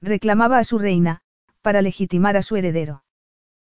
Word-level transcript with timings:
Reclamaba 0.00 0.58
a 0.58 0.64
su 0.64 0.78
reina, 0.78 1.20
para 1.62 1.82
legitimar 1.82 2.36
a 2.36 2.42
su 2.42 2.56
heredero. 2.56 3.04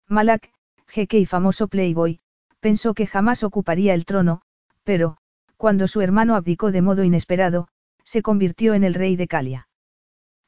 Malak, 0.07 0.52
jeque 0.88 1.20
y 1.20 1.25
famoso 1.25 1.67
playboy, 1.67 2.20
pensó 2.59 2.94
que 2.94 3.07
jamás 3.07 3.44
ocuparía 3.44 3.94
el 3.94 4.05
trono, 4.05 4.41
pero, 4.84 5.17
cuando 5.55 5.88
su 5.88 6.02
hermano 6.02 6.35
abdicó 6.35 6.71
de 6.71 6.81
modo 6.81 7.03
inesperado, 7.03 7.67
se 8.03 8.21
convirtió 8.21 8.73
en 8.73 8.84
el 8.84 8.94
rey 8.94 9.16
de 9.16 9.27
Calia. 9.27 9.67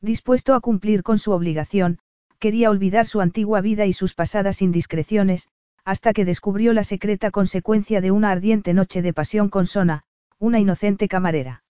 Dispuesto 0.02 0.55
a 0.55 0.62
cumplir 0.62 1.04
con 1.04 1.20
su 1.20 1.32
obligación, 1.32 1.99
quería 2.40 2.70
olvidar 2.70 3.05
su 3.05 3.22
antigua 3.22 3.62
vida 3.62 3.85
y 3.85 3.94
sus 3.94 4.16
pasadas 4.16 4.62
indiscreciones, 4.62 5.48
hasta 5.85 6.12
que 6.13 6.26
descubrió 6.26 6.74
la 6.74 6.84
secreta 6.84 7.32
consecuencia 7.32 8.02
de 8.02 8.12
una 8.12 8.32
ardiente 8.32 8.74
noche 8.74 9.02
de 9.02 9.13
pasión 9.13 9.49
con 9.49 9.68
Sona, 9.68 10.04
una 10.40 10.60
inocente 10.60 11.08
camarera. 11.08 11.63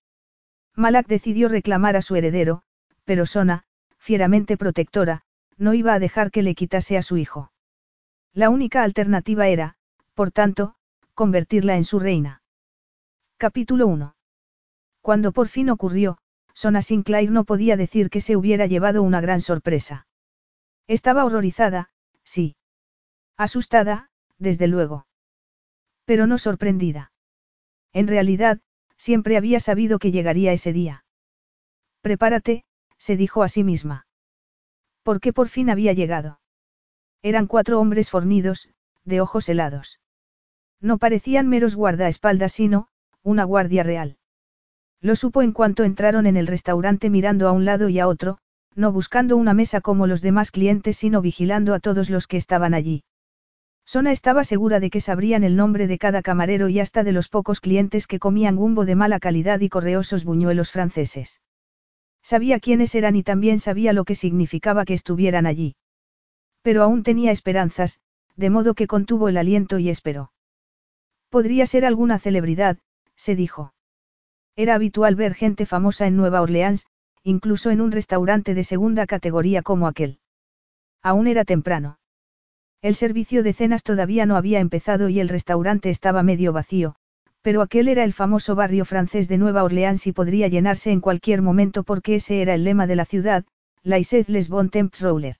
Malak 0.76 1.08
decidió 1.08 1.50
reclamar 1.50 1.98
a 1.98 2.02
su 2.02 2.16
heredero, 2.16 2.64
pero 3.04 3.26
Sona, 3.26 3.66
fieramente 4.02 4.58
protectora, 4.58 5.22
no 5.58 5.76
iba 5.76 5.94
a 5.94 6.00
dejar 6.00 6.32
que 6.32 6.42
le 6.42 6.56
quitase 6.56 6.98
a 6.98 7.04
su 7.04 7.18
hijo. 7.18 7.52
La 8.34 8.50
única 8.50 8.82
alternativa 8.84 9.48
era, 9.48 9.76
por 10.16 10.32
tanto, 10.32 10.74
convertirla 11.14 11.76
en 11.78 11.86
su 11.86 12.00
reina. 12.00 12.42
Capítulo 13.38 13.86
1. 13.86 14.16
Cuando 15.02 15.32
por 15.32 15.48
fin 15.50 15.70
ocurrió, 15.70 16.18
Sona 16.54 16.82
Sinclair 16.82 17.30
no 17.32 17.44
podía 17.44 17.78
decir 17.78 18.10
que 18.10 18.22
se 18.22 18.36
hubiera 18.36 18.66
llevado 18.66 19.04
una 19.04 19.22
gran 19.22 19.42
sorpresa. 19.42 20.08
Estaba 20.88 21.24
horrorizada, 21.24 21.92
sí. 22.24 22.56
Asustada, 23.38 24.10
desde 24.40 24.68
luego. 24.68 25.06
Pero 26.06 26.26
no 26.26 26.40
sorprendida. 26.40 27.12
En 27.94 28.08
realidad, 28.08 28.60
siempre 28.98 29.38
había 29.38 29.60
sabido 29.60 30.00
que 30.00 30.12
llegaría 30.12 30.54
ese 30.54 30.74
día. 30.74 31.04
Prepárate, 32.02 32.66
se 33.02 33.18
dijo 33.18 33.42
a 33.42 33.50
sí 33.50 33.64
misma. 33.64 34.06
Porque 35.02 35.34
por 35.34 35.50
fin 35.50 35.72
había 35.72 35.94
llegado. 35.94 36.40
Eran 37.24 37.48
cuatro 37.48 37.80
hombres 37.80 38.12
fornidos, 38.12 38.70
de 39.06 39.22
ojos 39.22 39.50
helados. 39.50 40.00
No 40.80 41.00
parecían 41.00 41.48
meros 41.48 41.74
guardaespaldas 41.76 42.52
sino, 42.52 42.88
una 43.24 43.44
guardia 43.44 43.82
real. 43.82 44.18
Lo 45.02 45.16
supo 45.16 45.42
en 45.42 45.52
cuanto 45.52 45.84
entraron 45.84 46.28
en 46.28 46.38
el 46.38 46.46
restaurante 46.46 47.10
mirando 47.10 47.48
a 47.48 47.54
un 47.54 47.66
lado 47.66 47.90
y 47.90 48.00
a 48.00 48.08
otro, 48.08 48.38
no 48.76 48.92
buscando 48.92 49.36
una 49.36 49.56
mesa 49.56 49.82
como 49.82 50.06
los 50.06 50.22
demás 50.22 50.52
clientes 50.52 50.96
sino 50.96 51.24
vigilando 51.24 51.74
a 51.74 51.80
todos 51.80 52.12
los 52.12 52.28
que 52.28 52.38
estaban 52.38 52.76
allí. 52.76 53.04
Sona 53.84 54.12
estaba 54.12 54.44
segura 54.44 54.80
de 54.80 54.92
que 54.92 55.02
sabrían 55.02 55.44
el 55.44 55.56
nombre 55.56 55.88
de 55.88 55.98
cada 55.98 56.22
camarero 56.22 56.70
y 56.70 56.80
hasta 56.80 57.04
de 57.04 57.14
los 57.14 57.30
pocos 57.30 57.62
clientes 57.62 58.06
que 58.06 58.20
comían 58.20 58.56
gumbo 58.56 58.86
de 58.86 58.94
mala 58.94 59.20
calidad 59.20 59.60
y 59.60 59.70
correosos 59.70 60.24
buñuelos 60.24 60.72
franceses. 60.72 61.42
Sabía 62.24 62.60
quiénes 62.60 62.96
eran 62.96 63.16
y 63.16 63.24
también 63.24 63.60
sabía 63.60 63.94
lo 63.94 64.06
que 64.06 64.16
significaba 64.16 64.86
que 64.86 64.94
estuvieran 64.94 65.46
allí. 65.46 65.76
Pero 66.62 66.84
aún 66.84 67.04
tenía 67.04 67.32
esperanzas, 67.32 68.00
de 68.36 68.50
modo 68.50 68.74
que 68.74 68.88
contuvo 68.88 69.30
el 69.30 69.38
aliento 69.38 69.80
y 69.80 69.90
esperó. 69.90 70.32
Podría 71.30 71.66
ser 71.66 71.86
alguna 71.86 72.20
celebridad, 72.20 72.78
se 73.16 73.36
dijo. 73.36 73.74
Era 74.56 74.76
habitual 74.76 75.16
ver 75.16 75.34
gente 75.34 75.66
famosa 75.66 76.06
en 76.08 76.18
Nueva 76.18 76.42
Orleans, 76.42 76.88
incluso 77.24 77.72
en 77.72 77.82
un 77.82 77.92
restaurante 77.92 78.54
de 78.54 78.64
segunda 78.64 79.06
categoría 79.06 79.62
como 79.62 79.88
aquel. 79.88 80.20
Aún 81.02 81.28
era 81.28 81.46
temprano. 81.46 82.00
El 82.82 82.96
servicio 82.96 83.44
de 83.44 83.54
cenas 83.54 83.84
todavía 83.84 84.26
no 84.26 84.36
había 84.36 84.60
empezado 84.60 85.08
y 85.10 85.20
el 85.20 85.30
restaurante 85.30 85.90
estaba 85.90 86.24
medio 86.24 86.52
vacío, 86.52 86.96
pero 87.42 87.62
aquel 87.62 87.88
era 87.88 88.04
el 88.04 88.14
famoso 88.14 88.56
barrio 88.56 88.86
francés 88.86 89.28
de 89.28 89.38
Nueva 89.38 89.64
Orleans 89.64 90.06
y 90.08 90.12
podría 90.12 90.48
llenarse 90.48 90.92
en 90.92 91.02
cualquier 91.02 91.42
momento 91.42 91.84
porque 91.84 92.16
ese 92.16 92.42
era 92.42 92.54
el 92.54 92.64
lema 92.64 92.88
de 92.88 92.96
la 92.96 93.06
ciudad, 93.06 93.46
Laissez 93.84 94.30
les 94.30 94.48
bon 94.48 94.70
temps 94.70 95.02
rouler. 95.02 95.38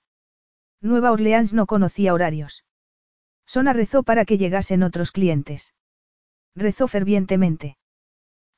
Nueva 0.80 1.12
Orleans 1.12 1.54
no 1.54 1.66
conocía 1.66 2.12
horarios. 2.12 2.64
Sona 3.46 3.72
rezó 3.72 4.02
para 4.02 4.24
que 4.24 4.36
llegasen 4.36 4.82
otros 4.82 5.12
clientes. 5.12 5.74
Rezó 6.56 6.88
fervientemente. 6.88 7.76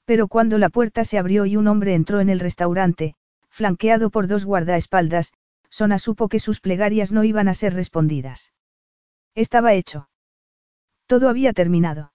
Pero 0.06 0.28
cuando 0.28 0.56
la 0.56 0.70
puerta 0.70 1.04
se 1.04 1.18
abrió 1.18 1.44
y 1.44 1.56
un 1.56 1.68
hombre 1.68 1.94
entró 1.94 2.20
en 2.20 2.30
el 2.30 2.40
restaurante, 2.40 3.14
flanqueado 3.50 4.08
por 4.10 4.26
dos 4.26 4.46
guardaespaldas, 4.46 5.32
Sona 5.68 5.98
supo 5.98 6.28
que 6.28 6.38
sus 6.38 6.60
plegarias 6.60 7.12
no 7.12 7.24
iban 7.24 7.48
a 7.48 7.54
ser 7.54 7.74
respondidas. 7.74 8.52
Estaba 9.34 9.74
hecho. 9.74 10.08
Todo 11.06 11.28
había 11.28 11.52
terminado. 11.52 12.13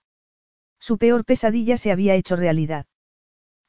Su 0.90 0.98
peor 0.98 1.24
pesadilla 1.24 1.78
se 1.78 1.92
había 1.92 2.16
hecho 2.16 2.36
realidad. 2.36 2.88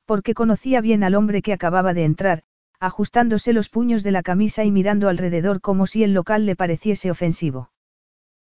Porque 0.06 0.32
conocía 0.32 0.80
bien 0.80 1.04
al 1.04 1.14
hombre 1.14 1.42
que 1.42 1.52
acababa 1.52 1.92
de 1.92 2.06
entrar, 2.06 2.44
ajustándose 2.78 3.52
los 3.52 3.68
puños 3.68 4.02
de 4.02 4.10
la 4.10 4.22
camisa 4.22 4.64
y 4.64 4.70
mirando 4.70 5.06
alrededor 5.06 5.60
como 5.60 5.86
si 5.86 6.02
el 6.02 6.14
local 6.14 6.46
le 6.46 6.56
pareciese 6.56 7.10
ofensivo. 7.10 7.72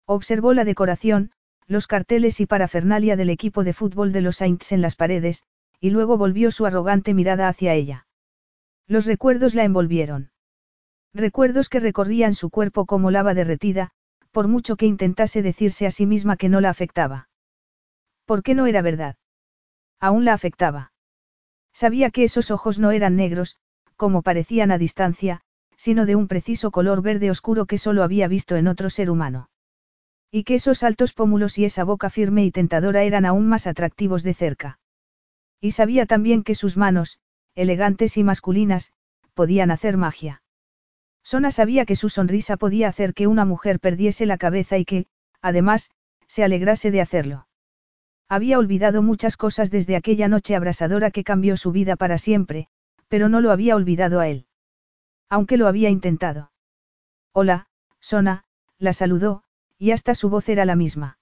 Observó 0.07 0.55
la 0.55 0.65
decoración, 0.65 1.31
los 1.69 1.87
carteles 1.87 2.41
y 2.41 2.47
parafernalia 2.47 3.15
del 3.15 3.31
equipo 3.31 3.63
de 3.63 3.75
fútbol 3.75 4.11
de 4.13 4.23
los 4.23 4.39
Saints 4.39 4.73
en 4.73 4.81
las 4.81 4.97
paredes, 4.97 5.45
y 5.79 5.91
luego 5.91 6.19
volvió 6.19 6.51
su 6.51 6.67
arrogante 6.67 7.15
mirada 7.15 7.47
hacia 7.47 7.75
ella. 7.75 8.09
Los 8.89 9.07
recuerdos 9.07 9.55
la 9.55 9.63
envolvieron. 9.63 10.33
Recuerdos 11.13 11.69
que 11.69 11.79
recorrían 11.79 12.35
su 12.35 12.51
cuerpo 12.51 12.87
como 12.87 13.13
lava 13.13 13.35
derretida, 13.35 13.93
por 14.33 14.49
mucho 14.49 14.75
que 14.75 14.87
intentase 14.87 15.43
decirse 15.43 15.87
a 15.87 15.93
sí 15.93 16.07
misma 16.07 16.37
que 16.37 16.49
no 16.49 16.61
la 16.61 16.71
afectaba. 16.71 17.29
¿Por 18.25 18.43
qué 18.43 18.55
no 18.55 18.67
era 18.67 18.83
verdad? 18.83 19.17
Aún 20.01 20.25
la 20.25 20.33
afectaba. 20.33 20.93
Sabía 21.73 22.11
que 22.11 22.25
esos 22.25 22.51
ojos 22.51 22.79
no 22.79 22.91
eran 22.91 23.17
negros, 23.17 23.59
como 23.97 24.23
parecían 24.23 24.71
a 24.71 24.79
distancia, 24.79 25.41
sino 25.77 26.07
de 26.07 26.17
un 26.17 26.29
preciso 26.29 26.71
color 26.71 27.03
verde 27.03 27.31
oscuro 27.31 27.67
que 27.67 27.79
solo 27.79 28.03
había 28.03 28.29
visto 28.29 28.57
en 28.57 28.69
otro 28.69 28.91
ser 28.91 29.11
humano. 29.11 29.51
Y 30.31 30.45
que 30.45 30.57
esos 30.57 30.83
altos 30.83 31.13
pómulos 31.13 31.59
y 31.59 31.65
esa 31.65 31.85
boca 31.85 32.11
firme 32.11 32.45
y 32.45 32.51
tentadora 32.51 33.03
eran 33.03 33.25
aún 33.25 33.47
más 33.49 33.67
atractivos 33.67 34.23
de 34.23 34.35
cerca. 34.35 34.79
Y 35.61 35.73
sabía 35.73 36.07
también 36.07 36.43
que 36.43 36.55
sus 36.55 36.77
manos, 36.77 37.21
elegantes 37.55 38.17
y 38.17 38.25
masculinas, 38.25 38.93
podían 39.35 39.71
hacer 39.71 39.97
magia. 39.97 40.43
Sona 41.23 41.51
sabía 41.51 41.87
que 41.87 41.97
su 41.97 42.09
sonrisa 42.09 42.57
podía 42.57 42.89
hacer 42.89 43.15
que 43.15 43.27
una 43.27 43.45
mujer 43.45 43.81
perdiese 43.81 44.27
la 44.27 44.39
cabeza 44.39 44.77
y 44.79 44.85
que, 44.85 45.07
además, 45.41 45.91
se 46.27 46.45
alegrase 46.45 46.91
de 46.91 47.01
hacerlo. 47.01 47.47
Había 48.29 48.59
olvidado 48.59 49.03
muchas 49.03 49.37
cosas 49.37 49.71
desde 49.71 49.97
aquella 49.97 50.29
noche 50.29 50.57
abrasadora 50.57 51.11
que 51.11 51.25
cambió 51.25 51.57
su 51.57 51.73
vida 51.73 51.97
para 51.97 52.19
siempre, 52.19 52.69
pero 53.09 53.29
no 53.29 53.41
lo 53.41 53.51
había 53.51 53.77
olvidado 53.77 54.21
a 54.21 54.29
él. 54.29 54.47
Aunque 55.29 55.57
lo 55.57 55.69
había 55.69 55.91
intentado. 55.91 56.51
Hola, 57.33 57.67
Sona, 58.01 58.45
la 58.79 58.93
saludó, 58.93 59.43
y 59.79 59.91
hasta 59.91 60.15
su 60.15 60.29
voz 60.31 60.49
era 60.49 60.65
la 60.65 60.77
misma. 60.77 61.19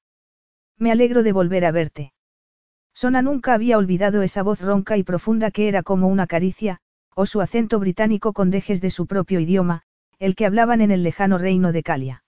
Me 0.79 0.93
alegro 0.93 1.23
de 1.23 1.33
volver 1.33 1.65
a 1.65 1.73
verte. 1.73 2.13
Sona 2.95 3.23
nunca 3.23 3.55
había 3.55 3.79
olvidado 3.79 4.23
esa 4.23 4.43
voz 4.43 4.61
ronca 4.61 4.97
y 4.97 5.03
profunda 5.03 5.51
que 5.51 5.69
era 5.69 5.83
como 5.83 6.09
una 6.09 6.27
caricia, 6.27 6.81
o 7.15 7.27
su 7.27 7.41
acento 7.41 7.79
británico 7.79 8.33
con 8.33 8.51
dejes 8.51 8.81
de 8.81 8.91
su 8.91 9.07
propio 9.07 9.41
idioma, 9.41 9.83
el 10.19 10.35
que 10.35 10.47
hablaban 10.47 10.81
en 10.81 10.91
el 10.91 11.03
lejano 11.03 11.39
reino 11.39 11.73
de 11.73 11.83
Calia. 11.83 12.25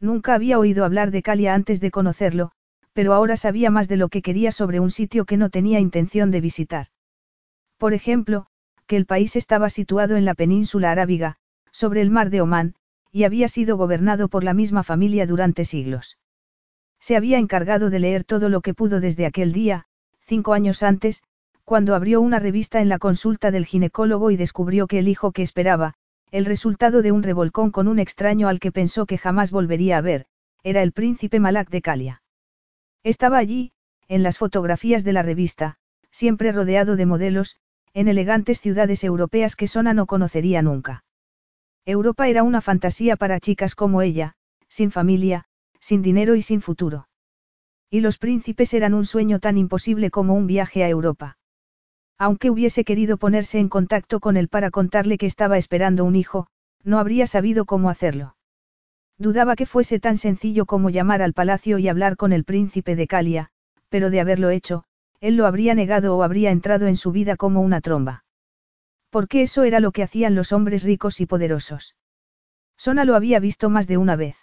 Nunca 0.00 0.34
había 0.34 0.58
oído 0.58 0.84
hablar 0.84 1.10
de 1.10 1.22
Calia 1.22 1.54
antes 1.54 1.80
de 1.80 1.90
conocerlo, 1.90 2.52
pero 2.98 3.14
ahora 3.14 3.36
sabía 3.36 3.70
más 3.70 3.86
de 3.86 3.96
lo 3.96 4.08
que 4.08 4.22
quería 4.22 4.50
sobre 4.50 4.80
un 4.80 4.90
sitio 4.90 5.24
que 5.24 5.36
no 5.36 5.50
tenía 5.50 5.78
intención 5.78 6.32
de 6.32 6.40
visitar. 6.40 6.88
Por 7.76 7.94
ejemplo, 7.94 8.46
que 8.88 8.96
el 8.96 9.06
país 9.06 9.36
estaba 9.36 9.70
situado 9.70 10.16
en 10.16 10.24
la 10.24 10.34
península 10.34 10.90
arábiga, 10.90 11.36
sobre 11.70 12.02
el 12.02 12.10
mar 12.10 12.28
de 12.28 12.40
Omán, 12.40 12.74
y 13.12 13.22
había 13.22 13.46
sido 13.46 13.76
gobernado 13.76 14.26
por 14.26 14.42
la 14.42 14.52
misma 14.52 14.82
familia 14.82 15.28
durante 15.28 15.64
siglos. 15.64 16.18
Se 16.98 17.14
había 17.14 17.38
encargado 17.38 17.88
de 17.88 18.00
leer 18.00 18.24
todo 18.24 18.48
lo 18.48 18.62
que 18.62 18.74
pudo 18.74 18.98
desde 18.98 19.26
aquel 19.26 19.52
día, 19.52 19.84
cinco 20.20 20.52
años 20.52 20.82
antes, 20.82 21.22
cuando 21.62 21.94
abrió 21.94 22.20
una 22.20 22.40
revista 22.40 22.80
en 22.80 22.88
la 22.88 22.98
consulta 22.98 23.52
del 23.52 23.64
ginecólogo 23.64 24.32
y 24.32 24.36
descubrió 24.36 24.88
que 24.88 24.98
el 24.98 25.06
hijo 25.06 25.30
que 25.30 25.42
esperaba, 25.42 25.94
el 26.32 26.44
resultado 26.44 27.00
de 27.00 27.12
un 27.12 27.22
revolcón 27.22 27.70
con 27.70 27.86
un 27.86 28.00
extraño 28.00 28.48
al 28.48 28.58
que 28.58 28.72
pensó 28.72 29.06
que 29.06 29.18
jamás 29.18 29.52
volvería 29.52 29.98
a 29.98 30.00
ver, 30.00 30.26
era 30.64 30.82
el 30.82 30.90
príncipe 30.90 31.38
Malak 31.38 31.70
de 31.70 31.80
Calia. 31.80 32.22
Estaba 33.04 33.38
allí, 33.38 33.72
en 34.08 34.22
las 34.22 34.38
fotografías 34.38 35.04
de 35.04 35.12
la 35.12 35.22
revista, 35.22 35.76
siempre 36.10 36.52
rodeado 36.52 36.96
de 36.96 37.06
modelos, 37.06 37.56
en 37.94 38.08
elegantes 38.08 38.60
ciudades 38.60 39.04
europeas 39.04 39.56
que 39.56 39.68
Sona 39.68 39.94
no 39.94 40.06
conocería 40.06 40.62
nunca. 40.62 41.04
Europa 41.84 42.28
era 42.28 42.42
una 42.42 42.60
fantasía 42.60 43.16
para 43.16 43.40
chicas 43.40 43.74
como 43.74 44.02
ella, 44.02 44.34
sin 44.68 44.90
familia, 44.90 45.46
sin 45.80 46.02
dinero 46.02 46.34
y 46.34 46.42
sin 46.42 46.60
futuro. 46.60 47.08
Y 47.90 48.00
los 48.00 48.18
príncipes 48.18 48.74
eran 48.74 48.94
un 48.94 49.04
sueño 49.04 49.38
tan 49.38 49.56
imposible 49.56 50.10
como 50.10 50.34
un 50.34 50.46
viaje 50.46 50.84
a 50.84 50.88
Europa. 50.88 51.38
Aunque 52.18 52.50
hubiese 52.50 52.84
querido 52.84 53.16
ponerse 53.16 53.58
en 53.58 53.68
contacto 53.68 54.20
con 54.20 54.36
él 54.36 54.48
para 54.48 54.70
contarle 54.70 55.18
que 55.18 55.26
estaba 55.26 55.56
esperando 55.56 56.04
un 56.04 56.16
hijo, 56.16 56.48
no 56.82 56.98
habría 56.98 57.26
sabido 57.26 57.64
cómo 57.64 57.90
hacerlo. 57.90 58.36
Dudaba 59.18 59.56
que 59.56 59.66
fuese 59.66 59.98
tan 59.98 60.16
sencillo 60.16 60.64
como 60.64 60.90
llamar 60.90 61.22
al 61.22 61.32
palacio 61.32 61.78
y 61.78 61.88
hablar 61.88 62.16
con 62.16 62.32
el 62.32 62.44
príncipe 62.44 62.94
de 62.94 63.08
Calia, 63.08 63.50
pero 63.88 64.10
de 64.10 64.20
haberlo 64.20 64.50
hecho, 64.50 64.84
él 65.20 65.36
lo 65.36 65.46
habría 65.46 65.74
negado 65.74 66.16
o 66.16 66.22
habría 66.22 66.52
entrado 66.52 66.86
en 66.86 66.96
su 66.96 67.10
vida 67.10 67.36
como 67.36 67.60
una 67.60 67.80
tromba. 67.80 68.24
Porque 69.10 69.42
eso 69.42 69.64
era 69.64 69.80
lo 69.80 69.90
que 69.90 70.02
hacían 70.02 70.34
los 70.34 70.52
hombres 70.52 70.84
ricos 70.84 71.20
y 71.20 71.26
poderosos. 71.26 71.96
Sona 72.76 73.04
lo 73.04 73.16
había 73.16 73.40
visto 73.40 73.70
más 73.70 73.88
de 73.88 73.96
una 73.96 74.14
vez. 74.14 74.36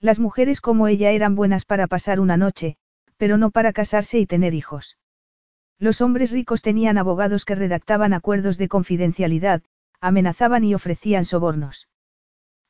Las 0.00 0.18
mujeres 0.18 0.60
como 0.60 0.88
ella 0.88 1.12
eran 1.12 1.36
buenas 1.36 1.64
para 1.64 1.86
pasar 1.86 2.18
una 2.18 2.36
noche, 2.36 2.76
pero 3.16 3.38
no 3.38 3.50
para 3.50 3.72
casarse 3.72 4.18
y 4.18 4.26
tener 4.26 4.52
hijos. 4.52 4.98
Los 5.78 6.00
hombres 6.00 6.32
ricos 6.32 6.62
tenían 6.62 6.98
abogados 6.98 7.44
que 7.44 7.54
redactaban 7.54 8.14
acuerdos 8.14 8.58
de 8.58 8.68
confidencialidad, 8.68 9.62
amenazaban 10.00 10.64
y 10.64 10.74
ofrecían 10.74 11.24
sobornos. 11.24 11.88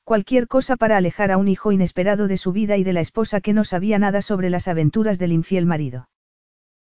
Cualquier 0.07 0.47
cosa 0.47 0.77
para 0.77 0.99
alejar 0.99 1.33
a 1.33 1.37
un 1.37 1.49
hijo 1.49 1.73
inesperado 1.73 2.29
de 2.29 2.37
su 2.37 2.53
vida 2.53 2.77
y 2.77 2.85
de 2.85 2.93
la 2.93 3.01
esposa 3.01 3.41
que 3.41 3.53
no 3.53 3.65
sabía 3.65 3.99
nada 3.99 4.23
sobre 4.23 4.51
las 4.51 4.69
aventuras 4.69 5.19
del 5.19 5.33
infiel 5.33 5.67
marido. 5.67 6.09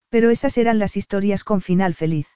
Pero 0.08 0.30
esas 0.30 0.58
eran 0.58 0.80
las 0.80 0.96
historias 0.96 1.44
con 1.44 1.60
final 1.60 1.94
feliz. 1.96 2.28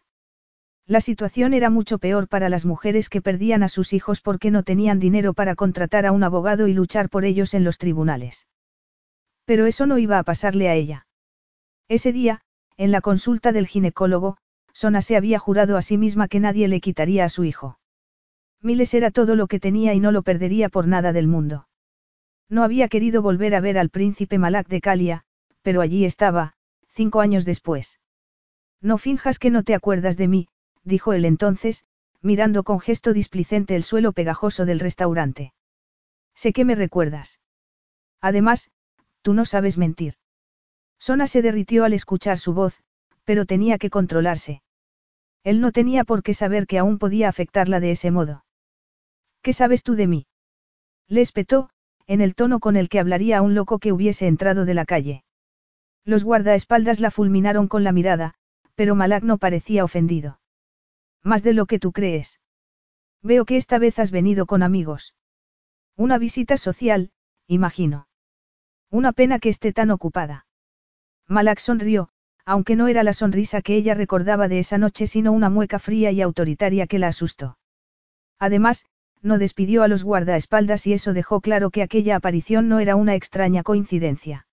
La 0.85 0.99
situación 0.99 1.53
era 1.53 1.69
mucho 1.69 1.99
peor 1.99 2.27
para 2.27 2.49
las 2.49 2.65
mujeres 2.65 3.07
que 3.07 3.21
perdían 3.21 3.63
a 3.63 3.69
sus 3.69 3.93
hijos 3.93 4.19
porque 4.19 4.51
no 4.51 4.63
tenían 4.63 4.99
dinero 4.99 5.33
para 5.33 5.55
contratar 5.55 6.05
a 6.05 6.11
un 6.11 6.21
abogado 6.21 6.67
y 6.67 6.73
luchar 6.73 7.07
por 7.07 7.23
ellos 7.23 7.53
en 7.53 7.63
los 7.63 7.77
tribunales. 7.77 8.45
Pero 9.45 9.67
eso 9.67 9.85
no 9.85 9.99
iba 9.99 10.19
a 10.19 10.23
pasarle 10.23 10.67
a 10.67 10.75
ella. 10.75 11.07
Ese 11.87 12.11
día, 12.11 12.41
en 12.75 12.91
la 12.91 12.99
consulta 12.99 13.53
del 13.53 13.67
ginecólogo, 13.67 14.35
Sona 14.73 15.01
se 15.01 15.15
había 15.15 15.39
jurado 15.39 15.77
a 15.77 15.81
sí 15.81 15.97
misma 15.97 16.27
que 16.27 16.41
nadie 16.41 16.67
le 16.67 16.81
quitaría 16.81 17.23
a 17.23 17.29
su 17.29 17.45
hijo. 17.45 17.79
Miles 18.63 18.93
era 18.93 19.11
todo 19.11 19.35
lo 19.35 19.47
que 19.47 19.59
tenía 19.59 19.93
y 19.93 19.99
no 19.99 20.13
lo 20.13 20.23
perdería 20.23 20.69
por 20.69 20.87
nada 20.87 21.11
del 21.11 21.27
mundo. 21.27 21.67
No 22.49 22.63
había 22.63 22.87
querido 22.87 23.21
volver 23.21 23.55
a 23.55 23.59
ver 23.59 23.77
al 23.77 23.89
príncipe 23.89 24.37
Malak 24.37 24.67
de 24.69 24.79
Calia, 24.79 25.25
pero 25.61 25.81
allí 25.81 26.05
estaba, 26.05 26.53
cinco 26.87 27.19
años 27.19 27.43
después. 27.43 27.99
No 28.81 28.97
finjas 28.97 29.37
que 29.37 29.49
no 29.49 29.63
te 29.63 29.75
acuerdas 29.75 30.15
de 30.15 30.29
mí, 30.29 30.47
dijo 30.83 31.11
él 31.11 31.25
entonces, 31.25 31.85
mirando 32.21 32.63
con 32.63 32.79
gesto 32.79 33.11
displicente 33.11 33.75
el 33.75 33.83
suelo 33.83 34.13
pegajoso 34.13 34.65
del 34.65 34.79
restaurante. 34.79 35.53
Sé 36.33 36.53
que 36.53 36.63
me 36.63 36.75
recuerdas. 36.75 37.41
Además, 38.21 38.71
tú 39.21 39.33
no 39.33 39.43
sabes 39.43 39.77
mentir. 39.77 40.15
Sona 40.99 41.27
se 41.27 41.41
derritió 41.41 41.83
al 41.83 41.91
escuchar 41.91 42.39
su 42.39 42.53
voz, 42.53 42.81
pero 43.25 43.45
tenía 43.45 43.77
que 43.77 43.89
controlarse. 43.89 44.61
Él 45.43 45.59
no 45.59 45.73
tenía 45.73 46.05
por 46.05 46.23
qué 46.23 46.33
saber 46.33 46.65
que 46.65 46.79
aún 46.79 46.97
podía 46.97 47.27
afectarla 47.27 47.81
de 47.81 47.91
ese 47.91 48.09
modo. 48.09 48.42
¿Qué 49.43 49.51
sabes 49.51 49.83
tú 49.83 49.95
de 49.95 50.07
mí? 50.07 50.25
Le 51.09 51.19
espetó, 51.19 51.69
en 52.07 52.21
el 52.21 52.33
tono 52.33 52.59
con 52.61 52.77
el 52.77 52.87
que 52.87 52.99
hablaría 52.99 53.39
a 53.39 53.41
un 53.41 53.55
loco 53.55 53.77
que 53.77 53.91
hubiese 53.91 54.25
entrado 54.27 54.63
de 54.63 54.73
la 54.73 54.85
calle. 54.85 55.25
Los 56.05 56.23
guardaespaldas 56.23 57.01
la 57.01 57.11
fulminaron 57.11 57.67
con 57.67 57.83
la 57.83 57.91
mirada, 57.91 58.35
pero 58.75 58.95
Malak 58.95 59.23
no 59.23 59.37
parecía 59.37 59.83
ofendido. 59.83 60.39
Más 61.23 61.43
de 61.43 61.53
lo 61.53 61.65
que 61.65 61.77
tú 61.77 61.91
crees. 61.91 62.39
Veo 63.21 63.43
que 63.43 63.57
esta 63.57 63.79
vez 63.79 63.99
has 63.99 64.11
venido 64.11 64.45
con 64.45 64.63
amigos. 64.63 65.13
Una 65.97 66.17
visita 66.17 66.55
social, 66.55 67.11
imagino. 67.47 68.07
Una 68.89 69.11
pena 69.11 69.39
que 69.39 69.49
esté 69.49 69.73
tan 69.73 69.91
ocupada. 69.91 70.45
Malak 71.27 71.59
sonrió, 71.59 72.09
aunque 72.45 72.77
no 72.77 72.87
era 72.87 73.03
la 73.03 73.13
sonrisa 73.13 73.61
que 73.61 73.75
ella 73.75 73.93
recordaba 73.93 74.47
de 74.47 74.59
esa 74.59 74.77
noche, 74.77 75.05
sino 75.05 75.33
una 75.33 75.49
mueca 75.49 75.79
fría 75.79 76.11
y 76.11 76.21
autoritaria 76.21 76.87
que 76.87 76.99
la 76.99 77.09
asustó. 77.09 77.57
Además, 78.39 78.85
no 79.23 79.39
despidió 79.39 79.81
a 79.81 79.87
los 79.87 80.03
guardaespaldas 80.03 80.85
y 80.85 80.93
eso 80.93 81.13
dejó 81.13 81.41
claro 81.41 81.71
que 81.71 81.81
aquella 81.81 82.17
aparición 82.17 82.69
no 82.69 82.79
era 82.79 82.95
una 82.95 83.15
extraña 83.15 83.63
coincidencia. 83.63 84.47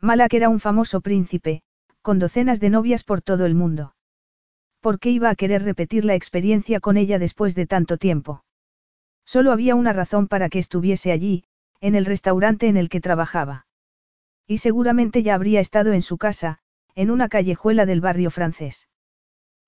Malak 0.00 0.34
era 0.34 0.48
un 0.50 0.60
famoso 0.60 1.00
príncipe, 1.00 1.62
con 2.02 2.18
docenas 2.18 2.60
de 2.60 2.70
novias 2.70 3.04
por 3.04 3.22
todo 3.22 3.46
el 3.46 3.54
mundo. 3.54 3.94
¿Por 4.80 4.98
qué 4.98 5.10
iba 5.10 5.30
a 5.30 5.34
querer 5.34 5.62
repetir 5.62 6.04
la 6.04 6.14
experiencia 6.14 6.80
con 6.80 6.98
ella 6.98 7.18
después 7.18 7.54
de 7.54 7.66
tanto 7.66 7.96
tiempo? 7.96 8.44
Solo 9.24 9.52
había 9.52 9.76
una 9.76 9.94
razón 9.94 10.28
para 10.28 10.50
que 10.50 10.58
estuviese 10.58 11.12
allí, 11.12 11.44
en 11.80 11.94
el 11.94 12.04
restaurante 12.04 12.66
en 12.66 12.76
el 12.76 12.90
que 12.90 13.00
trabajaba. 13.00 13.66
Y 14.46 14.58
seguramente 14.58 15.22
ya 15.22 15.34
habría 15.34 15.60
estado 15.60 15.92
en 15.92 16.02
su 16.02 16.18
casa, 16.18 16.58
en 16.94 17.10
una 17.10 17.28
callejuela 17.28 17.86
del 17.86 18.02
barrio 18.02 18.30
francés. 18.30 18.88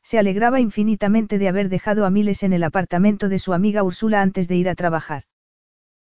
Se 0.06 0.20
alegraba 0.20 0.61
infinitamente 0.61 1.37
de 1.37 1.49
haber 1.49 1.69
dejado 1.69 2.06
a 2.06 2.11
Miles 2.11 2.44
en 2.44 2.53
el 2.53 2.62
apartamento 2.62 3.29
de 3.29 3.41
su 3.41 3.53
amiga 3.53 3.82
Úrsula 3.82 4.23
antes 4.23 4.47
de 4.47 4.55
ir 4.55 4.69
a 4.69 4.76
trabajar. 4.76 5.25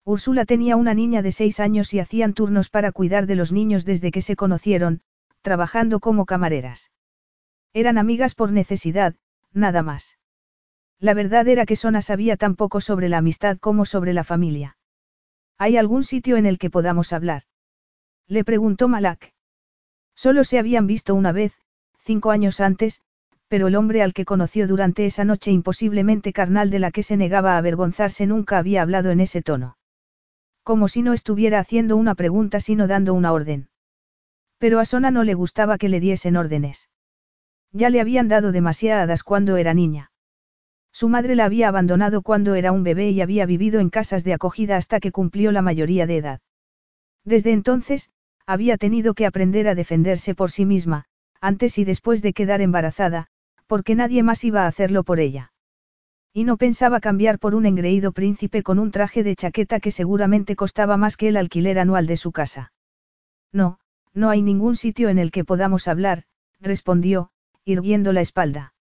Úrsula 0.03 0.44
tenía 0.44 0.75
una 0.75 0.94
niña 0.94 1.21
de 1.21 1.31
seis 1.31 1.61
años 1.61 1.94
y 1.94 2.01
hacían 2.01 2.33
turnos 2.33 2.69
para 2.69 2.91
cuidar 2.91 3.27
de 3.27 3.35
los 3.35 3.53
niños 3.53 3.85
desde 3.85 4.11
que 4.11 4.19
se 4.19 4.35
conocieron, 4.35 5.03
trabajando 5.41 6.01
como 6.01 6.25
camareras. 6.25 6.91
Eran 7.71 7.97
amigas 7.97 8.35
por 8.35 8.51
necesidad, 8.51 9.15
nada 9.53 9.83
más. 9.83 10.17
La 11.00 11.13
verdad 11.13 11.47
era 11.47 11.65
que 11.65 11.77
Sona 11.77 12.01
sabía 12.01 12.35
tan 12.35 12.57
poco 12.57 12.81
sobre 12.81 13.07
la 13.07 13.19
amistad 13.19 13.57
como 13.57 13.85
sobre 13.85 14.11
la 14.11 14.25
familia. 14.25 14.75
¿Hay 15.57 15.77
algún 15.77 16.03
sitio 16.03 16.35
en 16.35 16.45
el 16.45 16.57
que 16.57 16.69
podamos 16.69 17.13
hablar? 17.13 17.44
Le 18.27 18.44
preguntó 18.44 18.89
Malak. 18.89 19.31
Solo 20.13 20.44
se 20.44 20.59
habían 20.59 20.88
visto 20.88 21.15
una 21.15 21.31
vez, 21.31 21.53
cinco 22.00 22.31
años 22.31 22.59
antes, 22.59 23.01
pero 23.53 23.67
el 23.67 23.75
hombre 23.75 24.01
al 24.01 24.15
que 24.15 24.25
conoció 24.25 24.67
durante 24.67 25.05
esa 25.05 25.25
noche 25.25 25.51
imposiblemente 25.51 26.33
carnal 26.33 26.71
de 26.71 26.79
la 26.79 26.89
que 26.89 27.03
se 27.03 27.17
negaba 27.17 27.53
a 27.53 27.59
avergonzarse 27.59 28.25
nunca 28.25 28.57
había 28.57 28.81
hablado 28.81 29.11
en 29.11 29.19
ese 29.19 29.44
tono. 29.44 29.77
Como 30.63 30.88
si 30.88 31.03
no 31.03 31.13
estuviera 31.13 31.59
haciendo 31.59 31.95
una 31.95 32.15
pregunta 32.15 32.59
sino 32.59 32.88
dando 32.88 33.13
una 33.13 33.31
orden. 33.31 33.69
Pero 34.57 34.79
a 34.79 34.85
Sona 34.85 35.11
no 35.11 35.23
le 35.23 35.35
gustaba 35.35 35.77
que 35.77 35.88
le 35.88 36.00
diesen 36.00 36.35
órdenes. 36.35 36.89
Ya 37.71 37.91
le 37.91 38.01
habían 38.01 38.27
dado 38.27 38.51
demasiadas 38.51 39.23
cuando 39.23 39.55
era 39.57 39.75
niña. 39.75 40.09
Su 40.91 41.07
madre 41.07 41.35
la 41.35 41.45
había 41.45 41.67
abandonado 41.67 42.23
cuando 42.23 42.55
era 42.55 42.71
un 42.71 42.81
bebé 42.81 43.11
y 43.11 43.21
había 43.21 43.45
vivido 43.45 43.79
en 43.81 43.91
casas 43.91 44.23
de 44.23 44.33
acogida 44.33 44.77
hasta 44.77 45.00
que 45.00 45.12
cumplió 45.12 45.51
la 45.51 45.62
mayoría 45.62 46.07
de 46.07 46.17
edad. 46.17 46.39
Desde 47.24 47.51
entonces, 47.51 48.10
había 48.48 48.77
tenido 48.77 49.13
que 49.13 49.27
aprender 49.27 49.67
a 49.67 49.75
defenderse 49.75 50.33
por 50.33 50.50
sí 50.50 50.65
misma, 50.65 51.05
antes 51.39 51.77
y 51.77 51.86
después 51.86 52.24
de 52.24 52.33
quedar 52.33 52.60
embarazada, 52.60 53.27
porque 53.67 53.96
nadie 53.96 54.24
más 54.24 54.43
iba 54.43 54.63
a 54.63 54.67
hacerlo 54.67 55.03
por 55.03 55.20
ella. 55.20 55.51
Y 56.34 56.46
no 56.46 56.58
pensaba 56.58 57.00
cambiar 57.00 57.38
por 57.39 57.53
un 57.53 57.65
engreído 57.65 58.12
príncipe 58.12 58.63
con 58.63 58.79
un 58.79 58.91
traje 58.91 59.24
de 59.24 59.36
chaqueta 59.36 59.79
que 59.79 59.91
seguramente 59.91 60.55
costaba 60.55 60.98
más 60.98 61.15
que 61.15 61.27
el 61.27 61.38
alquiler 61.38 61.77
anual 61.77 62.08
de 62.08 62.17
su 62.17 62.32
casa. 62.32 62.74
No, 63.51 63.79
no 64.13 64.29
hay 64.29 64.41
ningún 64.41 64.75
sitio 64.75 65.10
en 65.10 65.20
el 65.20 65.32
que 65.32 65.43
podamos 65.43 65.88
hablar, 65.88 66.24
respondió, 66.60 67.29
irguiendo 67.65 68.13
la 68.13 68.22
espalda. 68.22 68.74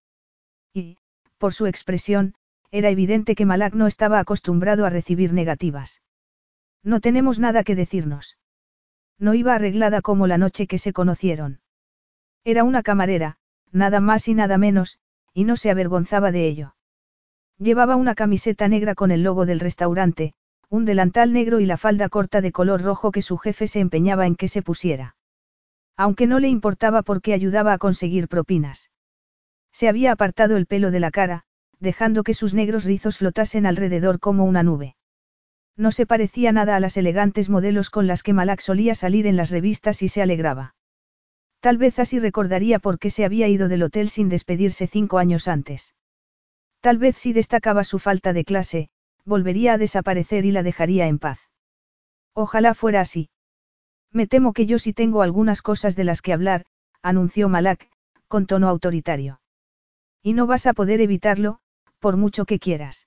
Y, 0.73 0.97
por 1.39 1.53
su 1.53 1.67
expresión, 1.67 2.35
era 2.71 2.89
evidente 2.89 3.35
que 3.35 3.45
Malak 3.45 3.75
no 3.75 3.87
estaba 3.87 4.19
acostumbrado 4.19 4.87
a 4.87 4.91
recibir 4.91 5.35
negativas. 5.35 6.01
No 6.83 7.01
tenemos 7.01 7.39
nada 7.39 7.65
que 7.65 7.77
decirnos. 7.77 8.39
No 9.19 9.35
iba 9.35 9.55
arreglada 9.55 10.01
como 10.01 10.27
la 10.27 10.39
noche 10.39 10.67
que 10.67 10.79
se 10.79 10.93
conocieron. 10.93 11.61
Era 12.45 12.65
una 12.65 12.83
camarera, 12.83 13.37
nada 13.73 14.00
más 14.00 14.29
y 14.29 14.35
nada 14.35 14.59
menos, 14.59 14.99
y 15.35 15.45
no 15.45 15.57
se 15.57 15.71
avergonzaba 15.71 16.31
de 16.31 16.47
ello. 16.47 16.76
Llevaba 17.59 17.97
una 17.97 18.14
camiseta 18.14 18.69
negra 18.69 18.95
con 18.95 19.11
el 19.11 19.23
logo 19.23 19.47
del 19.47 19.61
restaurante, 19.61 20.35
un 20.69 20.85
delantal 20.85 21.33
negro 21.33 21.61
y 21.61 21.67
la 21.67 21.76
falda 21.76 22.09
corta 22.09 22.41
de 22.41 22.52
color 22.52 22.83
rojo 22.83 23.12
que 23.12 23.23
su 23.23 23.37
jefe 23.38 23.67
se 23.67 23.81
empeñaba 23.81 24.26
en 24.26 24.37
que 24.37 24.49
se 24.49 24.62
pusiera. 24.62 25.17
Aunque 25.97 26.26
no 26.26 26.38
le 26.38 26.49
importaba 26.49 27.02
porque 27.02 27.35
ayudaba 27.35 27.73
a 27.73 27.79
conseguir 27.79 28.29
propinas. 28.29 28.91
Se 29.73 29.88
había 29.88 30.12
apartado 30.12 30.57
el 30.57 30.67
pelo 30.67 30.91
de 30.91 31.00
la 31.00 31.11
cara, 31.11 31.45
dejando 31.79 32.23
que 32.23 32.35
sus 32.35 32.55
negros 32.55 32.85
rizos 32.85 33.19
flotasen 33.19 33.67
alrededor 33.67 34.19
como 34.19 34.45
una 34.45 34.62
nube. 34.62 34.97
No 35.76 35.91
se 35.91 36.07
parecía 36.07 36.52
nada 36.52 36.76
a 36.76 36.81
las 36.81 36.97
elegantes 36.97 37.49
modelos 37.49 37.91
con 37.91 38.07
las 38.07 38.23
que 38.23 38.33
Malak 38.33 38.61
solía 38.61 38.95
salir 38.95 39.26
en 39.26 39.37
las 39.37 39.50
revistas 39.50 40.02
y 40.02 40.09
se 40.09 40.23
alegraba. 40.23 40.75
Tal 41.62 41.78
vez 41.78 42.00
así 42.00 42.19
recordaría 42.19 42.81
por 42.81 42.99
qué 42.99 43.09
se 43.09 43.25
había 43.25 43.47
ido 43.47 43.69
del 43.69 43.85
hotel 43.85 44.11
sin 44.11 44.28
despedirse 44.28 44.88
cinco 44.88 45.19
años 45.19 45.47
antes. 45.47 45.95
Tal 46.81 46.99
vez 46.99 47.16
si 47.16 47.33
destacaba 47.33 47.85
su 47.85 48.00
falta 48.00 48.33
de 48.33 48.45
clase, 48.45 48.90
volvería 49.25 49.75
a 49.75 49.78
desaparecer 49.78 50.45
y 50.45 50.50
la 50.50 50.64
dejaría 50.64 51.07
en 51.07 51.21
paz. 51.21 51.38
Ojalá 52.35 52.75
fuera 52.75 53.00
así. 53.00 53.31
Me 54.11 54.26
temo 54.26 54.54
que 54.54 54.66
yo 54.66 54.81
sí 54.81 54.92
tengo 54.92 55.23
algunas 55.23 55.62
cosas 55.62 55.95
de 55.95 56.02
las 56.02 56.21
que 56.21 56.33
hablar, 56.33 56.64
anunció 57.00 57.49
Malak, 57.49 57.88
con 58.26 58.47
tono 58.47 58.69
autoritario. 58.69 59.40
Y 60.21 60.33
no 60.33 60.49
vas 60.49 60.66
a 60.66 60.73
poder 60.73 61.00
evitarlo, 61.00 61.61
por 62.00 62.16
mucho 62.16 62.45
que 62.45 62.59
quieras. 62.59 63.07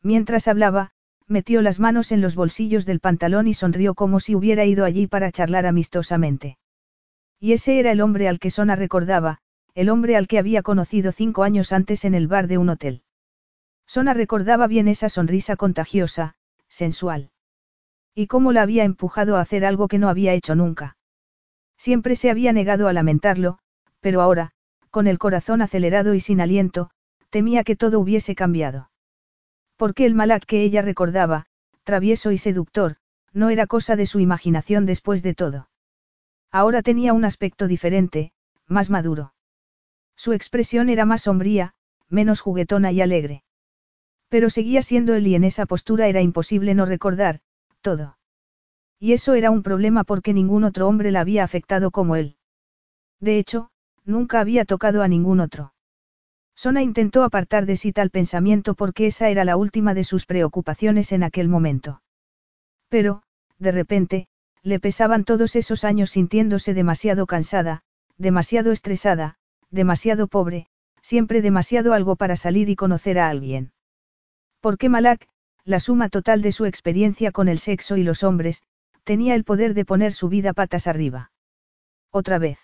Mientras 0.00 0.46
hablaba, 0.46 0.92
metió 1.26 1.60
las 1.60 1.80
manos 1.80 2.12
en 2.12 2.20
los 2.20 2.36
bolsillos 2.36 2.86
del 2.86 3.00
pantalón 3.00 3.48
y 3.48 3.54
sonrió 3.54 3.94
como 3.94 4.20
si 4.20 4.36
hubiera 4.36 4.64
ido 4.64 4.84
allí 4.84 5.08
para 5.08 5.32
charlar 5.32 5.66
amistosamente. 5.66 6.56
Y 7.40 7.52
ese 7.52 7.78
era 7.78 7.92
el 7.92 8.00
hombre 8.00 8.28
al 8.28 8.38
que 8.38 8.50
Sona 8.50 8.76
recordaba, 8.76 9.38
el 9.74 9.88
hombre 9.88 10.16
al 10.16 10.28
que 10.28 10.38
había 10.38 10.62
conocido 10.62 11.12
cinco 11.12 11.42
años 11.42 11.72
antes 11.72 12.04
en 12.04 12.14
el 12.14 12.28
bar 12.28 12.46
de 12.46 12.58
un 12.58 12.68
hotel. 12.68 13.02
Sona 13.86 14.14
recordaba 14.14 14.66
bien 14.66 14.88
esa 14.88 15.08
sonrisa 15.08 15.56
contagiosa, 15.56 16.36
sensual. 16.68 17.30
Y 18.14 18.28
cómo 18.28 18.52
la 18.52 18.62
había 18.62 18.84
empujado 18.84 19.36
a 19.36 19.40
hacer 19.40 19.64
algo 19.64 19.88
que 19.88 19.98
no 19.98 20.08
había 20.08 20.32
hecho 20.32 20.54
nunca. 20.54 20.96
Siempre 21.76 22.16
se 22.16 22.30
había 22.30 22.52
negado 22.52 22.88
a 22.88 22.92
lamentarlo, 22.92 23.58
pero 24.00 24.20
ahora, 24.20 24.52
con 24.90 25.06
el 25.06 25.18
corazón 25.18 25.60
acelerado 25.60 26.14
y 26.14 26.20
sin 26.20 26.40
aliento, 26.40 26.90
temía 27.30 27.64
que 27.64 27.74
todo 27.74 27.98
hubiese 27.98 28.36
cambiado. 28.36 28.90
Porque 29.76 30.06
el 30.06 30.14
Malak 30.14 30.44
que 30.44 30.62
ella 30.62 30.82
recordaba, 30.82 31.46
travieso 31.82 32.30
y 32.30 32.38
seductor, 32.38 32.96
no 33.32 33.50
era 33.50 33.66
cosa 33.66 33.96
de 33.96 34.06
su 34.06 34.20
imaginación 34.20 34.86
después 34.86 35.22
de 35.24 35.34
todo. 35.34 35.68
Ahora 36.54 36.82
tenía 36.82 37.14
un 37.14 37.24
aspecto 37.24 37.66
diferente, 37.66 38.30
más 38.68 38.88
maduro. 38.88 39.34
Su 40.14 40.32
expresión 40.32 40.88
era 40.88 41.04
más 41.04 41.22
sombría, 41.22 41.74
menos 42.08 42.40
juguetona 42.40 42.92
y 42.92 43.00
alegre. 43.00 43.42
Pero 44.28 44.48
seguía 44.50 44.80
siendo 44.80 45.14
él 45.14 45.26
y 45.26 45.34
en 45.34 45.42
esa 45.42 45.66
postura 45.66 46.06
era 46.06 46.20
imposible 46.20 46.76
no 46.76 46.86
recordar, 46.86 47.40
todo. 47.80 48.18
Y 49.00 49.14
eso 49.14 49.34
era 49.34 49.50
un 49.50 49.64
problema 49.64 50.04
porque 50.04 50.32
ningún 50.32 50.62
otro 50.62 50.86
hombre 50.86 51.10
la 51.10 51.22
había 51.22 51.42
afectado 51.42 51.90
como 51.90 52.14
él. 52.14 52.36
De 53.18 53.36
hecho, 53.36 53.70
nunca 54.04 54.38
había 54.38 54.64
tocado 54.64 55.02
a 55.02 55.08
ningún 55.08 55.40
otro. 55.40 55.74
Sona 56.54 56.82
intentó 56.82 57.24
apartar 57.24 57.66
de 57.66 57.74
sí 57.74 57.90
tal 57.90 58.10
pensamiento 58.10 58.74
porque 58.74 59.06
esa 59.06 59.28
era 59.28 59.44
la 59.44 59.56
última 59.56 59.92
de 59.92 60.04
sus 60.04 60.24
preocupaciones 60.24 61.10
en 61.10 61.24
aquel 61.24 61.48
momento. 61.48 62.00
Pero, 62.88 63.24
de 63.58 63.72
repente, 63.72 64.28
le 64.64 64.80
pesaban 64.80 65.24
todos 65.24 65.54
esos 65.56 65.84
años 65.84 66.10
sintiéndose 66.10 66.72
demasiado 66.72 67.26
cansada, 67.26 67.82
demasiado 68.16 68.72
estresada, 68.72 69.36
demasiado 69.70 70.26
pobre, 70.26 70.66
siempre 71.02 71.42
demasiado 71.42 71.92
algo 71.92 72.16
para 72.16 72.34
salir 72.34 72.70
y 72.70 72.74
conocer 72.74 73.18
a 73.18 73.28
alguien. 73.28 73.72
Porque 74.60 74.88
Malak, 74.88 75.28
la 75.64 75.80
suma 75.80 76.08
total 76.08 76.40
de 76.40 76.50
su 76.50 76.64
experiencia 76.64 77.30
con 77.30 77.48
el 77.48 77.58
sexo 77.58 77.98
y 77.98 78.04
los 78.04 78.22
hombres, 78.22 78.62
tenía 79.04 79.34
el 79.34 79.44
poder 79.44 79.74
de 79.74 79.84
poner 79.84 80.14
su 80.14 80.30
vida 80.30 80.54
patas 80.54 80.86
arriba. 80.86 81.30
Otra 82.10 82.38
vez. 82.38 82.58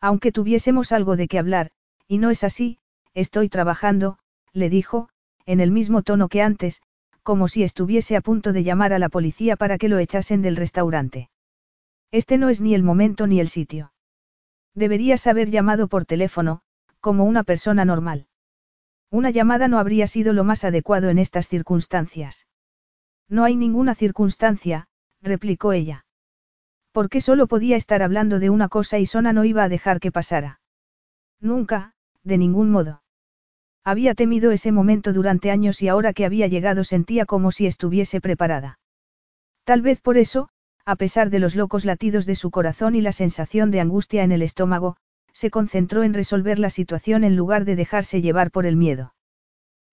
Aunque 0.00 0.30
tuviésemos 0.30 0.92
algo 0.92 1.16
de 1.16 1.26
qué 1.26 1.40
hablar, 1.40 1.72
y 2.06 2.18
no 2.18 2.30
es 2.30 2.44
así, 2.44 2.78
estoy 3.14 3.48
trabajando, 3.48 4.18
le 4.52 4.70
dijo, 4.70 5.08
en 5.44 5.58
el 5.58 5.72
mismo 5.72 6.02
tono 6.02 6.28
que 6.28 6.42
antes, 6.42 6.82
como 7.22 7.48
si 7.48 7.62
estuviese 7.62 8.16
a 8.16 8.20
punto 8.20 8.52
de 8.52 8.62
llamar 8.62 8.92
a 8.92 8.98
la 8.98 9.08
policía 9.08 9.56
para 9.56 9.78
que 9.78 9.88
lo 9.88 9.98
echasen 9.98 10.42
del 10.42 10.56
restaurante. 10.56 11.30
Este 12.10 12.38
no 12.38 12.48
es 12.48 12.60
ni 12.60 12.74
el 12.74 12.82
momento 12.82 13.26
ni 13.26 13.40
el 13.40 13.48
sitio. 13.48 13.92
Deberías 14.74 15.26
haber 15.26 15.50
llamado 15.50 15.88
por 15.88 16.04
teléfono, 16.04 16.62
como 17.00 17.24
una 17.24 17.44
persona 17.44 17.84
normal. 17.84 18.26
Una 19.10 19.30
llamada 19.30 19.68
no 19.68 19.78
habría 19.78 20.06
sido 20.06 20.32
lo 20.32 20.44
más 20.44 20.64
adecuado 20.64 21.08
en 21.08 21.18
estas 21.18 21.48
circunstancias. 21.48 22.46
No 23.28 23.44
hay 23.44 23.56
ninguna 23.56 23.94
circunstancia, 23.94 24.88
replicó 25.20 25.72
ella. 25.72 26.04
Porque 26.92 27.20
solo 27.20 27.46
podía 27.46 27.76
estar 27.76 28.02
hablando 28.02 28.38
de 28.38 28.50
una 28.50 28.68
cosa 28.68 28.98
y 28.98 29.06
Sona 29.06 29.32
no 29.32 29.44
iba 29.44 29.62
a 29.64 29.68
dejar 29.68 30.00
que 30.00 30.10
pasara. 30.10 30.60
Nunca, 31.40 31.94
de 32.22 32.38
ningún 32.38 32.70
modo. 32.70 33.02
Había 33.84 34.14
temido 34.14 34.50
ese 34.50 34.72
momento 34.72 35.12
durante 35.12 35.50
años 35.50 35.80
y 35.82 35.88
ahora 35.88 36.12
que 36.12 36.24
había 36.24 36.46
llegado 36.46 36.84
sentía 36.84 37.24
como 37.26 37.50
si 37.50 37.66
estuviese 37.66 38.20
preparada. 38.20 38.78
Tal 39.64 39.82
vez 39.82 40.00
por 40.00 40.18
eso, 40.18 40.48
a 40.84 40.96
pesar 40.96 41.30
de 41.30 41.38
los 41.38 41.54
locos 41.56 41.84
latidos 41.84 42.26
de 42.26 42.34
su 42.34 42.50
corazón 42.50 42.94
y 42.94 43.00
la 43.00 43.12
sensación 43.12 43.70
de 43.70 43.80
angustia 43.80 44.22
en 44.22 44.32
el 44.32 44.42
estómago, 44.42 44.96
se 45.32 45.50
concentró 45.50 46.02
en 46.02 46.14
resolver 46.14 46.58
la 46.58 46.70
situación 46.70 47.24
en 47.24 47.36
lugar 47.36 47.64
de 47.64 47.76
dejarse 47.76 48.20
llevar 48.20 48.50
por 48.50 48.66
el 48.66 48.76
miedo. 48.76 49.14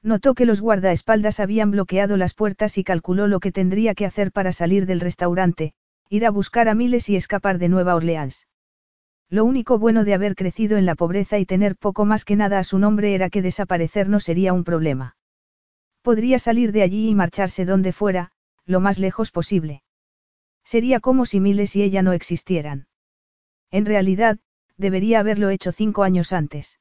Notó 0.02 0.34
que 0.36 0.46
los 0.46 0.62
guardaespaldas 0.62 1.40
habían 1.40 1.72
bloqueado 1.72 2.18
las 2.18 2.34
puertas 2.34 2.78
y 2.78 2.84
calculó 2.84 3.28
lo 3.28 3.40
que 3.40 3.52
tendría 3.52 3.96
que 3.96 4.06
hacer 4.06 4.32
para 4.32 4.52
salir 4.52 4.86
del 4.86 5.00
restaurante, 5.00 5.74
ir 6.10 6.26
a 6.26 6.32
buscar 6.32 6.70
a 6.70 6.76
Miles 6.76 7.10
y 7.10 7.16
escapar 7.16 7.58
de 7.58 7.70
Nueva 7.70 7.96
Orleans. 7.96 8.48
Lo 9.30 9.44
único 9.44 9.78
bueno 9.78 10.06
de 10.06 10.14
haber 10.14 10.36
crecido 10.36 10.78
en 10.78 10.86
la 10.86 10.96
pobreza 10.96 11.38
y 11.38 11.46
tener 11.46 11.76
poco 11.76 12.06
más 12.06 12.24
que 12.24 12.38
nada 12.38 12.60
a 12.60 12.64
su 12.64 12.80
nombre 12.80 13.14
era 13.14 13.30
que 13.30 13.42
desaparecer 13.42 14.08
no 14.08 14.20
sería 14.20 14.54
un 14.54 14.64
problema. 14.64 15.18
Podría 16.02 16.40
salir 16.40 16.72
de 16.72 16.82
allí 16.82 17.10
y 17.10 17.16
marcharse 17.16 17.66
donde 17.66 17.92
fuera, 17.92 18.32
lo 18.66 18.80
más 18.80 19.00
lejos 19.00 19.32
posible. 19.32 19.84
Sería 20.64 21.02
como 21.02 21.26
si 21.26 21.42
Miles 21.42 21.76
y 21.76 21.84
ella 21.84 22.02
no 22.02 22.14
existieran. 22.14 22.88
En 23.70 23.86
realidad, 23.86 24.40
debería 24.78 25.20
haberlo 25.20 25.50
hecho 25.50 25.74
cinco 25.74 26.04
años 26.04 26.32
antes. 26.32 26.80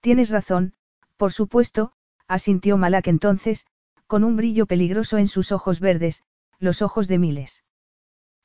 Tienes 0.00 0.30
razón, 0.30 0.74
por 1.16 1.32
supuesto, 1.32 1.92
asintió 2.26 2.76
Malak 2.76 3.06
entonces, 3.06 3.66
con 4.08 4.24
un 4.24 4.36
brillo 4.36 4.66
peligroso 4.66 5.18
en 5.18 5.28
sus 5.28 5.52
ojos 5.52 5.78
verdes, 5.78 6.24
los 6.58 6.82
ojos 6.82 7.06
de 7.06 7.18
Miles. 7.18 7.62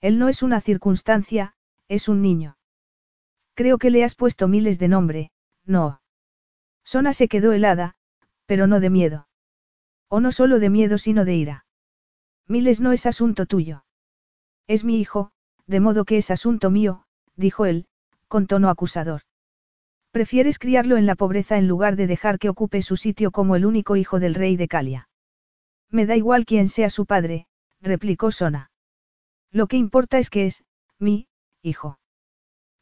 Él 0.02 0.20
no 0.20 0.30
es 0.30 0.44
una 0.44 0.62
circunstancia, 0.62 1.56
es 1.88 2.08
un 2.08 2.22
niño. 2.22 2.57
Creo 3.58 3.80
que 3.80 3.90
le 3.90 4.04
has 4.04 4.14
puesto 4.14 4.48
miles 4.48 4.78
de 4.78 4.88
nombre, 4.88 5.32
no. 5.66 6.00
Sona 6.86 7.12
se 7.12 7.28
quedó 7.28 7.54
helada, 7.54 7.96
pero 8.46 8.68
no 8.68 8.80
de 8.80 8.92
miedo. 8.92 9.28
O 10.10 10.20
no 10.20 10.32
solo 10.32 10.60
de 10.60 10.70
miedo 10.70 11.00
sino 11.00 11.26
de 11.26 11.34
ira. 11.34 11.66
Miles 12.48 12.82
no 12.82 12.92
es 12.92 13.08
asunto 13.08 13.48
tuyo. 13.48 13.84
Es 14.68 14.84
mi 14.84 15.00
hijo, 15.00 15.32
de 15.66 15.80
modo 15.80 16.06
que 16.06 16.18
es 16.18 16.30
asunto 16.30 16.70
mío, 16.70 17.08
dijo 17.36 17.66
él, 17.66 17.88
con 18.28 18.46
tono 18.46 18.70
acusador. 18.70 19.22
Prefieres 20.12 20.60
criarlo 20.60 20.96
en 20.96 21.08
la 21.08 21.16
pobreza 21.16 21.58
en 21.58 21.68
lugar 21.68 21.96
de 21.96 22.06
dejar 22.06 22.38
que 22.38 22.50
ocupe 22.50 22.84
su 22.84 22.96
sitio 22.96 23.32
como 23.32 23.56
el 23.56 23.66
único 23.66 23.96
hijo 23.96 24.20
del 24.20 24.36
rey 24.36 24.56
de 24.56 24.68
Calia. 24.68 25.10
Me 25.90 26.06
da 26.06 26.16
igual 26.16 26.46
quién 26.46 26.70
sea 26.70 26.92
su 26.92 27.08
padre, 27.08 27.48
replicó 27.82 28.30
Sona. 28.30 28.70
Lo 29.52 29.66
que 29.66 29.78
importa 29.78 30.20
es 30.20 30.30
que 30.30 30.46
es, 30.46 30.64
mi, 31.00 31.28
hijo. 31.64 31.98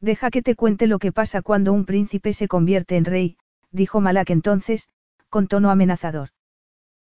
Deja 0.00 0.30
que 0.30 0.42
te 0.42 0.54
cuente 0.54 0.86
lo 0.86 0.98
que 0.98 1.12
pasa 1.12 1.42
cuando 1.42 1.72
un 1.72 1.84
príncipe 1.84 2.32
se 2.32 2.48
convierte 2.48 2.96
en 2.96 3.04
rey, 3.04 3.36
dijo 3.70 4.00
Malak 4.00 4.30
entonces, 4.30 4.88
con 5.28 5.48
tono 5.48 5.70
amenazador. 5.70 6.30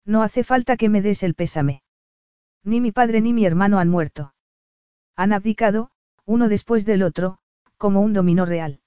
No 0.04 0.23
hace 0.23 0.42
falta 0.42 0.76
que 0.76 0.88
me 0.88 1.02
des 1.02 1.23
el 1.23 1.35
pésame. 1.35 1.83
Ni 2.64 2.80
mi 2.80 2.92
padre 2.92 3.21
ni 3.21 3.33
mi 3.33 3.45
hermano 3.45 3.78
han 3.78 3.88
muerto. 3.88 4.35
Han 5.16 5.33
abdicado, 5.33 5.90
uno 6.25 6.49
después 6.49 6.85
del 6.85 7.02
otro, 7.02 7.38
como 7.76 8.00
un 8.00 8.12
dominó 8.12 8.47
real. 8.47 8.80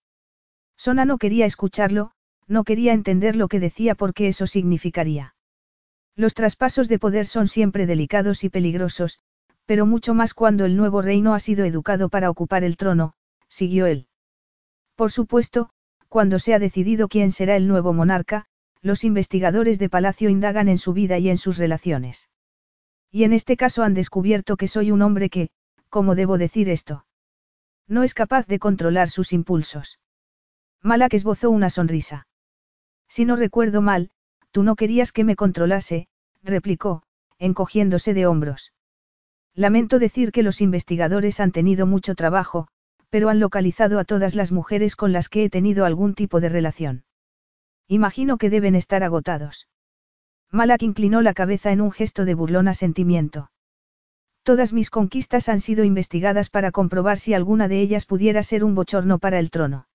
Sona 0.77 1.05
no 1.05 1.17
quería 1.17 1.45
escucharlo, 1.45 2.11
no 2.47 2.63
quería 2.63 2.93
entender 2.93 3.35
lo 3.35 3.47
que 3.47 3.59
decía 3.59 3.95
porque 3.95 4.27
eso 4.27 4.47
significaría. 4.47 5.35
Los 6.15 6.33
traspasos 6.33 6.89
de 6.89 6.99
poder 6.99 7.25
son 7.25 7.47
siempre 7.47 7.85
delicados 7.85 8.43
y 8.43 8.49
peligrosos, 8.49 9.19
pero 9.65 9.85
mucho 9.85 10.13
más 10.13 10.33
cuando 10.33 10.65
el 10.65 10.75
nuevo 10.75 11.01
reino 11.01 11.33
ha 11.33 11.39
sido 11.39 11.65
educado 11.65 12.09
para 12.09 12.29
ocupar 12.29 12.63
el 12.63 12.77
trono, 12.77 13.13
siguió 13.51 13.85
él. 13.85 14.07
Por 14.95 15.11
supuesto, 15.11 15.69
cuando 16.07 16.39
se 16.39 16.55
ha 16.55 16.59
decidido 16.59 17.07
quién 17.07 17.31
será 17.31 17.55
el 17.55 17.67
nuevo 17.67 17.93
monarca, 17.93 18.47
los 18.81 19.03
investigadores 19.03 19.77
de 19.77 19.89
Palacio 19.89 20.29
indagan 20.29 20.69
en 20.69 20.79
su 20.79 20.93
vida 20.93 21.19
y 21.19 21.29
en 21.29 21.37
sus 21.37 21.57
relaciones. 21.57 22.29
Y 23.11 23.25
en 23.25 23.33
este 23.33 23.57
caso 23.57 23.83
han 23.83 23.93
descubierto 23.93 24.57
que 24.57 24.67
soy 24.67 24.89
un 24.89 25.01
hombre 25.01 25.29
que, 25.29 25.51
¿Cómo 25.91 26.15
debo 26.15 26.37
decir 26.37 26.69
esto? 26.69 27.05
No 27.85 28.03
es 28.03 28.13
capaz 28.13 28.47
de 28.47 28.59
controlar 28.59 29.09
sus 29.09 29.33
impulsos. 29.33 29.99
Malak 30.81 31.13
esbozó 31.13 31.49
una 31.49 31.69
sonrisa. 31.69 32.27
Si 33.09 33.25
no 33.25 33.35
recuerdo 33.35 33.81
mal, 33.81 34.09
tú 34.51 34.63
no 34.63 34.77
querías 34.77 35.11
que 35.11 35.25
me 35.25 35.35
controlase, 35.35 36.07
replicó, 36.43 37.03
encogiéndose 37.39 38.13
de 38.13 38.25
hombros. 38.25 38.71
Lamento 39.53 39.99
decir 39.99 40.31
que 40.31 40.43
los 40.43 40.61
investigadores 40.61 41.41
han 41.41 41.51
tenido 41.51 41.85
mucho 41.85 42.15
trabajo, 42.15 42.69
pero 43.11 43.29
han 43.29 43.39
localizado 43.39 43.99
a 43.99 44.05
todas 44.05 44.35
las 44.35 44.51
mujeres 44.51 44.95
con 44.95 45.11
las 45.11 45.29
que 45.29 45.43
he 45.43 45.49
tenido 45.49 45.85
algún 45.85 46.15
tipo 46.15 46.39
de 46.39 46.49
relación. 46.49 47.03
Imagino 47.87 48.37
que 48.37 48.49
deben 48.49 48.73
estar 48.73 49.03
agotados. 49.03 49.67
Malak 50.49 50.81
inclinó 50.81 51.21
la 51.21 51.33
cabeza 51.33 51.71
en 51.71 51.81
un 51.81 51.91
gesto 51.91 52.23
de 52.23 52.33
burlón 52.33 52.69
asentimiento. 52.69 53.51
Todas 54.43 54.71
mis 54.71 54.89
conquistas 54.89 55.49
han 55.49 55.59
sido 55.59 55.83
investigadas 55.83 56.49
para 56.49 56.71
comprobar 56.71 57.19
si 57.19 57.33
alguna 57.33 57.67
de 57.67 57.81
ellas 57.81 58.05
pudiera 58.05 58.43
ser 58.43 58.63
un 58.63 58.75
bochorno 58.75 59.19
para 59.19 59.39
el 59.39 59.51
trono. 59.51 59.87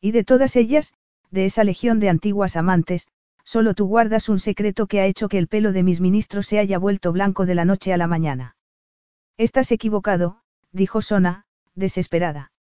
Y 0.00 0.10
de 0.10 0.24
todas 0.24 0.56
ellas, 0.56 0.92
de 1.30 1.46
esa 1.46 1.62
legión 1.62 2.00
de 2.00 2.08
antiguas 2.08 2.56
amantes, 2.56 3.06
solo 3.44 3.74
tú 3.74 3.86
guardas 3.86 4.28
un 4.28 4.40
secreto 4.40 4.88
que 4.88 5.00
ha 5.00 5.06
hecho 5.06 5.28
que 5.28 5.38
el 5.38 5.46
pelo 5.46 5.72
de 5.72 5.84
mis 5.84 6.00
ministros 6.00 6.46
se 6.46 6.58
haya 6.58 6.78
vuelto 6.78 7.12
blanco 7.12 7.46
de 7.46 7.54
la 7.54 7.64
noche 7.64 7.92
a 7.92 7.96
la 7.96 8.08
mañana. 8.08 8.56
Estás 9.38 9.70
equivocado, 9.72 10.42
dijo 10.72 11.02
Sona, 11.02 11.46
desesperada. 11.74 12.52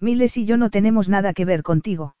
Miles 0.00 0.36
y 0.36 0.44
yo 0.44 0.56
no 0.56 0.70
tenemos 0.70 1.08
nada 1.08 1.32
que 1.32 1.44
ver 1.44 1.62
contigo. 1.62 2.14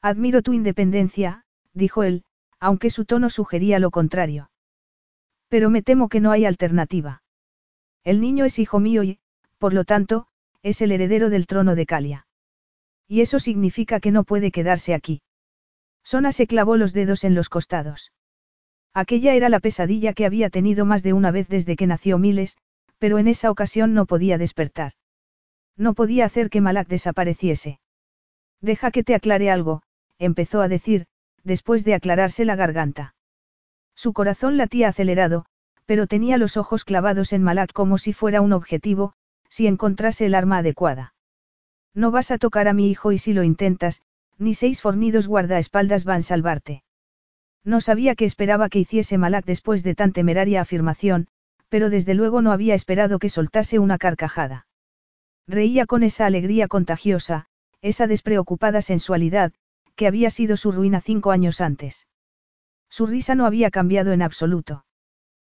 Admiro 0.00 0.42
tu 0.42 0.52
independencia, 0.52 1.44
dijo 1.72 2.02
él, 2.02 2.24
aunque 2.60 2.90
su 2.90 3.04
tono 3.04 3.28
sugería 3.30 3.78
lo 3.78 3.90
contrario. 3.90 4.50
Pero 5.48 5.68
me 5.68 5.82
temo 5.82 6.08
que 6.08 6.20
no 6.20 6.30
hay 6.30 6.44
alternativa. 6.44 7.22
El 8.04 8.20
niño 8.20 8.44
es 8.44 8.58
hijo 8.58 8.80
mío 8.80 9.02
y, 9.02 9.18
por 9.58 9.74
lo 9.74 9.84
tanto, 9.84 10.26
es 10.62 10.80
el 10.80 10.92
heredero 10.92 11.28
del 11.28 11.46
trono 11.46 11.74
de 11.74 11.86
Calia. 11.86 12.26
Y 13.08 13.20
eso 13.20 13.38
significa 13.38 14.00
que 14.00 14.12
no 14.12 14.24
puede 14.24 14.50
quedarse 14.50 14.94
aquí. 14.94 15.22
Sona 16.04 16.32
se 16.32 16.46
clavó 16.46 16.76
los 16.76 16.92
dedos 16.92 17.24
en 17.24 17.34
los 17.34 17.48
costados. 17.48 18.12
Aquella 18.94 19.34
era 19.34 19.48
la 19.48 19.60
pesadilla 19.60 20.12
que 20.12 20.26
había 20.26 20.50
tenido 20.50 20.84
más 20.84 21.02
de 21.02 21.12
una 21.12 21.30
vez 21.30 21.48
desde 21.48 21.76
que 21.76 21.86
nació 21.86 22.18
Miles, 22.18 22.56
pero 22.98 23.18
en 23.18 23.28
esa 23.28 23.50
ocasión 23.50 23.94
no 23.94 24.06
podía 24.06 24.38
despertar. 24.38 24.92
No 25.76 25.94
podía 25.94 26.24
hacer 26.24 26.50
que 26.50 26.60
Malak 26.60 26.88
desapareciese. 26.88 27.80
Deja 28.60 28.90
que 28.90 29.02
te 29.02 29.14
aclare 29.14 29.50
algo, 29.50 29.82
empezó 30.18 30.60
a 30.60 30.68
decir, 30.68 31.06
después 31.44 31.84
de 31.84 31.94
aclararse 31.94 32.44
la 32.44 32.56
garganta. 32.56 33.14
Su 33.94 34.12
corazón 34.12 34.56
latía 34.56 34.88
acelerado, 34.88 35.44
pero 35.86 36.06
tenía 36.06 36.38
los 36.38 36.56
ojos 36.56 36.84
clavados 36.84 37.32
en 37.32 37.42
Malak 37.42 37.72
como 37.72 37.98
si 37.98 38.12
fuera 38.12 38.40
un 38.40 38.52
objetivo, 38.52 39.14
si 39.48 39.66
encontrase 39.66 40.26
el 40.26 40.34
arma 40.34 40.58
adecuada. 40.58 41.14
No 41.94 42.10
vas 42.10 42.30
a 42.30 42.38
tocar 42.38 42.68
a 42.68 42.72
mi 42.72 42.90
hijo 42.90 43.12
y 43.12 43.18
si 43.18 43.32
lo 43.32 43.42
intentas, 43.42 44.00
ni 44.38 44.54
seis 44.54 44.80
fornidos 44.80 45.28
guardaespaldas 45.28 46.04
van 46.04 46.20
a 46.20 46.22
salvarte. 46.22 46.82
No 47.64 47.80
sabía 47.80 48.14
qué 48.14 48.24
esperaba 48.24 48.68
que 48.68 48.78
hiciese 48.78 49.18
Malak 49.18 49.44
después 49.44 49.82
de 49.82 49.94
tan 49.94 50.12
temeraria 50.12 50.60
afirmación, 50.60 51.28
pero 51.68 51.90
desde 51.90 52.14
luego 52.14 52.42
no 52.42 52.52
había 52.52 52.74
esperado 52.74 53.18
que 53.18 53.28
soltase 53.28 53.78
una 53.78 53.98
carcajada. 53.98 54.66
Reía 55.48 55.86
con 55.86 56.02
esa 56.02 56.26
alegría 56.26 56.68
contagiosa, 56.68 57.46
esa 57.80 58.06
despreocupada 58.06 58.80
sensualidad, 58.82 59.52
que 59.96 60.06
había 60.06 60.30
sido 60.30 60.56
su 60.56 60.72
ruina 60.72 61.00
cinco 61.00 61.30
años 61.30 61.60
antes. 61.60 62.06
Su 62.88 63.06
risa 63.06 63.34
no 63.34 63.46
había 63.46 63.70
cambiado 63.70 64.12
en 64.12 64.22
absoluto. 64.22 64.84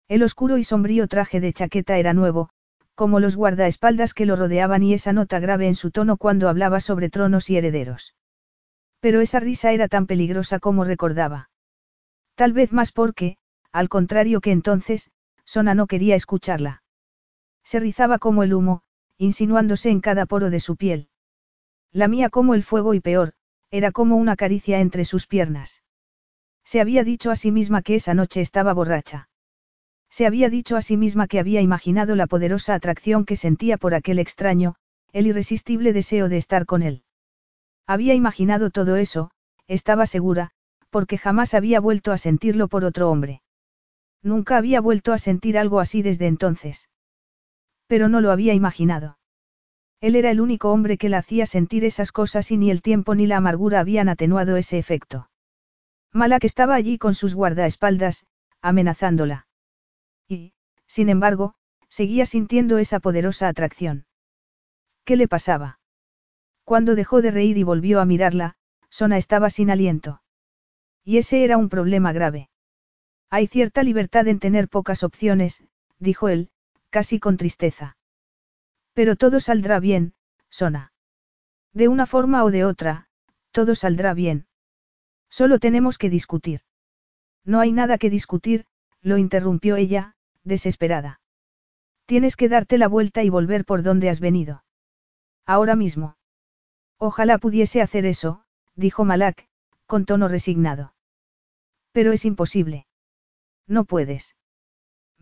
El 0.08 0.24
oscuro 0.24 0.58
y 0.58 0.64
sombrío 0.64 1.08
traje 1.08 1.40
de 1.40 1.54
chaqueta 1.54 1.98
era 1.98 2.14
nuevo, 2.14 2.50
como 2.96 3.20
los 3.20 3.36
guardaespaldas 3.36 4.14
que 4.14 4.26
lo 4.26 4.36
rodeaban 4.36 4.84
y 4.84 4.94
esa 4.94 5.14
nota 5.14 5.40
grave 5.40 5.68
en 5.68 5.76
su 5.76 5.92
tono 5.92 6.18
cuando 6.18 6.48
hablaba 6.48 6.80
sobre 6.80 7.10
tronos 7.10 7.50
y 7.50 7.58
herederos. 7.58 8.16
Pero 9.00 9.20
esa 9.22 9.40
risa 9.40 9.72
era 9.72 9.88
tan 9.88 10.06
peligrosa 10.06 10.60
como 10.60 10.86
recordaba. 10.86 11.50
Tal 12.36 12.54
vez 12.54 12.72
más 12.72 12.92
porque, 12.92 13.38
al 13.72 13.90
contrario 13.90 14.42
que 14.42 14.52
entonces, 14.52 15.10
Sona 15.44 15.76
no 15.76 15.88
quería 15.88 16.16
escucharla. 16.16 16.84
Se 17.64 17.80
rizaba 17.80 18.20
como 18.20 18.44
el 18.44 18.54
humo, 18.54 18.84
insinuándose 19.18 19.90
en 19.90 20.02
cada 20.02 20.26
poro 20.26 20.50
de 20.50 20.60
su 20.60 20.76
piel. 20.76 21.10
La 21.92 22.08
mía 22.08 22.30
como 22.30 22.56
el 22.56 22.64
fuego 22.64 22.94
y 22.94 23.00
peor, 23.00 23.34
era 23.70 23.92
como 23.92 24.18
una 24.18 24.36
caricia 24.36 24.80
entre 24.80 25.06
sus 25.06 25.28
piernas. 25.28 25.84
Se 26.64 26.82
había 26.82 27.04
dicho 27.04 27.32
a 27.32 27.36
sí 27.36 27.52
misma 27.52 27.82
que 27.82 27.96
esa 27.96 28.14
noche 28.14 28.42
estaba 28.42 28.74
borracha. 28.74 29.30
Se 30.10 30.26
había 30.26 30.50
dicho 30.50 30.78
a 30.78 30.82
sí 30.82 30.96
misma 30.96 31.28
que 31.28 31.40
había 31.40 31.62
imaginado 31.62 32.16
la 32.16 32.28
poderosa 32.28 32.76
atracción 32.76 33.26
que 33.26 33.36
sentía 33.36 33.78
por 33.78 33.96
aquel 33.96 34.20
extraño, 34.20 34.76
el 35.12 35.28
irresistible 35.28 35.94
deseo 35.94 36.30
de 36.30 36.38
estar 36.38 36.66
con 36.66 36.84
él. 36.84 37.04
Había 37.88 38.14
imaginado 38.14 38.70
todo 38.70 38.96
eso, 38.96 39.32
estaba 39.68 40.06
segura, 40.06 40.52
porque 40.90 41.18
jamás 41.18 41.54
había 41.54 41.80
vuelto 41.80 42.12
a 42.12 42.18
sentirlo 42.18 42.68
por 42.68 42.86
otro 42.86 43.10
hombre. 43.10 43.42
Nunca 44.22 44.58
había 44.58 44.80
vuelto 44.80 45.14
a 45.14 45.18
sentir 45.18 45.58
algo 45.58 45.80
así 45.80 46.02
desde 46.02 46.28
entonces. 46.28 46.90
Pero 47.94 48.10
no 48.10 48.22
lo 48.22 48.32
había 48.32 48.56
imaginado. 48.56 49.20
Él 50.02 50.16
era 50.16 50.32
el 50.32 50.42
único 50.42 50.72
hombre 50.72 50.98
que 50.98 51.10
la 51.10 51.20
hacía 51.20 51.46
sentir 51.46 51.86
esas 51.86 52.12
cosas 52.12 52.50
y 52.50 52.58
ni 52.58 52.72
el 52.72 52.82
tiempo 52.82 53.14
ni 53.14 53.28
la 53.28 53.38
amargura 53.38 53.80
habían 53.80 54.10
atenuado 54.10 54.58
ese 54.58 54.80
efecto. 54.80 55.30
Malak 56.12 56.44
estaba 56.44 56.74
allí 56.74 56.98
con 56.98 57.14
sus 57.14 57.36
guardaespaldas, 57.36 58.26
amenazándola. 58.64 59.46
Y, 60.28 60.54
sin 60.88 61.08
embargo, 61.08 61.54
seguía 61.88 62.26
sintiendo 62.26 62.80
esa 62.80 63.00
poderosa 63.00 63.48
atracción. 63.48 64.08
¿Qué 65.06 65.16
le 65.16 65.28
pasaba? 65.28 65.78
Cuando 66.64 66.96
dejó 66.96 67.22
de 67.22 67.30
reír 67.30 67.60
y 67.60 67.64
volvió 67.64 68.02
a 68.02 68.06
mirarla, 68.06 68.56
Sona 68.90 69.20
estaba 69.20 69.52
sin 69.52 69.70
aliento. 69.70 70.24
Y 71.04 71.20
ese 71.20 71.44
era 71.44 71.58
un 71.58 71.70
problema 71.70 72.12
grave. 72.12 72.50
Hay 73.30 73.46
cierta 73.46 73.84
libertad 73.84 74.28
en 74.28 74.40
tener 74.40 74.68
pocas 74.68 75.04
opciones, 75.04 75.64
dijo 76.00 76.28
él, 76.28 76.50
casi 76.94 77.20
con 77.20 77.38
tristeza. 77.38 77.98
Pero 78.94 79.16
todo 79.16 79.40
saldrá 79.40 79.80
bien, 79.80 80.14
Sona. 80.52 80.94
De 81.74 81.88
una 81.88 82.06
forma 82.06 82.44
o 82.44 82.52
de 82.52 82.66
otra, 82.66 83.08
todo 83.50 83.74
saldrá 83.74 84.14
bien. 84.14 84.46
Solo 85.28 85.58
tenemos 85.58 85.98
que 85.98 86.12
discutir. 86.12 86.62
No 87.44 87.60
hay 87.60 87.72
nada 87.72 87.98
que 87.98 88.12
discutir, 88.12 88.68
lo 89.02 89.18
interrumpió 89.18 89.76
ella, 89.76 90.14
desesperada. 90.44 91.20
Tienes 92.06 92.36
que 92.36 92.48
darte 92.48 92.78
la 92.78 92.88
vuelta 92.88 93.24
y 93.24 93.30
volver 93.30 93.66
por 93.66 93.82
donde 93.82 94.10
has 94.10 94.20
venido. 94.20 94.64
Ahora 95.48 95.76
mismo. 95.76 96.16
Ojalá 97.00 97.40
pudiese 97.40 97.82
hacer 97.82 98.06
eso, 98.06 98.46
dijo 98.76 99.04
Malak, 99.04 99.48
con 99.88 100.06
tono 100.06 100.28
resignado. 100.28 100.94
Pero 101.92 102.12
es 102.12 102.24
imposible. 102.24 102.86
No 103.66 103.86
puedes. 103.86 104.36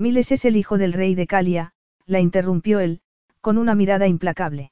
Miles 0.02 0.32
es 0.32 0.46
el 0.46 0.58
hijo 0.58 0.80
del 0.80 0.94
rey 0.94 1.14
de 1.14 1.28
Calia, 1.28 1.74
la 2.08 2.20
interrumpió 2.20 2.80
él, 2.80 3.02
con 3.40 3.60
una 3.60 3.76
mirada 3.76 4.08
implacable. 4.08 4.72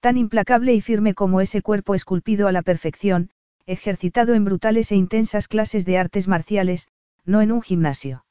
Tan 0.00 0.18
implacable 0.18 0.74
y 0.74 0.82
firme 0.82 1.14
como 1.14 1.40
ese 1.40 1.62
cuerpo 1.62 1.94
esculpido 1.94 2.46
a 2.46 2.52
la 2.52 2.60
perfección, 2.60 3.30
ejercitado 3.64 4.34
en 4.34 4.44
brutales 4.44 4.92
e 4.92 4.96
intensas 4.96 5.48
clases 5.48 5.86
de 5.86 5.96
artes 5.96 6.28
marciales, 6.28 6.88
no 7.24 7.40
en 7.40 7.52
un 7.52 7.62
gimnasio. 7.62 8.26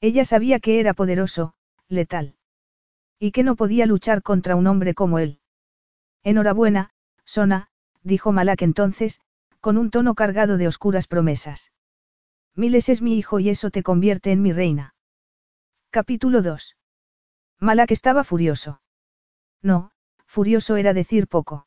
Ella 0.00 0.24
sabía 0.24 0.58
que 0.58 0.80
era 0.80 0.92
poderoso, 0.92 1.54
letal. 1.86 2.34
Y 3.20 3.30
que 3.30 3.44
no 3.44 3.54
podía 3.54 3.86
luchar 3.86 4.24
contra 4.24 4.56
un 4.56 4.66
hombre 4.66 4.92
como 4.92 5.20
él. 5.20 5.38
Enhorabuena, 6.24 6.90
Sona, 7.24 7.68
dijo 8.02 8.32
Malak 8.32 8.62
entonces, 8.62 9.20
con 9.60 9.78
un 9.78 9.92
tono 9.92 10.16
cargado 10.16 10.56
de 10.56 10.66
oscuras 10.66 11.06
promesas. 11.06 11.70
Miles 12.56 12.88
es 12.88 13.02
mi 13.02 13.16
hijo 13.16 13.38
y 13.38 13.50
eso 13.50 13.70
te 13.70 13.84
convierte 13.84 14.32
en 14.32 14.42
mi 14.42 14.50
reina. 14.50 14.94
Capítulo 16.00 16.42
2. 16.42 16.76
Malak 17.58 17.90
estaba 17.90 18.22
furioso. 18.22 18.80
No, 19.62 19.90
furioso 20.28 20.76
era 20.76 20.94
decir 20.94 21.26
poco. 21.26 21.66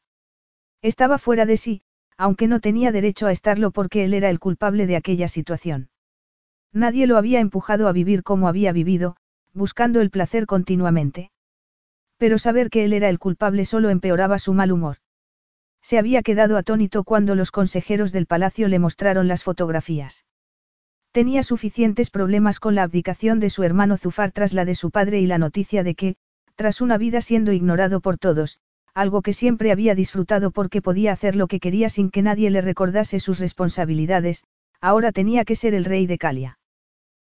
Estaba 0.82 1.17
fuera 1.17 1.46
de 1.46 1.58
sí, 1.58 1.82
aunque 2.15 2.48
no 2.48 2.62
tenía 2.62 2.94
derecho 2.94 3.28
a 3.28 3.34
estarlo 3.34 3.72
porque 3.72 4.06
él 4.06 4.13
era 4.13 4.30
el 4.30 4.39
culpable 4.39 4.88
de 4.88 4.96
aquella 4.96 5.28
situación. 5.28 5.89
Nadie 6.72 7.08
lo 7.08 7.17
había 7.17 7.41
empujado 7.41 7.89
a 7.89 7.91
vivir 7.91 8.24
como 8.24 8.48
había 8.48 8.72
vivido, 8.72 9.17
buscando 9.52 10.00
el 10.00 10.12
placer 10.12 10.46
continuamente. 10.46 11.30
Pero 12.15 12.38
saber 12.38 12.70
que 12.70 12.86
él 12.86 12.94
era 12.94 13.10
el 13.10 13.20
culpable 13.20 13.65
solo 13.65 13.89
empeoraba 13.89 14.39
su 14.39 14.54
mal 14.54 14.72
humor. 14.72 15.00
Se 15.82 15.98
había 15.98 16.24
quedado 16.24 16.56
atónito 16.56 17.04
cuando 17.04 17.36
los 17.36 17.52
consejeros 17.52 18.13
del 18.13 18.28
palacio 18.28 18.70
le 18.70 18.80
mostraron 18.80 19.28
las 19.28 19.44
fotografías. 19.44 20.24
Tenía 21.12 21.43
suficientes 21.43 22.10
problemas 22.10 22.60
con 22.60 22.74
la 22.74 22.84
abdicación 22.84 23.41
de 23.41 23.50
su 23.50 23.63
hermano 23.63 23.97
Zufar 23.97 24.32
tras 24.32 24.54
la 24.54 24.63
de 24.63 24.76
su 24.76 24.91
padre 24.91 25.19
y 25.19 25.26
la 25.26 25.38
noticia 25.38 25.84
de 25.84 25.93
que, 25.93 26.15
tras 26.56 26.80
una 26.80 26.97
vida 26.97 27.19
siendo 27.19 27.52
ignorado 27.52 28.00
por 28.00 28.17
todos, 28.17 28.60
algo 28.93 29.21
que 29.21 29.34
siempre 29.34 29.71
había 29.71 29.93
disfrutado 29.93 30.52
porque 30.52 30.82
podía 30.82 31.12
hacer 31.12 31.36
lo 31.36 31.47
que 31.47 31.60
quería 31.60 31.89
sin 31.89 32.12
que 32.12 32.21
nadie 32.21 32.50
le 32.50 32.62
recordase 32.62 33.19
sus 33.19 33.39
responsabilidades, 33.39 34.45
ahora 34.80 35.12
tenía 35.12 35.43
que 35.43 35.56
ser 35.56 35.74
el 35.74 35.86
rey 35.86 36.08
de 36.08 36.17
Calia. 36.17 36.60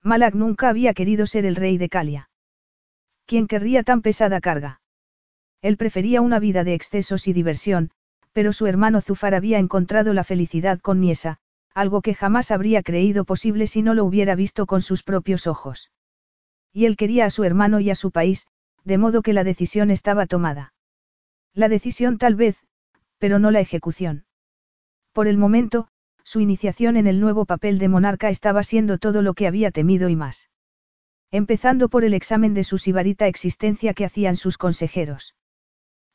Malak 0.04 0.36
nunca 0.36 0.70
había 0.70 0.94
querido 0.94 1.26
ser 1.26 1.46
el 1.46 1.56
rey 1.56 1.78
de 1.78 1.90
Calia. 1.90 2.30
¿Quién 3.26 3.48
querría 3.48 3.84
tan 3.84 4.02
pesada 4.02 4.40
carga? 4.42 4.82
Él 5.62 5.78
prefería 5.78 6.22
una 6.22 6.40
vida 6.40 6.64
de 6.64 6.74
excesos 6.74 7.28
y 7.28 7.34
diversión, 7.34 7.90
pero 8.34 8.54
su 8.54 8.68
hermano 8.68 9.02
Zufar 9.02 9.34
había 9.34 9.60
encontrado 9.60 10.14
la 10.14 10.24
felicidad 10.24 10.80
con 10.80 11.00
Niesa, 11.00 11.40
algo 11.74 12.02
que 12.02 12.14
jamás 12.14 12.52
habría 12.52 12.84
creído 12.84 13.26
posible 13.26 13.68
si 13.68 13.82
no 13.82 13.94
lo 13.94 14.06
hubiera 14.06 14.36
visto 14.36 14.66
con 14.66 14.82
sus 14.82 15.04
propios 15.04 15.48
ojos. 15.48 15.92
Y 16.72 16.86
él 16.86 16.96
quería 16.96 17.26
a 17.26 17.30
su 17.30 17.44
hermano 17.44 17.80
y 17.80 17.90
a 17.90 17.96
su 17.96 18.12
país, 18.12 18.48
de 18.84 18.98
modo 18.98 19.22
que 19.22 19.34
la 19.34 19.44
decisión 19.44 19.92
estaba 19.92 20.26
tomada. 20.26 20.74
La 21.54 21.70
decisión 21.70 22.18
tal 22.18 22.36
vez, 22.36 22.58
pero 23.18 23.40
no 23.40 23.52
la 23.52 23.60
ejecución. 23.60 24.26
Por 25.14 25.28
el 25.28 25.38
momento, 25.38 25.88
su 26.24 26.40
iniciación 26.40 26.98
en 26.98 27.08
el 27.08 27.20
nuevo 27.20 27.46
papel 27.46 27.80
de 27.80 27.90
monarca 27.90 28.30
estaba 28.30 28.64
siendo 28.64 28.98
todo 28.98 29.22
lo 29.22 29.34
que 29.34 29.48
había 29.48 29.72
temido 29.72 30.10
y 30.10 30.16
más. 30.16 30.50
Empezando 31.32 31.90
por 31.90 32.04
el 32.04 32.14
examen 32.14 32.54
de 32.54 32.64
su 32.64 32.78
sibarita 32.78 33.28
existencia 33.28 33.94
que 33.94 34.06
hacían 34.06 34.36
sus 34.36 34.58
consejeros. 34.58 35.36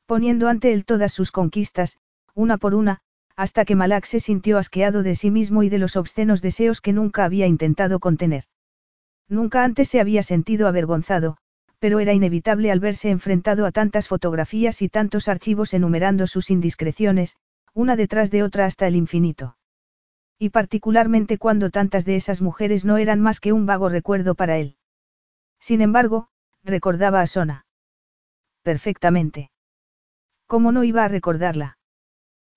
Poniendo 0.07 0.49
ante 0.49 0.73
él 0.73 0.85
todas 0.85 1.13
sus 1.13 1.31
conquistas, 1.31 1.99
una 2.35 2.57
por 2.57 2.75
una, 2.75 3.01
hasta 3.39 3.65
que 3.65 3.77
Malak 3.77 4.05
se 4.05 4.19
sintió 4.19 4.59
asqueado 4.59 5.05
de 5.05 5.15
sí 5.15 5.31
mismo 5.31 5.63
y 5.63 5.69
de 5.69 5.79
los 5.79 5.95
obscenos 5.95 6.43
deseos 6.43 6.81
que 6.81 6.93
nunca 6.93 7.25
había 7.25 7.47
intentado 7.47 8.01
contener. 8.01 8.43
Nunca 9.29 9.63
antes 9.63 9.89
se 9.89 10.01
había 10.01 10.25
sentido 10.25 10.67
avergonzado, 10.67 11.37
pero 11.79 12.01
era 12.01 12.13
inevitable 12.13 12.73
al 12.73 12.81
verse 12.81 13.11
enfrentado 13.11 13.65
a 13.65 13.71
tantas 13.71 14.09
fotografías 14.09 14.83
y 14.83 14.89
tantos 14.89 15.29
archivos 15.29 15.73
enumerando 15.73 16.27
sus 16.27 16.51
indiscreciones, 16.51 17.37
una 17.75 17.95
detrás 17.95 18.33
de 18.33 18.43
otra 18.43 18.65
hasta 18.67 18.89
el 18.89 18.97
infinito. 18.97 19.57
Y 20.37 20.51
particularmente 20.51 21.39
cuando 21.39 21.71
tantas 21.71 22.05
de 22.05 22.17
esas 22.17 22.43
mujeres 22.43 22.85
no 22.85 22.97
eran 22.97 23.21
más 23.21 23.39
que 23.39 23.53
un 23.53 23.67
vago 23.67 23.89
recuerdo 23.89 24.35
para 24.35 24.59
él. 24.59 24.75
Sin 25.61 25.81
embargo, 25.81 26.27
recordaba 26.65 27.21
a 27.21 27.27
Sona. 27.29 27.67
Perfectamente. 28.65 29.53
¿Cómo 30.49 30.73
no 30.73 30.83
iba 30.83 31.05
a 31.05 31.09
recordarla? 31.09 31.78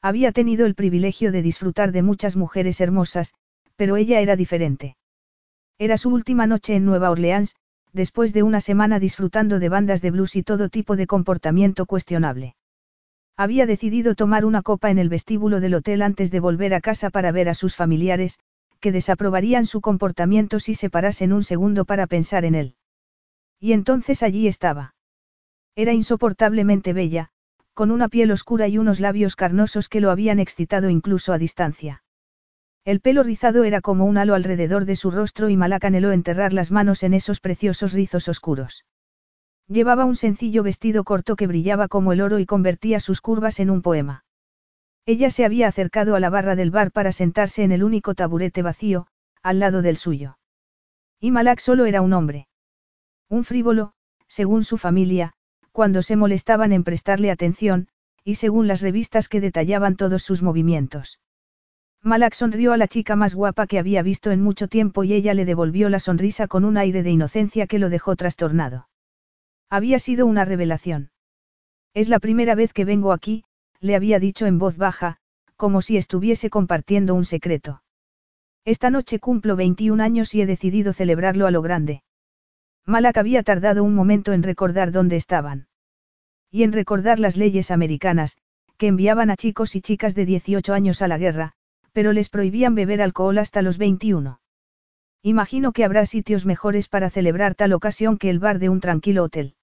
Había 0.02 0.32
tenido 0.32 0.66
el 0.66 0.76
privilegio 0.76 1.32
de 1.32 1.42
disfrutar 1.42 1.92
de 1.92 2.02
muchas 2.02 2.36
mujeres 2.36 2.82
hermosas, 2.82 3.34
pero 3.76 3.98
ella 3.98 4.20
era 4.20 4.36
diferente. 4.36 4.96
Era 5.78 5.98
su 5.98 6.10
última 6.10 6.48
noche 6.48 6.76
en 6.76 6.86
Nueva 6.86 7.12
Orleans, 7.12 7.56
después 7.94 8.34
de 8.34 8.44
una 8.44 8.62
semana 8.62 9.00
disfrutando 9.00 9.60
de 9.60 9.70
bandas 9.70 10.02
de 10.02 10.12
blues 10.12 10.36
y 10.36 10.44
todo 10.44 10.70
tipo 10.70 10.96
de 10.96 11.08
comportamiento 11.08 11.86
cuestionable. 11.86 12.56
Había 13.38 13.66
decidido 13.66 14.16
tomar 14.16 14.46
una 14.46 14.62
copa 14.62 14.92
en 14.92 15.00
el 15.00 15.10
vestíbulo 15.10 15.60
del 15.60 15.76
hotel 15.76 16.02
antes 16.02 16.32
de 16.32 16.40
volver 16.40 16.74
a 16.74 16.82
casa 16.82 17.10
para 17.10 17.32
ver 17.32 17.50
a 17.50 17.54
sus 17.54 17.76
familiares, 17.76 18.40
que 18.80 18.92
desaprobarían 18.92 19.66
su 19.66 19.82
comportamiento 19.82 20.60
si 20.60 20.76
se 20.76 20.90
parasen 20.90 21.34
un 21.34 21.44
segundo 21.44 21.86
para 21.86 22.08
pensar 22.08 22.46
en 22.46 22.56
él. 22.56 22.76
Y 23.60 23.74
entonces 23.74 24.24
allí 24.24 24.48
estaba. 24.48 24.96
Era 25.76 25.94
insoportablemente 25.94 26.94
bella, 26.94 27.31
con 27.74 27.92
una 27.92 28.10
piel 28.10 28.32
oscura 28.32 28.68
y 28.68 28.78
unos 28.78 29.00
labios 29.00 29.36
carnosos 29.36 29.90
que 29.90 30.02
lo 30.02 30.12
habían 30.12 30.40
excitado 30.40 30.90
incluso 30.90 31.34
a 31.34 31.38
distancia. 31.38 32.04
El 32.84 33.00
pelo 33.00 33.24
rizado 33.24 33.64
era 33.64 33.82
como 33.82 34.06
un 34.06 34.18
halo 34.18 34.34
alrededor 34.34 34.86
de 34.86 34.96
su 34.96 35.12
rostro 35.12 35.50
y 35.50 35.58
Malak 35.58 35.86
anheló 35.86 36.12
enterrar 36.12 36.52
las 36.52 36.72
manos 36.72 37.04
en 37.04 37.14
esos 37.14 37.40
preciosos 37.40 37.94
rizos 37.94 38.28
oscuros. 38.28 38.86
Llevaba 39.68 40.06
un 40.06 40.16
sencillo 40.16 40.64
vestido 40.64 41.04
corto 41.04 41.36
que 41.36 41.48
brillaba 41.48 41.88
como 41.88 42.12
el 42.12 42.22
oro 42.22 42.40
y 42.40 42.46
convertía 42.46 43.00
sus 43.00 43.22
curvas 43.22 43.60
en 43.60 43.70
un 43.70 43.82
poema. 43.82 44.26
Ella 45.06 45.30
se 45.30 45.46
había 45.46 45.68
acercado 45.68 46.16
a 46.16 46.20
la 46.20 46.30
barra 46.30 46.56
del 46.56 46.72
bar 46.72 46.92
para 46.92 47.12
sentarse 47.12 47.64
en 47.64 47.72
el 47.72 47.84
único 47.84 48.16
taburete 48.16 48.62
vacío, 48.64 49.08
al 49.44 49.60
lado 49.60 49.82
del 49.82 49.98
suyo. 49.98 50.38
Y 51.20 51.32
Malak 51.32 51.60
solo 51.60 51.86
era 51.86 52.02
un 52.02 52.14
hombre. 52.14 52.48
Un 53.30 53.44
frívolo, 53.44 53.94
según 54.28 54.64
su 54.64 54.78
familia, 54.78 55.34
cuando 55.72 56.02
se 56.02 56.16
molestaban 56.16 56.74
en 56.74 56.84
prestarle 56.84 57.32
atención, 57.32 57.88
y 58.24 58.36
según 58.36 58.68
las 58.68 58.82
revistas 58.82 59.30
que 59.30 59.42
detallaban 59.42 59.96
todos 59.96 60.24
sus 60.24 60.42
movimientos. 60.42 61.20
Malak 62.04 62.34
sonrió 62.34 62.74
a 62.74 62.78
la 62.78 62.88
chica 62.88 63.16
más 63.16 63.36
guapa 63.36 63.68
que 63.68 63.78
había 63.78 64.02
visto 64.02 64.32
en 64.32 64.42
mucho 64.42 64.68
tiempo 64.68 65.04
y 65.04 65.14
ella 65.14 65.34
le 65.34 65.46
devolvió 65.46 65.88
la 65.90 66.00
sonrisa 66.00 66.48
con 66.48 66.66
un 66.66 66.78
aire 66.78 67.04
de 67.04 67.12
inocencia 67.12 67.68
que 67.68 67.80
lo 67.80 67.90
dejó 67.90 68.16
trastornado. 68.16 68.88
Había 69.70 70.00
sido 70.00 70.26
una 70.26 70.44
revelación. 70.44 71.12
Es 71.94 72.10
la 72.10 72.20
primera 72.20 72.56
vez 72.56 72.74
que 72.74 72.86
vengo 72.86 73.14
aquí, 73.14 73.44
le 73.80 73.96
había 73.96 74.20
dicho 74.20 74.46
en 74.48 74.58
voz 74.58 74.78
baja, 74.78 75.18
como 75.56 75.82
si 75.82 75.98
estuviese 75.98 76.50
compartiendo 76.50 77.14
un 77.14 77.26
secreto. 77.26 77.84
Esta 78.66 78.90
noche 78.90 79.20
cumplo 79.20 79.56
21 79.56 80.02
años 80.04 80.34
y 80.34 80.42
he 80.42 80.46
decidido 80.46 80.94
celebrarlo 80.94 81.48
a 81.48 81.52
lo 81.52 81.62
grande. 81.62 82.04
Malak 82.86 83.18
había 83.18 83.44
tardado 83.44 83.84
un 83.84 83.94
momento 83.94 84.34
en 84.34 84.44
recordar 84.44 84.92
dónde 84.92 85.16
estaban. 85.16 85.68
Y 86.50 86.64
en 86.64 86.74
recordar 86.74 87.20
las 87.20 87.38
leyes 87.38 87.72
americanas, 87.72 88.38
que 88.78 88.88
enviaban 88.88 89.30
a 89.30 89.38
chicos 89.38 89.76
y 89.76 89.82
chicas 89.82 90.16
de 90.16 90.26
18 90.26 90.74
años 90.74 91.02
a 91.02 91.08
la 91.08 91.18
guerra, 91.18 91.54
pero 91.94 92.14
les 92.14 92.30
prohibían 92.30 92.76
beber 92.76 93.02
alcohol 93.02 93.38
hasta 93.38 93.62
los 93.62 93.78
21. 93.78 94.42
Imagino 95.24 95.72
que 95.72 95.86
habrá 95.86 96.06
sitios 96.06 96.46
mejores 96.46 96.88
para 96.88 97.10
celebrar 97.10 97.54
tal 97.54 97.74
ocasión 97.74 98.18
que 98.18 98.30
el 98.30 98.40
bar 98.40 98.58
de 98.58 98.70
un 98.70 98.80
tranquilo 98.80 99.24
hotel. 99.24 99.56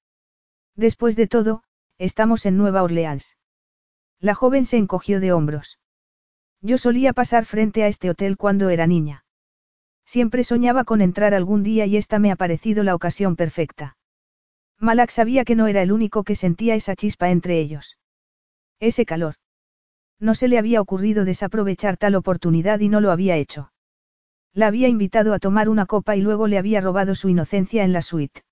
Después 0.76 1.16
de 1.16 1.26
todo, 1.26 1.64
estamos 1.98 2.46
en 2.46 2.56
Nueva 2.56 2.84
Orleans. 2.84 3.36
La 4.20 4.34
joven 4.34 4.64
se 4.64 4.76
encogió 4.76 5.18
de 5.18 5.32
hombros. 5.32 5.80
Yo 6.60 6.78
solía 6.78 7.12
pasar 7.12 7.44
frente 7.44 7.82
a 7.82 7.88
este 7.88 8.10
hotel 8.10 8.36
cuando 8.36 8.68
era 8.70 8.86
niña. 8.86 9.24
Siempre 10.08 10.42
soñaba 10.42 10.84
con 10.84 11.02
entrar 11.02 11.34
algún 11.34 11.62
día 11.62 11.84
y 11.84 11.98
esta 11.98 12.18
me 12.18 12.32
ha 12.32 12.36
parecido 12.36 12.82
la 12.82 12.94
ocasión 12.94 13.36
perfecta. 13.36 13.98
Malak 14.78 15.10
sabía 15.10 15.44
que 15.44 15.54
no 15.54 15.66
era 15.66 15.82
el 15.82 15.92
único 15.92 16.24
que 16.24 16.34
sentía 16.34 16.74
esa 16.74 16.96
chispa 16.96 17.28
entre 17.28 17.60
ellos. 17.60 17.98
Ese 18.80 19.04
calor. 19.04 19.34
No 20.18 20.34
se 20.34 20.48
le 20.48 20.56
había 20.56 20.80
ocurrido 20.80 21.26
desaprovechar 21.26 21.98
tal 21.98 22.14
oportunidad 22.14 22.80
y 22.80 22.88
no 22.88 23.02
lo 23.02 23.10
había 23.10 23.36
hecho. 23.36 23.70
La 24.54 24.68
había 24.68 24.88
invitado 24.88 25.34
a 25.34 25.38
tomar 25.38 25.68
una 25.68 25.84
copa 25.84 26.16
y 26.16 26.22
luego 26.22 26.46
le 26.46 26.56
había 26.56 26.80
robado 26.80 27.14
su 27.14 27.28
inocencia 27.28 27.84
en 27.84 27.92
la 27.92 28.00
suite. 28.00 28.44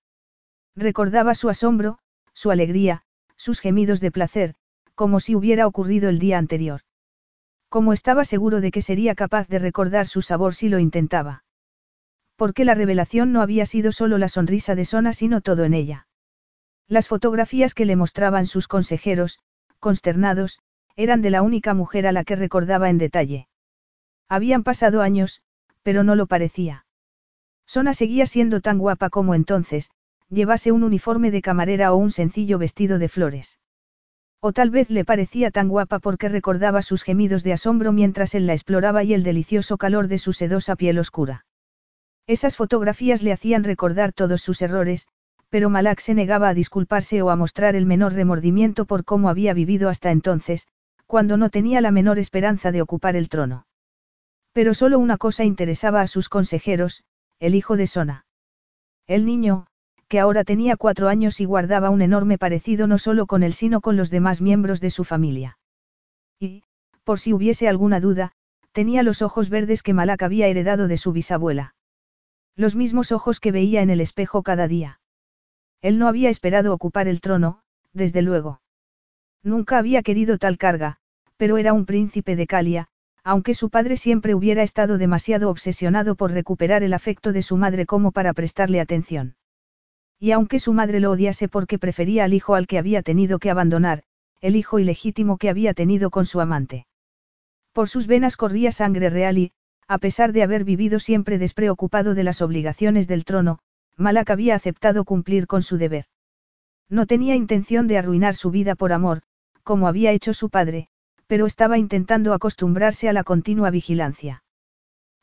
Recordaba 0.75 1.33
su 1.33 1.49
asombro, 1.49 1.97
su 2.33 2.51
alegría, 2.51 3.01
sus 3.35 3.61
gemidos 3.61 3.99
de 3.99 4.11
placer, 4.11 4.53
como 4.93 5.19
si 5.19 5.33
hubiera 5.33 5.65
ocurrido 5.65 6.07
el 6.07 6.19
día 6.19 6.37
anterior. 6.37 6.81
Como 7.67 7.93
estaba 7.93 8.25
seguro 8.25 8.61
de 8.61 8.69
que 8.69 8.83
sería 8.83 9.15
capaz 9.15 9.47
de 9.47 9.57
recordar 9.57 10.05
su 10.05 10.21
sabor 10.21 10.53
si 10.53 10.69
lo 10.69 10.77
intentaba. 10.77 11.45
Porque 12.37 12.65
la 12.65 12.75
revelación 12.75 13.33
no 13.33 13.41
había 13.41 13.65
sido 13.65 13.91
solo 13.91 14.17
la 14.19 14.29
sonrisa 14.29 14.75
de 14.75 14.85
Sona 14.85 15.11
sino 15.11 15.41
todo 15.41 15.63
en 15.65 15.73
ella. 15.73 16.07
Las 16.87 17.07
fotografías 17.07 17.73
que 17.73 17.85
le 17.85 17.95
mostraban 17.95 18.45
sus 18.45 18.67
consejeros, 18.67 19.39
consternados, 19.79 20.59
eran 20.95 21.21
de 21.21 21.31
la 21.31 21.41
única 21.41 21.73
mujer 21.73 22.07
a 22.07 22.11
la 22.11 22.23
que 22.23 22.35
recordaba 22.35 22.89
en 22.89 22.99
detalle. 22.99 23.47
Habían 24.29 24.63
pasado 24.63 25.01
años, 25.01 25.41
pero 25.81 26.03
no 26.03 26.15
lo 26.15 26.27
parecía. 26.27 26.85
Sona 27.65 27.95
seguía 27.95 28.27
siendo 28.27 28.61
tan 28.61 28.77
guapa 28.77 29.09
como 29.09 29.33
entonces, 29.33 29.89
llevase 30.29 30.71
un 30.71 30.83
uniforme 30.83 31.31
de 31.31 31.41
camarera 31.41 31.91
o 31.91 31.97
un 31.97 32.11
sencillo 32.11 32.59
vestido 32.59 32.99
de 32.99 33.09
flores. 33.09 33.59
O 34.41 34.53
tal 34.53 34.69
vez 34.69 34.91
le 34.91 35.05
parecía 35.05 35.49
tan 35.49 35.69
guapa 35.69 35.97
porque 35.97 36.29
recordaba 36.29 36.83
sus 36.83 37.01
gemidos 37.01 37.43
de 37.43 37.53
asombro 37.53 37.93
mientras 37.93 38.35
él 38.35 38.45
la 38.45 38.53
exploraba 38.53 39.03
y 39.03 39.15
el 39.15 39.23
delicioso 39.23 39.77
calor 39.77 40.07
de 40.07 40.19
su 40.19 40.33
sedosa 40.33 40.75
piel 40.75 40.99
oscura. 40.99 41.46
Esas 42.27 42.57
fotografías 42.57 43.23
le 43.23 43.31
hacían 43.31 43.63
recordar 43.63 44.11
todos 44.11 44.41
sus 44.41 44.61
errores, 44.61 45.07
pero 45.49 45.69
Malak 45.69 46.01
se 46.01 46.13
negaba 46.13 46.49
a 46.49 46.53
disculparse 46.53 47.21
o 47.21 47.29
a 47.29 47.37
mostrar 47.37 47.75
el 47.77 47.85
menor 47.85 48.13
remordimiento 48.13 48.85
por 48.85 49.05
cómo 49.05 49.29
había 49.29 49.53
vivido 49.53 49.87
hasta 49.87 50.11
entonces, 50.11 50.67
cuando 51.05 51.37
no 51.37 51.49
tenía 51.49 51.79
la 51.79 51.91
menor 51.91 52.19
esperanza 52.19 52.73
de 52.73 52.81
ocupar 52.81 53.15
el 53.15 53.29
trono. 53.29 53.65
Pero 54.51 54.73
solo 54.73 54.99
una 54.99 55.17
cosa 55.17 55.45
interesaba 55.45 56.01
a 56.01 56.07
sus 56.07 56.27
consejeros, 56.27 57.05
el 57.39 57.55
hijo 57.55 57.77
de 57.77 57.87
Sona. 57.87 58.25
El 59.07 59.25
niño, 59.25 59.67
que 60.09 60.19
ahora 60.19 60.43
tenía 60.43 60.75
cuatro 60.75 61.07
años 61.07 61.39
y 61.39 61.45
guardaba 61.45 61.89
un 61.91 62.01
enorme 62.01 62.37
parecido 62.37 62.87
no 62.87 62.97
solo 62.97 63.25
con 63.25 63.41
él 63.41 63.53
sino 63.53 63.79
con 63.79 63.95
los 63.95 64.09
demás 64.09 64.41
miembros 64.41 64.81
de 64.81 64.89
su 64.89 65.05
familia. 65.05 65.57
Y, 66.39 66.63
por 67.05 67.21
si 67.21 67.31
hubiese 67.31 67.69
alguna 67.69 68.01
duda, 68.01 68.33
tenía 68.73 69.01
los 69.01 69.21
ojos 69.21 69.49
verdes 69.49 69.81
que 69.81 69.93
Malak 69.93 70.23
había 70.23 70.47
heredado 70.47 70.89
de 70.89 70.97
su 70.97 71.13
bisabuela. 71.13 71.75
Los 72.57 72.75
mismos 72.75 73.11
ojos 73.11 73.39
que 73.39 73.51
veía 73.51 73.83
en 73.83 73.91
el 73.91 74.01
espejo 74.01 74.41
cada 74.41 74.67
día. 74.67 74.99
Él 75.83 75.99
no 75.99 76.07
había 76.07 76.31
esperado 76.31 76.73
ocupar 76.73 77.07
el 77.07 77.21
trono, 77.21 77.59
desde 77.93 78.23
luego. 78.23 78.61
Nunca 79.43 79.77
había 79.77 80.01
querido 80.01 80.39
tal 80.39 80.57
carga, 80.57 80.97
pero 81.37 81.59
era 81.59 81.71
un 81.71 81.85
príncipe 81.85 82.35
de 82.35 82.47
Calia, 82.47 82.87
aunque 83.23 83.53
su 83.53 83.69
padre 83.69 83.95
siempre 83.95 84.33
hubiera 84.33 84.63
estado 84.63 84.97
demasiado 84.97 85.51
obsesionado 85.51 86.15
por 86.15 86.31
recuperar 86.31 86.81
el 86.81 86.93
afecto 86.93 87.31
de 87.31 87.43
su 87.43 87.57
madre 87.57 87.85
como 87.85 88.11
para 88.11 88.33
prestarle 88.33 88.81
atención. 88.81 89.35
Y 90.19 90.31
aunque 90.31 90.59
su 90.59 90.73
madre 90.73 90.99
lo 90.99 91.11
odiase 91.11 91.47
porque 91.47 91.77
prefería 91.77 92.23
al 92.23 92.33
hijo 92.33 92.55
al 92.55 92.65
que 92.65 92.79
había 92.79 93.03
tenido 93.03 93.37
que 93.37 93.51
abandonar, 93.51 94.01
el 94.41 94.55
hijo 94.55 94.79
ilegítimo 94.79 95.37
que 95.37 95.49
había 95.49 95.75
tenido 95.75 96.09
con 96.09 96.25
su 96.25 96.41
amante. 96.41 96.87
Por 97.71 97.87
sus 97.87 98.07
venas 98.07 98.35
corría 98.35 98.71
sangre 98.71 99.11
real 99.11 99.37
y, 99.37 99.51
a 99.87 99.97
pesar 99.99 100.33
de 100.33 100.43
haber 100.43 100.63
vivido 100.63 100.99
siempre 100.99 101.37
despreocupado 101.37 102.13
de 102.13 102.23
las 102.23 102.41
obligaciones 102.41 103.07
del 103.07 103.25
trono, 103.25 103.59
Malak 103.95 104.29
había 104.29 104.55
aceptado 104.55 105.05
cumplir 105.05 105.47
con 105.47 105.63
su 105.63 105.77
deber. 105.77 106.05
No 106.89 107.05
tenía 107.05 107.35
intención 107.35 107.87
de 107.87 107.97
arruinar 107.97 108.35
su 108.35 108.51
vida 108.51 108.75
por 108.75 108.93
amor, 108.93 109.21
como 109.63 109.87
había 109.87 110.11
hecho 110.11 110.33
su 110.33 110.49
padre, 110.49 110.87
pero 111.25 111.45
estaba 111.45 111.77
intentando 111.77 112.33
acostumbrarse 112.33 113.09
a 113.09 113.13
la 113.13 113.23
continua 113.23 113.69
vigilancia. 113.69 114.43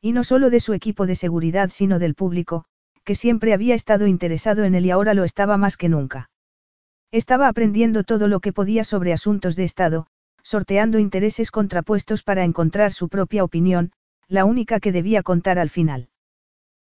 Y 0.01 0.13
no 0.13 0.25
solo 0.25 0.51
de 0.51 0.61
su 0.61 0.75
equipo 0.75 1.07
de 1.07 1.15
seguridad 1.15 1.71
sino 1.71 1.99
del 1.99 2.15
público, 2.15 2.65
que 3.05 3.15
siempre 3.15 3.53
había 3.53 3.75
estado 3.75 4.07
interesado 4.07 4.65
en 4.65 4.75
él 4.75 4.87
y 4.87 4.91
ahora 4.91 5.15
lo 5.15 5.25
estaba 5.25 5.57
más 5.57 5.77
que 5.77 5.89
nunca. 5.89 6.31
Estaba 7.11 7.49
aprendiendo 7.49 8.03
todo 8.03 8.29
lo 8.29 8.41
que 8.41 8.53
podía 8.53 8.83
sobre 8.83 9.13
asuntos 9.13 9.57
de 9.57 9.65
Estado, 9.65 10.07
sorteando 10.43 10.99
intereses 10.99 11.51
contrapuestos 11.51 12.23
para 12.23 12.45
encontrar 12.45 12.93
su 12.93 13.09
propia 13.09 13.45
opinión, 13.45 13.93
la 14.29 14.45
única 14.45 14.81
que 14.81 14.93
debía 14.93 15.23
contar 15.23 15.59
al 15.59 15.71
final. 15.71 16.09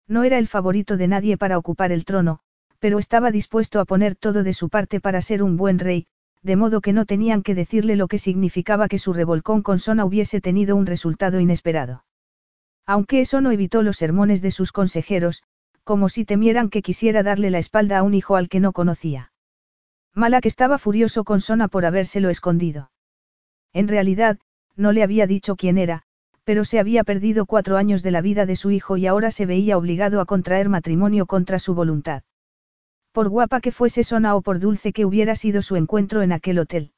No 0.08 0.23
era 0.23 0.38
el 0.38 0.47
favorito 0.47 0.97
de 0.97 1.08
nadie 1.08 1.38
para 1.38 1.58
ocupar 1.58 1.91
el 1.91 2.06
trono, 2.06 2.39
pero 2.80 2.97
estaba 2.97 3.32
dispuesto 3.32 3.80
a 3.80 3.86
poner 3.86 4.15
todo 4.15 4.43
de 4.43 4.54
su 4.54 4.69
parte 4.69 4.99
para 4.99 5.21
ser 5.21 5.43
un 5.43 5.58
buen 5.58 5.80
rey, 5.80 6.08
de 6.41 6.56
modo 6.56 6.82
que 6.82 6.93
no 6.93 7.06
tenían 7.06 7.43
que 7.43 7.56
decirle 7.56 7.95
lo 7.95 8.08
que 8.08 8.17
significaba 8.17 8.88
que 8.88 8.97
su 8.97 9.13
revolcón 9.13 9.62
con 9.62 9.80
Sona 9.80 10.06
hubiese 10.06 10.41
tenido 10.41 10.75
un 10.75 10.86
resultado 10.86 11.39
inesperado. 11.39 12.06
Aunque 12.86 13.21
eso 13.21 13.41
no 13.41 13.52
evitó 13.52 13.84
los 13.84 13.97
sermones 13.97 14.41
de 14.41 14.52
sus 14.52 14.71
consejeros, 14.71 15.43
como 15.84 16.10
si 16.10 16.25
temieran 16.25 16.69
que 16.69 16.82
quisiera 16.82 17.23
darle 17.23 17.49
la 17.49 17.60
espalda 17.60 17.99
a 17.99 18.04
un 18.04 18.13
hijo 18.13 18.36
al 18.36 18.49
que 18.49 18.60
no 18.60 18.71
conocía. 18.71 19.32
Malak 20.15 20.45
estaba 20.45 20.78
furioso 20.78 21.23
con 21.23 21.41
Sona 21.41 21.67
por 21.67 21.86
habérselo 21.86 22.30
escondido. 22.30 22.91
En 23.73 23.88
realidad, 23.88 24.39
no 24.75 24.91
le 24.91 25.04
había 25.04 25.28
dicho 25.28 25.56
quién 25.56 25.78
era, 25.78 26.04
pero 26.43 26.65
se 26.65 26.80
había 26.80 27.04
perdido 27.04 27.45
cuatro 27.45 27.78
años 27.78 28.04
de 28.04 28.12
la 28.12 28.21
vida 28.21 28.45
de 28.45 28.56
su 28.56 28.71
hijo 28.71 28.97
y 28.97 29.08
ahora 29.08 29.32
se 29.32 29.45
veía 29.45 29.78
obligado 29.78 30.21
a 30.21 30.25
contraer 30.25 30.69
matrimonio 30.69 31.25
contra 31.25 31.60
su 31.60 31.73
voluntad. 31.73 32.23
Por 33.12 33.30
guapa 33.30 33.62
que 33.62 33.71
fuese 33.71 34.04
Sona 34.04 34.36
o 34.36 34.41
por 34.41 34.60
dulce 34.60 34.93
que 34.93 35.06
hubiera 35.06 35.36
sido 35.36 35.62
su 35.62 35.75
encuentro 35.75 36.21
en 36.21 36.32
aquel 36.32 36.60
hotel. 36.60 36.91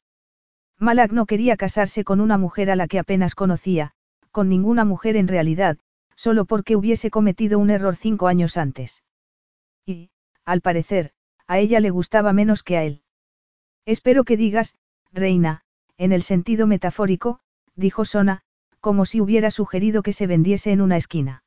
Malak 0.77 1.11
no 1.11 1.25
quería 1.25 1.57
casarse 1.57 2.03
con 2.03 2.19
una 2.19 2.37
mujer 2.37 2.71
a 2.71 2.75
la 2.75 2.87
que 2.87 2.99
apenas 2.99 3.35
conocía, 3.35 3.91
con 4.31 4.49
ninguna 4.49 4.83
mujer 4.85 5.15
en 5.15 5.27
realidad, 5.27 5.77
solo 6.15 6.45
porque 6.45 6.75
hubiese 6.75 7.09
cometido 7.09 7.59
un 7.59 7.69
error 7.69 7.95
cinco 7.95 8.27
años 8.27 8.57
antes. 8.57 9.03
Y, 9.85 10.09
al 10.45 10.61
parecer, 10.61 11.11
a 11.47 11.59
ella 11.59 11.79
le 11.79 11.89
gustaba 11.89 12.33
menos 12.33 12.63
que 12.63 12.77
a 12.77 12.83
él. 12.83 13.03
Espero 13.85 14.23
que 14.23 14.37
digas, 14.37 14.75
reina, 15.11 15.63
en 15.97 16.11
el 16.11 16.21
sentido 16.21 16.67
metafórico, 16.67 17.39
dijo 17.75 18.05
Sona, 18.05 18.43
como 18.81 19.05
si 19.05 19.21
hubiera 19.21 19.51
sugerido 19.51 20.03
que 20.03 20.11
se 20.11 20.27
vendiese 20.27 20.71
en 20.71 20.81
una 20.81 20.97
esquina. 20.97 21.43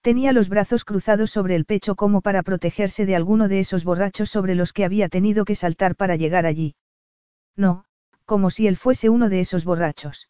Tenía 0.00 0.32
los 0.32 0.48
brazos 0.48 0.84
cruzados 0.84 1.30
sobre 1.30 1.54
el 1.54 1.64
pecho 1.64 1.94
como 1.94 2.22
para 2.22 2.42
protegerse 2.42 3.04
de 3.04 3.14
alguno 3.14 3.48
de 3.48 3.60
esos 3.60 3.84
borrachos 3.84 4.30
sobre 4.30 4.54
los 4.54 4.72
que 4.72 4.84
había 4.84 5.08
tenido 5.08 5.44
que 5.44 5.54
saltar 5.54 5.94
para 5.94 6.16
llegar 6.16 6.46
allí. 6.46 6.74
No, 7.56 7.84
como 8.24 8.50
si 8.50 8.66
él 8.66 8.76
fuese 8.76 9.08
uno 9.08 9.28
de 9.28 9.40
esos 9.40 9.64
borrachos. 9.64 10.28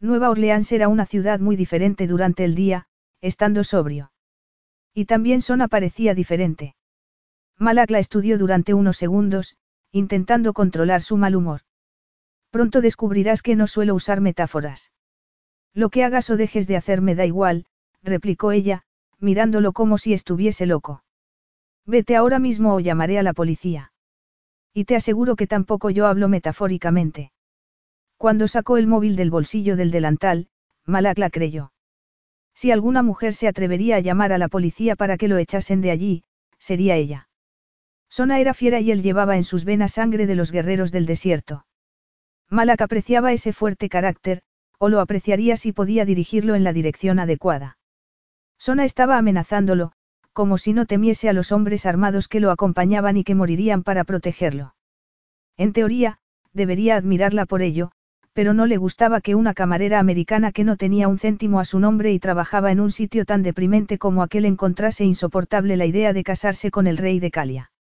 Nueva 0.00 0.30
Orleans 0.30 0.70
era 0.72 0.88
una 0.88 1.06
ciudad 1.06 1.40
muy 1.40 1.56
diferente 1.56 2.06
durante 2.06 2.44
el 2.44 2.54
día, 2.54 2.86
estando 3.20 3.64
sobrio. 3.64 4.12
Y 4.94 5.04
también 5.04 5.42
Sona 5.42 5.68
parecía 5.68 6.14
diferente. 6.14 6.74
Malak 7.58 7.90
la 7.90 7.98
estudió 7.98 8.38
durante 8.38 8.74
unos 8.74 8.96
segundos, 8.96 9.56
intentando 9.92 10.52
controlar 10.52 11.02
su 11.02 11.16
mal 11.16 11.36
humor. 11.36 11.62
Pronto 12.50 12.80
descubrirás 12.80 13.42
que 13.42 13.56
no 13.56 13.66
suelo 13.66 13.94
usar 13.94 14.20
metáforas. 14.20 14.90
Lo 15.78 15.90
que 15.90 16.02
hagas 16.02 16.28
o 16.28 16.36
dejes 16.36 16.66
de 16.66 16.76
hacer 16.76 17.00
me 17.02 17.14
da 17.14 17.24
igual, 17.24 17.64
replicó 18.02 18.50
ella, 18.50 18.82
mirándolo 19.20 19.72
como 19.72 19.96
si 19.96 20.12
estuviese 20.12 20.66
loco. 20.66 21.04
Vete 21.86 22.16
ahora 22.16 22.40
mismo 22.40 22.74
o 22.74 22.80
llamaré 22.80 23.16
a 23.16 23.22
la 23.22 23.32
policía. 23.32 23.92
Y 24.74 24.86
te 24.86 24.96
aseguro 24.96 25.36
que 25.36 25.46
tampoco 25.46 25.90
yo 25.90 26.08
hablo 26.08 26.28
metafóricamente. 26.28 27.30
Cuando 28.16 28.48
sacó 28.48 28.76
el 28.76 28.88
móvil 28.88 29.14
del 29.14 29.30
bolsillo 29.30 29.76
del 29.76 29.92
delantal, 29.92 30.48
Malak 30.84 31.18
la 31.18 31.30
creyó. 31.30 31.72
Si 32.54 32.72
alguna 32.72 33.04
mujer 33.04 33.32
se 33.32 33.46
atrevería 33.46 33.94
a 33.94 34.00
llamar 34.00 34.32
a 34.32 34.38
la 34.38 34.48
policía 34.48 34.96
para 34.96 35.16
que 35.16 35.28
lo 35.28 35.38
echasen 35.38 35.80
de 35.80 35.92
allí, 35.92 36.24
sería 36.58 36.96
ella. 36.96 37.28
Sona 38.08 38.40
era 38.40 38.52
fiera 38.52 38.80
y 38.80 38.90
él 38.90 39.04
llevaba 39.04 39.36
en 39.36 39.44
sus 39.44 39.64
venas 39.64 39.92
sangre 39.92 40.26
de 40.26 40.34
los 40.34 40.50
guerreros 40.50 40.90
del 40.90 41.06
desierto. 41.06 41.66
Malak 42.50 42.80
apreciaba 42.80 43.32
ese 43.32 43.52
fuerte 43.52 43.88
carácter, 43.88 44.42
o 44.78 44.88
lo 44.88 45.00
apreciaría 45.00 45.56
si 45.56 45.72
podía 45.72 46.04
dirigirlo 46.04 46.54
en 46.54 46.64
la 46.64 46.72
dirección 46.72 47.18
adecuada. 47.18 47.78
Sona 48.58 48.84
estaba 48.84 49.18
amenazándolo, 49.18 49.92
como 50.32 50.58
si 50.58 50.72
no 50.72 50.86
temiese 50.86 51.28
a 51.28 51.32
los 51.32 51.52
hombres 51.52 51.84
armados 51.84 52.28
que 52.28 52.40
lo 52.40 52.50
acompañaban 52.50 53.16
y 53.16 53.24
que 53.24 53.34
morirían 53.34 53.82
para 53.82 54.04
protegerlo. 54.04 54.74
En 55.56 55.72
teoría, 55.72 56.18
debería 56.52 56.96
admirarla 56.96 57.44
por 57.44 57.62
ello, 57.62 57.90
pero 58.32 58.54
no 58.54 58.66
le 58.66 58.76
gustaba 58.76 59.20
que 59.20 59.34
una 59.34 59.52
camarera 59.52 59.98
americana 59.98 60.52
que 60.52 60.62
no 60.62 60.76
tenía 60.76 61.08
un 61.08 61.18
céntimo 61.18 61.58
a 61.58 61.64
su 61.64 61.80
nombre 61.80 62.12
y 62.12 62.20
trabajaba 62.20 62.70
en 62.70 62.78
un 62.78 62.92
sitio 62.92 63.24
tan 63.24 63.42
deprimente 63.42 63.98
como 63.98 64.22
aquel 64.22 64.44
encontrase 64.44 65.04
insoportable 65.04 65.76
la 65.76 65.86
idea 65.86 66.12
de 66.12 66.22
casarse 66.22 66.70
con 66.70 66.86
el 66.86 66.98
rey 66.98 67.18
de 67.18 67.32
Calia. 67.32 67.72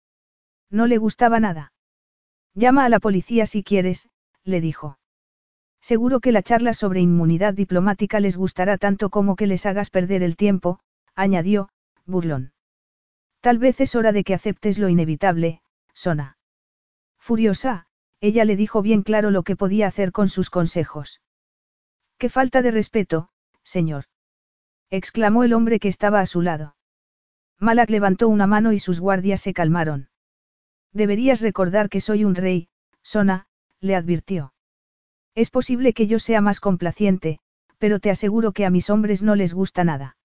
No 0.70 0.86
le 0.86 0.96
gustaba 0.96 1.40
nada. 1.40 1.74
Llama 2.54 2.86
a 2.86 2.88
la 2.88 3.00
policía 3.00 3.44
si 3.44 3.62
quieres, 3.62 4.08
le 4.44 4.62
dijo. 4.62 4.96
Seguro 5.90 6.18
que 6.18 6.32
la 6.32 6.42
charla 6.42 6.74
sobre 6.74 7.00
inmunidad 7.00 7.54
diplomática 7.54 8.18
les 8.18 8.36
gustará 8.36 8.76
tanto 8.76 9.08
como 9.08 9.36
que 9.36 9.46
les 9.46 9.66
hagas 9.66 9.88
perder 9.88 10.24
el 10.24 10.34
tiempo, 10.34 10.80
añadió, 11.14 11.68
burlón. 12.04 12.52
Tal 13.40 13.58
vez 13.58 13.80
es 13.80 13.94
hora 13.94 14.10
de 14.10 14.24
que 14.24 14.34
aceptes 14.34 14.78
lo 14.78 14.88
inevitable, 14.88 15.62
Sona. 15.94 16.38
Furiosa, 17.20 17.86
ella 18.20 18.44
le 18.44 18.56
dijo 18.56 18.82
bien 18.82 19.04
claro 19.04 19.30
lo 19.30 19.44
que 19.44 19.54
podía 19.54 19.86
hacer 19.86 20.10
con 20.10 20.28
sus 20.28 20.50
consejos. 20.50 21.20
Qué 22.18 22.30
falta 22.30 22.62
de 22.62 22.72
respeto, 22.72 23.28
señor. 23.62 24.06
exclamó 24.90 25.44
el 25.44 25.52
hombre 25.52 25.78
que 25.78 25.86
estaba 25.86 26.18
a 26.18 26.26
su 26.26 26.42
lado. 26.42 26.74
Malak 27.60 27.90
levantó 27.90 28.26
una 28.26 28.48
mano 28.48 28.72
y 28.72 28.80
sus 28.80 28.98
guardias 28.98 29.40
se 29.40 29.54
calmaron. 29.54 30.08
Deberías 30.92 31.40
recordar 31.42 31.88
que 31.88 32.00
soy 32.00 32.24
un 32.24 32.34
rey, 32.34 32.70
Sona, 33.02 33.46
le 33.78 33.94
advirtió. 33.94 34.52
Es 35.36 35.50
posible 35.50 35.92
que 35.92 36.06
yo 36.06 36.18
sea 36.18 36.40
más 36.40 36.60
complaciente, 36.60 37.40
pero 37.76 38.00
te 38.00 38.10
aseguro 38.10 38.52
que 38.52 38.64
a 38.64 38.70
mis 38.70 38.88
hombres 38.88 39.22
no 39.22 39.36
les 39.36 39.52
gusta 39.52 39.84
nada. 39.84 40.16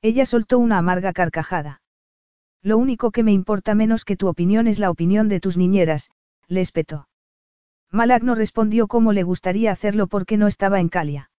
Ella 0.00 0.24
soltó 0.24 0.58
una 0.58 0.78
amarga 0.78 1.12
carcajada. 1.12 1.82
Lo 2.62 2.78
único 2.78 3.10
que 3.10 3.22
me 3.22 3.32
importa 3.32 3.74
menos 3.74 4.06
que 4.06 4.16
tu 4.16 4.28
opinión 4.28 4.66
es 4.66 4.78
la 4.78 4.90
opinión 4.90 5.28
de 5.28 5.40
tus 5.40 5.58
niñeras, 5.58 6.10
le 6.48 6.62
espetó. 6.62 7.06
Malak 7.90 8.22
no 8.22 8.34
respondió 8.34 8.88
cómo 8.88 9.12
le 9.12 9.24
gustaría 9.24 9.72
hacerlo 9.72 10.06
porque 10.06 10.38
no 10.38 10.46
estaba 10.46 10.80
en 10.80 10.88
Calia. 10.88 11.30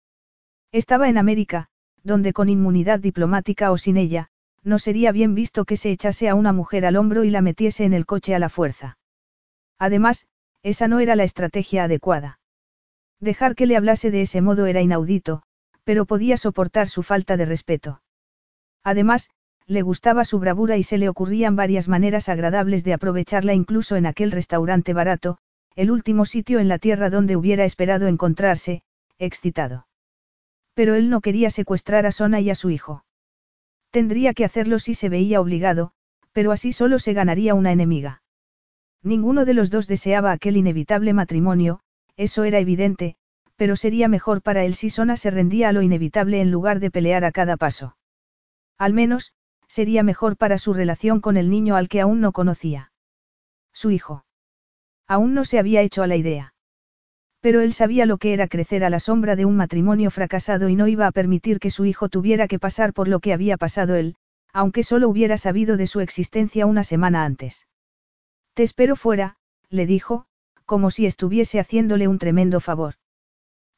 Estaba 0.70 1.08
en 1.08 1.16
América, 1.16 1.68
donde 2.02 2.34
con 2.34 2.50
inmunidad 2.50 3.00
diplomática 3.00 3.72
o 3.72 3.78
sin 3.78 3.96
ella, 3.96 4.28
no 4.62 4.78
sería 4.78 5.10
bien 5.10 5.34
visto 5.34 5.64
que 5.64 5.78
se 5.78 5.90
echase 5.90 6.28
a 6.28 6.34
una 6.34 6.52
mujer 6.52 6.84
al 6.84 6.96
hombro 6.96 7.24
y 7.24 7.30
la 7.30 7.40
metiese 7.40 7.84
en 7.84 7.94
el 7.94 8.04
coche 8.04 8.34
a 8.34 8.38
la 8.38 8.50
fuerza. 8.50 8.98
Además, 9.78 10.26
esa 10.62 10.86
no 10.86 11.00
era 11.00 11.16
la 11.16 11.24
estrategia 11.24 11.84
adecuada. 11.84 12.39
Dejar 13.20 13.54
que 13.54 13.66
le 13.66 13.76
hablase 13.76 14.10
de 14.10 14.22
ese 14.22 14.40
modo 14.40 14.66
era 14.66 14.80
inaudito, 14.80 15.42
pero 15.84 16.06
podía 16.06 16.36
soportar 16.36 16.88
su 16.88 17.02
falta 17.02 17.36
de 17.36 17.44
respeto. 17.44 18.02
Además, 18.82 19.30
le 19.66 19.82
gustaba 19.82 20.24
su 20.24 20.38
bravura 20.38 20.76
y 20.76 20.82
se 20.82 20.98
le 20.98 21.08
ocurrían 21.08 21.54
varias 21.54 21.86
maneras 21.86 22.28
agradables 22.28 22.82
de 22.82 22.94
aprovecharla 22.94 23.54
incluso 23.54 23.96
en 23.96 24.06
aquel 24.06 24.30
restaurante 24.30 24.94
barato, 24.94 25.38
el 25.76 25.90
último 25.90 26.24
sitio 26.24 26.58
en 26.58 26.68
la 26.68 26.78
tierra 26.78 27.10
donde 27.10 27.36
hubiera 27.36 27.64
esperado 27.64 28.08
encontrarse, 28.08 28.82
excitado. 29.18 29.86
Pero 30.74 30.94
él 30.94 31.10
no 31.10 31.20
quería 31.20 31.50
secuestrar 31.50 32.06
a 32.06 32.12
Sona 32.12 32.40
y 32.40 32.50
a 32.50 32.54
su 32.54 32.70
hijo. 32.70 33.04
Tendría 33.90 34.34
que 34.34 34.44
hacerlo 34.44 34.78
si 34.78 34.94
se 34.94 35.08
veía 35.08 35.40
obligado, 35.40 35.92
pero 36.32 36.52
así 36.52 36.72
solo 36.72 36.98
se 36.98 37.12
ganaría 37.12 37.54
una 37.54 37.72
enemiga. 37.72 38.22
Ninguno 39.02 39.44
de 39.44 39.54
los 39.54 39.70
dos 39.70 39.86
deseaba 39.86 40.32
aquel 40.32 40.56
inevitable 40.56 41.12
matrimonio, 41.12 41.80
eso 42.20 42.44
era 42.44 42.58
evidente, 42.58 43.16
pero 43.56 43.76
sería 43.76 44.06
mejor 44.06 44.42
para 44.42 44.62
él 44.64 44.74
si 44.74 44.90
Sona 44.90 45.16
se 45.16 45.30
rendía 45.30 45.70
a 45.70 45.72
lo 45.72 45.80
inevitable 45.80 46.42
en 46.42 46.50
lugar 46.50 46.78
de 46.78 46.90
pelear 46.90 47.24
a 47.24 47.32
cada 47.32 47.56
paso. 47.56 47.96
Al 48.76 48.92
menos, 48.92 49.32
sería 49.68 50.02
mejor 50.02 50.36
para 50.36 50.58
su 50.58 50.74
relación 50.74 51.22
con 51.22 51.38
el 51.38 51.48
niño 51.48 51.76
al 51.76 51.88
que 51.88 52.02
aún 52.02 52.20
no 52.20 52.32
conocía. 52.32 52.92
Su 53.72 53.90
hijo. 53.90 54.26
Aún 55.06 55.32
no 55.32 55.46
se 55.46 55.58
había 55.58 55.80
hecho 55.80 56.02
a 56.02 56.06
la 56.06 56.16
idea. 56.16 56.52
Pero 57.40 57.62
él 57.62 57.72
sabía 57.72 58.04
lo 58.04 58.18
que 58.18 58.34
era 58.34 58.48
crecer 58.48 58.84
a 58.84 58.90
la 58.90 59.00
sombra 59.00 59.34
de 59.34 59.46
un 59.46 59.56
matrimonio 59.56 60.10
fracasado 60.10 60.68
y 60.68 60.76
no 60.76 60.88
iba 60.88 61.06
a 61.06 61.12
permitir 61.12 61.58
que 61.58 61.70
su 61.70 61.86
hijo 61.86 62.10
tuviera 62.10 62.48
que 62.48 62.58
pasar 62.58 62.92
por 62.92 63.08
lo 63.08 63.20
que 63.20 63.32
había 63.32 63.56
pasado 63.56 63.94
él, 63.94 64.16
aunque 64.52 64.82
solo 64.82 65.08
hubiera 65.08 65.38
sabido 65.38 65.78
de 65.78 65.86
su 65.86 66.00
existencia 66.00 66.66
una 66.66 66.84
semana 66.84 67.24
antes. 67.24 67.66
Te 68.52 68.62
espero 68.62 68.94
fuera, 68.94 69.36
le 69.70 69.86
dijo, 69.86 70.26
como 70.70 70.92
si 70.92 71.04
estuviese 71.04 71.58
haciéndole 71.58 72.06
un 72.06 72.20
tremendo 72.20 72.60
favor. 72.60 72.94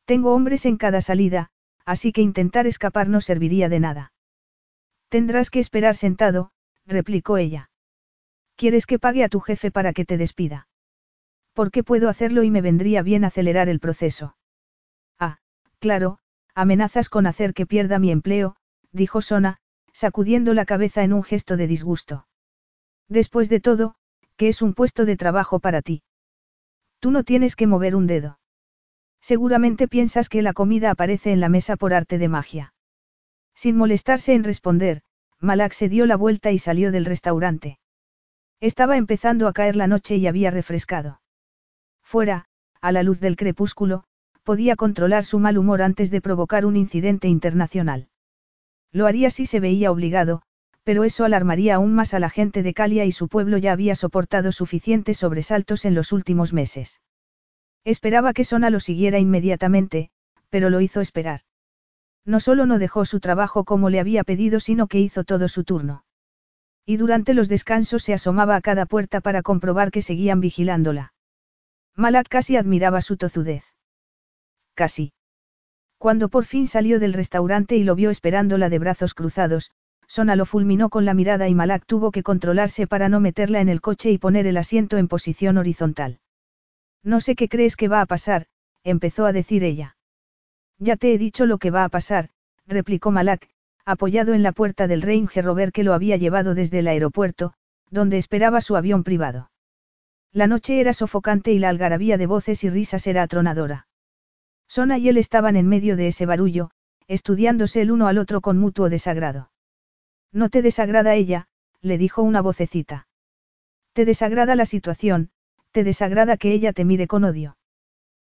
Tengo 0.04 0.34
hombres 0.34 0.66
en 0.66 0.76
cada 0.76 1.00
salida, 1.00 1.48
así 1.86 2.12
que 2.12 2.20
intentar 2.20 2.66
escapar 2.66 3.08
no 3.08 3.22
serviría 3.22 3.70
de 3.70 3.80
nada. 3.80 4.12
Tendrás 5.08 5.48
que 5.48 5.58
esperar 5.58 5.96
sentado, 5.96 6.50
replicó 6.84 7.38
ella. 7.38 7.70
¿Quieres 8.56 8.84
que 8.84 8.98
pague 8.98 9.24
a 9.24 9.30
tu 9.30 9.40
jefe 9.40 9.70
para 9.70 9.94
que 9.94 10.04
te 10.04 10.18
despida? 10.18 10.68
Porque 11.54 11.82
puedo 11.82 12.10
hacerlo 12.10 12.42
y 12.42 12.50
me 12.50 12.60
vendría 12.60 13.00
bien 13.00 13.24
acelerar 13.24 13.70
el 13.70 13.80
proceso. 13.80 14.36
Ah, 15.18 15.38
claro, 15.78 16.18
amenazas 16.54 17.08
con 17.08 17.26
hacer 17.26 17.54
que 17.54 17.64
pierda 17.64 17.98
mi 18.00 18.10
empleo, 18.10 18.54
dijo 18.90 19.22
Sona, 19.22 19.56
sacudiendo 19.94 20.52
la 20.52 20.66
cabeza 20.66 21.04
en 21.04 21.14
un 21.14 21.22
gesto 21.22 21.56
de 21.56 21.68
disgusto. 21.68 22.26
Después 23.08 23.48
de 23.48 23.60
todo, 23.60 23.94
¿qué 24.36 24.48
es 24.48 24.60
un 24.60 24.74
puesto 24.74 25.06
de 25.06 25.16
trabajo 25.16 25.58
para 25.58 25.80
ti? 25.80 26.02
Tú 27.02 27.10
no 27.10 27.24
tienes 27.24 27.56
que 27.56 27.66
mover 27.66 27.96
un 27.96 28.06
dedo. 28.06 28.38
Seguramente 29.20 29.88
piensas 29.88 30.28
que 30.28 30.40
la 30.40 30.52
comida 30.52 30.92
aparece 30.92 31.32
en 31.32 31.40
la 31.40 31.48
mesa 31.48 31.74
por 31.74 31.94
arte 31.94 32.16
de 32.16 32.28
magia. 32.28 32.74
Sin 33.56 33.76
molestarse 33.76 34.34
en 34.34 34.44
responder, 34.44 35.02
Malak 35.40 35.72
se 35.72 35.88
dio 35.88 36.06
la 36.06 36.16
vuelta 36.16 36.52
y 36.52 36.60
salió 36.60 36.92
del 36.92 37.04
restaurante. 37.04 37.80
Estaba 38.60 38.96
empezando 38.96 39.48
a 39.48 39.52
caer 39.52 39.74
la 39.74 39.88
noche 39.88 40.14
y 40.14 40.28
había 40.28 40.52
refrescado. 40.52 41.20
Fuera, 42.04 42.44
a 42.80 42.92
la 42.92 43.02
luz 43.02 43.18
del 43.18 43.34
crepúsculo, 43.34 44.04
podía 44.44 44.76
controlar 44.76 45.24
su 45.24 45.40
mal 45.40 45.58
humor 45.58 45.82
antes 45.82 46.08
de 46.12 46.20
provocar 46.20 46.64
un 46.64 46.76
incidente 46.76 47.26
internacional. 47.26 48.10
Lo 48.92 49.08
haría 49.08 49.30
si 49.30 49.44
se 49.46 49.58
veía 49.58 49.90
obligado, 49.90 50.42
pero 50.84 51.04
eso 51.04 51.24
alarmaría 51.24 51.76
aún 51.76 51.94
más 51.94 52.14
a 52.14 52.18
la 52.18 52.30
gente 52.30 52.62
de 52.62 52.74
Calia 52.74 53.04
y 53.04 53.12
su 53.12 53.28
pueblo 53.28 53.58
ya 53.58 53.72
había 53.72 53.94
soportado 53.94 54.52
suficientes 54.52 55.18
sobresaltos 55.18 55.84
en 55.84 55.94
los 55.94 56.12
últimos 56.12 56.52
meses. 56.52 57.00
Esperaba 57.84 58.32
que 58.32 58.44
Sona 58.44 58.70
lo 58.70 58.80
siguiera 58.80 59.18
inmediatamente, 59.18 60.10
pero 60.48 60.70
lo 60.70 60.80
hizo 60.80 61.00
esperar. 61.00 61.40
No 62.24 62.40
solo 62.40 62.66
no 62.66 62.78
dejó 62.78 63.04
su 63.04 63.20
trabajo 63.20 63.64
como 63.64 63.90
le 63.90 64.00
había 64.00 64.22
pedido, 64.22 64.60
sino 64.60 64.86
que 64.86 65.00
hizo 65.00 65.24
todo 65.24 65.48
su 65.48 65.64
turno. 65.64 66.04
Y 66.84 66.96
durante 66.96 67.34
los 67.34 67.48
descansos 67.48 68.02
se 68.02 68.14
asomaba 68.14 68.56
a 68.56 68.60
cada 68.60 68.86
puerta 68.86 69.20
para 69.20 69.42
comprobar 69.42 69.90
que 69.90 70.02
seguían 70.02 70.40
vigilándola. 70.40 71.14
Malak 71.96 72.28
casi 72.28 72.56
admiraba 72.56 73.00
su 73.00 73.16
tozudez. 73.16 73.64
Casi. 74.74 75.12
Cuando 75.98 76.28
por 76.28 76.44
fin 76.44 76.66
salió 76.66 76.98
del 76.98 77.12
restaurante 77.12 77.76
y 77.76 77.84
lo 77.84 77.94
vio 77.94 78.10
esperándola 78.10 78.68
de 78.68 78.78
brazos 78.78 79.14
cruzados, 79.14 79.70
Sona 80.12 80.36
lo 80.36 80.44
fulminó 80.44 80.90
con 80.90 81.06
la 81.06 81.14
mirada 81.14 81.48
y 81.48 81.54
Malak 81.54 81.86
tuvo 81.86 82.10
que 82.10 82.22
controlarse 82.22 82.86
para 82.86 83.08
no 83.08 83.18
meterla 83.18 83.62
en 83.62 83.70
el 83.70 83.80
coche 83.80 84.10
y 84.10 84.18
poner 84.18 84.46
el 84.46 84.58
asiento 84.58 84.98
en 84.98 85.08
posición 85.08 85.56
horizontal. 85.56 86.20
No 87.02 87.22
sé 87.22 87.34
qué 87.34 87.48
crees 87.48 87.76
que 87.76 87.88
va 87.88 88.02
a 88.02 88.04
pasar, 88.04 88.44
empezó 88.84 89.24
a 89.24 89.32
decir 89.32 89.64
ella. 89.64 89.96
Ya 90.78 90.98
te 90.98 91.14
he 91.14 91.16
dicho 91.16 91.46
lo 91.46 91.56
que 91.56 91.70
va 91.70 91.84
a 91.84 91.88
pasar, 91.88 92.28
replicó 92.66 93.10
Malak, 93.10 93.48
apoyado 93.86 94.34
en 94.34 94.42
la 94.42 94.52
puerta 94.52 94.86
del 94.86 95.00
Range 95.00 95.40
Rover 95.40 95.72
que 95.72 95.82
lo 95.82 95.94
había 95.94 96.18
llevado 96.18 96.54
desde 96.54 96.80
el 96.80 96.88
aeropuerto, 96.88 97.54
donde 97.88 98.18
esperaba 98.18 98.60
su 98.60 98.76
avión 98.76 99.04
privado. 99.04 99.50
La 100.30 100.46
noche 100.46 100.78
era 100.78 100.92
sofocante 100.92 101.52
y 101.52 101.58
la 101.58 101.70
algarabía 101.70 102.18
de 102.18 102.26
voces 102.26 102.64
y 102.64 102.68
risas 102.68 103.06
era 103.06 103.22
atronadora. 103.22 103.86
Sona 104.68 104.98
y 104.98 105.08
él 105.08 105.16
estaban 105.16 105.56
en 105.56 105.68
medio 105.68 105.96
de 105.96 106.08
ese 106.08 106.26
barullo, 106.26 106.70
estudiándose 107.08 107.80
el 107.80 107.90
uno 107.90 108.08
al 108.08 108.18
otro 108.18 108.42
con 108.42 108.58
mutuo 108.58 108.90
desagrado. 108.90 109.51
No 110.32 110.48
te 110.48 110.62
desagrada 110.62 111.14
ella, 111.14 111.48
le 111.82 111.98
dijo 111.98 112.22
una 112.22 112.40
vocecita. 112.40 113.06
Te 113.92 114.04
desagrada 114.04 114.54
la 114.56 114.64
situación, 114.64 115.30
te 115.72 115.84
desagrada 115.84 116.36
que 116.36 116.52
ella 116.52 116.72
te 116.72 116.84
mire 116.84 117.06
con 117.06 117.24
odio. 117.24 117.58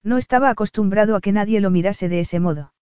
No 0.03 0.19
estaba 0.19 0.51
acostumbrado 0.51 1.17
a 1.17 1.21
que 1.21 1.33
nadie 1.33 1.61
lo 1.61 1.71
mirase 1.71 2.09
de 2.09 2.21
ese 2.21 2.39
modo. 2.39 2.75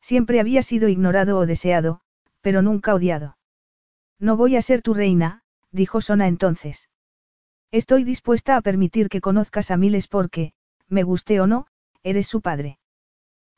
Siempre 0.00 0.40
había 0.40 0.62
sido 0.62 0.88
ignorado 0.88 1.38
o 1.38 1.46
deseado, 1.46 2.00
pero 2.40 2.62
nunca 2.62 2.94
odiado. 2.94 3.38
No 4.18 4.36
voy 4.36 4.56
a 4.56 4.62
ser 4.62 4.82
tu 4.82 4.94
reina, 4.94 5.42
dijo 5.70 6.00
Sona 6.00 6.26
entonces. 6.26 6.90
Estoy 7.70 8.04
dispuesta 8.04 8.56
a 8.56 8.60
permitir 8.60 9.08
que 9.08 9.20
conozcas 9.20 9.70
a 9.70 9.76
Miles 9.76 10.08
porque, 10.08 10.52
me 10.88 11.04
guste 11.04 11.40
o 11.40 11.46
no, 11.46 11.66
eres 12.02 12.26
su 12.26 12.40
padre. 12.42 12.78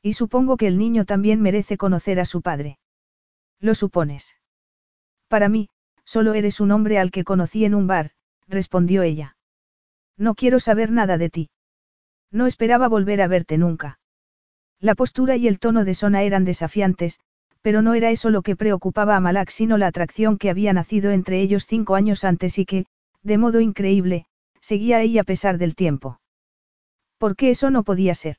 Y 0.01 0.13
supongo 0.13 0.55
que 0.55 0.67
el 0.67 0.77
niño 0.77 1.05
también 1.05 1.41
merece 1.41 1.77
conocer 1.77 2.19
a 2.19 2.25
su 2.25 2.41
padre. 2.41 2.77
¿Lo 3.59 3.73
supones? 3.73 4.37
Para 5.27 5.49
mí, 5.49 5.69
solo 6.03 6.33
eres 6.33 6.59
un 6.59 6.71
hombre 6.71 6.99
al 6.99 7.11
que 7.11 7.23
conocí 7.23 7.65
en 7.65 7.75
un 7.75 7.87
bar, 7.87 8.11
respondió 8.47 9.01
ella. 9.01 9.37
No 10.17 10.35
quiero 10.35 10.59
saber 10.59 10.91
nada 10.91 11.17
de 11.17 11.29
ti. 11.29 11.49
No 12.31 12.47
esperaba 12.47 12.87
volver 12.87 13.21
a 13.21 13.27
verte 13.27 13.57
nunca. 13.57 13.99
La 14.79 14.95
postura 14.95 15.35
y 15.35 15.47
el 15.47 15.59
tono 15.59 15.83
de 15.85 15.93
Sona 15.93 16.23
eran 16.23 16.45
desafiantes, 16.45 17.19
pero 17.61 17.81
no 17.81 17.93
era 17.95 18.11
eso 18.11 18.29
lo 18.29 18.43
que 18.43 18.55
preocupaba 18.55 19.15
a 19.15 19.19
Malak 19.19 19.49
sino 19.49 19.77
la 19.77 19.87
atracción 19.87 20.37
que 20.37 20.49
había 20.49 20.73
nacido 20.73 21.11
entre 21.11 21.41
ellos 21.41 21.65
cinco 21.65 21.95
años 21.95 22.23
antes 22.23 22.59
y 22.59 22.65
que, 22.65 22.85
de 23.23 23.37
modo 23.37 23.59
increíble, 23.59 24.27
seguía 24.61 24.97
ahí 24.97 25.17
a 25.17 25.23
pesar 25.23 25.57
del 25.57 25.75
tiempo. 25.75 26.19
¿Por 27.17 27.35
qué 27.35 27.49
eso 27.49 27.71
no 27.71 27.83
podía 27.83 28.13
ser? 28.13 28.37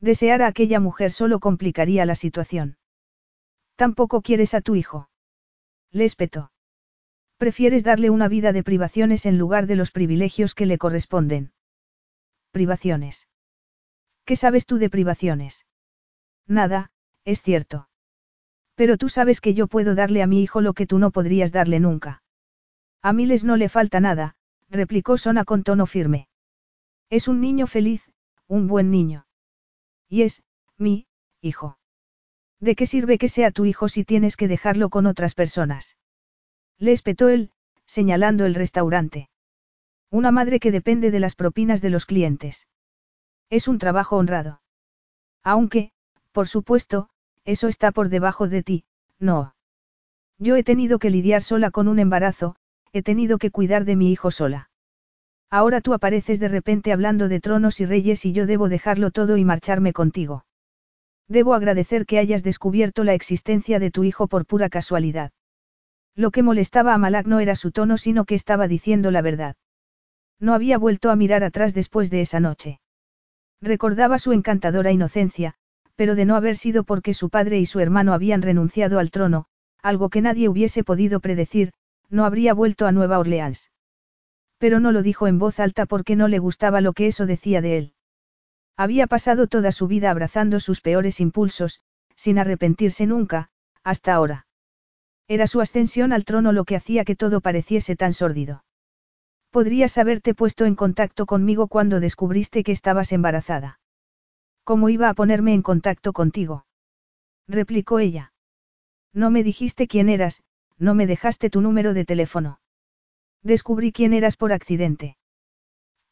Desear 0.00 0.42
a 0.42 0.48
aquella 0.48 0.80
mujer 0.80 1.12
solo 1.12 1.40
complicaría 1.40 2.04
la 2.04 2.14
situación. 2.14 2.76
Tampoco 3.76 4.20
quieres 4.20 4.52
a 4.52 4.60
tu 4.60 4.74
hijo. 4.74 5.08
Le 5.94 6.04
espetó. 6.04 6.50
Prefieres 7.38 7.84
darle 7.84 8.10
una 8.10 8.26
vida 8.26 8.52
de 8.52 8.64
privaciones 8.64 9.26
en 9.26 9.38
lugar 9.38 9.68
de 9.68 9.76
los 9.76 9.92
privilegios 9.92 10.56
que 10.56 10.66
le 10.66 10.76
corresponden. 10.76 11.52
Privaciones. 12.50 13.28
¿Qué 14.24 14.34
sabes 14.34 14.66
tú 14.66 14.78
de 14.78 14.90
privaciones? 14.90 15.66
Nada, 16.48 16.90
es 17.24 17.42
cierto. 17.42 17.88
Pero 18.74 18.98
tú 18.98 19.08
sabes 19.08 19.40
que 19.40 19.54
yo 19.54 19.68
puedo 19.68 19.94
darle 19.94 20.22
a 20.22 20.26
mi 20.26 20.42
hijo 20.42 20.60
lo 20.60 20.72
que 20.72 20.86
tú 20.86 20.98
no 20.98 21.12
podrías 21.12 21.52
darle 21.52 21.78
nunca. 21.78 22.24
A 23.00 23.12
Miles 23.12 23.44
no 23.44 23.56
le 23.56 23.68
falta 23.68 24.00
nada, 24.00 24.34
replicó 24.68 25.16
Sona 25.16 25.44
con 25.44 25.62
tono 25.62 25.86
firme. 25.86 26.28
Es 27.08 27.28
un 27.28 27.40
niño 27.40 27.68
feliz, 27.68 28.10
un 28.48 28.66
buen 28.66 28.90
niño. 28.90 29.26
Y 30.08 30.22
es, 30.22 30.42
mi, 30.76 31.06
hijo. 31.40 31.78
¿De 32.60 32.74
qué 32.74 32.86
sirve 32.86 33.18
que 33.18 33.28
sea 33.28 33.50
tu 33.50 33.64
hijo 33.64 33.88
si 33.88 34.04
tienes 34.04 34.36
que 34.36 34.48
dejarlo 34.48 34.88
con 34.88 35.06
otras 35.06 35.34
personas? 35.34 35.96
Le 36.78 36.92
espetó 36.92 37.28
él, 37.28 37.50
señalando 37.86 38.46
el 38.46 38.54
restaurante. 38.54 39.28
Una 40.10 40.30
madre 40.30 40.60
que 40.60 40.72
depende 40.72 41.10
de 41.10 41.20
las 41.20 41.34
propinas 41.34 41.80
de 41.82 41.90
los 41.90 42.06
clientes. 42.06 42.68
Es 43.50 43.68
un 43.68 43.78
trabajo 43.78 44.16
honrado. 44.16 44.62
Aunque, 45.42 45.92
por 46.32 46.48
supuesto, 46.48 47.08
eso 47.44 47.68
está 47.68 47.92
por 47.92 48.08
debajo 48.08 48.48
de 48.48 48.62
ti, 48.62 48.84
no. 49.18 49.54
Yo 50.38 50.56
he 50.56 50.64
tenido 50.64 50.98
que 50.98 51.10
lidiar 51.10 51.42
sola 51.42 51.70
con 51.70 51.88
un 51.88 51.98
embarazo, 51.98 52.56
he 52.92 53.02
tenido 53.02 53.38
que 53.38 53.50
cuidar 53.50 53.84
de 53.84 53.96
mi 53.96 54.10
hijo 54.10 54.30
sola. 54.30 54.70
Ahora 55.50 55.80
tú 55.80 55.94
apareces 55.94 56.40
de 56.40 56.48
repente 56.48 56.92
hablando 56.92 57.28
de 57.28 57.40
tronos 57.40 57.80
y 57.80 57.84
reyes 57.84 58.24
y 58.24 58.32
yo 58.32 58.46
debo 58.46 58.68
dejarlo 58.68 59.10
todo 59.10 59.36
y 59.36 59.44
marcharme 59.44 59.92
contigo. 59.92 60.44
Debo 61.28 61.54
agradecer 61.54 62.06
que 62.06 62.18
hayas 62.18 62.42
descubierto 62.42 63.04
la 63.04 63.14
existencia 63.14 63.78
de 63.78 63.90
tu 63.90 64.04
hijo 64.04 64.26
por 64.28 64.46
pura 64.46 64.68
casualidad. 64.68 65.32
Lo 66.14 66.30
que 66.30 66.42
molestaba 66.42 66.94
a 66.94 66.98
Malak 66.98 67.26
no 67.26 67.40
era 67.40 67.56
su 67.56 67.72
tono 67.72 67.98
sino 67.98 68.24
que 68.24 68.34
estaba 68.34 68.68
diciendo 68.68 69.10
la 69.10 69.22
verdad. 69.22 69.56
No 70.38 70.54
había 70.54 70.78
vuelto 70.78 71.10
a 71.10 71.16
mirar 71.16 71.42
atrás 71.42 71.74
después 71.74 72.10
de 72.10 72.20
esa 72.20 72.40
noche. 72.40 72.80
Recordaba 73.60 74.18
su 74.18 74.32
encantadora 74.32 74.92
inocencia, 74.92 75.54
pero 75.96 76.14
de 76.14 76.24
no 76.24 76.36
haber 76.36 76.56
sido 76.56 76.84
porque 76.84 77.14
su 77.14 77.30
padre 77.30 77.58
y 77.58 77.66
su 77.66 77.80
hermano 77.80 78.12
habían 78.12 78.42
renunciado 78.42 78.98
al 78.98 79.10
trono, 79.10 79.46
algo 79.82 80.10
que 80.10 80.20
nadie 80.20 80.48
hubiese 80.48 80.84
podido 80.84 81.20
predecir, 81.20 81.72
no 82.10 82.24
habría 82.24 82.52
vuelto 82.52 82.86
a 82.86 82.92
Nueva 82.92 83.18
Orleans. 83.18 83.70
Pero 84.58 84.80
no 84.80 84.92
lo 84.92 85.02
dijo 85.02 85.26
en 85.26 85.38
voz 85.38 85.60
alta 85.60 85.86
porque 85.86 86.16
no 86.16 86.28
le 86.28 86.38
gustaba 86.38 86.80
lo 86.80 86.92
que 86.92 87.06
eso 87.06 87.26
decía 87.26 87.60
de 87.60 87.78
él. 87.78 87.93
Había 88.76 89.06
pasado 89.06 89.46
toda 89.46 89.70
su 89.72 89.86
vida 89.86 90.10
abrazando 90.10 90.58
sus 90.60 90.80
peores 90.80 91.20
impulsos, 91.20 91.80
sin 92.16 92.38
arrepentirse 92.38 93.06
nunca, 93.06 93.50
hasta 93.84 94.14
ahora. 94.14 94.46
Era 95.28 95.46
su 95.46 95.60
ascensión 95.60 96.12
al 96.12 96.24
trono 96.24 96.52
lo 96.52 96.64
que 96.64 96.76
hacía 96.76 97.04
que 97.04 97.16
todo 97.16 97.40
pareciese 97.40 97.96
tan 97.96 98.12
sórdido. 98.12 98.64
Podrías 99.50 99.96
haberte 99.98 100.34
puesto 100.34 100.64
en 100.64 100.74
contacto 100.74 101.26
conmigo 101.26 101.68
cuando 101.68 102.00
descubriste 102.00 102.64
que 102.64 102.72
estabas 102.72 103.12
embarazada. 103.12 103.78
¿Cómo 104.64 104.88
iba 104.88 105.08
a 105.08 105.14
ponerme 105.14 105.54
en 105.54 105.62
contacto 105.62 106.12
contigo? 106.12 106.66
replicó 107.46 108.00
ella. 108.00 108.32
No 109.12 109.30
me 109.30 109.44
dijiste 109.44 109.86
quién 109.86 110.08
eras, 110.08 110.42
no 110.76 110.94
me 110.94 111.06
dejaste 111.06 111.50
tu 111.50 111.60
número 111.60 111.94
de 111.94 112.04
teléfono. 112.04 112.58
Descubrí 113.42 113.92
quién 113.92 114.12
eras 114.12 114.36
por 114.36 114.52
accidente. 114.52 115.16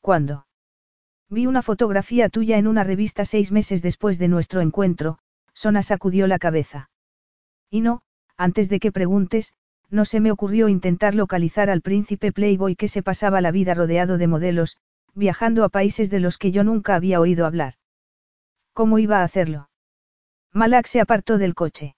¿Cuándo? 0.01 0.46
Vi 1.33 1.47
una 1.47 1.62
fotografía 1.62 2.29
tuya 2.29 2.59
en 2.59 2.66
una 2.66 2.85
revista 2.85 3.25
seis 3.25 3.53
meses 3.53 3.81
después 3.81 4.18
de 4.18 4.29
nuestro 4.29 4.61
encuentro, 4.61 5.18
Sona 5.55 5.83
sacudió 5.83 6.27
la 6.27 6.38
cabeza. 6.38 6.90
Y 7.71 7.81
no, 7.81 8.03
antes 8.37 8.68
de 8.68 8.79
que 8.79 8.92
preguntes, 8.92 9.55
no 9.88 10.05
se 10.05 10.21
me 10.21 10.31
ocurrió 10.31 10.68
intentar 10.68 11.14
localizar 11.14 11.71
al 11.71 11.81
príncipe 11.81 12.33
Playboy 12.33 12.77
que 12.77 12.87
se 12.87 13.03
pasaba 13.03 13.40
la 13.40 13.51
vida 13.51 13.73
rodeado 13.73 14.18
de 14.18 14.27
modelos, 14.27 14.77
viajando 15.14 15.64
a 15.64 15.71
países 15.71 16.11
de 16.11 16.21
los 16.21 16.37
que 16.37 16.51
yo 16.51 16.64
nunca 16.64 16.97
había 16.97 17.18
oído 17.18 17.47
hablar. 17.47 17.77
¿Cómo 18.75 18.99
iba 18.99 19.21
a 19.21 19.25
hacerlo? 19.25 19.71
Malak 20.53 20.85
se 20.87 21.01
apartó 21.01 21.38
del 21.38 21.55
coche. 21.55 21.97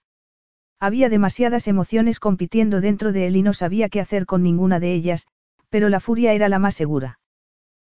Había 0.79 1.09
demasiadas 1.09 1.67
emociones 1.67 2.21
compitiendo 2.21 2.79
dentro 2.79 3.11
de 3.11 3.27
él 3.27 3.35
y 3.35 3.41
no 3.41 3.53
sabía 3.53 3.89
qué 3.89 3.99
hacer 3.99 4.25
con 4.25 4.43
ninguna 4.43 4.79
de 4.79 4.93
ellas, 4.93 5.27
pero 5.67 5.89
la 5.89 5.99
furia 5.99 6.31
era 6.31 6.47
la 6.47 6.59
más 6.59 6.75
segura. 6.75 7.19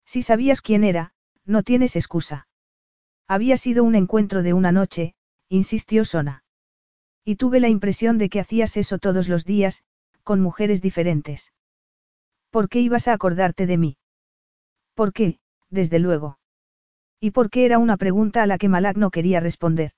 Si 0.05 0.21
sabías 0.21 0.61
quién 0.61 0.85
era, 0.85 1.15
no 1.51 1.63
tienes 1.65 1.97
excusa. 1.97 2.47
Había 3.27 3.57
sido 3.57 3.83
un 3.85 3.97
encuentro 3.97 4.43
de 4.43 4.53
una 4.53 4.73
noche, 4.73 5.15
insistió 5.49 6.05
Sona. 6.05 6.45
Y 7.25 7.37
tuve 7.37 7.61
la 7.61 7.69
impresión 7.69 8.19
de 8.19 8.29
que 8.29 8.41
hacías 8.41 8.77
eso 8.77 8.99
todos 8.99 9.29
los 9.29 9.45
días, 9.45 9.83
con 10.23 10.41
mujeres 10.41 10.81
diferentes. 10.81 11.53
¿Por 12.51 12.69
qué 12.69 12.81
ibas 12.81 13.09
a 13.09 13.13
acordarte 13.13 13.67
de 13.67 13.79
mí? 13.79 13.99
¿Por 14.95 15.13
qué, 15.13 15.41
desde 15.71 15.99
luego? 15.99 16.39
¿Y 17.19 17.33
por 17.33 17.51
qué 17.51 17.67
era 17.67 17.79
una 17.79 17.97
pregunta 17.97 18.43
a 18.43 18.47
la 18.47 18.57
que 18.57 18.69
Malak 18.69 18.97
no 18.97 19.11
quería 19.11 19.41
responder? 19.41 19.93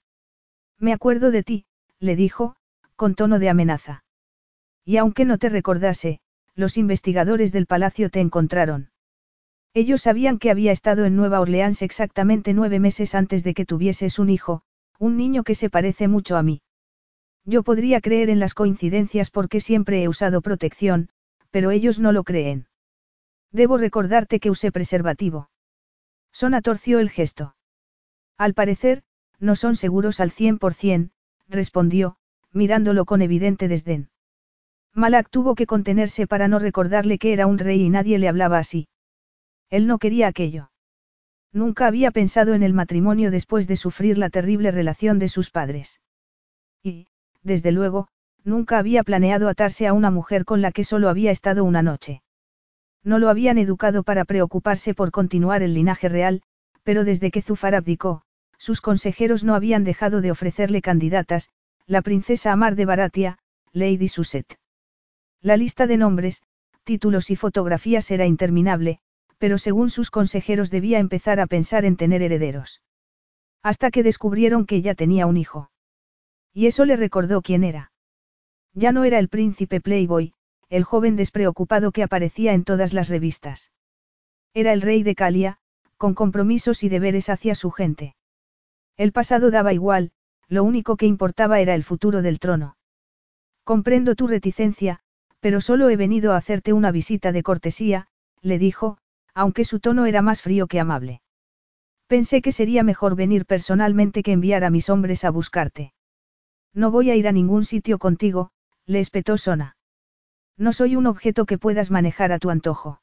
Me 0.78 0.92
acuerdo 0.92 1.30
de 1.30 1.42
ti, 1.42 1.66
le 2.00 2.16
dijo, 2.16 2.57
con 2.96 3.14
tono 3.14 3.38
de 3.38 3.48
amenaza. 3.48 4.05
Y 4.84 4.96
aunque 4.96 5.24
no 5.24 5.38
te 5.38 5.48
recordase, 5.48 6.20
los 6.55 6.76
investigadores 6.76 7.53
del 7.53 7.66
palacio 7.66 8.11
te 8.11 8.20
encontraron. 8.20 8.91
Ellos 9.74 10.02
sabían 10.02 10.38
que 10.38 10.50
había 10.50 10.70
estado 10.70 11.06
en 11.06 11.16
Nueva 11.16 11.40
Orleans 11.40 11.80
exactamente 11.80 12.52
nueve 12.52 12.78
meses 12.78 13.14
antes 13.14 13.42
de 13.42 13.54
que 13.54 13.64
tuvieses 13.64 14.18
un 14.18 14.28
hijo, 14.28 14.62
un 14.98 15.16
niño 15.16 15.44
que 15.44 15.54
se 15.54 15.70
parece 15.70 16.08
mucho 16.08 16.36
a 16.36 16.42
mí. 16.42 16.60
Yo 17.46 17.62
podría 17.62 18.00
creer 18.02 18.28
en 18.28 18.38
las 18.38 18.52
coincidencias 18.52 19.30
porque 19.30 19.60
siempre 19.60 20.02
he 20.02 20.08
usado 20.08 20.42
protección, 20.42 21.08
pero 21.50 21.70
ellos 21.70 21.98
no 21.98 22.12
lo 22.12 22.22
creen. 22.22 22.66
Debo 23.50 23.78
recordarte 23.78 24.40
que 24.40 24.50
usé 24.50 24.72
preservativo. 24.72 25.48
Sona 26.32 26.60
torció 26.60 26.98
el 26.98 27.08
gesto. 27.08 27.56
Al 28.36 28.52
parecer, 28.54 29.02
no 29.40 29.56
son 29.56 29.74
seguros 29.74 30.20
al 30.20 30.30
cien 30.30 30.58
por 30.58 30.74
cien, 30.74 31.12
respondió, 31.48 32.16
mirándolo 32.52 33.06
con 33.06 33.22
evidente 33.22 33.68
desdén. 33.68 34.10
Malak 34.94 35.30
tuvo 35.30 35.54
que 35.54 35.66
contenerse 35.66 36.26
para 36.26 36.46
no 36.46 36.58
recordarle 36.58 37.18
que 37.18 37.32
era 37.32 37.46
un 37.46 37.58
rey 37.58 37.82
y 37.82 37.88
nadie 37.88 38.18
le 38.18 38.28
hablaba 38.28 38.58
así. 38.58 38.88
Él 39.72 39.86
no 39.86 39.98
quería 39.98 40.28
aquello. 40.28 40.70
Nunca 41.50 41.86
había 41.86 42.10
pensado 42.10 42.52
en 42.52 42.62
el 42.62 42.74
matrimonio 42.74 43.30
después 43.30 43.66
de 43.66 43.76
sufrir 43.76 44.18
la 44.18 44.28
terrible 44.28 44.70
relación 44.70 45.18
de 45.18 45.30
sus 45.30 45.48
padres. 45.48 46.02
Y, 46.82 47.06
desde 47.42 47.72
luego, 47.72 48.08
nunca 48.44 48.78
había 48.78 49.02
planeado 49.02 49.48
atarse 49.48 49.86
a 49.86 49.94
una 49.94 50.10
mujer 50.10 50.44
con 50.44 50.60
la 50.60 50.72
que 50.72 50.84
solo 50.84 51.08
había 51.08 51.30
estado 51.30 51.64
una 51.64 51.80
noche. 51.80 52.22
No 53.02 53.18
lo 53.18 53.30
habían 53.30 53.56
educado 53.56 54.02
para 54.02 54.26
preocuparse 54.26 54.92
por 54.92 55.10
continuar 55.10 55.62
el 55.62 55.72
linaje 55.72 56.10
real, 56.10 56.42
pero 56.82 57.02
desde 57.04 57.30
que 57.30 57.40
Zufar 57.40 57.74
abdicó, 57.74 58.24
sus 58.58 58.82
consejeros 58.82 59.42
no 59.42 59.54
habían 59.54 59.84
dejado 59.84 60.20
de 60.20 60.32
ofrecerle 60.32 60.82
candidatas, 60.82 61.48
la 61.86 62.02
princesa 62.02 62.52
Amar 62.52 62.76
de 62.76 62.84
Baratia, 62.84 63.38
Lady 63.72 64.08
Suset. 64.08 64.58
La 65.40 65.56
lista 65.56 65.86
de 65.86 65.96
nombres, 65.96 66.42
títulos 66.84 67.30
y 67.30 67.36
fotografías 67.36 68.10
era 68.10 68.26
interminable, 68.26 69.00
pero 69.43 69.59
según 69.59 69.90
sus 69.90 70.12
consejeros 70.12 70.70
debía 70.70 71.01
empezar 71.01 71.40
a 71.40 71.49
pensar 71.49 71.84
en 71.84 71.97
tener 71.97 72.22
herederos. 72.22 72.80
Hasta 73.61 73.90
que 73.90 74.05
descubrieron 74.05 74.66
que 74.66 74.76
ella 74.76 74.95
tenía 74.95 75.26
un 75.26 75.36
hijo. 75.36 75.68
Y 76.53 76.68
eso 76.68 76.84
le 76.84 76.95
recordó 76.95 77.43
quién 77.43 77.64
era. 77.64 77.90
Ya 78.72 78.93
no 78.93 79.03
era 79.03 79.18
el 79.18 79.28
príncipe 79.28 79.80
Playboy, 79.80 80.32
el 80.68 80.84
joven 80.84 81.16
despreocupado 81.16 81.90
que 81.90 82.05
aparecía 82.05 82.53
en 82.53 82.62
todas 82.62 82.93
las 82.93 83.09
revistas. 83.09 83.72
Era 84.55 84.72
el 84.72 84.80
rey 84.80 85.03
de 85.03 85.16
Calia, 85.16 85.59
con 85.97 86.14
compromisos 86.14 86.84
y 86.84 86.88
deberes 86.88 87.28
hacia 87.28 87.57
su 87.57 87.72
gente. 87.72 88.14
El 88.97 89.11
pasado 89.11 89.51
daba 89.51 89.72
igual, 89.72 90.12
lo 90.47 90.62
único 90.62 90.97
que 90.97 91.07
importaba 91.07 91.59
era 91.59 91.74
el 91.74 91.82
futuro 91.82 92.22
del 92.22 92.38
trono. 92.38 92.76
Comprendo 93.64 94.14
tu 94.14 94.28
reticencia, 94.28 95.01
pero 95.40 95.61
solo 95.61 95.88
he 95.88 95.97
venido 95.97 96.30
a 96.30 96.36
hacerte 96.36 96.72
una 96.72 96.93
visita 96.93 97.32
de 97.32 97.43
cortesía, 97.43 98.07
le 98.40 98.61
dijo, 98.61 98.99
aunque 99.35 99.64
su 99.64 99.80
tono 99.80 100.07
era 100.07 100.22
más 100.22 100.43
frío 100.43 100.66
que 100.66 100.80
amable. 100.80 101.22
Pensé 102.07 102.43
que 102.43 102.53
sería 102.53 102.83
mejor 102.83 103.16
venir 103.16 103.47
personalmente 103.47 104.22
que 104.22 104.33
enviar 104.33 104.64
a 104.64 104.70
mis 104.70 104.91
hombres 104.91 105.24
a 105.24 105.30
buscarte. 105.30 105.95
No 106.74 106.91
voy 106.91 107.11
a 107.11 107.16
ir 107.16 107.28
a 107.28 107.33
ningún 107.33 107.64
sitio 107.64 107.99
contigo, 107.99 108.51
le 108.87 109.01
espetó 109.01 109.39
Sona. 109.39 109.76
No 110.57 110.72
soy 110.72 110.97
un 110.97 111.07
objeto 111.07 111.47
que 111.47 111.59
puedas 111.59 111.91
manejar 111.91 112.33
a 112.33 112.39
tu 112.39 112.51
antojo. 112.51 113.01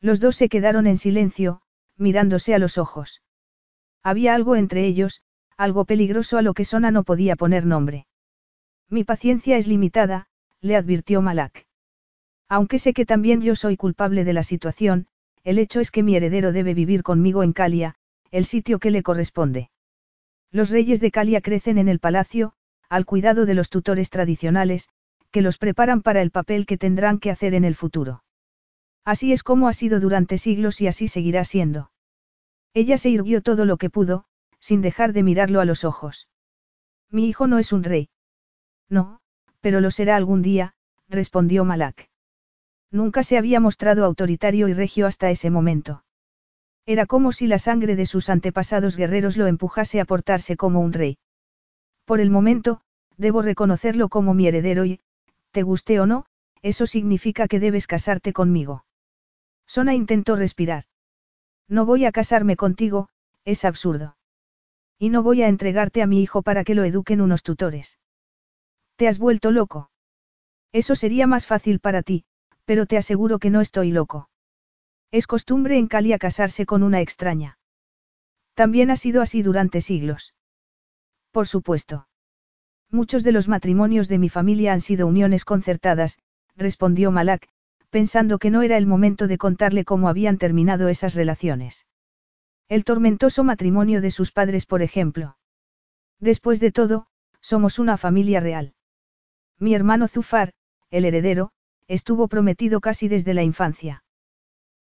Los 0.00 0.20
dos 0.20 0.36
se 0.36 0.48
quedaron 0.48 0.86
en 0.86 0.96
silencio, 0.96 1.62
mirándose 1.96 2.54
a 2.54 2.58
los 2.58 2.78
ojos. 2.78 3.22
Había 4.02 4.34
algo 4.34 4.56
entre 4.56 4.86
ellos, 4.86 5.22
algo 5.56 5.84
peligroso 5.84 6.38
a 6.38 6.42
lo 6.42 6.54
que 6.54 6.64
Sona 6.64 6.90
no 6.90 7.04
podía 7.04 7.36
poner 7.36 7.66
nombre. 7.66 8.06
Mi 8.88 9.04
paciencia 9.04 9.56
es 9.56 9.66
limitada, 9.66 10.26
le 10.60 10.76
advirtió 10.76 11.20
Malak. 11.20 11.66
Aunque 12.48 12.78
sé 12.78 12.92
que 12.94 13.06
también 13.06 13.42
yo 13.42 13.54
soy 13.54 13.76
culpable 13.76 14.24
de 14.24 14.32
la 14.32 14.42
situación, 14.42 15.06
el 15.44 15.58
hecho 15.58 15.80
es 15.80 15.90
que 15.90 16.02
mi 16.02 16.16
heredero 16.16 16.52
debe 16.52 16.74
vivir 16.74 17.02
conmigo 17.02 17.42
en 17.42 17.52
Calia, 17.52 17.94
el 18.30 18.44
sitio 18.44 18.78
que 18.78 18.90
le 18.90 19.02
corresponde. 19.02 19.70
Los 20.50 20.70
reyes 20.70 21.00
de 21.00 21.10
Calia 21.10 21.40
crecen 21.40 21.78
en 21.78 21.88
el 21.88 22.00
palacio, 22.00 22.52
al 22.88 23.06
cuidado 23.06 23.46
de 23.46 23.54
los 23.54 23.70
tutores 23.70 24.10
tradicionales, 24.10 24.88
que 25.30 25.42
los 25.42 25.58
preparan 25.58 26.02
para 26.02 26.22
el 26.22 26.30
papel 26.30 26.66
que 26.66 26.76
tendrán 26.76 27.18
que 27.18 27.30
hacer 27.30 27.54
en 27.54 27.64
el 27.64 27.74
futuro. 27.74 28.24
Así 29.04 29.32
es 29.32 29.42
como 29.42 29.68
ha 29.68 29.72
sido 29.72 30.00
durante 30.00 30.38
siglos 30.38 30.80
y 30.80 30.88
así 30.88 31.08
seguirá 31.08 31.44
siendo. 31.44 31.90
Ella 32.74 32.98
se 32.98 33.10
irguió 33.10 33.40
todo 33.40 33.64
lo 33.64 33.76
que 33.76 33.90
pudo, 33.90 34.24
sin 34.58 34.82
dejar 34.82 35.12
de 35.12 35.22
mirarlo 35.22 35.60
a 35.60 35.64
los 35.64 35.84
ojos. 35.84 36.28
Mi 37.10 37.28
hijo 37.28 37.46
no 37.46 37.58
es 37.58 37.72
un 37.72 37.82
rey. 37.82 38.10
No, 38.88 39.20
pero 39.60 39.80
lo 39.80 39.90
será 39.90 40.16
algún 40.16 40.42
día, 40.42 40.74
respondió 41.08 41.64
Malak. 41.64 42.09
Nunca 42.90 43.22
se 43.22 43.38
había 43.38 43.60
mostrado 43.60 44.04
autoritario 44.04 44.68
y 44.68 44.72
regio 44.72 45.06
hasta 45.06 45.30
ese 45.30 45.50
momento. 45.50 46.04
Era 46.86 47.06
como 47.06 47.30
si 47.30 47.46
la 47.46 47.58
sangre 47.58 47.94
de 47.94 48.06
sus 48.06 48.28
antepasados 48.28 48.96
guerreros 48.96 49.36
lo 49.36 49.46
empujase 49.46 50.00
a 50.00 50.04
portarse 50.04 50.56
como 50.56 50.80
un 50.80 50.92
rey. 50.92 51.18
Por 52.04 52.20
el 52.20 52.30
momento, 52.30 52.80
debo 53.16 53.42
reconocerlo 53.42 54.08
como 54.08 54.34
mi 54.34 54.48
heredero 54.48 54.84
y, 54.84 55.00
te 55.52 55.62
guste 55.62 56.00
o 56.00 56.06
no, 56.06 56.26
eso 56.62 56.86
significa 56.86 57.46
que 57.46 57.60
debes 57.60 57.86
casarte 57.86 58.32
conmigo. 58.32 58.84
Sona 59.66 59.94
intentó 59.94 60.34
respirar. 60.34 60.84
No 61.68 61.86
voy 61.86 62.04
a 62.04 62.12
casarme 62.12 62.56
contigo, 62.56 63.08
es 63.44 63.64
absurdo. 63.64 64.16
Y 64.98 65.10
no 65.10 65.22
voy 65.22 65.42
a 65.42 65.48
entregarte 65.48 66.02
a 66.02 66.06
mi 66.06 66.20
hijo 66.20 66.42
para 66.42 66.64
que 66.64 66.74
lo 66.74 66.82
eduquen 66.82 67.20
unos 67.20 67.42
tutores. 67.44 68.00
Te 68.96 69.06
has 69.06 69.18
vuelto 69.18 69.50
loco. 69.52 69.90
Eso 70.72 70.94
sería 70.96 71.26
más 71.26 71.46
fácil 71.46 71.78
para 71.78 72.02
ti, 72.02 72.24
pero 72.70 72.86
te 72.86 72.96
aseguro 72.96 73.40
que 73.40 73.50
no 73.50 73.60
estoy 73.60 73.90
loco. 73.90 74.30
Es 75.10 75.26
costumbre 75.26 75.76
en 75.76 75.88
Calia 75.88 76.20
casarse 76.20 76.66
con 76.66 76.84
una 76.84 77.00
extraña. 77.00 77.58
También 78.54 78.92
ha 78.92 78.96
sido 78.96 79.22
así 79.22 79.42
durante 79.42 79.80
siglos. 79.80 80.36
Por 81.32 81.48
supuesto. 81.48 82.06
Muchos 82.88 83.24
de 83.24 83.32
los 83.32 83.48
matrimonios 83.48 84.06
de 84.06 84.18
mi 84.18 84.28
familia 84.28 84.72
han 84.72 84.80
sido 84.80 85.08
uniones 85.08 85.44
concertadas, 85.44 86.20
respondió 86.54 87.10
Malak, 87.10 87.48
pensando 87.90 88.38
que 88.38 88.52
no 88.52 88.62
era 88.62 88.76
el 88.76 88.86
momento 88.86 89.26
de 89.26 89.36
contarle 89.36 89.84
cómo 89.84 90.08
habían 90.08 90.38
terminado 90.38 90.86
esas 90.86 91.16
relaciones. 91.16 91.86
El 92.68 92.84
tormentoso 92.84 93.42
matrimonio 93.42 94.00
de 94.00 94.12
sus 94.12 94.30
padres, 94.30 94.64
por 94.64 94.82
ejemplo. 94.82 95.36
Después 96.20 96.60
de 96.60 96.70
todo, 96.70 97.08
somos 97.40 97.80
una 97.80 97.96
familia 97.96 98.38
real. 98.38 98.74
Mi 99.58 99.74
hermano 99.74 100.06
Zufar, 100.06 100.52
el 100.92 101.04
heredero, 101.04 101.50
estuvo 101.90 102.28
prometido 102.28 102.80
casi 102.80 103.08
desde 103.08 103.34
la 103.34 103.42
infancia. 103.42 104.04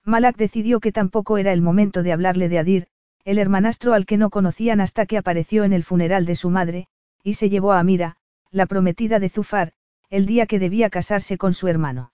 Malak 0.06 0.38
decidió 0.38 0.80
que 0.80 0.92
tampoco 0.92 1.40
era 1.40 1.52
el 1.54 1.62
momento 1.62 2.04
de 2.04 2.14
hablarle 2.14 2.50
de 2.50 2.60
Adir, 2.60 2.88
el 3.26 3.40
hermanastro 3.40 3.94
al 3.94 4.06
que 4.06 4.18
no 4.18 4.30
conocían 4.30 4.80
hasta 4.80 5.08
que 5.08 5.18
apareció 5.18 5.64
en 5.64 5.74
el 5.74 5.84
funeral 5.84 6.28
de 6.28 6.36
su 6.36 6.52
madre, 6.52 6.88
y 7.24 7.34
se 7.34 7.50
llevó 7.50 7.72
a 7.72 7.80
Amira, 7.80 8.18
la 8.52 8.68
prometida 8.68 9.20
de 9.20 9.30
Zufar, 9.30 9.74
el 10.12 10.28
día 10.28 10.46
que 10.46 10.60
debía 10.60 10.92
casarse 10.92 11.40
con 11.40 11.54
su 11.54 11.68
hermano. 11.68 12.14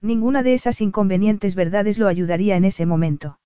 Ninguna 0.00 0.42
de 0.42 0.54
esas 0.54 0.80
inconvenientes 0.80 1.54
verdades 1.54 1.98
lo 1.98 2.08
ayudaría 2.08 2.56
en 2.56 2.64
ese 2.64 2.86
momento. 2.86 3.38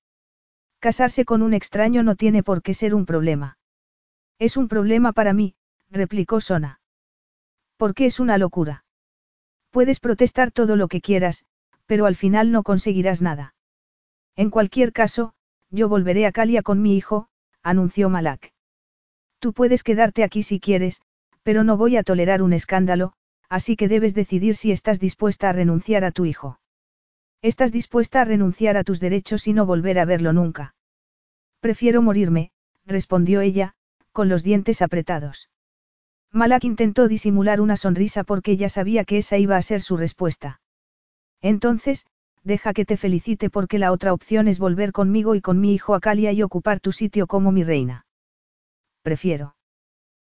Casarse 0.78 1.24
con 1.24 1.42
un 1.42 1.52
extraño 1.52 2.04
no 2.04 2.14
tiene 2.14 2.44
por 2.44 2.62
qué 2.62 2.74
ser 2.74 2.94
un 2.94 3.06
problema. 3.06 3.58
Es 4.38 4.56
un 4.56 4.68
problema 4.68 5.12
para 5.12 5.32
mí, 5.32 5.56
replicó 5.90 6.40
Sona. 6.40 6.80
¿Por 7.76 7.92
qué 7.92 8.06
es 8.06 8.20
una 8.20 8.38
locura? 8.38 8.84
Puedes 9.70 10.00
protestar 10.00 10.50
todo 10.50 10.76
lo 10.76 10.88
que 10.88 11.00
quieras, 11.00 11.44
pero 11.86 12.06
al 12.06 12.16
final 12.16 12.50
no 12.52 12.62
conseguirás 12.62 13.22
nada. 13.22 13.54
En 14.36 14.50
cualquier 14.50 14.92
caso, 14.92 15.34
yo 15.70 15.88
volveré 15.88 16.26
a 16.26 16.32
Calia 16.32 16.62
con 16.62 16.82
mi 16.82 16.96
hijo, 16.96 17.28
anunció 17.62 18.08
Malak. 18.08 18.52
Tú 19.38 19.52
puedes 19.52 19.82
quedarte 19.82 20.24
aquí 20.24 20.42
si 20.42 20.60
quieres, 20.60 21.02
pero 21.42 21.64
no 21.64 21.76
voy 21.76 21.96
a 21.96 22.02
tolerar 22.02 22.42
un 22.42 22.52
escándalo, 22.52 23.12
así 23.48 23.76
que 23.76 23.88
debes 23.88 24.14
decidir 24.14 24.56
si 24.56 24.72
estás 24.72 25.00
dispuesta 25.00 25.48
a 25.48 25.52
renunciar 25.52 26.04
a 26.04 26.10
tu 26.10 26.24
hijo. 26.24 26.60
Estás 27.42 27.72
dispuesta 27.72 28.20
a 28.20 28.24
renunciar 28.24 28.76
a 28.76 28.84
tus 28.84 29.00
derechos 29.00 29.46
y 29.46 29.52
no 29.52 29.66
volver 29.66 29.98
a 29.98 30.04
verlo 30.04 30.32
nunca. 30.32 30.74
Prefiero 31.60 32.02
morirme, 32.02 32.52
respondió 32.86 33.40
ella, 33.40 33.74
con 34.12 34.28
los 34.28 34.42
dientes 34.42 34.82
apretados. 34.82 35.49
Malak 36.32 36.64
intentó 36.64 37.08
disimular 37.08 37.60
una 37.60 37.76
sonrisa 37.76 38.24
porque 38.24 38.56
ya 38.56 38.68
sabía 38.68 39.04
que 39.04 39.18
esa 39.18 39.36
iba 39.38 39.56
a 39.56 39.62
ser 39.62 39.80
su 39.82 39.96
respuesta. 39.96 40.60
Entonces, 41.40 42.06
deja 42.44 42.72
que 42.72 42.84
te 42.84 42.96
felicite 42.96 43.50
porque 43.50 43.78
la 43.78 43.92
otra 43.92 44.12
opción 44.12 44.46
es 44.46 44.58
volver 44.58 44.92
conmigo 44.92 45.34
y 45.34 45.40
con 45.40 45.60
mi 45.60 45.74
hijo 45.74 45.94
a 45.94 46.00
Calia 46.00 46.32
y 46.32 46.42
ocupar 46.42 46.80
tu 46.80 46.92
sitio 46.92 47.26
como 47.26 47.52
mi 47.52 47.64
reina. 47.64 48.06
Prefiero. 49.02 49.56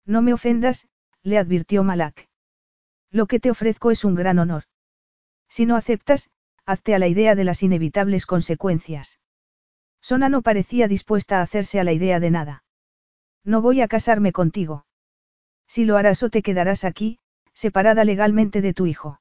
No 0.06 0.22
me 0.22 0.32
ofendas, 0.32 0.86
le 1.22 1.38
advirtió 1.38 1.82
Malak. 1.82 2.28
Lo 3.10 3.26
que 3.26 3.40
te 3.40 3.50
ofrezco 3.50 3.90
es 3.90 4.04
un 4.04 4.14
gran 4.14 4.38
honor. 4.38 4.64
Si 5.48 5.66
no 5.66 5.76
aceptas, 5.76 6.30
hazte 6.64 6.94
a 6.94 6.98
la 6.98 7.08
idea 7.08 7.34
de 7.34 7.44
las 7.44 7.62
inevitables 7.62 8.26
consecuencias. 8.26 9.18
Sona 10.00 10.28
no 10.28 10.42
parecía 10.42 10.86
dispuesta 10.86 11.38
a 11.38 11.42
hacerse 11.42 11.80
a 11.80 11.84
la 11.84 11.92
idea 11.92 12.20
de 12.20 12.30
nada. 12.30 12.64
No 13.44 13.62
voy 13.62 13.80
a 13.80 13.88
casarme 13.88 14.32
contigo. 14.32 14.84
Si 15.68 15.84
lo 15.84 15.96
harás 15.96 16.22
o 16.22 16.30
te 16.30 16.42
quedarás 16.42 16.84
aquí, 16.84 17.18
separada 17.52 18.04
legalmente 18.04 18.62
de 18.62 18.74
tu 18.74 18.86
hijo. 18.86 19.20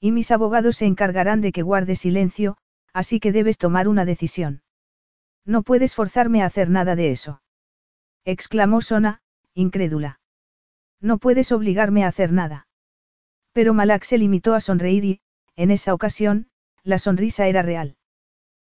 Y 0.00 0.12
mis 0.12 0.30
abogados 0.30 0.76
se 0.76 0.86
encargarán 0.86 1.40
de 1.40 1.52
que 1.52 1.62
guarde 1.62 1.96
silencio, 1.96 2.56
así 2.92 3.18
que 3.18 3.32
debes 3.32 3.58
tomar 3.58 3.88
una 3.88 4.04
decisión. 4.04 4.62
No 5.44 5.62
puedes 5.62 5.94
forzarme 5.94 6.42
a 6.42 6.46
hacer 6.46 6.70
nada 6.70 6.96
de 6.96 7.10
eso. 7.10 7.42
Exclamó 8.24 8.80
Sona, 8.80 9.20
incrédula. 9.54 10.20
No 11.00 11.18
puedes 11.18 11.52
obligarme 11.52 12.04
a 12.04 12.08
hacer 12.08 12.32
nada. 12.32 12.68
Pero 13.52 13.74
Malak 13.74 14.04
se 14.04 14.18
limitó 14.18 14.54
a 14.54 14.60
sonreír 14.60 15.04
y, 15.04 15.20
en 15.56 15.70
esa 15.70 15.94
ocasión, 15.94 16.48
la 16.82 16.98
sonrisa 16.98 17.46
era 17.48 17.62
real. 17.62 17.96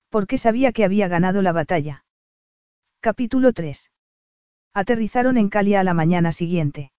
Porque 0.09 0.38
sabía 0.38 0.72
que 0.72 0.84
había 0.84 1.09
ganado 1.09 1.43
la 1.43 1.53
batalla. 1.53 2.05
Capítulo 3.01 3.53
3. 3.53 3.91
Aterrizaron 4.73 5.37
en 5.37 5.49
Calia 5.49 5.81
a 5.81 5.85
la 5.85 5.95
mañana 5.95 6.33
siguiente. 6.33 6.93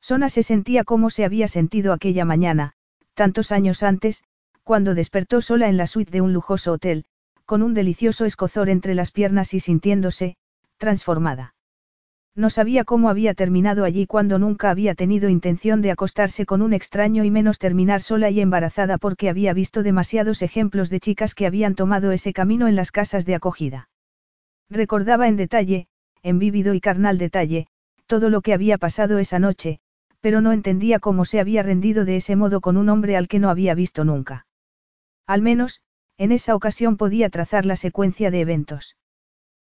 Sona 0.00 0.28
se 0.28 0.42
sentía 0.42 0.84
como 0.84 1.10
se 1.10 1.24
había 1.24 1.46
sentido 1.46 1.92
aquella 1.92 2.24
mañana, 2.24 2.72
tantos 3.14 3.52
años 3.52 3.82
antes, 3.82 4.24
cuando 4.64 4.94
despertó 4.94 5.40
sola 5.40 5.68
en 5.68 5.76
la 5.76 5.86
suite 5.86 6.10
de 6.10 6.20
un 6.20 6.32
lujoso 6.32 6.72
hotel, 6.72 7.04
con 7.46 7.62
un 7.62 7.72
delicioso 7.72 8.24
escozor 8.24 8.68
entre 8.68 8.94
las 8.94 9.12
piernas 9.12 9.54
y 9.54 9.60
sintiéndose, 9.60 10.36
transformada. 10.76 11.54
No 12.34 12.50
sabía 12.50 12.84
cómo 12.84 13.10
había 13.10 13.34
terminado 13.34 13.84
allí 13.84 14.06
cuando 14.06 14.38
nunca 14.38 14.70
había 14.70 14.94
tenido 14.94 15.28
intención 15.28 15.82
de 15.82 15.90
acostarse 15.90 16.46
con 16.46 16.62
un 16.62 16.72
extraño 16.72 17.24
y 17.24 17.30
menos 17.30 17.58
terminar 17.58 18.02
sola 18.02 18.30
y 18.30 18.40
embarazada 18.40 18.98
porque 18.98 19.28
había 19.28 19.52
visto 19.52 19.82
demasiados 19.82 20.42
ejemplos 20.42 20.90
de 20.90 21.00
chicas 21.00 21.34
que 21.34 21.46
habían 21.46 21.74
tomado 21.74 22.12
ese 22.12 22.32
camino 22.32 22.68
en 22.68 22.76
las 22.76 22.92
casas 22.92 23.24
de 23.24 23.34
acogida. 23.34 23.88
Recordaba 24.68 25.26
en 25.26 25.36
detalle, 25.36 25.88
en 26.22 26.38
vívido 26.38 26.74
y 26.74 26.80
carnal 26.80 27.18
detalle, 27.18 27.66
todo 28.06 28.30
lo 28.30 28.40
que 28.40 28.54
había 28.54 28.78
pasado 28.78 29.18
esa 29.18 29.38
noche, 29.38 29.80
pero 30.20 30.40
no 30.40 30.52
entendía 30.52 30.98
cómo 30.98 31.24
se 31.24 31.40
había 31.40 31.62
rendido 31.62 32.04
de 32.04 32.16
ese 32.16 32.36
modo 32.36 32.60
con 32.60 32.76
un 32.76 32.88
hombre 32.88 33.16
al 33.16 33.28
que 33.28 33.38
no 33.38 33.50
había 33.50 33.74
visto 33.74 34.04
nunca. 34.04 34.46
Al 35.26 35.42
menos, 35.42 35.80
en 36.16 36.32
esa 36.32 36.54
ocasión 36.54 36.96
podía 36.96 37.30
trazar 37.30 37.64
la 37.64 37.76
secuencia 37.76 38.30
de 38.30 38.40
eventos. 38.40 38.96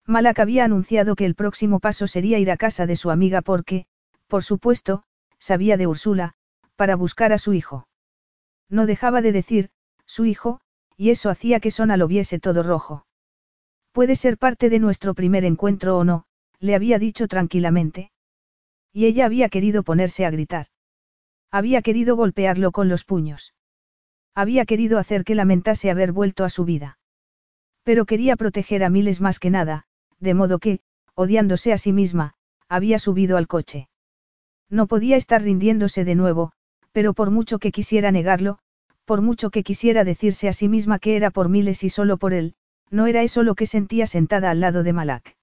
Malak 0.06 0.40
había 0.40 0.66
anunciado 0.66 1.16
que 1.16 1.26
el 1.26 1.34
próximo 1.34 1.80
paso 1.80 2.08
sería 2.08 2.38
ir 2.38 2.52
a 2.52 2.58
casa 2.58 2.86
de 2.86 2.96
su 2.96 3.10
amiga 3.10 3.42
porque, 3.42 3.88
por 4.28 4.44
supuesto, 4.44 5.04
sabía 5.40 5.78
de 5.78 5.88
Úrsula, 5.88 6.34
para 6.76 6.96
buscar 6.96 7.34
a 7.34 7.40
su 7.40 7.54
hijo. 7.54 7.88
No 8.70 8.86
dejaba 8.86 9.22
de 9.22 9.32
decir, 9.32 9.70
su 10.06 10.26
hijo, 10.26 10.62
y 10.98 11.10
eso 11.10 11.30
hacía 11.30 11.60
que 11.60 11.72
Sona 11.72 11.98
lo 11.98 12.08
viese 12.08 12.40
todo 12.40 12.62
rojo. 12.62 13.06
Puede 13.92 14.16
ser 14.16 14.38
parte 14.38 14.70
de 14.70 14.80
nuestro 14.80 15.14
primer 15.14 15.46
encuentro 15.46 15.98
o 15.98 16.04
no, 16.04 16.26
le 16.66 16.76
había 16.76 17.00
dicho 17.00 17.28
tranquilamente. 17.28 18.12
Y 18.92 19.06
ella 19.06 19.26
había 19.26 19.50
querido 19.50 19.84
ponerse 19.84 20.26
a 20.26 20.32
gritar. 20.32 20.68
Había 21.52 21.82
querido 21.82 22.16
golpearlo 22.16 22.72
con 22.72 22.90
los 22.90 23.06
puños. 23.06 23.54
Había 24.34 24.66
querido 24.66 24.98
hacer 24.98 25.24
que 25.24 25.36
lamentase 25.36 25.92
haber 25.92 26.12
vuelto 26.12 26.44
a 26.44 26.50
su 26.50 26.66
vida. 26.66 26.98
Pero 27.84 28.06
quería 28.06 28.36
proteger 28.36 28.84
a 28.84 28.90
Miles 28.90 29.22
más 29.22 29.40
que 29.40 29.50
nada, 29.50 29.86
de 30.20 30.34
modo 30.34 30.60
que, 30.60 30.80
odiándose 31.14 31.72
a 31.72 31.78
sí 31.78 31.94
misma, 31.94 32.34
había 32.68 33.00
subido 33.00 33.38
al 33.38 33.48
coche. 33.48 33.88
No 34.70 34.88
podía 34.88 35.18
estar 35.18 35.44
rindiéndose 35.44 36.04
de 36.04 36.16
nuevo, 36.16 36.52
pero 36.92 37.14
por 37.14 37.30
mucho 37.30 37.60
que 37.60 37.72
quisiera 37.72 38.12
negarlo, 38.12 38.58
por 39.06 39.22
mucho 39.22 39.52
que 39.52 39.64
quisiera 39.64 40.04
decirse 40.04 40.50
a 40.50 40.54
sí 40.54 40.68
misma 40.68 40.98
que 40.98 41.16
era 41.16 41.30
por 41.30 41.48
miles 41.48 41.84
y 41.84 41.90
solo 41.90 42.18
por 42.18 42.34
él, 42.34 42.56
no 42.90 43.06
era 43.06 43.22
eso 43.22 43.44
lo 43.44 43.54
que 43.54 43.68
sentía 43.68 44.08
sentada 44.08 44.50
al 44.50 44.60
lado 44.62 44.82
de 44.82 44.94
Malak. 44.94 45.35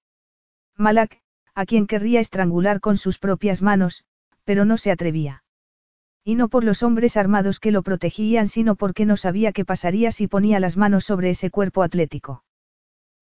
Malak, 0.77 1.21
a 1.55 1.67
quien 1.67 1.87
querría 1.87 2.21
estrangular 2.21 2.81
con 2.81 2.97
sus 2.97 3.19
propias 3.19 3.63
manos, 3.63 4.05
pero 4.45 4.65
no 4.65 4.77
se 4.77 4.91
atrevía. 4.91 5.45
Y 6.25 6.37
no 6.37 6.49
por 6.49 6.65
los 6.65 6.83
hombres 6.83 7.17
armados 7.17 7.59
que 7.59 7.73
lo 7.73 7.83
protegían, 7.83 8.49
sino 8.49 8.77
porque 8.77 9.07
no 9.07 9.17
sabía 9.17 9.53
qué 9.53 9.65
pasaría 9.65 10.13
si 10.13 10.29
ponía 10.29 10.61
las 10.61 10.77
manos 10.77 11.05
sobre 11.05 11.31
ese 11.31 11.51
cuerpo 11.51 11.83
atlético. 11.83 12.45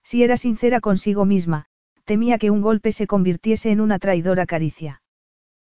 Si 0.02 0.22
era 0.22 0.36
sincera 0.36 0.80
consigo 0.80 1.24
misma, 1.24 1.66
temía 2.04 2.38
que 2.38 2.50
un 2.50 2.60
golpe 2.60 2.92
se 2.92 3.06
convirtiese 3.06 3.70
en 3.70 3.80
una 3.80 3.98
traidora 3.98 4.46
caricia. 4.46 5.02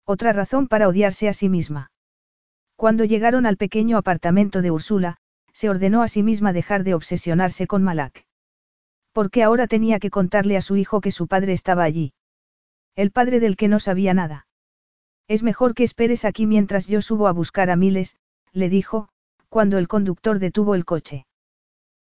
Otra 0.06 0.34
razón 0.34 0.68
para 0.68 0.88
odiarse 0.88 1.30
a 1.30 1.34
sí 1.34 1.50
misma. 1.50 1.92
Cuando 2.76 3.06
llegaron 3.06 3.46
al 3.46 3.58
pequeño 3.58 3.98
apartamento 3.98 4.62
de 4.62 4.72
Úrsula, 4.72 5.18
se 5.54 5.70
ordenó 5.70 6.02
a 6.02 6.08
sí 6.08 6.24
misma 6.24 6.52
dejar 6.52 6.84
de 6.84 6.94
obsesionarse 6.94 7.68
con 7.68 7.84
Malak. 7.84 8.26
Porque 9.14 9.44
ahora 9.44 9.68
tenía 9.68 10.00
que 10.00 10.10
contarle 10.10 10.58
a 10.58 10.62
su 10.62 10.76
hijo 10.76 11.00
que 11.00 11.12
su 11.12 11.28
padre 11.28 11.54
estaba 11.54 11.84
allí. 11.84 12.14
El 12.96 13.12
padre 13.12 13.40
del 13.40 13.56
que 13.56 13.68
no 13.68 13.80
sabía 13.80 14.14
nada. 14.14 14.48
Es 15.28 15.44
mejor 15.44 15.74
que 15.74 15.84
esperes 15.84 16.26
aquí 16.26 16.46
mientras 16.46 16.88
yo 16.88 17.02
subo 17.02 17.28
a 17.28 17.32
buscar 17.32 17.70
a 17.70 17.76
Miles, 17.76 18.18
le 18.52 18.70
dijo, 18.70 19.10
cuando 19.50 19.78
el 19.78 19.88
conductor 19.88 20.40
detuvo 20.40 20.76
el 20.76 20.84
coche. 20.84 21.26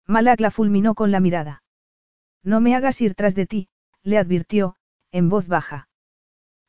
Malak 0.07 0.39
la 0.39 0.51
fulminó 0.51 0.95
con 0.95 1.11
la 1.11 1.19
mirada. 1.19 1.63
No 2.43 2.61
me 2.61 2.75
hagas 2.75 2.99
ir 3.01 3.13
tras 3.13 3.35
de 3.35 3.45
ti, 3.45 3.69
le 4.03 4.17
advirtió, 4.17 4.75
en 5.11 5.29
voz 5.29 5.47
baja. 5.47 5.89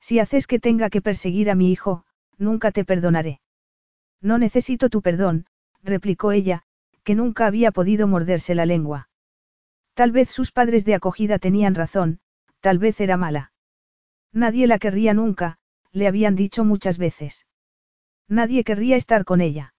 Si 0.00 0.18
haces 0.18 0.46
que 0.46 0.58
tenga 0.58 0.90
que 0.90 1.00
perseguir 1.00 1.50
a 1.50 1.54
mi 1.54 1.70
hijo, 1.70 2.04
nunca 2.36 2.72
te 2.72 2.84
perdonaré. 2.84 3.40
No 4.20 4.38
necesito 4.38 4.90
tu 4.90 5.02
perdón, 5.02 5.46
replicó 5.82 6.32
ella, 6.32 6.64
que 7.04 7.14
nunca 7.14 7.46
había 7.46 7.70
podido 7.70 8.06
morderse 8.06 8.54
la 8.54 8.66
lengua. 8.66 9.08
Tal 9.94 10.10
vez 10.10 10.30
sus 10.30 10.52
padres 10.52 10.84
de 10.84 10.94
acogida 10.94 11.38
tenían 11.38 11.74
razón, 11.74 12.20
tal 12.60 12.78
vez 12.78 13.00
era 13.00 13.16
mala. 13.16 13.52
Nadie 14.32 14.66
la 14.66 14.78
querría 14.78 15.12
nunca, 15.12 15.58
le 15.92 16.06
habían 16.06 16.34
dicho 16.34 16.64
muchas 16.64 16.96
veces. 16.96 17.46
Nadie 18.28 18.64
querría 18.64 18.96
estar 18.96 19.24
con 19.24 19.40
ella. 19.40 19.74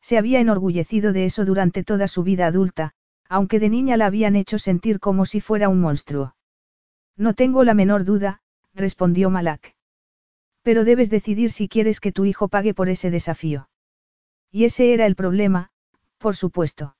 Se 0.00 0.18
había 0.18 0.40
enorgullecido 0.40 1.12
de 1.12 1.26
eso 1.26 1.44
durante 1.44 1.84
toda 1.84 2.08
su 2.08 2.24
vida 2.24 2.46
adulta, 2.46 2.92
aunque 3.28 3.60
de 3.60 3.68
niña 3.68 3.96
la 3.96 4.06
habían 4.06 4.36
hecho 4.36 4.58
sentir 4.58 4.98
como 5.00 5.26
si 5.26 5.40
fuera 5.40 5.68
un 5.68 5.80
monstruo. 5.80 6.34
No 7.16 7.34
tengo 7.34 7.62
la 7.62 7.74
menor 7.74 8.04
duda, 8.04 8.40
respondió 8.74 9.30
Malak. 9.30 9.76
Pero 10.62 10.84
debes 10.84 11.10
decidir 11.10 11.50
si 11.50 11.68
quieres 11.68 12.00
que 12.00 12.12
tu 12.12 12.24
hijo 12.24 12.48
pague 12.48 12.74
por 12.74 12.88
ese 12.88 13.10
desafío. 13.10 13.68
Y 14.50 14.64
ese 14.64 14.92
era 14.92 15.06
el 15.06 15.14
problema, 15.14 15.70
por 16.18 16.34
supuesto. 16.34 16.96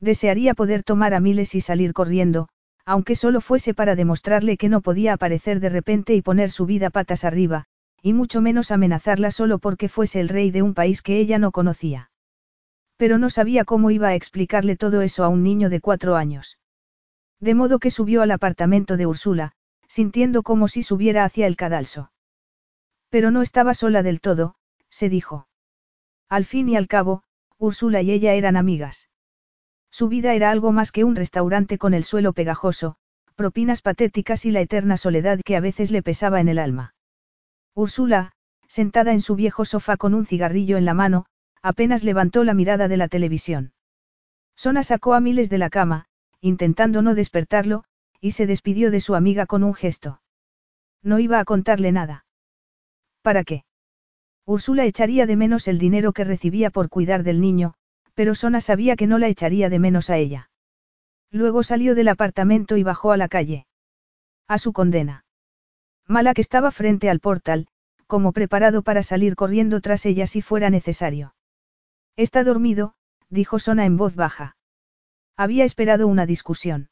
Desearía 0.00 0.54
poder 0.54 0.82
tomar 0.82 1.12
a 1.14 1.20
Miles 1.20 1.54
y 1.54 1.60
salir 1.60 1.92
corriendo, 1.92 2.48
aunque 2.86 3.14
solo 3.14 3.40
fuese 3.40 3.74
para 3.74 3.94
demostrarle 3.96 4.56
que 4.56 4.68
no 4.70 4.80
podía 4.80 5.12
aparecer 5.12 5.60
de 5.60 5.68
repente 5.68 6.14
y 6.14 6.22
poner 6.22 6.50
su 6.50 6.64
vida 6.64 6.90
patas 6.90 7.24
arriba, 7.24 7.66
y 8.02 8.14
mucho 8.14 8.40
menos 8.40 8.70
amenazarla 8.70 9.30
solo 9.30 9.58
porque 9.58 9.88
fuese 9.88 10.20
el 10.20 10.30
rey 10.30 10.50
de 10.50 10.62
un 10.62 10.72
país 10.72 11.02
que 11.02 11.18
ella 11.18 11.38
no 11.38 11.52
conocía. 11.52 12.10
Pero 12.96 13.18
no 13.18 13.28
sabía 13.28 13.64
cómo 13.64 13.90
iba 13.90 14.08
a 14.08 14.14
explicarle 14.14 14.76
todo 14.76 15.02
eso 15.02 15.24
a 15.24 15.28
un 15.28 15.42
niño 15.42 15.68
de 15.68 15.80
cuatro 15.80 16.16
años. 16.16 16.58
De 17.38 17.54
modo 17.54 17.78
que 17.78 17.90
subió 17.90 18.22
al 18.22 18.30
apartamento 18.30 18.96
de 18.96 19.06
Úrsula, 19.06 19.52
sintiendo 19.86 20.42
como 20.42 20.68
si 20.68 20.82
subiera 20.82 21.24
hacia 21.24 21.46
el 21.46 21.56
cadalso. 21.56 22.10
Pero 23.10 23.30
no 23.30 23.42
estaba 23.42 23.74
sola 23.74 24.02
del 24.02 24.20
todo, 24.20 24.54
se 24.88 25.08
dijo. 25.08 25.48
Al 26.28 26.44
fin 26.44 26.68
y 26.68 26.76
al 26.76 26.86
cabo, 26.86 27.22
Úrsula 27.58 28.00
y 28.02 28.12
ella 28.12 28.34
eran 28.34 28.56
amigas. 28.56 29.09
Su 29.90 30.08
vida 30.08 30.34
era 30.34 30.50
algo 30.50 30.72
más 30.72 30.92
que 30.92 31.04
un 31.04 31.16
restaurante 31.16 31.78
con 31.78 31.94
el 31.94 32.04
suelo 32.04 32.32
pegajoso, 32.32 32.96
propinas 33.34 33.82
patéticas 33.82 34.44
y 34.44 34.50
la 34.50 34.60
eterna 34.60 34.96
soledad 34.96 35.40
que 35.44 35.56
a 35.56 35.60
veces 35.60 35.90
le 35.90 36.02
pesaba 36.02 36.40
en 36.40 36.48
el 36.48 36.58
alma. 36.58 36.94
Úrsula, 37.74 38.32
sentada 38.68 39.12
en 39.12 39.20
su 39.20 39.34
viejo 39.34 39.64
sofá 39.64 39.96
con 39.96 40.14
un 40.14 40.26
cigarrillo 40.26 40.76
en 40.76 40.84
la 40.84 40.94
mano, 40.94 41.26
apenas 41.62 42.04
levantó 42.04 42.44
la 42.44 42.54
mirada 42.54 42.86
de 42.86 42.96
la 42.96 43.08
televisión. 43.08 43.72
Sona 44.56 44.82
sacó 44.82 45.14
a 45.14 45.20
Miles 45.20 45.50
de 45.50 45.58
la 45.58 45.70
cama, 45.70 46.06
intentando 46.40 47.02
no 47.02 47.14
despertarlo, 47.14 47.84
y 48.20 48.32
se 48.32 48.46
despidió 48.46 48.90
de 48.90 49.00
su 49.00 49.14
amiga 49.14 49.46
con 49.46 49.64
un 49.64 49.74
gesto. 49.74 50.20
No 51.02 51.18
iba 51.18 51.40
a 51.40 51.44
contarle 51.44 51.92
nada. 51.92 52.26
¿Para 53.22 53.44
qué? 53.44 53.64
Úrsula 54.44 54.84
echaría 54.84 55.26
de 55.26 55.36
menos 55.36 55.68
el 55.68 55.78
dinero 55.78 56.12
que 56.12 56.24
recibía 56.24 56.70
por 56.70 56.88
cuidar 56.90 57.22
del 57.22 57.40
niño, 57.40 57.74
pero 58.14 58.34
Sona 58.34 58.60
sabía 58.60 58.96
que 58.96 59.06
no 59.06 59.18
la 59.18 59.28
echaría 59.28 59.68
de 59.68 59.78
menos 59.78 60.10
a 60.10 60.16
ella. 60.16 60.50
Luego 61.30 61.62
salió 61.62 61.94
del 61.94 62.08
apartamento 62.08 62.76
y 62.76 62.82
bajó 62.82 63.12
a 63.12 63.16
la 63.16 63.28
calle. 63.28 63.66
A 64.48 64.58
su 64.58 64.72
condena. 64.72 65.24
Mala 66.06 66.34
que 66.34 66.40
estaba 66.40 66.72
frente 66.72 67.08
al 67.08 67.20
portal, 67.20 67.68
como 68.06 68.32
preparado 68.32 68.82
para 68.82 69.02
salir 69.02 69.36
corriendo 69.36 69.80
tras 69.80 70.04
ella 70.06 70.26
si 70.26 70.42
fuera 70.42 70.70
necesario. 70.70 71.34
Está 72.16 72.42
dormido, 72.42 72.94
dijo 73.28 73.58
Sona 73.58 73.86
en 73.86 73.96
voz 73.96 74.16
baja. 74.16 74.56
Había 75.36 75.64
esperado 75.64 76.08
una 76.08 76.26
discusión. 76.26 76.90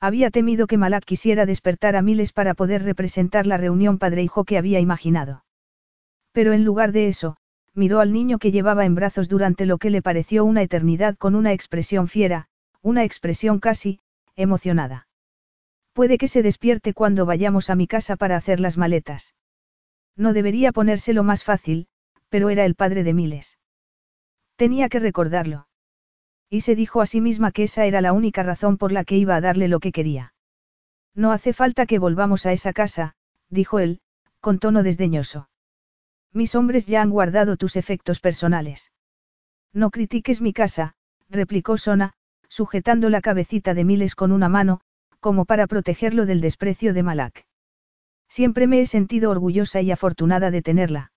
Había 0.00 0.30
temido 0.30 0.68
que 0.68 0.78
Malak 0.78 1.04
quisiera 1.04 1.44
despertar 1.44 1.96
a 1.96 2.02
Miles 2.02 2.32
para 2.32 2.54
poder 2.54 2.84
representar 2.84 3.46
la 3.46 3.56
reunión 3.56 3.98
padre-hijo 3.98 4.44
que 4.44 4.56
había 4.56 4.78
imaginado. 4.78 5.44
Pero 6.30 6.52
en 6.52 6.64
lugar 6.64 6.92
de 6.92 7.08
eso, 7.08 7.36
miró 7.78 8.00
al 8.00 8.12
niño 8.12 8.38
que 8.38 8.50
llevaba 8.50 8.84
en 8.84 8.94
brazos 8.94 9.28
durante 9.28 9.64
lo 9.64 9.78
que 9.78 9.88
le 9.88 10.02
pareció 10.02 10.44
una 10.44 10.62
eternidad 10.62 11.16
con 11.16 11.34
una 11.34 11.52
expresión 11.52 12.08
fiera, 12.08 12.48
una 12.82 13.04
expresión 13.04 13.60
casi, 13.60 14.00
emocionada. 14.36 15.06
Puede 15.92 16.18
que 16.18 16.28
se 16.28 16.42
despierte 16.42 16.92
cuando 16.92 17.24
vayamos 17.24 17.70
a 17.70 17.76
mi 17.76 17.86
casa 17.86 18.16
para 18.16 18.36
hacer 18.36 18.60
las 18.60 18.76
maletas. 18.76 19.34
No 20.16 20.32
debería 20.32 20.72
ponérselo 20.72 21.22
más 21.22 21.44
fácil, 21.44 21.86
pero 22.28 22.50
era 22.50 22.64
el 22.64 22.74
padre 22.74 23.04
de 23.04 23.14
Miles. 23.14 23.58
Tenía 24.56 24.88
que 24.88 24.98
recordarlo. 24.98 25.68
Y 26.50 26.62
se 26.62 26.74
dijo 26.74 27.00
a 27.00 27.06
sí 27.06 27.20
misma 27.20 27.52
que 27.52 27.64
esa 27.64 27.84
era 27.86 28.00
la 28.00 28.12
única 28.12 28.42
razón 28.42 28.76
por 28.76 28.90
la 28.90 29.04
que 29.04 29.16
iba 29.16 29.36
a 29.36 29.40
darle 29.40 29.68
lo 29.68 29.80
que 29.80 29.92
quería. 29.92 30.34
No 31.14 31.30
hace 31.30 31.52
falta 31.52 31.86
que 31.86 31.98
volvamos 31.98 32.44
a 32.46 32.52
esa 32.52 32.72
casa, 32.72 33.14
dijo 33.48 33.78
él, 33.78 34.00
con 34.40 34.58
tono 34.58 34.82
desdeñoso. 34.82 35.48
Mis 36.32 36.54
hombres 36.54 36.86
ya 36.86 37.02
han 37.02 37.10
guardado 37.10 37.56
tus 37.56 37.76
efectos 37.76 38.20
personales. 38.20 38.92
No 39.72 39.90
critiques 39.90 40.40
mi 40.40 40.52
casa, 40.52 40.94
replicó 41.28 41.78
Sona, 41.78 42.12
sujetando 42.48 43.10
la 43.10 43.20
cabecita 43.20 43.74
de 43.74 43.84
Miles 43.84 44.14
con 44.14 44.32
una 44.32 44.48
mano, 44.48 44.80
como 45.20 45.44
para 45.44 45.66
protegerlo 45.66 46.26
del 46.26 46.40
desprecio 46.40 46.94
de 46.94 47.02
Malak. 47.02 47.46
Siempre 48.28 48.66
me 48.66 48.80
he 48.80 48.86
sentido 48.86 49.30
orgullosa 49.30 49.80
y 49.80 49.90
afortunada 49.90 50.50
de 50.50 50.62
tenerla. 50.62 51.12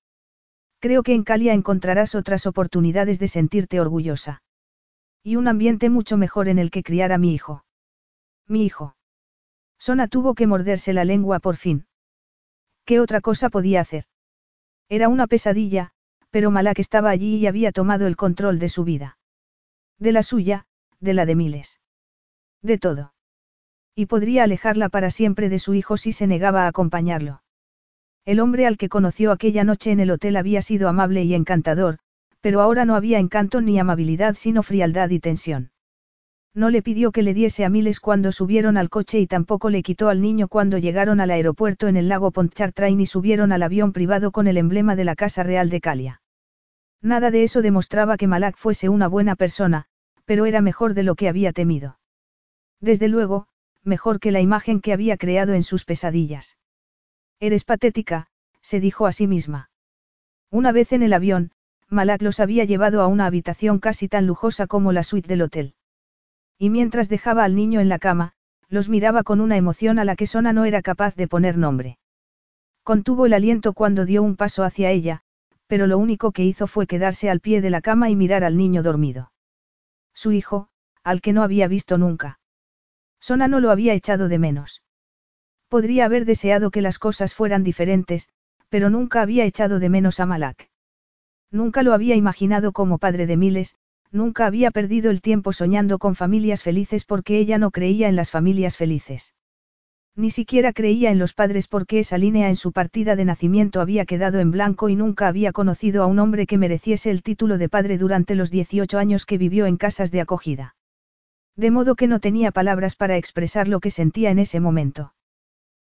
Creo 0.79 1.03
que 1.03 1.13
en 1.13 1.23
Calia 1.23 1.53
encontrarás 1.53 2.15
otras 2.15 2.45
oportunidades 2.45 3.19
de 3.19 3.27
sentirte 3.27 3.79
orgullosa. 3.79 4.41
Y 5.23 5.35
un 5.35 5.47
ambiente 5.47 5.89
mucho 5.89 6.17
mejor 6.17 6.47
en 6.47 6.57
el 6.57 6.71
que 6.71 6.83
criar 6.83 7.11
a 7.11 7.17
mi 7.17 7.33
hijo. 7.33 7.63
Mi 8.47 8.65
hijo. 8.65 8.95
Sona 9.77 10.07
tuvo 10.07 10.33
que 10.33 10.47
morderse 10.47 10.93
la 10.93 11.05
lengua 11.05 11.39
por 11.39 11.57
fin. 11.57 11.85
¿Qué 12.85 12.99
otra 12.99 13.21
cosa 13.21 13.49
podía 13.49 13.81
hacer? 13.81 14.05
Era 14.91 15.07
una 15.07 15.25
pesadilla, 15.25 15.91
pero 16.31 16.51
Malak 16.51 16.79
estaba 16.79 17.11
allí 17.11 17.37
y 17.37 17.47
había 17.47 17.71
tomado 17.71 18.07
el 18.07 18.17
control 18.17 18.59
de 18.59 18.67
su 18.67 18.83
vida. 18.83 19.17
De 19.97 20.11
la 20.11 20.21
suya, 20.21 20.65
de 20.99 21.13
la 21.13 21.25
de 21.25 21.33
miles. 21.33 21.79
De 22.61 22.77
todo. 22.77 23.13
Y 23.95 24.07
podría 24.07 24.43
alejarla 24.43 24.89
para 24.89 25.09
siempre 25.09 25.47
de 25.47 25.59
su 25.59 25.75
hijo 25.75 25.95
si 25.95 26.11
se 26.11 26.27
negaba 26.27 26.65
a 26.65 26.67
acompañarlo. 26.67 27.41
El 28.25 28.41
hombre 28.41 28.67
al 28.67 28.75
que 28.75 28.89
conoció 28.89 29.31
aquella 29.31 29.63
noche 29.63 29.91
en 29.91 30.01
el 30.01 30.11
hotel 30.11 30.35
había 30.35 30.61
sido 30.61 30.89
amable 30.89 31.23
y 31.23 31.35
encantador, 31.35 31.99
pero 32.41 32.59
ahora 32.59 32.83
no 32.83 32.95
había 32.95 33.19
encanto 33.19 33.61
ni 33.61 33.79
amabilidad 33.79 34.35
sino 34.35 34.61
frialdad 34.61 35.09
y 35.11 35.21
tensión. 35.21 35.71
No 36.53 36.69
le 36.69 36.81
pidió 36.81 37.11
que 37.11 37.21
le 37.21 37.33
diese 37.33 37.63
a 37.63 37.69
miles 37.69 38.01
cuando 38.01 38.33
subieron 38.33 38.75
al 38.75 38.89
coche 38.89 39.19
y 39.19 39.27
tampoco 39.27 39.69
le 39.69 39.83
quitó 39.83 40.09
al 40.09 40.21
niño 40.21 40.49
cuando 40.49 40.77
llegaron 40.77 41.21
al 41.21 41.31
aeropuerto 41.31 41.87
en 41.87 41.95
el 41.95 42.09
lago 42.09 42.31
Pontchartrain 42.31 42.99
y 42.99 43.05
subieron 43.05 43.53
al 43.53 43.63
avión 43.63 43.93
privado 43.93 44.31
con 44.31 44.47
el 44.47 44.57
emblema 44.57 44.97
de 44.97 45.05
la 45.05 45.15
Casa 45.15 45.43
Real 45.43 45.69
de 45.69 45.79
Calia. 45.79 46.21
Nada 47.01 47.31
de 47.31 47.43
eso 47.43 47.61
demostraba 47.61 48.17
que 48.17 48.27
Malak 48.27 48.57
fuese 48.57 48.89
una 48.89 49.07
buena 49.07 49.35
persona, 49.35 49.85
pero 50.25 50.45
era 50.45 50.61
mejor 50.61 50.93
de 50.93 51.03
lo 51.03 51.15
que 51.15 51.29
había 51.29 51.53
temido. 51.53 51.99
Desde 52.81 53.07
luego, 53.07 53.47
mejor 53.83 54.19
que 54.19 54.31
la 54.31 54.41
imagen 54.41 54.81
que 54.81 54.91
había 54.91 55.17
creado 55.17 55.53
en 55.53 55.63
sus 55.63 55.85
pesadillas. 55.85 56.57
Eres 57.39 57.63
patética, 57.63 58.27
se 58.61 58.79
dijo 58.79 59.07
a 59.07 59.13
sí 59.13 59.25
misma. 59.25 59.71
Una 60.51 60.73
vez 60.73 60.91
en 60.91 61.01
el 61.01 61.13
avión, 61.13 61.51
Malak 61.89 62.21
los 62.21 62.39
había 62.41 62.65
llevado 62.65 63.01
a 63.01 63.07
una 63.07 63.25
habitación 63.25 63.79
casi 63.79 64.09
tan 64.09 64.27
lujosa 64.27 64.67
como 64.67 64.91
la 64.91 65.03
suite 65.03 65.27
del 65.27 65.43
hotel. 65.43 65.75
Y 66.61 66.69
mientras 66.69 67.09
dejaba 67.09 67.43
al 67.43 67.55
niño 67.55 67.79
en 67.79 67.89
la 67.89 67.97
cama, 67.97 68.33
los 68.69 68.87
miraba 68.87 69.23
con 69.23 69.41
una 69.41 69.57
emoción 69.57 69.97
a 69.97 70.05
la 70.05 70.15
que 70.15 70.27
Sona 70.27 70.53
no 70.53 70.65
era 70.65 70.83
capaz 70.83 71.15
de 71.15 71.27
poner 71.27 71.57
nombre. 71.57 71.97
Contuvo 72.83 73.25
el 73.25 73.33
aliento 73.33 73.73
cuando 73.73 74.05
dio 74.05 74.21
un 74.21 74.35
paso 74.35 74.63
hacia 74.63 74.91
ella, 74.91 75.23
pero 75.65 75.87
lo 75.87 75.97
único 75.97 76.31
que 76.31 76.45
hizo 76.45 76.67
fue 76.67 76.85
quedarse 76.85 77.31
al 77.31 77.39
pie 77.39 77.61
de 77.61 77.71
la 77.71 77.81
cama 77.81 78.11
y 78.11 78.15
mirar 78.15 78.43
al 78.43 78.57
niño 78.57 78.83
dormido. 78.83 79.31
Su 80.13 80.33
hijo, 80.33 80.67
al 81.03 81.19
que 81.21 81.33
no 81.33 81.41
había 81.41 81.67
visto 81.67 81.97
nunca. 81.97 82.39
Sona 83.19 83.47
no 83.47 83.59
lo 83.59 83.71
había 83.71 83.95
echado 83.95 84.27
de 84.27 84.37
menos. 84.37 84.83
Podría 85.67 86.05
haber 86.05 86.25
deseado 86.25 86.69
que 86.69 86.83
las 86.83 86.99
cosas 86.99 87.33
fueran 87.33 87.63
diferentes, 87.63 88.29
pero 88.69 88.91
nunca 88.91 89.23
había 89.23 89.45
echado 89.45 89.79
de 89.79 89.89
menos 89.89 90.19
a 90.19 90.27
Malak. 90.27 90.69
Nunca 91.49 91.81
lo 91.81 91.95
había 91.95 92.15
imaginado 92.15 92.71
como 92.71 92.99
padre 92.99 93.25
de 93.25 93.35
miles, 93.35 93.77
nunca 94.11 94.45
había 94.45 94.71
perdido 94.71 95.11
el 95.11 95.21
tiempo 95.21 95.53
soñando 95.53 95.99
con 95.99 96.15
familias 96.15 96.63
felices 96.63 97.05
porque 97.05 97.37
ella 97.37 97.57
no 97.57 97.71
creía 97.71 98.09
en 98.09 98.15
las 98.15 98.31
familias 98.31 98.77
felices. 98.77 99.33
Ni 100.15 100.29
siquiera 100.29 100.73
creía 100.73 101.09
en 101.09 101.19
los 101.19 101.33
padres 101.33 101.67
porque 101.67 101.99
esa 101.99 102.17
línea 102.17 102.49
en 102.49 102.57
su 102.57 102.73
partida 102.73 103.15
de 103.15 103.23
nacimiento 103.23 103.79
había 103.79 104.05
quedado 104.05 104.39
en 104.39 104.51
blanco 104.51 104.89
y 104.89 104.95
nunca 104.95 105.27
había 105.27 105.53
conocido 105.53 106.03
a 106.03 106.05
un 106.07 106.19
hombre 106.19 106.45
que 106.47 106.57
mereciese 106.57 107.11
el 107.11 107.23
título 107.23 107.57
de 107.57 107.69
padre 107.69 107.97
durante 107.97 108.35
los 108.35 108.51
18 108.51 108.97
años 108.97 109.25
que 109.25 109.37
vivió 109.37 109.65
en 109.67 109.77
casas 109.77 110.11
de 110.11 110.19
acogida. 110.19 110.75
De 111.55 111.71
modo 111.71 111.95
que 111.95 112.07
no 112.07 112.19
tenía 112.19 112.51
palabras 112.51 112.95
para 112.95 113.15
expresar 113.15 113.69
lo 113.69 113.79
que 113.79 113.91
sentía 113.91 114.31
en 114.31 114.39
ese 114.39 114.59
momento. 114.59 115.13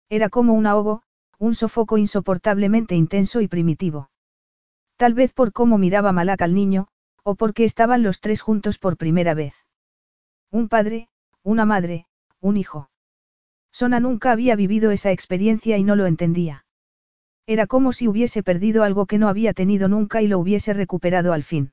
Era 0.09 0.31
como 0.31 0.55
un 0.55 0.67
ahogo, 0.67 1.03
un 1.39 1.55
sofoco 1.55 1.99
insoportablemente 1.99 2.95
intenso 2.95 3.43
y 3.43 3.49
primitivo. 3.49 4.09
Tal 4.97 5.13
vez 5.13 5.33
por 5.33 5.53
cómo 5.53 5.77
miraba 5.77 6.13
Malak 6.13 6.43
al 6.43 6.55
niño, 6.55 6.89
o 7.25 7.35
porque 7.35 7.65
estaban 7.65 8.03
los 8.03 8.21
tres 8.21 8.43
juntos 8.43 8.79
por 8.79 8.97
primera 8.97 9.35
vez. 9.35 9.55
Un 10.51 10.69
padre, 10.69 11.09
una 11.43 11.65
madre, 11.65 12.07
un 12.41 12.57
hijo. 12.57 12.91
Sona 13.73 13.99
nunca 13.99 14.31
había 14.31 14.55
vivido 14.55 14.93
esa 14.93 15.11
experiencia 15.11 15.77
y 15.79 15.85
no 15.85 15.97
lo 15.97 16.07
entendía. 16.07 16.65
Era 17.47 17.67
como 17.67 17.93
si 17.93 18.07
hubiese 18.07 18.43
perdido 18.43 18.85
algo 18.85 19.07
que 19.07 19.19
no 19.19 19.29
había 19.29 19.53
tenido 19.53 19.89
nunca 19.89 20.23
y 20.23 20.29
lo 20.29 20.39
hubiese 20.39 20.73
recuperado 20.75 21.33
al 21.33 21.43
fin. 21.43 21.73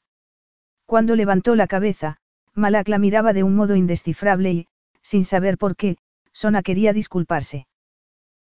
Cuando 0.86 1.16
levantó 1.16 1.56
la 1.56 1.68
cabeza, 1.68 2.18
Malak 2.54 2.88
la 2.88 2.98
miraba 2.98 3.34
de 3.34 3.44
un 3.44 3.56
modo 3.56 3.76
indescifrable 3.76 4.52
y, 4.52 4.68
sin 5.02 5.24
saber 5.26 5.58
por 5.58 5.76
qué, 5.76 5.98
Sona 6.34 6.64
quería 6.64 6.92
disculparse. 6.92 7.68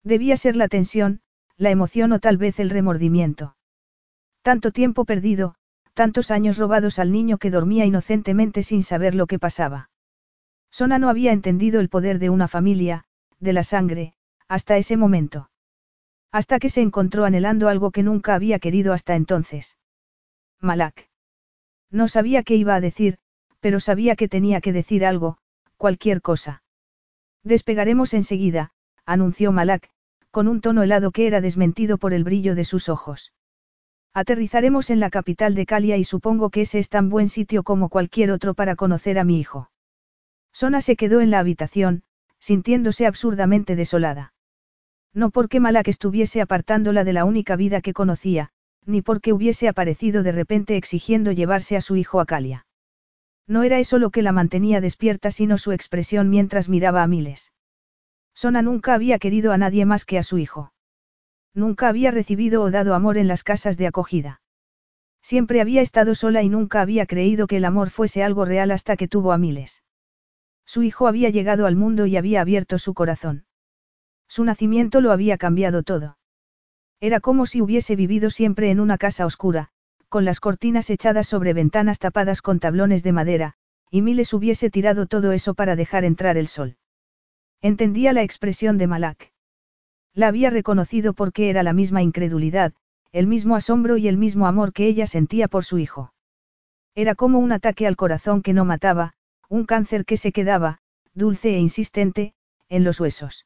Debía 0.04 0.36
ser 0.36 0.54
la 0.54 0.68
tensión, 0.68 1.20
la 1.56 1.70
emoción 1.70 2.12
o 2.12 2.20
tal 2.20 2.36
vez 2.36 2.60
el 2.60 2.70
remordimiento. 2.70 3.56
Tanto 4.42 4.70
tiempo 4.70 5.04
perdido, 5.04 5.56
tantos 5.96 6.30
años 6.30 6.58
robados 6.58 6.98
al 6.98 7.10
niño 7.10 7.38
que 7.38 7.50
dormía 7.50 7.86
inocentemente 7.86 8.62
sin 8.62 8.82
saber 8.82 9.14
lo 9.14 9.26
que 9.26 9.38
pasaba. 9.38 9.88
Sona 10.70 10.98
no 10.98 11.08
había 11.08 11.32
entendido 11.32 11.80
el 11.80 11.88
poder 11.88 12.18
de 12.18 12.28
una 12.28 12.48
familia, 12.48 13.04
de 13.40 13.54
la 13.54 13.62
sangre, 13.62 14.12
hasta 14.46 14.76
ese 14.76 14.98
momento. 14.98 15.48
Hasta 16.30 16.58
que 16.58 16.68
se 16.68 16.82
encontró 16.82 17.24
anhelando 17.24 17.70
algo 17.70 17.92
que 17.92 18.02
nunca 18.02 18.34
había 18.34 18.58
querido 18.58 18.92
hasta 18.92 19.16
entonces. 19.16 19.78
Malak. 20.60 21.08
No 21.90 22.08
sabía 22.08 22.42
qué 22.42 22.56
iba 22.56 22.74
a 22.74 22.82
decir, 22.82 23.16
pero 23.60 23.80
sabía 23.80 24.16
que 24.16 24.28
tenía 24.28 24.60
que 24.60 24.74
decir 24.74 25.02
algo, 25.06 25.38
cualquier 25.78 26.20
cosa. 26.20 26.62
Despegaremos 27.42 28.12
enseguida, 28.12 28.72
anunció 29.06 29.50
Malak, 29.50 29.88
con 30.30 30.46
un 30.46 30.60
tono 30.60 30.82
helado 30.82 31.10
que 31.10 31.26
era 31.26 31.40
desmentido 31.40 31.96
por 31.96 32.12
el 32.12 32.22
brillo 32.22 32.54
de 32.54 32.64
sus 32.64 32.90
ojos. 32.90 33.32
Aterrizaremos 34.16 34.88
en 34.88 34.98
la 34.98 35.10
capital 35.10 35.54
de 35.54 35.66
Calia 35.66 35.98
y 35.98 36.04
supongo 36.04 36.48
que 36.48 36.62
ese 36.62 36.78
es 36.78 36.88
tan 36.88 37.10
buen 37.10 37.28
sitio 37.28 37.62
como 37.64 37.90
cualquier 37.90 38.30
otro 38.30 38.54
para 38.54 38.74
conocer 38.74 39.18
a 39.18 39.24
mi 39.24 39.38
hijo. 39.38 39.70
Sona 40.54 40.80
se 40.80 40.96
quedó 40.96 41.20
en 41.20 41.30
la 41.30 41.38
habitación, 41.38 42.02
sintiéndose 42.38 43.04
absurdamente 43.04 43.76
desolada. 43.76 44.32
No 45.12 45.28
porque 45.28 45.60
Malak 45.60 45.88
estuviese 45.88 46.40
apartándola 46.40 47.04
de 47.04 47.12
la 47.12 47.26
única 47.26 47.56
vida 47.56 47.82
que 47.82 47.92
conocía, 47.92 48.48
ni 48.86 49.02
porque 49.02 49.34
hubiese 49.34 49.68
aparecido 49.68 50.22
de 50.22 50.32
repente 50.32 50.78
exigiendo 50.78 51.30
llevarse 51.30 51.76
a 51.76 51.82
su 51.82 51.96
hijo 51.96 52.18
a 52.18 52.24
Calia. 52.24 52.66
No 53.46 53.64
era 53.64 53.80
eso 53.80 53.98
lo 53.98 54.08
que 54.08 54.22
la 54.22 54.32
mantenía 54.32 54.80
despierta 54.80 55.30
sino 55.30 55.58
su 55.58 55.72
expresión 55.72 56.30
mientras 56.30 56.70
miraba 56.70 57.02
a 57.02 57.06
Miles. 57.06 57.52
Sona 58.32 58.62
nunca 58.62 58.94
había 58.94 59.18
querido 59.18 59.52
a 59.52 59.58
nadie 59.58 59.84
más 59.84 60.06
que 60.06 60.16
a 60.16 60.22
su 60.22 60.38
hijo. 60.38 60.72
Nunca 61.56 61.88
había 61.88 62.10
recibido 62.10 62.60
o 62.60 62.70
dado 62.70 62.94
amor 62.94 63.16
en 63.16 63.28
las 63.28 63.42
casas 63.42 63.78
de 63.78 63.86
acogida. 63.86 64.42
Siempre 65.22 65.62
había 65.62 65.80
estado 65.80 66.14
sola 66.14 66.42
y 66.42 66.50
nunca 66.50 66.82
había 66.82 67.06
creído 67.06 67.46
que 67.46 67.56
el 67.56 67.64
amor 67.64 67.88
fuese 67.88 68.22
algo 68.22 68.44
real 68.44 68.70
hasta 68.70 68.98
que 68.98 69.08
tuvo 69.08 69.32
a 69.32 69.38
miles. 69.38 69.82
Su 70.66 70.82
hijo 70.82 71.08
había 71.08 71.30
llegado 71.30 71.64
al 71.64 71.74
mundo 71.74 72.04
y 72.04 72.18
había 72.18 72.42
abierto 72.42 72.78
su 72.78 72.92
corazón. 72.92 73.46
Su 74.28 74.44
nacimiento 74.44 75.00
lo 75.00 75.12
había 75.12 75.38
cambiado 75.38 75.82
todo. 75.82 76.18
Era 77.00 77.20
como 77.20 77.46
si 77.46 77.62
hubiese 77.62 77.96
vivido 77.96 78.28
siempre 78.28 78.70
en 78.70 78.78
una 78.78 78.98
casa 78.98 79.24
oscura, 79.24 79.70
con 80.10 80.26
las 80.26 80.40
cortinas 80.40 80.90
echadas 80.90 81.26
sobre 81.26 81.54
ventanas 81.54 81.98
tapadas 81.98 82.42
con 82.42 82.60
tablones 82.60 83.02
de 83.02 83.12
madera, 83.12 83.54
y 83.90 84.02
Miles 84.02 84.34
hubiese 84.34 84.68
tirado 84.68 85.06
todo 85.06 85.32
eso 85.32 85.54
para 85.54 85.74
dejar 85.74 86.04
entrar 86.04 86.36
el 86.36 86.48
sol. 86.48 86.76
Entendía 87.62 88.12
la 88.12 88.22
expresión 88.22 88.76
de 88.76 88.88
Malak. 88.88 89.32
La 90.16 90.28
había 90.28 90.48
reconocido 90.48 91.12
porque 91.12 91.50
era 91.50 91.62
la 91.62 91.74
misma 91.74 92.00
incredulidad, 92.02 92.72
el 93.12 93.26
mismo 93.26 93.54
asombro 93.54 93.98
y 93.98 94.08
el 94.08 94.16
mismo 94.16 94.46
amor 94.46 94.72
que 94.72 94.86
ella 94.86 95.06
sentía 95.06 95.46
por 95.46 95.62
su 95.62 95.76
hijo. 95.76 96.14
Era 96.94 97.14
como 97.14 97.38
un 97.38 97.52
ataque 97.52 97.86
al 97.86 97.96
corazón 97.96 98.40
que 98.40 98.54
no 98.54 98.64
mataba, 98.64 99.12
un 99.50 99.66
cáncer 99.66 100.06
que 100.06 100.16
se 100.16 100.32
quedaba, 100.32 100.78
dulce 101.12 101.54
e 101.54 101.58
insistente, 101.58 102.32
en 102.70 102.82
los 102.82 102.98
huesos. 102.98 103.44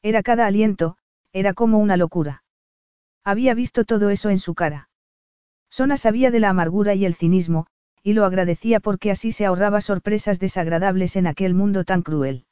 Era 0.00 0.22
cada 0.22 0.46
aliento, 0.46 0.96
era 1.32 1.54
como 1.54 1.80
una 1.80 1.96
locura. 1.96 2.44
Había 3.24 3.54
visto 3.54 3.84
todo 3.84 4.10
eso 4.10 4.30
en 4.30 4.38
su 4.38 4.54
cara. 4.54 4.88
Sona 5.70 5.96
sabía 5.96 6.30
de 6.30 6.38
la 6.38 6.50
amargura 6.50 6.94
y 6.94 7.04
el 7.04 7.16
cinismo, 7.16 7.66
y 8.04 8.12
lo 8.12 8.24
agradecía 8.24 8.78
porque 8.78 9.10
así 9.10 9.32
se 9.32 9.44
ahorraba 9.44 9.80
sorpresas 9.80 10.38
desagradables 10.38 11.16
en 11.16 11.26
aquel 11.26 11.52
mundo 11.52 11.82
tan 11.82 12.02
cruel. 12.02 12.46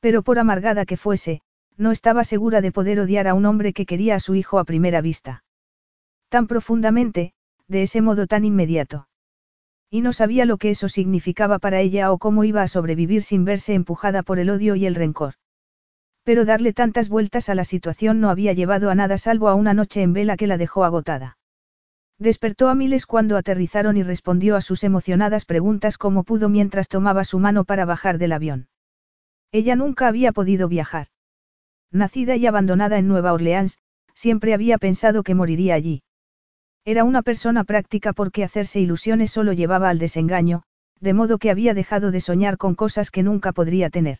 Pero 0.00 0.22
por 0.22 0.38
amargada 0.38 0.86
que 0.86 0.96
fuese, 0.96 1.42
no 1.78 1.92
estaba 1.92 2.24
segura 2.24 2.60
de 2.60 2.72
poder 2.72 3.00
odiar 3.00 3.28
a 3.28 3.34
un 3.34 3.46
hombre 3.46 3.72
que 3.72 3.86
quería 3.86 4.14
a 4.14 4.20
su 4.20 4.34
hijo 4.34 4.58
a 4.58 4.64
primera 4.64 5.00
vista. 5.00 5.44
Tan 6.28 6.46
profundamente, 6.46 7.32
de 7.68 7.82
ese 7.82 8.00
modo 8.00 8.26
tan 8.26 8.44
inmediato. 8.44 9.08
Y 9.90 10.00
no 10.00 10.12
sabía 10.12 10.44
lo 10.44 10.58
que 10.58 10.70
eso 10.70 10.88
significaba 10.88 11.58
para 11.58 11.80
ella 11.80 12.10
o 12.12 12.18
cómo 12.18 12.44
iba 12.44 12.62
a 12.62 12.68
sobrevivir 12.68 13.22
sin 13.22 13.44
verse 13.44 13.74
empujada 13.74 14.22
por 14.22 14.38
el 14.38 14.50
odio 14.50 14.74
y 14.74 14.86
el 14.86 14.94
rencor. 14.94 15.34
Pero 16.24 16.44
darle 16.44 16.72
tantas 16.72 17.08
vueltas 17.08 17.48
a 17.48 17.54
la 17.54 17.64
situación 17.64 18.20
no 18.20 18.30
había 18.30 18.52
llevado 18.52 18.90
a 18.90 18.94
nada 18.94 19.16
salvo 19.16 19.48
a 19.48 19.54
una 19.54 19.74
noche 19.74 20.02
en 20.02 20.12
vela 20.12 20.36
que 20.36 20.48
la 20.48 20.58
dejó 20.58 20.84
agotada. 20.84 21.38
Despertó 22.18 22.68
a 22.68 22.74
miles 22.74 23.06
cuando 23.06 23.36
aterrizaron 23.36 23.96
y 23.96 24.02
respondió 24.02 24.56
a 24.56 24.60
sus 24.60 24.82
emocionadas 24.82 25.44
preguntas 25.44 25.98
como 25.98 26.24
pudo 26.24 26.48
mientras 26.48 26.88
tomaba 26.88 27.24
su 27.24 27.38
mano 27.38 27.64
para 27.64 27.84
bajar 27.84 28.18
del 28.18 28.32
avión. 28.32 28.68
Ella 29.52 29.76
nunca 29.76 30.08
había 30.08 30.32
podido 30.32 30.66
viajar. 30.66 31.08
Nacida 31.92 32.36
y 32.36 32.46
abandonada 32.46 32.98
en 32.98 33.08
Nueva 33.08 33.32
Orleans, 33.32 33.78
siempre 34.14 34.54
había 34.54 34.78
pensado 34.78 35.22
que 35.22 35.34
moriría 35.34 35.74
allí. 35.74 36.02
Era 36.84 37.04
una 37.04 37.22
persona 37.22 37.64
práctica 37.64 38.12
porque 38.12 38.44
hacerse 38.44 38.80
ilusiones 38.80 39.30
solo 39.30 39.52
llevaba 39.52 39.88
al 39.88 39.98
desengaño, 39.98 40.62
de 41.00 41.14
modo 41.14 41.38
que 41.38 41.50
había 41.50 41.74
dejado 41.74 42.10
de 42.10 42.20
soñar 42.20 42.56
con 42.56 42.74
cosas 42.74 43.10
que 43.10 43.22
nunca 43.22 43.52
podría 43.52 43.90
tener. 43.90 44.18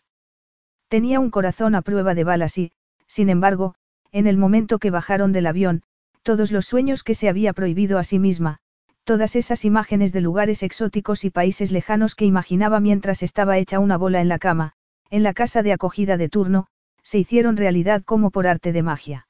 Tenía 0.87 1.19
un 1.19 1.31
corazón 1.31 1.75
a 1.75 1.81
prueba 1.81 2.13
de 2.13 2.23
balas 2.23 2.57
y, 2.57 2.71
sin 3.07 3.29
embargo, 3.29 3.75
en 4.11 4.27
el 4.27 4.37
momento 4.37 4.79
que 4.79 4.91
bajaron 4.91 5.31
del 5.31 5.47
avión, 5.47 5.83
todos 6.23 6.51
los 6.51 6.65
sueños 6.65 7.03
que 7.03 7.15
se 7.15 7.29
había 7.29 7.53
prohibido 7.53 7.97
a 7.97 8.03
sí 8.03 8.19
misma, 8.19 8.59
todas 9.03 9.35
esas 9.35 9.63
imágenes 9.65 10.11
de 10.11 10.21
lugares 10.21 10.63
exóticos 10.63 11.23
y 11.23 11.29
países 11.29 11.71
lejanos 11.71 12.15
que 12.15 12.25
imaginaba 12.25 12.79
mientras 12.79 13.23
estaba 13.23 13.57
hecha 13.57 13.79
una 13.79 13.97
bola 13.97 14.21
en 14.21 14.27
la 14.27 14.39
cama, 14.39 14.73
en 15.09 15.23
la 15.23 15.33
casa 15.33 15.63
de 15.63 15.71
acogida 15.71 16.17
de 16.17 16.29
turno, 16.29 16.67
se 17.07 17.19
hicieron 17.19 17.55
realidad 17.55 18.03
como 18.03 18.31
por 18.31 18.47
arte 18.47 18.73
de 18.73 18.83
magia. 18.83 19.29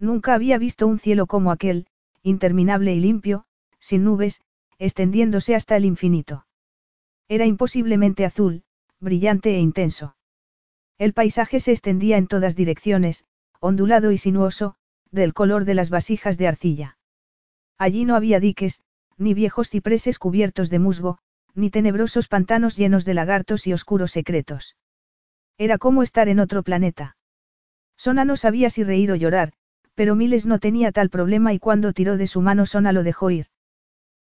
Nunca 0.00 0.34
había 0.34 0.58
visto 0.58 0.88
un 0.88 0.98
cielo 0.98 1.28
como 1.28 1.52
aquel, 1.52 1.86
interminable 2.24 2.92
y 2.92 2.98
limpio, 2.98 3.44
sin 3.78 4.02
nubes, 4.02 4.40
extendiéndose 4.80 5.54
hasta 5.54 5.76
el 5.76 5.84
infinito. 5.84 6.44
Era 7.28 7.46
imposiblemente 7.46 8.24
azul, 8.24 8.64
brillante 8.98 9.54
e 9.54 9.60
intenso. 9.60 10.16
El 10.98 11.12
paisaje 11.12 11.60
se 11.60 11.70
extendía 11.70 12.16
en 12.16 12.26
todas 12.26 12.56
direcciones, 12.56 13.24
ondulado 13.60 14.10
y 14.10 14.18
sinuoso, 14.18 14.74
del 15.12 15.34
color 15.34 15.66
de 15.66 15.74
las 15.74 15.90
vasijas 15.90 16.36
de 16.36 16.48
arcilla. 16.48 16.98
Allí 17.78 18.06
no 18.06 18.16
había 18.16 18.40
diques, 18.40 18.80
ni 19.16 19.34
viejos 19.34 19.70
cipreses 19.70 20.18
cubiertos 20.18 20.68
de 20.68 20.80
musgo, 20.80 21.18
ni 21.54 21.70
tenebrosos 21.70 22.26
pantanos 22.26 22.76
llenos 22.76 23.04
de 23.04 23.14
lagartos 23.14 23.68
y 23.68 23.72
oscuros 23.72 24.10
secretos. 24.10 24.74
Era 25.58 25.76
como 25.76 26.02
estar 26.02 26.28
en 26.28 26.38
otro 26.38 26.62
planeta. 26.62 27.16
Sona 27.96 28.24
no 28.24 28.36
sabía 28.36 28.70
si 28.70 28.84
reír 28.84 29.10
o 29.10 29.16
llorar, 29.16 29.52
pero 29.96 30.14
Miles 30.14 30.46
no 30.46 30.60
tenía 30.60 30.92
tal 30.92 31.10
problema 31.10 31.52
y 31.52 31.58
cuando 31.58 31.92
tiró 31.92 32.16
de 32.16 32.28
su 32.28 32.40
mano 32.40 32.64
Sona 32.64 32.92
lo 32.92 33.02
dejó 33.02 33.30
ir. 33.30 33.46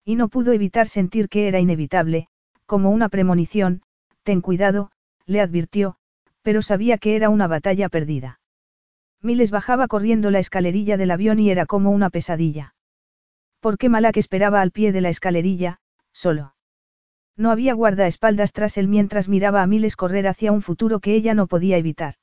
Y 0.04 0.16
no 0.16 0.28
pudo 0.28 0.52
evitar 0.52 0.88
sentir 0.88 1.30
que 1.30 1.48
era 1.48 1.58
inevitable, 1.58 2.28
como 2.66 2.90
una 2.90 3.08
premonición, 3.08 3.82
ten 4.22 4.42
cuidado, 4.42 4.90
le 5.24 5.40
advirtió, 5.40 5.96
pero 6.42 6.60
sabía 6.60 6.98
que 6.98 7.16
era 7.16 7.30
una 7.30 7.46
batalla 7.46 7.88
perdida. 7.88 8.40
Miles 9.22 9.50
bajaba 9.50 9.88
corriendo 9.88 10.30
la 10.30 10.40
escalerilla 10.40 10.96
del 10.98 11.12
avión 11.12 11.38
y 11.38 11.50
era 11.50 11.64
como 11.64 11.90
una 11.92 12.10
pesadilla. 12.10 12.74
¿Por 13.60 13.78
qué 13.78 13.88
Malak 13.88 14.16
esperaba 14.18 14.60
al 14.60 14.72
pie 14.72 14.92
de 14.92 15.00
la 15.00 15.08
escalerilla, 15.08 15.78
solo? 16.12 16.54
No 17.36 17.50
había 17.50 17.74
guardaespaldas 17.74 18.52
tras 18.52 18.76
él 18.76 18.88
mientras 18.88 19.28
miraba 19.28 19.62
a 19.62 19.66
Miles 19.66 19.96
correr 19.96 20.26
hacia 20.26 20.52
un 20.52 20.62
futuro 20.62 21.00
que 21.00 21.14
ella 21.14 21.34
no 21.34 21.46
podía 21.46 21.76
evitar. 21.76 22.14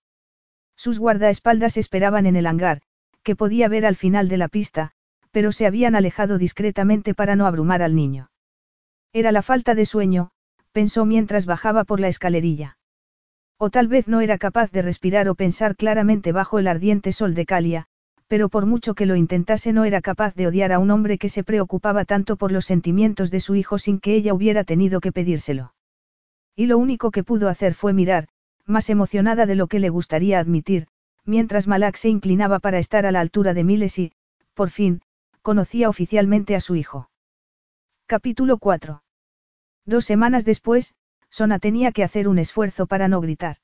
Sus 0.76 0.99
guardaespaldas 0.99 1.78
esperaban 1.78 2.26
en 2.26 2.36
el 2.36 2.45
hangar, 2.45 2.82
que 3.24 3.36
podía 3.36 3.68
ver 3.68 3.86
al 3.86 3.95
final 3.95 4.30
de 4.30 4.38
la 4.38 4.47
pista, 4.47 4.91
pero 5.32 5.51
se 5.51 5.66
habían 5.66 5.95
alejado 5.95 6.38
discretamente 6.38 7.14
para 7.14 7.36
no 7.36 7.45
abrumar 7.45 7.82
al 7.82 7.95
niño. 7.95 8.32
Era 9.12 9.32
la 9.32 9.41
falta 9.41 9.76
de 9.76 9.86
sueño, 9.86 10.32
pensó 10.72 11.05
mientras 11.05 11.45
bajaba 11.45 11.84
por 11.84 11.99
la 11.99 12.07
escalerilla. 12.07 12.78
O 13.57 13.70
tal 13.70 13.88
vez 13.88 14.07
no 14.07 14.22
era 14.22 14.38
capaz 14.38 14.72
de 14.72 14.82
respirar 14.82 15.28
o 15.28 15.36
pensar 15.36 15.76
claramente 15.76 16.32
bajo 16.32 16.60
el 16.60 16.68
ardiente 16.68 17.12
sol 17.12 17.34
de 17.34 17.45
Calia, 17.45 17.88
pero 18.30 18.47
por 18.47 18.67
mucho 18.67 18.93
que 18.93 19.07
lo 19.07 19.15
intentase 19.15 19.73
no 19.73 19.86
era 19.86 20.01
capaz 20.01 20.36
de 20.36 20.45
odiar 20.45 20.71
a 20.71 20.77
un 20.77 20.91
hombre 20.91 21.17
que 21.17 21.30
se 21.30 21.43
preocupaba 21.43 22.05
tanto 22.05 22.38
por 22.38 22.51
los 22.51 22.65
sentimientos 22.65 23.32
de 23.32 23.39
su 23.39 23.55
hijo 23.55 23.80
sin 23.80 23.99
que 23.99 24.13
ella 24.13 24.36
hubiera 24.36 24.63
tenido 24.63 25.01
que 25.01 25.11
pedírselo. 25.11 25.73
Y 26.55 26.67
lo 26.67 26.77
único 26.77 27.09
que 27.09 27.23
pudo 27.23 27.49
hacer 27.49 27.73
fue 27.73 27.91
mirar, 27.91 28.27
más 28.65 28.91
emocionada 28.91 29.47
de 29.47 29.55
lo 29.55 29.65
que 29.65 29.80
le 29.80 29.89
gustaría 29.89 30.39
admitir, 30.39 30.86
mientras 31.25 31.67
Malak 31.67 31.95
se 31.95 32.09
inclinaba 32.09 32.59
para 32.59 32.77
estar 32.77 33.07
a 33.07 33.11
la 33.11 33.19
altura 33.19 33.55
de 33.55 33.63
Miles 33.63 33.97
y, 33.97 34.11
por 34.53 34.69
fin, 34.69 35.01
conocía 35.41 35.89
oficialmente 35.89 36.55
a 36.55 36.59
su 36.59 36.75
hijo. 36.75 37.09
Capítulo 38.05 38.59
4. 38.59 39.01
Dos 39.86 40.05
semanas 40.05 40.45
después, 40.45 40.93
Sona 41.32 41.57
tenía 41.57 41.91
que 41.91 42.03
hacer 42.03 42.27
un 42.27 42.38
esfuerzo 42.38 42.86
para 42.86 43.07
no 43.07 43.21
gritar. 43.21 43.57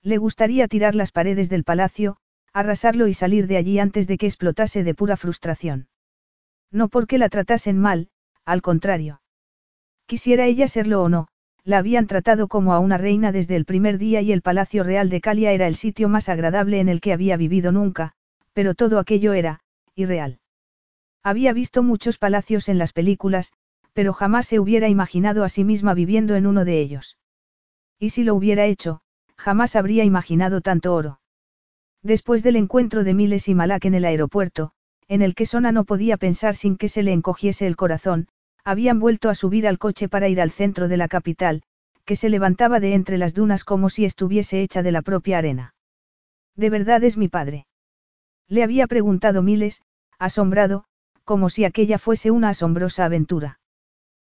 Le 0.00 0.16
gustaría 0.16 0.68
tirar 0.68 0.94
las 0.94 1.10
paredes 1.10 1.48
del 1.48 1.64
palacio, 1.64 2.18
arrasarlo 2.52 3.06
y 3.06 3.14
salir 3.14 3.46
de 3.46 3.56
allí 3.56 3.78
antes 3.78 4.06
de 4.06 4.18
que 4.18 4.26
explotase 4.26 4.84
de 4.84 4.94
pura 4.94 5.16
frustración. 5.16 5.88
No 6.70 6.88
porque 6.88 7.18
la 7.18 7.28
tratasen 7.28 7.78
mal, 7.78 8.08
al 8.44 8.62
contrario. 8.62 9.22
Quisiera 10.06 10.46
ella 10.46 10.68
serlo 10.68 11.02
o 11.02 11.08
no, 11.08 11.28
la 11.64 11.78
habían 11.78 12.06
tratado 12.06 12.48
como 12.48 12.72
a 12.74 12.78
una 12.78 12.98
reina 12.98 13.32
desde 13.32 13.56
el 13.56 13.64
primer 13.64 13.98
día 13.98 14.20
y 14.22 14.32
el 14.32 14.42
Palacio 14.42 14.82
Real 14.82 15.08
de 15.08 15.20
Calia 15.20 15.52
era 15.52 15.66
el 15.66 15.74
sitio 15.74 16.08
más 16.08 16.28
agradable 16.28 16.80
en 16.80 16.88
el 16.88 17.00
que 17.00 17.12
había 17.12 17.36
vivido 17.36 17.70
nunca, 17.70 18.12
pero 18.52 18.74
todo 18.74 18.98
aquello 18.98 19.32
era, 19.32 19.60
irreal. 19.94 20.40
Había 21.22 21.52
visto 21.52 21.82
muchos 21.82 22.18
palacios 22.18 22.68
en 22.68 22.78
las 22.78 22.92
películas, 22.92 23.52
pero 23.92 24.12
jamás 24.12 24.46
se 24.46 24.58
hubiera 24.58 24.88
imaginado 24.88 25.44
a 25.44 25.48
sí 25.48 25.64
misma 25.64 25.94
viviendo 25.94 26.34
en 26.34 26.46
uno 26.46 26.64
de 26.64 26.80
ellos. 26.80 27.18
Y 27.98 28.10
si 28.10 28.24
lo 28.24 28.34
hubiera 28.34 28.64
hecho, 28.64 29.02
jamás 29.36 29.76
habría 29.76 30.04
imaginado 30.04 30.62
tanto 30.62 30.94
oro. 30.94 31.20
Después 32.02 32.42
del 32.42 32.56
encuentro 32.56 33.04
de 33.04 33.14
Miles 33.14 33.48
y 33.48 33.54
Malak 33.54 33.84
en 33.84 33.94
el 33.94 34.04
aeropuerto, 34.04 34.72
en 35.08 35.22
el 35.22 35.34
que 35.34 35.46
Sona 35.46 35.72
no 35.72 35.84
podía 35.84 36.16
pensar 36.16 36.54
sin 36.54 36.76
que 36.76 36.88
se 36.88 37.02
le 37.02 37.12
encogiese 37.12 37.66
el 37.66 37.76
corazón, 37.76 38.28
habían 38.64 39.00
vuelto 39.00 39.28
a 39.28 39.34
subir 39.34 39.66
al 39.66 39.78
coche 39.78 40.08
para 40.08 40.28
ir 40.28 40.40
al 40.40 40.50
centro 40.50 40.88
de 40.88 40.96
la 40.96 41.08
capital, 41.08 41.62
que 42.04 42.16
se 42.16 42.28
levantaba 42.28 42.80
de 42.80 42.94
entre 42.94 43.18
las 43.18 43.34
dunas 43.34 43.64
como 43.64 43.90
si 43.90 44.04
estuviese 44.04 44.62
hecha 44.62 44.82
de 44.82 44.92
la 44.92 45.02
propia 45.02 45.38
arena. 45.38 45.74
¿De 46.56 46.70
verdad 46.70 47.04
es 47.04 47.16
mi 47.16 47.28
padre? 47.28 47.66
Le 48.48 48.62
había 48.62 48.86
preguntado 48.86 49.42
Miles, 49.42 49.82
asombrado, 50.18 50.84
como 51.24 51.50
si 51.50 51.64
aquella 51.64 51.98
fuese 51.98 52.30
una 52.30 52.50
asombrosa 52.50 53.04
aventura. 53.04 53.60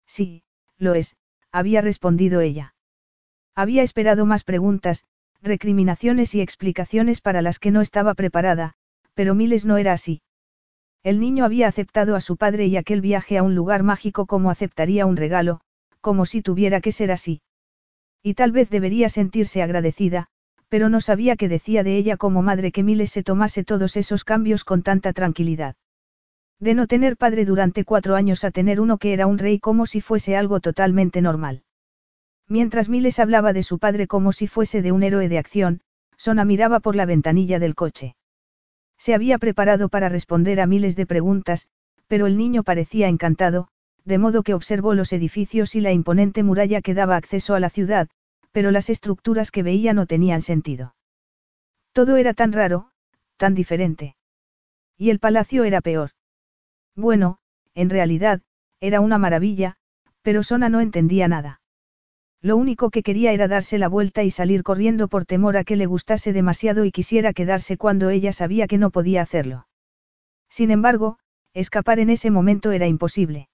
Sí, 0.07 0.45
lo 0.79 0.95
es, 0.95 1.17
había 1.53 1.81
respondido 1.81 2.41
ella. 2.41 2.75
Había 3.55 3.83
esperado 3.83 4.27
más 4.27 4.45
preguntas, 4.45 5.05
recriminaciones 5.43 6.35
y 6.35 6.41
explicaciones 6.41 7.21
para 7.21 7.43
las 7.43 7.59
que 7.59 7.71
no 7.71 7.81
estaba 7.81 8.15
preparada, 8.15 8.75
pero 9.15 9.35
Miles 9.35 9.65
no 9.65 9.77
era 9.77 9.93
así. 9.93 10.23
El 11.03 11.21
niño 11.21 11.45
había 11.45 11.69
aceptado 11.69 12.17
a 12.17 12.21
su 12.21 12.37
padre 12.37 12.67
y 12.67 12.77
aquel 12.77 13.01
viaje 13.01 13.39
a 13.39 13.43
un 13.43 13.55
lugar 13.55 13.83
mágico 13.83 14.27
como 14.27 14.51
aceptaría 14.51 15.07
un 15.07 15.17
regalo, 15.17 15.61
como 16.01 16.27
si 16.27 16.43
tuviera 16.43 16.81
que 16.81 16.93
ser 16.93 17.13
así. 17.13 17.43
Y 18.23 18.35
tal 18.35 18.53
vez 18.53 18.71
debería 18.71 19.09
sentirse 19.09 19.63
agradecida, 19.63 20.27
pero 20.69 20.89
no 20.89 21.01
sabía 21.01 21.37
qué 21.37 21.49
decía 21.49 21.83
de 21.85 21.97
ella 21.97 22.17
como 22.17 22.43
madre 22.43 22.73
que 22.73 22.83
Miles 22.83 23.11
se 23.11 23.23
tomase 23.23 23.65
todos 23.65 23.97
esos 23.97 24.25
cambios 24.25 24.65
con 24.65 24.83
tanta 24.83 25.13
tranquilidad. 25.13 25.77
De 26.59 26.75
no 26.75 26.87
tener 26.87 27.17
padre 27.17 27.45
durante 27.45 27.85
cuatro 27.85 28.17
años 28.17 28.43
a 28.43 28.51
tener 28.51 28.81
uno 28.81 28.99
que 28.99 29.13
era 29.13 29.27
un 29.27 29.39
rey 29.39 29.61
como 29.61 29.87
si 29.87 30.01
fuese 30.01 30.37
algo 30.37 30.61
totalmente 30.61 31.21
normal. 31.21 31.63
Mientras 32.49 32.89
Miles 32.89 33.19
hablaba 33.19 33.53
de 33.53 33.63
su 33.63 33.79
padre 33.79 34.07
como 34.07 34.33
si 34.33 34.47
fuese 34.47 34.83
de 34.83 34.93
un 34.93 35.03
héroe 35.03 35.29
de 35.29 35.39
acción, 35.39 35.81
Sona 36.17 36.45
miraba 36.45 36.81
por 36.81 36.95
la 36.97 37.07
ventanilla 37.07 37.59
del 37.59 37.75
coche. 37.75 38.17
Se 38.99 39.15
había 39.15 39.39
preparado 39.39 39.89
para 39.89 40.09
responder 40.09 40.61
a 40.61 40.67
miles 40.67 40.97
de 40.97 41.07
preguntas, 41.07 41.69
pero 42.07 42.27
el 42.27 42.37
niño 42.37 42.63
parecía 42.63 43.09
encantado, 43.09 43.69
de 44.05 44.19
modo 44.19 44.43
que 44.43 44.55
observó 44.55 44.95
los 44.95 45.13
edificios 45.13 45.75
y 45.75 45.81
la 45.81 45.93
imponente 45.93 46.43
muralla 46.43 46.81
que 46.81 46.95
daba 46.95 47.17
acceso 47.17 47.55
a 47.55 47.61
la 47.61 47.69
ciudad, 47.69 48.09
pero 48.53 48.71
las 48.71 48.89
estructuras 48.89 49.51
que 49.51 49.63
veía 49.63 49.93
no 49.93 50.07
tenían 50.07 50.41
sentido. 50.41 50.95
Todo 51.93 52.17
era 52.17 52.33
tan 52.33 52.53
raro, 52.53 52.91
tan 53.37 53.55
diferente. 53.55 54.17
Y 54.97 55.11
el 55.11 55.19
palacio 55.19 55.65
era 55.65 55.81
peor. 55.81 56.11
Bueno, 56.95 57.39
en 57.75 57.91
realidad, 57.91 58.41
era 58.81 59.01
una 59.01 59.19
maravilla, 59.19 59.77
pero 60.23 60.43
Sona 60.43 60.69
no 60.69 60.81
entendía 60.81 61.29
nada. 61.29 61.61
Lo 62.47 62.57
único 62.57 62.91
que 62.91 63.03
quería 63.03 63.33
era 63.33 63.49
darse 63.49 63.77
la 63.77 63.89
vuelta 63.89 64.23
y 64.23 64.31
salir 64.31 64.63
corriendo 64.63 65.09
por 65.09 65.25
temor 65.25 65.57
a 65.57 65.65
que 65.65 65.75
le 65.75 65.87
gustase 65.87 66.33
demasiado 66.33 66.85
y 66.85 66.93
quisiera 66.93 67.33
quedarse 67.33 67.77
cuando 67.77 68.09
ella 68.09 68.33
sabía 68.33 68.69
que 68.69 68.79
no 68.79 68.91
podía 68.91 69.21
hacerlo. 69.21 69.67
Sin 70.49 70.71
embargo, 70.71 71.19
escapar 71.55 71.99
en 71.99 72.09
ese 72.09 72.31
momento 72.31 72.71
era 72.71 72.87
imposible. 72.87 73.49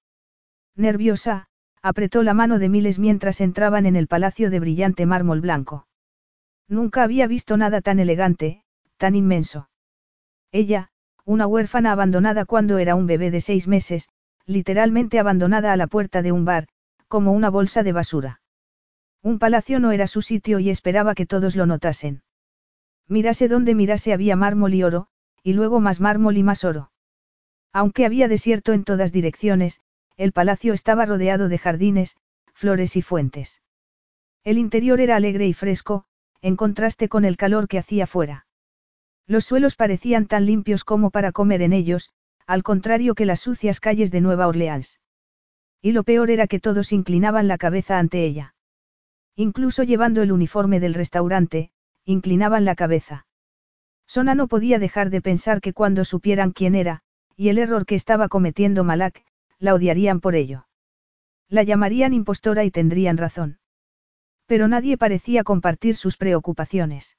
Nerviosa, 0.77 1.47
apretó 1.81 2.23
la 2.23 2.35
mano 2.35 2.59
de 2.59 2.69
Miles 2.69 2.99
mientras 2.99 3.41
entraban 3.41 3.87
en 3.87 3.97
el 3.97 4.09
palacio 4.09 4.51
de 4.51 4.61
brillante 4.61 5.07
mármol 5.07 5.41
blanco. 5.41 5.87
Nunca 6.69 7.03
había 7.03 7.27
visto 7.27 7.57
nada 7.57 7.81
tan 7.81 7.99
elegante, 7.99 8.63
tan 8.99 9.15
inmenso. 9.15 9.71
Ella, 10.51 10.91
una 11.25 11.47
huérfana 11.47 11.93
abandonada 11.93 12.45
cuando 12.45 12.77
era 12.77 12.95
un 12.95 13.07
bebé 13.07 13.31
de 13.31 13.41
seis 13.41 13.67
meses, 13.67 14.11
literalmente 14.45 15.19
abandonada 15.19 15.73
a 15.73 15.79
la 15.79 15.87
puerta 15.87 16.21
de 16.21 16.33
un 16.33 16.45
bar, 16.45 16.69
como 17.09 17.33
una 17.33 17.49
bolsa 17.49 17.83
de 17.83 17.93
basura. 17.93 18.42
Un 19.23 19.39
palacio 19.39 19.79
no 19.79 19.93
era 19.93 20.07
su 20.07 20.21
sitio 20.21 20.59
y 20.59 20.71
esperaba 20.71 21.15
que 21.15 21.27
todos 21.27 21.55
lo 21.55 21.67
notasen. 21.67 22.23
Mirase 23.09 23.47
donde 23.49 23.75
mirase 23.75 24.13
había 24.13 24.37
mármol 24.37 24.75
y 24.75 24.83
oro, 24.83 25.07
y 25.43 25.53
luego 25.53 25.81
más 25.81 26.01
mármol 26.01 26.37
y 26.37 26.43
más 26.43 26.65
oro. 26.65 26.91
Aunque 27.73 28.05
había 28.05 28.29
desierto 28.29 28.73
en 28.73 28.85
todas 28.85 29.13
direcciones, 29.13 29.81
el 30.17 30.33
palacio 30.33 30.73
estaba 30.73 31.07
rodeado 31.07 31.49
de 31.49 31.59
jardines, 31.59 32.17
flores 32.53 32.97
y 32.97 33.03
fuentes. 33.03 33.63
El 34.45 34.59
interior 34.59 35.01
era 35.01 35.17
alegre 35.17 35.47
y 35.47 35.53
fresco, 35.53 36.05
en 36.41 36.57
contraste 36.57 37.09
con 37.09 37.25
el 37.25 37.37
calor 37.37 37.69
que 37.69 37.79
hacía 37.79 38.07
fuera. 38.07 38.47
Los 39.27 39.45
suelos 39.45 39.77
parecían 39.77 40.27
tan 40.27 40.47
limpios 40.47 40.85
como 40.85 41.11
para 41.11 41.31
comer 41.31 41.63
en 41.63 41.73
ellos, 41.73 42.11
al 42.47 42.65
contrario 42.65 43.15
que 43.15 43.25
las 43.25 43.41
sucias 43.41 43.79
calles 43.79 44.11
de 44.11 44.21
Nueva 44.21 44.49
Orleans. 44.49 45.01
Y 45.81 45.93
lo 45.93 46.03
peor 46.03 46.31
era 46.31 46.49
que 46.49 46.61
todos 46.61 46.93
inclinaban 46.93 47.47
la 47.47 47.57
cabeza 47.57 47.99
ante 47.99 48.25
ella. 48.25 48.55
Incluso 49.37 49.83
llevando 49.83 50.23
el 50.23 50.33
uniforme 50.33 50.81
del 50.81 50.95
restaurante, 50.95 51.71
inclinaban 52.05 52.65
la 52.65 52.75
cabeza. 52.75 53.27
Sona 54.07 54.35
no 54.35 54.49
podía 54.49 54.79
dejar 54.79 55.11
de 55.11 55.23
pensar 55.23 55.61
que 55.61 55.73
cuando 55.73 56.05
supieran 56.05 56.53
quién 56.53 56.75
era, 56.75 57.01
y 57.37 57.49
el 57.49 57.59
error 57.59 57.87
que 57.87 57.95
estaba 57.95 58.29
cometiendo 58.29 58.85
Malak, 58.85 59.25
la 59.59 59.75
odiarían 59.75 60.21
por 60.21 60.35
ello. 60.35 60.67
La 61.49 61.63
llamarían 61.63 62.13
impostora 62.13 62.65
y 62.65 62.71
tendrían 62.71 63.17
razón. 63.17 63.59
Pero 64.47 64.69
nadie 64.69 64.99
parecía 64.99 65.45
compartir 65.45 65.97
sus 65.97 66.17
preocupaciones. 66.17 67.17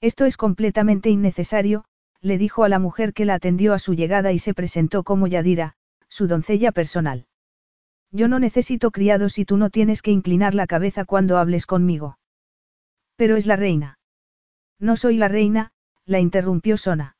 Esto 0.00 0.24
es 0.24 0.36
completamente 0.36 1.08
innecesario, 1.08 1.84
le 2.20 2.38
dijo 2.38 2.64
a 2.64 2.68
la 2.68 2.78
mujer 2.78 3.12
que 3.12 3.24
la 3.24 3.34
atendió 3.34 3.72
a 3.72 3.78
su 3.78 3.94
llegada 3.94 4.32
y 4.32 4.38
se 4.38 4.54
presentó 4.54 5.02
como 5.02 5.26
Yadira, 5.26 5.74
su 6.08 6.26
doncella 6.26 6.72
personal. 6.72 7.26
Yo 8.14 8.28
no 8.28 8.38
necesito 8.38 8.92
criados 8.92 9.38
y 9.38 9.44
tú 9.44 9.56
no 9.56 9.70
tienes 9.70 10.00
que 10.00 10.12
inclinar 10.12 10.54
la 10.54 10.68
cabeza 10.68 11.04
cuando 11.04 11.36
hables 11.36 11.66
conmigo. 11.66 12.16
Pero 13.16 13.34
es 13.34 13.46
la 13.46 13.56
reina. 13.56 13.98
No 14.78 14.96
soy 14.96 15.16
la 15.16 15.26
reina, 15.26 15.72
la 16.06 16.20
interrumpió 16.20 16.76
Sona. 16.76 17.16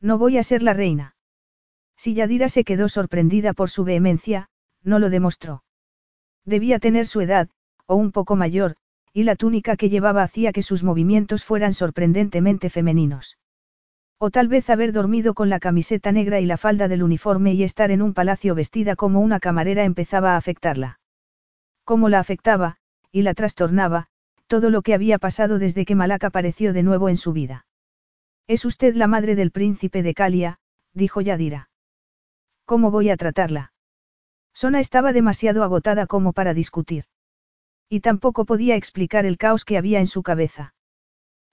No 0.00 0.18
voy 0.18 0.36
a 0.36 0.42
ser 0.42 0.64
la 0.64 0.74
reina. 0.74 1.14
Si 1.96 2.14
Yadira 2.14 2.48
se 2.48 2.64
quedó 2.64 2.88
sorprendida 2.88 3.52
por 3.52 3.70
su 3.70 3.84
vehemencia, 3.84 4.48
no 4.82 4.98
lo 4.98 5.08
demostró. 5.08 5.62
Debía 6.44 6.80
tener 6.80 7.06
su 7.06 7.20
edad, 7.20 7.48
o 7.86 7.94
un 7.94 8.10
poco 8.10 8.34
mayor, 8.34 8.74
y 9.12 9.22
la 9.22 9.36
túnica 9.36 9.76
que 9.76 9.88
llevaba 9.88 10.24
hacía 10.24 10.52
que 10.52 10.64
sus 10.64 10.82
movimientos 10.82 11.44
fueran 11.44 11.74
sorprendentemente 11.74 12.70
femeninos. 12.70 13.38
O 14.18 14.30
tal 14.30 14.48
vez 14.48 14.68
haber 14.68 14.92
dormido 14.92 15.32
con 15.32 15.48
la 15.48 15.60
camiseta 15.60 16.10
negra 16.10 16.40
y 16.40 16.46
la 16.46 16.56
falda 16.56 16.88
del 16.88 17.04
uniforme 17.04 17.54
y 17.54 17.62
estar 17.62 17.92
en 17.92 18.02
un 18.02 18.14
palacio 18.14 18.56
vestida 18.56 18.96
como 18.96 19.20
una 19.20 19.38
camarera 19.38 19.84
empezaba 19.84 20.32
a 20.32 20.36
afectarla. 20.36 20.98
Cómo 21.84 22.08
la 22.08 22.18
afectaba, 22.18 22.76
y 23.12 23.22
la 23.22 23.34
trastornaba, 23.34 24.08
todo 24.48 24.70
lo 24.70 24.82
que 24.82 24.94
había 24.94 25.18
pasado 25.18 25.58
desde 25.58 25.84
que 25.84 25.94
Malak 25.94 26.24
apareció 26.24 26.72
de 26.72 26.82
nuevo 26.82 27.08
en 27.08 27.16
su 27.16 27.32
vida. 27.32 27.66
Es 28.48 28.64
usted 28.64 28.96
la 28.96 29.06
madre 29.06 29.36
del 29.36 29.52
príncipe 29.52 30.02
de 30.02 30.14
Calia, 30.14 30.58
dijo 30.94 31.20
Yadira. 31.20 31.70
¿Cómo 32.64 32.90
voy 32.90 33.10
a 33.10 33.16
tratarla? 33.16 33.72
Sona 34.52 34.80
estaba 34.80 35.12
demasiado 35.12 35.62
agotada 35.62 36.06
como 36.06 36.32
para 36.32 36.54
discutir. 36.54 37.04
Y 37.88 38.00
tampoco 38.00 38.44
podía 38.44 38.74
explicar 38.74 39.26
el 39.26 39.38
caos 39.38 39.64
que 39.64 39.78
había 39.78 40.00
en 40.00 40.08
su 40.08 40.22
cabeza. 40.22 40.74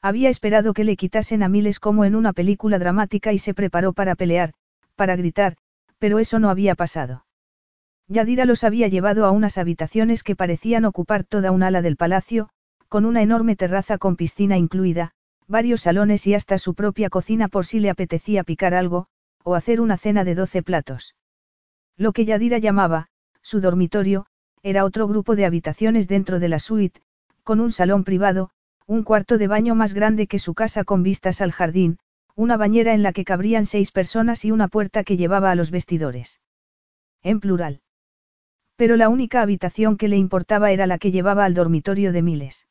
Había 0.05 0.29
esperado 0.29 0.75
que 0.75 0.83
le 0.83 0.97
quitasen 0.97 1.41
a 1.41 1.49
miles 1.49 1.79
como 1.79 2.05
en 2.05 2.13
una 2.13 2.31
película 2.31 2.77
dramática 2.77 3.33
y 3.33 3.39
se 3.39 3.55
preparó 3.55 3.91
para 3.91 4.13
pelear, 4.13 4.53
para 4.95 5.15
gritar, 5.15 5.57
pero 5.97 6.19
eso 6.19 6.37
no 6.37 6.51
había 6.51 6.75
pasado. 6.75 7.25
Yadira 8.07 8.45
los 8.45 8.63
había 8.63 8.87
llevado 8.87 9.25
a 9.25 9.31
unas 9.31 9.57
habitaciones 9.57 10.21
que 10.21 10.35
parecían 10.35 10.85
ocupar 10.85 11.23
toda 11.23 11.49
un 11.49 11.63
ala 11.63 11.81
del 11.81 11.97
palacio, 11.97 12.49
con 12.87 13.03
una 13.03 13.23
enorme 13.23 13.55
terraza 13.55 13.97
con 13.97 14.15
piscina 14.15 14.59
incluida, 14.59 15.09
varios 15.47 15.81
salones 15.81 16.27
y 16.27 16.35
hasta 16.35 16.59
su 16.59 16.75
propia 16.75 17.09
cocina 17.09 17.47
por 17.47 17.65
si 17.65 17.79
le 17.79 17.89
apetecía 17.89 18.43
picar 18.43 18.75
algo, 18.75 19.07
o 19.41 19.55
hacer 19.55 19.81
una 19.81 19.97
cena 19.97 20.23
de 20.23 20.35
doce 20.35 20.61
platos. 20.61 21.15
Lo 21.97 22.11
que 22.13 22.25
Yadira 22.25 22.59
llamaba, 22.59 23.07
su 23.41 23.59
dormitorio, 23.59 24.27
era 24.61 24.85
otro 24.85 25.07
grupo 25.07 25.35
de 25.35 25.45
habitaciones 25.47 26.07
dentro 26.07 26.39
de 26.39 26.49
la 26.49 26.59
suite, 26.59 27.01
con 27.43 27.59
un 27.59 27.71
salón 27.71 28.03
privado, 28.03 28.51
un 28.87 29.03
cuarto 29.03 29.37
de 29.37 29.47
baño 29.47 29.73
más 29.73 29.93
grande 29.93 30.27
que 30.27 30.39
su 30.39 30.53
casa 30.53 30.83
con 30.83 31.01
vistas 31.01 31.41
al 31.41 31.51
jardín, 31.51 31.97
una 32.35 32.57
bañera 32.57 32.93
en 32.93 33.01
la 33.01 33.13
que 33.13 33.25
cabrían 33.25 33.65
seis 33.65 33.91
personas 33.91 34.45
y 34.45 34.51
una 34.51 34.67
puerta 34.67 35.03
que 35.03 35.17
llevaba 35.17 35.49
a 35.49 35.55
los 35.55 35.71
vestidores. 35.71 36.39
En 37.23 37.39
plural. 37.39 37.81
Pero 38.75 38.97
la 38.97 39.09
única 39.09 39.41
habitación 39.41 39.97
que 39.97 40.07
le 40.07 40.17
importaba 40.17 40.71
era 40.71 40.85
la 40.85 40.97
que 40.97 41.11
llevaba 41.11 41.45
al 41.45 41.53
dormitorio 41.53 42.11
de 42.11 42.21
Miles. 42.21 42.67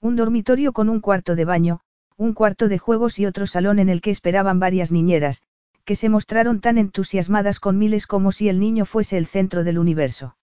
Un 0.00 0.16
dormitorio 0.16 0.72
con 0.72 0.88
un 0.88 1.00
cuarto 1.00 1.34
de 1.34 1.44
baño, 1.44 1.80
un 2.16 2.32
cuarto 2.32 2.68
de 2.68 2.78
juegos 2.78 3.18
y 3.18 3.26
otro 3.26 3.46
salón 3.46 3.78
en 3.78 3.88
el 3.88 4.00
que 4.00 4.10
esperaban 4.10 4.60
varias 4.60 4.92
niñeras, 4.92 5.42
que 5.84 5.96
se 5.96 6.08
mostraron 6.08 6.60
tan 6.60 6.78
entusiasmadas 6.78 7.60
con 7.60 7.76
Miles 7.76 8.06
como 8.06 8.32
si 8.32 8.48
el 8.48 8.58
niño 8.58 8.86
fuese 8.86 9.18
el 9.18 9.26
centro 9.26 9.64
del 9.64 9.78
universo. 9.78 10.36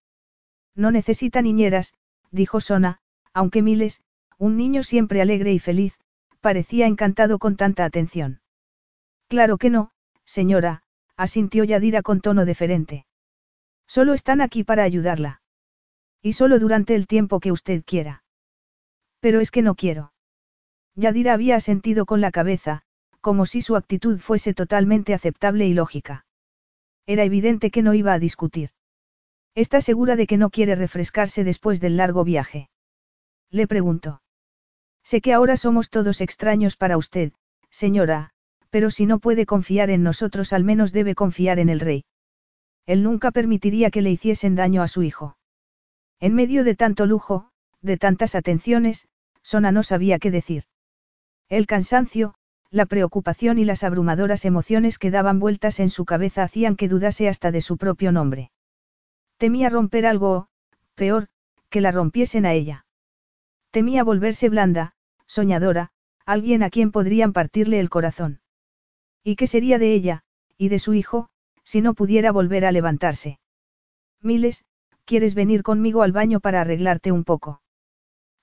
No 0.76 0.92
necesita 0.92 1.42
niñeras, 1.42 1.94
dijo 2.30 2.62
Sona, 2.62 3.00
aunque 3.34 3.62
Miles, 3.62 4.02
un 4.44 4.58
niño 4.58 4.84
siempre 4.84 5.22
alegre 5.22 5.54
y 5.54 5.60
feliz, 5.60 5.98
parecía 6.42 6.86
encantado 6.86 7.40
con 7.40 7.56
tanta 7.56 7.86
atención. 7.86 8.42
Claro 9.30 9.58
que 9.58 9.70
no, 9.70 9.92
señora, 10.26 10.84
asintió 11.16 11.64
Yadira 11.64 12.02
con 12.02 12.20
tono 12.20 12.44
deferente. 12.44 13.06
Solo 13.88 14.14
están 14.14 14.42
aquí 14.42 14.66
para 14.66 14.84
ayudarla. 14.84 15.42
Y 16.22 16.34
solo 16.34 16.60
durante 16.60 16.94
el 16.94 17.08
tiempo 17.08 17.40
que 17.40 17.54
usted 17.54 17.86
quiera. 17.86 18.26
Pero 19.22 19.40
es 19.40 19.50
que 19.50 19.62
no 19.62 19.76
quiero. 19.76 20.12
Yadira 20.94 21.32
había 21.32 21.56
asentido 21.56 22.06
con 22.06 22.20
la 22.20 22.32
cabeza, 22.32 22.82
como 23.22 23.46
si 23.46 23.62
su 23.62 23.78
actitud 23.78 24.20
fuese 24.20 24.54
totalmente 24.54 25.14
aceptable 25.14 25.68
y 25.68 25.74
lógica. 25.74 26.26
Era 27.06 27.24
evidente 27.24 27.72
que 27.72 27.82
no 27.82 27.94
iba 27.94 28.12
a 28.12 28.20
discutir. 28.20 28.72
¿Está 29.56 29.80
segura 29.80 30.18
de 30.18 30.28
que 30.28 30.36
no 30.36 30.50
quiere 30.50 30.76
refrescarse 30.76 31.46
después 31.46 31.80
del 31.80 31.96
largo 31.96 32.26
viaje? 32.26 32.70
Le 33.50 33.68
preguntó. 33.68 34.23
Sé 35.04 35.22
que 35.22 35.34
ahora 35.34 35.58
somos 35.58 35.90
todos 35.90 36.22
extraños 36.22 36.76
para 36.76 36.98
usted, 36.98 37.34
señora, 37.70 38.32
pero 38.70 38.90
si 38.90 39.06
no 39.06 39.20
puede 39.20 39.46
confiar 39.46 39.90
en 39.90 40.02
nosotros 40.04 40.54
al 40.54 40.64
menos 40.64 40.92
debe 40.92 41.14
confiar 41.14 41.60
en 41.60 41.70
el 41.70 41.80
rey. 41.80 42.06
Él 42.86 43.04
nunca 43.04 43.32
permitiría 43.32 43.92
que 43.92 44.02
le 44.02 44.12
hiciesen 44.12 44.56
daño 44.56 44.82
a 44.82 44.88
su 44.88 45.04
hijo. 45.04 45.38
En 46.20 46.34
medio 46.34 46.64
de 46.64 46.76
tanto 46.76 47.06
lujo, 47.06 47.50
de 47.82 47.98
tantas 47.98 48.36
atenciones, 48.36 49.08
Sona 49.42 49.72
no 49.72 49.84
sabía 49.84 50.20
qué 50.20 50.32
decir. 50.32 50.64
El 51.50 51.68
cansancio, 51.68 52.34
la 52.72 52.86
preocupación 52.86 53.60
y 53.60 53.66
las 53.66 53.84
abrumadoras 53.84 54.46
emociones 54.46 54.98
que 54.98 55.12
daban 55.12 55.40
vueltas 55.40 55.80
en 55.80 55.90
su 55.90 56.06
cabeza 56.06 56.44
hacían 56.44 56.76
que 56.76 56.88
dudase 56.88 57.30
hasta 57.30 57.52
de 57.52 57.62
su 57.62 57.78
propio 57.78 58.12
nombre. 58.12 58.52
Temía 59.38 59.70
romper 59.70 60.06
algo, 60.06 60.48
peor, 60.96 61.28
que 61.70 61.82
la 61.82 61.92
rompiesen 61.92 62.46
a 62.46 62.54
ella. 62.54 62.83
Temía 63.74 64.04
volverse 64.04 64.50
blanda, 64.50 64.94
soñadora, 65.26 65.90
alguien 66.28 66.62
a 66.62 66.70
quien 66.70 66.92
podrían 66.92 67.34
partirle 67.34 67.80
el 67.80 67.90
corazón. 67.90 68.40
¿Y 69.24 69.36
qué 69.36 69.48
sería 69.48 69.80
de 69.80 69.96
ella, 69.96 70.22
y 70.60 70.70
de 70.70 70.78
su 70.78 70.94
hijo, 70.94 71.30
si 71.64 71.82
no 71.82 71.96
pudiera 71.96 72.32
volver 72.32 72.66
a 72.66 72.72
levantarse? 72.72 73.40
Miles, 74.22 74.64
¿quieres 75.06 75.34
venir 75.34 75.64
conmigo 75.64 76.04
al 76.04 76.12
baño 76.12 76.40
para 76.40 76.62
arreglarte 76.62 77.12
un 77.12 77.24
poco? 77.24 77.64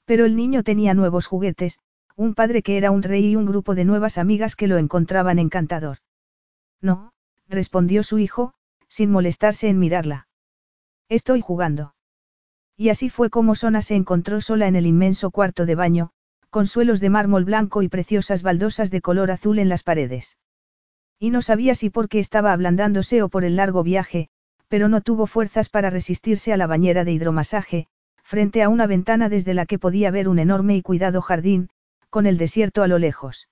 Pero 0.04 0.24
el 0.24 0.34
niño 0.34 0.64
tenía 0.64 0.94
nuevos 0.94 1.28
juguetes, 1.28 1.78
un 2.16 2.34
padre 2.34 2.64
que 2.64 2.76
era 2.76 2.90
un 2.90 3.04
rey 3.04 3.30
y 3.30 3.36
un 3.36 3.46
grupo 3.46 3.76
de 3.76 3.84
nuevas 3.84 4.18
amigas 4.18 4.56
que 4.56 4.66
lo 4.66 4.78
encontraban 4.78 5.38
encantador. 5.38 5.98
No, 6.80 7.12
respondió 7.48 8.02
su 8.02 8.18
hijo, 8.18 8.52
sin 8.88 9.12
molestarse 9.12 9.68
en 9.68 9.78
mirarla. 9.78 10.26
Estoy 11.08 11.40
jugando. 11.40 11.94
Y 12.80 12.88
así 12.88 13.10
fue 13.10 13.28
como 13.28 13.54
Sona 13.54 13.82
se 13.82 13.94
encontró 13.94 14.40
sola 14.40 14.66
en 14.66 14.74
el 14.74 14.86
inmenso 14.86 15.30
cuarto 15.30 15.66
de 15.66 15.74
baño, 15.74 16.12
con 16.48 16.66
suelos 16.66 16.98
de 16.98 17.10
mármol 17.10 17.44
blanco 17.44 17.82
y 17.82 17.88
preciosas 17.88 18.42
baldosas 18.42 18.90
de 18.90 19.02
color 19.02 19.30
azul 19.30 19.58
en 19.58 19.68
las 19.68 19.82
paredes. 19.82 20.38
Y 21.18 21.28
no 21.28 21.42
sabía 21.42 21.74
si 21.74 21.90
porque 21.90 22.18
estaba 22.18 22.54
ablandándose 22.54 23.22
o 23.22 23.28
por 23.28 23.44
el 23.44 23.56
largo 23.56 23.82
viaje, 23.82 24.30
pero 24.68 24.88
no 24.88 25.02
tuvo 25.02 25.26
fuerzas 25.26 25.68
para 25.68 25.90
resistirse 25.90 26.54
a 26.54 26.56
la 26.56 26.66
bañera 26.66 27.04
de 27.04 27.12
hidromasaje, 27.12 27.86
frente 28.22 28.62
a 28.62 28.70
una 28.70 28.86
ventana 28.86 29.28
desde 29.28 29.52
la 29.52 29.66
que 29.66 29.78
podía 29.78 30.10
ver 30.10 30.26
un 30.26 30.38
enorme 30.38 30.74
y 30.74 30.80
cuidado 30.80 31.20
jardín, 31.20 31.68
con 32.08 32.24
el 32.24 32.38
desierto 32.38 32.82
a 32.82 32.88
lo 32.88 32.98
lejos. 32.98 33.50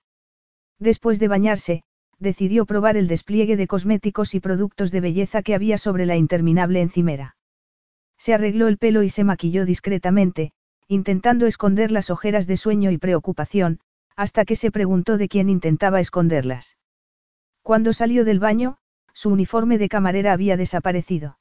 Después 0.79 1.19
de 1.19 1.27
bañarse, 1.27 1.83
decidió 2.17 2.65
probar 2.65 2.97
el 2.97 3.07
despliegue 3.07 3.57
de 3.57 3.67
cosméticos 3.67 4.33
y 4.33 4.39
productos 4.39 4.89
de 4.89 5.01
belleza 5.01 5.43
que 5.43 5.53
había 5.53 5.77
sobre 5.77 6.07
la 6.07 6.15
interminable 6.15 6.81
encimera. 6.81 7.35
Se 8.19 8.33
arregló 8.33 8.67
el 8.67 8.77
pelo 8.77 9.01
y 9.01 9.09
se 9.09 9.23
maquilló 9.23 9.65
discretamente, 9.65 10.51
intentando 10.87 11.47
esconder 11.47 11.89
las 11.89 12.09
ojeras 12.09 12.45
de 12.45 12.57
sueño 12.57 12.91
y 12.91 12.97
preocupación, 12.97 13.79
hasta 14.15 14.43
que 14.43 14.57
se 14.57 14.69
preguntó 14.69 15.17
de 15.17 15.29
quién 15.29 15.49
intentaba 15.49 16.01
esconderlas. 16.01 16.77
Cuando 17.63 17.93
salió 17.93 18.25
del 18.25 18.39
baño, 18.39 18.77
su 19.13 19.29
uniforme 19.29 19.77
de 19.77 19.87
camarera 19.87 20.33
había 20.33 20.57
desaparecido. 20.57 21.39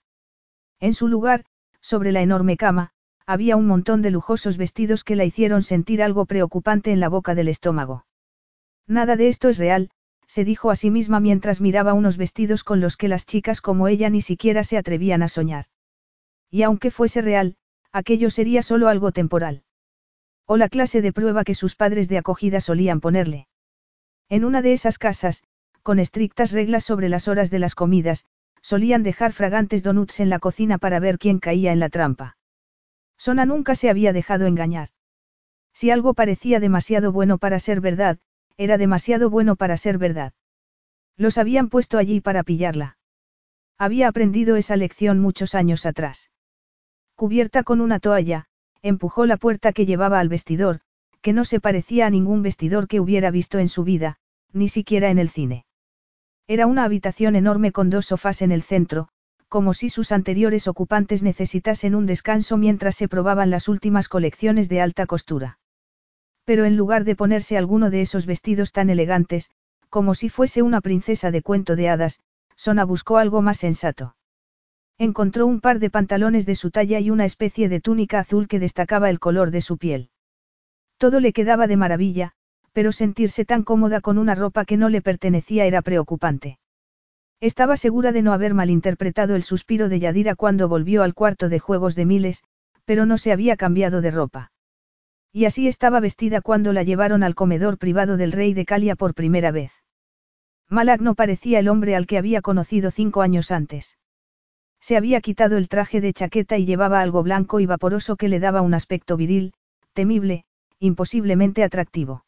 En 0.79 0.95
su 0.95 1.09
lugar, 1.09 1.45
sobre 1.81 2.12
la 2.12 2.22
enorme 2.22 2.57
cama, 2.57 2.93
había 3.26 3.57
un 3.57 3.66
montón 3.66 4.01
de 4.01 4.11
lujosos 4.11 4.57
vestidos 4.57 5.03
que 5.03 5.16
la 5.16 5.24
hicieron 5.24 5.62
sentir 5.62 6.03
algo 6.03 6.26
preocupante 6.26 6.93
en 6.93 7.01
la 7.01 7.09
boca 7.09 7.35
del 7.35 7.49
estómago. 7.49 8.07
Nada 8.87 9.16
de 9.16 9.29
esto 9.29 9.49
es 9.49 9.59
real, 9.59 9.91
se 10.26 10.45
dijo 10.45 10.70
a 10.70 10.76
sí 10.76 10.91
misma 10.91 11.18
mientras 11.20 11.61
miraba 11.61 11.95
unos 11.95 12.16
vestidos 12.16 12.62
con 12.62 12.81
los 12.81 12.97
que 12.97 13.09
las 13.09 13.26
chicas 13.26 13.61
como 13.61 13.89
ella 13.89 14.09
ni 14.11 14.22
siquiera 14.22 14.62
se 14.62 14.79
atrevían 14.79 15.22
a 15.22 15.29
soñar. 15.29 15.66
Y 16.51 16.63
aunque 16.63 16.91
fuese 16.91 17.21
real, 17.21 17.57
aquello 17.93 18.31
sería 18.31 18.63
solo 18.63 18.89
algo 18.89 19.13
temporal. 19.13 19.63
O 20.47 20.57
la 20.57 20.69
clase 20.69 21.03
de 21.03 21.13
prueba 21.13 21.45
que 21.45 21.55
sus 21.55 21.75
padres 21.75 22.09
de 22.09 22.19
acogida 22.19 22.61
solían 22.61 23.01
ponerle. 23.01 23.49
En 24.29 24.45
una 24.45 24.63
de 24.63 24.73
esas 24.73 24.99
casas, 24.99 25.43
con 25.83 25.99
estrictas 25.99 26.53
reglas 26.53 26.85
sobre 26.85 27.09
las 27.09 27.29
horas 27.29 27.51
de 27.51 27.59
las 27.59 27.75
comidas, 27.75 28.25
solían 28.63 29.03
dejar 29.03 29.33
fragantes 29.33 29.83
donuts 29.83 30.21
en 30.21 30.31
la 30.31 30.39
cocina 30.39 30.79
para 30.79 31.01
ver 31.01 31.19
quién 31.19 31.39
caía 31.39 31.73
en 31.73 31.81
la 31.81 31.89
trampa. 31.89 32.37
Sona 33.17 33.47
nunca 33.47 33.75
se 33.75 33.91
había 33.91 34.13
dejado 34.13 34.47
engañar. 34.47 34.91
Si 35.73 35.91
algo 35.91 36.15
parecía 36.15 36.61
demasiado 36.61 37.13
bueno 37.13 37.39
para 37.39 37.61
ser 37.61 37.81
verdad, 37.81 38.19
era 38.57 38.79
demasiado 38.79 39.31
bueno 39.31 39.57
para 39.57 39.77
ser 39.77 39.99
verdad. 39.99 40.33
Los 41.17 41.39
habían 41.39 41.69
puesto 41.69 41.99
allí 41.99 42.21
para 42.21 42.43
pillarla. 42.43 42.97
Había 43.77 44.09
aprendido 44.09 44.57
esa 44.57 44.77
lección 44.77 45.21
muchos 45.21 45.55
años 45.55 45.87
atrás. 45.87 46.31
Cubierta 47.19 47.64
con 47.64 47.81
una 47.81 47.99
toalla, 47.99 48.45
empujó 48.81 49.27
la 49.27 49.37
puerta 49.37 49.73
que 49.73 49.87
llevaba 49.87 50.21
al 50.21 50.29
vestidor, 50.29 50.79
que 51.21 51.33
no 51.33 51.45
se 51.45 51.59
parecía 51.59 52.07
a 52.07 52.11
ningún 52.11 52.43
vestidor 52.43 52.87
que 52.87 53.01
hubiera 53.01 53.33
visto 53.33 53.59
en 53.59 53.69
su 53.69 53.83
vida, 53.83 54.19
ni 54.53 54.69
siquiera 54.69 55.11
en 55.11 55.19
el 55.19 55.29
cine. 55.29 55.66
Era 56.47 56.69
una 56.69 56.85
habitación 56.85 57.35
enorme 57.35 57.73
con 57.73 57.91
dos 57.91 58.07
sofás 58.07 58.41
en 58.41 58.53
el 58.53 58.62
centro, 58.62 59.09
como 59.49 59.75
si 59.75 59.89
sus 59.89 60.12
anteriores 60.12 60.69
ocupantes 60.69 61.25
necesitasen 61.25 61.97
un 61.97 62.07
descanso 62.07 62.57
mientras 62.57 62.95
se 62.95 63.09
probaban 63.09 63.51
las 63.51 63.66
últimas 63.66 64.09
colecciones 64.09 64.69
de 64.69 64.81
alta 64.81 65.05
costura. 65.07 65.59
Pero 66.45 66.66
en 66.66 66.77
lugar 66.77 67.03
de 67.03 67.16
ponerse 67.16 67.59
alguno 67.59 67.91
de 67.91 68.03
esos 68.03 68.27
vestidos 68.27 68.71
tan 68.71 68.91
elegantes, 68.91 69.51
como 69.89 70.14
si 70.14 70.29
fuese 70.29 70.62
una 70.62 70.81
princesa 70.81 71.33
de 71.33 71.43
cuento 71.43 71.75
de 71.75 71.89
hadas, 71.89 72.21
Sona 72.55 72.85
buscó 72.85 73.16
algo 73.16 73.43
más 73.43 73.59
sensato. 73.59 74.14
Encontró 75.01 75.47
un 75.47 75.61
par 75.61 75.79
de 75.79 75.91
pantalones 75.91 76.45
de 76.45 76.57
su 76.57 76.73
talla 76.73 76.99
y 76.99 77.11
una 77.11 77.25
especie 77.25 77.69
de 77.69 77.81
túnica 77.81 78.19
azul 78.19 78.49
que 78.49 78.59
destacaba 78.59 79.11
el 79.11 79.21
color 79.21 79.53
de 79.53 79.61
su 79.61 79.79
piel. 79.79 80.11
Todo 80.97 81.21
le 81.21 81.33
quedaba 81.33 81.69
de 81.69 81.77
maravilla, 81.77 82.33
pero 82.73 82.91
sentirse 82.91 83.45
tan 83.45 83.63
cómoda 83.63 84.01
con 84.01 84.19
una 84.19 84.35
ropa 84.35 84.65
que 84.65 84.77
no 84.77 84.89
le 84.89 85.01
pertenecía 85.01 85.67
era 85.67 85.83
preocupante. 85.83 86.59
Estaba 87.41 87.77
segura 87.77 88.11
de 88.11 88.23
no 88.23 88.33
haber 88.33 88.55
malinterpretado 88.55 89.37
el 89.37 89.45
suspiro 89.45 89.89
de 89.89 90.01
Yadira 90.01 90.35
cuando 90.35 90.69
volvió 90.69 91.05
al 91.05 91.15
cuarto 91.15 91.49
de 91.49 91.61
juegos 91.61 91.95
de 91.95 92.05
miles, 92.05 92.43
pero 92.85 93.07
no 93.07 93.19
se 93.19 93.31
había 93.31 93.57
cambiado 93.57 94.01
de 94.01 94.11
ropa. 94.11 94.51
Y 95.33 95.45
así 95.45 95.69
estaba 95.69 96.01
vestida 96.01 96.41
cuando 96.41 96.73
la 96.73 96.83
llevaron 96.83 97.23
al 97.23 97.37
comedor 97.37 97.79
privado 97.79 98.17
del 98.17 98.33
rey 98.33 98.55
de 98.55 98.65
Calia 98.65 98.97
por 98.97 99.15
primera 99.15 99.53
vez. 99.53 99.71
Malak 100.69 101.01
no 101.01 101.15
parecía 101.15 101.61
el 101.61 101.69
hombre 101.69 101.95
al 101.95 102.09
que 102.09 102.19
había 102.19 102.43
conocido 102.43 102.91
cinco 102.91 103.23
años 103.23 103.53
antes. 103.53 103.98
Se 104.81 104.97
había 104.97 105.20
quitado 105.20 105.57
el 105.57 105.68
traje 105.68 106.01
de 106.01 106.12
chaqueta 106.12 106.57
y 106.57 106.64
llevaba 106.64 107.01
algo 107.01 107.22
blanco 107.22 107.61
y 107.61 107.66
vaporoso 107.66 108.16
que 108.16 108.29
le 108.29 108.41
daba 108.41 108.62
un 108.62 108.74
aspecto 108.74 109.16
viril, 109.16 109.53
temible, 109.93 110.45
imposiblemente 110.79 111.64
atractivo. 111.64 112.24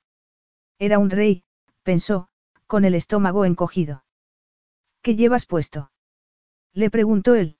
Era 0.78 0.98
un 0.98 1.10
rey, 1.10 1.44
pensó, 1.82 2.28
con 2.66 2.84
el 2.84 2.94
estómago 2.94 3.44
encogido. 3.44 4.04
¿Qué 5.02 5.16
llevas 5.16 5.46
puesto? 5.46 5.90
Le 6.72 6.90
preguntó 6.90 7.34
él. 7.34 7.56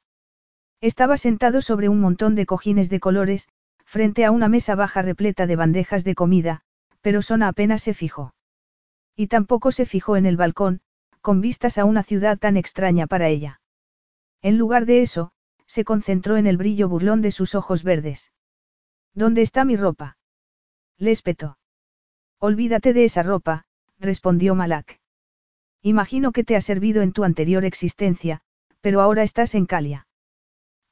Estaba 0.80 1.16
sentado 1.16 1.62
sobre 1.62 1.88
un 1.88 2.00
montón 2.00 2.34
de 2.34 2.46
cojines 2.46 2.90
de 2.90 3.00
colores, 3.00 3.48
frente 3.84 4.24
a 4.24 4.30
una 4.30 4.48
mesa 4.48 4.74
baja 4.74 5.02
repleta 5.02 5.46
de 5.46 5.56
bandejas 5.56 6.04
de 6.04 6.14
comida, 6.14 6.62
pero 7.00 7.22
Sona 7.22 7.48
apenas 7.48 7.82
se 7.82 7.94
fijó. 7.94 8.34
Y 9.16 9.26
tampoco 9.26 9.72
se 9.72 9.84
fijó 9.84 10.16
en 10.16 10.26
el 10.26 10.36
balcón, 10.36 10.80
con 11.20 11.40
vistas 11.40 11.76
a 11.76 11.84
una 11.84 12.02
ciudad 12.02 12.38
tan 12.38 12.56
extraña 12.56 13.06
para 13.06 13.28
ella. 13.28 13.59
En 14.42 14.58
lugar 14.58 14.86
de 14.86 15.02
eso, 15.02 15.32
se 15.66 15.84
concentró 15.84 16.36
en 16.36 16.46
el 16.46 16.56
brillo 16.56 16.88
burlón 16.88 17.22
de 17.22 17.30
sus 17.30 17.54
ojos 17.54 17.82
verdes. 17.82 18.32
¿Dónde 19.14 19.42
está 19.42 19.64
mi 19.64 19.76
ropa? 19.76 20.16
Le 20.96 21.10
espetó. 21.10 21.58
Olvídate 22.38 22.92
de 22.92 23.04
esa 23.04 23.22
ropa, 23.22 23.66
respondió 23.98 24.54
Malak. 24.54 25.00
Imagino 25.82 26.32
que 26.32 26.44
te 26.44 26.56
ha 26.56 26.60
servido 26.60 27.02
en 27.02 27.12
tu 27.12 27.24
anterior 27.24 27.64
existencia, 27.64 28.40
pero 28.80 29.00
ahora 29.00 29.22
estás 29.22 29.54
en 29.54 29.66
Calia. 29.66 30.06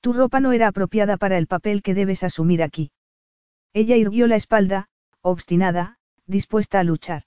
Tu 0.00 0.12
ropa 0.12 0.40
no 0.40 0.52
era 0.52 0.68
apropiada 0.68 1.16
para 1.16 1.38
el 1.38 1.46
papel 1.46 1.82
que 1.82 1.94
debes 1.94 2.22
asumir 2.22 2.62
aquí. 2.62 2.92
Ella 3.72 3.96
irguió 3.96 4.26
la 4.26 4.36
espalda, 4.36 4.88
obstinada, 5.20 5.98
dispuesta 6.26 6.80
a 6.80 6.84
luchar. 6.84 7.24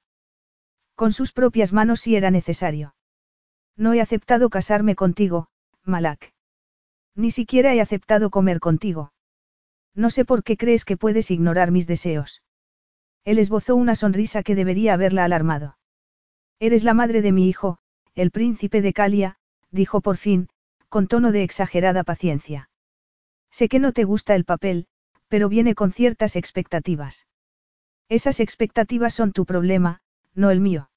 Con 0.95 1.11
sus 1.11 1.33
propias 1.33 1.73
manos 1.73 2.01
si 2.01 2.15
era 2.15 2.31
necesario. 2.31 2.95
No 3.75 3.93
he 3.93 4.01
aceptado 4.01 4.49
casarme 4.49 4.95
contigo, 4.95 5.47
Malak. 5.85 6.33
Ni 7.15 7.31
siquiera 7.31 7.73
he 7.73 7.81
aceptado 7.81 8.29
comer 8.29 8.59
contigo. 8.59 9.13
No 9.93 10.09
sé 10.09 10.25
por 10.25 10.43
qué 10.43 10.57
crees 10.57 10.85
que 10.85 10.97
puedes 10.97 11.31
ignorar 11.31 11.71
mis 11.71 11.87
deseos. 11.87 12.43
Él 13.25 13.39
esbozó 13.39 13.75
una 13.75 13.95
sonrisa 13.95 14.43
que 14.43 14.55
debería 14.55 14.93
haberla 14.93 15.25
alarmado. 15.25 15.77
Eres 16.59 16.83
la 16.83 16.93
madre 16.93 17.21
de 17.21 17.31
mi 17.31 17.47
hijo, 17.49 17.79
el 18.15 18.31
príncipe 18.31 18.81
de 18.81 18.93
Calia, 18.93 19.37
dijo 19.71 20.01
por 20.01 20.17
fin, 20.17 20.49
con 20.89 21.07
tono 21.07 21.31
de 21.31 21.43
exagerada 21.43 22.03
paciencia. 22.03 22.69
Sé 23.49 23.67
que 23.67 23.79
no 23.79 23.91
te 23.91 24.03
gusta 24.03 24.35
el 24.35 24.45
papel, 24.45 24.87
pero 25.27 25.49
viene 25.49 25.75
con 25.75 25.91
ciertas 25.91 26.35
expectativas. 26.35 27.27
Esas 28.09 28.39
expectativas 28.39 29.13
son 29.13 29.31
tu 29.31 29.45
problema, 29.45 30.01
no 30.33 30.51
el 30.51 30.59
mío. 30.59 30.89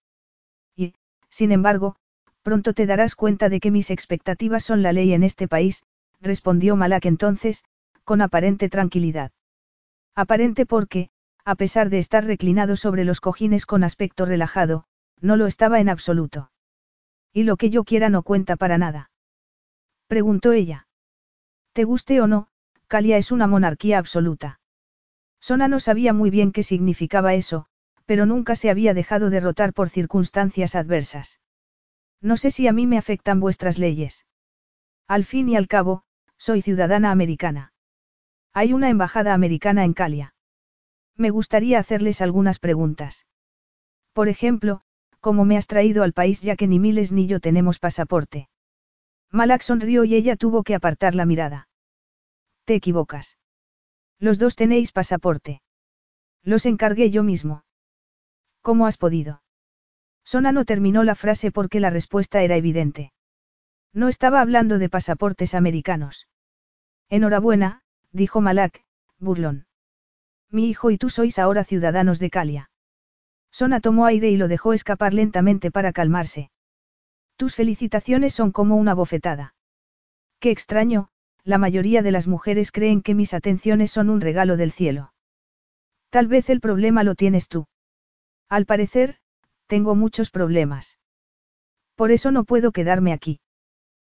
Y, 0.76 0.94
sin 1.28 1.52
embargo, 1.52 1.96
pronto 2.44 2.74
te 2.74 2.86
darás 2.86 3.16
cuenta 3.16 3.48
de 3.48 3.58
que 3.58 3.72
mis 3.72 3.90
expectativas 3.90 4.62
son 4.62 4.82
la 4.82 4.92
ley 4.92 5.14
en 5.14 5.24
este 5.24 5.48
país, 5.48 5.82
respondió 6.20 6.76
Malak 6.76 7.06
entonces, 7.06 7.64
con 8.04 8.20
aparente 8.20 8.68
tranquilidad. 8.68 9.32
Aparente 10.14 10.66
porque, 10.66 11.08
a 11.44 11.54
pesar 11.54 11.88
de 11.88 11.98
estar 11.98 12.24
reclinado 12.24 12.76
sobre 12.76 13.04
los 13.04 13.20
cojines 13.20 13.64
con 13.64 13.82
aspecto 13.82 14.26
relajado, 14.26 14.84
no 15.20 15.36
lo 15.36 15.46
estaba 15.46 15.80
en 15.80 15.88
absoluto. 15.88 16.50
¿Y 17.32 17.44
lo 17.44 17.56
que 17.56 17.70
yo 17.70 17.82
quiera 17.82 18.10
no 18.10 18.22
cuenta 18.22 18.56
para 18.56 18.76
nada? 18.76 19.10
Preguntó 20.06 20.52
ella. 20.52 20.86
Te 21.72 21.84
guste 21.84 22.20
o 22.20 22.26
no, 22.26 22.48
Calia 22.88 23.16
es 23.16 23.32
una 23.32 23.46
monarquía 23.46 23.98
absoluta. 23.98 24.60
Sona 25.40 25.66
no 25.66 25.80
sabía 25.80 26.12
muy 26.12 26.28
bien 26.28 26.52
qué 26.52 26.62
significaba 26.62 27.32
eso, 27.32 27.66
pero 28.04 28.26
nunca 28.26 28.54
se 28.54 28.68
había 28.68 28.92
dejado 28.92 29.30
derrotar 29.30 29.72
por 29.72 29.88
circunstancias 29.88 30.74
adversas. 30.74 31.40
No 32.24 32.38
sé 32.38 32.50
si 32.50 32.66
a 32.68 32.72
mí 32.72 32.86
me 32.86 32.96
afectan 32.96 33.38
vuestras 33.38 33.78
leyes. 33.78 34.24
Al 35.06 35.26
fin 35.26 35.46
y 35.50 35.56
al 35.56 35.68
cabo, 35.68 36.04
soy 36.38 36.62
ciudadana 36.62 37.10
americana. 37.10 37.74
Hay 38.54 38.72
una 38.72 38.88
embajada 38.88 39.34
americana 39.34 39.84
en 39.84 39.92
Calia. 39.92 40.34
Me 41.16 41.28
gustaría 41.28 41.78
hacerles 41.78 42.22
algunas 42.22 42.60
preguntas. 42.60 43.26
Por 44.14 44.30
ejemplo, 44.30 44.80
¿cómo 45.20 45.44
me 45.44 45.58
has 45.58 45.66
traído 45.66 46.02
al 46.02 46.14
país 46.14 46.40
ya 46.40 46.56
que 46.56 46.66
ni 46.66 46.78
Miles 46.78 47.12
ni 47.12 47.26
yo 47.26 47.40
tenemos 47.40 47.78
pasaporte? 47.78 48.48
Malak 49.30 49.60
sonrió 49.60 50.04
y 50.04 50.14
ella 50.14 50.36
tuvo 50.36 50.62
que 50.62 50.74
apartar 50.74 51.14
la 51.14 51.26
mirada. 51.26 51.68
Te 52.64 52.74
equivocas. 52.74 53.36
Los 54.18 54.38
dos 54.38 54.56
tenéis 54.56 54.92
pasaporte. 54.92 55.60
Los 56.42 56.64
encargué 56.64 57.10
yo 57.10 57.22
mismo. 57.22 57.64
¿Cómo 58.62 58.86
has 58.86 58.96
podido? 58.96 59.43
Sona 60.24 60.52
no 60.52 60.64
terminó 60.64 61.04
la 61.04 61.14
frase 61.14 61.50
porque 61.50 61.80
la 61.80 61.90
respuesta 61.90 62.42
era 62.42 62.56
evidente. 62.56 63.12
No 63.92 64.08
estaba 64.08 64.40
hablando 64.40 64.78
de 64.78 64.88
pasaportes 64.88 65.54
americanos. 65.54 66.26
Enhorabuena, 67.08 67.82
dijo 68.10 68.40
Malak, 68.40 68.82
burlón. 69.18 69.66
Mi 70.50 70.68
hijo 70.68 70.90
y 70.90 70.98
tú 70.98 71.10
sois 71.10 71.38
ahora 71.38 71.64
ciudadanos 71.64 72.18
de 72.18 72.30
Calia. 72.30 72.70
Sona 73.50 73.80
tomó 73.80 74.06
aire 74.06 74.30
y 74.30 74.36
lo 74.36 74.48
dejó 74.48 74.72
escapar 74.72 75.14
lentamente 75.14 75.70
para 75.70 75.92
calmarse. 75.92 76.50
Tus 77.36 77.54
felicitaciones 77.54 78.34
son 78.34 78.52
como 78.52 78.76
una 78.76 78.94
bofetada. 78.94 79.54
Qué 80.40 80.50
extraño, 80.50 81.08
la 81.44 81.58
mayoría 81.58 82.02
de 82.02 82.12
las 82.12 82.26
mujeres 82.26 82.72
creen 82.72 83.02
que 83.02 83.14
mis 83.14 83.34
atenciones 83.34 83.90
son 83.90 84.10
un 84.10 84.20
regalo 84.20 84.56
del 84.56 84.72
cielo. 84.72 85.12
Tal 86.10 86.26
vez 86.26 86.48
el 86.50 86.60
problema 86.60 87.04
lo 87.04 87.14
tienes 87.14 87.48
tú. 87.48 87.66
Al 88.48 88.66
parecer, 88.66 89.18
tengo 89.66 89.94
muchos 89.94 90.30
problemas. 90.30 90.98
Por 91.94 92.10
eso 92.10 92.30
no 92.30 92.44
puedo 92.44 92.72
quedarme 92.72 93.12
aquí. 93.12 93.40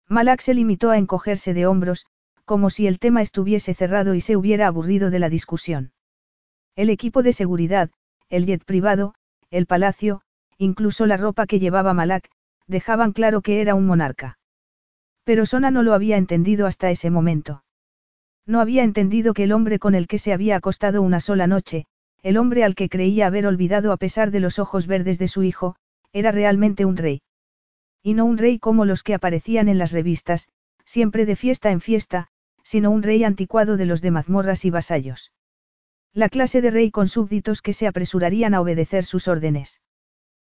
Malak 0.08 0.42
se 0.42 0.54
limitó 0.54 0.90
a 0.90 0.98
encogerse 0.98 1.54
de 1.54 1.66
hombros, 1.66 2.06
como 2.46 2.70
si 2.70 2.88
el 2.88 3.00
tema 3.00 3.22
estuviese 3.22 3.74
cerrado 3.74 4.16
y 4.16 4.22
se 4.22 4.36
hubiera 4.36 4.68
aburrido 4.68 5.12
de 5.12 5.20
la 5.20 5.30
discusión. 5.30 5.92
El 6.76 6.90
equipo 6.90 7.22
de 7.24 7.34
seguridad, 7.34 7.92
el 8.30 8.46
jet 8.46 8.64
privado, 8.66 9.14
el 9.52 9.66
palacio, 9.66 10.22
incluso 10.58 11.06
la 11.06 11.18
ropa 11.18 11.46
que 11.46 11.60
llevaba 11.60 11.94
Malak, 11.94 12.30
dejaban 12.68 13.14
claro 13.14 13.42
que 13.42 13.62
era 13.62 13.76
un 13.76 13.86
monarca. 13.86 14.40
Pero 15.24 15.46
Sona 15.46 15.72
no 15.72 15.84
lo 15.84 15.94
había 15.94 16.18
entendido 16.18 16.66
hasta 16.68 16.90
ese 16.90 17.10
momento. 17.10 17.64
No 18.46 18.62
había 18.62 18.84
entendido 18.84 19.34
que 19.34 19.44
el 19.44 19.52
hombre 19.52 19.78
con 19.78 19.94
el 19.94 20.08
que 20.08 20.18
se 20.18 20.34
había 20.34 20.56
acostado 20.56 21.02
una 21.02 21.20
sola 21.20 21.46
noche, 21.46 21.86
el 22.22 22.38
hombre 22.38 22.64
al 22.64 22.76
que 22.76 22.90
creía 22.90 23.28
haber 23.28 23.46
olvidado 23.46 23.92
a 23.92 23.98
pesar 23.98 24.32
de 24.32 24.40
los 24.40 24.60
ojos 24.60 24.88
verdes 24.88 25.20
de 25.20 25.28
su 25.28 25.44
hijo, 25.44 25.76
era 26.12 26.32
realmente 26.32 26.86
un 26.86 26.98
rey. 26.98 27.22
Y 28.04 28.14
no 28.14 28.26
un 28.26 28.38
rey 28.38 28.60
como 28.60 28.86
los 28.86 29.04
que 29.04 29.14
aparecían 29.14 29.70
en 29.70 29.78
las 29.78 29.92
revistas, 29.92 30.50
siempre 30.86 31.26
de 31.26 31.36
fiesta 31.36 31.72
en 31.72 31.82
fiesta, 31.82 32.28
sino 32.64 32.92
un 32.92 33.04
rey 33.04 33.24
anticuado 33.24 33.78
de 33.78 33.86
los 33.86 34.02
de 34.02 34.12
mazmorras 34.12 34.66
y 34.66 34.70
vasallos. 34.70 35.32
La 36.14 36.30
clase 36.30 36.62
de 36.62 36.72
rey 36.72 36.92
con 36.92 37.08
súbditos 37.08 37.62
que 37.62 37.74
se 37.74 37.88
apresurarían 37.88 38.54
a 38.54 38.62
obedecer 38.62 39.06
sus 39.06 39.28
órdenes. 39.28 39.82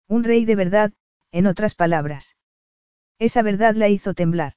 Un 0.08 0.24
rey 0.24 0.44
de 0.44 0.56
verdad, 0.56 0.92
en 1.30 1.46
otras 1.46 1.74
palabras. 1.74 2.36
Esa 3.18 3.42
verdad 3.42 3.74
la 3.74 3.88
hizo 3.88 4.14
temblar. 4.14 4.54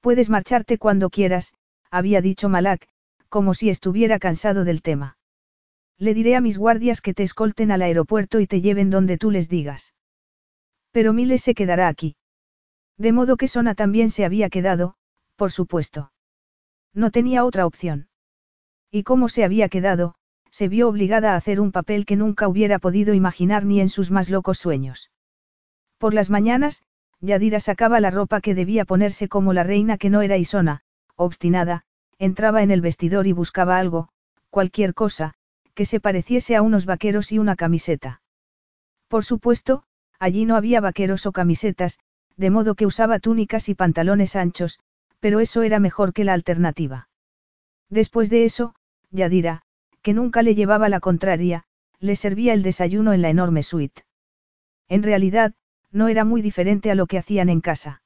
Puedes 0.00 0.28
marcharte 0.28 0.78
cuando 0.78 1.10
quieras, 1.10 1.54
había 1.90 2.20
dicho 2.20 2.48
Malak, 2.48 2.88
como 3.28 3.54
si 3.54 3.70
estuviera 3.70 4.18
cansado 4.18 4.64
del 4.64 4.82
tema. 4.82 5.16
Le 6.06 6.14
diré 6.14 6.34
a 6.34 6.40
mis 6.40 6.58
guardias 6.58 7.00
que 7.00 7.14
te 7.14 7.22
escolten 7.22 7.70
al 7.70 7.80
aeropuerto 7.80 8.40
y 8.40 8.48
te 8.48 8.60
lleven 8.60 8.90
donde 8.90 9.18
tú 9.18 9.30
les 9.30 9.48
digas. 9.48 9.94
Pero 10.90 11.12
Miles 11.12 11.42
se 11.44 11.54
quedará 11.54 11.86
aquí. 11.86 12.16
De 12.98 13.12
modo 13.12 13.36
que 13.36 13.46
Sona 13.46 13.76
también 13.76 14.10
se 14.10 14.24
había 14.24 14.50
quedado, 14.50 14.96
por 15.36 15.52
supuesto. 15.52 16.10
No 16.92 17.12
tenía 17.12 17.44
otra 17.44 17.66
opción. 17.66 18.08
Y 18.90 19.04
como 19.04 19.28
se 19.28 19.44
había 19.44 19.68
quedado, 19.68 20.16
se 20.50 20.66
vio 20.66 20.88
obligada 20.88 21.34
a 21.34 21.36
hacer 21.36 21.60
un 21.60 21.70
papel 21.70 22.04
que 22.04 22.16
nunca 22.16 22.48
hubiera 22.48 22.80
podido 22.80 23.14
imaginar 23.14 23.64
ni 23.64 23.78
en 23.80 23.88
sus 23.88 24.10
más 24.10 24.28
locos 24.28 24.58
sueños. 24.58 25.12
Por 25.98 26.14
las 26.14 26.30
mañanas, 26.30 26.82
Yadira 27.20 27.60
sacaba 27.60 28.00
la 28.00 28.10
ropa 28.10 28.40
que 28.40 28.56
debía 28.56 28.84
ponerse 28.84 29.28
como 29.28 29.52
la 29.52 29.62
reina 29.62 29.98
que 29.98 30.10
no 30.10 30.20
era 30.22 30.36
Isona, 30.36 30.82
obstinada, 31.14 31.84
entraba 32.18 32.64
en 32.64 32.72
el 32.72 32.80
vestidor 32.80 33.28
y 33.28 33.32
buscaba 33.32 33.78
algo, 33.78 34.08
cualquier 34.50 34.94
cosa, 34.94 35.36
que 35.74 35.84
se 35.84 36.00
pareciese 36.00 36.56
a 36.56 36.62
unos 36.62 36.86
vaqueros 36.86 37.32
y 37.32 37.38
una 37.38 37.56
camiseta. 37.56 38.22
Por 39.08 39.24
supuesto, 39.24 39.84
allí 40.18 40.44
no 40.44 40.56
había 40.56 40.80
vaqueros 40.80 41.26
o 41.26 41.32
camisetas, 41.32 41.98
de 42.36 42.50
modo 42.50 42.74
que 42.74 42.86
usaba 42.86 43.18
túnicas 43.18 43.68
y 43.68 43.74
pantalones 43.74 44.36
anchos, 44.36 44.78
pero 45.20 45.40
eso 45.40 45.62
era 45.62 45.78
mejor 45.78 46.12
que 46.12 46.24
la 46.24 46.32
alternativa. 46.32 47.08
Después 47.88 48.30
de 48.30 48.44
eso, 48.44 48.74
Yadira, 49.10 49.62
que 50.02 50.14
nunca 50.14 50.42
le 50.42 50.54
llevaba 50.54 50.88
la 50.88 51.00
contraria, 51.00 51.64
le 52.00 52.16
servía 52.16 52.54
el 52.54 52.62
desayuno 52.62 53.12
en 53.12 53.22
la 53.22 53.30
enorme 53.30 53.62
suite. 53.62 54.04
En 54.88 55.02
realidad, 55.02 55.54
no 55.90 56.08
era 56.08 56.24
muy 56.24 56.42
diferente 56.42 56.90
a 56.90 56.94
lo 56.94 57.06
que 57.06 57.18
hacían 57.18 57.48
en 57.48 57.60
casa. 57.60 58.02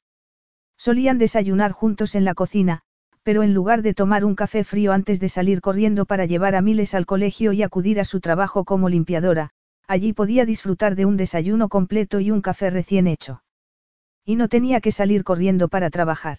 Solían 0.77 1.17
desayunar 1.17 1.71
juntos 1.71 2.13
en 2.13 2.23
la 2.23 2.35
cocina, 2.35 2.83
pero 3.27 3.43
en 3.43 3.53
lugar 3.53 3.81
de 3.81 3.93
tomar 3.93 4.23
un 4.23 4.35
café 4.35 4.63
frío 4.63 4.93
antes 4.93 5.19
de 5.19 5.27
salir 5.27 5.59
corriendo 5.59 6.05
para 6.05 6.25
llevar 6.25 6.55
a 6.55 6.61
Miles 6.61 6.93
al 6.93 7.05
colegio 7.05 7.51
y 7.51 7.61
acudir 7.61 7.99
a 7.99 8.05
su 8.05 8.21
trabajo 8.21 8.63
como 8.63 8.87
limpiadora, 8.87 9.49
allí 9.85 10.13
podía 10.13 10.45
disfrutar 10.45 10.95
de 10.95 11.05
un 11.05 11.17
desayuno 11.17 11.67
completo 11.67 12.21
y 12.21 12.31
un 12.31 12.39
café 12.39 12.69
recién 12.69 13.05
hecho. 13.05 13.43
Y 14.23 14.37
no 14.37 14.47
tenía 14.47 14.79
que 14.79 14.93
salir 14.93 15.25
corriendo 15.25 15.67
para 15.67 15.89
trabajar. 15.89 16.37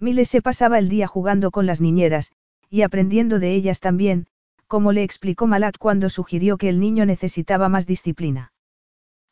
Miles 0.00 0.28
se 0.28 0.42
pasaba 0.42 0.80
el 0.80 0.88
día 0.88 1.06
jugando 1.06 1.52
con 1.52 1.66
las 1.66 1.80
niñeras, 1.80 2.32
y 2.68 2.82
aprendiendo 2.82 3.38
de 3.38 3.54
ellas 3.54 3.78
también, 3.78 4.26
como 4.66 4.90
le 4.90 5.04
explicó 5.04 5.46
Malak 5.46 5.78
cuando 5.78 6.10
sugirió 6.10 6.56
que 6.56 6.68
el 6.68 6.80
niño 6.80 7.06
necesitaba 7.06 7.68
más 7.68 7.86
disciplina. 7.86 8.52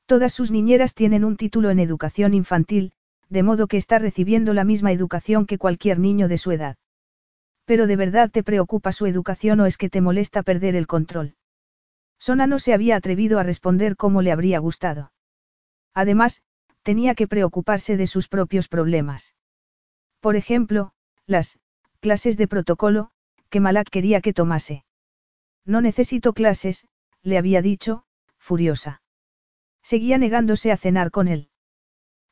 Todas 0.07 0.33
sus 0.33 0.53
niñeras 0.53 0.95
tienen 0.95 1.25
un 1.25 1.37
título 1.37 1.71
en 1.71 1.81
educación 1.81 2.33
infantil, 2.33 2.93
de 3.31 3.43
modo 3.43 3.69
que 3.69 3.77
está 3.77 3.99
recibiendo 3.99 4.53
la 4.53 4.65
misma 4.65 4.93
educación 4.93 5.47
que 5.47 5.57
cualquier 5.57 5.99
niño 5.99 6.29
de 6.29 6.37
su 6.37 6.51
edad. 6.51 6.77
Pero 7.65 7.87
de 7.87 7.97
verdad 7.97 8.31
te 8.31 8.43
preocupa 8.43 8.93
su 8.93 9.07
educación 9.07 9.61
o 9.61 9.67
es 9.67 9.79
que 9.79 9.89
te 9.89 10.01
molesta 10.01 10.43
perder 10.43 10.75
el 10.75 10.89
control. 10.89 11.37
Sona 12.19 12.47
no 12.47 12.59
se 12.59 12.75
había 12.75 12.97
atrevido 12.97 13.39
a 13.39 13.45
responder 13.45 13.97
como 13.97 14.21
le 14.21 14.33
habría 14.33 14.59
gustado. 14.59 15.13
Además, 15.95 16.43
tenía 16.83 17.15
que 17.15 17.29
preocuparse 17.29 17.97
de 17.97 18.07
sus 18.07 18.29
propios 18.29 18.69
problemas. 18.69 19.35
Por 20.21 20.37
ejemplo, 20.37 20.93
las 21.27 21.59
clases 22.01 22.37
de 22.37 22.49
protocolo, 22.49 23.11
que 23.49 23.61
Malak 23.61 23.89
quería 23.89 24.21
que 24.21 24.33
tomase. 24.33 24.85
No 25.65 25.81
necesito 25.81 26.33
clases, 26.33 26.87
le 27.23 27.39
había 27.39 27.63
dicho, 27.63 28.05
furiosa. 28.39 29.03
Seguía 29.83 30.19
negándose 30.19 30.73
a 30.73 30.77
cenar 30.77 31.11
con 31.11 31.29
él. 31.29 31.50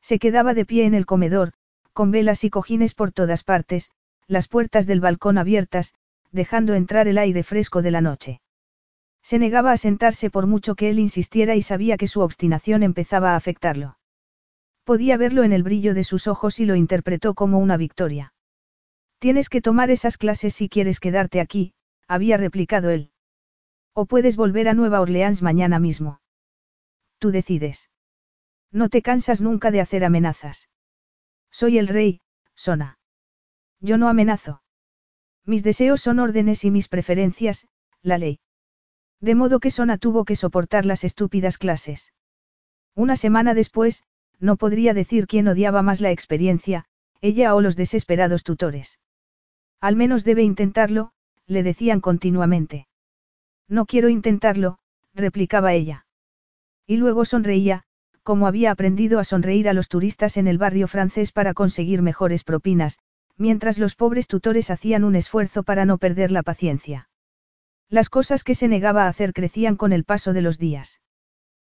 Se 0.01 0.19
quedaba 0.19 0.53
de 0.53 0.65
pie 0.65 0.85
en 0.85 0.93
el 0.93 1.05
comedor, 1.05 1.53
con 1.93 2.11
velas 2.11 2.43
y 2.43 2.49
cojines 2.49 2.93
por 2.93 3.11
todas 3.11 3.43
partes, 3.43 3.91
las 4.27 4.47
puertas 4.47 4.85
del 4.87 5.01
balcón 5.01 5.37
abiertas, 5.37 5.93
dejando 6.31 6.75
entrar 6.75 7.07
el 7.07 7.17
aire 7.17 7.43
fresco 7.43 7.81
de 7.81 7.91
la 7.91 8.01
noche. 8.01 8.41
Se 9.21 9.39
negaba 9.39 9.71
a 9.71 9.77
sentarse 9.77 10.29
por 10.29 10.47
mucho 10.47 10.75
que 10.75 10.89
él 10.89 10.99
insistiera 10.99 11.55
y 11.55 11.61
sabía 11.61 11.97
que 11.97 12.07
su 12.07 12.21
obstinación 12.21 12.83
empezaba 12.83 13.33
a 13.33 13.35
afectarlo. 13.35 13.97
Podía 14.83 15.17
verlo 15.17 15.43
en 15.43 15.53
el 15.53 15.63
brillo 15.63 15.93
de 15.93 16.03
sus 16.03 16.27
ojos 16.27 16.59
y 16.59 16.65
lo 16.65 16.75
interpretó 16.75 17.33
como 17.33 17.59
una 17.59 17.77
victoria. 17.77 18.33
Tienes 19.19 19.49
que 19.49 19.61
tomar 19.61 19.91
esas 19.91 20.17
clases 20.17 20.55
si 20.55 20.69
quieres 20.69 20.99
quedarte 20.99 21.41
aquí, 21.41 21.73
había 22.07 22.37
replicado 22.37 22.89
él. 22.89 23.11
O 23.93 24.05
puedes 24.05 24.37
volver 24.37 24.69
a 24.69 24.73
Nueva 24.73 25.01
Orleans 25.01 25.41
mañana 25.41 25.77
mismo. 25.79 26.21
Tú 27.19 27.31
decides. 27.31 27.89
No 28.71 28.89
te 28.89 29.01
cansas 29.01 29.41
nunca 29.41 29.71
de 29.71 29.81
hacer 29.81 30.03
amenazas. 30.03 30.69
Soy 31.51 31.77
el 31.77 31.87
rey, 31.87 32.21
Sona. 32.55 32.99
Yo 33.79 33.97
no 33.97 34.07
amenazo. 34.09 34.61
Mis 35.45 35.63
deseos 35.63 36.01
son 36.01 36.19
órdenes 36.19 36.63
y 36.63 36.71
mis 36.71 36.87
preferencias, 36.87 37.67
la 38.01 38.17
ley. 38.17 38.39
De 39.19 39.35
modo 39.35 39.59
que 39.59 39.71
Sona 39.71 39.97
tuvo 39.97 40.25
que 40.25 40.35
soportar 40.35 40.85
las 40.85 41.03
estúpidas 41.03 41.57
clases. 41.57 42.13
Una 42.95 43.15
semana 43.15 43.53
después, 43.53 44.03
no 44.39 44.57
podría 44.57 44.93
decir 44.93 45.27
quién 45.27 45.47
odiaba 45.47 45.81
más 45.81 46.01
la 46.01 46.11
experiencia, 46.11 46.85
ella 47.21 47.55
o 47.55 47.61
los 47.61 47.75
desesperados 47.75 48.43
tutores. 48.43 48.99
Al 49.81 49.95
menos 49.95 50.23
debe 50.23 50.43
intentarlo, 50.43 51.11
le 51.47 51.63
decían 51.63 52.01
continuamente. 52.01 52.87
No 53.67 53.85
quiero 53.85 54.09
intentarlo, 54.09 54.79
replicaba 55.13 55.73
ella. 55.73 56.05
Y 56.85 56.97
luego 56.97 57.25
sonreía, 57.25 57.83
como 58.29 58.45
había 58.45 58.69
aprendido 58.69 59.17
a 59.17 59.23
sonreír 59.23 59.67
a 59.67 59.73
los 59.73 59.87
turistas 59.87 60.37
en 60.37 60.47
el 60.47 60.59
barrio 60.59 60.87
francés 60.87 61.31
para 61.31 61.55
conseguir 61.55 62.03
mejores 62.03 62.43
propinas, 62.43 62.99
mientras 63.37 63.79
los 63.79 63.95
pobres 63.95 64.27
tutores 64.27 64.69
hacían 64.69 65.03
un 65.03 65.15
esfuerzo 65.15 65.63
para 65.63 65.83
no 65.83 65.97
perder 65.97 66.29
la 66.29 66.43
paciencia. 66.43 67.09
Las 67.89 68.07
cosas 68.07 68.43
que 68.43 68.53
se 68.53 68.67
negaba 68.67 69.05
a 69.05 69.07
hacer 69.07 69.33
crecían 69.33 69.75
con 69.75 69.93
el 69.93 70.03
paso 70.03 70.31
de 70.31 70.43
los 70.43 70.59
días. 70.59 71.01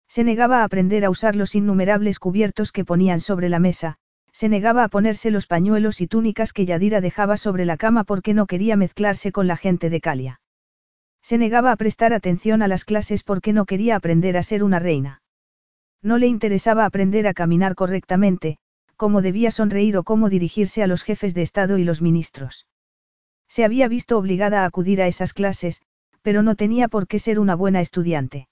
Se 0.06 0.22
negaba 0.22 0.60
a 0.60 0.62
aprender 0.62 1.04
a 1.04 1.10
usar 1.10 1.34
los 1.34 1.56
innumerables 1.56 2.20
cubiertos 2.20 2.70
que 2.70 2.84
ponían 2.84 3.20
sobre 3.20 3.48
la 3.48 3.58
mesa, 3.58 3.96
se 4.30 4.48
negaba 4.48 4.84
a 4.84 4.88
ponerse 4.88 5.32
los 5.32 5.48
pañuelos 5.48 6.00
y 6.00 6.06
túnicas 6.06 6.52
que 6.52 6.66
Yadira 6.66 7.00
dejaba 7.00 7.36
sobre 7.36 7.64
la 7.64 7.76
cama 7.76 8.04
porque 8.04 8.32
no 8.32 8.46
quería 8.46 8.76
mezclarse 8.76 9.32
con 9.32 9.48
la 9.48 9.56
gente 9.56 9.90
de 9.90 10.00
Calia. 10.00 10.40
Se 11.20 11.36
negaba 11.36 11.72
a 11.72 11.76
prestar 11.76 12.12
atención 12.12 12.62
a 12.62 12.68
las 12.68 12.84
clases 12.84 13.24
porque 13.24 13.52
no 13.52 13.64
quería 13.64 13.96
aprender 13.96 14.36
a 14.36 14.44
ser 14.44 14.62
una 14.62 14.78
reina. 14.78 15.23
No 16.04 16.18
le 16.18 16.26
interesaba 16.26 16.84
aprender 16.84 17.26
a 17.26 17.32
caminar 17.32 17.74
correctamente, 17.74 18.58
cómo 18.96 19.22
debía 19.22 19.50
sonreír 19.50 19.96
o 19.96 20.04
cómo 20.04 20.28
dirigirse 20.28 20.82
a 20.82 20.86
los 20.86 21.02
jefes 21.02 21.32
de 21.34 21.40
Estado 21.40 21.78
y 21.78 21.84
los 21.84 22.02
ministros. 22.02 22.66
Se 23.48 23.64
había 23.64 23.88
visto 23.88 24.18
obligada 24.18 24.62
a 24.62 24.66
acudir 24.66 25.00
a 25.00 25.06
esas 25.06 25.32
clases, 25.32 25.80
pero 26.20 26.42
no 26.42 26.56
tenía 26.56 26.88
por 26.88 27.06
qué 27.06 27.18
ser 27.18 27.40
una 27.40 27.54
buena 27.54 27.80
estudiante. 27.80 28.48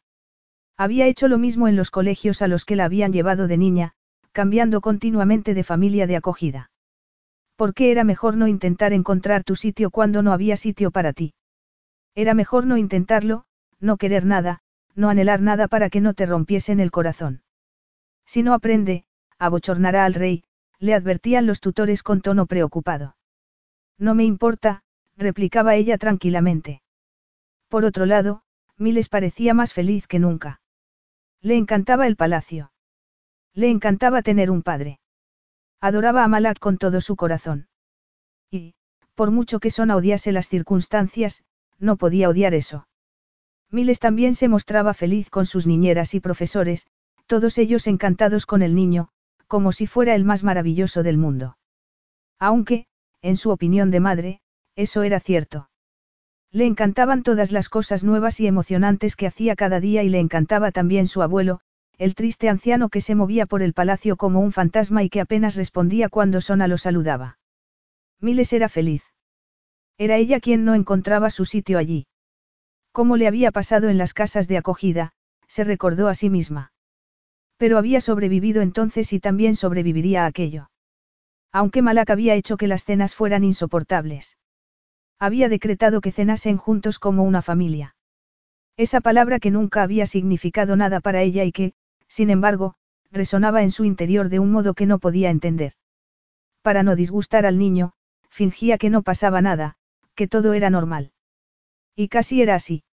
Había 0.79 1.07
hecho 1.07 1.29
lo 1.29 1.37
mismo 1.37 1.69
en 1.69 1.77
los 1.77 1.91
colegios 1.91 2.41
a 2.41 2.49
los 2.49 2.65
que 2.65 2.75
la 2.75 2.87
habían 2.87 3.13
llevado 3.13 3.47
de 3.47 3.59
niña, 3.59 3.93
cambiando 4.33 4.81
continuamente 4.81 5.53
de 5.53 5.63
familia 5.63 6.07
de 6.07 6.17
acogida. 6.17 6.71
¿Por 7.57 7.75
qué 7.75 7.91
era 7.91 8.03
mejor 8.03 8.37
no 8.37 8.49
intentar 8.49 8.95
encontrar 8.95 9.45
tu 9.45 9.57
sitio 9.57 9.91
cuando 9.91 10.23
no 10.23 10.33
había 10.33 10.57
sitio 10.57 10.91
para 10.91 11.13
ti? 11.13 11.35
Era 12.15 12.33
mejor 12.33 12.67
no 12.67 12.79
intentarlo, 12.79 13.45
no 13.79 13.99
querer 13.99 14.25
nada, 14.25 14.61
no 14.95 15.09
anhelar 15.09 15.41
nada 15.41 15.69
para 15.69 15.91
que 15.91 16.01
no 16.01 16.15
te 16.15 16.27
rompiesen 16.27 16.81
el 16.81 16.91
corazón. 16.91 17.43
Si 18.27 18.43
no 18.43 18.55
aprende, 18.55 19.05
abochornará 19.39 20.05
al 20.05 20.15
rey, 20.15 20.45
le 20.79 20.95
advertían 20.95 21.47
los 21.47 21.61
tutores 21.61 22.03
con 22.03 22.21
tono 22.21 22.47
preocupado. 22.47 23.17
No 23.99 24.15
me 24.15 24.25
importa, 24.25 24.83
replicaba 25.17 25.75
ella 25.75 25.99
tranquilamente. 25.99 26.83
Por 27.69 27.85
otro 27.85 28.07
lado, 28.07 28.43
Miles 28.77 29.09
parecía 29.09 29.55
más 29.55 29.73
feliz 29.73 30.07
que 30.07 30.19
nunca. 30.19 30.61
Le 31.41 31.57
encantaba 31.57 32.07
el 32.07 32.17
palacio. 32.17 32.73
Le 33.55 33.71
encantaba 33.71 34.23
tener 34.23 34.51
un 34.51 34.63
padre. 34.63 35.01
Adoraba 35.81 36.25
a 36.25 36.29
Malak 36.29 36.59
con 36.59 36.79
todo 36.79 37.01
su 37.01 37.17
corazón. 37.17 37.69
Y, 38.51 38.75
por 39.15 39.31
mucho 39.31 39.61
que 39.61 39.71
Sona 39.71 39.97
odiase 39.97 40.33
las 40.33 40.49
circunstancias, 40.49 41.45
no 41.79 41.97
podía 41.97 42.29
odiar 42.29 42.55
eso. 42.55 42.87
Miles 43.73 44.01
también 44.01 44.35
se 44.35 44.49
mostraba 44.49 44.93
feliz 44.93 45.31
con 45.31 45.47
sus 45.47 45.67
niñeras 45.67 46.13
y 46.15 46.21
profesores, 46.21 46.87
todos 47.27 47.57
ellos 47.57 47.87
encantados 47.87 48.45
con 48.45 48.61
el 48.61 48.75
niño, 48.75 49.09
como 49.49 49.73
si 49.73 49.87
fuera 49.87 50.15
el 50.15 50.25
más 50.25 50.45
maravilloso 50.45 51.03
del 51.03 51.17
mundo. 51.17 51.57
Aunque, 52.39 52.85
en 53.23 53.39
su 53.39 53.51
opinión 53.51 53.91
de 53.91 54.01
madre, 54.01 54.41
eso 54.77 55.03
era 55.03 55.21
cierto. 55.21 55.71
Le 56.51 56.67
encantaban 56.67 57.23
todas 57.23 57.51
las 57.51 57.71
cosas 57.71 58.05
nuevas 58.05 58.39
y 58.41 58.47
emocionantes 58.47 59.17
que 59.17 59.27
hacía 59.27 59.57
cada 59.57 59.81
día 59.81 60.03
y 60.03 60.11
le 60.11 60.21
encantaba 60.21 60.71
también 60.71 61.09
su 61.09 61.23
abuelo, 61.23 61.61
el 61.97 62.15
triste 62.15 62.51
anciano 62.51 62.91
que 62.91 63.01
se 63.01 63.15
movía 63.15 63.47
por 63.47 63.63
el 63.63 63.73
palacio 63.73 64.17
como 64.17 64.41
un 64.41 64.53
fantasma 64.53 65.03
y 65.03 65.09
que 65.09 65.21
apenas 65.21 65.57
respondía 65.57 66.11
cuando 66.11 66.43
Sona 66.43 66.69
lo 66.69 66.77
saludaba. 66.77 67.39
Miles 68.21 68.53
era 68.53 68.69
feliz. 68.69 69.03
Era 69.97 70.19
ella 70.19 70.41
quien 70.41 70.67
no 70.67 70.75
encontraba 70.75 71.31
su 71.31 71.47
sitio 71.47 71.79
allí. 71.79 72.07
Como 72.93 73.17
le 73.17 73.27
había 73.27 73.51
pasado 73.51 73.89
en 73.89 73.99
las 73.99 74.15
casas 74.15 74.49
de 74.49 74.59
acogida, 74.59 75.13
se 75.47 75.65
recordó 75.65 76.09
a 76.09 76.15
sí 76.15 76.31
misma. 76.31 76.73
Pero 77.57 77.79
había 77.79 78.01
sobrevivido 78.01 78.61
entonces 78.61 79.13
y 79.13 79.21
también 79.21 79.57
sobreviviría 79.57 80.25
a 80.25 80.27
aquello. 80.27 80.71
Aunque 81.53 81.83
Malak 81.83 82.11
había 82.11 82.35
hecho 82.35 82.57
que 82.57 82.67
las 82.67 82.85
cenas 82.85 83.15
fueran 83.15 83.45
insoportables. 83.45 84.37
Había 85.19 85.49
decretado 85.49 86.01
que 86.01 86.13
cenasen 86.13 86.57
juntos 86.57 86.99
como 86.99 87.23
una 87.23 87.43
familia. 87.43 87.95
Esa 88.77 89.01
palabra 89.01 89.39
que 89.39 89.51
nunca 89.51 89.83
había 89.83 90.07
significado 90.07 90.77
nada 90.77 91.01
para 91.01 91.23
ella 91.23 91.45
y 91.45 91.53
que, 91.53 91.75
sin 92.09 92.31
embargo, 92.31 92.75
resonaba 93.11 93.63
en 93.63 93.71
su 93.71 93.85
interior 93.85 94.29
de 94.29 94.39
un 94.39 94.51
modo 94.51 94.75
que 94.75 94.87
no 94.87 94.99
podía 94.99 95.31
entender. 95.31 95.75
Para 96.63 96.83
no 96.83 96.97
disgustar 96.97 97.47
al 97.47 97.59
niño, 97.59 97.93
fingía 98.31 98.79
que 98.79 98.91
no 98.91 99.03
pasaba 99.03 99.43
nada, 99.43 99.77
que 100.15 100.27
todo 100.29 100.55
era 100.55 100.71
normal. 100.71 101.13
Y 101.95 102.09
casi 102.09 102.43
era 102.43 102.55
así. 102.55 102.85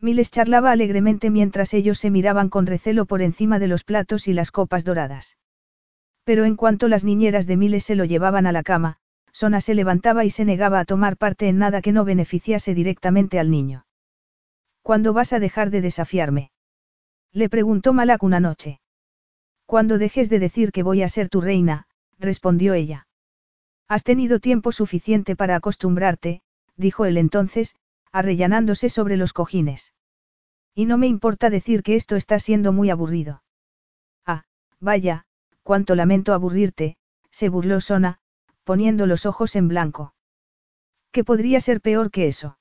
Miles 0.00 0.30
charlaba 0.30 0.72
alegremente 0.72 1.30
mientras 1.30 1.72
ellos 1.72 1.98
se 1.98 2.10
miraban 2.10 2.48
con 2.48 2.66
recelo 2.66 3.06
por 3.06 3.22
encima 3.22 3.58
de 3.58 3.68
los 3.68 3.84
platos 3.84 4.28
y 4.28 4.32
las 4.32 4.50
copas 4.50 4.84
doradas. 4.84 5.36
Pero 6.24 6.44
en 6.44 6.56
cuanto 6.56 6.88
las 6.88 7.04
niñeras 7.04 7.46
de 7.46 7.56
Miles 7.56 7.84
se 7.84 7.94
lo 7.94 8.04
llevaban 8.04 8.46
a 8.46 8.52
la 8.52 8.62
cama, 8.62 8.98
Sona 9.32 9.60
se 9.60 9.74
levantaba 9.74 10.24
y 10.24 10.30
se 10.30 10.44
negaba 10.44 10.80
a 10.80 10.84
tomar 10.84 11.16
parte 11.16 11.48
en 11.48 11.58
nada 11.58 11.82
que 11.82 11.92
no 11.92 12.04
beneficiase 12.04 12.74
directamente 12.74 13.38
al 13.38 13.50
niño. 13.50 13.86
¿Cuándo 14.82 15.12
vas 15.12 15.32
a 15.32 15.38
dejar 15.38 15.70
de 15.70 15.80
desafiarme? 15.80 16.50
Le 17.32 17.48
preguntó 17.48 17.92
Malak 17.92 18.22
una 18.22 18.40
noche. 18.40 18.80
Cuando 19.66 19.98
dejes 19.98 20.30
de 20.30 20.38
decir 20.38 20.72
que 20.72 20.82
voy 20.82 21.02
a 21.02 21.08
ser 21.08 21.28
tu 21.28 21.40
reina, 21.40 21.86
respondió 22.18 22.72
ella. 22.74 23.08
Has 23.88 24.04
tenido 24.04 24.40
tiempo 24.40 24.72
suficiente 24.72 25.36
para 25.36 25.56
acostumbrarte, 25.56 26.40
dijo 26.76 27.04
él 27.04 27.18
entonces, 27.18 27.76
arrellanándose 28.16 28.88
sobre 28.88 29.18
los 29.18 29.34
cojines. 29.34 29.92
Y 30.74 30.86
no 30.86 30.96
me 30.96 31.06
importa 31.06 31.50
decir 31.50 31.82
que 31.82 31.96
esto 31.96 32.16
está 32.16 32.38
siendo 32.38 32.72
muy 32.72 32.88
aburrido. 32.88 33.42
Ah, 34.24 34.44
vaya, 34.80 35.26
cuánto 35.62 35.94
lamento 35.94 36.32
aburrirte, 36.32 36.96
se 37.30 37.50
burló 37.50 37.78
Sona, 37.82 38.18
poniendo 38.64 39.06
los 39.06 39.26
ojos 39.26 39.54
en 39.54 39.68
blanco. 39.68 40.14
¿Qué 41.12 41.24
podría 41.24 41.60
ser 41.60 41.82
peor 41.82 42.10
que 42.10 42.26
eso? 42.26 42.58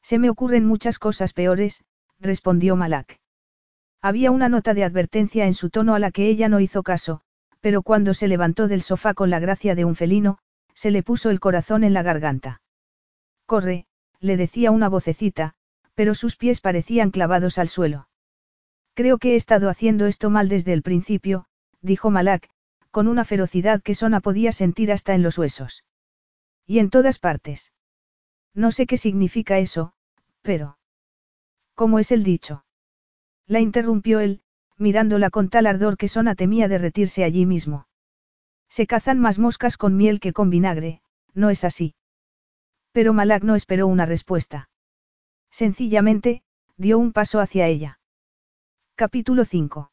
Se 0.00 0.20
me 0.20 0.30
ocurren 0.30 0.64
muchas 0.64 1.00
cosas 1.00 1.32
peores, 1.32 1.82
respondió 2.20 2.76
Malak. 2.76 3.18
Había 4.00 4.30
una 4.30 4.48
nota 4.48 4.74
de 4.74 4.84
advertencia 4.84 5.46
en 5.46 5.54
su 5.54 5.70
tono 5.70 5.96
a 5.96 5.98
la 5.98 6.12
que 6.12 6.28
ella 6.28 6.48
no 6.48 6.60
hizo 6.60 6.84
caso, 6.84 7.22
pero 7.60 7.82
cuando 7.82 8.14
se 8.14 8.28
levantó 8.28 8.68
del 8.68 8.82
sofá 8.82 9.12
con 9.12 9.28
la 9.28 9.40
gracia 9.40 9.74
de 9.74 9.84
un 9.84 9.96
felino, 9.96 10.38
se 10.72 10.92
le 10.92 11.02
puso 11.02 11.30
el 11.30 11.40
corazón 11.40 11.82
en 11.82 11.94
la 11.94 12.04
garganta. 12.04 12.62
Corre, 13.44 13.87
le 14.20 14.36
decía 14.36 14.70
una 14.70 14.88
vocecita, 14.88 15.54
pero 15.94 16.14
sus 16.14 16.36
pies 16.36 16.60
parecían 16.60 17.10
clavados 17.10 17.58
al 17.58 17.68
suelo. 17.68 18.08
Creo 18.94 19.18
que 19.18 19.32
he 19.32 19.36
estado 19.36 19.68
haciendo 19.68 20.06
esto 20.06 20.30
mal 20.30 20.48
desde 20.48 20.72
el 20.72 20.82
principio, 20.82 21.46
dijo 21.80 22.10
Malak, 22.10 22.48
con 22.90 23.06
una 23.06 23.24
ferocidad 23.24 23.82
que 23.82 23.94
Sona 23.94 24.20
podía 24.20 24.52
sentir 24.52 24.90
hasta 24.92 25.14
en 25.14 25.22
los 25.22 25.38
huesos. 25.38 25.84
Y 26.66 26.80
en 26.80 26.90
todas 26.90 27.18
partes. 27.18 27.72
No 28.54 28.72
sé 28.72 28.86
qué 28.86 28.96
significa 28.96 29.58
eso, 29.58 29.92
pero... 30.42 30.78
¿Cómo 31.74 31.98
es 31.98 32.10
el 32.10 32.24
dicho? 32.24 32.64
La 33.46 33.60
interrumpió 33.60 34.20
él, 34.20 34.42
mirándola 34.76 35.30
con 35.30 35.48
tal 35.48 35.66
ardor 35.66 35.96
que 35.96 36.08
Sona 36.08 36.34
temía 36.34 36.68
derretirse 36.68 37.24
allí 37.24 37.46
mismo. 37.46 37.86
Se 38.68 38.86
cazan 38.86 39.18
más 39.18 39.38
moscas 39.38 39.76
con 39.76 39.96
miel 39.96 40.20
que 40.20 40.32
con 40.32 40.50
vinagre, 40.50 41.02
¿no 41.34 41.50
es 41.50 41.64
así? 41.64 41.94
Pero 42.92 43.12
Malak 43.12 43.42
no 43.42 43.54
esperó 43.54 43.86
una 43.86 44.06
respuesta. 44.06 44.68
Sencillamente, 45.50 46.42
dio 46.76 46.98
un 46.98 47.12
paso 47.12 47.40
hacia 47.40 47.66
ella. 47.66 48.00
Capítulo 48.94 49.44
5. 49.44 49.90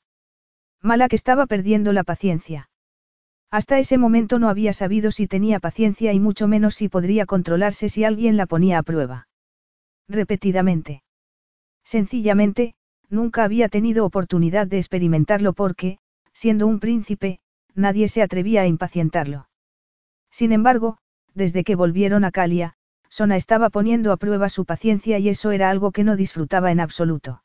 Malak 0.82 1.14
estaba 1.14 1.46
perdiendo 1.46 1.94
la 1.94 2.04
paciencia. 2.04 2.70
Hasta 3.52 3.80
ese 3.80 3.98
momento 3.98 4.40
no 4.40 4.50
había 4.50 4.74
sabido 4.74 5.12
si 5.12 5.28
tenía 5.28 5.60
paciencia 5.60 6.14
y 6.14 6.20
mucho 6.20 6.48
menos 6.48 6.76
si 6.76 6.90
podría 6.90 7.26
controlarse 7.26 7.90
si 7.90 8.04
alguien 8.04 8.38
la 8.38 8.46
ponía 8.46 8.80
a 8.80 8.84
prueba. 8.84 9.28
Repetidamente. 10.08 11.04
Sencillamente, 11.84 12.76
nunca 13.10 13.44
había 13.44 13.70
tenido 13.70 14.06
oportunidad 14.06 14.68
de 14.68 14.78
experimentarlo 14.78 15.54
porque, 15.54 16.00
siendo 16.34 16.68
un 16.68 16.80
príncipe, 16.80 17.40
nadie 17.74 18.08
se 18.08 18.22
atrevía 18.22 18.62
a 18.62 18.68
impacientarlo. 18.68 19.48
Sin 20.32 20.52
embargo, 20.52 20.98
desde 21.34 21.64
que 21.64 21.76
volvieron 21.76 22.26
a 22.26 22.32
Calia, 22.32 22.76
Sona 23.10 23.36
estaba 23.36 23.70
poniendo 23.70 24.12
a 24.12 24.18
prueba 24.18 24.50
su 24.50 24.66
paciencia 24.66 25.20
y 25.20 25.30
eso 25.30 25.52
era 25.52 25.70
algo 25.70 25.92
que 25.92 26.04
no 26.04 26.16
disfrutaba 26.16 26.72
en 26.72 26.80
absoluto. 26.80 27.44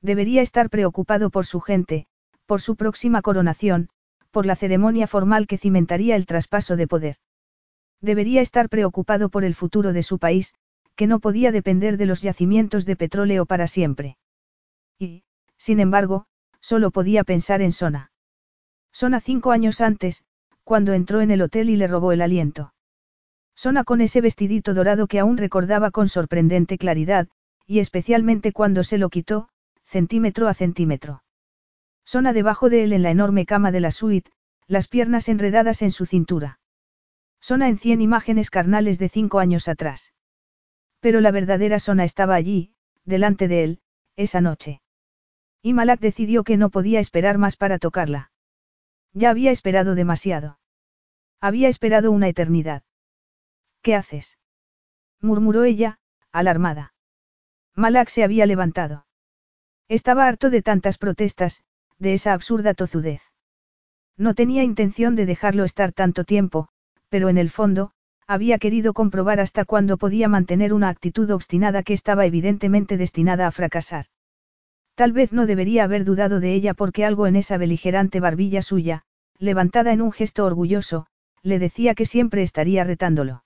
Debería 0.00 0.42
estar 0.42 0.68
preocupado 0.68 1.30
por 1.30 1.46
su 1.46 1.60
gente, 1.60 2.06
por 2.46 2.60
su 2.60 2.76
próxima 2.76 3.22
coronación, 3.22 3.88
por 4.30 4.46
la 4.46 4.56
ceremonia 4.56 5.06
formal 5.06 5.46
que 5.46 5.58
cimentaría 5.58 6.16
el 6.16 6.26
traspaso 6.26 6.76
de 6.76 6.88
poder. 6.88 7.16
Debería 8.00 8.40
estar 8.40 8.68
preocupado 8.68 9.28
por 9.28 9.44
el 9.44 9.54
futuro 9.54 9.92
de 9.92 10.02
su 10.02 10.18
país, 10.18 10.54
que 10.96 11.06
no 11.06 11.20
podía 11.20 11.52
depender 11.52 11.96
de 11.96 12.06
los 12.06 12.22
yacimientos 12.22 12.84
de 12.84 12.96
petróleo 12.96 13.46
para 13.46 13.68
siempre. 13.68 14.18
Y, 14.98 15.22
sin 15.56 15.80
embargo, 15.80 16.26
solo 16.60 16.90
podía 16.90 17.24
pensar 17.24 17.62
en 17.62 17.72
Sona. 17.72 18.10
Sona 18.92 19.20
cinco 19.20 19.52
años 19.52 19.80
antes, 19.80 20.24
cuando 20.64 20.92
entró 20.92 21.20
en 21.20 21.30
el 21.30 21.42
hotel 21.42 21.70
y 21.70 21.76
le 21.76 21.86
robó 21.86 22.12
el 22.12 22.22
aliento. 22.22 22.71
Sona 23.62 23.84
con 23.84 24.00
ese 24.00 24.20
vestidito 24.20 24.74
dorado 24.74 25.06
que 25.06 25.20
aún 25.20 25.36
recordaba 25.36 25.92
con 25.92 26.08
sorprendente 26.08 26.78
claridad, 26.78 27.28
y 27.64 27.78
especialmente 27.78 28.50
cuando 28.50 28.82
se 28.82 28.98
lo 28.98 29.08
quitó, 29.08 29.50
centímetro 29.84 30.48
a 30.48 30.54
centímetro. 30.54 31.22
Sona 32.04 32.32
debajo 32.32 32.70
de 32.70 32.82
él 32.82 32.92
en 32.92 33.04
la 33.04 33.12
enorme 33.12 33.46
cama 33.46 33.70
de 33.70 33.78
la 33.78 33.92
suite, 33.92 34.32
las 34.66 34.88
piernas 34.88 35.28
enredadas 35.28 35.82
en 35.82 35.92
su 35.92 36.06
cintura. 36.06 36.58
Sona 37.40 37.68
en 37.68 37.78
cien 37.78 38.00
imágenes 38.00 38.50
carnales 38.50 38.98
de 38.98 39.08
cinco 39.08 39.38
años 39.38 39.68
atrás. 39.68 40.12
Pero 40.98 41.20
la 41.20 41.30
verdadera 41.30 41.78
Sona 41.78 42.02
estaba 42.02 42.34
allí, 42.34 42.74
delante 43.04 43.46
de 43.46 43.62
él, 43.62 43.80
esa 44.16 44.40
noche. 44.40 44.82
Y 45.62 45.72
Malak 45.72 46.00
decidió 46.00 46.42
que 46.42 46.56
no 46.56 46.70
podía 46.70 46.98
esperar 46.98 47.38
más 47.38 47.54
para 47.54 47.78
tocarla. 47.78 48.32
Ya 49.12 49.30
había 49.30 49.52
esperado 49.52 49.94
demasiado. 49.94 50.58
Había 51.40 51.68
esperado 51.68 52.10
una 52.10 52.26
eternidad. 52.26 52.82
¿Qué 53.82 53.94
haces? 53.94 54.38
murmuró 55.20 55.64
ella, 55.64 55.98
alarmada. 56.32 56.94
Malak 57.74 58.08
se 58.08 58.24
había 58.24 58.46
levantado. 58.46 59.06
Estaba 59.88 60.26
harto 60.26 60.50
de 60.50 60.62
tantas 60.62 60.98
protestas, 60.98 61.64
de 61.98 62.14
esa 62.14 62.32
absurda 62.32 62.74
tozudez. 62.74 63.22
No 64.16 64.34
tenía 64.34 64.62
intención 64.62 65.16
de 65.16 65.26
dejarlo 65.26 65.64
estar 65.64 65.92
tanto 65.92 66.24
tiempo, 66.24 66.68
pero 67.08 67.28
en 67.28 67.38
el 67.38 67.50
fondo, 67.50 67.92
había 68.26 68.58
querido 68.58 68.94
comprobar 68.94 69.40
hasta 69.40 69.64
cuándo 69.64 69.96
podía 69.96 70.28
mantener 70.28 70.72
una 70.72 70.88
actitud 70.88 71.30
obstinada 71.30 71.82
que 71.82 71.92
estaba 71.92 72.24
evidentemente 72.24 72.96
destinada 72.96 73.46
a 73.46 73.50
fracasar. 73.50 74.06
Tal 74.94 75.12
vez 75.12 75.32
no 75.32 75.46
debería 75.46 75.84
haber 75.84 76.04
dudado 76.04 76.40
de 76.40 76.54
ella 76.54 76.74
porque 76.74 77.04
algo 77.04 77.26
en 77.26 77.36
esa 77.36 77.56
beligerante 77.56 78.20
barbilla 78.20 78.62
suya, 78.62 79.02
levantada 79.38 79.92
en 79.92 80.02
un 80.02 80.12
gesto 80.12 80.44
orgulloso, 80.44 81.06
le 81.42 81.58
decía 81.58 81.94
que 81.94 82.06
siempre 82.06 82.42
estaría 82.42 82.84
retándolo. 82.84 83.42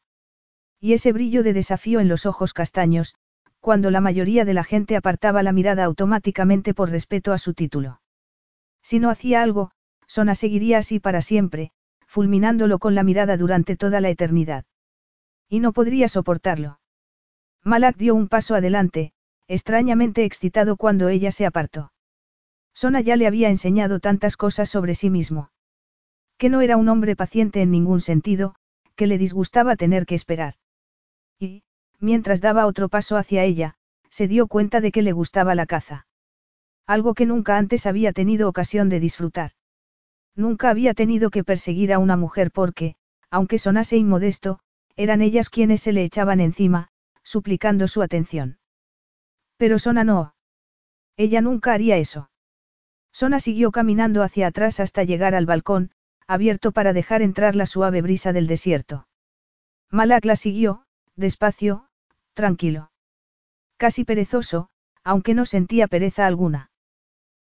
Y 0.86 0.92
ese 0.92 1.10
brillo 1.10 1.42
de 1.42 1.52
desafío 1.52 1.98
en 1.98 2.06
los 2.06 2.26
ojos 2.26 2.54
castaños, 2.54 3.16
cuando 3.58 3.90
la 3.90 4.00
mayoría 4.00 4.44
de 4.44 4.54
la 4.54 4.62
gente 4.62 4.94
apartaba 4.94 5.42
la 5.42 5.50
mirada 5.50 5.82
automáticamente 5.82 6.74
por 6.74 6.90
respeto 6.90 7.32
a 7.32 7.38
su 7.38 7.54
título. 7.54 8.00
Si 8.84 9.00
no 9.00 9.10
hacía 9.10 9.42
algo, 9.42 9.72
Sona 10.06 10.36
seguiría 10.36 10.78
así 10.78 11.00
para 11.00 11.22
siempre, 11.22 11.72
fulminándolo 12.06 12.78
con 12.78 12.94
la 12.94 13.02
mirada 13.02 13.36
durante 13.36 13.74
toda 13.74 14.00
la 14.00 14.10
eternidad. 14.10 14.64
Y 15.48 15.58
no 15.58 15.72
podría 15.72 16.06
soportarlo. 16.06 16.78
Malak 17.64 17.96
dio 17.96 18.14
un 18.14 18.28
paso 18.28 18.54
adelante, 18.54 19.12
extrañamente 19.48 20.24
excitado 20.24 20.76
cuando 20.76 21.08
ella 21.08 21.32
se 21.32 21.46
apartó. 21.46 21.90
Sona 22.74 23.00
ya 23.00 23.16
le 23.16 23.26
había 23.26 23.48
enseñado 23.48 23.98
tantas 23.98 24.36
cosas 24.36 24.70
sobre 24.70 24.94
sí 24.94 25.10
mismo. 25.10 25.50
Que 26.38 26.48
no 26.48 26.60
era 26.60 26.76
un 26.76 26.88
hombre 26.88 27.16
paciente 27.16 27.60
en 27.60 27.72
ningún 27.72 28.00
sentido, 28.00 28.54
que 28.94 29.08
le 29.08 29.18
disgustaba 29.18 29.74
tener 29.74 30.06
que 30.06 30.14
esperar. 30.14 30.54
Y, 31.38 31.62
mientras 31.98 32.40
daba 32.40 32.66
otro 32.66 32.88
paso 32.88 33.16
hacia 33.16 33.44
ella, 33.44 33.76
se 34.08 34.28
dio 34.28 34.46
cuenta 34.46 34.80
de 34.80 34.92
que 34.92 35.02
le 35.02 35.12
gustaba 35.12 35.54
la 35.54 35.66
caza. 35.66 36.06
Algo 36.86 37.14
que 37.14 37.26
nunca 37.26 37.58
antes 37.58 37.86
había 37.86 38.12
tenido 38.12 38.48
ocasión 38.48 38.88
de 38.88 39.00
disfrutar. 39.00 39.50
Nunca 40.34 40.70
había 40.70 40.94
tenido 40.94 41.30
que 41.30 41.44
perseguir 41.44 41.92
a 41.92 41.98
una 41.98 42.16
mujer 42.16 42.50
porque, 42.50 42.94
aunque 43.30 43.58
sonase 43.58 43.96
inmodesto, 43.96 44.60
eran 44.94 45.20
ellas 45.20 45.50
quienes 45.50 45.82
se 45.82 45.92
le 45.92 46.04
echaban 46.04 46.40
encima, 46.40 46.88
suplicando 47.22 47.88
su 47.88 48.02
atención. 48.02 48.58
Pero 49.56 49.78
Sona 49.78 50.04
no. 50.04 50.34
Ella 51.16 51.40
nunca 51.40 51.72
haría 51.72 51.96
eso. 51.96 52.30
Sona 53.12 53.40
siguió 53.40 53.72
caminando 53.72 54.22
hacia 54.22 54.46
atrás 54.46 54.78
hasta 54.80 55.04
llegar 55.04 55.34
al 55.34 55.46
balcón, 55.46 55.90
abierto 56.26 56.72
para 56.72 56.92
dejar 56.92 57.22
entrar 57.22 57.56
la 57.56 57.66
suave 57.66 58.02
brisa 58.02 58.32
del 58.32 58.46
desierto. 58.46 59.08
Malak 59.90 60.24
la 60.24 60.36
siguió, 60.36 60.85
despacio, 61.16 61.86
tranquilo. 62.34 62.90
Casi 63.76 64.04
perezoso, 64.04 64.68
aunque 65.02 65.34
no 65.34 65.44
sentía 65.44 65.88
pereza 65.88 66.26
alguna. 66.26 66.70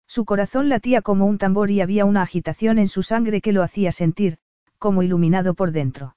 Su 0.06 0.24
corazón 0.24 0.68
latía 0.68 1.00
como 1.02 1.26
un 1.26 1.38
tambor 1.38 1.70
y 1.70 1.80
había 1.80 2.04
una 2.04 2.22
agitación 2.22 2.78
en 2.78 2.88
su 2.88 3.02
sangre 3.02 3.40
que 3.40 3.52
lo 3.52 3.62
hacía 3.62 3.92
sentir, 3.92 4.38
como 4.78 5.02
iluminado 5.02 5.54
por 5.54 5.72
dentro. 5.72 6.16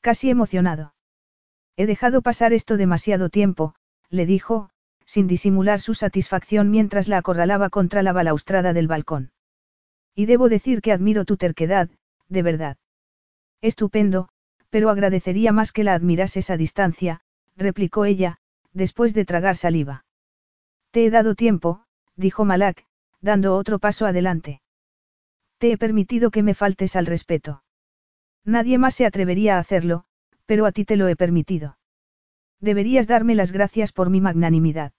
Casi 0.00 0.30
emocionado. 0.30 0.94
He 1.76 1.86
dejado 1.86 2.20
pasar 2.20 2.52
esto 2.52 2.76
demasiado 2.76 3.30
tiempo, 3.30 3.74
le 4.10 4.26
dijo, 4.26 4.70
sin 5.06 5.26
disimular 5.26 5.80
su 5.80 5.94
satisfacción 5.94 6.70
mientras 6.70 7.08
la 7.08 7.18
acorralaba 7.18 7.70
contra 7.70 8.02
la 8.02 8.12
balaustrada 8.12 8.72
del 8.72 8.86
balcón. 8.86 9.32
Y 10.14 10.26
debo 10.26 10.48
decir 10.48 10.82
que 10.82 10.92
admiro 10.92 11.24
tu 11.24 11.36
terquedad, 11.36 11.88
de 12.28 12.42
verdad. 12.42 12.76
Estupendo, 13.62 14.28
pero 14.70 14.88
agradecería 14.88 15.52
más 15.52 15.72
que 15.72 15.84
la 15.84 15.94
admirases 15.94 16.50
a 16.50 16.56
distancia, 16.56 17.20
replicó 17.56 18.04
ella, 18.04 18.38
después 18.72 19.14
de 19.14 19.24
tragar 19.24 19.56
saliva. 19.56 20.04
Te 20.90 21.04
he 21.04 21.10
dado 21.10 21.34
tiempo, 21.34 21.84
dijo 22.16 22.44
Malak, 22.44 22.86
dando 23.20 23.56
otro 23.56 23.78
paso 23.78 24.06
adelante. 24.06 24.62
Te 25.58 25.72
he 25.72 25.78
permitido 25.78 26.30
que 26.30 26.42
me 26.42 26.54
faltes 26.54 26.96
al 26.96 27.06
respeto. 27.06 27.62
Nadie 28.44 28.78
más 28.78 28.94
se 28.94 29.06
atrevería 29.06 29.56
a 29.56 29.60
hacerlo, 29.60 30.04
pero 30.46 30.66
a 30.66 30.72
ti 30.72 30.84
te 30.84 30.96
lo 30.96 31.06
he 31.08 31.16
permitido. 31.16 31.76
Deberías 32.60 33.06
darme 33.06 33.34
las 33.34 33.52
gracias 33.52 33.92
por 33.92 34.10
mi 34.10 34.20
magnanimidad. 34.20 34.92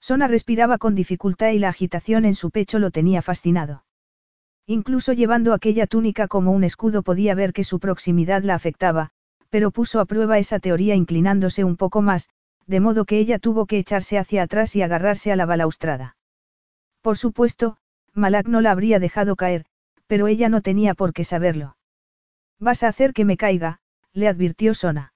Sona 0.00 0.28
respiraba 0.28 0.78
con 0.78 0.94
dificultad 0.94 1.50
y 1.50 1.58
la 1.58 1.68
agitación 1.68 2.24
en 2.24 2.34
su 2.34 2.50
pecho 2.50 2.78
lo 2.78 2.90
tenía 2.90 3.22
fascinado. 3.22 3.84
Incluso 4.66 5.12
llevando 5.12 5.52
aquella 5.52 5.86
túnica 5.86 6.26
como 6.26 6.52
un 6.52 6.64
escudo 6.64 7.02
podía 7.02 7.34
ver 7.34 7.52
que 7.52 7.64
su 7.64 7.80
proximidad 7.80 8.42
la 8.42 8.54
afectaba, 8.54 9.10
pero 9.50 9.70
puso 9.70 10.00
a 10.00 10.06
prueba 10.06 10.38
esa 10.38 10.58
teoría 10.58 10.94
inclinándose 10.94 11.64
un 11.64 11.76
poco 11.76 12.00
más, 12.00 12.30
de 12.66 12.80
modo 12.80 13.04
que 13.04 13.18
ella 13.18 13.38
tuvo 13.38 13.66
que 13.66 13.78
echarse 13.78 14.18
hacia 14.18 14.42
atrás 14.42 14.74
y 14.74 14.82
agarrarse 14.82 15.32
a 15.32 15.36
la 15.36 15.46
balaustrada. 15.46 16.16
Por 17.02 17.18
supuesto, 17.18 17.76
Malak 18.14 18.46
no 18.46 18.60
la 18.62 18.70
habría 18.70 18.98
dejado 18.98 19.36
caer, 19.36 19.66
pero 20.06 20.28
ella 20.28 20.48
no 20.48 20.62
tenía 20.62 20.94
por 20.94 21.12
qué 21.12 21.24
saberlo. 21.24 21.76
Vas 22.58 22.82
a 22.82 22.88
hacer 22.88 23.12
que 23.12 23.24
me 23.24 23.36
caiga, 23.36 23.80
le 24.12 24.28
advirtió 24.28 24.74
Sona. 24.74 25.12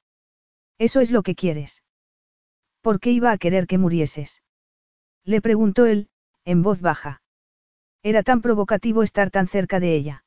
Eso 0.79 1.01
es 1.01 1.11
lo 1.11 1.23
que 1.23 1.35
quieres. 1.35 1.83
¿Por 2.83 3.01
qué 3.01 3.11
iba 3.11 3.33
a 3.33 3.39
querer 3.39 3.67
que 3.67 3.79
murieses? 3.79 4.43
Le 5.25 5.41
preguntó 5.41 5.87
él, 5.87 6.09
en 6.45 6.63
voz 6.63 6.81
baja. 6.81 7.23
Era 8.03 8.23
tan 8.23 8.43
provocativo 8.43 9.03
estar 9.03 9.31
tan 9.31 9.49
cerca 9.49 9.81
de 9.81 9.95
ella. 9.95 10.25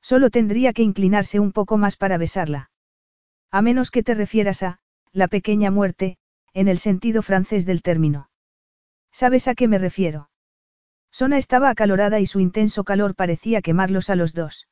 Solo 0.00 0.30
tendría 0.30 0.72
que 0.72 0.82
inclinarse 0.82 1.40
un 1.40 1.52
poco 1.52 1.76
más 1.76 1.96
para 1.96 2.18
besarla. 2.18 2.70
A 3.50 3.62
menos 3.62 3.90
que 3.90 4.02
te 4.02 4.14
refieras 4.14 4.62
a, 4.62 4.78
la 5.12 5.28
pequeña 5.28 5.70
muerte, 5.70 6.18
en 6.52 6.68
el 6.68 6.78
sentido 6.78 7.22
francés 7.22 7.66
del 7.66 7.82
término. 7.82 8.28
¿Sabes 9.12 9.48
a 9.48 9.54
qué 9.54 9.68
me 9.68 9.78
refiero? 9.78 10.28
Sona 11.10 11.38
estaba 11.38 11.70
acalorada 11.70 12.20
y 12.20 12.26
su 12.26 12.40
intenso 12.40 12.84
calor 12.84 13.14
parecía 13.14 13.62
quemarlos 13.62 14.10
a 14.10 14.16
los 14.16 14.34
dos. 14.34 14.68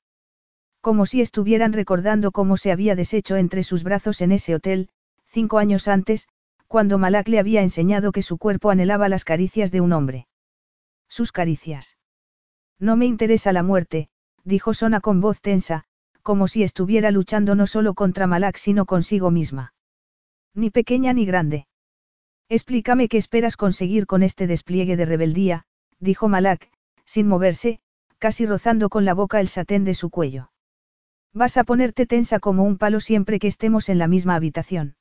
Como 0.80 1.06
si 1.06 1.20
estuvieran 1.20 1.72
recordando 1.72 2.32
cómo 2.32 2.56
se 2.56 2.72
había 2.72 2.96
deshecho 2.96 3.36
entre 3.36 3.62
sus 3.62 3.84
brazos 3.84 4.20
en 4.20 4.32
ese 4.32 4.54
hotel, 4.54 4.88
cinco 5.26 5.58
años 5.58 5.86
antes, 5.86 6.28
cuando 6.66 6.98
Malak 6.98 7.28
le 7.28 7.38
había 7.38 7.62
enseñado 7.62 8.10
que 8.10 8.22
su 8.22 8.38
cuerpo 8.38 8.70
anhelaba 8.70 9.08
las 9.08 9.24
caricias 9.24 9.70
de 9.70 9.80
un 9.80 9.92
hombre. 9.92 10.26
Sus 11.08 11.30
caricias. 11.30 11.96
No 12.82 12.96
me 12.96 13.06
interesa 13.06 13.52
la 13.52 13.62
muerte, 13.62 14.08
dijo 14.42 14.74
Sona 14.74 15.00
con 15.00 15.20
voz 15.20 15.40
tensa, 15.40 15.84
como 16.22 16.48
si 16.48 16.64
estuviera 16.64 17.12
luchando 17.12 17.54
no 17.54 17.68
solo 17.68 17.94
contra 17.94 18.26
Malak 18.26 18.56
sino 18.56 18.86
consigo 18.86 19.30
misma. 19.30 19.72
Ni 20.52 20.70
pequeña 20.70 21.12
ni 21.12 21.24
grande. 21.24 21.68
Explícame 22.48 23.08
qué 23.08 23.18
esperas 23.18 23.56
conseguir 23.56 24.06
con 24.06 24.24
este 24.24 24.48
despliegue 24.48 24.96
de 24.96 25.04
rebeldía, 25.04 25.64
dijo 26.00 26.28
Malak, 26.28 26.72
sin 27.04 27.28
moverse, 27.28 27.78
casi 28.18 28.46
rozando 28.46 28.88
con 28.88 29.04
la 29.04 29.14
boca 29.14 29.38
el 29.38 29.46
satén 29.46 29.84
de 29.84 29.94
su 29.94 30.10
cuello. 30.10 30.50
Vas 31.32 31.58
a 31.58 31.62
ponerte 31.62 32.04
tensa 32.04 32.40
como 32.40 32.64
un 32.64 32.78
palo 32.78 32.98
siempre 32.98 33.38
que 33.38 33.46
estemos 33.46 33.90
en 33.90 34.00
la 34.00 34.08
misma 34.08 34.34
habitación. 34.34 34.96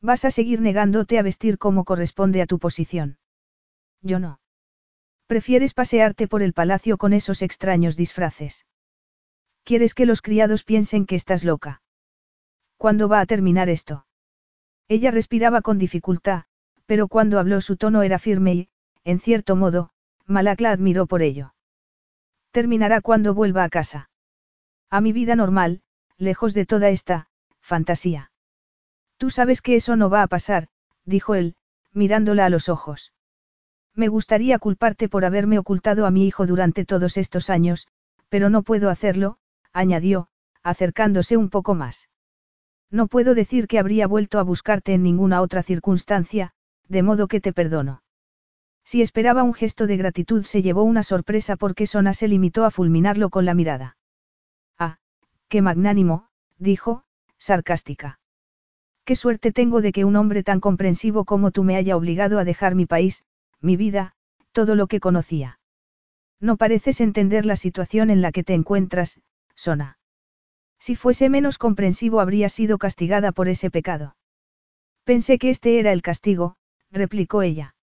Vas 0.00 0.24
a 0.24 0.30
seguir 0.30 0.62
negándote 0.62 1.18
a 1.18 1.22
vestir 1.22 1.58
como 1.58 1.84
corresponde 1.84 2.40
a 2.40 2.46
tu 2.46 2.58
posición. 2.58 3.18
Yo 4.00 4.18
no. 4.18 4.40
Prefieres 5.26 5.72
pasearte 5.72 6.28
por 6.28 6.42
el 6.42 6.52
palacio 6.52 6.98
con 6.98 7.12
esos 7.12 7.40
extraños 7.40 7.96
disfraces. 7.96 8.66
¿Quieres 9.62 9.94
que 9.94 10.04
los 10.04 10.20
criados 10.20 10.64
piensen 10.64 11.06
que 11.06 11.14
estás 11.14 11.44
loca? 11.44 11.80
¿Cuándo 12.76 13.08
va 13.08 13.20
a 13.20 13.26
terminar 13.26 13.70
esto? 13.70 14.06
Ella 14.88 15.10
respiraba 15.10 15.62
con 15.62 15.78
dificultad, 15.78 16.44
pero 16.84 17.08
cuando 17.08 17.38
habló 17.38 17.62
su 17.62 17.78
tono 17.78 18.02
era 18.02 18.18
firme 18.18 18.54
y, 18.54 18.68
en 19.04 19.18
cierto 19.18 19.56
modo, 19.56 19.90
Malak 20.26 20.60
la 20.60 20.72
admiró 20.72 21.06
por 21.06 21.22
ello. 21.22 21.54
Terminará 22.50 23.00
cuando 23.00 23.32
vuelva 23.32 23.64
a 23.64 23.70
casa. 23.70 24.10
A 24.90 25.00
mi 25.00 25.12
vida 25.12 25.36
normal, 25.36 25.80
lejos 26.18 26.52
de 26.52 26.66
toda 26.66 26.90
esta, 26.90 27.28
fantasía. 27.60 28.30
Tú 29.16 29.30
sabes 29.30 29.62
que 29.62 29.76
eso 29.76 29.96
no 29.96 30.10
va 30.10 30.22
a 30.22 30.26
pasar, 30.26 30.68
dijo 31.06 31.34
él, 31.34 31.56
mirándola 31.92 32.44
a 32.44 32.50
los 32.50 32.68
ojos. 32.68 33.13
Me 33.94 34.08
gustaría 34.08 34.58
culparte 34.58 35.08
por 35.08 35.24
haberme 35.24 35.58
ocultado 35.58 36.06
a 36.06 36.10
mi 36.10 36.26
hijo 36.26 36.46
durante 36.46 36.84
todos 36.84 37.16
estos 37.16 37.48
años, 37.48 37.86
pero 38.28 38.50
no 38.50 38.62
puedo 38.62 38.90
hacerlo, 38.90 39.38
añadió, 39.72 40.28
acercándose 40.62 41.36
un 41.36 41.48
poco 41.48 41.74
más. 41.74 42.08
No 42.90 43.06
puedo 43.06 43.34
decir 43.34 43.66
que 43.68 43.78
habría 43.78 44.06
vuelto 44.06 44.38
a 44.38 44.42
buscarte 44.42 44.94
en 44.94 45.02
ninguna 45.02 45.40
otra 45.42 45.62
circunstancia, 45.62 46.52
de 46.88 47.02
modo 47.02 47.28
que 47.28 47.40
te 47.40 47.52
perdono. 47.52 48.02
Si 48.84 49.00
esperaba 49.00 49.42
un 49.42 49.54
gesto 49.54 49.86
de 49.86 49.96
gratitud 49.96 50.44
se 50.44 50.60
llevó 50.60 50.82
una 50.82 51.02
sorpresa 51.02 51.56
porque 51.56 51.86
Sona 51.86 52.12
se 52.14 52.28
limitó 52.28 52.64
a 52.64 52.70
fulminarlo 52.70 53.30
con 53.30 53.44
la 53.44 53.54
mirada. 53.54 53.96
Ah, 54.78 54.98
qué 55.48 55.62
magnánimo, 55.62 56.28
dijo, 56.58 57.04
sarcástica. 57.38 58.18
Qué 59.04 59.16
suerte 59.16 59.52
tengo 59.52 59.80
de 59.80 59.92
que 59.92 60.04
un 60.04 60.16
hombre 60.16 60.42
tan 60.42 60.60
comprensivo 60.60 61.24
como 61.24 61.50
tú 61.50 61.62
me 61.62 61.76
haya 61.76 61.96
obligado 61.96 62.38
a 62.38 62.44
dejar 62.44 62.74
mi 62.74 62.86
país, 62.86 63.24
mi 63.64 63.76
vida, 63.76 64.12
todo 64.52 64.74
lo 64.74 64.86
que 64.86 65.00
conocía. 65.00 65.58
No 66.40 66.56
pareces 66.56 67.00
entender 67.00 67.46
la 67.46 67.56
situación 67.56 68.10
en 68.10 68.22
la 68.22 68.30
que 68.30 68.44
te 68.44 68.54
encuentras, 68.54 69.20
Sona. 69.56 69.98
Si 70.78 70.96
fuese 70.96 71.28
menos 71.30 71.58
comprensivo 71.58 72.20
habría 72.20 72.48
sido 72.48 72.78
castigada 72.78 73.32
por 73.32 73.48
ese 73.48 73.70
pecado. 73.70 74.16
Pensé 75.04 75.38
que 75.38 75.50
este 75.50 75.78
era 75.80 75.92
el 75.92 76.02
castigo, 76.02 76.56
replicó 76.90 77.42
ella. 77.42 77.74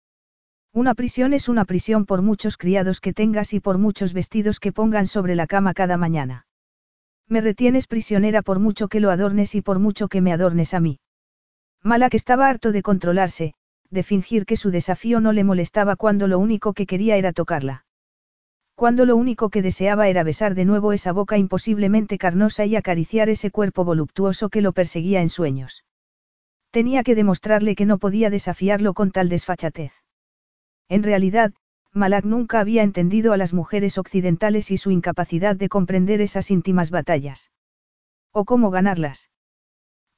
Una 0.73 0.95
prisión 0.95 1.33
es 1.33 1.49
una 1.49 1.65
prisión 1.65 2.07
por 2.07 2.23
muchos 2.23 2.57
criados 2.57 3.01
que 3.01 3.13
tengas 3.13 3.55
y 3.55 3.61
por 3.61 3.79
muchos 3.79 4.13
vestidos 4.13 4.61
que 4.61 4.73
pongan 4.73 5.07
sobre 5.07 5.35
la 5.35 5.47
cama 5.47 5.75
cada 5.75 5.97
mañana. 5.97 6.47
Me 7.27 7.41
retienes 7.41 7.87
prisionera 7.87 8.43
por 8.43 8.59
mucho 8.59 8.89
que 8.89 9.01
lo 9.01 9.11
adornes 9.11 9.55
y 9.55 9.63
por 9.63 9.79
mucho 9.79 10.09
que 10.09 10.21
me 10.21 10.33
adornes 10.33 10.75
a 10.75 10.81
mí. 10.81 11.01
Malak 11.83 12.15
estaba 12.15 12.49
harto 12.49 12.73
de 12.73 12.83
controlarse, 12.83 13.55
de 13.91 14.03
fingir 14.03 14.47
que 14.47 14.57
su 14.57 14.71
desafío 14.71 15.21
no 15.21 15.33
le 15.33 15.45
molestaba 15.45 15.97
cuando 15.97 16.29
lo 16.29 16.39
único 16.39 16.73
que 16.73 16.87
quería 16.87 17.17
era 17.17 17.33
tocarla. 17.33 17.85
Cuando 18.75 19.05
lo 19.05 19.17
único 19.17 19.51
que 19.51 19.63
deseaba 19.63 20.09
era 20.09 20.23
besar 20.23 20.55
de 20.55 20.65
nuevo 20.65 20.93
esa 20.93 21.13
boca 21.13 21.37
imposiblemente 21.37 22.17
carnosa 22.17 22.65
y 22.65 22.77
acariciar 22.77 23.29
ese 23.29 23.51
cuerpo 23.51 23.85
voluptuoso 23.85 24.49
que 24.49 24.63
lo 24.63 24.73
perseguía 24.73 25.21
en 25.21 25.29
sueños. 25.29 25.85
Tenía 26.71 27.03
que 27.03 27.15
demostrarle 27.15 27.75
que 27.75 27.85
no 27.85 27.99
podía 27.99 28.31
desafiarlo 28.31 28.95
con 28.95 29.11
tal 29.11 29.29
desfachatez. 29.29 29.93
En 30.89 31.03
realidad, 31.03 31.53
Malak 31.93 32.25
nunca 32.25 32.61
había 32.61 32.85
entendido 32.85 33.33
a 33.33 33.37
las 33.37 33.53
mujeres 33.53 33.99
occidentales 33.99 34.71
y 34.71 34.77
su 34.77 34.93
incapacidad 34.93 35.57
de 35.57 35.69
comprender 35.69 36.21
esas 36.21 36.51
íntimas 36.51 36.91
batallas. 36.91 37.51
O 38.33 38.45
cómo 38.45 38.71
ganarlas. 38.71 39.31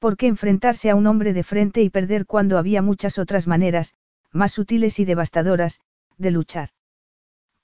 ¿Por 0.02 0.16
qué 0.16 0.26
enfrentarse 0.26 0.90
a 0.90 0.96
un 0.96 1.06
hombre 1.06 1.32
de 1.32 1.44
frente 1.44 1.80
y 1.80 1.88
perder 1.88 2.26
cuando 2.26 2.58
había 2.58 2.82
muchas 2.82 3.18
otras 3.18 3.46
maneras, 3.46 3.94
más 4.32 4.50
sutiles 4.50 4.98
y 4.98 5.04
devastadoras, 5.04 5.80
de 6.18 6.32
luchar? 6.32 6.70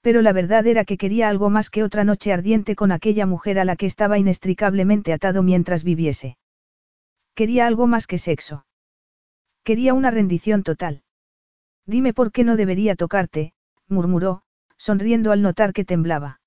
Pero 0.02 0.22
la 0.22 0.32
verdad 0.32 0.64
era 0.68 0.84
que 0.84 0.98
quería 0.98 1.28
algo 1.28 1.50
más 1.50 1.68
que 1.68 1.82
otra 1.82 2.04
noche 2.04 2.32
ardiente 2.32 2.76
con 2.76 2.92
aquella 2.92 3.26
mujer 3.26 3.58
a 3.58 3.64
la 3.64 3.74
que 3.74 3.86
estaba 3.86 4.18
inextricablemente 4.18 5.12
atado 5.12 5.42
mientras 5.42 5.82
viviese. 5.82 6.38
Quería 7.34 7.66
algo 7.66 7.88
más 7.88 8.06
que 8.06 8.18
sexo. 8.18 8.66
Quería 9.64 9.92
una 9.92 10.12
rendición 10.12 10.62
total. 10.62 11.02
Dime 11.86 12.14
por 12.14 12.30
qué 12.30 12.44
no 12.44 12.54
debería 12.54 12.94
tocarte, 12.94 13.52
murmuró, 13.88 14.42
sonriendo 14.76 15.32
al 15.32 15.42
notar 15.42 15.72
que 15.72 15.84
temblaba. 15.84 16.40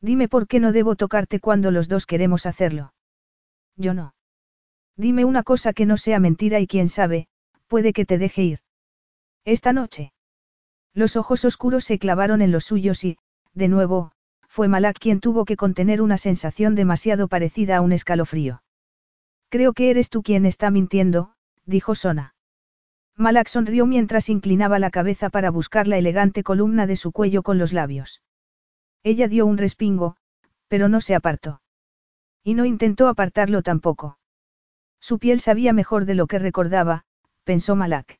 Dime 0.00 0.28
por 0.28 0.46
qué 0.46 0.60
no 0.60 0.70
debo 0.70 0.94
tocarte 0.94 1.40
cuando 1.40 1.72
los 1.72 1.88
dos 1.88 2.06
queremos 2.06 2.46
hacerlo. 2.46 2.92
Yo 3.74 3.94
no. 3.94 4.14
Dime 4.98 5.24
una 5.24 5.44
cosa 5.44 5.72
que 5.72 5.86
no 5.86 5.96
sea 5.96 6.18
mentira 6.18 6.58
y 6.58 6.66
quién 6.66 6.88
sabe, 6.88 7.28
puede 7.68 7.92
que 7.92 8.04
te 8.04 8.18
deje 8.18 8.42
ir. 8.42 8.58
Esta 9.44 9.72
noche. 9.72 10.12
Los 10.92 11.14
ojos 11.14 11.44
oscuros 11.44 11.84
se 11.84 12.00
clavaron 12.00 12.42
en 12.42 12.50
los 12.50 12.64
suyos 12.64 13.04
y, 13.04 13.16
de 13.54 13.68
nuevo, 13.68 14.10
fue 14.48 14.66
Malak 14.66 14.98
quien 14.98 15.20
tuvo 15.20 15.44
que 15.44 15.56
contener 15.56 16.02
una 16.02 16.18
sensación 16.18 16.74
demasiado 16.74 17.28
parecida 17.28 17.76
a 17.76 17.80
un 17.80 17.92
escalofrío. 17.92 18.64
Creo 19.50 19.72
que 19.72 19.90
eres 19.90 20.10
tú 20.10 20.24
quien 20.24 20.44
está 20.44 20.68
mintiendo, 20.72 21.32
dijo 21.64 21.94
Sona. 21.94 22.34
Malak 23.14 23.46
sonrió 23.46 23.86
mientras 23.86 24.28
inclinaba 24.28 24.80
la 24.80 24.90
cabeza 24.90 25.30
para 25.30 25.50
buscar 25.50 25.86
la 25.86 25.98
elegante 25.98 26.42
columna 26.42 26.88
de 26.88 26.96
su 26.96 27.12
cuello 27.12 27.44
con 27.44 27.56
los 27.56 27.72
labios. 27.72 28.20
Ella 29.04 29.28
dio 29.28 29.46
un 29.46 29.58
respingo, 29.58 30.16
pero 30.66 30.88
no 30.88 31.00
se 31.00 31.14
apartó. 31.14 31.60
Y 32.42 32.54
no 32.54 32.64
intentó 32.64 33.06
apartarlo 33.06 33.62
tampoco. 33.62 34.17
Su 35.00 35.18
piel 35.18 35.40
sabía 35.40 35.72
mejor 35.72 36.04
de 36.04 36.14
lo 36.14 36.26
que 36.26 36.38
recordaba, 36.38 37.04
pensó 37.44 37.76
Malak. 37.76 38.18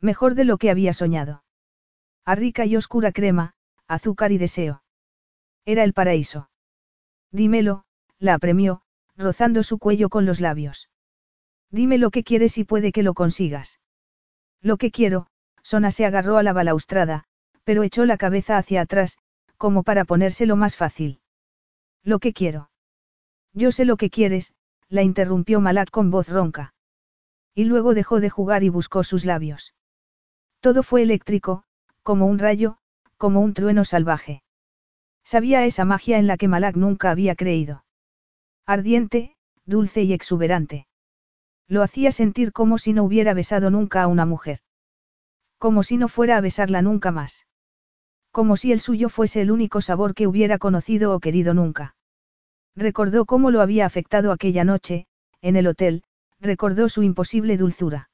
Mejor 0.00 0.34
de 0.34 0.44
lo 0.44 0.58
que 0.58 0.70
había 0.70 0.92
soñado. 0.92 1.44
A 2.24 2.34
rica 2.34 2.66
y 2.66 2.76
oscura 2.76 3.12
crema, 3.12 3.54
azúcar 3.86 4.32
y 4.32 4.38
deseo. 4.38 4.82
Era 5.64 5.84
el 5.84 5.92
paraíso. 5.92 6.50
Dímelo, 7.32 7.84
la 8.18 8.34
apremió, 8.34 8.82
rozando 9.16 9.62
su 9.62 9.78
cuello 9.78 10.08
con 10.08 10.26
los 10.26 10.40
labios. 10.40 10.90
Dime 11.70 11.98
lo 11.98 12.10
que 12.10 12.24
quieres 12.24 12.58
y 12.58 12.64
puede 12.64 12.92
que 12.92 13.02
lo 13.02 13.14
consigas. 13.14 13.80
Lo 14.60 14.76
que 14.76 14.90
quiero, 14.90 15.26
Sona 15.62 15.90
se 15.90 16.04
agarró 16.06 16.38
a 16.38 16.42
la 16.42 16.52
balaustrada, 16.52 17.24
pero 17.64 17.82
echó 17.82 18.04
la 18.04 18.16
cabeza 18.16 18.56
hacia 18.56 18.82
atrás, 18.82 19.18
como 19.56 19.82
para 19.82 20.04
ponérselo 20.04 20.56
más 20.56 20.76
fácil. 20.76 21.20
Lo 22.04 22.18
que 22.20 22.32
quiero. 22.32 22.70
Yo 23.52 23.72
sé 23.72 23.84
lo 23.84 23.96
que 23.96 24.10
quieres, 24.10 24.54
la 24.88 25.02
interrumpió 25.02 25.60
Malak 25.60 25.90
con 25.90 26.10
voz 26.10 26.28
ronca. 26.28 26.74
Y 27.54 27.64
luego 27.64 27.94
dejó 27.94 28.20
de 28.20 28.30
jugar 28.30 28.62
y 28.62 28.68
buscó 28.68 29.02
sus 29.02 29.24
labios. 29.24 29.74
Todo 30.60 30.82
fue 30.82 31.02
eléctrico, 31.02 31.64
como 32.02 32.26
un 32.26 32.38
rayo, 32.38 32.78
como 33.16 33.40
un 33.40 33.54
trueno 33.54 33.84
salvaje. 33.84 34.42
Sabía 35.24 35.64
esa 35.64 35.84
magia 35.84 36.18
en 36.18 36.26
la 36.26 36.36
que 36.36 36.48
Malak 36.48 36.76
nunca 36.76 37.10
había 37.10 37.34
creído. 37.34 37.84
Ardiente, 38.64 39.36
dulce 39.64 40.02
y 40.02 40.12
exuberante. 40.12 40.86
Lo 41.66 41.82
hacía 41.82 42.12
sentir 42.12 42.52
como 42.52 42.78
si 42.78 42.92
no 42.92 43.02
hubiera 43.02 43.34
besado 43.34 43.70
nunca 43.70 44.02
a 44.02 44.06
una 44.06 44.24
mujer. 44.24 44.60
Como 45.58 45.82
si 45.82 45.96
no 45.96 46.06
fuera 46.08 46.36
a 46.36 46.40
besarla 46.40 46.82
nunca 46.82 47.10
más. 47.10 47.46
Como 48.30 48.56
si 48.56 48.70
el 48.70 48.80
suyo 48.80 49.08
fuese 49.08 49.40
el 49.40 49.50
único 49.50 49.80
sabor 49.80 50.14
que 50.14 50.26
hubiera 50.26 50.58
conocido 50.58 51.12
o 51.12 51.18
querido 51.18 51.54
nunca. 51.54 51.95
Recordó 52.76 53.24
cómo 53.24 53.50
lo 53.50 53.62
había 53.62 53.86
afectado 53.86 54.32
aquella 54.32 54.62
noche, 54.62 55.06
en 55.40 55.56
el 55.56 55.66
hotel, 55.66 56.02
recordó 56.40 56.88
su 56.90 57.02
imposible 57.02 57.56
dulzura. 57.56 58.10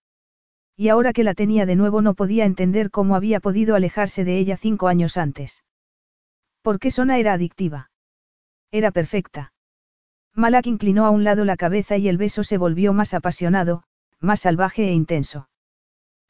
Y 0.76 0.88
ahora 0.88 1.12
que 1.12 1.24
la 1.24 1.34
tenía 1.34 1.66
de 1.66 1.76
nuevo 1.76 2.00
no 2.00 2.14
podía 2.14 2.44
entender 2.44 2.90
cómo 2.90 3.16
había 3.16 3.40
podido 3.40 3.74
alejarse 3.74 4.24
de 4.24 4.38
ella 4.38 4.56
cinco 4.56 4.88
años 4.88 5.16
antes. 5.16 5.64
¿Por 6.62 6.78
qué 6.78 6.90
Sona 6.90 7.18
era 7.18 7.32
adictiva? 7.32 7.90
Era 8.70 8.92
perfecta. 8.92 9.52
Malak 10.34 10.66
inclinó 10.66 11.04
a 11.04 11.10
un 11.10 11.24
lado 11.24 11.44
la 11.44 11.56
cabeza 11.56 11.98
y 11.98 12.08
el 12.08 12.16
beso 12.16 12.44
se 12.44 12.56
volvió 12.56 12.92
más 12.92 13.12
apasionado, 13.14 13.82
más 14.20 14.40
salvaje 14.40 14.88
e 14.88 14.92
intenso. 14.92 15.48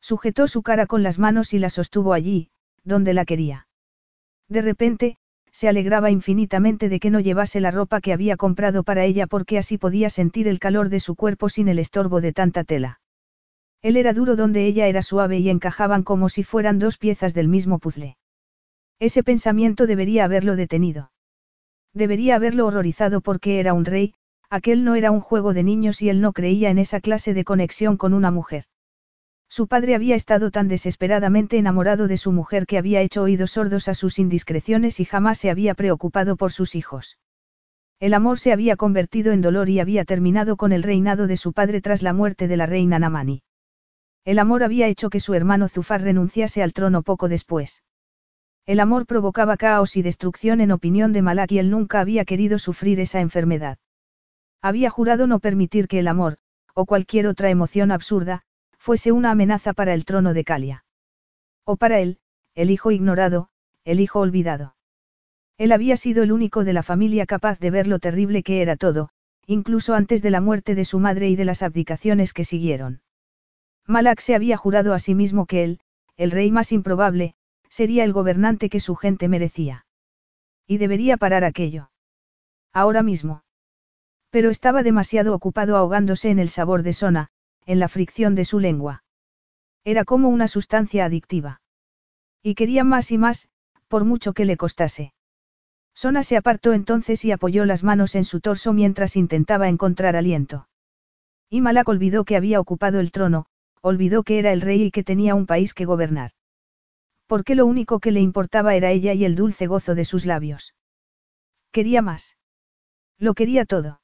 Sujetó 0.00 0.48
su 0.48 0.62
cara 0.62 0.86
con 0.86 1.02
las 1.02 1.18
manos 1.18 1.52
y 1.52 1.58
la 1.58 1.70
sostuvo 1.70 2.12
allí, 2.12 2.50
donde 2.82 3.14
la 3.14 3.24
quería. 3.24 3.68
De 4.48 4.62
repente, 4.62 5.18
se 5.52 5.68
alegraba 5.68 6.10
infinitamente 6.10 6.88
de 6.88 6.98
que 6.98 7.10
no 7.10 7.20
llevase 7.20 7.60
la 7.60 7.70
ropa 7.70 8.00
que 8.00 8.12
había 8.12 8.36
comprado 8.36 8.82
para 8.82 9.04
ella 9.04 9.26
porque 9.26 9.58
así 9.58 9.78
podía 9.78 10.10
sentir 10.10 10.48
el 10.48 10.58
calor 10.58 10.88
de 10.88 10.98
su 10.98 11.14
cuerpo 11.14 11.48
sin 11.48 11.68
el 11.68 11.78
estorbo 11.78 12.20
de 12.20 12.32
tanta 12.32 12.64
tela. 12.64 13.00
Él 13.82 13.96
era 13.96 14.12
duro 14.12 14.36
donde 14.36 14.64
ella 14.64 14.86
era 14.86 15.02
suave 15.02 15.38
y 15.38 15.50
encajaban 15.50 16.02
como 16.02 16.28
si 16.28 16.42
fueran 16.42 16.78
dos 16.78 16.98
piezas 16.98 17.34
del 17.34 17.48
mismo 17.48 17.78
puzzle. 17.78 18.16
Ese 18.98 19.22
pensamiento 19.22 19.86
debería 19.86 20.24
haberlo 20.24 20.56
detenido. 20.56 21.10
Debería 21.92 22.36
haberlo 22.36 22.66
horrorizado 22.66 23.20
porque 23.20 23.60
era 23.60 23.74
un 23.74 23.84
rey, 23.84 24.14
aquel 24.48 24.84
no 24.84 24.94
era 24.94 25.10
un 25.10 25.20
juego 25.20 25.52
de 25.52 25.64
niños 25.64 26.00
y 26.00 26.08
él 26.08 26.20
no 26.20 26.32
creía 26.32 26.70
en 26.70 26.78
esa 26.78 27.00
clase 27.00 27.34
de 27.34 27.44
conexión 27.44 27.96
con 27.96 28.14
una 28.14 28.30
mujer. 28.30 28.64
Su 29.54 29.66
padre 29.66 29.94
había 29.94 30.16
estado 30.16 30.50
tan 30.50 30.66
desesperadamente 30.66 31.58
enamorado 31.58 32.08
de 32.08 32.16
su 32.16 32.32
mujer 32.32 32.64
que 32.64 32.78
había 32.78 33.02
hecho 33.02 33.24
oídos 33.24 33.50
sordos 33.50 33.86
a 33.86 33.92
sus 33.92 34.18
indiscreciones 34.18 34.98
y 34.98 35.04
jamás 35.04 35.36
se 35.36 35.50
había 35.50 35.74
preocupado 35.74 36.36
por 36.36 36.52
sus 36.52 36.74
hijos. 36.74 37.18
El 38.00 38.14
amor 38.14 38.38
se 38.38 38.54
había 38.54 38.76
convertido 38.76 39.30
en 39.30 39.42
dolor 39.42 39.68
y 39.68 39.78
había 39.78 40.06
terminado 40.06 40.56
con 40.56 40.72
el 40.72 40.82
reinado 40.82 41.26
de 41.26 41.36
su 41.36 41.52
padre 41.52 41.82
tras 41.82 42.00
la 42.00 42.14
muerte 42.14 42.48
de 42.48 42.56
la 42.56 42.64
reina 42.64 42.98
Namani. 42.98 43.42
El 44.24 44.38
amor 44.38 44.62
había 44.62 44.86
hecho 44.86 45.10
que 45.10 45.20
su 45.20 45.34
hermano 45.34 45.68
Zufar 45.68 46.00
renunciase 46.00 46.62
al 46.62 46.72
trono 46.72 47.02
poco 47.02 47.28
después. 47.28 47.82
El 48.64 48.80
amor 48.80 49.04
provocaba 49.04 49.58
caos 49.58 49.98
y 49.98 50.02
destrucción 50.02 50.62
en 50.62 50.72
opinión 50.72 51.12
de 51.12 51.20
Malak 51.20 51.52
y 51.52 51.58
él 51.58 51.68
nunca 51.68 52.00
había 52.00 52.24
querido 52.24 52.58
sufrir 52.58 53.00
esa 53.00 53.20
enfermedad. 53.20 53.76
Había 54.62 54.88
jurado 54.88 55.26
no 55.26 55.40
permitir 55.40 55.88
que 55.88 55.98
el 55.98 56.08
amor, 56.08 56.38
o 56.72 56.86
cualquier 56.86 57.26
otra 57.26 57.50
emoción 57.50 57.92
absurda, 57.92 58.44
fuese 58.82 59.12
una 59.12 59.30
amenaza 59.30 59.74
para 59.74 59.94
el 59.94 60.04
trono 60.04 60.34
de 60.34 60.42
Calia. 60.42 60.84
O 61.64 61.76
para 61.76 62.00
él, 62.00 62.18
el 62.56 62.68
hijo 62.68 62.90
ignorado, 62.90 63.48
el 63.84 64.00
hijo 64.00 64.18
olvidado. 64.18 64.74
Él 65.56 65.70
había 65.70 65.96
sido 65.96 66.24
el 66.24 66.32
único 66.32 66.64
de 66.64 66.72
la 66.72 66.82
familia 66.82 67.24
capaz 67.24 67.60
de 67.60 67.70
ver 67.70 67.86
lo 67.86 68.00
terrible 68.00 68.42
que 68.42 68.60
era 68.60 68.74
todo, 68.74 69.10
incluso 69.46 69.94
antes 69.94 70.20
de 70.20 70.30
la 70.30 70.40
muerte 70.40 70.74
de 70.74 70.84
su 70.84 70.98
madre 70.98 71.28
y 71.28 71.36
de 71.36 71.44
las 71.44 71.62
abdicaciones 71.62 72.32
que 72.32 72.42
siguieron. 72.44 73.02
Malak 73.86 74.18
se 74.18 74.34
había 74.34 74.56
jurado 74.56 74.94
a 74.94 74.98
sí 74.98 75.14
mismo 75.14 75.46
que 75.46 75.62
él, 75.62 75.80
el 76.16 76.32
rey 76.32 76.50
más 76.50 76.72
improbable, 76.72 77.36
sería 77.68 78.02
el 78.02 78.12
gobernante 78.12 78.68
que 78.68 78.80
su 78.80 78.96
gente 78.96 79.28
merecía. 79.28 79.86
Y 80.66 80.78
debería 80.78 81.16
parar 81.18 81.44
aquello. 81.44 81.92
Ahora 82.72 83.04
mismo. 83.04 83.44
Pero 84.30 84.50
estaba 84.50 84.82
demasiado 84.82 85.36
ocupado 85.36 85.76
ahogándose 85.76 86.30
en 86.30 86.40
el 86.40 86.48
sabor 86.48 86.82
de 86.82 86.94
Sona, 86.94 87.30
en 87.66 87.78
la 87.78 87.88
fricción 87.88 88.34
de 88.34 88.44
su 88.44 88.58
lengua. 88.58 89.04
Era 89.84 90.04
como 90.04 90.28
una 90.28 90.48
sustancia 90.48 91.04
adictiva. 91.04 91.60
Y 92.42 92.54
quería 92.54 92.84
más 92.84 93.10
y 93.10 93.18
más, 93.18 93.48
por 93.88 94.04
mucho 94.04 94.32
que 94.32 94.44
le 94.44 94.56
costase. 94.56 95.12
Sona 95.94 96.22
se 96.22 96.36
apartó 96.36 96.72
entonces 96.72 97.24
y 97.24 97.32
apoyó 97.32 97.64
las 97.64 97.82
manos 97.84 98.14
en 98.14 98.24
su 98.24 98.40
torso 98.40 98.72
mientras 98.72 99.16
intentaba 99.16 99.68
encontrar 99.68 100.16
aliento. 100.16 100.68
Y 101.50 101.60
Malak 101.60 101.88
olvidó 101.88 102.24
que 102.24 102.36
había 102.36 102.60
ocupado 102.60 103.00
el 103.00 103.12
trono, 103.12 103.46
olvidó 103.80 104.22
que 104.22 104.38
era 104.38 104.52
el 104.52 104.60
rey 104.60 104.84
y 104.84 104.90
que 104.90 105.04
tenía 105.04 105.34
un 105.34 105.46
país 105.46 105.74
que 105.74 105.84
gobernar 105.84 106.32
porque 107.32 107.54
lo 107.54 107.64
único 107.64 107.98
que 107.98 108.10
le 108.10 108.20
importaba 108.20 108.74
era 108.74 108.90
ella 108.90 109.14
y 109.14 109.24
el 109.24 109.36
dulce 109.36 109.66
gozo 109.66 109.94
de 109.94 110.04
sus 110.04 110.26
labios. 110.26 110.74
Quería 111.70 112.02
más. 112.02 112.36
Lo 113.16 113.32
quería 113.32 113.64
todo. 113.64 114.02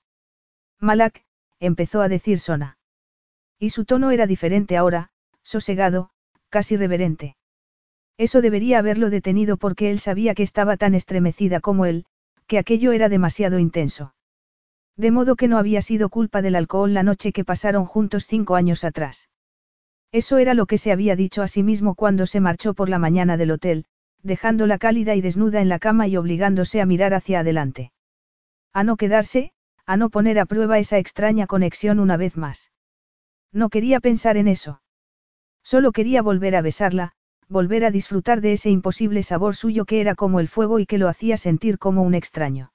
Malak, 0.80 1.26
empezó 1.60 2.00
a 2.00 2.08
decir 2.08 2.38
Sona. 2.38 2.77
Y 3.58 3.70
su 3.70 3.84
tono 3.84 4.10
era 4.10 4.26
diferente 4.26 4.76
ahora, 4.76 5.10
sosegado, 5.42 6.10
casi 6.48 6.76
reverente. 6.76 7.36
Eso 8.16 8.40
debería 8.40 8.78
haberlo 8.78 9.10
detenido 9.10 9.56
porque 9.56 9.90
él 9.90 10.00
sabía 10.00 10.34
que 10.34 10.42
estaba 10.42 10.76
tan 10.76 10.94
estremecida 10.94 11.60
como 11.60 11.86
él, 11.86 12.04
que 12.46 12.58
aquello 12.58 12.92
era 12.92 13.08
demasiado 13.08 13.58
intenso. 13.58 14.14
De 14.96 15.10
modo 15.12 15.36
que 15.36 15.46
no 15.46 15.58
había 15.58 15.80
sido 15.82 16.08
culpa 16.08 16.42
del 16.42 16.56
alcohol 16.56 16.92
la 16.92 17.04
noche 17.04 17.32
que 17.32 17.44
pasaron 17.44 17.84
juntos 17.84 18.26
cinco 18.26 18.56
años 18.56 18.82
atrás. 18.82 19.28
Eso 20.10 20.38
era 20.38 20.54
lo 20.54 20.66
que 20.66 20.78
se 20.78 20.90
había 20.90 21.14
dicho 21.14 21.42
a 21.42 21.48
sí 21.48 21.62
mismo 21.62 21.94
cuando 21.94 22.26
se 22.26 22.40
marchó 22.40 22.74
por 22.74 22.88
la 22.88 22.98
mañana 22.98 23.36
del 23.36 23.52
hotel, 23.52 23.84
dejándola 24.22 24.78
cálida 24.78 25.14
y 25.14 25.20
desnuda 25.20 25.60
en 25.60 25.68
la 25.68 25.78
cama 25.78 26.08
y 26.08 26.16
obligándose 26.16 26.80
a 26.80 26.86
mirar 26.86 27.14
hacia 27.14 27.40
adelante. 27.40 27.92
A 28.72 28.82
no 28.82 28.96
quedarse, 28.96 29.52
a 29.86 29.96
no 29.96 30.10
poner 30.10 30.38
a 30.38 30.46
prueba 30.46 30.78
esa 30.78 30.98
extraña 30.98 31.46
conexión 31.46 32.00
una 32.00 32.16
vez 32.16 32.36
más. 32.36 32.72
No 33.52 33.68
quería 33.68 34.00
pensar 34.00 34.36
en 34.36 34.48
eso. 34.48 34.82
Solo 35.62 35.92
quería 35.92 36.22
volver 36.22 36.56
a 36.56 36.62
besarla, 36.62 37.12
volver 37.48 37.84
a 37.84 37.90
disfrutar 37.90 38.40
de 38.40 38.52
ese 38.52 38.70
imposible 38.70 39.22
sabor 39.22 39.56
suyo 39.56 39.84
que 39.84 40.00
era 40.00 40.14
como 40.14 40.40
el 40.40 40.48
fuego 40.48 40.78
y 40.78 40.86
que 40.86 40.98
lo 40.98 41.08
hacía 41.08 41.36
sentir 41.36 41.78
como 41.78 42.02
un 42.02 42.14
extraño. 42.14 42.72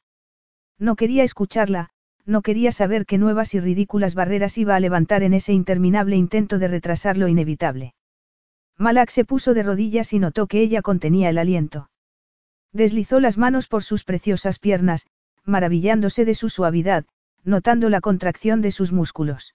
No 0.79 0.95
quería 0.95 1.23
escucharla, 1.23 1.89
no 2.25 2.41
quería 2.41 2.71
saber 2.71 3.05
qué 3.05 3.17
nuevas 3.17 3.53
y 3.53 3.59
ridículas 3.59 4.15
barreras 4.15 4.57
iba 4.57 4.75
a 4.75 4.79
levantar 4.79 5.23
en 5.23 5.33
ese 5.33 5.53
interminable 5.53 6.15
intento 6.15 6.57
de 6.57 6.67
retrasar 6.67 7.17
lo 7.17 7.27
inevitable. 7.27 7.93
Malak 8.77 9.09
se 9.09 9.25
puso 9.25 9.53
de 9.53 9.63
rodillas 9.63 10.13
y 10.13 10.19
notó 10.19 10.47
que 10.47 10.61
ella 10.61 10.81
contenía 10.81 11.29
el 11.29 11.37
aliento. 11.37 11.89
Deslizó 12.71 13.19
las 13.19 13.37
manos 13.37 13.67
por 13.67 13.83
sus 13.83 14.03
preciosas 14.03 14.57
piernas, 14.57 15.05
maravillándose 15.43 16.25
de 16.25 16.33
su 16.33 16.49
suavidad, 16.49 17.05
notando 17.43 17.89
la 17.89 18.01
contracción 18.01 18.61
de 18.61 18.71
sus 18.71 18.91
músculos. 18.91 19.53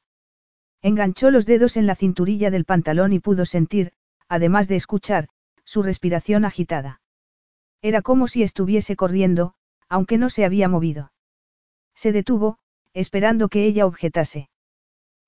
Enganchó 0.82 1.30
los 1.30 1.46
dedos 1.46 1.76
en 1.76 1.86
la 1.86 1.96
cinturilla 1.96 2.50
del 2.50 2.64
pantalón 2.64 3.12
y 3.12 3.18
pudo 3.18 3.44
sentir, 3.44 3.92
además 4.28 4.68
de 4.68 4.76
escuchar, 4.76 5.28
su 5.64 5.82
respiración 5.82 6.44
agitada. 6.44 7.00
Era 7.82 8.02
como 8.02 8.28
si 8.28 8.42
estuviese 8.42 8.96
corriendo, 8.96 9.54
aunque 9.88 10.18
no 10.18 10.30
se 10.30 10.44
había 10.44 10.68
movido. 10.68 11.12
Se 11.94 12.12
detuvo, 12.12 12.58
esperando 12.94 13.48
que 13.48 13.64
ella 13.64 13.86
objetase. 13.86 14.50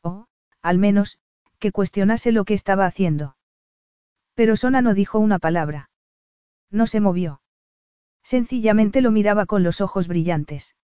O, 0.03 0.27
al 0.63 0.79
menos, 0.79 1.19
que 1.59 1.73
cuestionase 1.73 2.33
lo 2.33 2.45
que 2.45 2.55
estaba 2.55 2.87
haciendo. 2.87 3.37
Pero 4.35 4.57
Sona 4.57 4.83
no 4.83 4.95
dijo 4.95 5.19
una 5.19 5.39
palabra. 5.39 5.91
No 6.71 6.87
se 6.87 7.01
movió. 7.01 7.43
Sencillamente 8.23 9.01
lo 9.01 9.11
miraba 9.11 9.47
con 9.47 9.63
los 9.63 9.81
ojos 9.81 10.09
brillantes. 10.09 10.77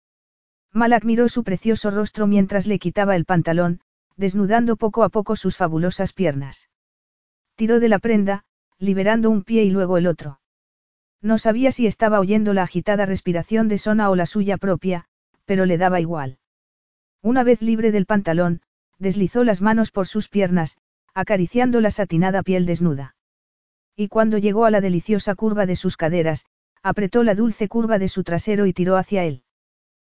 Malak 0.72 1.04
miró 1.04 1.28
su 1.28 1.44
precioso 1.44 1.90
rostro 1.90 2.26
mientras 2.26 2.66
le 2.66 2.78
quitaba 2.78 3.14
el 3.14 3.24
pantalón, 3.24 3.80
desnudando 4.16 4.76
poco 4.76 5.02
a 5.02 5.08
poco 5.08 5.36
sus 5.36 5.56
fabulosas 5.56 6.12
piernas. 6.12 6.68
Tiró 7.56 7.80
de 7.80 7.88
la 7.88 7.98
prenda, 7.98 8.44
liberando 8.78 9.30
un 9.30 9.42
pie 9.42 9.64
y 9.64 9.70
luego 9.70 9.98
el 9.98 10.06
otro. 10.06 10.40
No 11.20 11.38
sabía 11.38 11.72
si 11.72 11.86
estaba 11.86 12.20
oyendo 12.20 12.52
la 12.52 12.64
agitada 12.64 13.06
respiración 13.06 13.68
de 13.68 13.78
Sona 13.78 14.10
o 14.10 14.16
la 14.16 14.26
suya 14.26 14.58
propia, 14.58 15.06
pero 15.46 15.64
le 15.66 15.78
daba 15.78 16.00
igual. 16.00 16.38
Una 17.22 17.42
vez 17.42 17.62
libre 17.62 17.92
del 17.92 18.06
pantalón, 18.06 18.60
deslizó 18.98 19.44
las 19.44 19.62
manos 19.62 19.90
por 19.90 20.06
sus 20.06 20.28
piernas, 20.28 20.76
acariciando 21.14 21.80
la 21.80 21.90
satinada 21.90 22.42
piel 22.42 22.66
desnuda. 22.66 23.16
Y 23.96 24.08
cuando 24.08 24.38
llegó 24.38 24.64
a 24.64 24.70
la 24.70 24.80
deliciosa 24.80 25.34
curva 25.34 25.66
de 25.66 25.76
sus 25.76 25.96
caderas, 25.96 26.46
apretó 26.82 27.22
la 27.22 27.34
dulce 27.34 27.68
curva 27.68 27.98
de 27.98 28.08
su 28.08 28.24
trasero 28.24 28.66
y 28.66 28.72
tiró 28.72 28.96
hacia 28.96 29.24
él. 29.24 29.44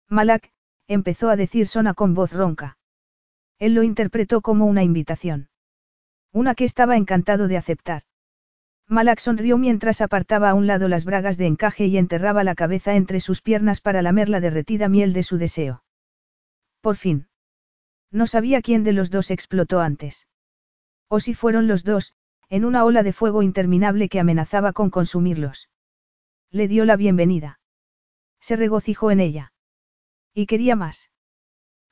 Malak, 0.10 0.52
empezó 0.88 1.30
a 1.30 1.36
decir 1.36 1.68
Sona 1.68 1.94
con 1.94 2.14
voz 2.14 2.32
ronca. 2.32 2.78
Él 3.60 3.74
lo 3.74 3.84
interpretó 3.84 4.42
como 4.42 4.66
una 4.66 4.84
invitación. 4.84 5.50
Una 6.32 6.56
que 6.56 6.66
estaba 6.66 6.98
encantado 6.98 7.48
de 7.48 7.58
aceptar. 7.58 8.04
Malak 8.88 9.20
sonrió 9.20 9.58
mientras 9.58 10.02
apartaba 10.02 10.50
a 10.50 10.54
un 10.54 10.68
lado 10.68 10.88
las 10.88 11.06
bragas 11.06 11.38
de 11.38 11.48
encaje 11.48 11.88
y 11.88 11.98
enterraba 11.98 12.44
la 12.44 12.54
cabeza 12.54 12.96
entre 12.96 13.20
sus 13.20 13.42
piernas 13.42 13.82
para 13.82 14.02
lamer 14.02 14.30
la 14.30 14.42
derretida 14.42 14.90
miel 14.90 15.14
de 15.14 15.24
su 15.24 15.38
deseo. 15.38 15.84
Por 16.82 16.98
fin. 16.98 17.28
No 18.12 18.28
sabía 18.28 18.62
quién 18.62 18.84
de 18.84 18.94
los 18.94 19.10
dos 19.10 19.32
explotó 19.32 19.80
antes. 19.80 20.28
O 21.08 21.20
si 21.20 21.34
fueron 21.34 21.68
los 21.68 21.84
dos, 21.84 22.14
en 22.50 22.64
una 22.64 22.86
ola 22.86 23.02
de 23.02 23.14
fuego 23.14 23.42
interminable 23.42 24.08
que 24.08 24.20
amenazaba 24.20 24.72
con 24.72 24.90
consumirlos. 24.90 25.70
Le 26.52 26.68
dio 26.68 26.86
la 26.86 26.96
bienvenida. 26.96 27.60
Se 28.40 28.56
regocijó 28.56 29.10
en 29.10 29.20
ella. 29.20 29.54
Y 30.34 30.46
quería 30.46 30.76
más. 30.76 31.10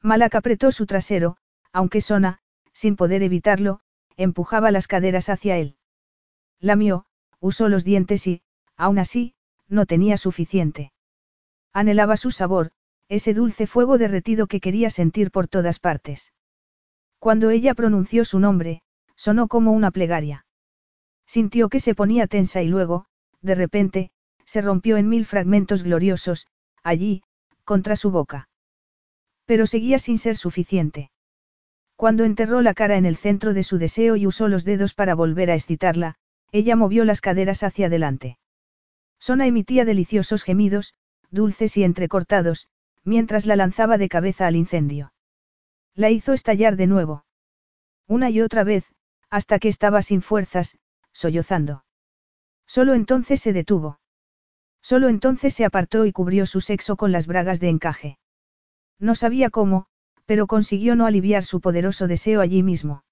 Malak 0.01 0.35
apretó 0.35 0.71
su 0.71 0.85
trasero, 0.85 1.37
aunque 1.73 2.01
Sona, 2.01 2.39
sin 2.71 2.95
poder 2.95 3.23
evitarlo, 3.23 3.81
empujaba 4.15 4.71
las 4.71 4.87
caderas 4.87 5.27
hacia 5.27 5.57
él. 5.57 5.75
Lamió, 6.59 7.05
usó 7.39 7.67
los 7.67 7.83
dientes 7.83 8.25
y, 8.27 8.41
aún 8.77 8.99
así, 8.99 9.33
no 9.67 9.85
tenía 9.85 10.17
suficiente. 10.17 10.93
Anhelaba 11.73 12.15
su 12.15 12.31
sabor, 12.31 12.71
ese 13.09 13.33
dulce 13.33 13.67
fuego 13.67 13.97
derretido 13.97 14.47
que 14.47 14.61
quería 14.61 14.89
sentir 14.89 15.31
por 15.31 15.47
todas 15.47 15.79
partes. 15.79 16.31
Cuando 17.19 17.49
ella 17.49 17.73
pronunció 17.73 18.25
su 18.25 18.39
nombre, 18.39 18.81
sonó 19.15 19.47
como 19.47 19.71
una 19.71 19.91
plegaria. 19.91 20.45
Sintió 21.25 21.69
que 21.69 21.79
se 21.79 21.95
ponía 21.95 22.27
tensa 22.27 22.61
y 22.61 22.67
luego, 22.67 23.05
de 23.41 23.55
repente, 23.55 24.11
se 24.45 24.61
rompió 24.61 24.97
en 24.97 25.09
mil 25.09 25.25
fragmentos 25.25 25.83
gloriosos, 25.83 26.47
allí, 26.83 27.23
contra 27.63 27.95
su 27.95 28.11
boca. 28.11 28.49
Pero 29.45 29.65
seguía 29.65 29.99
sin 29.99 30.17
ser 30.17 30.37
suficiente. 30.37 31.11
Cuando 31.95 32.23
enterró 32.23 32.61
la 32.61 32.73
cara 32.73 32.97
en 32.97 33.05
el 33.05 33.15
centro 33.15 33.53
de 33.53 33.63
su 33.63 33.77
deseo 33.77 34.15
y 34.15 34.27
usó 34.27 34.47
los 34.47 34.65
dedos 34.65 34.93
para 34.93 35.15
volver 35.15 35.51
a 35.51 35.55
excitarla, 35.55 36.15
ella 36.51 36.75
movió 36.75 37.05
las 37.05 37.21
caderas 37.21 37.63
hacia 37.63 37.87
adelante. 37.87 38.37
Sona 39.19 39.47
emitía 39.47 39.85
deliciosos 39.85 40.43
gemidos, 40.43 40.95
dulces 41.31 41.77
y 41.77 41.83
entrecortados, 41.83 42.67
mientras 43.03 43.45
la 43.45 43.55
lanzaba 43.55 43.97
de 43.97 44.09
cabeza 44.09 44.47
al 44.47 44.55
incendio. 44.55 45.13
La 45.95 46.09
hizo 46.09 46.33
estallar 46.33 46.75
de 46.75 46.87
nuevo. 46.87 47.25
Una 48.07 48.29
y 48.29 48.41
otra 48.41 48.63
vez, 48.63 48.85
hasta 49.29 49.59
que 49.59 49.69
estaba 49.69 50.01
sin 50.01 50.21
fuerzas, 50.21 50.77
sollozando. 51.11 51.85
Solo 52.67 52.93
entonces 52.93 53.41
se 53.41 53.53
detuvo. 53.53 53.99
Solo 54.81 55.07
entonces 55.07 55.53
se 55.53 55.65
apartó 55.65 56.05
y 56.05 56.11
cubrió 56.11 56.45
su 56.45 56.61
sexo 56.61 56.97
con 56.97 57.11
las 57.11 57.27
bragas 57.27 57.59
de 57.59 57.69
encaje. 57.69 58.19
No 58.99 59.15
sabía 59.15 59.49
cómo, 59.49 59.87
pero 60.25 60.47
consiguió 60.47 60.95
no 60.95 61.05
aliviar 61.05 61.43
su 61.43 61.61
poderoso 61.61 62.07
deseo 62.07 62.41
allí 62.41 62.63
mismo 62.63 63.03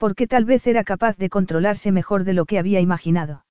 porque 0.00 0.26
tal 0.26 0.46
vez 0.46 0.66
era 0.66 0.82
capaz 0.82 1.18
de 1.18 1.28
controlarse 1.28 1.92
mejor 1.92 2.24
de 2.24 2.32
lo 2.32 2.46
que 2.46 2.58
había 2.58 2.80
imaginado. 2.80 3.44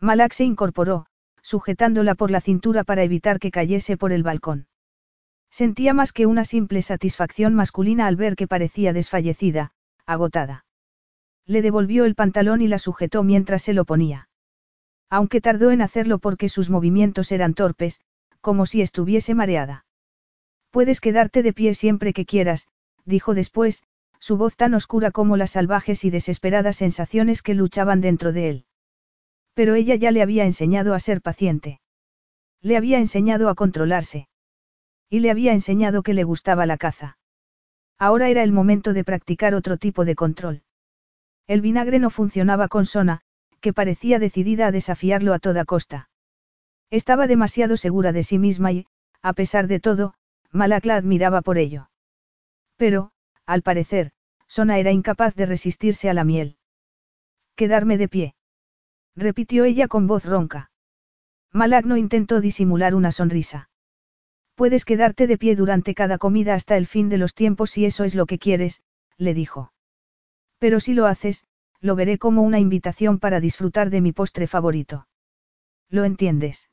Malak 0.00 0.34
se 0.34 0.44
incorporó, 0.44 1.06
sujetándola 1.40 2.14
por 2.14 2.30
la 2.30 2.42
cintura 2.42 2.84
para 2.84 3.04
evitar 3.04 3.38
que 3.38 3.50
cayese 3.50 3.96
por 3.96 4.12
el 4.12 4.22
balcón. 4.22 4.66
Sentía 5.50 5.94
más 5.94 6.12
que 6.12 6.26
una 6.26 6.44
simple 6.44 6.82
satisfacción 6.82 7.54
masculina 7.54 8.06
al 8.06 8.16
ver 8.16 8.36
que 8.36 8.46
parecía 8.46 8.92
desfallecida, 8.92 9.72
agotada. 10.04 10.66
Le 11.46 11.62
devolvió 11.62 12.04
el 12.04 12.16
pantalón 12.16 12.60
y 12.60 12.68
la 12.68 12.78
sujetó 12.78 13.22
mientras 13.22 13.62
se 13.62 13.72
lo 13.72 13.86
ponía. 13.86 14.28
Aunque 15.08 15.40
tardó 15.40 15.70
en 15.70 15.80
hacerlo 15.80 16.18
porque 16.18 16.50
sus 16.50 16.68
movimientos 16.68 17.32
eran 17.32 17.54
torpes, 17.54 18.02
como 18.42 18.66
si 18.66 18.82
estuviese 18.82 19.34
mareada. 19.34 19.86
Puedes 20.72 21.02
quedarte 21.02 21.42
de 21.42 21.52
pie 21.52 21.74
siempre 21.74 22.14
que 22.14 22.24
quieras, 22.24 22.66
dijo 23.04 23.34
después, 23.34 23.82
su 24.18 24.38
voz 24.38 24.56
tan 24.56 24.72
oscura 24.72 25.10
como 25.10 25.36
las 25.36 25.50
salvajes 25.50 26.02
y 26.04 26.10
desesperadas 26.10 26.76
sensaciones 26.76 27.42
que 27.42 27.52
luchaban 27.52 28.00
dentro 28.00 28.32
de 28.32 28.48
él. 28.48 28.64
Pero 29.52 29.74
ella 29.74 29.96
ya 29.96 30.10
le 30.10 30.22
había 30.22 30.46
enseñado 30.46 30.94
a 30.94 30.98
ser 30.98 31.20
paciente. 31.20 31.80
Le 32.62 32.78
había 32.78 32.98
enseñado 32.98 33.50
a 33.50 33.54
controlarse. 33.54 34.28
Y 35.10 35.20
le 35.20 35.30
había 35.30 35.52
enseñado 35.52 36.02
que 36.02 36.14
le 36.14 36.24
gustaba 36.24 36.64
la 36.64 36.78
caza. 36.78 37.18
Ahora 37.98 38.30
era 38.30 38.42
el 38.42 38.52
momento 38.52 38.94
de 38.94 39.04
practicar 39.04 39.54
otro 39.54 39.76
tipo 39.76 40.06
de 40.06 40.14
control. 40.14 40.62
El 41.46 41.60
vinagre 41.60 41.98
no 41.98 42.08
funcionaba 42.08 42.68
con 42.68 42.86
Sona, 42.86 43.20
que 43.60 43.74
parecía 43.74 44.18
decidida 44.18 44.68
a 44.68 44.72
desafiarlo 44.72 45.34
a 45.34 45.38
toda 45.38 45.66
costa. 45.66 46.08
Estaba 46.88 47.26
demasiado 47.26 47.76
segura 47.76 48.12
de 48.12 48.22
sí 48.22 48.38
misma 48.38 48.72
y, 48.72 48.86
a 49.20 49.34
pesar 49.34 49.66
de 49.66 49.78
todo, 49.78 50.14
Malak 50.52 50.84
la 50.84 50.96
admiraba 50.96 51.40
por 51.40 51.56
ello. 51.58 51.88
Pero, 52.76 53.12
al 53.46 53.62
parecer, 53.62 54.12
Sona 54.46 54.78
era 54.78 54.92
incapaz 54.92 55.34
de 55.34 55.46
resistirse 55.46 56.10
a 56.10 56.14
la 56.14 56.24
miel. 56.24 56.58
Quedarme 57.56 57.96
de 57.96 58.08
pie. 58.08 58.34
Repitió 59.16 59.64
ella 59.64 59.88
con 59.88 60.06
voz 60.06 60.24
ronca. 60.24 60.70
Malak 61.52 61.86
no 61.86 61.96
intentó 61.96 62.40
disimular 62.40 62.94
una 62.94 63.12
sonrisa. 63.12 63.70
Puedes 64.54 64.84
quedarte 64.84 65.26
de 65.26 65.38
pie 65.38 65.56
durante 65.56 65.94
cada 65.94 66.18
comida 66.18 66.54
hasta 66.54 66.76
el 66.76 66.86
fin 66.86 67.08
de 67.08 67.18
los 67.18 67.34
tiempos 67.34 67.70
si 67.70 67.86
eso 67.86 68.04
es 68.04 68.14
lo 68.14 68.26
que 68.26 68.38
quieres, 68.38 68.82
le 69.16 69.34
dijo. 69.34 69.72
Pero 70.58 70.80
si 70.80 70.92
lo 70.92 71.06
haces, 71.06 71.44
lo 71.80 71.96
veré 71.96 72.18
como 72.18 72.42
una 72.42 72.58
invitación 72.58 73.18
para 73.18 73.40
disfrutar 73.40 73.90
de 73.90 74.00
mi 74.00 74.12
postre 74.12 74.46
favorito. 74.46 75.08
¿Lo 75.88 76.04
entiendes? 76.04 76.70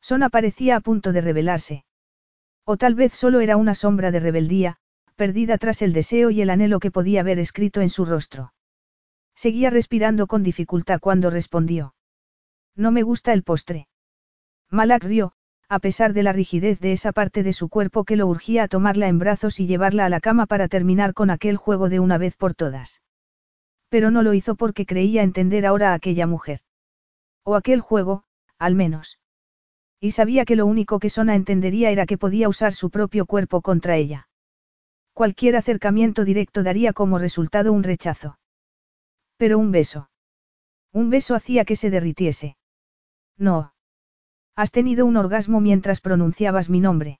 Sona 0.00 0.30
parecía 0.30 0.76
a 0.76 0.80
punto 0.80 1.12
de 1.12 1.20
rebelarse. 1.20 1.84
O 2.68 2.76
tal 2.76 2.96
vez 2.96 3.12
solo 3.12 3.40
era 3.40 3.56
una 3.56 3.76
sombra 3.76 4.10
de 4.10 4.18
rebeldía, 4.18 4.76
perdida 5.14 5.56
tras 5.56 5.82
el 5.82 5.92
deseo 5.92 6.30
y 6.30 6.42
el 6.42 6.50
anhelo 6.50 6.80
que 6.80 6.90
podía 6.90 7.20
haber 7.20 7.38
escrito 7.38 7.80
en 7.80 7.90
su 7.90 8.04
rostro. 8.04 8.52
Seguía 9.36 9.70
respirando 9.70 10.26
con 10.26 10.42
dificultad 10.42 10.98
cuando 10.98 11.30
respondió. 11.30 11.94
No 12.74 12.90
me 12.90 13.04
gusta 13.04 13.32
el 13.32 13.44
postre. 13.44 13.86
Malak 14.68 15.04
rió, 15.04 15.32
a 15.68 15.78
pesar 15.78 16.12
de 16.12 16.24
la 16.24 16.32
rigidez 16.32 16.80
de 16.80 16.92
esa 16.92 17.12
parte 17.12 17.44
de 17.44 17.52
su 17.52 17.68
cuerpo 17.68 18.04
que 18.04 18.16
lo 18.16 18.26
urgía 18.26 18.64
a 18.64 18.68
tomarla 18.68 19.06
en 19.06 19.20
brazos 19.20 19.60
y 19.60 19.66
llevarla 19.66 20.04
a 20.04 20.08
la 20.08 20.20
cama 20.20 20.46
para 20.46 20.66
terminar 20.66 21.14
con 21.14 21.30
aquel 21.30 21.56
juego 21.56 21.88
de 21.88 22.00
una 22.00 22.18
vez 22.18 22.36
por 22.36 22.54
todas. 22.54 23.00
Pero 23.88 24.10
no 24.10 24.22
lo 24.22 24.34
hizo 24.34 24.56
porque 24.56 24.86
creía 24.86 25.22
entender 25.22 25.66
ahora 25.66 25.92
a 25.92 25.94
aquella 25.94 26.26
mujer. 26.26 26.60
O 27.44 27.54
aquel 27.54 27.80
juego, 27.80 28.24
al 28.58 28.74
menos. 28.74 29.20
Y 30.06 30.12
sabía 30.12 30.44
que 30.44 30.54
lo 30.54 30.66
único 30.66 31.00
que 31.00 31.10
Sona 31.10 31.34
entendería 31.34 31.90
era 31.90 32.06
que 32.06 32.16
podía 32.16 32.48
usar 32.48 32.72
su 32.74 32.90
propio 32.90 33.26
cuerpo 33.26 33.60
contra 33.60 33.96
ella. 33.96 34.28
Cualquier 35.12 35.56
acercamiento 35.56 36.24
directo 36.24 36.62
daría 36.62 36.92
como 36.92 37.18
resultado 37.18 37.72
un 37.72 37.82
rechazo. 37.82 38.38
Pero 39.36 39.58
un 39.58 39.72
beso. 39.72 40.08
Un 40.92 41.10
beso 41.10 41.34
hacía 41.34 41.64
que 41.64 41.74
se 41.74 41.90
derritiese. 41.90 42.56
No. 43.36 43.74
Has 44.54 44.70
tenido 44.70 45.06
un 45.06 45.16
orgasmo 45.16 45.60
mientras 45.60 46.00
pronunciabas 46.00 46.70
mi 46.70 46.78
nombre. 46.78 47.18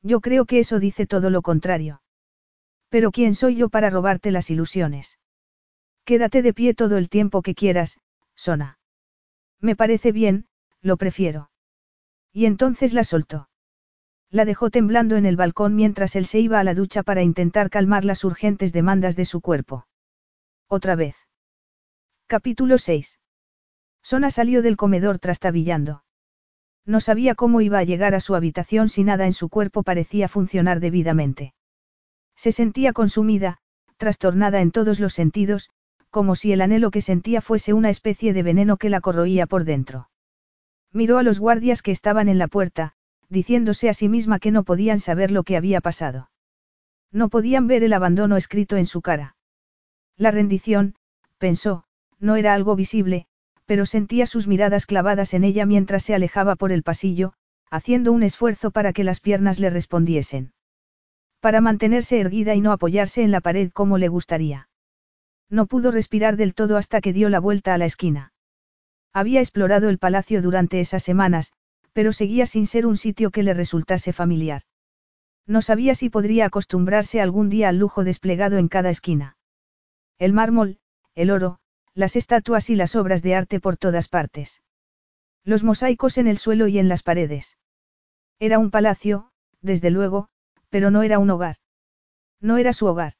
Yo 0.00 0.20
creo 0.20 0.44
que 0.44 0.60
eso 0.60 0.78
dice 0.78 1.08
todo 1.08 1.28
lo 1.28 1.42
contrario. 1.42 2.02
Pero 2.88 3.10
¿quién 3.10 3.34
soy 3.34 3.56
yo 3.56 3.68
para 3.68 3.90
robarte 3.90 4.30
las 4.30 4.48
ilusiones? 4.48 5.18
Quédate 6.04 6.42
de 6.42 6.54
pie 6.54 6.72
todo 6.72 6.98
el 6.98 7.08
tiempo 7.08 7.42
que 7.42 7.56
quieras, 7.56 7.98
Sona. 8.36 8.78
Me 9.60 9.74
parece 9.74 10.12
bien, 10.12 10.46
lo 10.82 10.96
prefiero. 10.98 11.50
Y 12.36 12.44
entonces 12.44 12.92
la 12.92 13.02
soltó. 13.02 13.48
La 14.30 14.44
dejó 14.44 14.68
temblando 14.68 15.16
en 15.16 15.24
el 15.24 15.36
balcón 15.36 15.74
mientras 15.74 16.16
él 16.16 16.26
se 16.26 16.38
iba 16.38 16.60
a 16.60 16.64
la 16.64 16.74
ducha 16.74 17.02
para 17.02 17.22
intentar 17.22 17.70
calmar 17.70 18.04
las 18.04 18.24
urgentes 18.24 18.74
demandas 18.74 19.16
de 19.16 19.24
su 19.24 19.40
cuerpo. 19.40 19.86
Otra 20.68 20.96
vez. 20.96 21.16
Capítulo 22.26 22.76
6. 22.76 23.20
Sona 24.02 24.30
salió 24.30 24.60
del 24.60 24.76
comedor 24.76 25.18
trastabillando. 25.18 26.04
No 26.84 27.00
sabía 27.00 27.34
cómo 27.34 27.62
iba 27.62 27.78
a 27.78 27.84
llegar 27.84 28.14
a 28.14 28.20
su 28.20 28.34
habitación 28.34 28.90
si 28.90 29.02
nada 29.02 29.24
en 29.24 29.32
su 29.32 29.48
cuerpo 29.48 29.82
parecía 29.82 30.28
funcionar 30.28 30.78
debidamente. 30.78 31.54
Se 32.36 32.52
sentía 32.52 32.92
consumida, 32.92 33.60
trastornada 33.96 34.60
en 34.60 34.72
todos 34.72 35.00
los 35.00 35.14
sentidos, 35.14 35.70
como 36.10 36.36
si 36.36 36.52
el 36.52 36.60
anhelo 36.60 36.90
que 36.90 37.00
sentía 37.00 37.40
fuese 37.40 37.72
una 37.72 37.88
especie 37.88 38.34
de 38.34 38.42
veneno 38.42 38.76
que 38.76 38.90
la 38.90 39.00
corroía 39.00 39.46
por 39.46 39.64
dentro. 39.64 40.10
Miró 40.96 41.18
a 41.18 41.22
los 41.22 41.38
guardias 41.38 41.82
que 41.82 41.90
estaban 41.90 42.26
en 42.26 42.38
la 42.38 42.48
puerta, 42.48 42.94
diciéndose 43.28 43.90
a 43.90 43.92
sí 43.92 44.08
misma 44.08 44.38
que 44.38 44.50
no 44.50 44.64
podían 44.64 44.98
saber 44.98 45.30
lo 45.30 45.42
que 45.42 45.58
había 45.58 45.82
pasado. 45.82 46.30
No 47.12 47.28
podían 47.28 47.66
ver 47.66 47.84
el 47.84 47.92
abandono 47.92 48.38
escrito 48.38 48.78
en 48.78 48.86
su 48.86 49.02
cara. 49.02 49.36
La 50.16 50.30
rendición, 50.30 50.94
pensó, 51.36 51.84
no 52.18 52.36
era 52.36 52.54
algo 52.54 52.76
visible, 52.76 53.26
pero 53.66 53.84
sentía 53.84 54.24
sus 54.24 54.48
miradas 54.48 54.86
clavadas 54.86 55.34
en 55.34 55.44
ella 55.44 55.66
mientras 55.66 56.02
se 56.02 56.14
alejaba 56.14 56.56
por 56.56 56.72
el 56.72 56.82
pasillo, 56.82 57.34
haciendo 57.70 58.10
un 58.10 58.22
esfuerzo 58.22 58.70
para 58.70 58.94
que 58.94 59.04
las 59.04 59.20
piernas 59.20 59.60
le 59.60 59.68
respondiesen. 59.68 60.54
Para 61.40 61.60
mantenerse 61.60 62.20
erguida 62.20 62.54
y 62.54 62.62
no 62.62 62.72
apoyarse 62.72 63.22
en 63.22 63.32
la 63.32 63.42
pared 63.42 63.70
como 63.70 63.98
le 63.98 64.08
gustaría. 64.08 64.70
No 65.50 65.66
pudo 65.66 65.90
respirar 65.90 66.38
del 66.38 66.54
todo 66.54 66.78
hasta 66.78 67.02
que 67.02 67.12
dio 67.12 67.28
la 67.28 67.38
vuelta 67.38 67.74
a 67.74 67.78
la 67.78 67.84
esquina. 67.84 68.32
Había 69.16 69.40
explorado 69.40 69.88
el 69.88 69.96
palacio 69.96 70.42
durante 70.42 70.78
esas 70.78 71.02
semanas, 71.02 71.54
pero 71.94 72.12
seguía 72.12 72.44
sin 72.44 72.66
ser 72.66 72.84
un 72.84 72.98
sitio 72.98 73.30
que 73.30 73.42
le 73.42 73.54
resultase 73.54 74.12
familiar. 74.12 74.60
No 75.46 75.62
sabía 75.62 75.94
si 75.94 76.10
podría 76.10 76.44
acostumbrarse 76.44 77.22
algún 77.22 77.48
día 77.48 77.70
al 77.70 77.78
lujo 77.78 78.04
desplegado 78.04 78.58
en 78.58 78.68
cada 78.68 78.90
esquina. 78.90 79.38
El 80.18 80.34
mármol, 80.34 80.80
el 81.14 81.30
oro, 81.30 81.60
las 81.94 82.14
estatuas 82.14 82.68
y 82.68 82.76
las 82.76 82.94
obras 82.94 83.22
de 83.22 83.34
arte 83.34 83.58
por 83.58 83.78
todas 83.78 84.08
partes. 84.08 84.60
Los 85.44 85.64
mosaicos 85.64 86.18
en 86.18 86.26
el 86.26 86.36
suelo 86.36 86.68
y 86.68 86.78
en 86.78 86.90
las 86.90 87.02
paredes. 87.02 87.56
Era 88.38 88.58
un 88.58 88.70
palacio, 88.70 89.30
desde 89.62 89.88
luego, 89.88 90.28
pero 90.68 90.90
no 90.90 91.02
era 91.02 91.18
un 91.18 91.30
hogar. 91.30 91.56
No 92.42 92.58
era 92.58 92.74
su 92.74 92.84
hogar. 92.84 93.14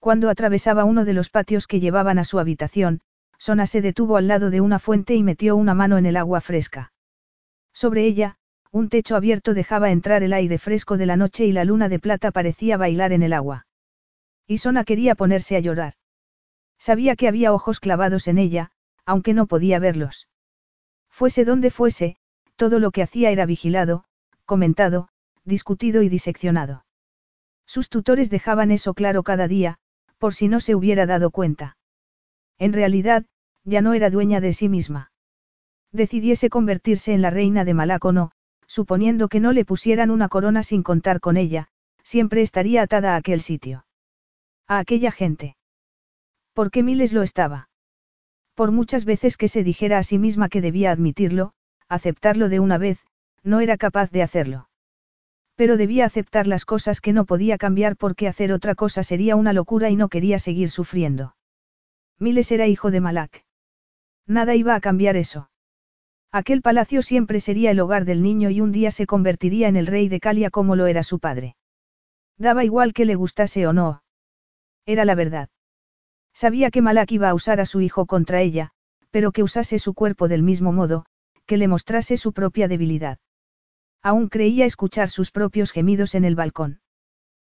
Cuando 0.00 0.28
atravesaba 0.28 0.84
uno 0.84 1.04
de 1.04 1.12
los 1.12 1.30
patios 1.30 1.68
que 1.68 1.78
llevaban 1.78 2.18
a 2.18 2.24
su 2.24 2.40
habitación, 2.40 3.00
Sona 3.38 3.66
se 3.66 3.80
detuvo 3.80 4.16
al 4.16 4.28
lado 4.28 4.50
de 4.50 4.60
una 4.60 4.78
fuente 4.78 5.14
y 5.14 5.22
metió 5.22 5.56
una 5.56 5.74
mano 5.74 5.98
en 5.98 6.06
el 6.06 6.16
agua 6.16 6.40
fresca. 6.40 6.92
Sobre 7.72 8.04
ella, 8.04 8.36
un 8.70 8.88
techo 8.88 9.16
abierto 9.16 9.54
dejaba 9.54 9.90
entrar 9.90 10.22
el 10.22 10.32
aire 10.32 10.58
fresco 10.58 10.96
de 10.96 11.06
la 11.06 11.16
noche 11.16 11.44
y 11.46 11.52
la 11.52 11.64
luna 11.64 11.88
de 11.88 11.98
plata 11.98 12.30
parecía 12.30 12.76
bailar 12.76 13.12
en 13.12 13.22
el 13.22 13.32
agua. 13.32 13.66
Y 14.46 14.58
Sona 14.58 14.84
quería 14.84 15.14
ponerse 15.14 15.56
a 15.56 15.60
llorar. 15.60 15.94
Sabía 16.78 17.16
que 17.16 17.28
había 17.28 17.52
ojos 17.52 17.80
clavados 17.80 18.28
en 18.28 18.38
ella, 18.38 18.70
aunque 19.06 19.34
no 19.34 19.46
podía 19.46 19.78
verlos. 19.78 20.28
Fuese 21.10 21.44
donde 21.44 21.70
fuese, 21.70 22.16
todo 22.56 22.78
lo 22.78 22.90
que 22.90 23.02
hacía 23.02 23.30
era 23.30 23.46
vigilado, 23.46 24.04
comentado, 24.44 25.08
discutido 25.44 26.02
y 26.02 26.08
diseccionado. 26.08 26.84
Sus 27.66 27.88
tutores 27.88 28.30
dejaban 28.30 28.70
eso 28.70 28.94
claro 28.94 29.22
cada 29.22 29.48
día, 29.48 29.78
por 30.18 30.34
si 30.34 30.48
no 30.48 30.60
se 30.60 30.74
hubiera 30.74 31.06
dado 31.06 31.30
cuenta. 31.30 31.76
En 32.58 32.72
realidad, 32.72 33.24
ya 33.64 33.80
no 33.82 33.94
era 33.94 34.10
dueña 34.10 34.40
de 34.40 34.52
sí 34.52 34.68
misma. 34.68 35.10
Decidiese 35.92 36.50
convertirse 36.50 37.12
en 37.12 37.22
la 37.22 37.30
reina 37.30 37.64
de 37.64 37.74
Malaco 37.74 38.12
no, 38.12 38.32
suponiendo 38.66 39.28
que 39.28 39.40
no 39.40 39.52
le 39.52 39.64
pusieran 39.64 40.10
una 40.10 40.28
corona 40.28 40.62
sin 40.62 40.82
contar 40.82 41.20
con 41.20 41.36
ella, 41.36 41.68
siempre 42.02 42.42
estaría 42.42 42.82
atada 42.82 43.14
a 43.14 43.16
aquel 43.16 43.40
sitio. 43.40 43.86
A 44.66 44.78
aquella 44.78 45.10
gente. 45.10 45.56
¿Por 46.52 46.70
qué 46.70 46.82
Miles 46.82 47.12
lo 47.12 47.22
estaba? 47.22 47.68
Por 48.54 48.70
muchas 48.70 49.04
veces 49.04 49.36
que 49.36 49.48
se 49.48 49.64
dijera 49.64 49.98
a 49.98 50.02
sí 50.02 50.18
misma 50.18 50.48
que 50.48 50.60
debía 50.60 50.92
admitirlo, 50.92 51.52
aceptarlo 51.88 52.48
de 52.48 52.60
una 52.60 52.78
vez, 52.78 52.98
no 53.42 53.60
era 53.60 53.76
capaz 53.76 54.10
de 54.10 54.22
hacerlo. 54.22 54.68
Pero 55.56 55.76
debía 55.76 56.06
aceptar 56.06 56.46
las 56.46 56.64
cosas 56.64 57.00
que 57.00 57.12
no 57.12 57.24
podía 57.24 57.58
cambiar 57.58 57.96
porque 57.96 58.28
hacer 58.28 58.52
otra 58.52 58.74
cosa 58.74 59.02
sería 59.02 59.36
una 59.36 59.52
locura 59.52 59.90
y 59.90 59.96
no 59.96 60.08
quería 60.08 60.38
seguir 60.38 60.70
sufriendo. 60.70 61.34
Miles 62.18 62.50
era 62.52 62.66
hijo 62.66 62.90
de 62.90 63.00
Malak. 63.00 63.44
Nada 64.26 64.54
iba 64.54 64.74
a 64.74 64.80
cambiar 64.80 65.16
eso. 65.16 65.50
Aquel 66.32 66.62
palacio 66.62 67.02
siempre 67.02 67.40
sería 67.40 67.70
el 67.70 67.80
hogar 67.80 68.04
del 68.04 68.22
niño 68.22 68.50
y 68.50 68.60
un 68.60 68.72
día 68.72 68.90
se 68.90 69.06
convertiría 69.06 69.68
en 69.68 69.76
el 69.76 69.86
rey 69.86 70.08
de 70.08 70.20
Calia 70.20 70.50
como 70.50 70.76
lo 70.76 70.86
era 70.86 71.02
su 71.02 71.18
padre. 71.18 71.56
Daba 72.38 72.64
igual 72.64 72.92
que 72.92 73.04
le 73.04 73.14
gustase 73.14 73.66
o 73.66 73.72
no. 73.72 74.02
Era 74.86 75.04
la 75.04 75.14
verdad. 75.14 75.48
Sabía 76.32 76.70
que 76.70 76.82
Malak 76.82 77.12
iba 77.12 77.28
a 77.28 77.34
usar 77.34 77.60
a 77.60 77.66
su 77.66 77.80
hijo 77.80 78.06
contra 78.06 78.40
ella, 78.40 78.72
pero 79.10 79.30
que 79.30 79.44
usase 79.44 79.78
su 79.78 79.94
cuerpo 79.94 80.26
del 80.26 80.42
mismo 80.42 80.72
modo, 80.72 81.06
que 81.46 81.56
le 81.56 81.68
mostrase 81.68 82.16
su 82.16 82.32
propia 82.32 82.66
debilidad. 82.66 83.18
Aún 84.02 84.28
creía 84.28 84.66
escuchar 84.66 85.08
sus 85.08 85.30
propios 85.30 85.70
gemidos 85.70 86.14
en 86.14 86.24
el 86.24 86.34
balcón. 86.34 86.80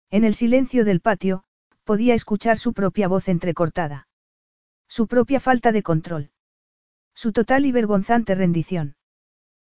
En 0.09 0.23
el 0.23 0.33
silencio 0.33 0.83
del 0.83 1.01
patio, 1.01 1.43
podía 1.83 2.15
escuchar 2.15 2.57
su 2.57 2.73
propia 2.73 3.07
voz 3.07 3.29
entrecortada. 3.29 4.07
Su 4.91 5.07
propia 5.07 5.39
falta 5.39 5.71
de 5.71 5.83
control. 5.83 6.31
Su 7.15 7.31
total 7.31 7.65
y 7.65 7.71
vergonzante 7.71 8.35
rendición. 8.35 8.97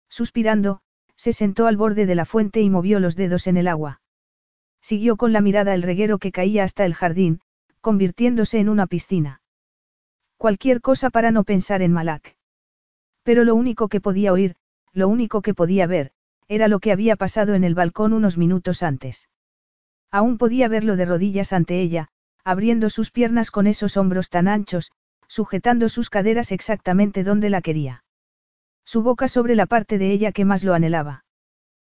Suspirando, 0.10 0.82
se 1.16 1.32
sentó 1.32 1.68
al 1.68 1.78
borde 1.78 2.08
de 2.08 2.16
la 2.16 2.26
fuente 2.26 2.60
y 2.62 2.72
movió 2.72 3.00
los 3.00 3.16
dedos 3.16 3.46
en 3.46 3.58
el 3.58 3.68
agua. 3.68 4.02
Siguió 4.82 5.18
con 5.18 5.32
la 5.32 5.42
mirada 5.42 5.76
el 5.76 5.84
reguero 5.84 6.18
que 6.18 6.32
caía 6.32 6.64
hasta 6.64 6.86
el 6.86 6.96
jardín, 6.96 7.40
convirtiéndose 7.82 8.58
en 8.58 8.68
una 8.68 8.88
piscina. 8.88 9.44
Cualquier 10.38 10.82
cosa 10.82 11.12
para 11.12 11.30
no 11.30 11.44
pensar 11.44 11.84
en 11.84 11.94
Malak. 11.94 12.36
Pero 13.22 13.44
lo 13.44 13.54
único 13.54 13.90
que 13.90 14.02
podía 14.02 14.34
oír, 14.34 14.56
lo 14.92 15.08
único 15.08 15.44
que 15.44 15.54
podía 15.54 15.86
ver, 15.86 16.14
era 16.48 16.68
lo 16.68 16.80
que 16.80 16.92
había 16.92 17.16
pasado 17.16 17.54
en 17.54 17.64
el 17.64 17.76
balcón 17.76 18.14
unos 18.14 18.40
minutos 18.40 18.82
antes. 18.82 19.30
Aún 20.10 20.40
podía 20.40 20.68
verlo 20.68 20.96
de 20.96 21.06
rodillas 21.06 21.54
ante 21.54 21.80
ella, 21.80 22.08
abriendo 22.44 22.90
sus 22.90 23.12
piernas 23.12 23.52
con 23.52 23.68
esos 23.68 23.98
hombros 23.98 24.30
tan 24.30 24.48
anchos, 24.48 24.92
sujetando 25.32 25.88
sus 25.88 26.10
caderas 26.10 26.52
exactamente 26.52 27.24
donde 27.24 27.50
la 27.50 27.62
quería. 27.62 28.04
Su 28.84 29.02
boca 29.02 29.30
sobre 29.30 29.56
la 29.56 29.66
parte 29.66 29.98
de 29.98 30.12
ella 30.12 30.34
que 30.34 30.44
más 30.44 30.62
lo 30.62 30.74
anhelaba. 30.74 31.24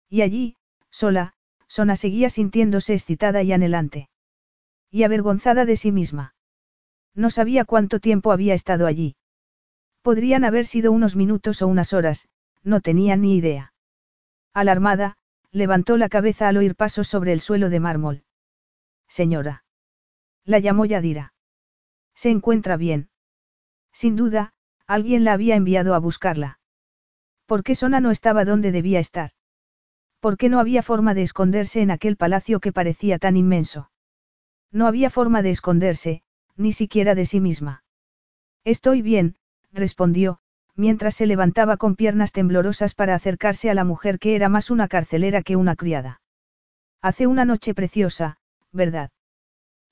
Y 0.09 0.21
allí, 0.21 0.55
sola, 0.89 1.33
Sona 1.67 1.97
seguía 1.97 2.29
sintiéndose 2.29 2.93
excitada 2.93 3.43
y 3.43 3.51
anhelante. 3.51 4.07
Y 4.89 5.03
avergonzada 5.03 5.65
de 5.65 5.75
sí 5.75 5.91
misma. 5.91 6.33
No 7.13 7.29
sabía 7.29 7.65
cuánto 7.65 7.99
tiempo 7.99 8.31
había 8.31 8.53
estado 8.53 8.87
allí. 8.87 9.17
Podrían 10.01 10.45
haber 10.45 10.65
sido 10.65 10.93
unos 10.93 11.17
minutos 11.17 11.61
o 11.61 11.67
unas 11.67 11.91
horas, 11.91 12.29
no 12.63 12.79
tenía 12.79 13.17
ni 13.17 13.35
idea. 13.35 13.73
Alarmada, 14.53 15.17
levantó 15.51 15.97
la 15.97 16.07
cabeza 16.07 16.47
al 16.47 16.55
oír 16.55 16.73
pasos 16.75 17.09
sobre 17.09 17.33
el 17.33 17.41
suelo 17.41 17.69
de 17.69 17.81
mármol. 17.81 18.23
Señora. 19.09 19.65
La 20.45 20.59
llamó 20.59 20.85
Yadira. 20.85 21.33
Se 22.13 22.29
encuentra 22.29 22.77
bien. 22.77 23.09
Sin 23.95 24.17
duda, 24.17 24.51
alguien 24.87 25.23
la 25.23 25.31
había 25.31 25.55
enviado 25.55 25.95
a 25.95 25.99
buscarla. 25.99 26.59
¿Por 27.45 27.63
qué 27.63 27.75
Sona 27.75 28.01
no 28.01 28.11
estaba 28.11 28.43
donde 28.43 28.73
debía 28.73 28.99
estar? 28.99 29.31
¿Por 30.19 30.35
qué 30.35 30.49
no 30.49 30.59
había 30.59 30.83
forma 30.83 31.13
de 31.13 31.21
esconderse 31.21 31.81
en 31.81 31.91
aquel 31.91 32.17
palacio 32.17 32.59
que 32.59 32.73
parecía 32.73 33.19
tan 33.19 33.37
inmenso? 33.37 33.89
No 34.69 34.85
había 34.85 35.09
forma 35.09 35.41
de 35.41 35.51
esconderse, 35.51 36.23
ni 36.57 36.73
siquiera 36.73 37.15
de 37.15 37.25
sí 37.25 37.39
misma. 37.39 37.85
Estoy 38.65 39.01
bien, 39.01 39.37
respondió, 39.71 40.39
mientras 40.75 41.15
se 41.15 41.25
levantaba 41.25 41.77
con 41.77 41.95
piernas 41.95 42.33
temblorosas 42.33 42.95
para 42.95 43.15
acercarse 43.15 43.69
a 43.69 43.75
la 43.75 43.85
mujer 43.85 44.19
que 44.19 44.35
era 44.35 44.49
más 44.49 44.71
una 44.71 44.89
carcelera 44.89 45.41
que 45.41 45.55
una 45.55 45.77
criada. 45.77 46.21
Hace 47.01 47.27
una 47.27 47.45
noche 47.45 47.73
preciosa, 47.73 48.39
¿verdad? 48.73 49.11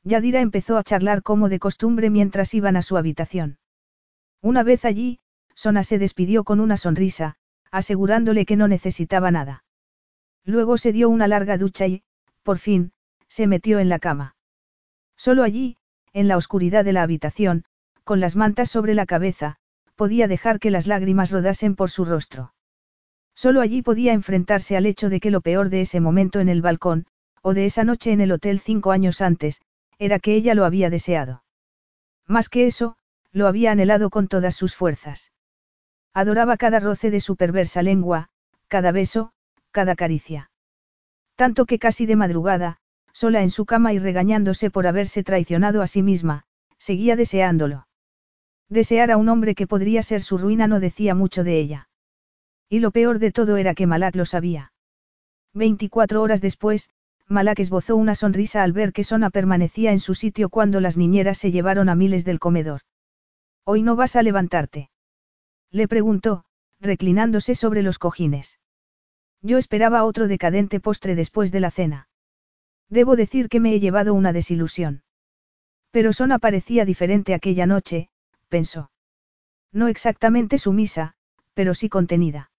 Yadira 0.04 0.42
empezó 0.42 0.78
a 0.78 0.84
charlar 0.84 1.24
como 1.24 1.48
de 1.48 1.60
costumbre 1.60 2.10
mientras 2.10 2.54
iban 2.54 2.76
a 2.76 2.82
su 2.82 2.98
habitación. 2.98 3.60
Una 4.44 4.62
vez 4.62 4.84
allí, 4.84 5.22
Sona 5.56 5.86
se 5.86 5.98
despidió 5.98 6.44
con 6.44 6.60
una 6.60 6.76
sonrisa, 6.76 7.38
asegurándole 7.72 8.46
que 8.46 8.58
no 8.58 8.68
necesitaba 8.68 9.32
nada. 9.32 9.64
Luego 10.44 10.78
se 10.78 10.92
dio 10.92 11.08
una 11.08 11.30
larga 11.30 11.58
ducha 11.58 11.88
y, 11.88 12.04
por 12.44 12.58
fin, 12.58 12.92
se 13.30 13.48
metió 13.48 13.80
en 13.80 13.88
la 13.88 14.00
cama. 14.00 14.36
Solo 15.16 15.44
allí, 15.44 15.78
en 16.12 16.28
la 16.28 16.36
oscuridad 16.36 16.84
de 16.84 16.92
la 16.92 17.04
habitación, 17.04 17.64
con 18.04 18.20
las 18.20 18.36
mantas 18.36 18.70
sobre 18.70 18.96
la 18.96 19.06
cabeza, 19.06 19.56
podía 19.96 20.28
dejar 20.28 20.60
que 20.60 20.72
las 20.72 20.88
lágrimas 20.88 21.32
rodasen 21.32 21.78
por 21.78 21.90
su 21.90 22.04
rostro. 22.04 22.54
Solo 23.34 23.62
allí 23.62 23.82
podía 23.82 24.12
enfrentarse 24.12 24.76
al 24.76 24.86
hecho 24.86 25.10
de 25.10 25.22
que 25.22 25.32
lo 25.32 25.40
peor 25.40 25.70
de 25.70 25.80
ese 25.80 26.02
momento 26.02 26.42
en 26.42 26.50
el 26.50 26.62
balcón, 26.62 27.08
o 27.42 27.54
de 27.54 27.66
esa 27.66 27.86
noche 27.86 28.12
en 28.12 28.20
el 28.20 28.34
hotel 28.34 28.60
cinco 28.60 28.92
años 28.92 29.22
antes, 29.22 29.62
era 30.00 30.20
que 30.20 30.36
ella 30.36 30.54
lo 30.54 30.66
había 30.66 30.90
deseado. 30.90 31.46
Más 32.28 32.50
que 32.50 32.68
eso, 32.68 32.98
lo 33.34 33.48
había 33.48 33.72
anhelado 33.72 34.10
con 34.10 34.28
todas 34.28 34.56
sus 34.56 34.76
fuerzas. 34.76 35.32
Adoraba 36.14 36.56
cada 36.58 36.80
roce 36.80 37.10
de 37.10 37.20
su 37.20 37.36
perversa 37.36 37.82
lengua, 37.82 38.30
cada 38.68 38.92
beso, 38.92 39.34
cada 39.72 39.96
caricia. 39.96 40.52
Tanto 41.36 41.66
que 41.66 41.80
casi 41.80 42.06
de 42.06 42.16
madrugada, 42.16 42.78
sola 43.12 43.42
en 43.42 43.50
su 43.50 43.66
cama 43.66 43.92
y 43.94 44.00
regañándose 44.00 44.70
por 44.70 44.86
haberse 44.86 45.24
traicionado 45.24 45.82
a 45.82 45.88
sí 45.88 46.04
misma, 46.04 46.44
seguía 46.78 47.16
deseándolo. 47.16 47.88
Desear 48.70 49.12
a 49.12 49.18
un 49.18 49.30
hombre 49.30 49.56
que 49.56 49.68
podría 49.68 50.04
ser 50.04 50.22
su 50.22 50.38
ruina 50.38 50.68
no 50.68 50.80
decía 50.80 51.16
mucho 51.16 51.44
de 51.44 51.60
ella. 51.60 51.90
Y 52.70 52.80
lo 52.80 52.92
peor 52.92 53.20
de 53.20 53.32
todo 53.32 53.58
era 53.58 53.74
que 53.74 53.88
Malak 53.88 54.16
lo 54.16 54.26
sabía. 54.26 54.74
Veinticuatro 55.54 56.22
horas 56.22 56.42
después, 56.42 56.92
Malak 57.28 57.60
esbozó 57.60 57.96
una 57.96 58.16
sonrisa 58.16 58.64
al 58.64 58.74
ver 58.74 58.94
que 58.94 59.04
Sona 59.04 59.30
permanecía 59.32 59.92
en 59.92 60.00
su 60.00 60.14
sitio 60.14 60.50
cuando 60.50 60.80
las 60.82 60.98
niñeras 60.98 61.38
se 61.38 61.52
llevaron 61.52 61.90
a 61.90 61.96
miles 61.96 62.26
del 62.26 62.40
comedor. 62.40 62.82
Hoy 63.66 63.82
no 63.82 63.96
vas 63.96 64.16
a 64.16 64.24
levantarte. 64.24 64.90
Le 65.72 65.88
preguntó, 65.88 66.44
reclinándose 66.80 67.56
sobre 67.56 67.82
los 67.82 67.98
cojines. 67.98 68.60
Yo 69.42 69.58
esperaba 69.58 70.04
otro 70.04 70.28
decadente 70.28 70.80
postre 70.80 71.16
después 71.16 71.52
de 71.52 71.60
la 71.60 71.72
cena. 71.72 72.08
Debo 72.90 73.16
decir 73.16 73.50
que 73.50 73.60
me 73.60 73.74
he 73.74 73.80
llevado 73.80 74.14
una 74.14 74.34
desilusión. 74.34 75.04
Pero 75.92 76.12
Sona 76.12 76.40
parecía 76.40 76.86
diferente 76.86 77.34
aquella 77.34 77.66
noche, 77.66 78.10
pensó. 78.50 78.92
No 79.72 79.88
exactamente 79.88 80.58
sumisa, 80.58 81.16
pero 81.54 81.74
sí 81.74 81.90
contenida. 81.90 82.52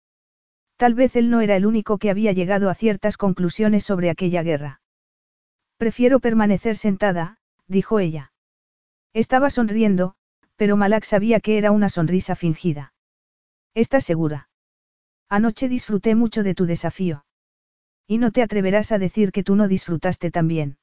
Tal 0.77 0.95
vez 0.95 1.15
él 1.17 1.31
no 1.31 1.41
era 1.41 1.57
el 1.57 1.67
único 1.67 1.99
que 1.99 2.11
había 2.11 2.33
llegado 2.33 2.69
a 2.69 2.75
ciertas 2.75 3.17
conclusiones 3.17 3.85
sobre 3.85 4.11
aquella 4.11 4.43
guerra. 4.43 4.81
Prefiero 5.77 6.21
permanecer 6.21 6.77
sentada, 6.77 7.39
dijo 7.69 8.01
ella. 8.01 8.33
Estaba 9.13 9.51
sonriendo, 9.51 10.17
pero 10.57 10.77
Malak 10.77 11.05
sabía 11.05 11.41
que 11.41 11.59
era 11.59 11.71
una 11.71 11.89
sonrisa 11.89 12.37
fingida. 12.37 12.93
¿Estás 13.75 14.05
segura? 14.05 14.49
Anoche 15.29 15.69
disfruté 15.69 16.15
mucho 16.15 16.43
de 16.43 16.55
tu 16.55 16.67
desafío. 16.67 17.25
Y 18.07 18.19
no 18.19 18.31
te 18.31 18.43
atreverás 18.43 18.93
a 18.93 18.99
decir 18.99 19.33
que 19.33 19.43
tú 19.43 19.57
no 19.57 19.67
disfrutaste 19.67 20.31
también. 20.31 20.79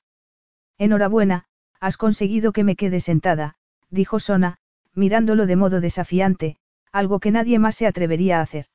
Enhorabuena, 0.78 1.46
has 1.80 1.98
conseguido 1.98 2.52
que 2.52 2.64
me 2.64 2.76
quede 2.76 3.00
sentada, 3.00 3.56
dijo 3.90 4.20
Sona, 4.20 4.58
mirándolo 4.94 5.46
de 5.46 5.56
modo 5.56 5.80
desafiante, 5.80 6.58
algo 6.92 7.20
que 7.20 7.32
nadie 7.32 7.60
más 7.60 7.76
se 7.76 7.88
atrevería 7.88 8.40
a 8.40 8.42
hacer. 8.42 8.66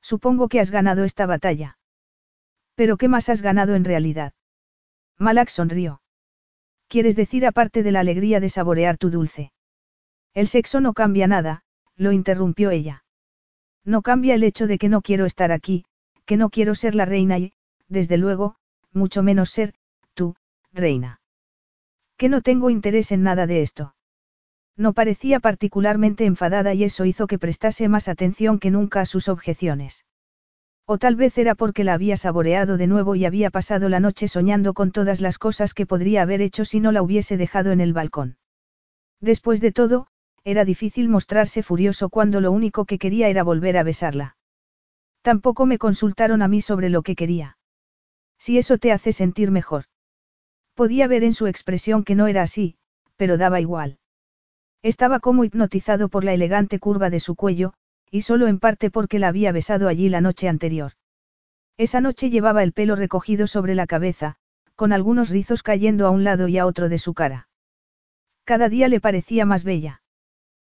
Supongo 0.00 0.48
que 0.48 0.60
has 0.60 0.70
ganado 0.70 1.04
esta 1.04 1.26
batalla. 1.26 1.78
Pero 2.74 2.96
¿qué 2.96 3.08
más 3.08 3.28
has 3.28 3.42
ganado 3.42 3.74
en 3.74 3.84
realidad? 3.84 4.32
Malak 5.18 5.48
sonrió. 5.48 6.02
¿Quieres 6.88 7.16
decir 7.16 7.46
aparte 7.46 7.82
de 7.82 7.92
la 7.92 8.00
alegría 8.00 8.40
de 8.40 8.50
saborear 8.50 8.98
tu 8.98 9.10
dulce? 9.10 9.51
El 10.34 10.48
sexo 10.48 10.80
no 10.80 10.94
cambia 10.94 11.26
nada, 11.26 11.62
lo 11.96 12.12
interrumpió 12.12 12.70
ella. 12.70 13.04
No 13.84 14.02
cambia 14.02 14.34
el 14.34 14.44
hecho 14.44 14.66
de 14.66 14.78
que 14.78 14.88
no 14.88 15.02
quiero 15.02 15.26
estar 15.26 15.52
aquí, 15.52 15.84
que 16.24 16.36
no 16.36 16.50
quiero 16.50 16.74
ser 16.74 16.94
la 16.94 17.04
reina 17.04 17.38
y, 17.38 17.52
desde 17.88 18.16
luego, 18.16 18.56
mucho 18.92 19.22
menos 19.22 19.50
ser, 19.50 19.74
tú, 20.14 20.36
reina. 20.72 21.20
Que 22.16 22.28
no 22.28 22.40
tengo 22.40 22.70
interés 22.70 23.12
en 23.12 23.22
nada 23.22 23.46
de 23.46 23.62
esto. 23.62 23.94
No 24.76 24.94
parecía 24.94 25.40
particularmente 25.40 26.24
enfadada 26.24 26.72
y 26.72 26.84
eso 26.84 27.04
hizo 27.04 27.26
que 27.26 27.38
prestase 27.38 27.88
más 27.88 28.08
atención 28.08 28.58
que 28.58 28.70
nunca 28.70 29.00
a 29.00 29.06
sus 29.06 29.28
objeciones. 29.28 30.06
O 30.86 30.98
tal 30.98 31.16
vez 31.16 31.36
era 31.38 31.54
porque 31.54 31.84
la 31.84 31.94
había 31.94 32.16
saboreado 32.16 32.76
de 32.76 32.86
nuevo 32.86 33.14
y 33.14 33.24
había 33.24 33.50
pasado 33.50 33.88
la 33.88 34.00
noche 34.00 34.28
soñando 34.28 34.74
con 34.74 34.92
todas 34.92 35.20
las 35.20 35.38
cosas 35.38 35.74
que 35.74 35.86
podría 35.86 36.22
haber 36.22 36.40
hecho 36.40 36.64
si 36.64 36.80
no 36.80 36.90
la 36.90 37.02
hubiese 37.02 37.36
dejado 37.36 37.70
en 37.72 37.80
el 37.80 37.92
balcón. 37.92 38.36
Después 39.20 39.60
de 39.60 39.72
todo, 39.72 40.08
era 40.44 40.64
difícil 40.64 41.08
mostrarse 41.08 41.62
furioso 41.62 42.08
cuando 42.08 42.40
lo 42.40 42.50
único 42.50 42.84
que 42.84 42.98
quería 42.98 43.28
era 43.28 43.42
volver 43.42 43.76
a 43.76 43.82
besarla. 43.82 44.36
Tampoco 45.22 45.66
me 45.66 45.78
consultaron 45.78 46.42
a 46.42 46.48
mí 46.48 46.60
sobre 46.60 46.90
lo 46.90 47.02
que 47.02 47.14
quería. 47.14 47.58
Si 48.38 48.58
eso 48.58 48.78
te 48.78 48.90
hace 48.90 49.12
sentir 49.12 49.50
mejor. 49.52 49.84
Podía 50.74 51.06
ver 51.06 51.22
en 51.22 51.32
su 51.32 51.46
expresión 51.46 52.02
que 52.02 52.16
no 52.16 52.26
era 52.26 52.42
así, 52.42 52.76
pero 53.16 53.36
daba 53.36 53.60
igual. 53.60 53.98
Estaba 54.82 55.20
como 55.20 55.44
hipnotizado 55.44 56.08
por 56.08 56.24
la 56.24 56.32
elegante 56.32 56.80
curva 56.80 57.08
de 57.08 57.20
su 57.20 57.36
cuello, 57.36 57.74
y 58.10 58.22
solo 58.22 58.48
en 58.48 58.58
parte 58.58 58.90
porque 58.90 59.20
la 59.20 59.28
había 59.28 59.52
besado 59.52 59.86
allí 59.86 60.08
la 60.08 60.20
noche 60.20 60.48
anterior. 60.48 60.92
Esa 61.76 62.00
noche 62.00 62.30
llevaba 62.30 62.64
el 62.64 62.72
pelo 62.72 62.96
recogido 62.96 63.46
sobre 63.46 63.76
la 63.76 63.86
cabeza, 63.86 64.36
con 64.74 64.92
algunos 64.92 65.30
rizos 65.30 65.62
cayendo 65.62 66.06
a 66.06 66.10
un 66.10 66.24
lado 66.24 66.48
y 66.48 66.58
a 66.58 66.66
otro 66.66 66.88
de 66.88 66.98
su 66.98 67.14
cara. 67.14 67.48
Cada 68.44 68.68
día 68.68 68.88
le 68.88 69.00
parecía 69.00 69.46
más 69.46 69.62
bella. 69.62 70.01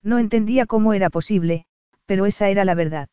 No 0.03 0.19
entendía 0.19 0.67
cómo 0.67 0.95
era 0.95 1.11
posible, 1.11 1.67
pero 2.07 2.27
esa 2.27 2.49
era 2.49 2.65
la 2.65 2.75
verdad. 2.75 3.09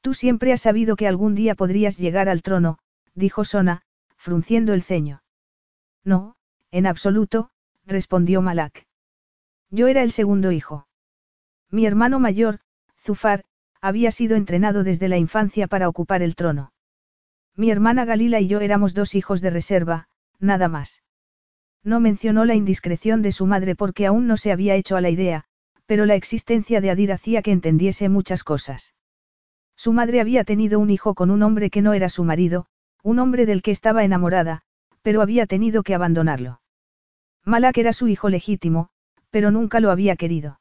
Tú 0.00 0.14
siempre 0.14 0.52
has 0.52 0.60
sabido 0.60 0.96
que 0.96 1.08
algún 1.08 1.34
día 1.34 1.54
podrías 1.54 1.98
llegar 1.98 2.28
al 2.28 2.42
trono, 2.42 2.78
dijo 3.14 3.44
Sona, 3.44 3.82
frunciendo 4.16 4.72
el 4.72 4.82
ceño. 4.82 5.22
No, 6.04 6.36
en 6.70 6.86
absoluto, 6.86 7.50
respondió 7.84 8.40
Malak. 8.42 8.86
Yo 9.70 9.88
era 9.88 10.02
el 10.02 10.12
segundo 10.12 10.52
hijo. 10.52 10.86
Mi 11.70 11.86
hermano 11.86 12.20
mayor, 12.20 12.60
Zufar, 12.98 13.44
había 13.80 14.10
sido 14.12 14.36
entrenado 14.36 14.84
desde 14.84 15.08
la 15.08 15.18
infancia 15.18 15.66
para 15.66 15.88
ocupar 15.88 16.22
el 16.22 16.36
trono. 16.36 16.72
Mi 17.56 17.70
hermana 17.70 18.04
Galila 18.04 18.40
y 18.40 18.46
yo 18.46 18.60
éramos 18.60 18.94
dos 18.94 19.14
hijos 19.14 19.40
de 19.40 19.50
reserva, 19.50 20.08
nada 20.38 20.68
más. 20.68 21.02
No 21.82 22.00
mencionó 22.00 22.44
la 22.44 22.54
indiscreción 22.54 23.22
de 23.22 23.32
su 23.32 23.46
madre 23.46 23.74
porque 23.74 24.06
aún 24.06 24.26
no 24.26 24.36
se 24.36 24.52
había 24.52 24.74
hecho 24.74 24.96
a 24.96 25.00
la 25.00 25.10
idea, 25.10 25.46
pero 25.86 26.04
la 26.04 26.14
existencia 26.14 26.80
de 26.80 26.90
Adir 26.90 27.12
hacía 27.12 27.42
que 27.42 27.52
entendiese 27.52 28.08
muchas 28.08 28.44
cosas. 28.44 28.94
Su 29.76 29.92
madre 29.92 30.20
había 30.20 30.44
tenido 30.44 30.78
un 30.80 30.90
hijo 30.90 31.14
con 31.14 31.30
un 31.30 31.42
hombre 31.42 31.70
que 31.70 31.82
no 31.82 31.92
era 31.92 32.08
su 32.08 32.24
marido, 32.24 32.66
un 33.02 33.18
hombre 33.18 33.46
del 33.46 33.62
que 33.62 33.70
estaba 33.70 34.04
enamorada, 34.04 34.62
pero 35.02 35.22
había 35.22 35.46
tenido 35.46 35.82
que 35.82 35.94
abandonarlo. 35.94 36.60
Malak 37.44 37.78
era 37.78 37.92
su 37.92 38.08
hijo 38.08 38.28
legítimo, 38.28 38.88
pero 39.30 39.50
nunca 39.50 39.80
lo 39.80 39.90
había 39.90 40.16
querido. 40.16 40.60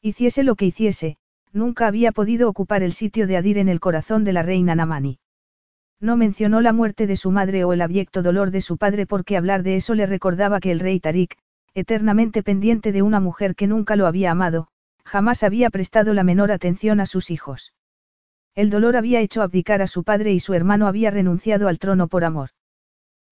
Hiciese 0.00 0.44
lo 0.44 0.54
que 0.54 0.66
hiciese, 0.66 1.16
nunca 1.52 1.88
había 1.88 2.12
podido 2.12 2.48
ocupar 2.48 2.82
el 2.82 2.92
sitio 2.92 3.26
de 3.26 3.36
Adir 3.36 3.58
en 3.58 3.68
el 3.68 3.80
corazón 3.80 4.22
de 4.22 4.32
la 4.32 4.42
reina 4.42 4.74
Namani. 4.74 5.18
No 5.98 6.16
mencionó 6.16 6.60
la 6.60 6.72
muerte 6.72 7.06
de 7.06 7.16
su 7.16 7.30
madre 7.30 7.64
o 7.64 7.72
el 7.72 7.80
abyecto 7.80 8.22
dolor 8.22 8.50
de 8.50 8.60
su 8.60 8.76
padre 8.76 9.06
porque 9.06 9.36
hablar 9.36 9.62
de 9.62 9.76
eso 9.76 9.94
le 9.94 10.06
recordaba 10.06 10.60
que 10.60 10.70
el 10.70 10.78
rey 10.78 11.00
Tarik, 11.00 11.38
eternamente 11.76 12.42
pendiente 12.42 12.90
de 12.90 13.02
una 13.02 13.20
mujer 13.20 13.54
que 13.54 13.66
nunca 13.66 13.96
lo 13.96 14.06
había 14.06 14.30
amado, 14.30 14.68
jamás 15.04 15.42
había 15.42 15.68
prestado 15.68 16.14
la 16.14 16.24
menor 16.24 16.50
atención 16.50 17.00
a 17.00 17.06
sus 17.06 17.30
hijos. 17.30 17.74
El 18.54 18.70
dolor 18.70 18.96
había 18.96 19.20
hecho 19.20 19.42
abdicar 19.42 19.82
a 19.82 19.86
su 19.86 20.02
padre 20.02 20.32
y 20.32 20.40
su 20.40 20.54
hermano 20.54 20.88
había 20.88 21.10
renunciado 21.10 21.68
al 21.68 21.78
trono 21.78 22.08
por 22.08 22.24
amor. 22.24 22.48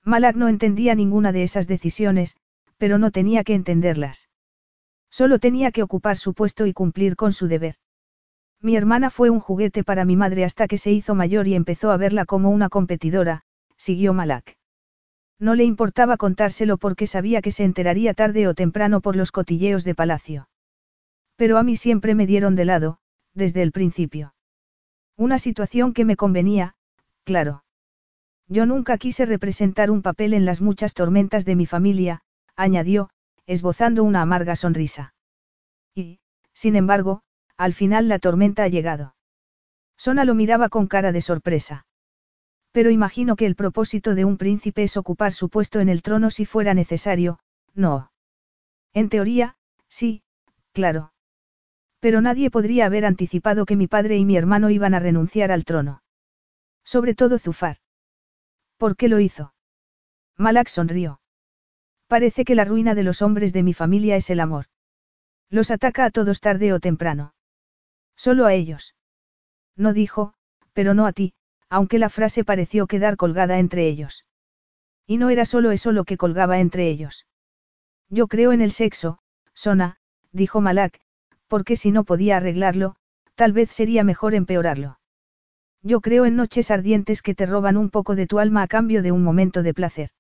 Malak 0.05 0.37
no 0.37 0.49
entendía 0.49 0.95
ninguna 0.95 1.33
de 1.33 1.43
esas 1.43 1.67
decisiones, 1.67 2.37
pero 2.77 2.99
no 2.99 3.11
tenía 3.11 3.45
que 3.45 3.55
entenderlas. 3.55 4.29
Solo 5.11 5.39
tenía 5.39 5.73
que 5.73 5.83
ocupar 5.83 6.19
su 6.19 6.35
puesto 6.35 6.67
y 6.67 6.75
cumplir 6.75 7.17
con 7.17 7.33
su 7.33 7.49
deber. 7.49 7.77
Mi 8.61 8.77
hermana 8.77 9.09
fue 9.09 9.31
un 9.31 9.41
juguete 9.41 9.85
para 9.85 10.05
mi 10.05 10.17
madre 10.17 10.45
hasta 10.45 10.69
que 10.69 10.77
se 10.77 10.93
hizo 10.93 11.15
mayor 11.15 11.49
y 11.49 11.55
empezó 11.55 11.93
a 11.93 11.97
verla 11.97 12.27
como 12.27 12.51
una 12.51 12.69
competidora, 12.69 13.45
siguió 13.79 14.13
Malak. 14.13 14.55
No 15.39 15.55
le 15.55 15.65
importaba 15.65 16.17
contárselo 16.17 16.79
porque 16.79 17.07
sabía 17.07 17.43
que 17.43 17.51
se 17.51 17.65
enteraría 17.65 18.15
tarde 18.15 18.47
o 18.47 18.55
temprano 18.55 19.01
por 19.01 19.17
los 19.17 19.33
cotilleos 19.33 19.85
de 19.85 19.95
palacio. 19.95 20.49
Pero 21.37 21.59
a 21.59 21.63
mí 21.63 21.77
siempre 21.77 22.15
me 22.15 22.27
dieron 22.27 22.55
de 22.55 22.65
lado, 22.65 22.99
desde 23.35 23.63
el 23.63 23.73
principio. 23.73 24.35
Una 25.17 25.39
situación 25.39 25.93
que 25.93 26.05
me 26.05 26.17
convenía, 26.17 26.75
claro. 27.25 27.65
Yo 28.49 28.67
nunca 28.67 28.99
quise 28.99 29.27
representar 29.27 29.91
un 29.91 30.03
papel 30.03 30.35
en 30.35 30.45
las 30.45 30.61
muchas 30.61 30.95
tormentas 30.95 31.45
de 31.45 31.57
mi 31.57 31.67
familia, 31.67 32.21
añadió, 32.57 33.11
esbozando 33.47 34.05
una 34.05 34.23
amarga 34.23 34.57
sonrisa. 34.57 35.15
Y, 35.95 36.21
sin 36.53 36.77
embargo, 36.77 37.23
al 37.57 37.73
final 37.73 38.09
la 38.09 38.19
tormenta 38.19 38.65
ha 38.65 38.69
llegado. 38.69 39.15
Sona 39.97 40.25
lo 40.25 40.35
miraba 40.35 40.69
con 40.69 40.87
cara 40.87 41.13
de 41.13 41.21
sorpresa. 41.21 41.87
Pero 42.75 42.91
imagino 42.91 43.37
que 43.37 43.47
el 43.47 43.55
propósito 43.55 44.17
de 44.17 44.25
un 44.25 44.37
príncipe 44.37 44.83
es 44.83 44.97
ocupar 44.97 45.33
su 45.33 45.49
puesto 45.49 45.79
en 45.79 45.89
el 45.89 46.03
trono 46.03 46.33
si 46.33 46.45
fuera 46.45 46.75
necesario, 46.75 47.39
no. 47.73 48.11
En 48.93 49.09
teoría, 49.09 49.55
sí, 49.89 50.25
claro. 50.73 51.13
Pero 52.01 52.21
nadie 52.21 52.51
podría 52.51 52.87
haber 52.87 53.05
anticipado 53.05 53.65
que 53.65 53.77
mi 53.77 53.87
padre 53.87 54.17
y 54.17 54.25
mi 54.25 54.37
hermano 54.37 54.71
iban 54.71 54.93
a 54.93 54.99
renunciar 54.99 55.53
al 55.53 55.65
trono. 55.65 56.03
Sobre 56.83 57.15
todo 57.15 57.39
Zufar. 57.39 57.77
¿Por 58.77 58.97
qué 58.97 59.07
lo 59.09 59.21
hizo? 59.21 59.55
Malak 60.37 60.67
sonrió. 60.67 61.21
Parece 62.09 62.45
que 62.45 62.57
la 62.57 62.65
ruina 62.65 62.97
de 62.97 63.05
los 63.05 63.23
hombres 63.23 63.53
de 63.53 63.63
mi 63.63 63.73
familia 63.73 64.17
es 64.17 64.31
el 64.31 64.41
amor. 64.41 64.67
Los 65.49 65.71
ataca 65.71 66.07
a 66.07 66.11
todos 66.11 66.41
tarde 66.41 66.73
o 66.73 66.81
temprano. 66.81 67.35
Solo 68.17 68.47
a 68.47 68.53
ellos. 68.53 68.97
No 69.77 69.93
dijo, 69.93 70.35
pero 70.73 70.93
no 70.95 71.07
a 71.07 71.13
ti, 71.13 71.35
aunque 71.75 71.99
la 71.99 72.09
frase 72.09 72.45
pareció 72.45 72.87
quedar 72.87 73.17
colgada 73.17 73.59
entre 73.59 73.89
ellos. 73.89 74.25
Y 75.09 75.17
no 75.17 75.29
era 75.31 75.45
solo 75.45 75.73
eso 75.73 75.91
lo 75.91 76.05
que 76.05 76.17
colgaba 76.17 76.61
entre 76.61 76.89
ellos. 76.89 77.27
Yo 78.09 78.29
creo 78.29 78.53
en 78.53 78.61
el 78.61 78.71
sexo, 78.71 79.19
Sona, 79.55 79.97
dijo 80.31 80.61
Malak, 80.61 81.01
porque 81.49 81.75
si 81.75 81.91
no 81.91 82.05
podía 82.05 82.37
arreglarlo, 82.37 82.95
tal 83.35 83.53
vez 83.53 83.71
sería 83.71 84.05
mejor 84.05 84.37
empeorarlo. 84.37 85.01
Yo 85.83 86.01
creo 86.01 86.27
en 86.27 86.37
noches 86.37 86.71
ardientes 86.71 87.23
que 87.23 87.35
te 87.35 87.45
roban 87.45 87.77
un 87.77 87.91
poco 87.91 88.15
de 88.15 88.29
tu 88.29 88.39
alma 88.39 88.63
a 88.63 88.69
cambio 88.69 89.03
de 89.03 89.11
un 89.11 89.25
momento 89.25 89.65
de 89.65 89.75
placer. 89.75 90.11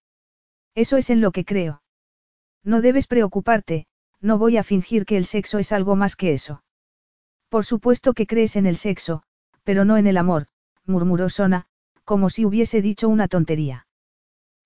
Eso 0.74 0.96
es 0.96 1.08
en 1.08 1.20
lo 1.20 1.30
que 1.30 1.44
creo. 1.44 1.82
No 2.64 2.80
debes 2.80 3.06
preocuparte, 3.06 3.86
no 4.20 4.38
voy 4.38 4.56
a 4.56 4.64
fingir 4.64 5.06
que 5.06 5.16
el 5.16 5.24
sexo 5.24 5.60
es 5.60 5.70
algo 5.70 5.94
más 5.94 6.16
que 6.16 6.32
eso. 6.32 6.64
Por 7.48 7.64
supuesto 7.64 8.12
que 8.12 8.26
crees 8.26 8.56
en 8.56 8.66
el 8.66 8.74
sexo, 8.74 9.22
pero 9.62 9.84
no 9.84 9.96
en 9.98 10.08
el 10.08 10.16
amor, 10.16 10.48
murmuró 10.86 11.28
Sona, 11.28 11.66
como 12.04 12.30
si 12.30 12.44
hubiese 12.44 12.82
dicho 12.82 13.08
una 13.08 13.28
tontería. 13.28 13.86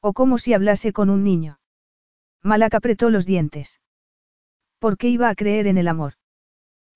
O 0.00 0.12
como 0.12 0.38
si 0.38 0.54
hablase 0.54 0.92
con 0.92 1.10
un 1.10 1.24
niño. 1.24 1.60
Malak 2.42 2.74
apretó 2.74 3.10
los 3.10 3.26
dientes. 3.26 3.80
¿Por 4.78 4.96
qué 4.96 5.08
iba 5.08 5.28
a 5.28 5.34
creer 5.34 5.66
en 5.66 5.78
el 5.78 5.88
amor? 5.88 6.14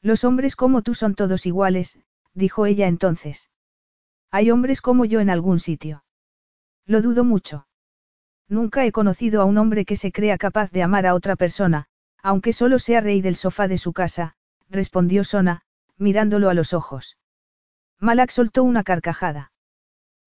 Los 0.00 0.24
hombres 0.24 0.56
como 0.56 0.82
tú 0.82 0.94
son 0.94 1.14
todos 1.14 1.46
iguales, 1.46 1.98
dijo 2.34 2.66
ella 2.66 2.88
entonces. 2.88 3.50
Hay 4.30 4.50
hombres 4.50 4.80
como 4.80 5.04
yo 5.04 5.20
en 5.20 5.30
algún 5.30 5.58
sitio. 5.58 6.04
Lo 6.86 7.02
dudo 7.02 7.24
mucho. 7.24 7.66
Nunca 8.48 8.84
he 8.84 8.92
conocido 8.92 9.40
a 9.40 9.44
un 9.44 9.58
hombre 9.58 9.84
que 9.84 9.96
se 9.96 10.12
crea 10.12 10.38
capaz 10.38 10.70
de 10.70 10.82
amar 10.82 11.06
a 11.06 11.14
otra 11.14 11.36
persona, 11.36 11.88
Aunque 12.22 12.52
solo 12.52 12.78
sea 12.78 13.00
rey 13.00 13.20
del 13.20 13.34
sofá 13.34 13.66
de 13.66 13.78
su 13.78 13.92
casa, 13.92 14.36
respondió 14.70 15.24
Sona, 15.24 15.62
mirándolo 15.98 16.48
a 16.48 16.54
los 16.54 16.72
ojos. 16.72 17.18
Malak 18.02 18.30
soltó 18.30 18.64
una 18.64 18.82
carcajada. 18.82 19.52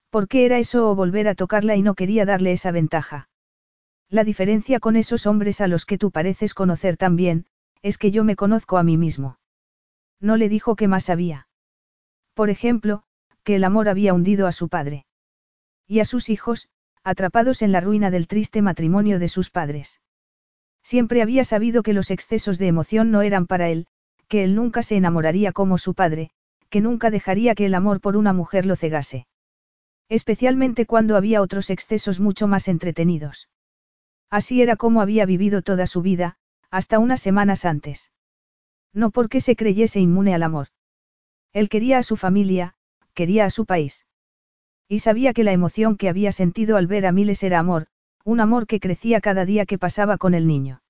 ¿Por 0.10 0.30
qué 0.30 0.45
era 0.45 0.60
eso 0.60 0.89
o 0.89 0.95
volver 0.95 1.27
a 1.27 1.35
tocarla 1.35 1.76
y 1.76 1.81
no 1.81 1.93
quería 1.93 2.26
darle 2.26 2.53
esa 2.53 2.72
ventaja? 2.72 3.27
La 4.10 4.23
diferencia 4.23 4.80
con 4.80 4.95
esos 4.95 5.27
hombres 5.27 5.60
a 5.60 5.68
los 5.68 5.85
que 5.85 5.97
tú 5.97 6.10
pareces 6.10 6.53
conocer 6.53 6.95
tan 6.95 7.18
bien, 7.18 7.47
es 7.81 7.97
que 7.97 8.11
yo 8.11 8.23
me 8.23 8.38
conozco 8.38 8.77
a 8.77 8.84
mí 8.84 8.95
mismo. 8.95 9.39
No 10.22 10.38
le 10.38 10.47
dijo 10.47 10.77
que 10.77 10.88
más 10.88 11.10
había. 11.10 11.49
Por 12.34 12.49
ejemplo, 12.49 13.03
que 13.43 13.57
el 13.57 13.65
amor 13.65 13.89
había 13.89 14.14
hundido 14.14 14.47
a 14.47 14.53
su 14.53 14.69
padre. 14.69 15.06
Y 15.85 15.99
a 15.99 16.06
sus 16.06 16.30
hijos, 16.30 16.69
atrapados 17.03 17.61
en 17.61 17.73
la 17.73 17.81
ruina 17.81 18.10
del 18.10 18.27
triste 18.27 18.61
matrimonio 18.61 19.19
de 19.19 19.27
sus 19.27 19.49
padres. 19.49 19.99
Siempre 20.81 21.22
había 21.22 21.43
sabido 21.43 21.84
que 21.84 21.91
los 21.91 22.10
excesos 22.10 22.57
de 22.57 22.68
emoción 22.68 23.11
no 23.11 23.22
eran 23.22 23.47
para 23.47 23.68
él, 23.68 23.88
que 24.30 24.45
él 24.45 24.56
nunca 24.56 24.81
se 24.81 24.95
enamoraría 24.95 25.52
como 25.52 25.77
su 25.77 25.93
padre, 25.93 26.31
que 26.76 26.81
nunca 26.81 27.10
dejaría 27.10 27.56
que 27.56 27.65
el 27.68 27.73
amor 27.73 28.02
por 28.02 28.18
una 28.18 28.34
mujer 28.34 28.65
lo 28.65 28.76
cegase. 28.76 29.27
Especialmente 30.10 30.85
cuando 30.85 31.15
había 31.15 31.41
otros 31.41 31.69
excesos 31.69 32.19
mucho 32.19 32.47
más 32.47 32.68
entretenidos. 32.68 33.47
Así 34.30 34.61
era 34.61 34.76
como 34.76 34.99
había 34.99 35.26
vivido 35.26 35.61
toda 35.61 35.88
su 35.88 36.02
vida, 36.02 36.35
hasta 36.69 36.99
unas 36.99 37.22
semanas 37.22 37.64
antes. 37.64 38.11
No 38.91 39.10
porque 39.10 39.39
se 39.39 39.56
creyese 39.56 40.02
inmune 40.02 40.35
al 40.35 40.43
amor. 40.43 40.68
Él 41.53 41.69
quería 41.69 41.97
a 41.97 42.03
su 42.03 42.18
familia, 42.18 42.76
quería 43.14 43.45
a 43.45 43.52
su 43.52 43.65
país. 43.65 44.06
Y 44.89 44.99
sabía 44.99 45.31
que 45.31 45.45
la 45.45 45.53
emoción 45.53 45.95
que 45.95 46.10
había 46.10 46.34
sentido 46.34 46.76
al 46.76 46.88
ver 46.88 47.06
a 47.06 47.14
Miles 47.14 47.41
era 47.41 47.57
amor, 47.57 47.88
un 48.26 48.41
amor 48.41 48.68
que 48.68 48.81
crecía 48.81 49.22
cada 49.22 49.45
día 49.45 49.65
que 49.65 49.77
pasaba 49.77 50.18
con 50.18 50.34
el 50.34 50.45
niño. 50.45 50.81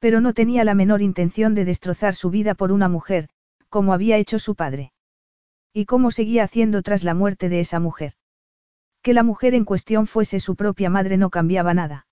Pero 0.00 0.20
no 0.20 0.34
tenía 0.34 0.64
la 0.64 0.74
menor 0.74 1.00
intención 1.00 1.54
de 1.54 1.64
destrozar 1.64 2.16
su 2.16 2.28
vida 2.30 2.56
por 2.56 2.72
una 2.72 2.88
mujer, 2.88 3.28
como 3.68 3.92
había 3.92 4.16
hecho 4.16 4.40
su 4.40 4.56
padre. 4.56 4.90
¿Y 5.78 5.84
cómo 5.84 6.10
seguía 6.10 6.42
haciendo 6.42 6.80
tras 6.80 7.04
la 7.04 7.12
muerte 7.12 7.50
de 7.50 7.60
esa 7.60 7.80
mujer? 7.80 8.14
Que 9.02 9.12
la 9.12 9.22
mujer 9.22 9.52
en 9.52 9.66
cuestión 9.66 10.06
fuese 10.06 10.40
su 10.40 10.56
propia 10.56 10.88
madre 10.88 11.18
no 11.18 11.28
cambiaba 11.28 11.74
nada. 11.74 12.06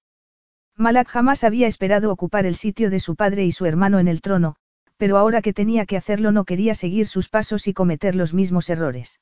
Malak 0.76 1.08
jamás 1.08 1.44
había 1.44 1.66
esperado 1.66 2.12
ocupar 2.12 2.44
el 2.44 2.56
sitio 2.56 2.90
de 2.90 3.00
su 3.00 3.16
padre 3.16 3.46
y 3.46 3.52
su 3.52 3.64
hermano 3.64 4.00
en 4.00 4.06
el 4.06 4.20
trono, 4.20 4.56
pero 4.98 5.16
ahora 5.16 5.40
que 5.40 5.54
tenía 5.54 5.86
que 5.86 5.96
hacerlo 5.96 6.30
no 6.30 6.44
quería 6.44 6.74
seguir 6.74 7.06
sus 7.06 7.30
pasos 7.30 7.66
y 7.66 7.72
cometer 7.72 8.14
los 8.14 8.34
mismos 8.34 8.68
errores. 8.68 9.18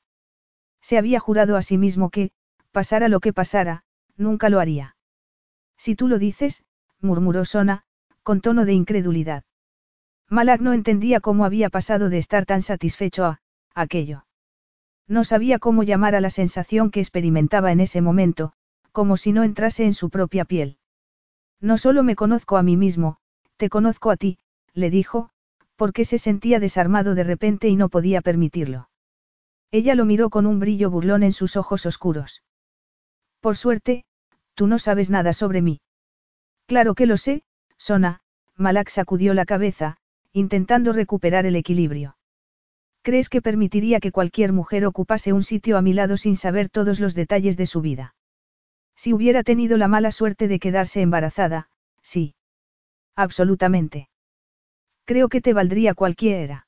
Se 0.81 0.97
había 0.97 1.21
jurado 1.21 1.55
a 1.55 1.61
sí 1.61 1.77
mismo 1.77 2.09
que, 2.09 2.31
pasara 2.73 3.07
lo 3.07 3.21
que 3.21 3.31
pasara, 3.31 3.85
nunca 4.17 4.49
lo 4.49 4.59
haría. 4.59 4.97
Si 5.77 5.95
tú 5.95 6.09
lo 6.09 6.19
dices, 6.19 6.65
murmuró 6.99 7.45
Sona, 7.45 7.85
con 8.23 8.41
tono 8.41 8.65
de 8.65 8.73
incredulidad. 8.73 9.45
Malak 10.27 10.59
no 10.59 10.73
entendía 10.73 11.21
cómo 11.21 11.45
había 11.45 11.69
pasado 11.69 12.09
de 12.09 12.17
estar 12.17 12.45
tan 12.45 12.61
satisfecho 12.61 13.23
a, 13.23 13.41
aquello. 13.73 14.25
No 15.07 15.23
sabía 15.23 15.59
cómo 15.59 15.83
llamar 15.83 16.15
a 16.15 16.21
la 16.21 16.29
sensación 16.29 16.91
que 16.91 16.99
experimentaba 16.99 17.71
en 17.71 17.79
ese 17.79 18.01
momento, 18.01 18.53
como 18.91 19.17
si 19.17 19.33
no 19.33 19.43
entrase 19.43 19.85
en 19.85 19.93
su 19.93 20.09
propia 20.09 20.45
piel. 20.45 20.77
No 21.59 21.77
solo 21.77 22.03
me 22.03 22.15
conozco 22.15 22.57
a 22.57 22.63
mí 22.63 22.77
mismo, 22.77 23.17
te 23.57 23.69
conozco 23.69 24.11
a 24.11 24.17
ti, 24.17 24.37
le 24.73 24.89
dijo, 24.89 25.29
porque 25.75 26.05
se 26.05 26.17
sentía 26.17 26.59
desarmado 26.59 27.15
de 27.15 27.23
repente 27.23 27.67
y 27.67 27.75
no 27.75 27.89
podía 27.89 28.21
permitirlo. 28.21 28.89
Ella 29.71 29.95
lo 29.95 30.05
miró 30.05 30.29
con 30.29 30.45
un 30.45 30.59
brillo 30.59 30.89
burlón 30.89 31.23
en 31.23 31.33
sus 31.33 31.57
ojos 31.57 31.85
oscuros. 31.85 32.43
Por 33.39 33.57
suerte, 33.57 34.05
tú 34.53 34.67
no 34.67 34.79
sabes 34.79 35.09
nada 35.09 35.33
sobre 35.33 35.61
mí. 35.61 35.81
Claro 36.67 36.93
que 36.95 37.05
lo 37.05 37.17
sé, 37.17 37.43
Sona, 37.77 38.21
Malak 38.55 38.89
sacudió 38.89 39.33
la 39.33 39.45
cabeza, 39.45 39.97
intentando 40.31 40.93
recuperar 40.93 41.45
el 41.45 41.55
equilibrio. 41.55 42.15
¿Crees 43.03 43.27
que 43.27 43.41
permitiría 43.41 43.99
que 43.99 44.13
cualquier 44.13 44.53
mujer 44.53 44.85
ocupase 44.85 45.33
un 45.33 45.43
sitio 45.43 45.77
a 45.77 45.81
mi 45.81 45.91
lado 45.91 46.15
sin 46.15 46.37
saber 46.37 46.69
todos 46.69 47.01
los 47.01 47.13
detalles 47.13 47.57
de 47.57 47.65
su 47.65 47.81
vida? 47.81 48.15
Si 48.95 49.11
hubiera 49.11 49.43
tenido 49.43 49.77
la 49.77 49.89
mala 49.89 50.09
suerte 50.09 50.47
de 50.47 50.57
quedarse 50.57 51.01
embarazada, 51.01 51.67
sí. 52.01 52.35
Absolutamente. 53.15 54.09
Creo 55.03 55.27
que 55.27 55.41
te 55.41 55.51
valdría 55.51 55.93
cualquiera. 55.93 56.65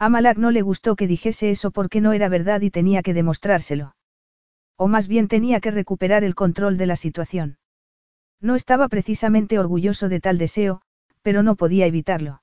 A 0.00 0.08
Malak 0.08 0.38
no 0.38 0.50
le 0.50 0.62
gustó 0.62 0.96
que 0.96 1.06
dijese 1.06 1.52
eso 1.52 1.70
porque 1.70 2.00
no 2.00 2.12
era 2.12 2.28
verdad 2.28 2.60
y 2.62 2.70
tenía 2.70 3.02
que 3.02 3.14
demostrárselo. 3.14 3.94
O 4.76 4.88
más 4.88 5.06
bien 5.06 5.28
tenía 5.28 5.60
que 5.60 5.70
recuperar 5.70 6.24
el 6.24 6.34
control 6.34 6.76
de 6.78 6.86
la 6.86 6.96
situación. 6.96 7.58
No 8.40 8.56
estaba 8.56 8.88
precisamente 8.88 9.60
orgulloso 9.60 10.08
de 10.08 10.18
tal 10.18 10.36
deseo, 10.36 10.82
pero 11.22 11.44
no 11.44 11.54
podía 11.54 11.86
evitarlo. 11.86 12.42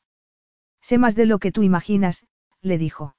Sé 0.82 0.98
más 0.98 1.16
de 1.16 1.26
lo 1.26 1.40
que 1.40 1.52
tú 1.52 1.62
imaginas, 1.62 2.26
le 2.62 2.78
dijo. 2.78 3.16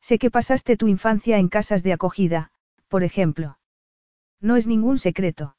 Sé 0.00 0.18
que 0.18 0.30
pasaste 0.30 0.76
tu 0.76 0.88
infancia 0.88 1.38
en 1.38 1.48
casas 1.48 1.82
de 1.82 1.92
acogida, 1.92 2.50
por 2.88 3.02
ejemplo. 3.02 3.58
No 4.40 4.56
es 4.56 4.66
ningún 4.66 4.98
secreto. 4.98 5.56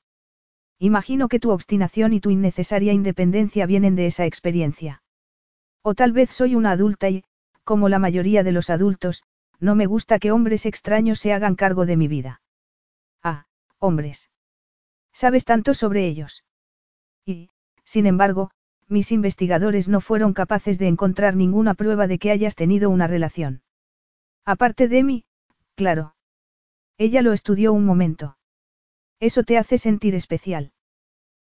Imagino 0.78 1.28
que 1.28 1.40
tu 1.40 1.52
obstinación 1.52 2.14
y 2.14 2.20
tu 2.20 2.30
innecesaria 2.30 2.94
independencia 2.94 3.66
vienen 3.66 3.96
de 3.96 4.08
esa 4.08 4.26
experiencia. 4.26 5.02
O 5.82 5.96
tal 5.96 6.12
vez 6.12 6.30
soy 6.32 6.56
una 6.56 6.72
adulta 6.72 7.10
y, 7.10 7.24
como 7.64 7.90
la 7.90 8.00
mayoría 8.00 8.44
de 8.44 8.52
los 8.52 8.70
adultos, 8.70 9.24
no 9.60 9.76
me 9.76 9.86
gusta 9.86 10.20
que 10.20 10.32
hombres 10.32 10.66
extraños 10.66 11.20
se 11.20 11.34
hagan 11.34 11.56
cargo 11.56 11.86
de 11.86 11.98
mi 11.98 12.08
vida. 12.08 12.42
Ah, 13.24 13.46
hombres. 13.80 14.30
¿Sabes 15.14 15.46
tanto 15.46 15.74
sobre 15.74 16.08
ellos? 16.08 16.44
Y, 17.26 17.50
sin 17.84 18.06
embargo, 18.06 18.52
mis 18.88 19.12
investigadores 19.12 19.88
no 19.88 20.02
fueron 20.02 20.34
capaces 20.34 20.78
de 20.78 20.88
encontrar 20.88 21.36
ninguna 21.36 21.74
prueba 21.74 22.08
de 22.08 22.20
que 22.20 22.32
hayas 22.32 22.56
tenido 22.56 22.90
una 22.90 23.08
relación. 23.08 23.62
Aparte 24.46 24.88
de 24.88 25.04
mí, 25.04 25.26
claro. 25.76 26.16
Ella 26.98 27.22
lo 27.22 27.34
estudió 27.34 27.74
un 27.74 27.86
momento. 27.86 28.38
Eso 29.20 29.44
te 29.44 29.58
hace 29.58 29.78
sentir 29.78 30.16
especial. 30.16 30.72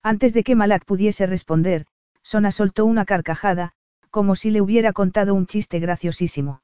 Antes 0.02 0.34
de 0.34 0.44
que 0.44 0.56
Malak 0.56 0.84
pudiese 0.84 1.26
responder, 1.26 1.86
Sona 2.22 2.52
soltó 2.52 2.84
una 2.84 3.04
carcajada, 3.04 3.72
como 4.10 4.36
si 4.36 4.50
le 4.50 4.60
hubiera 4.60 4.92
contado 4.92 5.34
un 5.34 5.46
chiste 5.46 5.78
graciosísimo. 5.80 6.62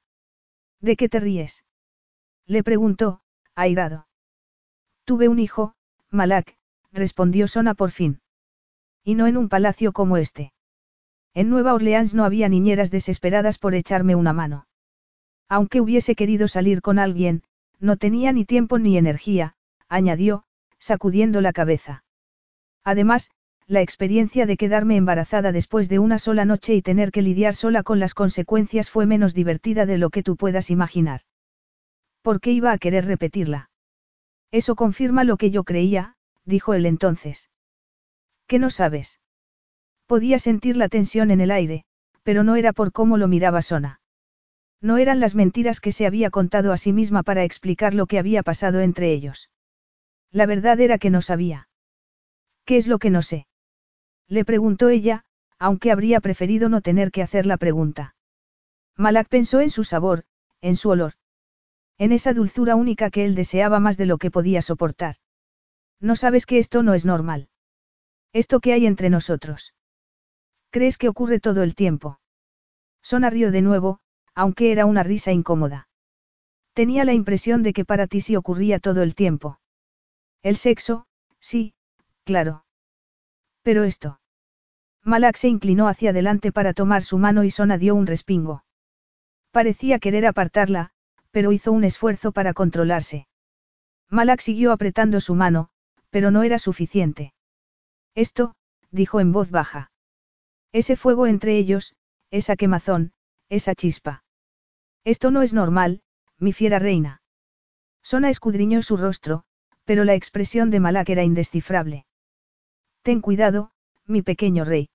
¿De 0.80 0.96
qué 0.96 1.08
te 1.08 1.18
ríes? 1.18 1.64
Le 2.46 2.62
preguntó, 2.62 3.20
airado. 3.54 4.06
Tuve 5.04 5.28
un 5.28 5.38
hijo, 5.38 5.74
Malak, 6.10 6.56
respondió 6.92 7.48
Sona 7.48 7.74
por 7.74 7.90
fin. 7.90 8.20
Y 9.02 9.14
no 9.14 9.26
en 9.26 9.36
un 9.36 9.48
palacio 9.48 9.92
como 9.92 10.18
este. 10.18 10.52
En 11.38 11.50
Nueva 11.50 11.72
Orleans 11.72 12.14
no 12.14 12.24
había 12.24 12.48
niñeras 12.48 12.90
desesperadas 12.90 13.58
por 13.58 13.76
echarme 13.76 14.16
una 14.16 14.32
mano. 14.32 14.66
Aunque 15.48 15.80
hubiese 15.80 16.16
querido 16.16 16.48
salir 16.48 16.82
con 16.82 16.98
alguien, 16.98 17.44
no 17.78 17.96
tenía 17.96 18.32
ni 18.32 18.44
tiempo 18.44 18.80
ni 18.80 18.98
energía, 18.98 19.54
añadió, 19.88 20.42
sacudiendo 20.80 21.40
la 21.40 21.52
cabeza. 21.52 22.02
Además, 22.82 23.30
la 23.68 23.82
experiencia 23.82 24.46
de 24.46 24.56
quedarme 24.56 24.96
embarazada 24.96 25.52
después 25.52 25.88
de 25.88 26.00
una 26.00 26.18
sola 26.18 26.44
noche 26.44 26.74
y 26.74 26.82
tener 26.82 27.12
que 27.12 27.22
lidiar 27.22 27.54
sola 27.54 27.84
con 27.84 28.00
las 28.00 28.14
consecuencias 28.14 28.90
fue 28.90 29.06
menos 29.06 29.32
divertida 29.32 29.86
de 29.86 29.96
lo 29.96 30.10
que 30.10 30.24
tú 30.24 30.34
puedas 30.34 30.70
imaginar. 30.70 31.20
¿Por 32.20 32.40
qué 32.40 32.50
iba 32.50 32.72
a 32.72 32.78
querer 32.78 33.04
repetirla? 33.04 33.70
Eso 34.50 34.74
confirma 34.74 35.22
lo 35.22 35.36
que 35.36 35.52
yo 35.52 35.62
creía, 35.62 36.16
dijo 36.44 36.74
él 36.74 36.84
entonces. 36.84 37.48
¿Qué 38.48 38.58
no 38.58 38.70
sabes? 38.70 39.20
Podía 40.08 40.38
sentir 40.38 40.78
la 40.78 40.88
tensión 40.88 41.30
en 41.30 41.42
el 41.42 41.50
aire, 41.50 41.84
pero 42.22 42.42
no 42.42 42.56
era 42.56 42.72
por 42.72 42.92
cómo 42.92 43.18
lo 43.18 43.28
miraba 43.28 43.60
Sona. 43.60 44.00
No 44.80 44.96
eran 44.96 45.20
las 45.20 45.34
mentiras 45.34 45.80
que 45.80 45.92
se 45.92 46.06
había 46.06 46.30
contado 46.30 46.72
a 46.72 46.78
sí 46.78 46.94
misma 46.94 47.22
para 47.22 47.44
explicar 47.44 47.92
lo 47.92 48.06
que 48.06 48.18
había 48.18 48.42
pasado 48.42 48.80
entre 48.80 49.12
ellos. 49.12 49.50
La 50.30 50.46
verdad 50.46 50.80
era 50.80 50.96
que 50.96 51.10
no 51.10 51.20
sabía. 51.20 51.68
¿Qué 52.64 52.78
es 52.78 52.86
lo 52.86 52.98
que 52.98 53.10
no 53.10 53.20
sé? 53.20 53.48
Le 54.28 54.46
preguntó 54.46 54.88
ella, 54.88 55.24
aunque 55.58 55.92
habría 55.92 56.20
preferido 56.20 56.70
no 56.70 56.80
tener 56.80 57.10
que 57.10 57.22
hacer 57.22 57.44
la 57.44 57.58
pregunta. 57.58 58.14
Malak 58.96 59.28
pensó 59.28 59.60
en 59.60 59.70
su 59.70 59.84
sabor, 59.84 60.24
en 60.62 60.76
su 60.76 60.88
olor. 60.88 61.14
En 61.98 62.12
esa 62.12 62.32
dulzura 62.32 62.76
única 62.76 63.10
que 63.10 63.26
él 63.26 63.34
deseaba 63.34 63.78
más 63.78 63.98
de 63.98 64.06
lo 64.06 64.16
que 64.16 64.30
podía 64.30 64.62
soportar. 64.62 65.16
No 66.00 66.16
sabes 66.16 66.46
que 66.46 66.58
esto 66.58 66.82
no 66.82 66.94
es 66.94 67.04
normal. 67.04 67.50
Esto 68.32 68.60
que 68.60 68.72
hay 68.72 68.86
entre 68.86 69.10
nosotros. 69.10 69.74
¿Crees 70.70 70.98
que 70.98 71.08
ocurre 71.08 71.40
todo 71.40 71.62
el 71.62 71.74
tiempo? 71.74 72.20
Sona 73.02 73.30
rió 73.30 73.50
de 73.50 73.62
nuevo, 73.62 74.00
aunque 74.34 74.70
era 74.70 74.86
una 74.86 75.02
risa 75.02 75.32
incómoda. 75.32 75.88
Tenía 76.74 77.04
la 77.04 77.14
impresión 77.14 77.62
de 77.62 77.72
que 77.72 77.84
para 77.84 78.06
ti 78.06 78.20
sí 78.20 78.36
ocurría 78.36 78.78
todo 78.78 79.02
el 79.02 79.14
tiempo. 79.14 79.58
El 80.42 80.56
sexo, 80.56 81.06
sí, 81.40 81.74
claro. 82.24 82.64
Pero 83.62 83.84
esto. 83.84 84.20
Malak 85.04 85.36
se 85.36 85.48
inclinó 85.48 85.88
hacia 85.88 86.10
adelante 86.10 86.52
para 86.52 86.74
tomar 86.74 87.02
su 87.02 87.18
mano 87.18 87.44
y 87.44 87.50
Sona 87.50 87.78
dio 87.78 87.94
un 87.94 88.06
respingo. 88.06 88.64
Parecía 89.50 89.98
querer 89.98 90.26
apartarla, 90.26 90.90
pero 91.30 91.52
hizo 91.52 91.72
un 91.72 91.84
esfuerzo 91.84 92.32
para 92.32 92.52
controlarse. 92.52 93.26
Malak 94.10 94.40
siguió 94.40 94.72
apretando 94.72 95.20
su 95.20 95.34
mano, 95.34 95.70
pero 96.10 96.30
no 96.30 96.42
era 96.42 96.58
suficiente. 96.58 97.32
Esto, 98.14 98.54
dijo 98.90 99.20
en 99.20 99.32
voz 99.32 99.50
baja. 99.50 99.90
Ese 100.72 100.96
fuego 100.96 101.26
entre 101.26 101.56
ellos, 101.56 101.94
esa 102.30 102.56
quemazón, 102.56 103.12
esa 103.48 103.74
chispa. 103.74 104.24
Esto 105.04 105.30
no 105.30 105.42
es 105.42 105.52
normal, 105.54 106.02
mi 106.38 106.52
fiera 106.52 106.78
reina. 106.78 107.22
Sona 108.02 108.30
escudriñó 108.30 108.82
su 108.82 108.96
rostro, 108.96 109.44
pero 109.84 110.04
la 110.04 110.14
expresión 110.14 110.70
de 110.70 110.80
Malak 110.80 111.08
era 111.08 111.24
indescifrable. 111.24 112.06
Ten 113.02 113.20
cuidado, 113.20 113.70
mi 114.06 114.22
pequeño 114.22 114.64
rey. 114.64 114.90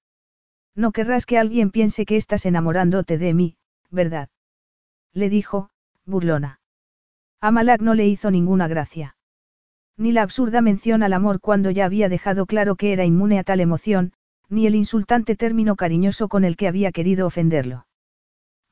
No 0.75 0.91
querrás 0.91 1.25
que 1.25 1.37
alguien 1.37 1.71
piense 1.71 2.05
que 2.05 2.17
estás 2.17 2.45
enamorándote 2.45 3.17
de 3.17 3.33
mí, 3.33 3.57
¿verdad? 3.89 4.29
Le 5.13 5.29
dijo, 5.29 5.69
burlona. 6.05 6.59
A 7.41 7.51
Malak 7.51 7.81
no 7.81 7.93
le 7.93 8.07
hizo 8.07 8.31
ninguna 8.31 8.67
gracia. 8.67 9.15
Ni 9.97 10.11
la 10.11 10.23
absurda 10.23 10.61
mención 10.61 11.03
al 11.03 11.13
amor 11.13 11.39
cuando 11.39 11.69
ya 11.69 11.85
había 11.85 12.09
dejado 12.09 12.45
claro 12.45 12.75
que 12.75 12.93
era 12.93 13.05
inmune 13.05 13.37
a 13.37 13.43
tal 13.43 13.59
emoción, 13.59 14.13
ni 14.49 14.67
el 14.67 14.75
insultante 14.75 15.35
término 15.35 15.75
cariñoso 15.75 16.27
con 16.27 16.43
el 16.43 16.55
que 16.55 16.67
había 16.67 16.91
querido 16.91 17.27
ofenderlo. 17.27 17.87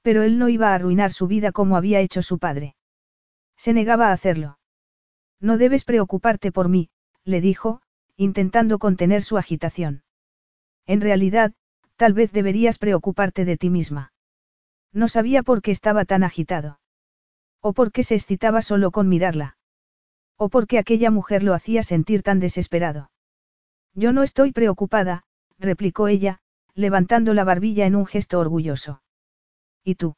Pero 0.01 0.23
él 0.23 0.37
no 0.37 0.49
iba 0.49 0.69
a 0.69 0.75
arruinar 0.75 1.11
su 1.11 1.27
vida 1.27 1.51
como 1.51 1.77
había 1.77 1.99
hecho 1.99 2.21
su 2.21 2.39
padre. 2.39 2.75
Se 3.57 3.73
negaba 3.73 4.09
a 4.09 4.13
hacerlo. 4.13 4.59
No 5.39 5.57
debes 5.57 5.85
preocuparte 5.85 6.51
por 6.51 6.69
mí, 6.69 6.89
le 7.23 7.41
dijo, 7.41 7.81
intentando 8.15 8.79
contener 8.79 9.23
su 9.23 9.37
agitación. 9.37 10.03
En 10.85 11.01
realidad, 11.01 11.53
tal 11.95 12.13
vez 12.13 12.31
deberías 12.31 12.77
preocuparte 12.77 13.45
de 13.45 13.57
ti 13.57 13.69
misma. 13.69 14.13
No 14.93 15.07
sabía 15.07 15.43
por 15.43 15.61
qué 15.61 15.71
estaba 15.71 16.05
tan 16.05 16.23
agitado. 16.23 16.79
O 17.61 17.73
por 17.73 17.91
qué 17.91 18.03
se 18.03 18.15
excitaba 18.15 18.61
solo 18.61 18.91
con 18.91 19.07
mirarla. 19.07 19.57
O 20.37 20.49
por 20.49 20.67
qué 20.67 20.79
aquella 20.79 21.11
mujer 21.11 21.43
lo 21.43 21.53
hacía 21.53 21.83
sentir 21.83 22.23
tan 22.23 22.39
desesperado. 22.39 23.11
Yo 23.93 24.13
no 24.13 24.23
estoy 24.23 24.51
preocupada, 24.51 25.23
replicó 25.61 26.07
ella, 26.07 26.39
levantando 26.73 27.33
la 27.33 27.43
barbilla 27.43 27.85
en 27.85 27.95
un 27.95 28.05
gesto 28.05 28.39
orgulloso. 28.39 29.01
¿Y 29.83 29.95
tú? 29.95 30.15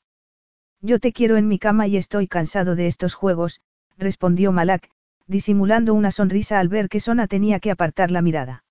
Yo 0.81 0.99
te 0.99 1.13
quiero 1.13 1.37
en 1.37 1.47
mi 1.47 1.59
cama 1.59 1.87
y 1.87 1.97
estoy 1.97 2.27
cansado 2.27 2.75
de 2.75 2.87
estos 2.87 3.13
juegos, 3.13 3.61
respondió 3.97 4.51
Malak, 4.51 4.89
disimulando 5.27 5.93
una 5.93 6.11
sonrisa 6.11 6.59
al 6.59 6.67
ver 6.67 6.89
que 6.89 6.99
Sona 6.99 7.27
tenía 7.27 7.59
que 7.59 7.71
apartar 7.71 8.11
la 8.11 8.21
mirada. 8.21 8.63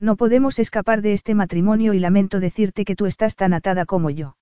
No 0.00 0.16
podemos 0.16 0.58
escapar 0.58 1.02
de 1.02 1.12
este 1.12 1.34
matrimonio 1.34 1.92
y 1.92 1.98
lamento 1.98 2.40
decirte 2.40 2.84
que 2.84 2.96
tú 2.96 3.06
estás 3.06 3.36
tan 3.36 3.52
atada 3.52 3.84
como 3.84 4.10
yo. 4.10 4.36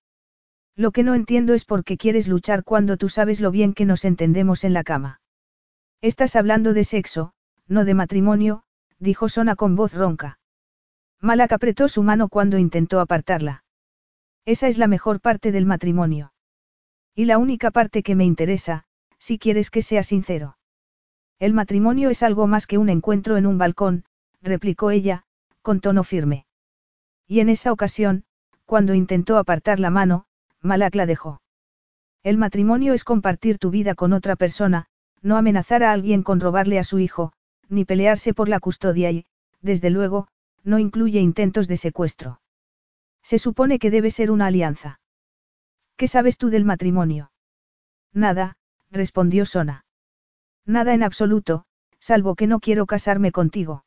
Lo 0.74 0.90
que 0.90 1.02
no 1.02 1.14
entiendo 1.14 1.54
es 1.54 1.64
por 1.64 1.84
qué 1.84 1.96
quieres 1.96 2.28
luchar 2.28 2.62
cuando 2.62 2.98
tú 2.98 3.08
sabes 3.08 3.40
lo 3.40 3.50
bien 3.50 3.72
que 3.72 3.86
nos 3.86 4.04
entendemos 4.04 4.64
en 4.64 4.74
la 4.74 4.84
cama. 4.84 5.20
Estás 6.02 6.36
hablando 6.36 6.74
de 6.74 6.84
sexo, 6.84 7.32
no 7.66 7.86
de 7.86 7.94
matrimonio, 7.94 8.64
dijo 8.98 9.30
Sona 9.30 9.56
con 9.56 9.76
voz 9.76 9.94
ronca. 9.94 10.35
Malak 11.20 11.52
apretó 11.52 11.88
su 11.88 12.02
mano 12.02 12.28
cuando 12.28 12.58
intentó 12.58 13.00
apartarla. 13.00 13.64
Esa 14.44 14.68
es 14.68 14.78
la 14.78 14.86
mejor 14.86 15.20
parte 15.20 15.52
del 15.52 15.66
matrimonio. 15.66 16.32
Y 17.14 17.24
la 17.24 17.38
única 17.38 17.70
parte 17.70 18.02
que 18.02 18.14
me 18.14 18.24
interesa, 18.24 18.84
si 19.18 19.38
quieres 19.38 19.70
que 19.70 19.82
sea 19.82 20.02
sincero. 20.02 20.56
El 21.38 21.52
matrimonio 21.52 22.10
es 22.10 22.22
algo 22.22 22.46
más 22.46 22.66
que 22.66 22.78
un 22.78 22.88
encuentro 22.88 23.36
en 23.36 23.46
un 23.46 23.58
balcón, 23.58 24.04
replicó 24.42 24.90
ella, 24.90 25.24
con 25.62 25.80
tono 25.80 26.04
firme. 26.04 26.46
Y 27.26 27.40
en 27.40 27.48
esa 27.48 27.72
ocasión, 27.72 28.24
cuando 28.64 28.94
intentó 28.94 29.36
apartar 29.36 29.80
la 29.80 29.90
mano, 29.90 30.26
Malak 30.60 30.94
la 30.94 31.06
dejó. 31.06 31.40
El 32.22 32.38
matrimonio 32.38 32.92
es 32.92 33.04
compartir 33.04 33.58
tu 33.58 33.70
vida 33.70 33.94
con 33.94 34.12
otra 34.12 34.36
persona, 34.36 34.86
no 35.22 35.36
amenazar 35.36 35.82
a 35.82 35.92
alguien 35.92 36.22
con 36.22 36.40
robarle 36.40 36.78
a 36.78 36.84
su 36.84 36.98
hijo, 36.98 37.32
ni 37.68 37.84
pelearse 37.84 38.34
por 38.34 38.48
la 38.48 38.60
custodia 38.60 39.10
y, 39.10 39.26
desde 39.60 39.90
luego, 39.90 40.28
no 40.66 40.80
incluye 40.80 41.20
intentos 41.20 41.68
de 41.68 41.76
secuestro. 41.76 42.40
Se 43.22 43.38
supone 43.38 43.78
que 43.78 43.90
debe 43.90 44.10
ser 44.10 44.30
una 44.32 44.48
alianza. 44.48 45.00
¿Qué 45.96 46.08
sabes 46.08 46.36
tú 46.38 46.50
del 46.50 46.64
matrimonio? 46.64 47.30
Nada, 48.12 48.56
respondió 48.90 49.46
Sona. 49.46 49.84
Nada 50.66 50.92
en 50.92 51.04
absoluto, 51.04 51.64
salvo 52.00 52.34
que 52.34 52.48
no 52.48 52.58
quiero 52.58 52.84
casarme 52.86 53.30
contigo. 53.30 53.84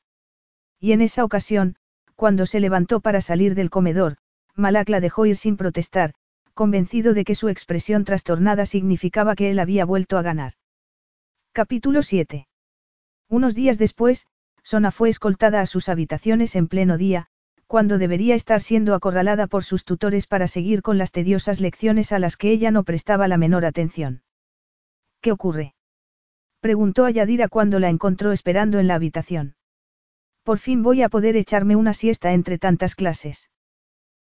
Y 0.79 0.93
en 0.93 1.01
esa 1.01 1.25
ocasión, 1.25 1.75
cuando 2.15 2.45
se 2.45 2.61
levantó 2.61 3.01
para 3.01 3.19
salir 3.19 3.55
del 3.55 3.69
comedor, 3.69 4.17
Malak 4.55 4.87
la 4.87 5.01
dejó 5.01 5.25
ir 5.25 5.35
sin 5.35 5.57
protestar, 5.57 6.13
convencido 6.53 7.13
de 7.13 7.25
que 7.25 7.35
su 7.35 7.49
expresión 7.49 8.05
trastornada 8.05 8.65
significaba 8.65 9.35
que 9.35 9.51
él 9.51 9.59
había 9.59 9.83
vuelto 9.83 10.17
a 10.17 10.21
ganar. 10.21 10.53
Capítulo 11.51 12.03
7. 12.03 12.47
Unos 13.27 13.53
días 13.53 13.77
después, 13.77 14.27
Sona 14.69 14.91
fue 14.91 15.09
escoltada 15.09 15.61
a 15.61 15.65
sus 15.65 15.89
habitaciones 15.89 16.55
en 16.55 16.67
pleno 16.67 16.99
día, 16.99 17.25
cuando 17.65 17.97
debería 17.97 18.35
estar 18.35 18.61
siendo 18.61 18.93
acorralada 18.93 19.47
por 19.47 19.63
sus 19.63 19.83
tutores 19.83 20.27
para 20.27 20.47
seguir 20.47 20.83
con 20.83 20.99
las 20.99 21.11
tediosas 21.11 21.59
lecciones 21.59 22.11
a 22.11 22.19
las 22.19 22.37
que 22.37 22.51
ella 22.51 22.69
no 22.69 22.83
prestaba 22.83 23.27
la 23.27 23.37
menor 23.39 23.65
atención. 23.65 24.21
¿Qué 25.21 25.31
ocurre? 25.31 25.73
Preguntó 26.59 27.05
a 27.05 27.09
Yadira 27.09 27.47
cuando 27.47 27.79
la 27.79 27.89
encontró 27.89 28.31
esperando 28.31 28.77
en 28.77 28.85
la 28.85 28.93
habitación. 28.93 29.55
Por 30.43 30.59
fin 30.59 30.83
voy 30.83 31.01
a 31.01 31.09
poder 31.09 31.35
echarme 31.35 31.75
una 31.75 31.95
siesta 31.95 32.33
entre 32.33 32.59
tantas 32.59 32.93
clases. 32.93 33.49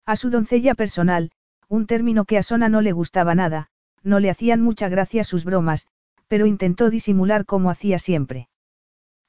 A 0.06 0.18
su 0.18 0.30
doncella 0.30 0.76
personal, 0.76 1.32
un 1.70 1.88
término 1.88 2.26
que 2.26 2.38
a 2.38 2.44
Sona 2.44 2.68
no 2.68 2.82
le 2.82 2.92
gustaba 2.92 3.34
nada, 3.34 3.70
no 4.04 4.20
le 4.20 4.30
hacían 4.30 4.60
mucha 4.60 4.90
gracia 4.90 5.24
sus 5.24 5.46
bromas, 5.46 5.88
pero 6.28 6.46
intentó 6.48 6.90
disimular 6.90 7.46
como 7.46 7.70
hacía 7.70 7.98
siempre. 7.98 8.50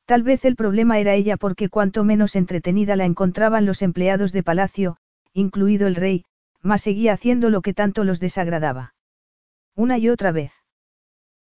Tal 0.07 0.23
vez 0.23 0.45
el 0.45 0.57
problema 0.57 0.99
era 0.99 1.15
ella 1.15 1.37
porque 1.37 1.69
cuanto 1.69 2.05
menos 2.05 2.37
entretenida 2.37 2.97
la 2.97 3.07
encontraban 3.07 3.65
los 3.65 3.81
empleados 3.81 4.33
de 4.33 4.43
palacio, 4.43 4.97
incluido 5.33 5.87
el 5.87 5.95
rey, 5.95 6.25
más 6.61 6.83
seguía 6.83 7.13
haciendo 7.13 7.51
lo 7.51 7.63
que 7.63 7.75
tanto 7.75 8.05
los 8.05 8.21
desagradaba. 8.21 8.95
Una 9.75 9.99
y 9.99 10.09
otra 10.09 10.31
vez. 10.31 10.53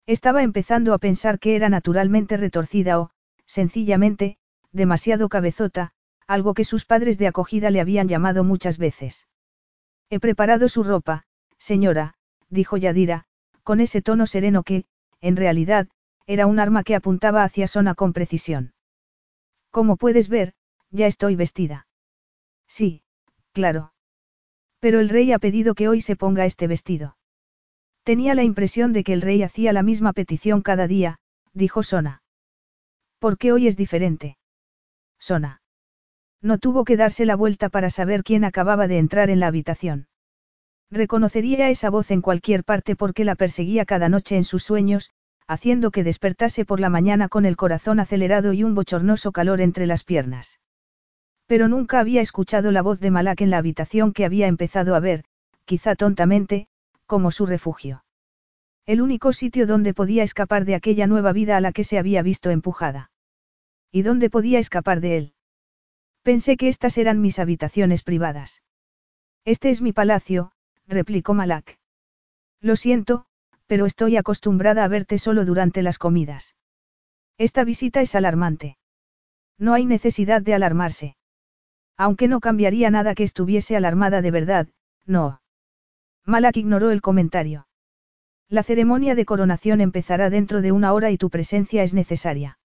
Estaba 0.06 0.42
empezando 0.42 0.94
a 0.94 0.98
pensar 0.98 1.38
que 1.38 1.56
era 1.56 1.68
naturalmente 1.68 2.36
retorcida 2.36 3.00
o, 3.00 3.10
sencillamente, 3.46 4.36
demasiado 4.72 5.28
cabezota, 5.28 5.92
algo 6.26 6.54
que 6.54 6.64
sus 6.64 6.84
padres 6.84 7.18
de 7.18 7.26
acogida 7.26 7.70
le 7.70 7.80
habían 7.80 8.08
llamado 8.08 8.42
muchas 8.42 8.78
veces. 8.78 9.28
He 10.08 10.18
preparado 10.18 10.68
su 10.68 10.82
ropa, 10.82 11.24
señora, 11.58 12.14
dijo 12.48 12.76
Yadira, 12.76 13.26
con 13.62 13.80
ese 13.80 14.02
tono 14.02 14.26
sereno 14.26 14.62
que, 14.62 14.84
en 15.20 15.36
realidad, 15.36 15.88
era 16.26 16.46
un 16.46 16.58
arma 16.58 16.84
que 16.84 16.94
apuntaba 16.94 17.44
hacia 17.44 17.66
Sona 17.66 17.94
con 17.94 18.12
precisión. 18.12 18.74
Como 19.70 19.96
puedes 19.96 20.28
ver, 20.28 20.54
ya 20.90 21.06
estoy 21.06 21.36
vestida. 21.36 21.86
Sí, 22.66 23.02
claro. 23.52 23.92
Pero 24.80 25.00
el 25.00 25.08
rey 25.08 25.32
ha 25.32 25.38
pedido 25.38 25.74
que 25.74 25.88
hoy 25.88 26.00
se 26.00 26.16
ponga 26.16 26.44
este 26.44 26.66
vestido. 26.66 27.16
Tenía 28.02 28.34
la 28.34 28.42
impresión 28.42 28.92
de 28.92 29.04
que 29.04 29.12
el 29.12 29.22
rey 29.22 29.42
hacía 29.42 29.72
la 29.72 29.82
misma 29.82 30.12
petición 30.12 30.60
cada 30.60 30.86
día, 30.86 31.18
dijo 31.52 31.82
Sona. 31.82 32.22
¿Por 33.18 33.38
qué 33.38 33.52
hoy 33.52 33.68
es 33.68 33.76
diferente? 33.76 34.36
Sona. 35.18 35.62
No 36.40 36.58
tuvo 36.58 36.84
que 36.84 36.96
darse 36.96 37.24
la 37.24 37.36
vuelta 37.36 37.68
para 37.68 37.90
saber 37.90 38.24
quién 38.24 38.44
acababa 38.44 38.88
de 38.88 38.98
entrar 38.98 39.30
en 39.30 39.38
la 39.38 39.46
habitación. 39.46 40.08
Reconocería 40.90 41.70
esa 41.70 41.88
voz 41.88 42.10
en 42.10 42.20
cualquier 42.20 42.64
parte 42.64 42.96
porque 42.96 43.24
la 43.24 43.36
perseguía 43.36 43.84
cada 43.84 44.08
noche 44.08 44.36
en 44.36 44.44
sus 44.44 44.64
sueños, 44.64 45.12
haciendo 45.52 45.90
que 45.90 46.04
despertase 46.04 46.64
por 46.64 46.80
la 46.80 46.88
mañana 46.88 47.28
con 47.28 47.44
el 47.44 47.56
corazón 47.56 48.00
acelerado 48.00 48.52
y 48.52 48.64
un 48.64 48.74
bochornoso 48.74 49.32
calor 49.32 49.60
entre 49.60 49.86
las 49.86 50.04
piernas. 50.04 50.60
Pero 51.46 51.68
nunca 51.68 52.00
había 52.00 52.20
escuchado 52.20 52.70
la 52.70 52.82
voz 52.82 53.00
de 53.00 53.10
Malak 53.10 53.40
en 53.40 53.50
la 53.50 53.58
habitación 53.58 54.12
que 54.12 54.24
había 54.24 54.46
empezado 54.46 54.94
a 54.94 55.00
ver, 55.00 55.24
quizá 55.64 55.94
tontamente, 55.96 56.68
como 57.06 57.30
su 57.30 57.46
refugio. 57.46 58.04
El 58.86 59.00
único 59.00 59.32
sitio 59.32 59.66
donde 59.66 59.94
podía 59.94 60.22
escapar 60.22 60.64
de 60.64 60.74
aquella 60.74 61.06
nueva 61.06 61.32
vida 61.32 61.56
a 61.56 61.60
la 61.60 61.72
que 61.72 61.84
se 61.84 61.98
había 61.98 62.22
visto 62.22 62.50
empujada. 62.50 63.10
¿Y 63.90 64.02
dónde 64.02 64.30
podía 64.30 64.58
escapar 64.58 65.00
de 65.00 65.16
él? 65.18 65.34
Pensé 66.22 66.56
que 66.56 66.68
estas 66.68 66.98
eran 66.98 67.20
mis 67.20 67.38
habitaciones 67.38 68.02
privadas. 68.02 68.62
Este 69.44 69.70
es 69.70 69.82
mi 69.82 69.92
palacio, 69.92 70.52
replicó 70.86 71.34
Malak. 71.34 71.78
Lo 72.60 72.76
siento, 72.76 73.26
pero 73.72 73.86
estoy 73.86 74.18
acostumbrada 74.18 74.84
a 74.84 74.88
verte 74.88 75.16
solo 75.16 75.46
durante 75.46 75.80
las 75.80 75.96
comidas. 75.96 76.56
Esta 77.38 77.64
visita 77.64 78.02
es 78.02 78.14
alarmante. 78.14 78.76
No 79.56 79.72
hay 79.72 79.86
necesidad 79.86 80.42
de 80.42 80.52
alarmarse. 80.52 81.16
Aunque 81.96 82.28
no 82.28 82.40
cambiaría 82.40 82.90
nada 82.90 83.14
que 83.14 83.22
estuviese 83.22 83.74
alarmada 83.74 84.20
de 84.20 84.30
verdad, 84.30 84.68
no. 85.06 85.40
Malak 86.26 86.58
ignoró 86.58 86.90
el 86.90 87.00
comentario. 87.00 87.66
La 88.50 88.62
ceremonia 88.62 89.14
de 89.14 89.24
coronación 89.24 89.80
empezará 89.80 90.28
dentro 90.28 90.60
de 90.60 90.70
una 90.70 90.92
hora 90.92 91.10
y 91.10 91.16
tu 91.16 91.30
presencia 91.30 91.82
es 91.82 91.94
necesaria. 91.94 92.58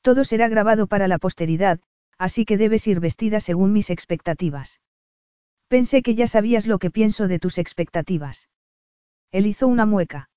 Todo 0.00 0.22
será 0.22 0.46
grabado 0.46 0.86
para 0.86 1.08
la 1.08 1.18
posteridad, 1.18 1.80
así 2.18 2.44
que 2.44 2.56
debes 2.56 2.86
ir 2.86 3.00
vestida 3.00 3.40
según 3.40 3.72
mis 3.72 3.90
expectativas. 3.90 4.80
Pensé 5.66 6.02
que 6.02 6.14
ya 6.14 6.28
sabías 6.28 6.68
lo 6.68 6.78
que 6.78 6.92
pienso 6.92 7.26
de 7.26 7.40
tus 7.40 7.58
expectativas. 7.58 8.48
Él 9.32 9.46
hizo 9.46 9.68
una 9.68 9.86
mueca. 9.86 10.30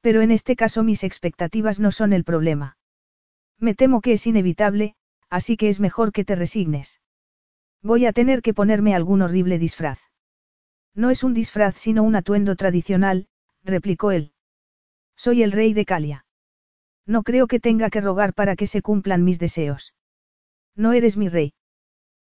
Pero 0.00 0.22
en 0.22 0.30
este 0.30 0.56
caso 0.56 0.82
mis 0.82 1.04
expectativas 1.04 1.80
no 1.80 1.90
son 1.90 2.12
el 2.12 2.24
problema. 2.24 2.76
Me 3.58 3.74
temo 3.74 4.00
que 4.00 4.12
es 4.12 4.26
inevitable, 4.26 4.94
así 5.30 5.56
que 5.56 5.68
es 5.68 5.80
mejor 5.80 6.12
que 6.12 6.24
te 6.24 6.34
resignes. 6.34 7.00
Voy 7.82 8.06
a 8.06 8.12
tener 8.12 8.42
que 8.42 8.54
ponerme 8.54 8.94
algún 8.94 9.22
horrible 9.22 9.58
disfraz. 9.58 9.98
No 10.94 11.10
es 11.10 11.24
un 11.24 11.34
disfraz 11.34 11.76
sino 11.76 12.02
un 12.02 12.16
atuendo 12.16 12.56
tradicional, 12.56 13.28
replicó 13.62 14.12
él. 14.12 14.32
Soy 15.16 15.42
el 15.42 15.52
rey 15.52 15.72
de 15.72 15.84
Calia. 15.84 16.24
No 17.06 17.22
creo 17.22 17.46
que 17.46 17.60
tenga 17.60 17.90
que 17.90 18.00
rogar 18.00 18.34
para 18.34 18.56
que 18.56 18.66
se 18.66 18.82
cumplan 18.82 19.24
mis 19.24 19.38
deseos. 19.38 19.94
No 20.74 20.92
eres 20.92 21.16
mi 21.16 21.28
rey. 21.28 21.54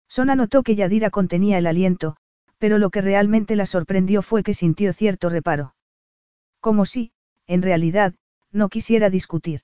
Sona 0.09 0.35
notó 0.35 0.63
que 0.63 0.75
Yadira 0.75 1.11
contenía 1.11 1.59
el 1.59 1.67
aliento, 1.67 2.17
pero 2.59 2.79
lo 2.79 2.91
que 2.91 3.01
realmente 3.01 3.57
la 3.57 3.67
sorprendió 3.67 4.23
fue 4.23 4.43
que 4.43 4.55
sintió 4.55 4.93
cierto 4.93 5.29
reparo. 5.31 5.75
Como 6.61 6.85
si, 6.85 7.13
en 7.47 7.63
realidad, 7.63 8.15
no 8.53 8.69
quisiera 8.69 9.11
discutir. 9.11 9.63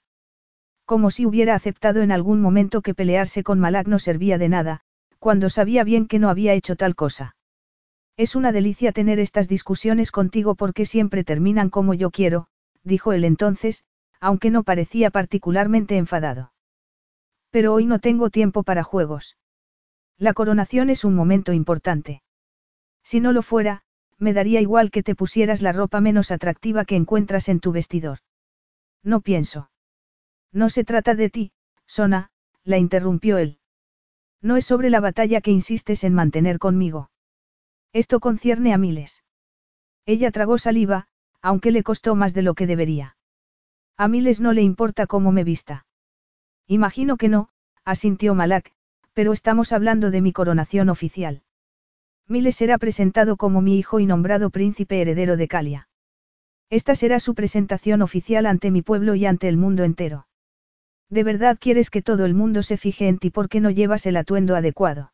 Como 0.84 1.10
si 1.10 1.26
hubiera 1.26 1.54
aceptado 1.54 2.02
en 2.02 2.12
algún 2.12 2.40
momento 2.40 2.80
que 2.80 2.94
pelearse 2.94 3.42
con 3.42 3.58
Malak 3.58 3.86
no 3.86 3.98
servía 3.98 4.38
de 4.38 4.48
nada, 4.48 4.80
cuando 5.18 5.50
sabía 5.50 5.84
bien 5.84 6.06
que 6.06 6.18
no 6.18 6.28
había 6.28 6.54
hecho 6.54 6.76
tal 6.76 6.94
cosa. 6.94 7.36
Es 8.16 8.34
una 8.34 8.52
delicia 8.52 8.92
tener 8.92 9.18
estas 9.18 9.48
discusiones 9.48 10.10
contigo 10.10 10.54
porque 10.54 10.86
siempre 10.86 11.24
terminan 11.24 11.68
como 11.68 11.92
yo 11.92 12.10
quiero, 12.10 12.46
dijo 12.82 13.12
él 13.12 13.24
entonces, 13.24 13.84
aunque 14.20 14.50
no 14.50 14.62
parecía 14.62 15.10
particularmente 15.10 15.96
enfadado. 15.96 16.52
Pero 17.50 17.74
hoy 17.74 17.84
no 17.84 17.98
tengo 17.98 18.30
tiempo 18.30 18.62
para 18.62 18.84
juegos. 18.84 19.36
La 20.18 20.32
coronación 20.32 20.88
es 20.88 21.04
un 21.04 21.14
momento 21.14 21.52
importante. 21.52 22.22
Si 23.02 23.20
no 23.20 23.32
lo 23.32 23.42
fuera, 23.42 23.82
me 24.18 24.32
daría 24.32 24.60
igual 24.60 24.90
que 24.90 25.02
te 25.02 25.14
pusieras 25.14 25.62
la 25.62 25.72
ropa 25.72 26.00
menos 26.00 26.30
atractiva 26.30 26.84
que 26.84 26.96
encuentras 26.96 27.48
en 27.48 27.60
tu 27.60 27.72
vestidor. 27.72 28.18
No 29.02 29.20
pienso. 29.20 29.70
No 30.52 30.70
se 30.70 30.84
trata 30.84 31.14
de 31.14 31.30
ti, 31.30 31.52
Sona, 31.86 32.30
la 32.64 32.78
interrumpió 32.78 33.38
él. 33.38 33.58
No 34.42 34.56
es 34.56 34.64
sobre 34.64 34.90
la 34.90 35.00
batalla 35.00 35.40
que 35.40 35.50
insistes 35.50 36.04
en 36.04 36.14
mantener 36.14 36.58
conmigo. 36.58 37.10
Esto 37.92 38.20
concierne 38.20 38.72
a 38.72 38.78
miles. 38.78 39.24
Ella 40.04 40.30
tragó 40.30 40.58
saliva, 40.58 41.08
aunque 41.42 41.70
le 41.70 41.82
costó 41.82 42.14
más 42.14 42.34
de 42.34 42.42
lo 42.42 42.54
que 42.54 42.66
debería. 42.66 43.16
A 43.96 44.08
miles 44.08 44.40
no 44.40 44.52
le 44.52 44.62
importa 44.62 45.06
cómo 45.06 45.32
me 45.32 45.44
vista. 45.44 45.86
Imagino 46.66 47.16
que 47.16 47.28
no, 47.28 47.48
asintió 47.84 48.34
Malak, 48.34 48.72
pero 49.14 49.32
estamos 49.32 49.72
hablando 49.72 50.10
de 50.10 50.20
mi 50.20 50.32
coronación 50.32 50.90
oficial. 50.90 51.42
Miles 52.28 52.56
será 52.56 52.78
presentado 52.78 53.36
como 53.36 53.60
mi 53.60 53.78
hijo 53.78 54.00
y 54.00 54.06
nombrado 54.06 54.50
príncipe 54.50 55.00
heredero 55.00 55.36
de 55.36 55.46
Calia. 55.46 55.88
Esta 56.70 56.96
será 56.96 57.20
su 57.20 57.34
presentación 57.34 58.02
oficial 58.02 58.46
ante 58.46 58.72
mi 58.72 58.82
pueblo 58.82 59.14
y 59.14 59.26
ante 59.26 59.48
el 59.48 59.56
mundo 59.56 59.84
entero. 59.84 60.26
¿De 61.08 61.22
verdad 61.22 61.56
quieres 61.60 61.88
que 61.88 62.02
todo 62.02 62.24
el 62.24 62.34
mundo 62.34 62.64
se 62.64 62.76
fije 62.76 63.06
en 63.06 63.18
ti 63.18 63.30
porque 63.30 63.60
no 63.60 63.70
llevas 63.70 64.06
el 64.06 64.16
atuendo 64.16 64.56
adecuado? 64.56 65.12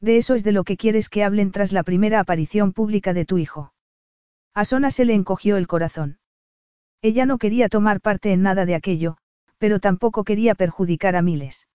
De 0.00 0.16
eso 0.16 0.34
es 0.34 0.42
de 0.42 0.52
lo 0.52 0.64
que 0.64 0.78
quieres 0.78 1.10
que 1.10 1.22
hablen 1.22 1.52
tras 1.52 1.72
la 1.72 1.82
primera 1.82 2.18
aparición 2.18 2.72
pública 2.72 3.12
de 3.12 3.26
tu 3.26 3.36
hijo. 3.36 3.74
A 4.54 4.64
Sona 4.64 4.90
se 4.90 5.04
le 5.04 5.12
encogió 5.12 5.58
el 5.58 5.66
corazón. 5.66 6.18
Ella 7.02 7.26
no 7.26 7.36
quería 7.36 7.68
tomar 7.68 8.00
parte 8.00 8.32
en 8.32 8.40
nada 8.42 8.64
de 8.64 8.74
aquello, 8.74 9.18
pero 9.58 9.80
tampoco 9.80 10.24
quería 10.24 10.54
perjudicar 10.54 11.14
a 11.14 11.22
miles. 11.22 11.68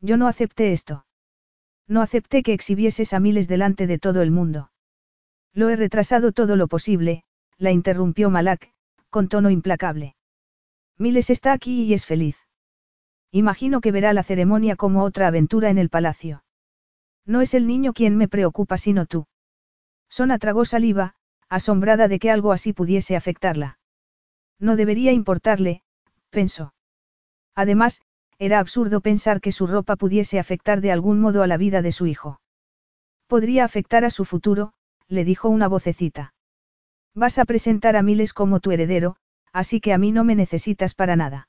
Yo 0.00 0.16
no 0.16 0.28
acepté 0.28 0.72
esto. 0.72 1.04
No 1.92 2.00
acepté 2.00 2.42
que 2.42 2.54
exhibieses 2.54 3.12
a 3.12 3.20
miles 3.20 3.48
delante 3.48 3.86
de 3.86 3.98
todo 3.98 4.22
el 4.22 4.30
mundo. 4.30 4.70
Lo 5.52 5.68
he 5.68 5.76
retrasado 5.76 6.32
todo 6.32 6.56
lo 6.56 6.66
posible, 6.66 7.24
la 7.58 7.70
interrumpió 7.70 8.30
Malak, 8.30 8.72
con 9.10 9.28
tono 9.28 9.50
implacable. 9.50 10.16
Miles 10.96 11.28
está 11.28 11.52
aquí 11.52 11.82
y 11.82 11.92
es 11.92 12.06
feliz. 12.06 12.38
Imagino 13.30 13.82
que 13.82 13.92
verá 13.92 14.14
la 14.14 14.22
ceremonia 14.22 14.74
como 14.74 15.02
otra 15.02 15.26
aventura 15.26 15.68
en 15.68 15.76
el 15.76 15.90
palacio. 15.90 16.44
No 17.26 17.42
es 17.42 17.52
el 17.52 17.66
niño 17.66 17.92
quien 17.92 18.16
me 18.16 18.26
preocupa 18.26 18.78
sino 18.78 19.04
tú. 19.04 19.26
Sona 20.08 20.38
tragó 20.38 20.64
saliva, 20.64 21.14
asombrada 21.50 22.08
de 22.08 22.18
que 22.18 22.30
algo 22.30 22.52
así 22.52 22.72
pudiese 22.72 23.16
afectarla. 23.16 23.78
No 24.58 24.76
debería 24.76 25.12
importarle, 25.12 25.82
pensó. 26.30 26.72
Además, 27.54 28.00
era 28.38 28.58
absurdo 28.58 29.00
pensar 29.00 29.40
que 29.40 29.52
su 29.52 29.66
ropa 29.66 29.96
pudiese 29.96 30.38
afectar 30.38 30.80
de 30.80 30.92
algún 30.92 31.20
modo 31.20 31.42
a 31.42 31.46
la 31.46 31.56
vida 31.56 31.82
de 31.82 31.92
su 31.92 32.06
hijo. 32.06 32.40
Podría 33.26 33.64
afectar 33.64 34.04
a 34.04 34.10
su 34.10 34.24
futuro, 34.24 34.72
le 35.08 35.24
dijo 35.24 35.48
una 35.48 35.68
vocecita. 35.68 36.34
Vas 37.14 37.38
a 37.38 37.44
presentar 37.44 37.96
a 37.96 38.02
Miles 38.02 38.32
como 38.32 38.60
tu 38.60 38.70
heredero, 38.70 39.16
así 39.52 39.80
que 39.80 39.92
a 39.92 39.98
mí 39.98 40.12
no 40.12 40.24
me 40.24 40.34
necesitas 40.34 40.94
para 40.94 41.16
nada. 41.16 41.48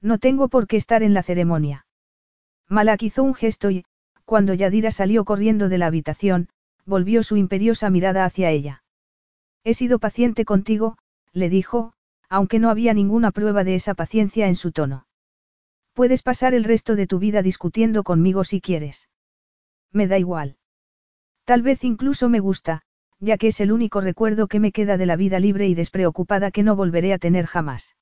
No 0.00 0.18
tengo 0.18 0.48
por 0.48 0.66
qué 0.66 0.76
estar 0.76 1.02
en 1.02 1.14
la 1.14 1.22
ceremonia. 1.22 1.86
Malak 2.68 3.02
hizo 3.02 3.22
un 3.22 3.34
gesto 3.34 3.70
y, 3.70 3.84
cuando 4.24 4.54
Yadira 4.54 4.90
salió 4.90 5.24
corriendo 5.24 5.68
de 5.68 5.78
la 5.78 5.86
habitación, 5.86 6.48
volvió 6.86 7.22
su 7.22 7.36
imperiosa 7.36 7.90
mirada 7.90 8.24
hacia 8.24 8.50
ella. 8.50 8.82
He 9.64 9.74
sido 9.74 9.98
paciente 9.98 10.44
contigo, 10.44 10.98
le 11.32 11.48
dijo, 11.48 11.94
aunque 12.28 12.58
no 12.58 12.70
había 12.70 12.94
ninguna 12.94 13.30
prueba 13.30 13.64
de 13.64 13.74
esa 13.74 13.94
paciencia 13.94 14.46
en 14.48 14.56
su 14.56 14.72
tono. 14.72 15.06
Puedes 15.94 16.22
pasar 16.22 16.54
el 16.54 16.64
resto 16.64 16.96
de 16.96 17.06
tu 17.06 17.20
vida 17.20 17.40
discutiendo 17.40 18.02
conmigo 18.02 18.42
si 18.42 18.60
quieres. 18.60 19.08
Me 19.92 20.08
da 20.08 20.18
igual. 20.18 20.56
Tal 21.44 21.62
vez 21.62 21.84
incluso 21.84 22.28
me 22.28 22.40
gusta, 22.40 22.82
ya 23.20 23.38
que 23.38 23.48
es 23.48 23.60
el 23.60 23.70
único 23.70 24.00
recuerdo 24.00 24.48
que 24.48 24.58
me 24.58 24.72
queda 24.72 24.96
de 24.96 25.06
la 25.06 25.14
vida 25.14 25.38
libre 25.38 25.68
y 25.68 25.74
despreocupada 25.74 26.50
que 26.50 26.64
no 26.64 26.74
volveré 26.74 27.12
a 27.12 27.18
tener 27.18 27.46
jamás. 27.46 27.96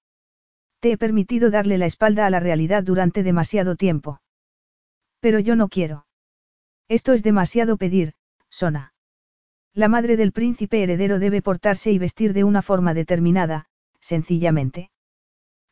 Te 0.81 0.93
he 0.93 0.97
permitido 0.97 1.51
darle 1.51 1.77
la 1.77 1.86
espalda 1.86 2.27
a 2.27 2.31
la 2.31 2.40
realidad 2.40 2.82
durante 2.82 3.23
demasiado 3.23 3.77
tiempo. 3.77 4.23
Pero 5.20 5.39
yo 5.39 5.55
no 5.55 5.69
quiero. 5.69 6.06
Esto 6.89 7.12
es 7.12 7.23
demasiado 7.23 7.77
pedir, 7.77 8.14
Sona. 8.48 8.94
La 9.74 9.89
madre 9.89 10.16
del 10.16 10.32
príncipe 10.32 10.82
heredero 10.82 11.19
debe 11.19 11.43
portarse 11.43 11.93
y 11.93 11.98
vestir 11.98 12.32
de 12.32 12.44
una 12.44 12.62
forma 12.62 12.94
determinada, 12.94 13.66
sencillamente. 14.01 14.91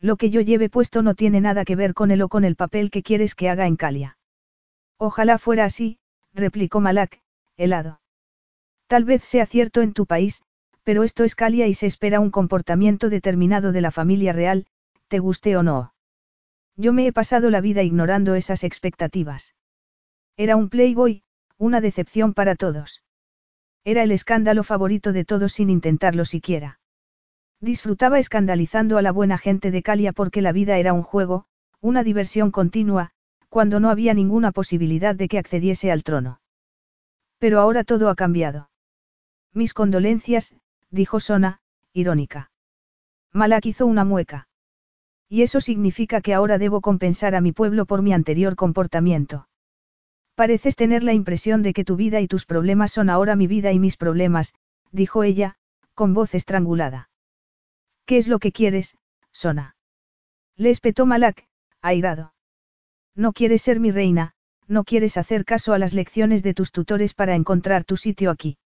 Lo 0.00 0.16
que 0.16 0.30
yo 0.30 0.40
lleve 0.40 0.70
puesto 0.70 1.02
no 1.02 1.14
tiene 1.14 1.40
nada 1.40 1.64
que 1.64 1.76
ver 1.76 1.92
con 1.92 2.10
él 2.10 2.22
o 2.22 2.28
con 2.28 2.44
el 2.44 2.56
papel 2.56 2.90
que 2.90 3.02
quieres 3.02 3.34
que 3.34 3.50
haga 3.50 3.66
en 3.66 3.76
Calia. 3.76 4.16
Ojalá 4.96 5.38
fuera 5.38 5.66
así, 5.66 5.98
replicó 6.32 6.80
Malak, 6.80 7.20
helado. 7.56 8.00
Tal 8.86 9.04
vez 9.04 9.22
sea 9.22 9.46
cierto 9.46 9.82
en 9.82 9.92
tu 9.92 10.06
país, 10.06 10.42
pero 10.82 11.04
esto 11.04 11.22
es 11.24 11.34
Calia 11.34 11.66
y 11.68 11.74
se 11.74 11.86
espera 11.86 12.18
un 12.18 12.30
comportamiento 12.30 13.10
determinado 13.10 13.72
de 13.72 13.82
la 13.82 13.90
familia 13.90 14.32
real, 14.32 14.66
te 15.08 15.18
guste 15.18 15.56
o 15.56 15.62
no. 15.62 15.94
Yo 16.76 16.92
me 16.92 17.06
he 17.06 17.12
pasado 17.12 17.50
la 17.50 17.60
vida 17.60 17.82
ignorando 17.82 18.34
esas 18.34 18.64
expectativas. 18.64 19.54
Era 20.36 20.56
un 20.56 20.70
playboy, 20.70 21.22
una 21.58 21.82
decepción 21.82 22.32
para 22.32 22.56
todos. 22.56 23.04
Era 23.84 24.02
el 24.02 24.12
escándalo 24.12 24.64
favorito 24.64 25.12
de 25.12 25.24
todos 25.24 25.52
sin 25.52 25.68
intentarlo 25.68 26.24
siquiera. 26.24 26.79
Disfrutaba 27.60 28.18
escandalizando 28.18 28.96
a 28.96 29.02
la 29.02 29.12
buena 29.12 29.36
gente 29.36 29.70
de 29.70 29.82
Calia 29.82 30.12
porque 30.12 30.40
la 30.40 30.52
vida 30.52 30.78
era 30.78 30.94
un 30.94 31.02
juego, 31.02 31.44
una 31.80 32.02
diversión 32.02 32.50
continua, 32.50 33.10
cuando 33.50 33.80
no 33.80 33.90
había 33.90 34.14
ninguna 34.14 34.50
posibilidad 34.50 35.14
de 35.14 35.28
que 35.28 35.38
accediese 35.38 35.92
al 35.92 36.02
trono. 36.02 36.40
Pero 37.38 37.60
ahora 37.60 37.84
todo 37.84 38.08
ha 38.08 38.14
cambiado. 38.14 38.70
Mis 39.52 39.74
condolencias, 39.74 40.54
dijo 40.90 41.20
Sona, 41.20 41.60
irónica. 41.92 42.50
Malak 43.32 43.66
hizo 43.66 43.86
una 43.86 44.04
mueca. 44.04 44.48
Y 45.28 45.42
eso 45.42 45.60
significa 45.60 46.22
que 46.22 46.32
ahora 46.32 46.56
debo 46.56 46.80
compensar 46.80 47.34
a 47.34 47.40
mi 47.40 47.52
pueblo 47.52 47.84
por 47.84 48.00
mi 48.00 48.12
anterior 48.12 48.56
comportamiento. 48.56 49.48
Pareces 50.34 50.76
tener 50.76 51.04
la 51.04 51.12
impresión 51.12 51.62
de 51.62 51.74
que 51.74 51.84
tu 51.84 51.96
vida 51.96 52.20
y 52.20 52.26
tus 52.26 52.46
problemas 52.46 52.92
son 52.92 53.10
ahora 53.10 53.36
mi 53.36 53.46
vida 53.46 53.70
y 53.72 53.78
mis 53.78 53.98
problemas, 53.98 54.54
dijo 54.92 55.24
ella, 55.24 55.56
con 55.94 56.14
voz 56.14 56.34
estrangulada. 56.34 57.09
¿Qué 58.10 58.16
es 58.16 58.26
lo 58.26 58.40
que 58.40 58.50
quieres, 58.50 58.96
Sona? 59.30 59.76
Le 60.56 60.70
espetó 60.70 61.06
Malak, 61.06 61.46
airado. 61.80 62.34
No 63.14 63.32
quieres 63.32 63.62
ser 63.62 63.78
mi 63.78 63.92
reina, 63.92 64.32
no 64.66 64.82
quieres 64.82 65.16
hacer 65.16 65.44
caso 65.44 65.74
a 65.74 65.78
las 65.78 65.94
lecciones 65.94 66.42
de 66.42 66.52
tus 66.52 66.72
tutores 66.72 67.14
para 67.14 67.36
encontrar 67.36 67.84
tu 67.84 67.96
sitio 67.96 68.32
aquí. 68.32 68.58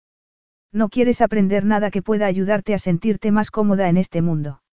No 0.71 0.87
quieres 0.87 1.19
aprender 1.19 1.65
nada 1.65 1.91
que 1.91 2.01
pueda 2.01 2.25
ayudarte 2.25 2.73
a 2.73 2.79
sentirte 2.79 3.33
más 3.33 3.51
cómoda 3.51 3.89
en 3.89 3.97
este 3.97 4.21
mundo. 4.21 4.63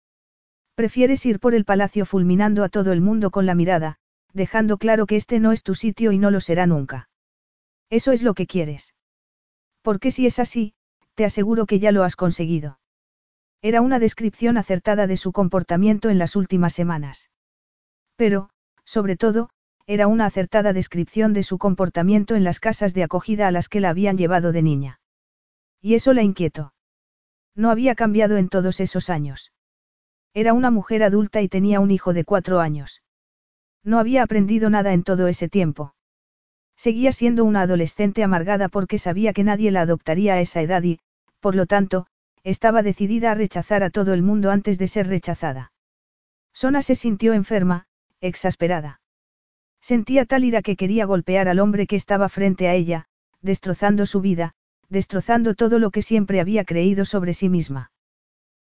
Prefieres 0.77 1.27
ir 1.27 1.41
por 1.41 1.57
el 1.57 1.65
palacio 1.65 2.07
fulminando 2.07 2.63
a 2.63 2.69
todo 2.69 2.93
el 2.93 3.01
mundo 3.01 3.33
con 3.33 3.47
la 3.47 3.57
mirada, 3.57 3.97
dejando 4.33 4.79
claro 4.79 5.07
que 5.07 5.17
este 5.17 5.41
no 5.41 5.51
es 5.51 5.65
tu 5.65 5.75
sitio 5.75 6.13
y 6.13 6.19
no 6.19 6.31
lo 6.31 6.41
será 6.41 6.69
nunca. 6.69 7.09
Eso 7.91 8.13
es 8.13 8.23
lo 8.23 8.35
que 8.35 8.47
quieres. 8.47 8.95
Porque 9.83 10.13
si 10.13 10.27
es 10.27 10.39
así, 10.39 10.75
te 11.17 11.25
aseguro 11.25 11.67
que 11.67 11.81
ya 11.81 11.91
lo 11.91 12.05
has 12.05 12.15
conseguido. 12.15 12.79
Era 13.63 13.83
una 13.83 13.99
descripción 13.99 14.57
acertada 14.57 15.07
de 15.07 15.17
su 15.17 15.33
comportamiento 15.33 16.09
en 16.09 16.19
las 16.19 16.35
últimas 16.35 16.73
semanas. 16.73 17.31
Pero, 18.17 18.51
sobre 18.85 19.17
todo, 19.17 19.51
era 19.87 20.07
una 20.07 20.27
acertada 20.27 20.73
descripción 20.73 21.33
de 21.33 21.43
su 21.43 21.59
comportamiento 21.59 22.37
en 22.37 22.45
las 22.45 22.61
casas 22.61 22.95
de 22.95 23.03
acogida 23.03 23.49
a 23.49 23.51
las 23.51 23.69
que 23.69 23.81
la 23.81 23.91
habían 23.91 24.17
llevado 24.17 24.53
de 24.53 24.63
niña. 24.63 25.01
Y 25.81 25.95
eso 25.95 26.13
la 26.13 26.23
inquietó. 26.23 26.73
No 27.55 27.71
había 27.71 27.95
cambiado 27.95 28.37
en 28.37 28.49
todos 28.49 28.81
esos 28.81 29.11
años. 29.11 29.53
Era 30.33 30.53
una 30.55 30.71
mujer 30.71 31.03
adulta 31.03 31.43
y 31.43 31.49
tenía 31.49 31.81
un 31.81 31.91
hijo 31.91 32.13
de 32.13 32.25
cuatro 32.25 32.61
años. 32.61 33.03
No 33.83 33.99
había 33.99 34.23
aprendido 34.23 34.71
nada 34.71 34.93
en 34.93 35.03
todo 35.03 35.27
ese 35.27 35.49
tiempo. 35.49 35.95
Seguía 36.77 37.13
siendo 37.13 37.45
una 37.45 37.63
adolescente 37.63 38.23
amargada 38.23 38.69
porque 38.69 38.99
sabía 38.99 39.33
que 39.33 39.45
nadie 39.45 39.71
la 39.71 39.83
adoptaría 39.83 40.35
a 40.35 40.41
esa 40.41 40.63
edad 40.63 40.83
y, 40.83 41.01
por 41.41 41.55
lo 41.55 41.67
tanto, 41.67 42.07
estaba 42.45 42.83
decidida 42.83 43.33
a 43.33 43.35
rechazar 43.35 43.83
a 43.83 43.91
todo 43.91 44.15
el 44.15 44.23
mundo 44.23 44.51
antes 44.51 44.79
de 44.79 44.89
ser 44.89 45.09
rechazada. 45.09 45.73
Sona 46.53 46.83
se 46.83 46.95
sintió 46.95 47.35
enferma, 47.35 47.87
exasperada. 48.21 49.01
Sentía 49.81 50.27
tal 50.27 50.45
ira 50.45 50.63
que 50.63 50.77
quería 50.77 51.07
golpear 51.07 51.49
al 51.49 51.59
hombre 51.59 51.87
que 51.87 51.97
estaba 51.97 52.29
frente 52.29 52.69
a 52.69 52.75
ella, 52.75 53.07
destrozando 53.41 54.07
su 54.07 54.21
vida, 54.21 54.55
destrozando 54.89 55.55
todo 55.55 55.79
lo 55.79 55.91
que 55.91 56.03
siempre 56.03 56.41
había 56.41 56.65
creído 56.65 57.05
sobre 57.05 57.35
sí 57.35 57.49
misma. 57.49 57.93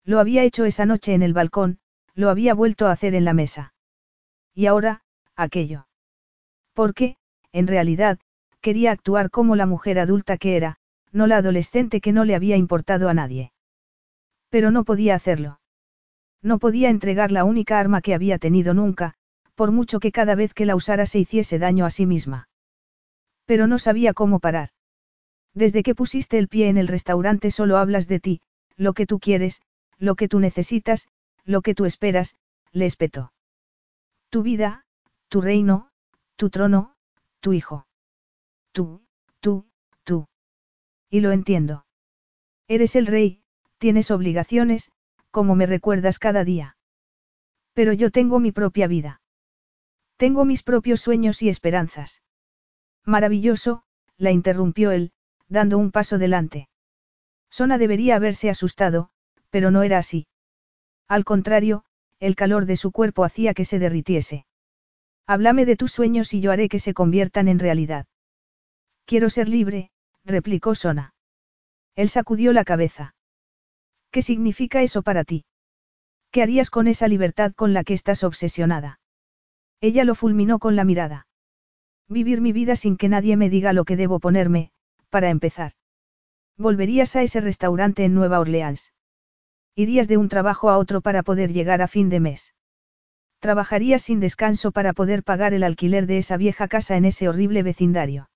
Lo 0.05 0.20
había 0.20 0.43
hecho 0.44 0.65
esa 0.65 0.86
noche 0.86 1.15
en 1.15 1.23
el 1.23 1.32
balcón, 1.32 1.78
lo 2.15 2.31
había 2.31 2.55
vuelto 2.55 2.86
a 2.86 2.93
hacer 2.93 3.15
en 3.15 3.24
la 3.24 3.35
mesa. 3.35 3.74
Y 4.55 4.66
ahora, 4.66 5.03
aquello. 5.36 5.86
Porque, 6.74 7.16
en 7.53 7.66
realidad, 7.66 8.19
quería 8.61 8.93
actuar 8.93 9.31
como 9.31 9.57
la 9.57 9.66
mujer 9.66 9.99
adulta 9.99 10.39
que 10.39 10.57
era, 10.57 10.77
no 11.11 11.27
la 11.27 11.39
adolescente 11.39 12.01
que 12.01 12.12
no 12.12 12.24
le 12.24 12.35
había 12.35 12.57
importado 12.57 13.09
a 13.09 13.15
nadie. 13.15 13.51
Pero 14.52 14.70
no 14.70 14.84
podía 14.84 15.14
hacerlo. 15.14 15.60
No 16.42 16.58
podía 16.58 16.90
entregar 16.90 17.32
la 17.32 17.44
única 17.44 17.80
arma 17.80 18.02
que 18.02 18.12
había 18.12 18.36
tenido 18.36 18.74
nunca, 18.74 19.14
por 19.54 19.72
mucho 19.72 19.98
que 19.98 20.12
cada 20.12 20.34
vez 20.34 20.52
que 20.52 20.66
la 20.66 20.76
usara 20.76 21.06
se 21.06 21.20
hiciese 21.20 21.58
daño 21.58 21.86
a 21.86 21.90
sí 21.90 22.04
misma. 22.04 22.50
Pero 23.46 23.66
no 23.66 23.78
sabía 23.78 24.12
cómo 24.12 24.40
parar. 24.40 24.68
Desde 25.54 25.82
que 25.82 25.94
pusiste 25.94 26.36
el 26.36 26.48
pie 26.48 26.68
en 26.68 26.76
el 26.76 26.86
restaurante 26.86 27.50
solo 27.50 27.78
hablas 27.78 28.08
de 28.08 28.20
ti, 28.20 28.40
lo 28.76 28.92
que 28.92 29.06
tú 29.06 29.20
quieres, 29.20 29.62
lo 29.96 30.16
que 30.16 30.28
tú 30.28 30.38
necesitas, 30.38 31.08
lo 31.46 31.62
que 31.62 31.74
tú 31.74 31.86
esperas, 31.86 32.36
le 32.72 32.84
espetó. 32.84 33.32
Tu 34.28 34.42
vida, 34.42 34.84
tu 35.28 35.40
reino, 35.40 35.88
tu 36.36 36.50
trono, 36.50 36.94
tu 37.40 37.54
hijo. 37.54 37.86
Tú, 38.72 39.00
tú, 39.40 39.64
tú. 40.04 40.26
Y 41.08 41.20
lo 41.20 41.32
entiendo. 41.32 41.86
Eres 42.68 42.96
el 42.96 43.06
rey, 43.06 43.41
tienes 43.82 44.12
obligaciones, 44.12 44.92
como 45.32 45.56
me 45.56 45.66
recuerdas 45.66 46.20
cada 46.20 46.44
día. 46.44 46.76
Pero 47.72 47.92
yo 47.92 48.12
tengo 48.12 48.38
mi 48.38 48.52
propia 48.52 48.86
vida. 48.86 49.20
Tengo 50.16 50.44
mis 50.44 50.62
propios 50.62 51.00
sueños 51.00 51.42
y 51.42 51.48
esperanzas. 51.48 52.22
Maravilloso, 53.04 53.82
la 54.18 54.30
interrumpió 54.30 54.92
él, 54.92 55.10
dando 55.48 55.78
un 55.78 55.90
paso 55.90 56.16
delante. 56.18 56.68
Sona 57.50 57.76
debería 57.76 58.14
haberse 58.14 58.50
asustado, 58.50 59.10
pero 59.50 59.72
no 59.72 59.82
era 59.82 59.98
así. 59.98 60.28
Al 61.09 61.24
contrario, 61.24 61.84
el 62.20 62.36
calor 62.36 62.66
de 62.66 62.76
su 62.76 62.92
cuerpo 62.92 63.24
hacía 63.24 63.52
que 63.52 63.64
se 63.64 63.80
derritiese. 63.80 64.46
Háblame 65.26 65.66
de 65.66 65.74
tus 65.74 65.90
sueños 65.90 66.32
y 66.34 66.40
yo 66.40 66.52
haré 66.52 66.68
que 66.68 66.78
se 66.78 66.94
conviertan 66.94 67.48
en 67.48 67.59
realidad. 67.59 68.06
Quiero 69.06 69.28
ser 69.28 69.48
libre, 69.48 69.90
replicó 70.24 70.76
Sona. 70.76 71.14
Él 71.96 72.09
sacudió 72.10 72.52
la 72.52 72.62
cabeza. 72.62 73.16
¿Qué 74.12 74.20
significa 74.20 74.82
eso 74.82 75.02
para 75.02 75.24
ti? 75.24 75.47
¿Qué 76.30 76.43
harías 76.43 76.68
con 76.68 76.86
esa 76.86 77.09
libertad 77.09 77.52
con 77.55 77.72
la 77.72 77.82
que 77.82 77.94
estás 77.94 78.24
obsesionada? 78.24 79.01
Ella 79.80 80.05
lo 80.05 80.14
fulminó 80.14 80.59
con 80.59 80.76
la 80.76 80.84
mirada. 80.84 81.26
Vivir 82.09 82.43
mi 82.43 82.52
vida 82.52 82.76
sin 82.76 82.98
que 82.98 83.09
nadie 83.09 83.39
me 83.39 83.48
diga 83.48 83.72
lo 83.72 83.86
que 83.86 83.97
debo 83.97 84.20
ponerme, 84.20 84.70
para 85.09 85.30
empezar. 85.30 85.72
Volverías 86.59 87.16
a 87.16 87.22
ese 87.22 87.40
restaurante 87.40 88.05
en 88.05 88.14
Nueva 88.14 88.39
Orleans. 88.39 88.93
Irías 89.74 90.09
de 90.09 90.18
un 90.18 90.28
trabajo 90.28 90.68
a 90.68 90.76
otro 90.76 91.01
para 91.01 91.22
poder 91.22 91.55
llegar 91.55 91.80
a 91.80 91.89
fin 91.89 92.10
de 92.10 92.20
mes. 92.20 92.55
Trabajarías 93.39 94.02
sin 94.02 94.20
descanso 94.20 94.72
para 94.72 94.93
poder 94.93 95.24
pagar 95.24 95.55
el 95.55 95.64
alquiler 95.64 96.06
de 96.06 96.18
esa 96.18 96.36
vieja 96.36 96.68
casa 96.68 96.98
en 96.98 97.06
ese 97.06 97.30
horrible 97.30 97.62
vecindario. 97.62 98.28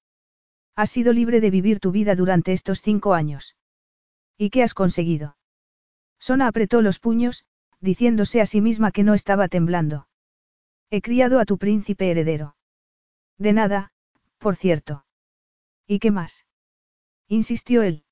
Has 0.74 0.89
sido 0.89 1.12
libre 1.12 1.43
de 1.43 1.51
vivir 1.51 1.81
tu 1.81 1.93
vida 1.93 2.15
durante 2.15 2.55
estos 2.55 2.81
cinco 2.81 3.12
años. 3.12 3.57
¿Y 4.39 4.48
qué 4.48 4.62
has 4.62 4.73
conseguido? 4.73 5.36
Sona 6.27 6.48
apretó 6.48 6.82
los 6.82 6.98
puños, 6.98 7.44
diciéndose 7.81 8.40
a 8.40 8.47
sí 8.47 8.61
misma 8.61 8.90
que 8.90 9.05
no 9.05 9.15
estaba 9.15 9.47
temblando. 9.47 10.09
He 10.90 11.01
criado 11.01 11.39
a 11.39 11.44
tu 11.44 11.57
príncipe 11.57 12.11
heredero. 12.11 12.57
De 13.39 13.53
nada, 13.53 13.93
por 14.39 14.57
cierto. 14.57 15.05
¿Y 15.86 16.01
qué 16.01 16.11
más? 16.11 16.44
Insistió 17.28 17.85
él. 17.85 18.03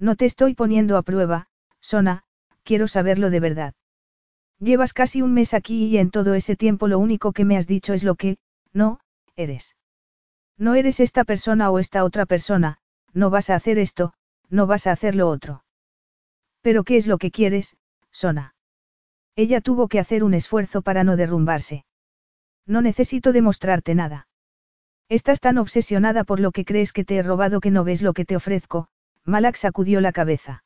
No 0.00 0.16
te 0.16 0.24
estoy 0.24 0.54
poniendo 0.54 0.96
a 0.96 1.02
prueba, 1.02 1.46
Sona, 1.78 2.24
quiero 2.64 2.88
saberlo 2.88 3.30
de 3.30 3.38
verdad. 3.38 3.74
Llevas 4.58 4.92
casi 4.92 5.22
un 5.22 5.32
mes 5.32 5.54
aquí 5.54 5.84
y 5.84 5.98
en 5.98 6.10
todo 6.10 6.34
ese 6.34 6.56
tiempo 6.56 6.88
lo 6.88 6.98
único 6.98 7.32
que 7.32 7.44
me 7.44 7.56
has 7.56 7.68
dicho 7.68 7.92
es 7.92 8.02
lo 8.02 8.16
que, 8.16 8.38
no, 8.72 8.98
eres. 9.36 9.76
No 10.56 10.74
eres 10.74 10.98
esta 10.98 11.22
persona 11.22 11.70
o 11.70 11.78
esta 11.78 12.02
otra 12.02 12.26
persona, 12.26 12.78
no 13.12 13.30
vas 13.30 13.48
a 13.48 13.54
hacer 13.54 13.78
esto, 13.78 14.12
no 14.50 14.66
vas 14.66 14.88
a 14.88 14.90
hacer 14.90 15.14
lo 15.14 15.28
otro. 15.28 15.62
Pero 16.60 16.84
¿qué 16.84 16.96
es 16.96 17.06
lo 17.06 17.18
que 17.18 17.30
quieres, 17.30 17.76
Sona? 18.10 18.54
Ella 19.36 19.60
tuvo 19.60 19.88
que 19.88 20.00
hacer 20.00 20.24
un 20.24 20.34
esfuerzo 20.34 20.82
para 20.82 21.04
no 21.04 21.16
derrumbarse. 21.16 21.84
No 22.66 22.82
necesito 22.82 23.32
demostrarte 23.32 23.94
nada. 23.94 24.28
Estás 25.08 25.40
tan 25.40 25.58
obsesionada 25.58 26.24
por 26.24 26.40
lo 26.40 26.52
que 26.52 26.64
crees 26.64 26.92
que 26.92 27.04
te 27.04 27.16
he 27.16 27.22
robado 27.22 27.60
que 27.60 27.70
no 27.70 27.84
ves 27.84 28.02
lo 28.02 28.12
que 28.12 28.24
te 28.24 28.36
ofrezco, 28.36 28.88
Malak 29.24 29.56
sacudió 29.56 30.00
la 30.00 30.12
cabeza. 30.12 30.64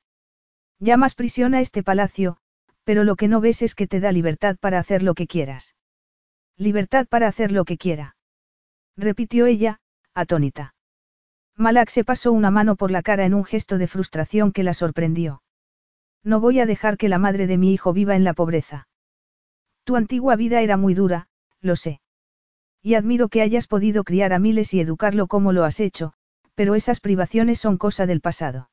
Llamas 0.81 1.15
prisión 1.15 1.55
a 1.55 1.61
este 1.61 1.83
palacio, 1.83 2.39
pero 2.85 3.05
lo 3.05 3.15
que 3.15 3.29
no 3.29 3.41
ves 3.41 3.63
es 3.63 3.75
que 3.75 3.87
te 3.87 4.01
da 4.01 4.11
libertad 4.11 4.57
para 4.59 4.79
hacer 4.79 5.03
lo 5.03 5.15
que 5.15 5.27
quieras. 5.27 5.77
Libertad 6.57 7.07
para 7.07 7.29
hacer 7.29 7.53
lo 7.53 7.65
que 7.65 7.79
quiera. 7.79 8.17
Repitió 8.97 9.47
ella, 9.47 9.81
atónita. 10.15 10.75
Malak 11.57 11.91
se 11.91 12.05
pasó 12.05 12.33
una 12.33 12.51
mano 12.51 12.77
por 12.77 12.91
la 12.91 13.03
cara 13.03 13.25
en 13.25 13.35
un 13.35 13.45
gesto 13.45 13.79
de 13.79 13.87
frustración 13.87 14.53
que 14.53 14.65
la 14.65 14.75
sorprendió. 14.75 15.43
No 16.25 16.41
voy 16.41 16.61
a 16.61 16.67
dejar 16.67 16.97
que 16.97 17.09
la 17.09 17.19
madre 17.19 17.47
de 17.47 17.59
mi 17.59 17.73
hijo 17.73 17.93
viva 17.93 18.15
en 18.15 18.25
la 18.25 18.35
pobreza. 18.35 18.89
Tu 19.85 19.97
antigua 19.97 20.37
vida 20.37 20.61
era 20.61 20.77
muy 20.77 20.95
dura, 20.95 21.29
lo 21.61 21.77
sé. 21.77 22.01
Y 22.81 22.95
admiro 22.95 23.29
que 23.29 23.43
hayas 23.43 23.67
podido 23.67 24.05
criar 24.05 24.33
a 24.33 24.39
miles 24.39 24.75
y 24.75 24.81
educarlo 24.81 25.27
como 25.27 25.53
lo 25.53 25.65
has 25.65 25.81
hecho, 25.81 26.13
pero 26.55 26.75
esas 26.75 27.01
privaciones 27.01 27.59
son 27.59 27.79
cosa 27.79 28.07
del 28.07 28.21
pasado. 28.21 28.71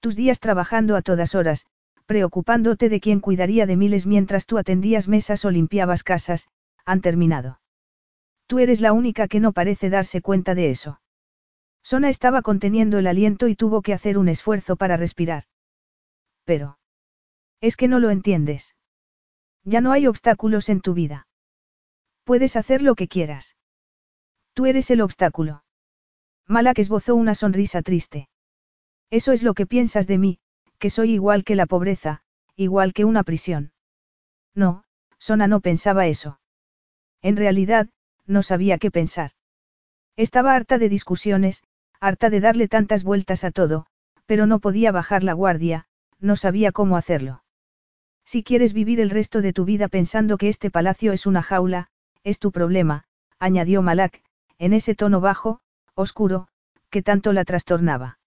Tus 0.00 0.16
días 0.16 0.40
trabajando 0.40 0.96
a 0.96 1.02
todas 1.02 1.34
horas, 1.34 1.66
preocupándote 2.06 2.88
de 2.88 3.00
quién 3.00 3.20
cuidaría 3.20 3.66
de 3.66 3.76
miles 3.76 4.06
mientras 4.06 4.46
tú 4.46 4.58
atendías 4.58 5.08
mesas 5.08 5.44
o 5.44 5.50
limpiabas 5.50 6.04
casas, 6.04 6.48
han 6.84 7.00
terminado. 7.00 7.60
Tú 8.46 8.60
eres 8.60 8.80
la 8.80 8.92
única 8.92 9.26
que 9.26 9.40
no 9.40 9.52
parece 9.52 9.90
darse 9.90 10.20
cuenta 10.20 10.54
de 10.54 10.70
eso. 10.70 11.00
Sona 11.82 12.08
estaba 12.08 12.42
conteniendo 12.42 12.98
el 12.98 13.06
aliento 13.06 13.48
y 13.48 13.56
tuvo 13.56 13.82
que 13.82 13.92
hacer 13.92 14.18
un 14.18 14.28
esfuerzo 14.28 14.76
para 14.76 14.96
respirar. 14.96 15.44
Pero. 16.46 16.78
Es 17.60 17.76
que 17.76 17.88
no 17.88 17.98
lo 17.98 18.08
entiendes. 18.08 18.74
Ya 19.64 19.80
no 19.82 19.92
hay 19.92 20.06
obstáculos 20.06 20.68
en 20.70 20.80
tu 20.80 20.94
vida. 20.94 21.26
Puedes 22.24 22.56
hacer 22.56 22.82
lo 22.82 22.94
que 22.94 23.08
quieras. 23.08 23.56
Tú 24.54 24.64
eres 24.66 24.90
el 24.90 25.00
obstáculo. 25.02 25.64
Malak 26.46 26.78
esbozó 26.78 27.16
una 27.16 27.34
sonrisa 27.34 27.82
triste. 27.82 28.28
Eso 29.10 29.32
es 29.32 29.42
lo 29.42 29.54
que 29.54 29.66
piensas 29.66 30.06
de 30.06 30.18
mí, 30.18 30.38
que 30.78 30.88
soy 30.88 31.12
igual 31.12 31.44
que 31.44 31.56
la 31.56 31.66
pobreza, 31.66 32.22
igual 32.54 32.92
que 32.92 33.04
una 33.04 33.24
prisión. 33.24 33.72
No, 34.54 34.84
Sona 35.18 35.48
no 35.48 35.60
pensaba 35.60 36.06
eso. 36.06 36.40
En 37.22 37.36
realidad, 37.36 37.88
no 38.26 38.42
sabía 38.42 38.78
qué 38.78 38.92
pensar. 38.92 39.32
Estaba 40.16 40.54
harta 40.54 40.78
de 40.78 40.88
discusiones, 40.88 41.64
harta 42.00 42.30
de 42.30 42.40
darle 42.40 42.68
tantas 42.68 43.02
vueltas 43.02 43.42
a 43.42 43.50
todo, 43.50 43.86
pero 44.26 44.46
no 44.46 44.60
podía 44.60 44.92
bajar 44.92 45.24
la 45.24 45.32
guardia, 45.32 45.86
no 46.20 46.36
sabía 46.36 46.72
cómo 46.72 46.96
hacerlo. 46.96 47.42
Si 48.24 48.42
quieres 48.42 48.72
vivir 48.72 49.00
el 49.00 49.10
resto 49.10 49.40
de 49.42 49.52
tu 49.52 49.64
vida 49.64 49.88
pensando 49.88 50.36
que 50.38 50.48
este 50.48 50.70
palacio 50.70 51.12
es 51.12 51.26
una 51.26 51.42
jaula, 51.42 51.88
es 52.24 52.38
tu 52.38 52.50
problema, 52.50 53.04
añadió 53.38 53.82
Malak, 53.82 54.22
en 54.58 54.72
ese 54.72 54.94
tono 54.94 55.20
bajo, 55.20 55.60
oscuro, 55.94 56.48
que 56.90 57.02
tanto 57.02 57.32
la 57.32 57.44
trastornaba. 57.44 58.18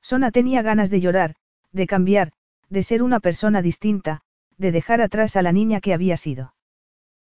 Sona 0.00 0.30
tenía 0.30 0.62
ganas 0.62 0.90
de 0.90 1.00
llorar, 1.00 1.34
de 1.72 1.86
cambiar, 1.86 2.32
de 2.70 2.82
ser 2.82 3.02
una 3.02 3.20
persona 3.20 3.62
distinta, 3.62 4.22
de 4.56 4.72
dejar 4.72 5.00
atrás 5.00 5.36
a 5.36 5.42
la 5.42 5.52
niña 5.52 5.80
que 5.80 5.94
había 5.94 6.16
sido. 6.16 6.54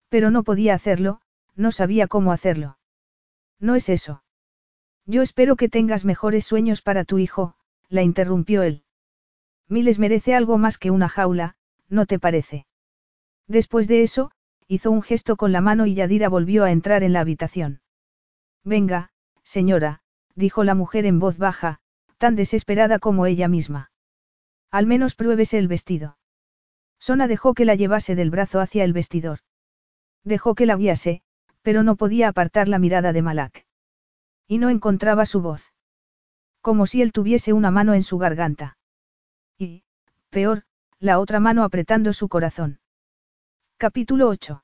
Pero 0.09 0.31
no 0.31 0.43
podía 0.43 0.75
hacerlo, 0.75 1.21
no 1.55 1.73
sabía 1.73 2.07
cómo 2.07 2.33
hacerlo. 2.33 2.79
No 3.59 3.75
es 3.75 3.89
eso. 3.89 4.23
Yo 5.07 5.23
espero 5.23 5.57
que 5.57 5.69
tengas 5.69 6.05
mejores 6.05 6.45
sueños 6.45 6.83
para 6.83 7.05
tu 7.05 7.19
hijo, 7.19 7.55
la 7.89 8.03
interrumpió 8.03 8.63
él. 8.63 8.83
Miles 9.69 9.99
merece 9.99 10.35
algo 10.35 10.59
más 10.59 10.79
que 10.79 10.91
una 10.91 11.09
jaula, 11.09 11.57
¿no 11.89 12.07
te 12.07 12.19
parece? 12.19 12.67
Después 13.49 13.89
de 13.89 14.03
eso, 14.03 14.31
hizo 14.69 14.91
un 14.91 15.03
gesto 15.03 15.37
con 15.37 15.53
la 15.53 15.61
mano 15.61 15.87
y 15.87 15.95
Yadira 15.95 16.29
volvió 16.29 16.65
a 16.65 16.71
entrar 16.71 17.03
en 17.03 17.13
la 17.13 17.21
habitación. 17.21 17.81
Venga, 18.65 19.11
señora, 19.43 20.01
dijo 20.35 20.65
la 20.65 20.75
mujer 20.75 21.07
en 21.07 21.19
voz 21.19 21.39
baja, 21.39 21.81
tan 22.19 22.37
desesperada 22.37 22.99
como 22.99 23.27
ella 23.27 23.49
misma. 23.49 23.91
Al 24.71 24.87
menos 24.87 25.15
pruébese 25.15 25.59
el 25.59 25.69
vestido. 25.69 26.19
Sona 26.99 27.29
dejó 27.29 27.55
que 27.55 27.65
la 27.65 27.75
llevase 27.75 28.15
del 28.15 28.31
brazo 28.31 28.61
hacia 28.61 28.85
el 28.85 28.93
vestidor. 28.93 29.41
Dejó 30.25 30.55
que 30.55 30.67
la 30.67 30.77
guiase, 30.77 31.23
pero 31.63 31.83
no 31.83 31.97
podía 31.97 32.29
apartar 32.29 32.69
la 32.69 32.79
mirada 32.79 33.13
de 33.13 33.23
Malak. 33.23 33.67
Y 34.49 34.59
no 34.59 34.71
encontraba 34.71 35.27
su 35.27 35.41
voz. 35.41 35.73
Como 36.61 36.87
si 36.87 37.03
él 37.03 37.13
tuviese 37.13 37.53
una 37.53 37.71
mano 37.71 37.95
en 37.95 38.03
su 38.03 38.19
garganta. 38.19 38.77
Y, 39.59 39.85
peor, 40.29 40.65
la 40.99 41.19
otra 41.19 41.41
mano 41.41 41.65
apretando 41.65 42.13
su 42.13 42.29
corazón. 42.29 42.79
Capítulo 43.79 44.29
8. 44.29 44.63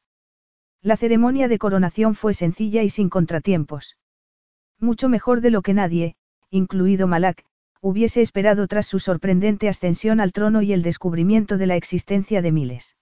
La 0.83 0.97
ceremonia 0.99 1.49
de 1.49 1.59
coronación 1.59 2.15
fue 2.15 2.35
sencilla 2.35 2.83
y 2.83 2.91
sin 2.91 3.09
contratiempos. 3.09 3.97
Mucho 4.79 5.09
mejor 5.09 5.41
de 5.41 5.51
lo 5.51 5.63
que 5.63 5.73
nadie, 5.73 6.17
incluido 6.51 7.07
Malak, 7.07 7.45
hubiese 7.81 8.21
esperado 8.21 8.67
tras 8.67 8.87
su 8.87 8.99
sorprendente 8.99 9.69
ascensión 9.69 10.21
al 10.21 10.33
trono 10.33 10.61
y 10.61 10.73
el 10.73 10.83
descubrimiento 10.83 11.57
de 11.57 11.67
la 11.67 11.77
existencia 11.77 12.43
de 12.43 12.53
miles. 12.53 12.97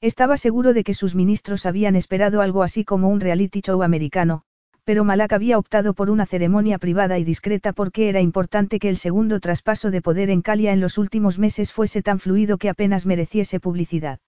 Estaba 0.00 0.36
seguro 0.36 0.72
de 0.72 0.82
que 0.82 0.94
sus 0.94 1.14
ministros 1.14 1.64
habían 1.64 1.94
esperado 1.94 2.40
algo 2.40 2.62
así 2.62 2.84
como 2.84 3.08
un 3.08 3.20
reality 3.20 3.60
show 3.60 3.82
americano, 3.82 4.42
pero 4.84 5.02
Malak 5.02 5.32
había 5.32 5.58
optado 5.58 5.94
por 5.94 6.10
una 6.10 6.26
ceremonia 6.26 6.78
privada 6.78 7.18
y 7.18 7.24
discreta 7.24 7.72
porque 7.72 8.08
era 8.10 8.20
importante 8.20 8.78
que 8.78 8.90
el 8.90 8.98
segundo 8.98 9.40
traspaso 9.40 9.90
de 9.90 10.02
poder 10.02 10.28
en 10.30 10.42
Calia 10.42 10.72
en 10.72 10.80
los 10.80 10.98
últimos 10.98 11.38
meses 11.38 11.72
fuese 11.72 12.02
tan 12.02 12.20
fluido 12.20 12.58
que 12.58 12.68
apenas 12.68 13.06
mereciese 13.06 13.60
publicidad. 13.60 14.20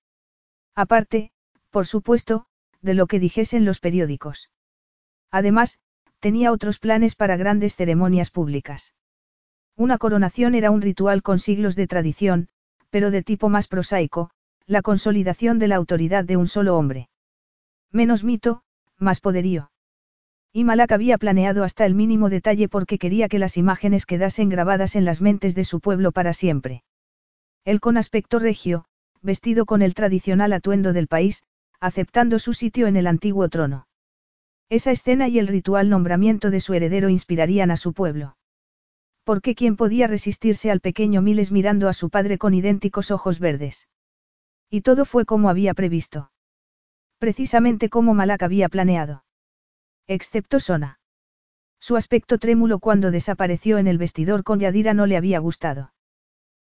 Aparte, 0.75 1.31
por 1.71 1.87
supuesto, 1.87 2.47
de 2.81 2.95
lo 2.95 3.07
que 3.07 3.21
dijesen 3.21 3.67
los 3.67 3.81
periódicos. 3.81 4.51
Además, 5.31 5.79
tenía 6.21 6.53
otros 6.53 6.79
planes 6.79 7.15
para 7.15 7.37
grandes 7.37 7.77
ceremonias 7.77 8.31
públicas. 8.31 8.95
Una 9.77 9.99
coronación 9.99 10.55
era 10.55 10.71
un 10.71 10.81
ritual 10.81 11.23
con 11.23 11.39
siglos 11.39 11.77
de 11.77 11.87
tradición, 11.87 12.49
pero 12.89 13.11
de 13.11 13.23
tipo 13.23 13.51
más 13.51 13.69
prosaico, 13.69 14.31
la 14.67 14.81
consolidación 14.81 15.59
de 15.59 15.69
la 15.69 15.77
autoridad 15.77 16.25
de 16.25 16.39
un 16.39 16.47
solo 16.47 16.79
hombre. 16.79 17.11
Menos 17.93 18.25
mito, 18.25 18.63
más 18.99 19.21
poderío. 19.21 19.71
Y 20.57 20.65
Malak 20.65 20.93
había 20.93 21.19
planeado 21.19 21.65
hasta 21.65 21.85
el 21.85 21.95
mínimo 21.95 22.31
detalle 22.31 22.67
porque 22.67 22.97
quería 22.99 23.29
que 23.29 23.39
las 23.39 23.59
imágenes 23.59 24.07
quedasen 24.07 24.49
grabadas 24.49 24.97
en 24.97 25.05
las 25.05 25.21
mentes 25.21 25.55
de 25.55 25.67
su 25.67 25.81
pueblo 25.81 26.13
para 26.13 26.33
siempre. 26.33 26.83
Él 27.67 27.79
con 27.79 27.99
aspecto 27.99 28.39
regio, 28.39 28.87
vestido 29.21 29.67
con 29.67 29.83
el 29.83 29.93
tradicional 29.93 30.55
atuendo 30.55 30.95
del 30.95 31.09
país, 31.09 31.43
aceptando 31.79 32.39
su 32.39 32.55
sitio 32.55 32.87
en 32.87 32.97
el 32.97 33.07
antiguo 33.07 33.51
trono. 33.51 33.87
Esa 34.71 34.93
escena 34.93 35.29
y 35.29 35.39
el 35.39 35.47
ritual 35.47 35.91
nombramiento 35.91 36.51
de 36.51 36.61
su 36.61 36.73
heredero 36.73 37.11
inspirarían 37.11 37.71
a 37.71 37.77
su 37.77 37.93
pueblo. 37.93 38.39
Porque 39.25 39.55
quién 39.55 39.77
podía 39.77 40.07
resistirse 40.07 40.71
al 40.71 40.81
pequeño 40.81 41.21
Miles 41.21 41.53
mirando 41.53 41.87
a 41.87 41.93
su 41.93 42.09
padre 42.09 42.39
con 42.39 42.55
idénticos 42.55 43.11
ojos 43.11 43.41
verdes? 43.41 43.91
Y 44.71 44.81
todo 44.81 45.05
fue 45.05 45.27
como 45.27 45.51
había 45.51 45.75
previsto. 45.75 46.31
Precisamente 47.19 47.91
como 47.91 48.15
Malak 48.15 48.43
había 48.43 48.71
planeado. 48.71 49.26
Excepto 50.09 50.61
Sona. 50.61 51.01
Su 51.81 51.97
aspecto 51.97 52.39
trémulo 52.39 52.79
cuando 52.79 53.11
desapareció 53.11 53.79
en 53.79 53.89
el 53.89 53.99
vestidor 53.99 54.45
con 54.45 54.61
Yadira 54.61 54.95
no 54.95 55.07
le 55.07 55.17
había 55.17 55.41
gustado. 55.41 55.93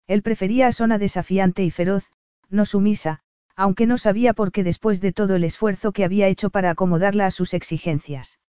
Él 0.08 0.22
prefería 0.22 0.66
a 0.66 0.72
Sona 0.72 0.98
desafiante 0.98 1.62
y 1.62 1.70
feroz, 1.70 2.10
no 2.50 2.66
sumisa, 2.66 3.20
aunque 3.54 3.86
no 3.86 3.96
sabía 3.96 4.34
por 4.34 4.50
qué 4.50 4.64
después 4.64 5.00
de 5.00 5.12
todo 5.12 5.36
el 5.36 5.44
esfuerzo 5.44 5.92
que 5.92 6.04
había 6.04 6.26
hecho 6.26 6.50
para 6.50 6.70
acomodarla 6.70 7.26
a 7.26 7.30
sus 7.30 7.54
exigencias. 7.54 8.40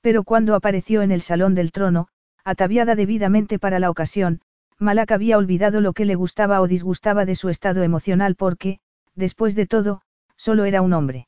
Pero 0.00 0.22
cuando 0.22 0.54
apareció 0.54 1.02
en 1.02 1.10
el 1.10 1.20
salón 1.20 1.56
del 1.56 1.72
trono, 1.72 2.06
ataviada 2.44 2.94
debidamente 2.94 3.58
para 3.58 3.80
la 3.80 3.90
ocasión, 3.90 4.42
Malak 4.78 5.10
había 5.10 5.38
olvidado 5.38 5.80
lo 5.80 5.92
que 5.92 6.04
le 6.04 6.14
gustaba 6.14 6.60
o 6.60 6.68
disgustaba 6.68 7.24
de 7.24 7.34
su 7.34 7.48
estado 7.48 7.82
emocional 7.82 8.36
porque, 8.36 8.78
después 9.16 9.56
de 9.56 9.66
todo, 9.66 10.02
solo 10.36 10.66
era 10.66 10.82
un 10.82 10.92
hombre. 10.92 11.26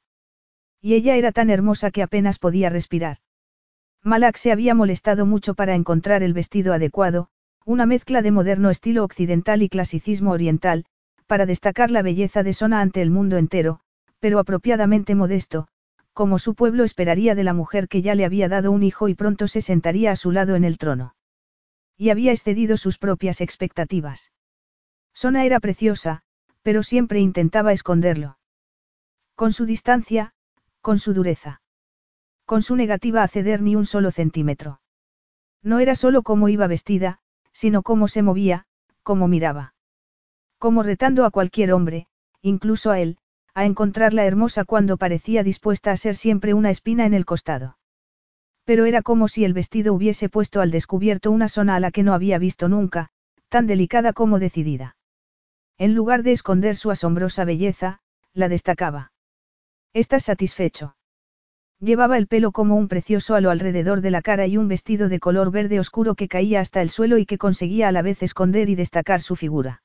Y 0.81 0.95
ella 0.95 1.17
era 1.17 1.33
tan 1.33 1.51
hermosa 1.51 1.91
que 1.91 2.03
apenas 2.03 2.39
podía 2.39 2.71
respirar. 2.71 3.19
Malak 4.03 4.37
se 4.37 4.53
había 4.53 4.75
molestado 4.75 5.27
mucho 5.27 5.55
para 5.55 5.75
encontrar 5.75 6.23
el 6.23 6.33
vestido 6.33 6.73
adecuado, 6.73 7.29
una 7.65 7.87
mezcla 7.87 8.23
de 8.23 8.31
moderno 8.31 8.71
estilo 8.71 9.03
occidental 9.03 9.63
y 9.63 9.69
clasicismo 9.69 10.31
oriental, 10.31 10.85
para 11.27 11.47
destacar 11.47 11.91
la 11.91 12.03
belleza 12.03 12.45
de 12.45 12.53
Sona 12.53 12.81
ante 12.81 13.03
el 13.03 13.11
mundo 13.11 13.37
entero, 13.37 13.81
pero 14.21 14.39
apropiadamente 14.39 15.17
modesto, 15.17 15.67
como 16.13 16.39
su 16.39 16.55
pueblo 16.55 16.85
esperaría 16.85 17.35
de 17.35 17.45
la 17.45 17.53
mujer 17.53 17.89
que 17.89 18.01
ya 18.01 18.15
le 18.15 18.25
había 18.25 18.49
dado 18.49 18.71
un 18.71 18.85
hijo 18.85 19.09
y 19.09 19.15
pronto 19.15 19.49
se 19.49 19.61
sentaría 19.61 20.13
a 20.13 20.17
su 20.17 20.31
lado 20.31 20.55
en 20.55 20.65
el 20.65 20.79
trono. 20.79 21.17
Y 21.99 22.11
había 22.11 22.31
excedido 22.31 22.77
sus 22.77 22.99
propias 22.99 23.41
expectativas. 23.41 24.31
Sona 25.13 25.45
era 25.45 25.59
preciosa, 25.59 26.23
pero 26.63 26.83
siempre 26.83 27.21
intentaba 27.21 27.73
esconderlo. 27.73 28.39
Con 29.35 29.53
su 29.53 29.67
distancia, 29.67 30.33
con 30.87 31.01
su 31.01 31.15
dureza. 31.15 31.63
Con 32.45 32.63
su 32.63 32.77
negativa 32.77 33.25
a 33.25 33.27
ceder 33.27 33.61
ni 33.61 33.75
un 33.75 33.87
solo 33.87 34.13
centímetro. 34.13 34.81
No 35.61 35.81
era 35.81 35.97
solo 35.97 36.23
cómo 36.23 36.49
iba 36.49 36.69
vestida, 36.69 37.19
sino 37.51 37.83
cómo 37.83 38.07
se 38.07 38.23
movía, 38.23 38.67
cómo 39.03 39.27
miraba. 39.27 39.75
Como 40.61 40.85
retando 40.85 41.25
a 41.25 41.33
cualquier 41.33 41.73
hombre, 41.73 42.07
incluso 42.41 42.93
a 42.93 43.01
él, 43.01 43.19
a 43.53 43.65
encontrarla 43.65 44.27
hermosa 44.27 44.65
cuando 44.65 44.97
parecía 44.97 45.43
dispuesta 45.43 45.91
a 45.91 45.97
ser 45.97 46.15
siempre 46.15 46.55
una 46.55 46.71
espina 46.71 47.05
en 47.05 47.15
el 47.15 47.25
costado. 47.25 47.79
Pero 48.63 48.85
era 48.85 49.03
como 49.03 49.27
si 49.27 49.45
el 49.45 49.55
vestido 49.55 49.93
hubiese 49.93 50.29
puesto 50.29 50.61
al 50.61 50.71
descubierto 50.71 51.33
una 51.33 51.49
zona 51.49 51.75
a 51.75 51.81
la 51.81 51.91
que 51.91 52.05
no 52.05 52.15
había 52.15 52.39
visto 52.39 52.69
nunca, 52.69 53.09
tan 53.49 53.67
delicada 53.67 54.13
como 54.13 54.39
decidida. 54.39 54.97
En 55.79 55.97
lugar 55.97 56.23
de 56.23 56.31
esconder 56.31 56.77
su 56.77 56.93
asombrosa 56.93 57.45
belleza, 57.45 57.99
la 58.35 58.49
destacaba. 58.49 59.11
¿Estás 59.97 60.25
satisfecho? 60.25 60.95
Llevaba 61.81 62.19
el 62.19 62.27
pelo 62.27 62.53
como 62.53 62.77
un 62.77 62.87
precioso 62.87 63.35
halo 63.35 63.51
alrededor 63.51 64.03
de 64.03 64.11
la 64.11 64.21
cara 64.21 64.47
y 64.47 64.59
un 64.59 64.69
vestido 64.69 65.09
de 65.09 65.19
color 65.19 65.51
verde 65.51 65.81
oscuro 65.81 66.15
que 66.15 66.29
caía 66.29 66.61
hasta 66.61 66.83
el 66.83 66.91
suelo 66.91 67.17
y 67.17 67.25
que 67.25 67.39
conseguía 67.39 67.89
a 67.89 67.93
la 67.93 68.03
vez 68.03 68.23
esconder 68.23 68.69
y 68.69 68.75
destacar 68.75 69.23
su 69.23 69.37
figura. 69.37 69.83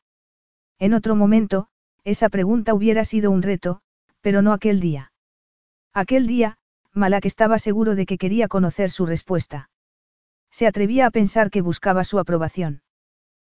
En 0.80 0.94
otro 0.94 1.16
momento, 1.16 1.70
esa 2.04 2.28
pregunta 2.28 2.74
hubiera 2.74 3.06
sido 3.06 3.32
un 3.32 3.42
reto, 3.42 3.80
pero 4.20 4.42
no 4.42 4.52
aquel 4.52 4.82
día. 4.82 5.14
Aquel 5.94 6.28
día, 6.28 6.58
Malak 6.92 7.26
estaba 7.26 7.58
seguro 7.58 7.96
de 7.96 8.06
que 8.06 8.18
quería 8.18 8.50
conocer 8.50 8.92
su 8.92 9.06
respuesta. 9.06 9.70
Se 10.50 10.68
atrevía 10.68 11.06
a 11.06 11.12
pensar 11.12 11.50
que 11.50 11.62
buscaba 11.62 12.04
su 12.04 12.20
aprobación. 12.20 12.82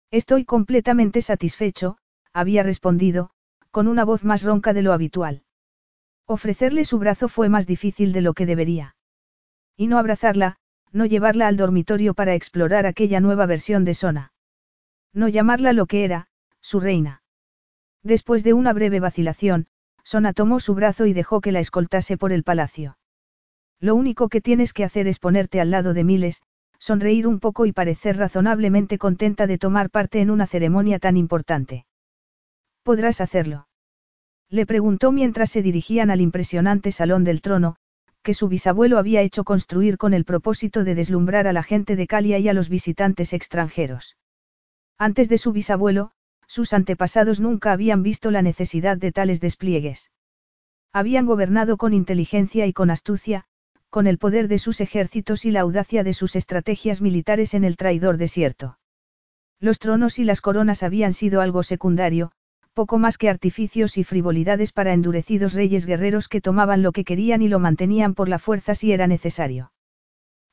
Estoy 0.09 0.43
completamente 0.43 1.21
satisfecho, 1.21 1.99
había 2.34 2.63
respondido, 2.63 3.29
con 3.69 3.88
una 3.88 4.05
voz 4.05 4.23
más 4.23 4.41
ronca 4.41 4.73
de 4.73 4.81
lo 4.81 4.93
habitual. 4.93 5.43
Ofrecerle 6.27 6.83
su 6.83 6.99
brazo 6.99 7.29
fue 7.29 7.47
más 7.47 7.65
difícil 7.65 8.11
de 8.11 8.19
lo 8.19 8.33
que 8.33 8.45
debería. 8.45 8.95
Y 9.77 9.87
no 9.87 9.97
abrazarla, 9.97 10.57
no 10.91 11.05
llevarla 11.05 11.47
al 11.47 11.55
dormitorio 11.55 12.13
para 12.13 12.35
explorar 12.35 12.85
aquella 12.85 13.21
nueva 13.21 13.45
versión 13.45 13.85
de 13.85 13.93
Sona. 13.93 14.33
No 15.13 15.29
llamarla 15.29 15.71
lo 15.71 15.85
que 15.85 16.03
era, 16.03 16.27
su 16.59 16.81
reina. 16.81 17.23
Después 18.03 18.43
de 18.43 18.53
una 18.53 18.73
breve 18.73 18.99
vacilación, 18.99 19.67
Sona 20.03 20.33
tomó 20.33 20.59
su 20.59 20.75
brazo 20.75 21.05
y 21.05 21.13
dejó 21.13 21.39
que 21.39 21.53
la 21.53 21.61
escoltase 21.61 22.17
por 22.17 22.33
el 22.33 22.43
palacio. 22.43 22.97
Lo 23.79 23.95
único 23.95 24.27
que 24.27 24.41
tienes 24.41 24.73
que 24.73 24.83
hacer 24.83 25.07
es 25.07 25.19
ponerte 25.19 25.61
al 25.61 25.71
lado 25.71 25.93
de 25.93 26.03
Miles, 26.03 26.41
sonreír 26.77 27.25
un 27.25 27.39
poco 27.39 27.65
y 27.65 27.71
parecer 27.71 28.17
razonablemente 28.17 28.97
contenta 28.97 29.47
de 29.47 29.57
tomar 29.57 29.89
parte 29.89 30.19
en 30.19 30.29
una 30.29 30.47
ceremonia 30.47 30.99
tan 30.99 31.15
importante. 31.15 31.85
¿Podrás 32.83 33.21
hacerlo? 33.21 33.66
Le 34.49 34.65
preguntó 34.65 35.11
mientras 35.11 35.51
se 35.51 35.61
dirigían 35.61 36.09
al 36.09 36.21
impresionante 36.21 36.91
salón 36.91 37.23
del 37.23 37.41
trono, 37.41 37.75
que 38.23 38.33
su 38.33 38.47
bisabuelo 38.47 38.97
había 38.97 39.21
hecho 39.21 39.43
construir 39.43 39.97
con 39.97 40.13
el 40.13 40.25
propósito 40.25 40.83
de 40.83 40.95
deslumbrar 40.95 41.47
a 41.47 41.53
la 41.53 41.63
gente 41.63 41.95
de 41.95 42.07
Calia 42.07 42.39
y 42.39 42.47
a 42.49 42.53
los 42.53 42.69
visitantes 42.69 43.33
extranjeros. 43.33 44.17
Antes 44.97 45.29
de 45.29 45.37
su 45.37 45.51
bisabuelo, 45.51 46.11
sus 46.47 46.73
antepasados 46.73 47.39
nunca 47.39 47.71
habían 47.71 48.03
visto 48.03 48.31
la 48.31 48.41
necesidad 48.41 48.97
de 48.97 49.11
tales 49.11 49.41
despliegues. 49.41 50.11
Habían 50.93 51.25
gobernado 51.25 51.77
con 51.77 51.93
inteligencia 51.93 52.65
y 52.65 52.73
con 52.73 52.89
astucia, 52.89 53.45
con 53.89 54.07
el 54.07 54.17
poder 54.17 54.47
de 54.47 54.57
sus 54.57 54.81
ejércitos 54.81 55.45
y 55.45 55.51
la 55.51 55.61
audacia 55.61 56.03
de 56.03 56.13
sus 56.13 56.35
estrategias 56.35 57.01
militares 57.01 57.53
en 57.53 57.63
el 57.63 57.77
traidor 57.77 58.17
desierto. 58.17 58.77
Los 59.59 59.79
tronos 59.79 60.19
y 60.19 60.23
las 60.23 60.41
coronas 60.41 60.83
habían 60.83 61.13
sido 61.13 61.41
algo 61.41 61.63
secundario, 61.63 62.31
poco 62.77 62.99
más 62.99 63.17
que 63.17 63.27
artificios 63.27 63.97
y 63.97 64.03
frivolidades 64.03 64.71
para 64.71 64.93
endurecidos 64.93 65.53
reyes 65.55 65.87
guerreros 65.87 66.27
que 66.27 66.41
tomaban 66.41 66.83
lo 66.83 66.91
que 66.91 67.05
querían 67.05 67.41
y 67.41 67.47
lo 67.47 67.57
mantenían 67.57 68.13
por 68.13 68.29
la 68.29 68.37
fuerza 68.37 68.75
si 68.75 68.91
era 68.91 69.07
necesario. 69.07 69.71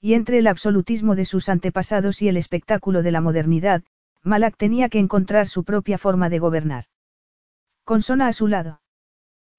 Y 0.00 0.14
entre 0.14 0.38
el 0.38 0.46
absolutismo 0.46 1.16
de 1.16 1.26
sus 1.26 1.50
antepasados 1.50 2.22
y 2.22 2.28
el 2.28 2.38
espectáculo 2.38 3.02
de 3.02 3.10
la 3.10 3.20
modernidad, 3.20 3.82
Malak 4.22 4.56
tenía 4.56 4.88
que 4.88 5.00
encontrar 5.00 5.48
su 5.48 5.64
propia 5.64 5.98
forma 5.98 6.30
de 6.30 6.38
gobernar. 6.38 6.84
Con 7.84 8.00
Sona 8.00 8.28
a 8.28 8.32
su 8.32 8.48
lado. 8.48 8.80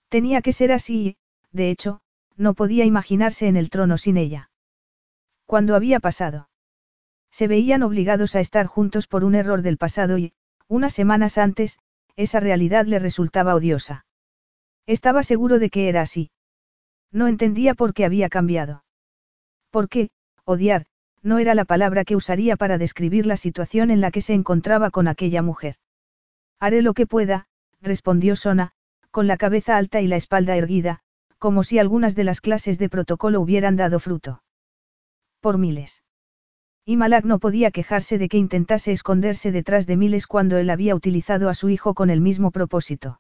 Tenía 0.10 0.42
que 0.42 0.52
ser 0.52 0.72
así 0.72 1.06
y, 1.06 1.18
de 1.52 1.70
hecho, 1.70 2.02
no 2.36 2.56
podía 2.56 2.84
imaginarse 2.84 3.46
en 3.46 3.58
el 3.58 3.70
trono 3.70 4.00
sin 4.00 4.18
ella. 4.18 4.50
Cuando 5.46 5.76
había 5.76 6.00
pasado. 6.00 6.50
Se 7.30 7.48
veían 7.48 7.84
obligados 7.84 8.36
a 8.36 8.40
estar 8.40 8.66
juntos 8.66 9.06
por 9.06 9.24
un 9.24 9.36
error 9.36 9.62
del 9.62 9.78
pasado 9.78 10.18
y, 10.18 10.34
unas 10.68 10.94
semanas 10.94 11.38
antes, 11.38 11.78
esa 12.16 12.40
realidad 12.40 12.86
le 12.86 13.00
resultaba 13.00 13.56
odiosa. 13.56 14.06
Estaba 14.88 15.24
seguro 15.24 15.60
de 15.60 15.70
que 15.70 15.90
era 15.90 16.02
así. 16.02 16.32
No 17.12 17.28
entendía 17.28 17.74
por 17.74 17.94
qué 17.94 18.06
había 18.06 18.30
cambiado. 18.30 18.84
¿Por 19.72 19.90
qué, 19.90 20.10
odiar, 20.46 20.86
no 21.26 21.40
era 21.40 21.56
la 21.56 21.66
palabra 21.66 22.06
que 22.06 22.16
usaría 22.16 22.56
para 22.56 22.78
describir 22.78 23.26
la 23.26 23.36
situación 23.36 23.90
en 23.90 24.00
la 24.00 24.12
que 24.12 24.22
se 24.22 24.34
encontraba 24.34 24.92
con 24.92 25.08
aquella 25.08 25.42
mujer. 25.42 25.76
Haré 26.60 26.82
lo 26.82 26.94
que 26.94 27.08
pueda, 27.08 27.48
respondió 27.82 28.36
Sona, 28.36 28.72
con 29.12 29.28
la 29.28 29.38
cabeza 29.38 29.76
alta 29.76 30.02
y 30.02 30.08
la 30.08 30.18
espalda 30.18 30.56
erguida, 30.56 31.00
como 31.40 31.64
si 31.64 31.80
algunas 31.80 32.16
de 32.16 32.26
las 32.26 32.42
clases 32.42 32.78
de 32.78 32.90
protocolo 32.90 33.42
hubieran 33.42 33.76
dado 33.76 34.00
fruto. 34.00 34.44
Por 35.42 35.58
miles. 35.58 36.05
Y 36.88 36.98
Malak 36.98 37.26
no 37.26 37.40
podía 37.40 37.72
quejarse 37.72 38.20
de 38.20 38.30
que 38.30 38.38
intentase 38.38 38.92
esconderse 38.92 39.52
detrás 39.52 39.88
de 39.88 39.98
miles 39.98 40.28
cuando 40.28 40.58
él 40.58 40.70
había 40.70 40.94
utilizado 40.94 41.50
a 41.50 41.56
su 41.56 41.70
hijo 41.70 41.96
con 41.96 42.12
el 42.12 42.22
mismo 42.22 42.52
propósito. 42.52 43.20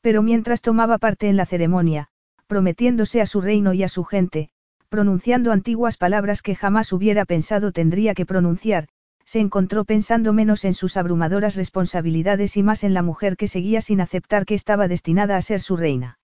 Pero 0.00 0.22
mientras 0.22 0.62
tomaba 0.62 0.96
parte 0.96 1.28
en 1.28 1.36
la 1.36 1.44
ceremonia, 1.44 2.08
prometiéndose 2.46 3.20
a 3.20 3.26
su 3.26 3.42
reino 3.42 3.74
y 3.74 3.82
a 3.82 3.88
su 3.88 4.04
gente, 4.04 4.48
pronunciando 4.88 5.52
antiguas 5.52 5.98
palabras 5.98 6.40
que 6.40 6.56
jamás 6.56 6.92
hubiera 6.94 7.26
pensado 7.26 7.70
tendría 7.70 8.14
que 8.14 8.24
pronunciar, 8.24 8.88
se 9.26 9.40
encontró 9.40 9.84
pensando 9.84 10.32
menos 10.32 10.64
en 10.64 10.74
sus 10.74 10.96
abrumadoras 10.96 11.56
responsabilidades 11.56 12.56
y 12.56 12.62
más 12.62 12.82
en 12.82 12.94
la 12.94 13.02
mujer 13.02 13.36
que 13.36 13.46
seguía 13.46 13.82
sin 13.82 14.00
aceptar 14.00 14.46
que 14.46 14.54
estaba 14.54 14.88
destinada 14.88 15.36
a 15.36 15.42
ser 15.42 15.60
su 15.60 15.76
reina. 15.76 16.18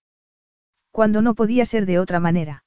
Cuando 0.91 1.21
no 1.21 1.35
podía 1.35 1.65
ser 1.65 1.85
de 1.85 1.99
otra 1.99 2.19
manera. 2.19 2.65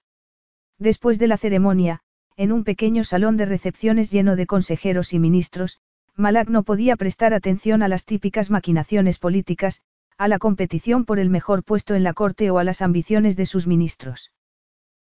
Después 0.79 1.19
de 1.19 1.27
la 1.27 1.37
ceremonia, 1.37 2.01
en 2.37 2.53
un 2.53 2.65
pequeño 2.65 3.05
salón 3.05 3.37
de 3.37 3.45
recepciones 3.45 4.11
lleno 4.11 4.37
de 4.37 4.47
consejeros 4.47 5.13
y 5.13 5.19
ministros, 5.19 5.81
Malak 6.17 6.49
no 6.49 6.63
podía 6.63 6.97
prestar 6.97 7.35
atención 7.35 7.83
a 7.83 7.89
las 7.89 8.05
típicas 8.05 8.51
maquinaciones 8.51 9.19
políticas, 9.19 9.83
a 10.19 10.29
la 10.29 10.39
competición 10.39 11.05
por 11.05 11.19
el 11.19 11.31
mejor 11.31 11.65
puesto 11.65 11.95
en 11.95 12.05
la 12.05 12.13
corte 12.13 12.51
o 12.51 12.59
a 12.59 12.65
las 12.65 12.83
ambiciones 12.83 13.37
de 13.37 13.47
sus 13.47 13.67
ministros. 13.67 14.33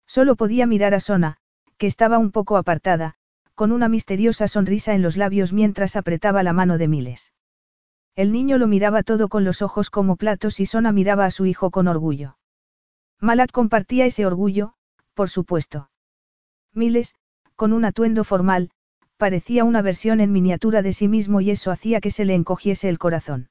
Solo 0.07 0.35
podía 0.35 0.65
mirar 0.65 0.93
a 0.93 0.99
Sona, 0.99 1.37
que 1.77 1.87
estaba 1.87 2.17
un 2.17 2.31
poco 2.31 2.57
apartada, 2.57 3.15
con 3.55 3.71
una 3.71 3.89
misteriosa 3.89 4.47
sonrisa 4.47 4.95
en 4.95 5.01
los 5.01 5.17
labios 5.17 5.53
mientras 5.53 5.95
apretaba 5.95 6.41
la 6.43 6.53
mano 6.53 6.77
de 6.77 6.87
Miles. 6.87 7.31
El 8.15 8.31
niño 8.31 8.57
lo 8.57 8.67
miraba 8.67 9.03
todo 9.03 9.27
con 9.27 9.43
los 9.43 9.61
ojos 9.61 9.89
como 9.89 10.15
platos 10.15 10.59
y 10.59 10.65
Sona 10.65 10.91
miraba 10.91 11.25
a 11.25 11.31
su 11.31 11.45
hijo 11.45 11.71
con 11.71 11.87
orgullo. 11.87 12.37
Malak 13.19 13.51
compartía 13.51 14.05
ese 14.05 14.25
orgullo, 14.25 14.73
por 15.13 15.29
supuesto. 15.29 15.89
Miles, 16.73 17.15
con 17.55 17.73
un 17.73 17.85
atuendo 17.85 18.23
formal, 18.23 18.71
parecía 19.17 19.63
una 19.63 19.81
versión 19.81 20.19
en 20.19 20.31
miniatura 20.31 20.81
de 20.81 20.93
sí 20.93 21.07
mismo 21.07 21.41
y 21.41 21.51
eso 21.51 21.71
hacía 21.71 22.01
que 22.01 22.11
se 22.11 22.25
le 22.25 22.35
encogiese 22.35 22.89
el 22.89 22.99
corazón. 22.99 23.49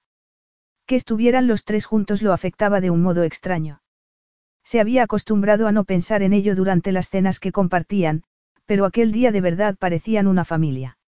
Que 0.86 0.96
estuvieran 0.96 1.46
los 1.46 1.64
tres 1.64 1.86
juntos 1.86 2.22
lo 2.22 2.32
afectaba 2.32 2.80
de 2.80 2.90
un 2.90 3.02
modo 3.02 3.22
extraño. 3.22 3.80
Se 4.64 4.80
había 4.80 5.04
acostumbrado 5.04 5.66
a 5.66 5.72
no 5.72 5.84
pensar 5.84 6.22
en 6.22 6.32
ello 6.32 6.54
durante 6.54 6.92
las 6.92 7.08
cenas 7.08 7.40
que 7.40 7.52
compartían, 7.52 8.24
pero 8.66 8.84
aquel 8.84 9.12
día 9.12 9.32
de 9.32 9.40
verdad 9.40 9.76
parecían 9.78 10.26
una 10.26 10.44
familia. 10.44 10.98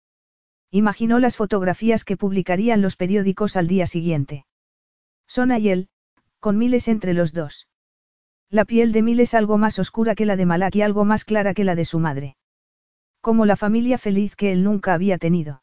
Imaginó 0.70 1.19
las 1.19 1.36
fotografías 1.36 2.05
que 2.05 2.16
publicarían 2.16 2.82
los 2.82 2.97
periódicos 2.97 3.57
al 3.57 3.69
día 3.69 3.86
siguiente. 3.86 4.47
Sona 5.27 5.59
y 5.59 5.69
él, 5.69 5.89
con 6.41 6.59
miles 6.59 6.89
entre 6.89 7.15
los 7.15 7.32
dos. 7.32 7.69
La 8.51 8.65
piel 8.65 8.93
de 8.93 9.03
Miles 9.03 9.35
algo 9.35 9.59
más 9.59 9.79
oscura 9.79 10.15
que 10.15 10.27
la 10.27 10.37
de 10.37 10.47
Malak 10.47 10.77
y 10.77 10.83
algo 10.83 11.05
más 11.05 11.25
clara 11.25 11.55
que 11.55 11.65
la 11.65 11.75
de 11.75 11.85
su 11.85 11.99
madre. 11.99 12.37
Como 13.21 13.47
la 13.47 13.57
familia 13.57 13.99
feliz 13.99 14.37
que 14.37 14.53
él 14.53 14.62
nunca 14.62 14.95
había 14.95 15.19
tenido. 15.19 15.62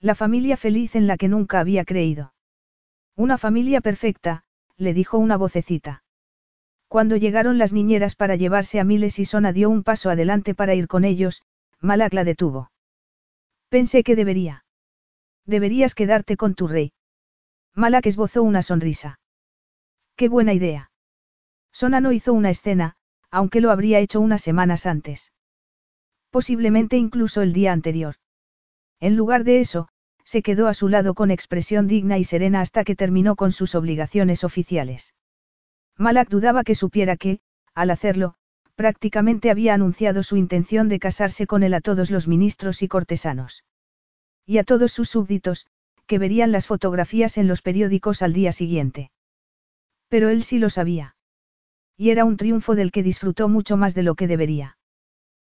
La 0.00 0.14
familia 0.14 0.56
feliz 0.56 0.96
en 0.96 1.06
la 1.06 1.16
que 1.16 1.28
nunca 1.28 1.60
había 1.60 1.84
creído. 1.84 2.32
Una 3.16 3.36
familia 3.36 3.80
perfecta, 3.80 4.44
le 4.76 4.94
dijo 4.94 5.18
una 5.18 5.36
vocecita. 5.36 6.02
Cuando 6.88 7.16
llegaron 7.16 7.58
las 7.58 7.72
niñeras 7.72 8.16
para 8.16 8.34
llevarse 8.34 8.80
a 8.80 8.84
Miles 8.84 9.18
y 9.18 9.24
Sona 9.24 9.52
dio 9.52 9.70
un 9.70 9.84
paso 9.84 10.10
adelante 10.10 10.54
para 10.54 10.74
ir 10.74 10.88
con 10.88 11.04
ellos, 11.04 11.42
Malak 11.80 12.14
la 12.14 12.24
detuvo. 12.24 12.72
Pensé 13.68 14.02
que 14.02 14.16
debería. 14.16 14.64
Deberías 15.46 15.94
quedarte 15.94 16.36
con 16.36 16.54
tu 16.54 16.66
rey. 16.66 16.92
Malak 17.74 18.06
esbozó 18.06 18.42
una 18.42 18.62
sonrisa. 18.62 19.20
Qué 20.16 20.28
buena 20.28 20.52
idea. 20.52 20.89
No 21.88 22.12
hizo 22.12 22.32
una 22.32 22.50
escena, 22.50 22.96
aunque 23.30 23.60
lo 23.60 23.70
habría 23.70 24.00
hecho 24.00 24.20
unas 24.20 24.42
semanas 24.42 24.86
antes. 24.86 25.32
Posiblemente 26.30 26.96
incluso 26.96 27.42
el 27.42 27.52
día 27.52 27.72
anterior. 27.72 28.16
En 29.00 29.16
lugar 29.16 29.44
de 29.44 29.60
eso, 29.60 29.88
se 30.24 30.42
quedó 30.42 30.68
a 30.68 30.74
su 30.74 30.88
lado 30.88 31.14
con 31.14 31.30
expresión 31.30 31.86
digna 31.88 32.18
y 32.18 32.24
serena 32.24 32.60
hasta 32.60 32.84
que 32.84 32.96
terminó 32.96 33.34
con 33.34 33.50
sus 33.50 33.74
obligaciones 33.74 34.44
oficiales. 34.44 35.14
Malak 35.96 36.28
dudaba 36.28 36.64
que 36.64 36.74
supiera 36.74 37.16
que, 37.16 37.40
al 37.74 37.90
hacerlo, 37.90 38.34
prácticamente 38.74 39.50
había 39.50 39.74
anunciado 39.74 40.22
su 40.22 40.36
intención 40.36 40.88
de 40.88 40.98
casarse 40.98 41.46
con 41.46 41.62
él 41.62 41.74
a 41.74 41.80
todos 41.80 42.10
los 42.10 42.28
ministros 42.28 42.82
y 42.82 42.88
cortesanos. 42.88 43.64
Y 44.46 44.58
a 44.58 44.64
todos 44.64 44.92
sus 44.92 45.10
súbditos, 45.10 45.66
que 46.06 46.18
verían 46.18 46.52
las 46.52 46.66
fotografías 46.66 47.38
en 47.38 47.46
los 47.46 47.62
periódicos 47.62 48.22
al 48.22 48.32
día 48.32 48.52
siguiente. 48.52 49.10
Pero 50.08 50.28
él 50.28 50.42
sí 50.42 50.58
lo 50.58 50.70
sabía. 50.70 51.16
Y 52.00 52.08
era 52.08 52.24
un 52.24 52.38
triunfo 52.38 52.76
del 52.76 52.92
que 52.92 53.02
disfrutó 53.02 53.50
mucho 53.50 53.76
más 53.76 53.94
de 53.94 54.02
lo 54.02 54.14
que 54.14 54.26
debería. 54.26 54.78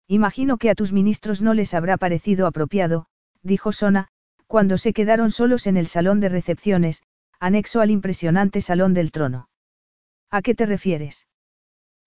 Imagino 0.07 0.57
que 0.57 0.71
a 0.71 0.73
tus 0.73 0.91
ministros 0.91 1.43
no 1.43 1.53
les 1.53 1.75
habrá 1.75 1.95
parecido 1.95 2.47
apropiado, 2.47 3.05
dijo 3.43 3.71
Sona, 3.71 4.07
cuando 4.47 4.79
se 4.79 4.91
quedaron 4.91 5.29
solos 5.29 5.67
en 5.67 5.77
el 5.77 5.85
salón 5.85 6.19
de 6.19 6.27
recepciones, 6.27 7.03
anexo 7.39 7.81
al 7.81 7.91
impresionante 7.91 8.61
salón 8.61 8.95
del 8.95 9.11
trono. 9.11 9.47
¿A 10.31 10.41
qué 10.41 10.55
te 10.55 10.65
refieres? 10.65 11.27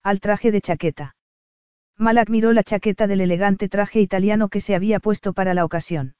Al 0.03 0.19
traje 0.19 0.51
de 0.51 0.59
chaqueta. 0.59 1.15
Malak 1.97 2.27
miró 2.29 2.51
la 2.51 2.63
chaqueta 2.63 3.07
del 3.07 3.21
elegante 3.21 3.69
traje 3.69 4.01
italiano 4.01 4.49
que 4.49 4.59
se 4.59 4.75
había 4.75 4.99
puesto 4.99 5.31
para 5.31 5.53
la 5.53 5.63
ocasión. 5.63 6.17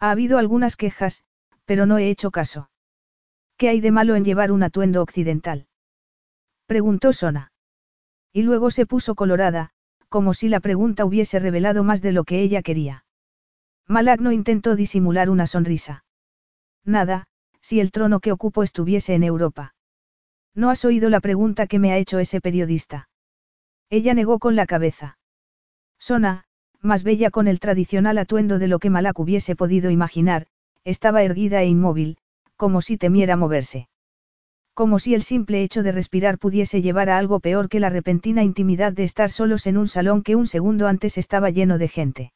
Ha 0.00 0.12
habido 0.12 0.38
algunas 0.38 0.76
quejas, 0.76 1.24
pero 1.66 1.84
no 1.84 1.98
he 1.98 2.08
hecho 2.08 2.30
caso. 2.30 2.70
¿Qué 3.58 3.68
hay 3.68 3.82
de 3.82 3.90
malo 3.90 4.16
en 4.16 4.24
llevar 4.24 4.50
un 4.50 4.62
atuendo 4.62 5.02
occidental? 5.02 5.66
Preguntó 6.66 7.12
Sona. 7.12 7.52
Y 8.32 8.42
luego 8.42 8.70
se 8.70 8.86
puso 8.86 9.14
colorada, 9.14 9.70
como 10.08 10.34
si 10.34 10.48
la 10.48 10.60
pregunta 10.60 11.04
hubiese 11.04 11.38
revelado 11.38 11.84
más 11.84 12.00
de 12.00 12.12
lo 12.12 12.24
que 12.24 12.40
ella 12.40 12.62
quería. 12.62 13.04
Malak 13.86 14.20
no 14.20 14.32
intentó 14.32 14.76
disimular 14.76 15.28
una 15.28 15.46
sonrisa. 15.46 16.04
Nada, 16.84 17.26
si 17.60 17.80
el 17.80 17.90
trono 17.90 18.20
que 18.20 18.32
ocupo 18.32 18.62
estuviese 18.62 19.14
en 19.14 19.24
Europa. 19.24 19.74
¿No 20.54 20.70
has 20.70 20.84
oído 20.84 21.10
la 21.10 21.20
pregunta 21.20 21.66
que 21.66 21.78
me 21.78 21.92
ha 21.92 21.98
hecho 21.98 22.18
ese 22.18 22.40
periodista? 22.40 23.08
Ella 23.90 24.14
negó 24.14 24.38
con 24.38 24.56
la 24.56 24.66
cabeza. 24.66 25.18
Sona, 25.98 26.44
más 26.80 27.02
bella 27.02 27.30
con 27.30 27.48
el 27.48 27.60
tradicional 27.60 28.18
atuendo 28.18 28.58
de 28.58 28.68
lo 28.68 28.78
que 28.78 28.90
Malak 28.90 29.18
hubiese 29.18 29.56
podido 29.56 29.90
imaginar, 29.90 30.46
estaba 30.84 31.22
erguida 31.22 31.62
e 31.62 31.66
inmóvil, 31.66 32.18
como 32.56 32.82
si 32.82 32.96
temiera 32.98 33.36
moverse. 33.36 33.88
Como 34.74 34.98
si 34.98 35.14
el 35.14 35.22
simple 35.22 35.62
hecho 35.62 35.84
de 35.84 35.92
respirar 35.92 36.38
pudiese 36.38 36.82
llevar 36.82 37.08
a 37.08 37.18
algo 37.18 37.38
peor 37.38 37.68
que 37.68 37.78
la 37.78 37.90
repentina 37.90 38.42
intimidad 38.42 38.92
de 38.92 39.04
estar 39.04 39.30
solos 39.30 39.68
en 39.68 39.78
un 39.78 39.86
salón 39.86 40.22
que 40.22 40.34
un 40.34 40.48
segundo 40.48 40.88
antes 40.88 41.16
estaba 41.16 41.50
lleno 41.50 41.78
de 41.78 41.88
gente. 41.88 42.32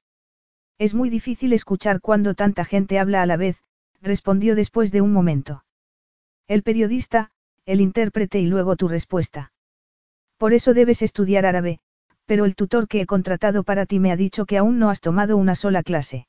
Es 0.78 0.94
muy 0.94 1.10
difícil 1.10 1.52
escuchar 1.52 2.00
cuando 2.00 2.34
tanta 2.34 2.64
gente 2.64 3.00
habla 3.00 3.22
a 3.22 3.26
la 3.26 3.36
vez, 3.36 3.60
respondió 4.00 4.54
después 4.54 4.92
de 4.92 5.00
un 5.00 5.12
momento. 5.12 5.64
El 6.46 6.62
periodista, 6.62 7.32
el 7.66 7.80
intérprete 7.80 8.38
y 8.38 8.46
luego 8.46 8.76
tu 8.76 8.86
respuesta. 8.86 9.52
Por 10.36 10.52
eso 10.52 10.74
debes 10.74 11.02
estudiar 11.02 11.44
árabe, 11.44 11.80
pero 12.24 12.44
el 12.44 12.54
tutor 12.54 12.86
que 12.86 13.00
he 13.00 13.06
contratado 13.06 13.64
para 13.64 13.84
ti 13.84 13.98
me 13.98 14.12
ha 14.12 14.16
dicho 14.16 14.46
que 14.46 14.58
aún 14.58 14.78
no 14.78 14.90
has 14.90 15.00
tomado 15.00 15.36
una 15.36 15.56
sola 15.56 15.82
clase. 15.82 16.28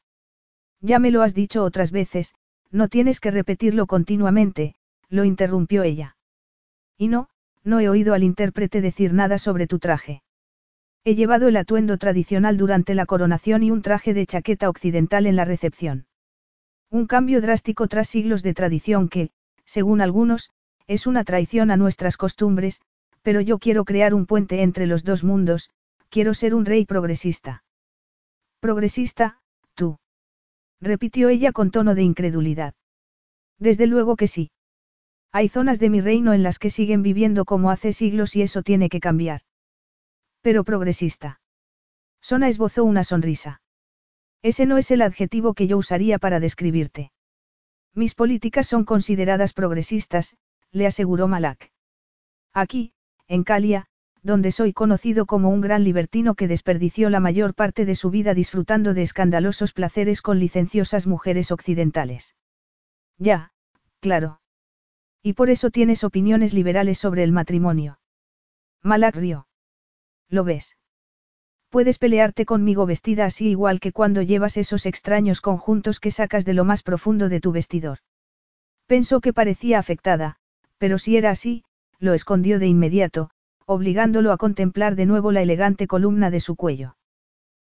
Ya 0.82 0.98
me 0.98 1.12
lo 1.12 1.22
has 1.22 1.36
dicho 1.36 1.64
otras 1.64 1.92
veces, 1.92 2.34
no 2.72 2.88
tienes 2.88 3.20
que 3.20 3.30
repetirlo 3.30 3.86
continuamente, 3.86 4.76
lo 5.10 5.26
interrumpió 5.26 5.84
ella. 5.84 6.16
Y 6.98 7.08
no, 7.08 7.30
no 7.64 7.80
he 7.80 7.90
oído 7.90 8.14
al 8.14 8.24
intérprete 8.24 8.82
decir 8.82 9.14
nada 9.14 9.38
sobre 9.38 9.68
tu 9.68 9.80
traje. 9.80 10.22
He 11.04 11.16
llevado 11.16 11.48
el 11.48 11.58
atuendo 11.58 11.98
tradicional 11.98 12.58
durante 12.58 12.94
la 12.94 13.06
coronación 13.06 13.64
y 13.64 13.72
un 13.72 13.82
traje 13.82 14.14
de 14.14 14.26
chaqueta 14.26 14.70
occidental 14.70 15.26
en 15.26 15.36
la 15.36 15.46
recepción. 15.46 16.06
Un 16.92 17.08
cambio 17.08 17.42
drástico 17.42 17.88
tras 17.88 18.10
siglos 18.10 18.44
de 18.44 18.54
tradición 18.54 19.10
que, 19.10 19.32
según 19.66 20.02
algunos, 20.02 20.50
es 20.88 21.08
una 21.08 21.24
traición 21.24 21.72
a 21.72 21.78
nuestras 21.78 22.18
costumbres, 22.18 22.82
pero 23.22 23.42
yo 23.42 23.60
quiero 23.60 23.86
crear 23.86 24.14
un 24.14 24.26
puente 24.26 24.64
entre 24.64 24.88
los 24.88 25.04
dos 25.04 25.24
mundos, 25.24 25.70
quiero 26.10 26.34
ser 26.34 26.56
un 26.56 26.66
rey 26.66 26.86
progresista. 26.86 27.64
Progresista, 28.60 29.40
tú. 29.76 30.00
Repitió 30.82 31.30
ella 31.30 31.52
con 31.52 31.72
tono 31.72 31.96
de 31.96 32.04
incredulidad. 32.04 32.74
Desde 33.60 33.88
luego 33.88 34.16
que 34.16 34.28
sí. 34.28 34.52
Hay 35.32 35.48
zonas 35.48 35.80
de 35.80 35.90
mi 35.90 36.02
reino 36.02 36.34
en 36.34 36.44
las 36.44 36.58
que 36.58 36.70
siguen 36.70 37.04
viviendo 37.04 37.46
como 37.46 37.70
hace 37.70 37.94
siglos 37.94 38.36
y 38.36 38.42
eso 38.42 38.64
tiene 38.64 38.90
que 38.90 39.00
cambiar. 39.00 39.42
Pero 40.42 40.64
progresista. 40.64 41.40
Sona 42.22 42.48
esbozó 42.48 42.84
una 42.84 43.04
sonrisa. 43.04 43.62
Ese 44.42 44.66
no 44.66 44.78
es 44.78 44.90
el 44.92 45.02
adjetivo 45.02 45.54
que 45.54 45.68
yo 45.68 45.78
usaría 45.78 46.18
para 46.18 46.40
describirte. 46.40 47.12
Mis 47.94 48.16
políticas 48.16 48.68
son 48.68 48.86
consideradas 48.86 49.54
progresistas, 49.54 50.38
le 50.72 50.88
aseguró 50.88 51.28
Malak. 51.28 51.72
Aquí, 52.54 52.94
en 53.28 53.44
Calia, 53.44 53.88
donde 54.22 54.52
soy 54.52 54.74
conocido 54.74 55.26
como 55.26 55.50
un 55.50 55.62
gran 55.62 55.84
libertino 55.84 56.36
que 56.36 56.48
desperdició 56.48 57.10
la 57.10 57.20
mayor 57.20 57.54
parte 57.54 57.86
de 57.86 57.96
su 57.96 58.10
vida 58.10 58.34
disfrutando 58.34 58.94
de 58.94 59.04
escandalosos 59.04 59.74
placeres 59.74 60.22
con 60.22 60.40
licenciosas 60.40 61.08
mujeres 61.08 61.52
occidentales. 61.52 62.36
Ya, 63.18 63.52
claro. 64.00 64.39
Y 65.22 65.34
por 65.34 65.50
eso 65.50 65.70
tienes 65.70 66.04
opiniones 66.04 66.54
liberales 66.54 66.98
sobre 66.98 67.24
el 67.24 67.32
matrimonio. 67.32 68.00
Malak 68.84 69.16
rió. 69.16 69.48
¿Lo 70.30 70.44
ves? 70.44 70.78
Puedes 71.70 72.00
pelearte 72.00 72.46
conmigo 72.46 72.86
vestida 72.86 73.26
así 73.26 73.50
igual 73.50 73.80
que 73.80 73.92
cuando 73.92 74.22
llevas 74.22 74.58
esos 74.58 74.86
extraños 74.86 75.42
conjuntos 75.42 76.00
que 76.00 76.12
sacas 76.12 76.46
de 76.46 76.54
lo 76.54 76.66
más 76.66 76.82
profundo 76.82 77.30
de 77.30 77.42
tu 77.42 77.52
vestidor. 77.52 78.00
Pensó 78.88 79.22
que 79.22 79.34
parecía 79.34 79.78
afectada, 79.78 80.38
pero 80.78 80.98
si 80.98 81.18
era 81.18 81.30
así, 81.30 81.64
lo 82.00 82.14
escondió 82.14 82.58
de 82.58 82.68
inmediato, 82.68 83.30
obligándolo 83.66 84.32
a 84.32 84.38
contemplar 84.38 84.96
de 84.96 85.06
nuevo 85.06 85.32
la 85.32 85.44
elegante 85.44 85.86
columna 85.86 86.32
de 86.32 86.40
su 86.40 86.56
cuello. 86.56 86.96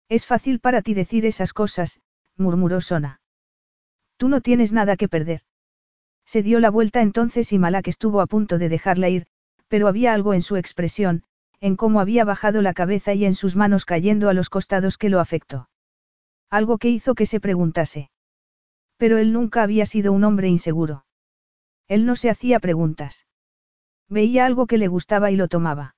Es 0.08 0.26
fácil 0.26 0.60
para 0.60 0.82
ti 0.82 0.94
decir 0.94 1.26
esas 1.26 1.52
cosas, 1.52 2.02
murmuró 2.38 2.80
Sona. 2.80 3.20
Tú 4.16 4.30
no 4.30 4.40
tienes 4.40 4.72
nada 4.72 4.96
que 4.96 5.10
perder. 5.10 5.42
Se 6.30 6.44
dio 6.44 6.60
la 6.60 6.70
vuelta 6.70 7.02
entonces 7.02 7.52
y 7.54 7.58
Malak 7.58 7.88
estuvo 7.88 8.22
a 8.22 8.28
punto 8.28 8.60
de 8.60 8.70
dejarla 8.70 9.10
ir, 9.10 9.26
pero 9.68 9.88
había 9.88 10.14
algo 10.14 10.36
en 10.36 10.44
su 10.44 10.58
expresión, 10.58 11.24
en 11.60 11.76
cómo 11.76 12.02
había 12.02 12.24
bajado 12.24 12.62
la 12.62 12.76
cabeza 12.76 13.16
y 13.16 13.26
en 13.26 13.34
sus 13.34 13.56
manos 13.56 13.84
cayendo 13.84 14.30
a 14.30 14.36
los 14.36 14.52
costados 14.52 15.00
que 15.00 15.10
lo 15.10 15.20
afectó. 15.22 15.72
Algo 16.52 16.78
que 16.78 16.90
hizo 16.90 17.16
que 17.16 17.26
se 17.26 17.40
preguntase. 17.40 18.12
Pero 18.98 19.18
él 19.18 19.34
nunca 19.34 19.64
había 19.64 19.88
sido 19.88 20.14
un 20.14 20.24
hombre 20.24 20.50
inseguro. 20.50 21.04
Él 21.88 22.06
no 22.06 22.16
se 22.16 22.30
hacía 22.30 22.60
preguntas. 22.60 23.26
Veía 24.08 24.46
algo 24.46 24.68
que 24.68 24.78
le 24.78 24.88
gustaba 24.88 25.32
y 25.32 25.36
lo 25.36 25.48
tomaba. 25.48 25.96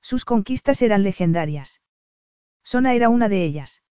Sus 0.00 0.24
conquistas 0.24 0.82
eran 0.82 1.04
legendarias. 1.04 1.80
Sona 2.64 2.94
era 2.94 3.08
una 3.08 3.28
de 3.28 3.44
ellas. 3.44 3.84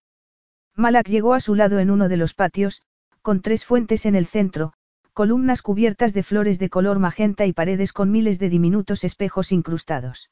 Malak 0.74 1.08
llegó 1.08 1.32
a 1.32 1.40
su 1.40 1.54
lado 1.54 1.78
en 1.78 1.90
uno 1.90 2.10
de 2.10 2.18
los 2.18 2.34
patios, 2.34 2.82
con 3.22 3.40
tres 3.40 3.64
fuentes 3.64 4.04
en 4.04 4.14
el 4.14 4.26
centro, 4.26 4.74
columnas 5.14 5.62
cubiertas 5.62 6.12
de 6.12 6.24
flores 6.24 6.58
de 6.58 6.68
color 6.68 6.98
magenta 6.98 7.46
y 7.46 7.52
paredes 7.52 7.92
con 7.92 8.10
miles 8.10 8.40
de 8.40 8.48
diminutos 8.48 9.04
espejos 9.04 9.52
incrustados. 9.52 10.28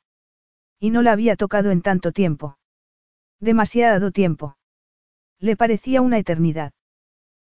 Y 0.81 0.91
no 0.91 1.03
la 1.03 1.13
había 1.13 1.37
tocado 1.37 1.71
en 1.71 1.83
tanto 1.83 2.11
tiempo. 2.11 2.59
Demasiado 3.39 4.11
tiempo. 4.11 4.57
Le 5.39 5.57
parecía 5.57 6.03
una 6.03 6.19
eternidad. 6.19 6.73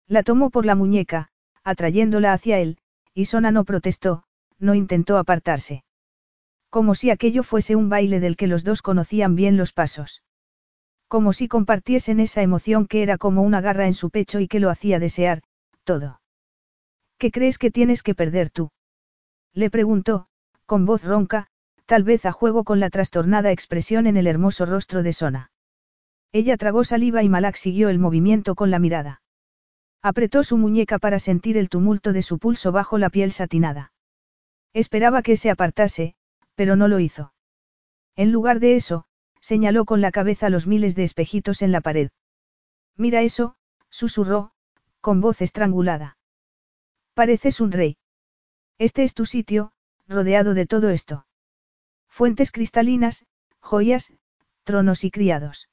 La 0.08 0.22
tomó 0.22 0.52
por 0.52 0.66
la 0.66 0.76
muñeca, 0.76 1.30
atrayéndola 1.64 2.34
hacia 2.34 2.60
él, 2.60 2.78
y 3.16 3.26
Sona 3.26 3.52
no 3.52 3.66
protestó, 3.66 4.24
no 4.60 4.76
intentó 4.76 5.18
apartarse. 5.18 5.84
Como 6.70 6.94
si 6.94 7.10
aquello 7.10 7.42
fuese 7.42 7.76
un 7.76 7.90
baile 7.90 8.20
del 8.20 8.38
que 8.38 8.48
los 8.48 8.64
dos 8.64 8.84
conocían 8.84 9.36
bien 9.36 9.58
los 9.58 9.74
pasos. 9.74 10.24
Como 11.08 11.34
si 11.34 11.48
compartiesen 11.48 12.20
esa 12.20 12.44
emoción 12.44 12.86
que 12.86 13.02
era 13.02 13.18
como 13.18 13.42
una 13.42 13.62
garra 13.62 13.88
en 13.88 13.94
su 13.96 14.12
pecho 14.12 14.40
y 14.40 14.48
que 14.48 14.60
lo 14.60 14.70
hacía 14.70 15.00
desear, 15.00 15.42
todo. 15.84 16.20
¿Qué 17.18 17.32
crees 17.32 17.58
que 17.58 17.72
tienes 17.72 18.04
que 18.04 18.16
perder 18.16 18.50
tú? 18.50 18.72
Le 19.54 19.70
preguntó, 19.70 20.28
con 20.66 20.86
voz 20.86 21.04
ronca, 21.04 21.48
tal 21.86 22.04
vez 22.04 22.26
a 22.26 22.32
juego 22.32 22.64
con 22.64 22.80
la 22.80 22.90
trastornada 22.90 23.52
expresión 23.52 24.08
en 24.08 24.18
el 24.18 24.28
hermoso 24.28 24.66
rostro 24.66 25.04
de 25.04 25.14
Sona. 25.14 25.52
Ella 26.32 26.58
tragó 26.58 26.84
saliva 26.84 27.24
y 27.24 27.30
Malak 27.30 27.56
siguió 27.56 27.90
el 27.90 28.00
movimiento 28.00 28.56
con 28.56 28.72
la 28.72 28.80
mirada. 28.80 29.22
Apretó 30.02 30.44
su 30.44 30.58
muñeca 30.58 30.98
para 30.98 31.20
sentir 31.20 31.58
el 31.58 31.70
tumulto 31.70 32.12
de 32.12 32.24
su 32.24 32.40
pulso 32.40 32.72
bajo 32.72 32.98
la 32.98 33.10
piel 33.10 33.32
satinada. 33.32 33.94
Esperaba 34.74 35.22
que 35.22 35.38
se 35.38 35.50
apartase, 35.50 36.16
pero 36.56 36.76
no 36.76 36.88
lo 36.88 37.00
hizo. 37.00 37.34
En 38.16 38.32
lugar 38.32 38.60
de 38.60 38.76
eso, 38.76 39.06
señaló 39.40 39.86
con 39.86 40.02
la 40.02 40.12
cabeza 40.12 40.50
los 40.50 40.68
miles 40.68 40.96
de 40.96 41.04
espejitos 41.04 41.62
en 41.62 41.72
la 41.72 41.82
pared. 41.82 42.10
Mira 42.98 43.22
eso, 43.22 43.56
susurró, 43.90 44.52
con 45.02 45.22
voz 45.22 45.42
estrangulada. 45.42 46.18
Pareces 47.14 47.62
un 47.62 47.72
rey. 47.72 47.98
Este 48.80 49.04
es 49.04 49.14
tu 49.14 49.26
sitio, 49.26 49.72
rodeado 50.08 50.56
de 50.56 50.66
todo 50.66 50.90
esto. 50.90 51.28
Fuentes 52.10 52.52
cristalinas, 52.52 53.26
joyas, 53.60 54.14
tronos 54.64 55.04
y 55.04 55.12
criados. 55.12 55.70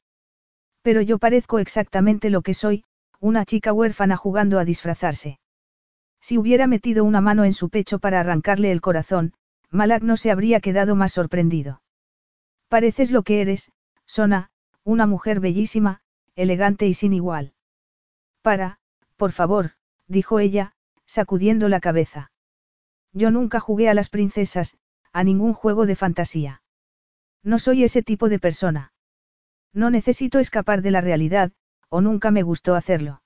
Pero 0.82 1.00
yo 1.00 1.18
parezco 1.18 1.58
exactamente 1.58 2.28
lo 2.28 2.42
que 2.42 2.52
soy, 2.52 2.84
una 3.20 3.46
chica 3.46 3.72
huérfana 3.72 4.18
jugando 4.18 4.58
a 4.58 4.66
disfrazarse. 4.66 5.40
Si 6.20 6.36
hubiera 6.36 6.66
metido 6.66 7.04
una 7.04 7.22
mano 7.22 7.44
en 7.44 7.54
su 7.54 7.70
pecho 7.70 7.98
para 7.98 8.20
arrancarle 8.20 8.70
el 8.70 8.82
corazón, 8.82 9.32
Malak 9.70 10.02
no 10.02 10.18
se 10.18 10.30
habría 10.30 10.60
quedado 10.60 10.94
más 10.94 11.12
sorprendido. 11.12 11.80
Pareces 12.68 13.10
lo 13.10 13.22
que 13.22 13.40
eres, 13.40 13.72
Sona, 14.04 14.50
una 14.84 15.06
mujer 15.06 15.40
bellísima, 15.40 16.02
elegante 16.34 16.86
y 16.86 16.92
sin 16.92 17.14
igual. 17.14 17.54
Para, 18.42 18.78
por 19.16 19.32
favor, 19.32 19.72
dijo 20.06 20.38
ella, 20.38 20.74
sacudiendo 21.10 21.68
la 21.68 21.80
cabeza. 21.80 22.30
Yo 23.12 23.32
nunca 23.32 23.58
jugué 23.58 23.88
a 23.88 23.94
las 23.94 24.08
princesas, 24.08 24.76
a 25.12 25.24
ningún 25.24 25.54
juego 25.54 25.84
de 25.84 25.96
fantasía. 25.96 26.62
No 27.42 27.58
soy 27.58 27.82
ese 27.82 28.04
tipo 28.04 28.28
de 28.28 28.38
persona. 28.38 28.92
No 29.74 29.90
necesito 29.90 30.38
escapar 30.38 30.82
de 30.82 30.92
la 30.92 31.00
realidad, 31.00 31.50
o 31.88 32.00
nunca 32.00 32.30
me 32.30 32.44
gustó 32.44 32.76
hacerlo. 32.76 33.22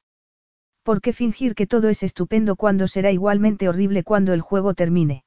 ¿Por 0.83 1.03
qué 1.03 1.13
fingir 1.13 1.55
que 1.55 1.67
todo 1.67 1.91
es 1.91 2.03
estupendo 2.03 2.57
cuando 2.57 2.89
será 2.89 3.11
igualmente 3.13 3.69
horrible 3.69 4.03
cuando 4.03 4.33
el 4.33 4.41
juego 4.41 4.73
termine? 4.73 5.25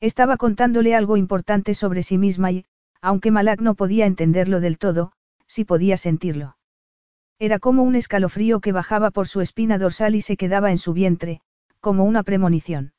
Estaba 0.00 0.36
contándole 0.36 0.96
algo 0.96 1.16
importante 1.16 1.74
sobre 1.74 2.02
sí 2.02 2.18
misma 2.18 2.50
y, 2.50 2.64
aunque 3.00 3.30
Malak 3.30 3.60
no 3.60 3.76
podía 3.76 4.06
entenderlo 4.06 4.58
del 4.58 4.78
todo, 4.78 5.12
sí 5.46 5.64
podía 5.64 5.96
sentirlo. 5.96 6.56
Era 7.38 7.60
como 7.60 7.84
un 7.84 7.94
escalofrío 7.94 8.58
que 8.58 8.72
bajaba 8.72 9.12
por 9.12 9.28
su 9.28 9.40
espina 9.40 9.78
dorsal 9.78 10.16
y 10.16 10.22
se 10.22 10.36
quedaba 10.36 10.72
en 10.72 10.78
su 10.78 10.92
vientre, 10.92 11.40
como 11.80 12.04
una 12.04 12.22
premonición. 12.22 12.92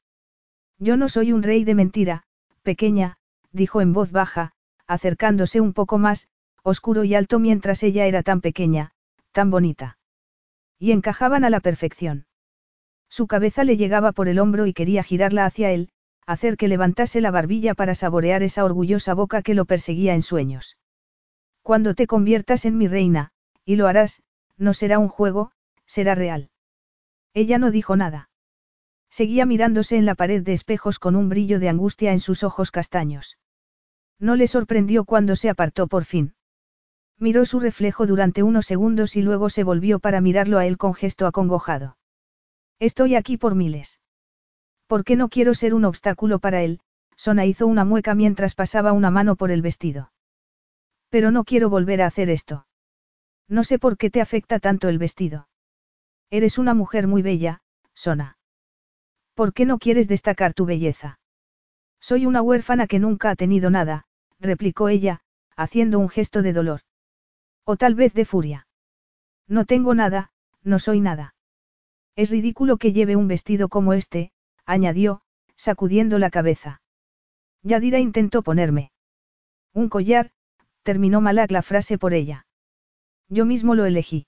Yo 0.77 0.97
no 0.97 1.09
soy 1.09 1.33
un 1.33 1.43
rey 1.43 1.63
de 1.63 1.75
mentira, 1.75 2.23
pequeña, 2.63 3.17
dijo 3.51 3.81
en 3.81 3.93
voz 3.93 4.11
baja, 4.11 4.51
acercándose 4.87 5.61
un 5.61 5.73
poco 5.73 5.97
más, 5.97 6.27
oscuro 6.63 7.03
y 7.03 7.15
alto 7.15 7.39
mientras 7.39 7.83
ella 7.83 8.05
era 8.05 8.23
tan 8.23 8.41
pequeña, 8.41 8.91
tan 9.31 9.51
bonita. 9.51 9.97
Y 10.77 10.91
encajaban 10.91 11.43
a 11.43 11.49
la 11.49 11.59
perfección. 11.59 12.25
Su 13.09 13.27
cabeza 13.27 13.63
le 13.63 13.75
llegaba 13.75 14.11
por 14.11 14.27
el 14.27 14.39
hombro 14.39 14.65
y 14.65 14.73
quería 14.73 15.03
girarla 15.03 15.45
hacia 15.45 15.71
él, 15.71 15.89
hacer 16.25 16.57
que 16.57 16.67
levantase 16.67 17.21
la 17.21 17.31
barbilla 17.31 17.73
para 17.73 17.95
saborear 17.95 18.43
esa 18.43 18.63
orgullosa 18.63 19.13
boca 19.13 19.41
que 19.41 19.55
lo 19.55 19.65
perseguía 19.65 20.13
en 20.13 20.21
sueños. 20.21 20.77
Cuando 21.63 21.95
te 21.95 22.07
conviertas 22.07 22.65
en 22.65 22.77
mi 22.77 22.87
reina, 22.87 23.31
y 23.65 23.75
lo 23.75 23.87
harás, 23.87 24.21
no 24.57 24.73
será 24.73 24.99
un 24.99 25.07
juego, 25.07 25.51
será 25.85 26.15
real. 26.15 26.51
Ella 27.33 27.57
no 27.57 27.71
dijo 27.71 27.95
nada. 27.95 28.28
Seguía 29.09 29.45
mirándose 29.45 29.97
en 29.97 30.05
la 30.05 30.15
pared 30.15 30.43
de 30.43 30.53
espejos 30.53 30.99
con 30.99 31.15
un 31.15 31.29
brillo 31.29 31.59
de 31.59 31.69
angustia 31.69 32.11
en 32.11 32.19
sus 32.19 32.43
ojos 32.43 32.71
castaños. 32.71 33.37
No 34.19 34.35
le 34.35 34.47
sorprendió 34.47 35.05
cuando 35.05 35.35
se 35.35 35.49
apartó 35.49 35.87
por 35.87 36.05
fin. 36.05 36.35
Miró 37.17 37.45
su 37.45 37.59
reflejo 37.59 38.05
durante 38.05 38.43
unos 38.43 38.65
segundos 38.65 39.15
y 39.15 39.21
luego 39.21 39.49
se 39.49 39.63
volvió 39.63 39.99
para 39.99 40.21
mirarlo 40.21 40.57
a 40.57 40.65
él 40.65 40.77
con 40.77 40.93
gesto 40.93 41.27
acongojado. 41.27 41.97
Estoy 42.79 43.15
aquí 43.15 43.37
por 43.37 43.55
miles. 43.55 43.99
¿Por 44.87 45.03
qué 45.03 45.15
no 45.15 45.29
quiero 45.29 45.53
ser 45.53 45.73
un 45.73 45.85
obstáculo 45.85 46.39
para 46.39 46.61
él? 46.61 46.79
Sona 47.15 47.45
hizo 47.45 47.67
una 47.67 47.83
mueca 47.83 48.15
mientras 48.15 48.55
pasaba 48.55 48.93
una 48.93 49.11
mano 49.11 49.35
por 49.35 49.51
el 49.51 49.61
vestido. 49.61 50.11
Pero 51.09 51.31
no 51.31 51.43
quiero 51.43 51.69
volver 51.69 52.01
a 52.01 52.07
hacer 52.07 52.29
esto. 52.29 52.65
No 53.49 53.63
sé 53.63 53.79
por 53.79 53.97
qué 53.97 54.09
te 54.09 54.21
afecta 54.21 54.59
tanto 54.59 54.87
el 54.87 54.97
vestido. 54.97 55.49
Eres 56.29 56.57
una 56.57 56.73
mujer 56.73 57.07
muy 57.07 57.21
bella, 57.21 57.61
Sona. 57.93 58.38
¿Por 59.39 59.53
qué 59.53 59.65
no 59.65 59.79
quieres 59.79 60.09
destacar 60.09 60.53
tu 60.53 60.65
belleza? 60.65 61.17
Soy 62.01 62.25
una 62.25 62.41
huérfana 62.41 62.87
que 62.87 62.99
nunca 62.99 63.29
ha 63.29 63.37
tenido 63.37 63.69
nada, 63.69 64.03
replicó 64.37 64.89
ella, 64.89 65.21
haciendo 65.55 65.97
un 65.97 66.09
gesto 66.09 66.41
de 66.41 66.51
dolor. 66.51 66.81
O 67.63 67.77
tal 67.77 67.95
vez 67.95 68.13
de 68.13 68.25
furia. 68.25 68.67
No 69.47 69.63
tengo 69.63 69.95
nada, 69.95 70.33
no 70.61 70.77
soy 70.77 70.99
nada. 70.99 71.35
Es 72.17 72.31
ridículo 72.31 72.75
que 72.75 72.91
lleve 72.91 73.15
un 73.15 73.29
vestido 73.29 73.69
como 73.69 73.93
este, 73.93 74.33
añadió, 74.65 75.21
sacudiendo 75.55 76.19
la 76.19 76.31
cabeza. 76.31 76.81
Yadira 77.63 77.99
intentó 77.99 78.41
ponerme. 78.41 78.91
Un 79.73 79.87
collar, 79.87 80.31
terminó 80.83 81.21
Malak 81.21 81.51
la 81.51 81.61
frase 81.61 81.97
por 81.97 82.13
ella. 82.13 82.45
Yo 83.29 83.45
mismo 83.45 83.73
lo 83.73 83.85
elegí. 83.85 84.27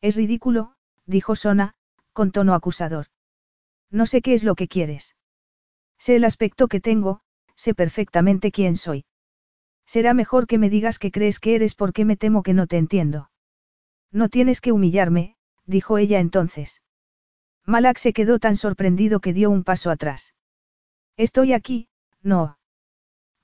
Es 0.00 0.16
ridículo, 0.16 0.72
dijo 1.04 1.36
Sona, 1.36 1.74
con 2.14 2.32
tono 2.32 2.54
acusador. 2.54 3.11
No 3.92 4.06
sé 4.06 4.22
qué 4.22 4.32
es 4.32 4.42
lo 4.42 4.54
que 4.54 4.66
quieres. 4.66 5.14
Sé 5.98 6.16
el 6.16 6.24
aspecto 6.24 6.66
que 6.66 6.80
tengo, 6.80 7.20
sé 7.54 7.74
perfectamente 7.74 8.50
quién 8.50 8.76
soy. 8.76 9.04
Será 9.86 10.14
mejor 10.14 10.46
que 10.46 10.58
me 10.58 10.70
digas 10.70 10.98
que 10.98 11.12
crees 11.12 11.38
que 11.38 11.54
eres 11.54 11.74
porque 11.74 12.04
me 12.04 12.16
temo 12.16 12.42
que 12.42 12.54
no 12.54 12.66
te 12.66 12.78
entiendo. 12.78 13.30
No 14.10 14.30
tienes 14.30 14.60
que 14.62 14.72
humillarme, 14.72 15.36
dijo 15.66 15.98
ella 15.98 16.20
entonces. 16.20 16.82
Malak 17.66 17.98
se 17.98 18.14
quedó 18.14 18.38
tan 18.38 18.56
sorprendido 18.56 19.20
que 19.20 19.34
dio 19.34 19.50
un 19.50 19.62
paso 19.62 19.90
atrás. 19.90 20.34
Estoy 21.16 21.52
aquí, 21.52 21.88
no. 22.22 22.58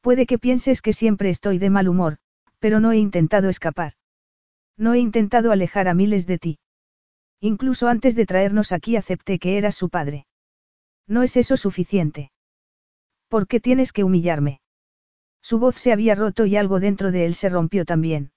Puede 0.01 0.27
que 0.27 0.39
pienses 0.39 0.81
que 0.81 0.95
siempre 0.95 1.29
estoy 1.29 1.59
de 1.59 1.70
mal 1.70 1.89
humor, 1.89 2.19
pero 2.59 2.81
no 2.81 2.93
he 2.93 2.97
intentado 2.97 3.51
escapar. 3.51 3.93
No 4.79 4.95
he 4.95 4.99
intentado 4.99 5.53
alejar 5.53 5.89
a 5.89 5.95
miles 5.95 6.27
de 6.27 6.39
ti. 6.39 6.59
Incluso 7.41 7.89
antes 7.89 8.15
de 8.15 8.25
traernos 8.25 8.73
aquí 8.73 8.97
acepté 8.97 9.39
que 9.39 9.59
eras 9.59 9.75
su 9.75 9.91
padre. 9.91 10.27
¿No 11.09 11.23
es 11.23 11.37
eso 11.39 11.57
suficiente? 11.57 12.31
¿Por 13.29 13.47
qué 13.47 13.61
tienes 13.61 13.93
que 13.93 14.05
humillarme? 14.05 14.61
Su 15.41 15.59
voz 15.59 15.77
se 15.77 15.93
había 15.93 16.15
roto 16.15 16.45
y 16.45 16.57
algo 16.57 16.81
dentro 16.81 17.11
de 17.11 17.25
él 17.25 17.35
se 17.35 17.49
rompió 17.49 17.87
también. 17.87 18.31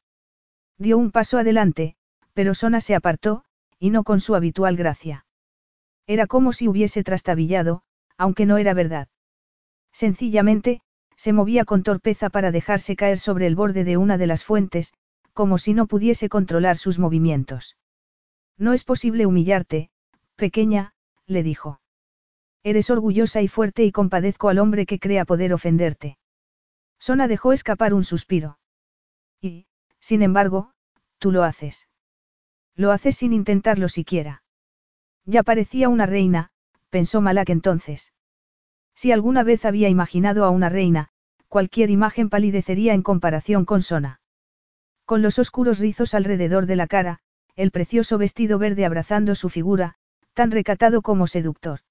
Dio 0.78 0.98
un 0.98 1.12
paso 1.12 1.38
adelante, 1.38 1.96
pero 2.34 2.56
Sona 2.56 2.80
se 2.80 2.96
apartó, 2.96 3.44
y 3.78 3.90
no 3.90 4.04
con 4.04 4.22
su 4.22 4.36
habitual 4.36 4.78
gracia. 4.78 5.26
Era 6.08 6.28
como 6.28 6.54
si 6.54 6.70
hubiese 6.70 7.04
trastabillado, 7.04 7.84
aunque 8.18 8.46
no 8.46 8.58
era 8.58 8.74
verdad. 8.74 9.10
Sencillamente, 9.92 10.82
se 11.18 11.34
movía 11.34 11.66
con 11.66 11.84
torpeza 11.84 12.30
para 12.30 12.52
dejarse 12.52 12.96
caer 12.96 13.20
sobre 13.20 13.48
el 13.48 13.56
borde 13.56 13.84
de 13.84 13.98
una 13.98 14.18
de 14.18 14.28
las 14.28 14.46
fuentes, 14.46 14.94
como 15.34 15.58
si 15.58 15.74
no 15.74 15.88
pudiese 15.88 16.30
controlar 16.30 16.78
sus 16.78 17.00
movimientos. 17.00 17.76
No 18.58 18.72
es 18.74 18.86
posible 18.86 19.26
humillarte, 19.26 19.90
pequeña, 20.36 20.94
le 21.28 21.44
dijo. 21.44 21.81
Eres 22.64 22.90
orgullosa 22.90 23.42
y 23.42 23.48
fuerte 23.48 23.84
y 23.84 23.92
compadezco 23.92 24.50
al 24.50 24.60
hombre 24.60 24.86
que 24.86 25.00
crea 25.00 25.26
poder 25.26 25.54
ofenderte. 25.54 26.18
Sona 27.00 27.28
dejó 27.28 27.54
escapar 27.54 27.94
un 27.94 28.04
suspiro. 28.04 28.60
Y, 29.42 29.66
sin 30.00 30.22
embargo, 30.22 30.74
tú 31.18 31.32
lo 31.32 31.44
haces. 31.44 31.88
Lo 32.76 32.92
haces 32.92 33.16
sin 33.16 33.34
intentarlo 33.34 33.90
siquiera. 33.90 34.44
Ya 35.26 35.42
parecía 35.44 35.90
una 35.90 36.06
reina, 36.06 36.52
pensó 36.90 37.22
Malak 37.22 37.50
entonces. 37.50 38.14
Si 38.94 39.12
alguna 39.12 39.44
vez 39.44 39.66
había 39.66 39.90
imaginado 39.90 40.46
a 40.46 40.52
una 40.52 40.70
reina, 40.70 41.10
cualquier 41.48 41.90
imagen 41.90 42.30
palidecería 42.30 42.94
en 42.94 43.02
comparación 43.02 43.66
con 43.66 43.82
Sona. 43.82 44.22
Con 45.06 45.22
los 45.22 45.40
oscuros 45.40 45.80
rizos 45.80 46.14
alrededor 46.14 46.66
de 46.68 46.76
la 46.76 46.88
cara, 46.88 47.20
el 47.56 47.72
precioso 47.72 48.18
vestido 48.18 48.60
verde 48.60 48.86
abrazando 48.86 49.36
su 49.36 49.50
figura, 49.50 49.96
tan 50.34 50.52
recatado 50.52 51.02
como 51.02 51.28
seductor. 51.28 51.82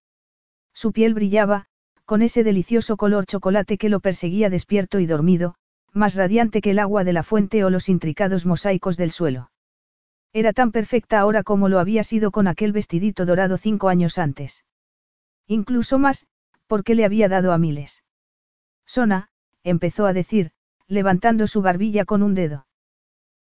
Su 0.73 0.93
piel 0.93 1.15
brillaba, 1.15 1.67
con 2.05 2.23
ese 2.23 2.45
delicioso 2.45 2.97
color 2.97 3.27
chocolate 3.27 3.79
que 3.79 3.89
lo 3.89 4.01
perseguía 4.01 4.51
despierto 4.51 4.99
y 4.99 5.07
dormido, 5.07 5.55
más 5.93 6.15
radiante 6.15 6.61
que 6.61 6.71
el 6.71 6.79
agua 6.79 7.05
de 7.05 7.13
la 7.13 7.23
fuente 7.23 7.65
o 7.65 7.71
los 7.71 7.89
intricados 7.89 8.47
mosaicos 8.47 8.97
del 8.97 9.11
suelo. 9.11 9.51
Era 10.33 10.53
tan 10.53 10.71
perfecta 10.71 11.19
ahora 11.19 11.43
como 11.43 11.69
lo 11.69 11.81
había 11.81 12.05
sido 12.05 12.31
con 12.31 12.47
aquel 12.47 12.73
vestidito 12.73 13.27
dorado 13.27 13.57
cinco 13.57 13.89
años 13.89 14.19
antes. 14.19 14.65
Incluso 15.47 15.99
más, 15.99 16.27
porque 16.67 16.95
le 16.95 17.05
había 17.05 17.29
dado 17.29 17.53
a 17.53 17.59
miles. 17.59 18.05
Sona, 18.87 19.29
empezó 19.65 20.07
a 20.07 20.13
decir, 20.13 20.53
levantando 20.87 21.47
su 21.47 21.63
barbilla 21.63 22.05
con 22.05 22.23
un 22.23 22.35
dedo. 22.35 22.67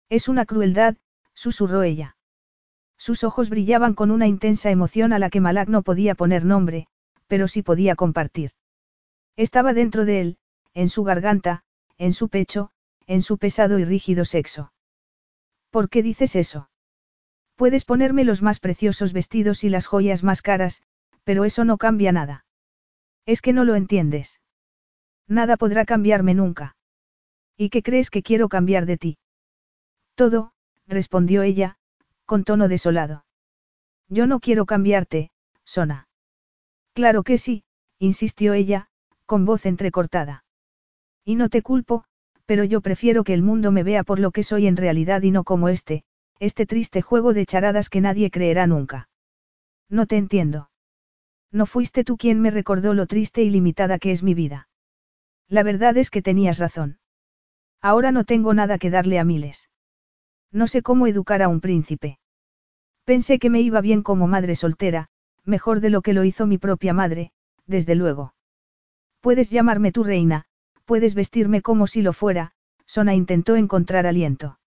Es 0.08 0.28
una 0.28 0.46
crueldad, 0.46 0.96
susurró 1.34 1.82
ella. 1.82 2.16
Sus 2.96 3.24
ojos 3.24 3.48
brillaban 3.50 3.94
con 3.94 4.10
una 4.10 4.26
intensa 4.26 4.70
emoción 4.70 5.12
a 5.12 5.18
la 5.18 5.30
que 5.30 5.40
Malak 5.40 5.68
no 5.68 5.82
podía 5.82 6.14
poner 6.14 6.44
nombre, 6.44 6.88
pero 7.30 7.46
sí 7.46 7.62
podía 7.62 7.94
compartir. 7.94 8.50
Estaba 9.36 9.72
dentro 9.72 10.04
de 10.04 10.20
él, 10.20 10.38
en 10.74 10.88
su 10.88 11.04
garganta, 11.04 11.62
en 11.96 12.12
su 12.12 12.28
pecho, 12.28 12.72
en 13.06 13.22
su 13.22 13.38
pesado 13.38 13.78
y 13.78 13.84
rígido 13.84 14.24
sexo. 14.24 14.72
¿Por 15.70 15.88
qué 15.88 16.02
dices 16.02 16.34
eso? 16.34 16.70
Puedes 17.54 17.84
ponerme 17.84 18.24
los 18.24 18.42
más 18.42 18.58
preciosos 18.58 19.12
vestidos 19.12 19.62
y 19.62 19.68
las 19.68 19.86
joyas 19.86 20.24
más 20.24 20.42
caras, 20.42 20.82
pero 21.22 21.44
eso 21.44 21.64
no 21.64 21.78
cambia 21.78 22.10
nada. 22.10 22.46
Es 23.26 23.42
que 23.42 23.52
no 23.52 23.62
lo 23.62 23.76
entiendes. 23.76 24.40
Nada 25.28 25.56
podrá 25.56 25.84
cambiarme 25.84 26.34
nunca. 26.34 26.74
¿Y 27.56 27.70
qué 27.70 27.84
crees 27.84 28.10
que 28.10 28.24
quiero 28.24 28.48
cambiar 28.48 28.86
de 28.86 28.96
ti? 28.96 29.18
Todo, 30.16 30.52
respondió 30.88 31.42
ella, 31.42 31.78
con 32.26 32.42
tono 32.42 32.66
desolado. 32.66 33.24
Yo 34.08 34.26
no 34.26 34.40
quiero 34.40 34.66
cambiarte, 34.66 35.30
Sona. 35.64 36.09
Claro 37.00 37.22
que 37.22 37.38
sí, 37.38 37.64
insistió 37.98 38.52
ella, 38.52 38.88
con 39.24 39.46
voz 39.46 39.64
entrecortada. 39.64 40.44
Y 41.24 41.34
no 41.34 41.48
te 41.48 41.62
culpo, 41.62 42.04
pero 42.44 42.62
yo 42.62 42.82
prefiero 42.82 43.24
que 43.24 43.32
el 43.32 43.40
mundo 43.40 43.72
me 43.72 43.82
vea 43.82 44.04
por 44.04 44.18
lo 44.18 44.32
que 44.32 44.42
soy 44.42 44.66
en 44.66 44.76
realidad 44.76 45.22
y 45.22 45.30
no 45.30 45.42
como 45.42 45.70
este, 45.70 46.04
este 46.40 46.66
triste 46.66 47.00
juego 47.00 47.32
de 47.32 47.46
charadas 47.46 47.88
que 47.88 48.02
nadie 48.02 48.30
creerá 48.30 48.66
nunca. 48.66 49.08
No 49.88 50.04
te 50.04 50.18
entiendo. 50.18 50.68
No 51.50 51.64
fuiste 51.64 52.04
tú 52.04 52.18
quien 52.18 52.38
me 52.42 52.50
recordó 52.50 52.92
lo 52.92 53.06
triste 53.06 53.42
y 53.44 53.48
limitada 53.48 53.98
que 53.98 54.10
es 54.12 54.22
mi 54.22 54.34
vida. 54.34 54.68
La 55.48 55.62
verdad 55.62 55.96
es 55.96 56.10
que 56.10 56.20
tenías 56.20 56.58
razón. 56.58 56.98
Ahora 57.80 58.12
no 58.12 58.24
tengo 58.24 58.52
nada 58.52 58.76
que 58.76 58.90
darle 58.90 59.18
a 59.18 59.24
miles. 59.24 59.70
No 60.52 60.66
sé 60.66 60.82
cómo 60.82 61.06
educar 61.06 61.40
a 61.40 61.48
un 61.48 61.62
príncipe. 61.62 62.18
Pensé 63.04 63.38
que 63.38 63.48
me 63.48 63.62
iba 63.62 63.80
bien 63.80 64.02
como 64.02 64.26
madre 64.26 64.54
soltera, 64.54 65.08
mejor 65.44 65.80
de 65.80 65.90
lo 65.90 66.02
que 66.02 66.12
lo 66.12 66.24
hizo 66.24 66.46
mi 66.46 66.58
propia 66.58 66.92
madre, 66.92 67.32
desde 67.66 67.94
luego. 67.94 68.34
Puedes 69.20 69.50
llamarme 69.50 69.92
tu 69.92 70.04
reina, 70.04 70.44
puedes 70.84 71.14
vestirme 71.14 71.62
como 71.62 71.86
si 71.86 72.02
lo 72.02 72.12
fuera, 72.12 72.52
Sona 72.86 73.14
intentó 73.14 73.56
encontrar 73.56 74.06
aliento. 74.06 74.58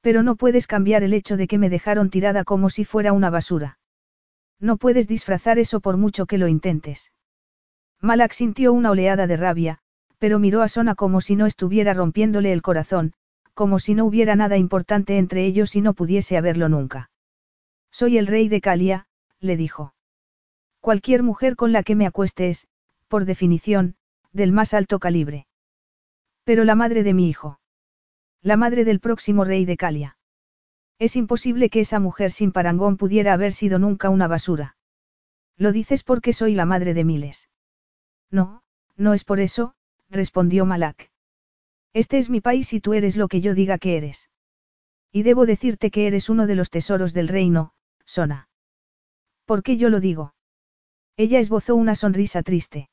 Pero 0.00 0.22
no 0.22 0.36
puedes 0.36 0.66
cambiar 0.66 1.02
el 1.02 1.14
hecho 1.14 1.36
de 1.36 1.46
que 1.46 1.58
me 1.58 1.70
dejaron 1.70 2.10
tirada 2.10 2.44
como 2.44 2.70
si 2.70 2.84
fuera 2.84 3.12
una 3.12 3.30
basura. 3.30 3.78
No 4.58 4.76
puedes 4.76 5.06
disfrazar 5.06 5.58
eso 5.58 5.80
por 5.80 5.96
mucho 5.96 6.26
que 6.26 6.38
lo 6.38 6.48
intentes. 6.48 7.12
Malak 8.00 8.32
sintió 8.32 8.72
una 8.72 8.90
oleada 8.90 9.26
de 9.26 9.36
rabia, 9.36 9.78
pero 10.18 10.38
miró 10.38 10.62
a 10.62 10.68
Sona 10.68 10.94
como 10.94 11.20
si 11.20 11.36
no 11.36 11.46
estuviera 11.46 11.94
rompiéndole 11.94 12.52
el 12.52 12.62
corazón, 12.62 13.12
como 13.54 13.78
si 13.78 13.94
no 13.94 14.04
hubiera 14.04 14.36
nada 14.36 14.56
importante 14.56 15.18
entre 15.18 15.44
ellos 15.44 15.76
y 15.76 15.80
no 15.80 15.94
pudiese 15.94 16.36
haberlo 16.36 16.68
nunca. 16.68 17.10
Soy 17.90 18.18
el 18.18 18.26
rey 18.26 18.48
de 18.48 18.60
Calia, 18.60 19.06
le 19.40 19.56
dijo. 19.56 19.94
Cualquier 20.80 21.22
mujer 21.22 21.56
con 21.56 21.72
la 21.72 21.82
que 21.82 21.94
me 21.94 22.06
acueste 22.06 22.48
es, 22.48 22.66
por 23.08 23.24
definición, 23.24 23.96
del 24.32 24.52
más 24.52 24.74
alto 24.74 24.98
calibre. 24.98 25.46
Pero 26.44 26.64
la 26.64 26.74
madre 26.74 27.02
de 27.02 27.14
mi 27.14 27.28
hijo. 27.28 27.60
La 28.42 28.56
madre 28.56 28.84
del 28.84 29.00
próximo 29.00 29.44
rey 29.44 29.64
de 29.64 29.76
Calia. 29.76 30.18
Es 30.98 31.16
imposible 31.16 31.68
que 31.70 31.80
esa 31.80 32.00
mujer 32.00 32.30
sin 32.30 32.52
parangón 32.52 32.96
pudiera 32.96 33.32
haber 33.32 33.52
sido 33.52 33.78
nunca 33.78 34.10
una 34.10 34.28
basura. 34.28 34.76
Lo 35.56 35.72
dices 35.72 36.02
porque 36.02 36.32
soy 36.32 36.54
la 36.54 36.66
madre 36.66 36.94
de 36.94 37.04
miles. 37.04 37.48
No, 38.30 38.62
no 38.96 39.14
es 39.14 39.24
por 39.24 39.40
eso, 39.40 39.74
respondió 40.08 40.64
Malak. 40.66 41.10
Este 41.92 42.18
es 42.18 42.30
mi 42.30 42.40
país 42.40 42.72
y 42.72 42.80
tú 42.80 42.94
eres 42.94 43.16
lo 43.16 43.28
que 43.28 43.40
yo 43.40 43.54
diga 43.54 43.78
que 43.78 43.96
eres. 43.96 44.30
Y 45.10 45.22
debo 45.22 45.46
decirte 45.46 45.90
que 45.90 46.06
eres 46.06 46.28
uno 46.28 46.46
de 46.46 46.54
los 46.54 46.70
tesoros 46.70 47.14
del 47.14 47.28
reino, 47.28 47.72
Sona. 48.04 48.48
¿Por 49.46 49.62
qué 49.62 49.76
yo 49.76 49.88
lo 49.88 50.00
digo? 50.00 50.34
Ella 51.16 51.38
esbozó 51.38 51.76
una 51.76 51.94
sonrisa 51.94 52.42
triste. 52.42 52.90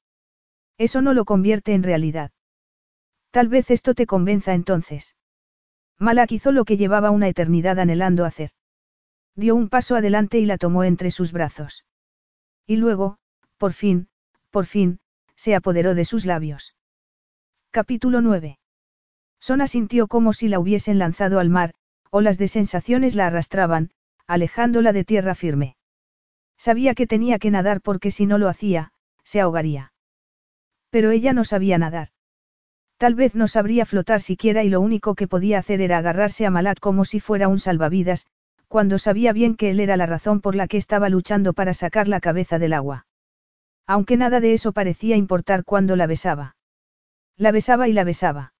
Eso 0.77 1.01
no 1.01 1.13
lo 1.13 1.25
convierte 1.25 1.73
en 1.73 1.83
realidad. 1.83 2.31
Tal 3.31 3.47
vez 3.47 3.71
esto 3.71 3.95
te 3.95 4.05
convenza 4.05 4.53
entonces. 4.53 5.15
Malak 5.99 6.31
hizo 6.31 6.51
lo 6.51 6.63
que 6.63 6.77
llevaba 6.77 7.11
una 7.11 7.27
eternidad 7.27 7.79
anhelando 7.79 8.23
hacer. 8.23 8.51
Dio 9.35 9.55
un 9.55 9.69
paso 9.69 9.95
adelante 9.95 10.39
y 10.39 10.45
la 10.45 10.57
tomó 10.57 10.83
entre 10.83 11.09
sus 11.09 11.31
brazos. 11.31 11.85
Y 12.67 12.77
luego, 12.77 13.17
por 13.57 13.73
fin, 13.73 14.07
por 14.51 14.67
fin, 14.67 14.99
se 15.35 15.55
apoderó 15.55 15.95
de 15.95 16.05
sus 16.05 16.25
labios. 16.25 16.75
Capítulo 17.71 18.21
9. 18.21 18.59
Sona 19.39 19.65
sintió 19.65 20.07
como 20.07 20.31
si 20.33 20.47
la 20.47 20.59
hubiesen 20.59 20.99
lanzado 20.99 21.39
al 21.39 21.49
mar, 21.49 21.73
olas 22.11 22.37
de 22.37 22.47
sensaciones 22.47 23.15
la 23.15 23.27
arrastraban, 23.27 23.89
alejándola 24.27 24.93
de 24.93 25.03
tierra 25.03 25.33
firme. 25.33 25.75
Sabía 26.57 26.95
que 26.95 27.07
tenía 27.07 27.39
que 27.39 27.51
nadar 27.51 27.81
porque 27.81 28.11
si 28.11 28.25
no 28.25 28.37
lo 28.37 28.47
hacía, 28.47 28.91
se 29.23 29.41
ahogaría. 29.41 29.93
Pero 30.89 31.11
ella 31.11 31.33
no 31.33 31.43
sabía 31.43 31.77
nadar. 31.77 32.09
Tal 32.97 33.15
vez 33.15 33.35
no 33.35 33.47
sabría 33.47 33.85
flotar 33.85 34.21
siquiera 34.21 34.63
y 34.63 34.69
lo 34.69 34.79
único 34.79 35.15
que 35.15 35.27
podía 35.27 35.59
hacer 35.59 35.81
era 35.81 35.97
agarrarse 35.97 36.45
a 36.45 36.51
Malat 36.51 36.79
como 36.79 37.03
si 37.05 37.19
fuera 37.19 37.47
un 37.47 37.59
salvavidas, 37.59 38.27
cuando 38.67 38.97
sabía 38.97 39.33
bien 39.33 39.55
que 39.55 39.71
él 39.71 39.79
era 39.79 39.97
la 39.97 40.05
razón 40.05 40.41
por 40.41 40.55
la 40.55 40.67
que 40.67 40.77
estaba 40.77 41.09
luchando 41.09 41.53
para 41.53 41.73
sacar 41.73 42.07
la 42.07 42.19
cabeza 42.19 42.59
del 42.59 42.73
agua. 42.73 43.07
Aunque 43.85 44.17
nada 44.17 44.39
de 44.39 44.53
eso 44.53 44.71
parecía 44.71 45.15
importar 45.15 45.63
cuando 45.65 45.95
la 45.95 46.07
besaba. 46.07 46.55
La 47.37 47.51
besaba 47.51 47.87
y 47.87 47.93
la 47.93 48.03
besaba. 48.03 48.53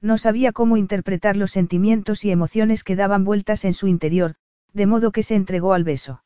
No 0.00 0.18
sabía 0.18 0.52
cómo 0.52 0.76
interpretar 0.76 1.36
los 1.36 1.52
sentimientos 1.52 2.24
y 2.24 2.30
emociones 2.30 2.82
que 2.84 2.96
daban 2.96 3.24
vueltas 3.24 3.64
en 3.64 3.74
su 3.74 3.86
interior, 3.86 4.34
de 4.72 4.86
modo 4.86 5.12
que 5.12 5.22
se 5.22 5.34
entregó 5.34 5.74
al 5.74 5.84
beso. 5.84 6.22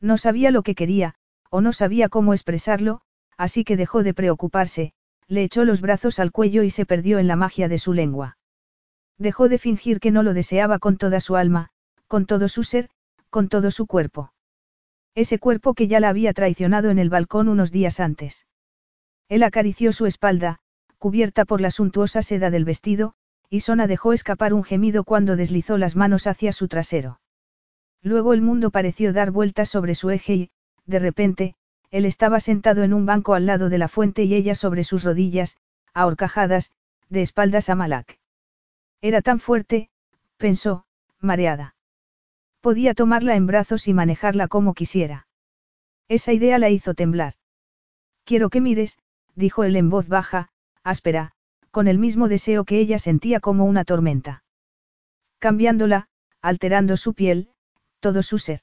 No 0.00 0.18
sabía 0.18 0.50
lo 0.50 0.62
que 0.62 0.74
quería, 0.74 1.14
o 1.50 1.60
no 1.60 1.72
sabía 1.72 2.08
cómo 2.08 2.32
expresarlo, 2.32 3.00
así 3.36 3.64
que 3.64 3.76
dejó 3.76 4.02
de 4.02 4.14
preocuparse, 4.14 4.92
le 5.28 5.42
echó 5.42 5.64
los 5.64 5.80
brazos 5.80 6.18
al 6.18 6.32
cuello 6.32 6.62
y 6.62 6.70
se 6.70 6.86
perdió 6.86 7.18
en 7.18 7.26
la 7.26 7.36
magia 7.36 7.68
de 7.68 7.78
su 7.78 7.92
lengua. 7.92 8.38
Dejó 9.18 9.48
de 9.48 9.58
fingir 9.58 9.98
que 10.00 10.10
no 10.10 10.22
lo 10.22 10.34
deseaba 10.34 10.78
con 10.78 10.98
toda 10.98 11.20
su 11.20 11.36
alma, 11.36 11.70
con 12.06 12.26
todo 12.26 12.48
su 12.48 12.62
ser, 12.62 12.90
con 13.30 13.48
todo 13.48 13.70
su 13.70 13.86
cuerpo. 13.86 14.32
Ese 15.14 15.38
cuerpo 15.38 15.74
que 15.74 15.88
ya 15.88 15.98
la 15.98 16.10
había 16.10 16.34
traicionado 16.34 16.90
en 16.90 16.98
el 16.98 17.08
balcón 17.08 17.48
unos 17.48 17.72
días 17.72 18.00
antes. 18.00 18.46
Él 19.28 19.42
acarició 19.42 19.92
su 19.92 20.06
espalda, 20.06 20.60
cubierta 20.98 21.44
por 21.44 21.60
la 21.60 21.70
suntuosa 21.70 22.22
seda 22.22 22.50
del 22.50 22.64
vestido, 22.64 23.14
y 23.48 23.60
Sona 23.60 23.86
dejó 23.86 24.12
escapar 24.12 24.52
un 24.52 24.62
gemido 24.62 25.04
cuando 25.04 25.36
deslizó 25.36 25.78
las 25.78 25.96
manos 25.96 26.26
hacia 26.26 26.52
su 26.52 26.68
trasero. 26.68 27.20
Luego 28.06 28.34
el 28.34 28.40
mundo 28.40 28.70
pareció 28.70 29.12
dar 29.12 29.32
vueltas 29.32 29.68
sobre 29.68 29.96
su 29.96 30.10
eje 30.10 30.34
y, 30.36 30.50
de 30.84 31.00
repente, 31.00 31.56
él 31.90 32.04
estaba 32.04 32.38
sentado 32.38 32.84
en 32.84 32.94
un 32.94 33.04
banco 33.04 33.34
al 33.34 33.46
lado 33.46 33.68
de 33.68 33.78
la 33.78 33.88
fuente 33.88 34.22
y 34.22 34.36
ella 34.36 34.54
sobre 34.54 34.84
sus 34.84 35.02
rodillas, 35.02 35.56
ahorcajadas, 35.92 36.70
de 37.08 37.22
espaldas 37.22 37.68
a 37.68 37.74
Malak. 37.74 38.20
Era 39.00 39.22
tan 39.22 39.40
fuerte, 39.40 39.90
pensó, 40.36 40.84
mareada. 41.18 41.74
Podía 42.60 42.94
tomarla 42.94 43.34
en 43.34 43.48
brazos 43.48 43.88
y 43.88 43.92
manejarla 43.92 44.46
como 44.46 44.74
quisiera. 44.74 45.26
Esa 46.06 46.32
idea 46.32 46.60
la 46.60 46.70
hizo 46.70 46.94
temblar. 46.94 47.34
Quiero 48.22 48.50
que 48.50 48.60
mires, 48.60 48.98
dijo 49.34 49.64
él 49.64 49.74
en 49.74 49.90
voz 49.90 50.06
baja, 50.06 50.50
áspera, 50.84 51.32
con 51.72 51.88
el 51.88 51.98
mismo 51.98 52.28
deseo 52.28 52.64
que 52.66 52.78
ella 52.78 53.00
sentía 53.00 53.40
como 53.40 53.64
una 53.64 53.84
tormenta. 53.84 54.44
Cambiándola, 55.40 56.06
alterando 56.40 56.96
su 56.96 57.12
piel, 57.12 57.50
todo 58.06 58.22
su 58.22 58.38
ser. 58.38 58.60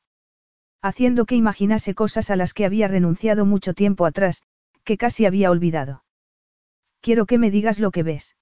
Haciendo 0.81 1.25
que 1.25 1.35
imaginase 1.35 1.93
cosas 1.93 2.30
a 2.30 2.38
las 2.38 2.53
que 2.53 2.63
había 2.63 2.88
renunciado 2.88 3.45
mucho 3.45 3.73
tiempo 3.73 4.05
atrás, 4.05 4.43
que 4.85 4.95
casi 4.95 5.25
había 5.25 5.51
olvidado. 5.51 6.05
Quiero 7.01 7.25
que 7.25 7.38
me 7.38 7.51
digas 7.51 7.77
lo 7.77 7.91
que 7.91 8.03
ves. 8.03 8.38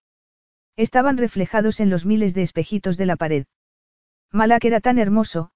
Estaban 0.78 1.18
reflejados 1.18 1.80
en 1.80 1.90
los 1.90 2.06
miles 2.06 2.36
de 2.36 2.44
espejitos 2.44 2.98
de 2.98 3.08
la 3.08 3.16
pared. 3.16 3.46
Malak 4.32 4.64
era 4.66 4.80
tan 4.80 5.00
hermoso, 5.00 5.50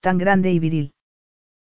tan 0.00 0.18
grande 0.18 0.52
y 0.52 0.58
viril. 0.58 0.92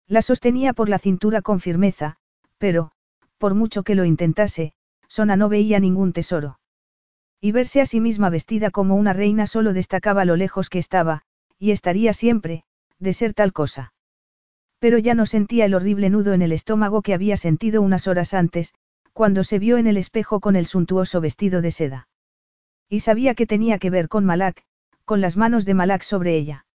La 0.09 0.23
sostenía 0.23 0.73
por 0.73 0.89
la 0.89 0.99
cintura 0.99 1.41
con 1.41 1.61
firmeza, 1.61 2.17
pero, 2.59 2.91
por 3.39 3.55
mucho 3.55 3.85
que 3.85 3.95
lo 3.95 4.05
intentase, 4.05 4.73
Sona 5.07 5.37
no 5.37 5.49
veía 5.49 5.79
ningún 5.79 6.13
tesoro. 6.13 6.59
Y 7.41 7.53
verse 7.53 7.81
a 7.81 7.87
sí 7.87 8.01
misma 8.01 8.29
vestida 8.29 8.73
como 8.73 8.97
una 8.97 9.13
reina 9.13 9.47
solo 9.47 9.73
destacaba 9.73 10.25
lo 10.25 10.35
lejos 10.35 10.69
que 10.69 10.81
estaba, 10.81 11.23
y 11.61 11.71
estaría 11.71 12.13
siempre, 12.13 12.65
de 13.01 13.13
ser 13.13 13.35
tal 13.35 13.53
cosa. 13.53 13.93
Pero 14.79 14.99
ya 14.99 15.15
no 15.15 15.27
sentía 15.27 15.65
el 15.65 15.75
horrible 15.75 16.11
nudo 16.11 16.33
en 16.33 16.43
el 16.43 16.53
estómago 16.53 17.03
que 17.03 17.15
había 17.15 17.37
sentido 17.37 17.83
unas 17.83 18.07
horas 18.07 18.33
antes, 18.33 18.75
cuando 19.13 19.45
se 19.45 19.59
vio 19.59 19.77
en 19.77 19.87
el 19.87 19.97
espejo 19.97 20.41
con 20.41 20.57
el 20.57 20.67
suntuoso 20.67 21.21
vestido 21.21 21.61
de 21.61 21.71
seda. 21.71 22.09
Y 22.89 23.01
sabía 23.01 23.35
que 23.35 23.47
tenía 23.47 23.79
que 23.79 23.91
ver 23.91 24.09
con 24.09 24.25
Malak, 24.25 24.63
con 25.05 25.21
las 25.21 25.37
manos 25.37 25.65
de 25.65 25.75
Malak 25.75 26.03
sobre 26.03 26.37
ella. 26.37 26.67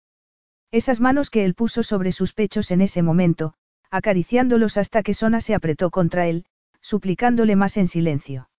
Esas 0.70 1.00
manos 1.00 1.30
que 1.30 1.44
él 1.44 1.54
puso 1.54 1.82
sobre 1.82 2.12
sus 2.12 2.32
pechos 2.32 2.70
en 2.70 2.80
ese 2.80 3.02
momento, 3.02 3.54
acariciándolos 3.90 4.76
hasta 4.76 5.02
que 5.02 5.14
Sona 5.14 5.40
se 5.40 5.54
apretó 5.54 5.90
contra 5.90 6.26
él, 6.26 6.46
suplicándole 6.80 7.56
más 7.56 7.76
en 7.76 7.88
silencio. 7.88 8.50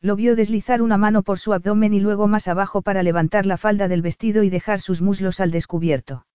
Lo 0.00 0.16
vio 0.16 0.36
deslizar 0.36 0.82
una 0.82 0.96
mano 0.96 1.22
por 1.22 1.38
su 1.38 1.52
abdomen 1.52 1.94
y 1.94 2.00
luego 2.00 2.28
más 2.28 2.48
abajo 2.48 2.82
para 2.82 3.02
levantar 3.02 3.46
la 3.46 3.56
falda 3.56 3.88
del 3.88 4.02
vestido 4.02 4.42
y 4.42 4.50
dejar 4.50 4.80
sus 4.80 5.00
muslos 5.00 5.40
al 5.40 5.50
descubierto. 5.50 6.26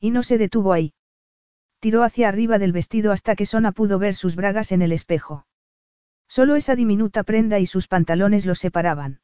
Y 0.00 0.10
no 0.10 0.22
se 0.22 0.38
detuvo 0.38 0.72
ahí. 0.72 0.94
Tiró 1.80 2.02
hacia 2.02 2.28
arriba 2.28 2.58
del 2.58 2.72
vestido 2.72 3.12
hasta 3.12 3.36
que 3.36 3.46
Sona 3.46 3.72
pudo 3.72 3.98
ver 3.98 4.14
sus 4.14 4.36
bragas 4.36 4.72
en 4.72 4.82
el 4.82 4.92
espejo. 4.92 5.46
Solo 6.28 6.56
esa 6.56 6.74
diminuta 6.74 7.22
prenda 7.22 7.58
y 7.58 7.66
sus 7.66 7.86
pantalones 7.86 8.46
los 8.46 8.58
separaban. 8.58 9.20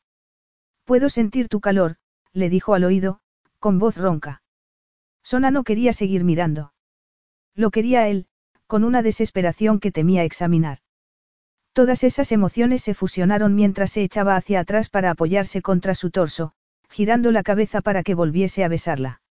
Puedo 0.85 1.09
sentir 1.09 1.49
tu 1.49 1.61
calor, 1.61 1.97
le 2.33 2.49
dijo 2.49 2.75
al 2.75 2.85
oído, 2.85 3.21
con 3.59 3.79
voz 3.79 3.97
ronca. 3.97 4.43
Sona 5.23 5.51
no 5.51 5.65
quería 5.65 5.93
seguir 5.93 6.25
mirando. 6.25 6.73
Lo 7.55 7.71
quería 7.71 8.09
él, 8.09 8.27
con 8.67 8.85
una 8.85 9.03
desesperación 9.03 9.81
que 9.81 9.93
temía 9.93 10.25
examinar. 10.25 10.79
Todas 11.73 12.05
esas 12.05 12.33
emociones 12.33 12.83
se 12.83 12.95
fusionaron 12.95 13.55
mientras 13.55 13.93
se 13.93 14.03
echaba 14.03 14.37
hacia 14.37 14.61
atrás 14.61 14.89
para 14.91 15.11
apoyarse 15.11 15.63
contra 15.63 15.95
su 15.95 16.11
torso, 16.11 16.53
girando 16.91 17.33
la 17.33 17.43
cabeza 17.43 17.81
para 17.81 18.03
que 18.03 18.15
volviese 18.15 18.63
a 18.63 18.69
besarla. 18.69 19.22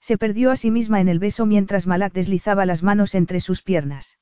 Se 0.00 0.18
perdió 0.18 0.50
a 0.50 0.56
sí 0.56 0.70
misma 0.70 1.00
en 1.00 1.08
el 1.08 1.18
beso 1.18 1.46
mientras 1.46 1.86
Malak 1.86 2.12
deslizaba 2.12 2.66
las 2.66 2.82
manos 2.82 3.14
entre 3.14 3.40
sus 3.40 3.62
piernas. 3.62 4.18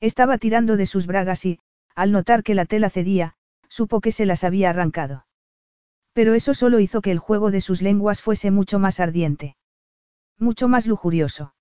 Estaba 0.00 0.38
tirando 0.38 0.76
de 0.76 0.86
sus 0.86 1.06
bragas 1.06 1.44
y, 1.44 1.58
al 1.94 2.12
notar 2.12 2.42
que 2.42 2.54
la 2.54 2.64
tela 2.64 2.90
cedía, 2.90 3.34
supo 3.68 4.00
que 4.00 4.12
se 4.12 4.26
las 4.26 4.44
había 4.44 4.70
arrancado. 4.70 5.26
Pero 6.12 6.34
eso 6.34 6.54
solo 6.54 6.80
hizo 6.80 7.00
que 7.00 7.10
el 7.10 7.18
juego 7.18 7.50
de 7.50 7.60
sus 7.60 7.82
lenguas 7.82 8.20
fuese 8.20 8.50
mucho 8.50 8.78
más 8.78 9.00
ardiente. 9.00 9.56
Mucho 10.38 10.68
más 10.68 10.86
lujurioso. 10.86 11.54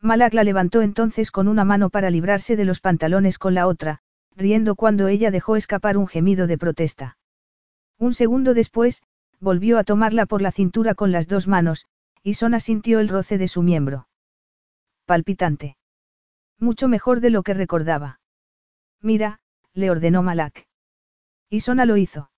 Malak 0.00 0.34
la 0.34 0.44
levantó 0.44 0.82
entonces 0.82 1.30
con 1.30 1.48
una 1.48 1.64
mano 1.64 1.90
para 1.90 2.10
librarse 2.10 2.56
de 2.56 2.64
los 2.64 2.80
pantalones 2.80 3.38
con 3.38 3.54
la 3.54 3.66
otra, 3.66 4.00
riendo 4.36 4.74
cuando 4.74 5.08
ella 5.08 5.30
dejó 5.30 5.56
escapar 5.56 5.96
un 5.96 6.06
gemido 6.06 6.46
de 6.46 6.58
protesta. 6.58 7.16
Un 7.98 8.12
segundo 8.12 8.52
después, 8.52 9.02
volvió 9.40 9.78
a 9.78 9.84
tomarla 9.84 10.26
por 10.26 10.42
la 10.42 10.52
cintura 10.52 10.94
con 10.94 11.10
las 11.12 11.26
dos 11.26 11.48
manos, 11.48 11.86
y 12.24 12.34
Sona 12.34 12.58
sintió 12.58 13.00
el 13.00 13.08
roce 13.08 13.36
de 13.36 13.48
su 13.48 13.62
miembro. 13.62 14.08
Palpitante. 15.04 15.76
Mucho 16.58 16.88
mejor 16.88 17.20
de 17.20 17.28
lo 17.28 17.42
que 17.42 17.52
recordaba. 17.52 18.18
Mira, 19.02 19.40
le 19.74 19.90
ordenó 19.90 20.22
Malak. 20.22 20.66
Y 21.50 21.60
Sona 21.60 21.84
lo 21.84 21.98
hizo. 21.98 22.30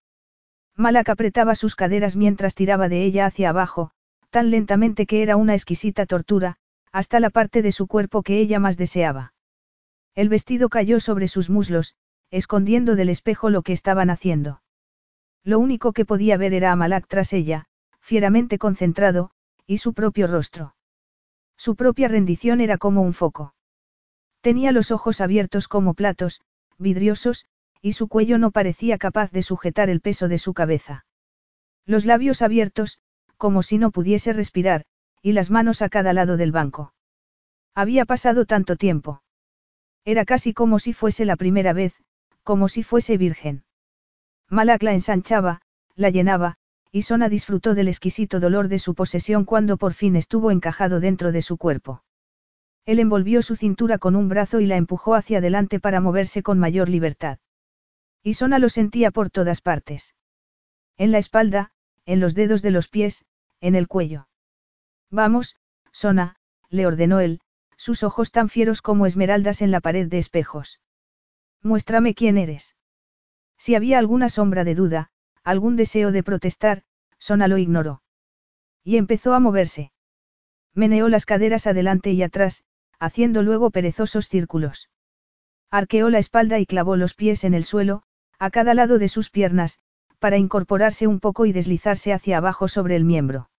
Malak 0.74 1.08
apretaba 1.08 1.54
sus 1.54 1.76
caderas 1.76 2.16
mientras 2.16 2.56
tiraba 2.56 2.88
de 2.88 3.04
ella 3.04 3.26
hacia 3.26 3.50
abajo, 3.50 3.92
tan 4.30 4.50
lentamente 4.50 5.06
que 5.06 5.22
era 5.22 5.36
una 5.36 5.54
exquisita 5.54 6.04
tortura, 6.04 6.56
hasta 6.90 7.20
la 7.20 7.30
parte 7.30 7.62
de 7.62 7.70
su 7.70 7.86
cuerpo 7.86 8.24
que 8.24 8.40
ella 8.40 8.58
más 8.58 8.76
deseaba. 8.76 9.34
El 10.16 10.28
vestido 10.28 10.68
cayó 10.68 10.98
sobre 10.98 11.28
sus 11.28 11.48
muslos, 11.48 11.94
escondiendo 12.32 12.96
del 12.96 13.08
espejo 13.08 13.50
lo 13.50 13.62
que 13.62 13.72
estaban 13.72 14.10
haciendo. 14.10 14.62
Lo 15.44 15.60
único 15.60 15.92
que 15.92 16.04
podía 16.04 16.36
ver 16.36 16.54
era 16.54 16.72
a 16.72 16.76
Malak 16.76 17.06
tras 17.06 17.32
ella, 17.32 17.66
fieramente 18.00 18.58
concentrado, 18.58 19.30
y 19.66 19.78
su 19.78 19.92
propio 19.92 20.26
rostro. 20.26 20.76
Su 21.56 21.76
propia 21.76 22.08
rendición 22.08 22.60
era 22.60 22.78
como 22.78 23.02
un 23.02 23.14
foco. 23.14 23.54
Tenía 24.40 24.72
los 24.72 24.90
ojos 24.90 25.20
abiertos 25.20 25.68
como 25.68 25.94
platos, 25.94 26.40
vidriosos, 26.78 27.46
y 27.80 27.92
su 27.92 28.08
cuello 28.08 28.38
no 28.38 28.50
parecía 28.50 28.98
capaz 28.98 29.30
de 29.30 29.42
sujetar 29.42 29.90
el 29.90 30.00
peso 30.00 30.28
de 30.28 30.38
su 30.38 30.54
cabeza. 30.54 31.04
Los 31.84 32.04
labios 32.04 32.42
abiertos, 32.42 33.00
como 33.36 33.62
si 33.62 33.78
no 33.78 33.90
pudiese 33.90 34.32
respirar, 34.32 34.84
y 35.22 35.32
las 35.32 35.50
manos 35.50 35.82
a 35.82 35.88
cada 35.88 36.12
lado 36.12 36.36
del 36.36 36.52
banco. 36.52 36.94
Había 37.74 38.04
pasado 38.04 38.46
tanto 38.46 38.76
tiempo. 38.76 39.22
Era 40.04 40.24
casi 40.24 40.54
como 40.54 40.78
si 40.78 40.92
fuese 40.92 41.24
la 41.24 41.36
primera 41.36 41.72
vez, 41.72 41.94
como 42.42 42.68
si 42.68 42.82
fuese 42.82 43.18
virgen. 43.18 43.64
Malak 44.48 44.82
la 44.82 44.92
ensanchaba, 44.92 45.62
la 45.96 46.10
llenaba, 46.10 46.58
y 46.96 47.02
Sona 47.02 47.28
disfrutó 47.28 47.74
del 47.74 47.88
exquisito 47.88 48.40
dolor 48.40 48.68
de 48.68 48.78
su 48.78 48.94
posesión 48.94 49.44
cuando 49.44 49.76
por 49.76 49.92
fin 49.92 50.16
estuvo 50.16 50.50
encajado 50.50 50.98
dentro 50.98 51.30
de 51.30 51.42
su 51.42 51.58
cuerpo. 51.58 52.02
Él 52.86 53.00
envolvió 53.00 53.42
su 53.42 53.54
cintura 53.54 53.98
con 53.98 54.16
un 54.16 54.30
brazo 54.30 54.60
y 54.60 54.66
la 54.66 54.76
empujó 54.76 55.14
hacia 55.14 55.36
adelante 55.36 55.78
para 55.78 56.00
moverse 56.00 56.42
con 56.42 56.58
mayor 56.58 56.88
libertad. 56.88 57.38
Y 58.22 58.32
Sona 58.32 58.58
lo 58.58 58.70
sentía 58.70 59.10
por 59.10 59.28
todas 59.28 59.60
partes. 59.60 60.14
En 60.96 61.12
la 61.12 61.18
espalda, 61.18 61.70
en 62.06 62.18
los 62.18 62.34
dedos 62.34 62.62
de 62.62 62.70
los 62.70 62.88
pies, 62.88 63.26
en 63.60 63.74
el 63.74 63.88
cuello. 63.88 64.30
Vamos, 65.10 65.56
Sona, 65.92 66.36
le 66.70 66.86
ordenó 66.86 67.20
él, 67.20 67.40
sus 67.76 68.04
ojos 68.04 68.32
tan 68.32 68.48
fieros 68.48 68.80
como 68.80 69.04
esmeraldas 69.04 69.60
en 69.60 69.70
la 69.70 69.80
pared 69.82 70.08
de 70.08 70.16
espejos. 70.16 70.80
Muéstrame 71.62 72.14
quién 72.14 72.38
eres. 72.38 72.74
Si 73.58 73.74
había 73.74 73.98
alguna 73.98 74.30
sombra 74.30 74.64
de 74.64 74.74
duda, 74.74 75.10
algún 75.46 75.76
deseo 75.76 76.10
de 76.10 76.24
protestar, 76.24 76.82
Sona 77.18 77.48
lo 77.48 77.58
ignoró. 77.58 78.02
Y 78.84 78.96
empezó 78.96 79.34
a 79.34 79.40
moverse. 79.40 79.92
Meneó 80.74 81.08
las 81.08 81.26
caderas 81.26 81.66
adelante 81.66 82.12
y 82.12 82.22
atrás, 82.22 82.64
haciendo 82.98 83.42
luego 83.42 83.70
perezosos 83.70 84.28
círculos. 84.28 84.90
Arqueó 85.70 86.10
la 86.10 86.18
espalda 86.18 86.58
y 86.58 86.66
clavó 86.66 86.96
los 86.96 87.14
pies 87.14 87.44
en 87.44 87.54
el 87.54 87.64
suelo, 87.64 88.02
a 88.38 88.50
cada 88.50 88.74
lado 88.74 88.98
de 88.98 89.08
sus 89.08 89.30
piernas, 89.30 89.80
para 90.18 90.38
incorporarse 90.38 91.06
un 91.06 91.20
poco 91.20 91.46
y 91.46 91.52
deslizarse 91.52 92.12
hacia 92.12 92.38
abajo 92.38 92.68
sobre 92.68 92.96
el 92.96 93.04
miembro. 93.04 93.50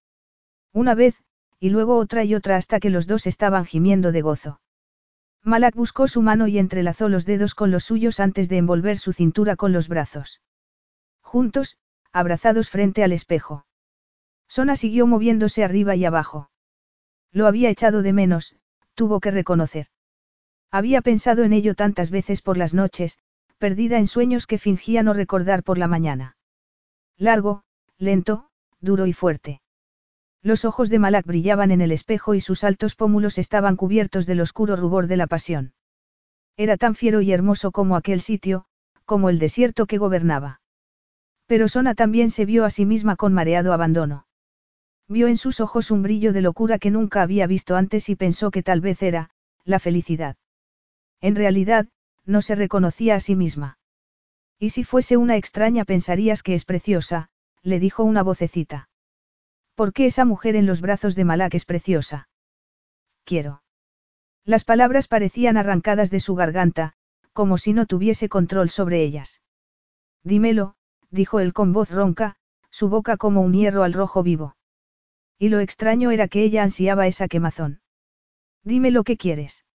Una 0.73 0.95
vez, 0.95 1.23
y 1.59 1.69
luego 1.69 1.97
otra 1.97 2.23
y 2.23 2.35
otra 2.35 2.55
hasta 2.55 2.79
que 2.79 2.89
los 2.89 3.07
dos 3.07 3.27
estaban 3.27 3.65
gimiendo 3.65 4.11
de 4.11 4.21
gozo. 4.21 4.61
Malak 5.43 5.75
buscó 5.75 6.07
su 6.07 6.21
mano 6.21 6.47
y 6.47 6.59
entrelazó 6.59 7.09
los 7.09 7.25
dedos 7.25 7.55
con 7.55 7.71
los 7.71 7.85
suyos 7.85 8.19
antes 8.19 8.49
de 8.49 8.57
envolver 8.57 8.97
su 8.97 9.13
cintura 9.13 9.55
con 9.55 9.71
los 9.71 9.87
brazos. 9.87 10.41
Juntos, 11.21 11.77
abrazados 12.11 12.69
frente 12.69 13.03
al 13.03 13.11
espejo. 13.11 13.65
Sona 14.47 14.75
siguió 14.75 15.07
moviéndose 15.07 15.63
arriba 15.63 15.95
y 15.95 16.05
abajo. 16.05 16.49
Lo 17.31 17.47
había 17.47 17.69
echado 17.69 18.01
de 18.01 18.13
menos, 18.13 18.55
tuvo 18.95 19.19
que 19.19 19.31
reconocer. 19.31 19.87
Había 20.71 21.01
pensado 21.01 21.43
en 21.43 21.53
ello 21.53 21.75
tantas 21.75 22.11
veces 22.11 22.41
por 22.41 22.57
las 22.57 22.73
noches, 22.73 23.19
perdida 23.57 23.97
en 23.97 24.07
sueños 24.07 24.47
que 24.47 24.57
fingía 24.57 25.03
no 25.03 25.13
recordar 25.13 25.63
por 25.63 25.77
la 25.77 25.87
mañana. 25.87 26.37
Largo, 27.17 27.63
lento, 27.97 28.49
duro 28.79 29.07
y 29.07 29.13
fuerte. 29.13 29.61
Los 30.43 30.65
ojos 30.65 30.89
de 30.89 30.99
Malak 30.99 31.25
brillaban 31.25 31.71
en 31.71 31.81
el 31.81 31.91
espejo 31.91 32.35
y 32.35 32.41
sus 32.41 32.63
altos 32.63 32.95
pómulos 32.95 33.37
estaban 33.37 33.75
cubiertos 33.75 34.25
del 34.25 34.41
oscuro 34.41 34.75
rubor 34.75 35.07
de 35.07 35.17
la 35.17 35.27
pasión. 35.27 35.73
Era 36.55 36.77
tan 36.77 36.95
fiero 36.95 37.21
y 37.21 37.31
hermoso 37.31 37.71
como 37.71 37.95
aquel 37.95 38.21
sitio, 38.21 38.65
como 39.05 39.29
el 39.29 39.39
desierto 39.39 39.85
que 39.85 39.97
gobernaba. 39.97 40.61
Pero 41.47 41.67
Sona 41.67 41.95
también 41.95 42.29
se 42.29 42.45
vio 42.45 42.65
a 42.65 42.69
sí 42.69 42.85
misma 42.85 43.15
con 43.15 43.33
mareado 43.33 43.73
abandono. 43.73 44.27
Vio 45.07 45.27
en 45.27 45.37
sus 45.37 45.61
ojos 45.61 45.89
un 45.89 46.03
brillo 46.03 46.33
de 46.33 46.41
locura 46.41 46.77
que 46.77 46.91
nunca 46.91 47.21
había 47.21 47.47
visto 47.47 47.75
antes 47.75 48.09
y 48.09 48.15
pensó 48.15 48.51
que 48.51 48.63
tal 48.63 48.81
vez 48.81 49.01
era, 49.01 49.29
la 49.63 49.79
felicidad. 49.79 50.35
En 51.21 51.35
realidad, 51.35 51.87
no 52.25 52.41
se 52.41 52.55
reconocía 52.55 53.15
a 53.15 53.19
sí 53.21 53.35
misma. 53.35 53.79
Y 54.59 54.71
si 54.71 54.83
fuese 54.83 55.15
una 55.15 55.37
extraña 55.37 55.85
pensarías 55.85 56.43
que 56.43 56.53
es 56.53 56.65
preciosa, 56.65 57.29
le 57.63 57.79
dijo 57.79 58.03
una 58.03 58.23
vocecita. 58.23 58.89
¿Por 59.75 59.93
qué 59.93 60.07
esa 60.07 60.25
mujer 60.25 60.55
en 60.55 60.65
los 60.65 60.81
brazos 60.81 61.15
de 61.15 61.23
Malak 61.23 61.53
es 61.53 61.63
preciosa? 61.63 62.27
Quiero. 63.23 63.61
Las 64.43 64.63
palabras 64.63 65.07
parecían 65.07 65.55
arrancadas 65.55 66.09
de 66.09 66.19
su 66.19 66.35
garganta, 66.35 66.93
como 67.31 67.57
si 67.57 67.73
no 67.73 67.85
tuviese 67.85 68.29
control 68.29 68.69
sobre 68.69 69.03
ellas. 69.03 69.41
Dímelo, 70.23 70.76
dijo 71.09 71.39
él 71.39 71.53
con 71.53 71.73
voz 71.73 71.89
ronca, 71.91 72.35
su 72.69 72.89
boca 72.89 73.17
como 73.17 73.41
un 73.41 73.53
hierro 73.53 73.83
al 73.83 73.93
rojo 73.93 74.23
vivo. 74.23 74.55
Y 75.39 75.49
lo 75.49 75.59
extraño 75.59 76.11
era 76.11 76.27
que 76.27 76.43
ella 76.43 76.63
ansiaba 76.63 77.07
esa 77.07 77.27
quemazón. 77.27 77.81
Dime 78.63 78.91
lo 78.91 79.03
que 79.03 79.17
quieres. 79.17 79.65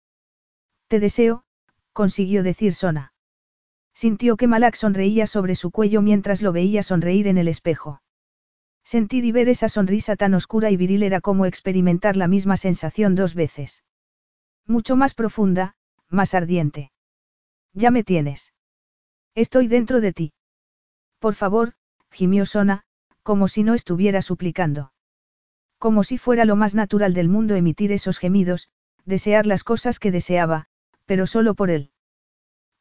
Te 0.89 1.01
deseo, 1.01 1.45
consiguió 1.93 2.43
decir 2.43 2.75
Sona. 2.75 3.13
Sintió 3.95 4.37
que 4.37 4.47
Malak 4.47 4.75
sonreía 4.75 5.27
sobre 5.27 5.55
su 5.55 5.71
cuello 5.71 6.03
mientras 6.03 6.43
lo 6.43 6.53
veía 6.53 6.83
sonreír 6.83 7.27
en 7.27 7.39
el 7.39 7.49
espejo. 7.49 8.03
Sentir 8.85 9.25
y 9.25 9.33
ver 9.33 9.49
esa 9.49 9.69
sonrisa 9.69 10.17
tan 10.17 10.35
oscura 10.35 10.71
y 10.71 10.77
viril 10.77 11.03
era 11.03 11.21
como 11.21 11.47
experimentar 11.47 12.17
la 12.17 12.27
misma 12.27 12.57
sensación 12.57 13.15
dos 13.15 13.35
veces. 13.35 13.85
Mucho 14.67 14.97
más 14.97 15.15
profunda, 15.15 15.77
más 16.09 16.35
ardiente. 16.35 16.91
Ya 17.73 17.91
me 17.91 18.03
tienes. 18.05 18.53
Estoy 19.35 19.69
dentro 19.69 20.01
de 20.01 20.13
ti. 20.13 20.33
Por 21.23 21.37
favor, 21.37 21.75
gimió 22.11 22.45
Sona, 22.47 22.83
como 23.23 23.47
si 23.47 23.63
no 23.63 23.75
estuviera 23.75 24.23
suplicando. 24.23 24.93
Como 25.79 26.03
si 26.03 26.19
fuera 26.19 26.45
lo 26.45 26.57
más 26.57 26.75
natural 26.75 27.15
del 27.15 27.29
mundo 27.29 27.55
emitir 27.55 27.93
esos 27.93 28.19
gemidos, 28.19 28.71
desear 29.05 29.47
las 29.47 29.63
cosas 29.63 30.01
que 30.01 30.11
deseaba, 30.11 30.67
pero 31.07 31.29
solo 31.29 31.55
por 31.55 31.71
él. 31.71 31.93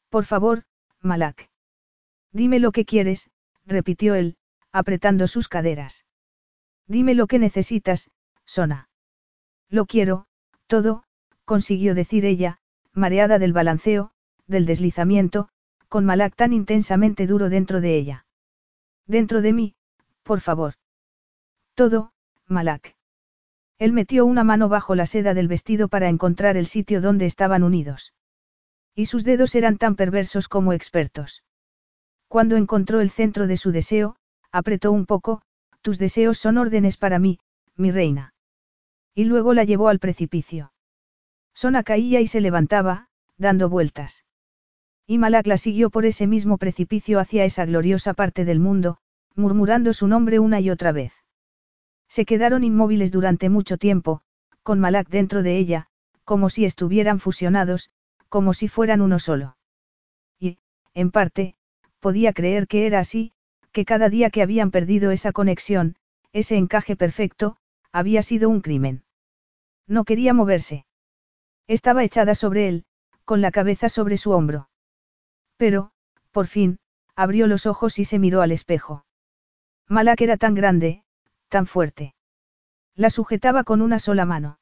Por 0.09 0.25
favor, 0.25 0.63
Malak. 1.01 1.51
Dime 2.31 2.57
lo 2.59 2.71
que 2.71 2.83
quieres, 2.83 3.29
repitió 3.63 4.15
él, 4.15 4.37
apretando 4.71 5.27
sus 5.27 5.47
caderas. 5.47 6.03
Dime 6.87 7.13
lo 7.13 7.27
que 7.27 7.37
necesitas, 7.37 8.09
Sona. 8.43 8.89
Lo 9.69 9.85
quiero, 9.85 10.25
todo, 10.65 11.03
consiguió 11.45 11.93
decir 11.93 12.25
ella, 12.25 12.57
mareada 12.91 13.37
del 13.37 13.53
balanceo, 13.53 14.13
del 14.47 14.65
deslizamiento, 14.65 15.49
con 15.89 16.05
Malak 16.05 16.35
tan 16.35 16.53
intensamente 16.53 17.27
duro 17.27 17.47
dentro 17.47 17.81
de 17.81 17.95
ella. 17.97 18.25
Dentro 19.07 19.41
de 19.41 19.53
mí, 19.53 19.75
por 20.23 20.41
favor. 20.41 20.75
Todo, 21.75 22.13
Malak. 22.47 22.95
Él 23.77 23.93
metió 23.93 24.25
una 24.25 24.43
mano 24.43 24.69
bajo 24.69 24.93
la 24.93 25.05
seda 25.05 25.33
del 25.33 25.47
vestido 25.47 25.87
para 25.87 26.07
encontrar 26.07 26.55
el 26.55 26.67
sitio 26.67 27.01
donde 27.01 27.25
estaban 27.25 27.63
unidos. 27.63 28.13
Y 28.93 29.07
sus 29.07 29.23
dedos 29.23 29.55
eran 29.55 29.77
tan 29.77 29.95
perversos 29.95 30.47
como 30.47 30.73
expertos. 30.73 31.43
Cuando 32.27 32.57
encontró 32.57 33.01
el 33.01 33.09
centro 33.09 33.47
de 33.47 33.57
su 33.57 33.71
deseo, 33.71 34.17
apretó 34.51 34.91
un 34.91 35.05
poco, 35.05 35.41
tus 35.81 35.97
deseos 35.97 36.37
son 36.37 36.57
órdenes 36.57 36.97
para 36.97 37.19
mí, 37.19 37.39
mi 37.75 37.91
reina. 37.91 38.33
Y 39.15 39.25
luego 39.25 39.53
la 39.53 39.63
llevó 39.63 39.89
al 39.89 39.99
precipicio. 39.99 40.71
Sona 41.53 41.83
caía 41.83 42.21
y 42.21 42.27
se 42.27 42.39
levantaba, 42.39 43.09
dando 43.37 43.67
vueltas. 43.67 44.23
Y 45.07 45.17
Malak 45.17 45.47
la 45.47 45.57
siguió 45.57 45.89
por 45.89 46.05
ese 46.05 46.27
mismo 46.27 46.57
precipicio 46.57 47.19
hacia 47.19 47.45
esa 47.45 47.65
gloriosa 47.65 48.13
parte 48.13 48.45
del 48.45 48.59
mundo, 48.59 48.97
murmurando 49.35 49.93
su 49.93 50.07
nombre 50.07 50.39
una 50.39 50.59
y 50.59 50.69
otra 50.69 50.91
vez. 50.91 51.13
Se 52.07 52.25
quedaron 52.25 52.63
inmóviles 52.63 53.11
durante 53.11 53.49
mucho 53.49 53.77
tiempo, 53.77 54.21
con 54.63 54.79
Malak 54.79 55.09
dentro 55.09 55.43
de 55.43 55.57
ella, 55.57 55.87
como 56.23 56.49
si 56.49 56.65
estuvieran 56.65 57.19
fusionados, 57.19 57.89
como 58.29 58.53
si 58.53 58.67
fueran 58.67 59.01
uno 59.01 59.19
solo. 59.19 59.57
Y, 60.39 60.59
en 60.93 61.11
parte, 61.11 61.55
podía 61.99 62.33
creer 62.33 62.67
que 62.67 62.85
era 62.85 62.99
así, 62.99 63.33
que 63.71 63.85
cada 63.85 64.09
día 64.09 64.29
que 64.29 64.41
habían 64.41 64.71
perdido 64.71 65.11
esa 65.11 65.31
conexión, 65.31 65.95
ese 66.33 66.57
encaje 66.57 66.95
perfecto, 66.95 67.57
había 67.91 68.21
sido 68.21 68.49
un 68.49 68.61
crimen. 68.61 69.03
No 69.87 70.03
quería 70.05 70.33
moverse. 70.33 70.85
Estaba 71.67 72.03
echada 72.03 72.35
sobre 72.35 72.67
él, 72.67 72.85
con 73.25 73.41
la 73.41 73.51
cabeza 73.51 73.89
sobre 73.89 74.17
su 74.17 74.31
hombro. 74.31 74.69
Pero, 75.61 75.91
por 76.31 76.47
fin, 76.47 76.79
abrió 77.15 77.45
los 77.45 77.67
ojos 77.67 77.99
y 77.99 78.05
se 78.05 78.17
miró 78.17 78.41
al 78.41 78.51
espejo. 78.51 79.05
Malak 79.87 80.19
era 80.21 80.35
tan 80.35 80.55
grande, 80.55 81.03
tan 81.49 81.67
fuerte. 81.67 82.15
La 82.95 83.11
sujetaba 83.11 83.63
con 83.63 83.83
una 83.83 83.99
sola 83.99 84.25
mano. 84.25 84.57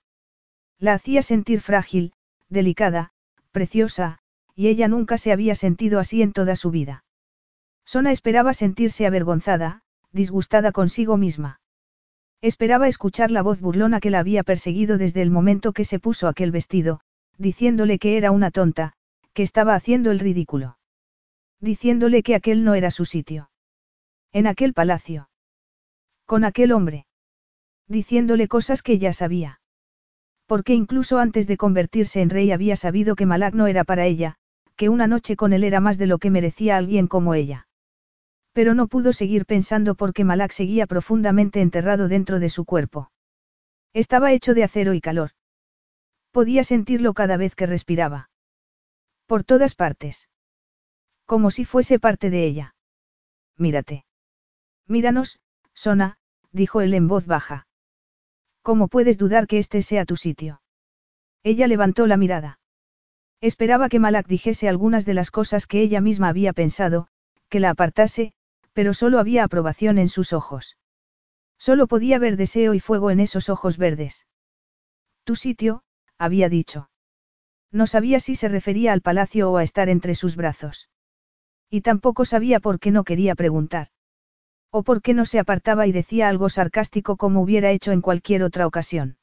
La 0.77 0.91
hacía 0.91 1.21
sentir 1.21 1.61
frágil, 1.61 2.11
delicada, 2.49 3.13
preciosa, 3.53 4.19
y 4.55 4.67
ella 4.67 4.89
nunca 4.89 5.17
se 5.17 5.31
había 5.31 5.55
sentido 5.55 5.99
así 5.99 6.21
en 6.21 6.33
toda 6.33 6.57
su 6.57 6.69
vida. 6.69 7.05
Sona 7.85 8.11
esperaba 8.11 8.53
sentirse 8.53 9.07
avergonzada, 9.07 9.83
disgustada 10.11 10.73
consigo 10.73 11.15
misma. 11.15 11.61
Esperaba 12.41 12.89
escuchar 12.89 13.31
la 13.31 13.41
voz 13.41 13.61
burlona 13.61 14.01
que 14.01 14.09
la 14.09 14.19
había 14.19 14.43
perseguido 14.43 14.97
desde 14.97 15.21
el 15.21 15.31
momento 15.31 15.71
que 15.71 15.85
se 15.85 15.97
puso 15.97 16.27
aquel 16.27 16.51
vestido, 16.51 16.99
diciéndole 17.37 17.99
que 17.99 18.17
era 18.17 18.31
una 18.31 18.51
tonta, 18.51 18.95
que 19.31 19.43
estaba 19.43 19.75
haciendo 19.75 20.11
el 20.11 20.19
ridículo. 20.19 20.75
Diciéndole 21.61 22.23
que 22.23 22.35
aquel 22.35 22.63
no 22.63 22.73
era 22.73 22.89
su 22.91 23.05
sitio. 23.05 23.49
En 24.31 24.47
aquel 24.47 24.73
palacio. 24.73 25.29
Con 26.25 26.45
aquel 26.45 26.71
hombre. 26.71 27.05
Diciéndole 27.87 28.47
cosas 28.47 28.81
que 28.81 28.99
ya 28.99 29.13
sabía. 29.13 29.59
Porque 30.45 30.73
incluso 30.73 31.19
antes 31.19 31.47
de 31.47 31.57
convertirse 31.57 32.21
en 32.21 32.29
rey 32.29 32.51
había 32.51 32.75
sabido 32.75 33.15
que 33.15 33.25
Malak 33.25 33.53
no 33.55 33.67
era 33.67 33.83
para 33.83 34.05
ella, 34.05 34.35
que 34.75 34.89
una 34.89 35.07
noche 35.07 35.35
con 35.35 35.51
él 35.51 35.63
era 35.63 35.81
más 35.81 35.97
de 35.97 36.07
lo 36.07 36.19
que 36.19 36.29
merecía 36.29 36.77
alguien 36.77 37.07
como 37.07 37.33
ella. 37.33 37.67
Pero 38.53 38.73
no 38.73 38.87
pudo 38.87 39.11
seguir 39.11 39.45
pensando 39.45 39.95
porque 39.95 40.23
Malak 40.23 40.51
seguía 40.51 40.87
profundamente 40.87 41.61
enterrado 41.61 42.07
dentro 42.07 42.39
de 42.39 42.49
su 42.49 42.63
cuerpo. 42.63 43.11
Estaba 43.93 44.31
hecho 44.31 44.53
de 44.53 44.63
acero 44.63 44.93
y 44.93 45.01
calor. 45.01 45.31
Podía 46.31 46.63
sentirlo 46.63 47.13
cada 47.13 47.35
vez 47.35 47.55
que 47.55 47.65
respiraba. 47.65 48.29
Por 49.25 49.43
todas 49.43 49.75
partes. 49.75 50.28
Como 51.29 51.51
si 51.51 51.63
fuese 51.63 51.99
parte 51.99 52.31
de 52.31 52.43
ella. 52.43 52.73
Mírate. 53.55 54.03
Míranos, 54.87 55.39
Sona, 55.75 56.17
dijo 56.51 56.81
él 56.81 56.95
en 56.95 57.07
voz 57.07 57.27
baja. 57.27 57.67
¿Cómo 58.63 58.87
puedes 58.87 59.19
dudar 59.19 59.45
que 59.45 59.59
este 59.59 59.83
sea 59.83 60.05
tu 60.05 60.15
sitio? 60.15 60.63
Ella 61.43 61.67
levantó 61.67 62.07
la 62.07 62.17
mirada. 62.17 62.59
Esperaba 63.41 63.89
que 63.89 63.99
Malak 63.99 64.25
dijese 64.25 64.67
algunas 64.67 65.05
de 65.05 65.13
las 65.13 65.29
cosas 65.29 65.67
que 65.67 65.83
ella 65.83 66.01
misma 66.01 66.29
había 66.29 66.51
pensado, 66.51 67.09
que 67.47 67.59
la 67.59 67.69
apartase, 67.69 68.33
pero 68.73 68.95
solo 68.95 69.19
había 69.19 69.43
aprobación 69.43 69.99
en 69.99 70.09
sus 70.09 70.33
ojos. 70.33 70.77
Solo 71.59 71.85
podía 71.85 72.17
ver 72.17 72.37
deseo 72.37 72.73
y 72.73 72.79
fuego 72.79 73.11
en 73.11 73.19
esos 73.19 73.49
ojos 73.49 73.77
verdes. 73.77 74.25
Tu 75.25 75.35
sitio, 75.35 75.83
había 76.17 76.49
dicho. 76.49 76.89
No 77.71 77.85
sabía 77.85 78.19
si 78.19 78.33
se 78.33 78.47
refería 78.47 78.93
al 78.93 79.01
palacio 79.01 79.51
o 79.51 79.57
a 79.57 79.63
estar 79.63 79.89
entre 79.89 80.15
sus 80.15 80.35
brazos. 80.35 80.89
Y 81.69 81.81
tampoco 81.81 82.25
sabía 82.25 82.59
por 82.59 82.79
qué 82.79 82.91
no 82.91 83.03
quería 83.03 83.35
preguntar. 83.35 83.87
O 84.71 84.83
por 84.83 85.01
qué 85.01 85.13
no 85.13 85.25
se 85.25 85.39
apartaba 85.39 85.87
y 85.87 85.91
decía 85.91 86.29
algo 86.29 86.49
sarcástico 86.49 87.17
como 87.17 87.41
hubiera 87.41 87.71
hecho 87.71 87.91
en 87.91 88.01
cualquier 88.01 88.43
otra 88.43 88.67
ocasión. 88.67 89.17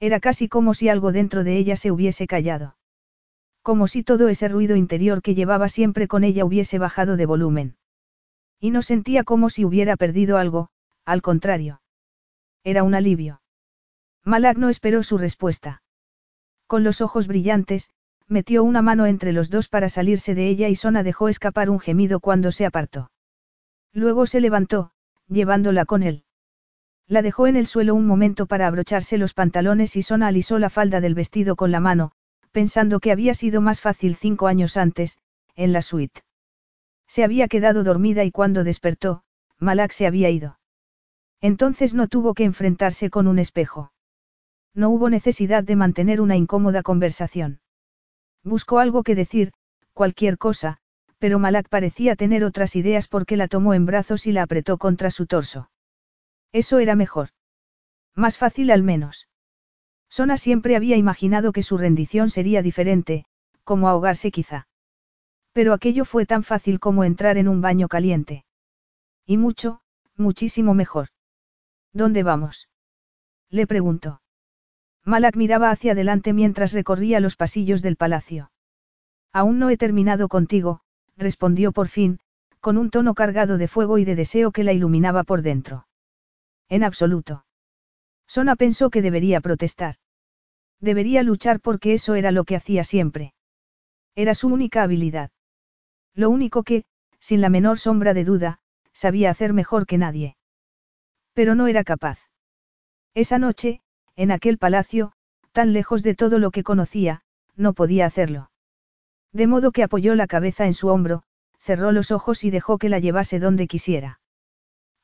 Era 0.00 0.20
casi 0.20 0.48
como 0.48 0.74
si 0.74 0.88
algo 0.88 1.12
dentro 1.12 1.44
de 1.44 1.56
ella 1.56 1.76
se 1.76 1.90
hubiese 1.90 2.26
callado. 2.26 2.76
Como 3.62 3.88
si 3.88 4.02
todo 4.02 4.28
ese 4.28 4.48
ruido 4.48 4.76
interior 4.76 5.22
que 5.22 5.34
llevaba 5.34 5.68
siempre 5.68 6.08
con 6.08 6.24
ella 6.24 6.44
hubiese 6.44 6.78
bajado 6.78 7.16
de 7.16 7.26
volumen. 7.26 7.76
Y 8.60 8.70
no 8.70 8.82
sentía 8.82 9.24
como 9.24 9.50
si 9.50 9.64
hubiera 9.64 9.96
perdido 9.96 10.38
algo, 10.38 10.70
al 11.04 11.22
contrario. 11.22 11.80
Era 12.64 12.82
un 12.82 12.94
alivio. 12.94 13.40
Malak 14.24 14.56
no 14.58 14.68
esperó 14.68 15.02
su 15.02 15.18
respuesta. 15.18 15.82
Con 16.66 16.84
los 16.84 17.00
ojos 17.00 17.26
brillantes, 17.26 17.90
metió 18.28 18.62
una 18.62 18.82
mano 18.82 19.06
entre 19.06 19.32
los 19.32 19.50
dos 19.50 19.68
para 19.68 19.88
salirse 19.88 20.34
de 20.34 20.48
ella 20.48 20.68
y 20.68 20.76
Sona 20.76 21.02
dejó 21.02 21.28
escapar 21.28 21.70
un 21.70 21.80
gemido 21.80 22.20
cuando 22.20 22.52
se 22.52 22.66
apartó. 22.66 23.10
Luego 23.92 24.26
se 24.26 24.40
levantó, 24.40 24.92
llevándola 25.28 25.86
con 25.86 26.02
él. 26.02 26.24
La 27.06 27.22
dejó 27.22 27.46
en 27.46 27.56
el 27.56 27.66
suelo 27.66 27.94
un 27.94 28.06
momento 28.06 28.46
para 28.46 28.66
abrocharse 28.66 29.16
los 29.16 29.32
pantalones 29.32 29.96
y 29.96 30.02
Sona 30.02 30.26
alisó 30.26 30.58
la 30.58 30.68
falda 30.68 31.00
del 31.00 31.14
vestido 31.14 31.56
con 31.56 31.70
la 31.70 31.80
mano, 31.80 32.12
pensando 32.52 33.00
que 33.00 33.12
había 33.12 33.32
sido 33.32 33.62
más 33.62 33.80
fácil 33.80 34.14
cinco 34.14 34.46
años 34.46 34.76
antes, 34.76 35.18
en 35.56 35.72
la 35.72 35.80
suite. 35.80 36.22
Se 37.06 37.24
había 37.24 37.48
quedado 37.48 37.82
dormida 37.82 38.24
y 38.24 38.30
cuando 38.30 38.62
despertó, 38.62 39.22
Malak 39.58 39.92
se 39.92 40.06
había 40.06 40.28
ido. 40.28 40.58
Entonces 41.40 41.94
no 41.94 42.08
tuvo 42.08 42.34
que 42.34 42.44
enfrentarse 42.44 43.08
con 43.08 43.26
un 43.26 43.38
espejo. 43.38 43.92
No 44.74 44.90
hubo 44.90 45.08
necesidad 45.08 45.64
de 45.64 45.76
mantener 45.76 46.20
una 46.20 46.36
incómoda 46.36 46.82
conversación. 46.82 47.60
Buscó 48.44 48.78
algo 48.78 49.02
que 49.02 49.14
decir, 49.14 49.52
cualquier 49.92 50.38
cosa, 50.38 50.78
pero 51.18 51.38
Malak 51.38 51.68
parecía 51.68 52.16
tener 52.16 52.44
otras 52.44 52.76
ideas 52.76 53.08
porque 53.08 53.36
la 53.36 53.48
tomó 53.48 53.74
en 53.74 53.86
brazos 53.86 54.26
y 54.26 54.32
la 54.32 54.42
apretó 54.42 54.78
contra 54.78 55.10
su 55.10 55.26
torso. 55.26 55.70
Eso 56.52 56.78
era 56.78 56.94
mejor. 56.94 57.30
Más 58.14 58.38
fácil 58.38 58.70
al 58.70 58.82
menos. 58.82 59.28
Sona 60.08 60.36
siempre 60.36 60.76
había 60.76 60.96
imaginado 60.96 61.52
que 61.52 61.62
su 61.62 61.76
rendición 61.76 62.30
sería 62.30 62.62
diferente, 62.62 63.26
como 63.64 63.88
ahogarse 63.88 64.30
quizá. 64.30 64.68
Pero 65.52 65.72
aquello 65.72 66.04
fue 66.04 66.24
tan 66.24 66.42
fácil 66.44 66.80
como 66.80 67.04
entrar 67.04 67.36
en 67.36 67.48
un 67.48 67.60
baño 67.60 67.88
caliente. 67.88 68.44
Y 69.26 69.36
mucho, 69.36 69.82
muchísimo 70.16 70.72
mejor. 70.72 71.08
¿Dónde 71.92 72.22
vamos? 72.22 72.68
Le 73.50 73.66
preguntó. 73.66 74.20
Malak 75.08 75.36
miraba 75.36 75.70
hacia 75.70 75.92
adelante 75.92 76.34
mientras 76.34 76.74
recorría 76.74 77.18
los 77.18 77.34
pasillos 77.34 77.80
del 77.80 77.96
palacio. 77.96 78.50
Aún 79.32 79.58
no 79.58 79.70
he 79.70 79.78
terminado 79.78 80.28
contigo, 80.28 80.82
respondió 81.16 81.72
por 81.72 81.88
fin, 81.88 82.20
con 82.60 82.76
un 82.76 82.90
tono 82.90 83.14
cargado 83.14 83.56
de 83.56 83.68
fuego 83.68 83.96
y 83.96 84.04
de 84.04 84.16
deseo 84.16 84.52
que 84.52 84.64
la 84.64 84.74
iluminaba 84.74 85.24
por 85.24 85.40
dentro. 85.40 85.86
En 86.68 86.84
absoluto. 86.84 87.46
Sona 88.26 88.54
pensó 88.54 88.90
que 88.90 89.00
debería 89.00 89.40
protestar. 89.40 89.94
Debería 90.78 91.22
luchar 91.22 91.60
porque 91.60 91.94
eso 91.94 92.14
era 92.14 92.30
lo 92.30 92.44
que 92.44 92.56
hacía 92.56 92.84
siempre. 92.84 93.32
Era 94.14 94.34
su 94.34 94.48
única 94.48 94.82
habilidad. 94.82 95.30
Lo 96.14 96.28
único 96.28 96.64
que, 96.64 96.84
sin 97.18 97.40
la 97.40 97.48
menor 97.48 97.78
sombra 97.78 98.12
de 98.12 98.24
duda, 98.24 98.58
sabía 98.92 99.30
hacer 99.30 99.54
mejor 99.54 99.86
que 99.86 99.96
nadie. 99.96 100.36
Pero 101.32 101.54
no 101.54 101.66
era 101.66 101.82
capaz. 101.82 102.18
Esa 103.14 103.38
noche, 103.38 103.80
en 104.18 104.32
aquel 104.32 104.58
palacio, 104.58 105.12
tan 105.52 105.72
lejos 105.72 106.02
de 106.02 106.16
todo 106.16 106.40
lo 106.40 106.50
que 106.50 106.64
conocía, 106.64 107.22
no 107.54 107.72
podía 107.72 108.04
hacerlo. 108.04 108.50
De 109.32 109.46
modo 109.46 109.70
que 109.70 109.84
apoyó 109.84 110.16
la 110.16 110.26
cabeza 110.26 110.66
en 110.66 110.74
su 110.74 110.88
hombro, 110.88 111.22
cerró 111.60 111.92
los 111.92 112.10
ojos 112.10 112.42
y 112.42 112.50
dejó 112.50 112.78
que 112.78 112.88
la 112.88 112.98
llevase 112.98 113.38
donde 113.38 113.68
quisiera. 113.68 114.18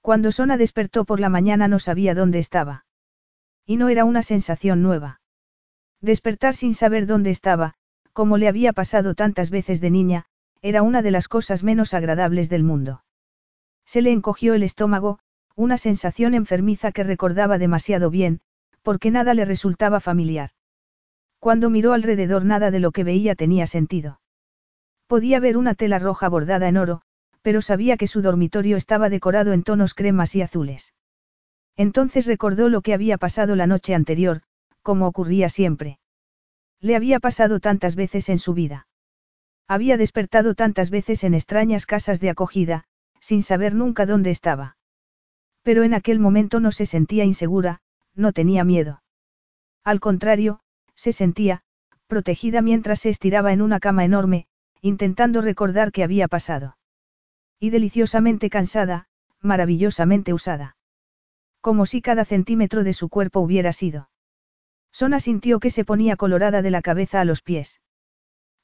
Cuando 0.00 0.32
Sona 0.32 0.56
despertó 0.56 1.04
por 1.04 1.20
la 1.20 1.28
mañana 1.28 1.68
no 1.68 1.78
sabía 1.78 2.12
dónde 2.12 2.40
estaba. 2.40 2.86
Y 3.64 3.76
no 3.76 3.88
era 3.88 4.04
una 4.04 4.24
sensación 4.24 4.82
nueva. 4.82 5.20
Despertar 6.00 6.56
sin 6.56 6.74
saber 6.74 7.06
dónde 7.06 7.30
estaba, 7.30 7.74
como 8.12 8.36
le 8.36 8.48
había 8.48 8.72
pasado 8.72 9.14
tantas 9.14 9.48
veces 9.48 9.80
de 9.80 9.90
niña, 9.90 10.24
era 10.60 10.82
una 10.82 11.02
de 11.02 11.12
las 11.12 11.28
cosas 11.28 11.62
menos 11.62 11.94
agradables 11.94 12.50
del 12.50 12.64
mundo. 12.64 13.04
Se 13.86 14.02
le 14.02 14.10
encogió 14.10 14.54
el 14.54 14.64
estómago, 14.64 15.20
una 15.54 15.78
sensación 15.78 16.34
enfermiza 16.34 16.90
que 16.90 17.04
recordaba 17.04 17.58
demasiado 17.58 18.10
bien, 18.10 18.40
porque 18.84 19.10
nada 19.10 19.34
le 19.34 19.44
resultaba 19.44 19.98
familiar. 19.98 20.50
Cuando 21.40 21.70
miró 21.70 21.94
alrededor 21.94 22.44
nada 22.44 22.70
de 22.70 22.78
lo 22.78 22.92
que 22.92 23.02
veía 23.02 23.34
tenía 23.34 23.66
sentido. 23.66 24.20
Podía 25.08 25.40
ver 25.40 25.56
una 25.56 25.74
tela 25.74 25.98
roja 25.98 26.28
bordada 26.28 26.68
en 26.68 26.76
oro, 26.76 27.02
pero 27.42 27.60
sabía 27.60 27.96
que 27.96 28.06
su 28.06 28.22
dormitorio 28.22 28.76
estaba 28.76 29.08
decorado 29.08 29.52
en 29.52 29.62
tonos 29.62 29.94
cremas 29.94 30.34
y 30.34 30.42
azules. 30.42 30.94
Entonces 31.76 32.26
recordó 32.26 32.68
lo 32.68 32.82
que 32.82 32.94
había 32.94 33.18
pasado 33.18 33.56
la 33.56 33.66
noche 33.66 33.94
anterior, 33.94 34.42
como 34.82 35.06
ocurría 35.06 35.48
siempre. 35.48 35.98
Le 36.80 36.94
había 36.94 37.20
pasado 37.20 37.60
tantas 37.60 37.96
veces 37.96 38.28
en 38.28 38.38
su 38.38 38.54
vida. 38.54 38.86
Había 39.66 39.96
despertado 39.96 40.54
tantas 40.54 40.90
veces 40.90 41.24
en 41.24 41.34
extrañas 41.34 41.86
casas 41.86 42.20
de 42.20 42.30
acogida, 42.30 42.84
sin 43.18 43.42
saber 43.42 43.74
nunca 43.74 44.04
dónde 44.04 44.30
estaba. 44.30 44.76
Pero 45.62 45.82
en 45.82 45.94
aquel 45.94 46.18
momento 46.18 46.60
no 46.60 46.70
se 46.70 46.84
sentía 46.84 47.24
insegura, 47.24 47.80
no 48.14 48.32
tenía 48.32 48.64
miedo. 48.64 49.02
Al 49.84 50.00
contrario, 50.00 50.60
se 50.94 51.12
sentía, 51.12 51.62
protegida 52.06 52.62
mientras 52.62 53.00
se 53.00 53.10
estiraba 53.10 53.52
en 53.52 53.60
una 53.60 53.80
cama 53.80 54.04
enorme, 54.04 54.46
intentando 54.80 55.40
recordar 55.40 55.92
qué 55.92 56.04
había 56.04 56.28
pasado. 56.28 56.76
Y 57.58 57.70
deliciosamente 57.70 58.50
cansada, 58.50 59.08
maravillosamente 59.40 60.32
usada. 60.32 60.76
Como 61.60 61.86
si 61.86 62.02
cada 62.02 62.24
centímetro 62.24 62.84
de 62.84 62.92
su 62.92 63.08
cuerpo 63.08 63.40
hubiera 63.40 63.72
sido. 63.72 64.10
Sona 64.92 65.18
sintió 65.18 65.58
que 65.60 65.70
se 65.70 65.84
ponía 65.84 66.16
colorada 66.16 66.62
de 66.62 66.70
la 66.70 66.82
cabeza 66.82 67.20
a 67.20 67.24
los 67.24 67.42
pies. 67.42 67.80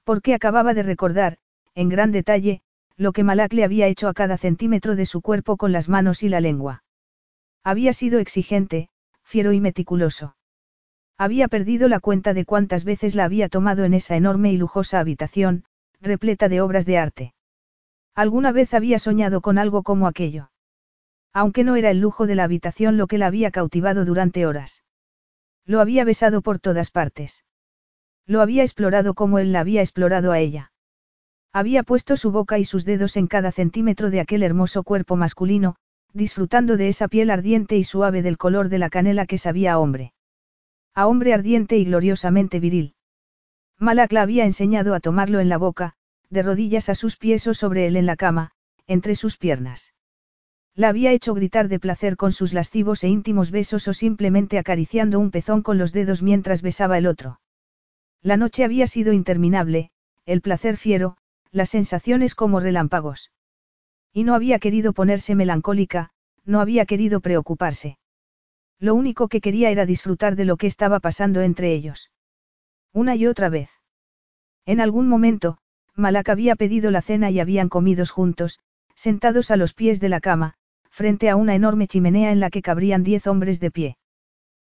Porque 0.05 0.35
acababa 0.35 0.75
de 0.75 0.83
recordar, 0.83 1.39
en 1.75 1.89
gran 1.89 2.13
detalle, 2.13 2.63
lo 2.97 3.13
que 3.13 3.25
Malak 3.25 3.53
le 3.55 3.65
había 3.65 3.87
hecho 3.87 4.09
a 4.09 4.15
cada 4.15 4.37
centímetro 4.37 4.95
de 4.95 5.07
su 5.07 5.23
cuerpo 5.23 5.57
con 5.57 5.73
las 5.73 5.89
manos 5.89 6.23
y 6.23 6.29
la 6.29 6.41
lengua. 6.41 6.85
Había 7.65 7.93
sido 7.93 8.19
exigente, 8.19 8.91
fiero 9.31 9.53
y 9.53 9.61
meticuloso. 9.61 10.35
Había 11.17 11.47
perdido 11.47 11.89
la 11.89 12.01
cuenta 12.01 12.35
de 12.35 12.45
cuántas 12.45 12.83
veces 12.85 13.15
la 13.15 13.25
había 13.25 13.49
tomado 13.49 13.85
en 13.85 13.95
esa 13.95 14.17
enorme 14.17 14.53
y 14.53 14.57
lujosa 14.57 14.99
habitación, 14.99 15.65
repleta 16.01 16.49
de 16.49 16.61
obras 16.61 16.85
de 16.85 16.99
arte. 16.99 17.35
Alguna 18.17 18.51
vez 18.51 18.75
había 18.75 18.99
soñado 18.99 19.41
con 19.41 19.57
algo 19.57 19.85
como 19.85 20.09
aquello. 20.09 20.51
Aunque 21.33 21.63
no 21.63 21.77
era 21.77 21.93
el 21.93 22.01
lujo 22.01 22.27
de 22.27 22.35
la 22.35 22.43
habitación 22.43 22.97
lo 22.97 23.07
que 23.07 23.19
la 23.19 23.29
había 23.29 23.53
cautivado 23.53 24.05
durante 24.05 24.47
horas. 24.47 24.83
Lo 25.65 25.81
había 25.81 26.05
besado 26.05 26.43
por 26.43 26.59
todas 26.59 26.91
partes. 26.91 27.45
Lo 28.27 28.41
había 28.41 28.65
explorado 28.65 29.15
como 29.15 29.39
él 29.39 29.53
la 29.53 29.61
había 29.61 29.81
explorado 29.81 30.33
a 30.33 30.41
ella. 30.41 30.73
Había 31.53 31.85
puesto 31.85 32.17
su 32.17 32.33
boca 32.33 32.59
y 32.59 32.65
sus 32.65 32.85
dedos 32.85 33.17
en 33.17 33.29
cada 33.29 33.53
centímetro 33.53 34.11
de 34.11 34.21
aquel 34.21 34.43
hermoso 34.43 34.83
cuerpo 34.83 35.15
masculino, 35.15 35.77
disfrutando 36.13 36.77
de 36.77 36.89
esa 36.89 37.09
piel 37.09 37.31
ardiente 37.31 37.77
y 37.77 37.85
suave 37.85 38.23
del 38.23 38.39
color 38.39 38.69
de 38.69 38.79
la 38.79 38.91
canela 38.91 39.27
que 39.27 39.39
sabía 39.39 39.75
a 39.75 39.79
hombre. 39.79 40.13
A 40.95 41.07
hombre 41.07 41.33
ardiente 41.35 41.77
y 41.77 41.85
gloriosamente 41.85 42.61
viril. 42.61 42.95
Malak 43.79 44.13
la 44.13 44.23
había 44.23 44.45
enseñado 44.45 44.95
a 44.95 45.01
tomarlo 45.01 45.41
en 45.41 45.49
la 45.49 45.57
boca, 45.57 45.95
de 46.29 46.43
rodillas 46.43 46.89
a 46.89 46.95
sus 46.95 47.17
pies 47.17 47.47
o 47.47 47.55
sobre 47.55 47.87
él 47.87 47.97
en 47.97 48.07
la 48.07 48.17
cama, 48.17 48.53
entre 48.87 49.15
sus 49.15 49.37
piernas. 49.37 49.95
La 50.75 50.89
había 50.89 51.13
hecho 51.13 51.35
gritar 51.35 51.69
de 51.69 51.81
placer 51.81 52.17
con 52.17 52.33
sus 52.33 52.53
lascivos 52.53 53.05
e 53.05 53.09
íntimos 53.09 53.51
besos 53.51 53.89
o 53.89 53.93
simplemente 53.93 54.59
acariciando 54.59 55.19
un 55.19 55.31
pezón 55.31 55.63
con 55.63 55.79
los 55.79 55.93
dedos 55.93 56.23
mientras 56.23 56.63
besaba 56.63 56.99
el 56.99 57.07
otro. 57.07 57.41
La 58.23 58.37
noche 58.37 58.65
había 58.65 58.87
sido 58.87 59.13
interminable, 59.13 59.91
el 60.27 60.41
placer 60.43 60.77
fiero, 60.77 61.17
las 61.51 61.71
sensaciones 61.71 62.35
como 62.35 62.61
relámpagos. 62.61 63.31
Y 64.13 64.25
no 64.25 64.35
había 64.35 64.59
querido 64.59 64.93
ponerse 64.93 65.35
melancólica, 65.35 66.11
no 66.45 66.61
había 66.61 66.87
querido 66.87 67.21
preocuparse. 67.21 67.99
Lo 68.79 68.95
único 68.95 69.29
que 69.29 69.41
quería 69.41 69.71
era 69.71 69.87
disfrutar 69.87 70.37
de 70.37 70.45
lo 70.45 70.57
que 70.57 70.67
estaba 70.67 71.01
pasando 71.01 71.43
entre 71.43 71.73
ellos. 71.73 72.11
Una 72.93 73.15
y 73.15 73.27
otra 73.27 73.49
vez. 73.49 73.71
En 74.67 74.81
algún 74.81 75.09
momento, 75.09 75.59
Malak 75.95 76.31
había 76.31 76.57
pedido 76.57 76.91
la 76.91 77.03
cena 77.03 77.31
y 77.31 77.41
habían 77.41 77.69
comido 77.69 78.05
juntos, 78.07 78.61
sentados 78.95 79.51
a 79.51 79.57
los 79.57 79.75
pies 79.75 80.01
de 80.01 80.09
la 80.09 80.21
cama, 80.21 80.55
frente 80.91 81.31
a 81.31 81.37
una 81.37 81.55
enorme 81.55 81.87
chimenea 81.87 82.33
en 82.33 82.41
la 82.41 82.51
que 82.51 82.63
cabrían 82.63 83.05
diez 83.05 83.27
hombres 83.27 83.61
de 83.61 83.71
pie. 83.71 83.97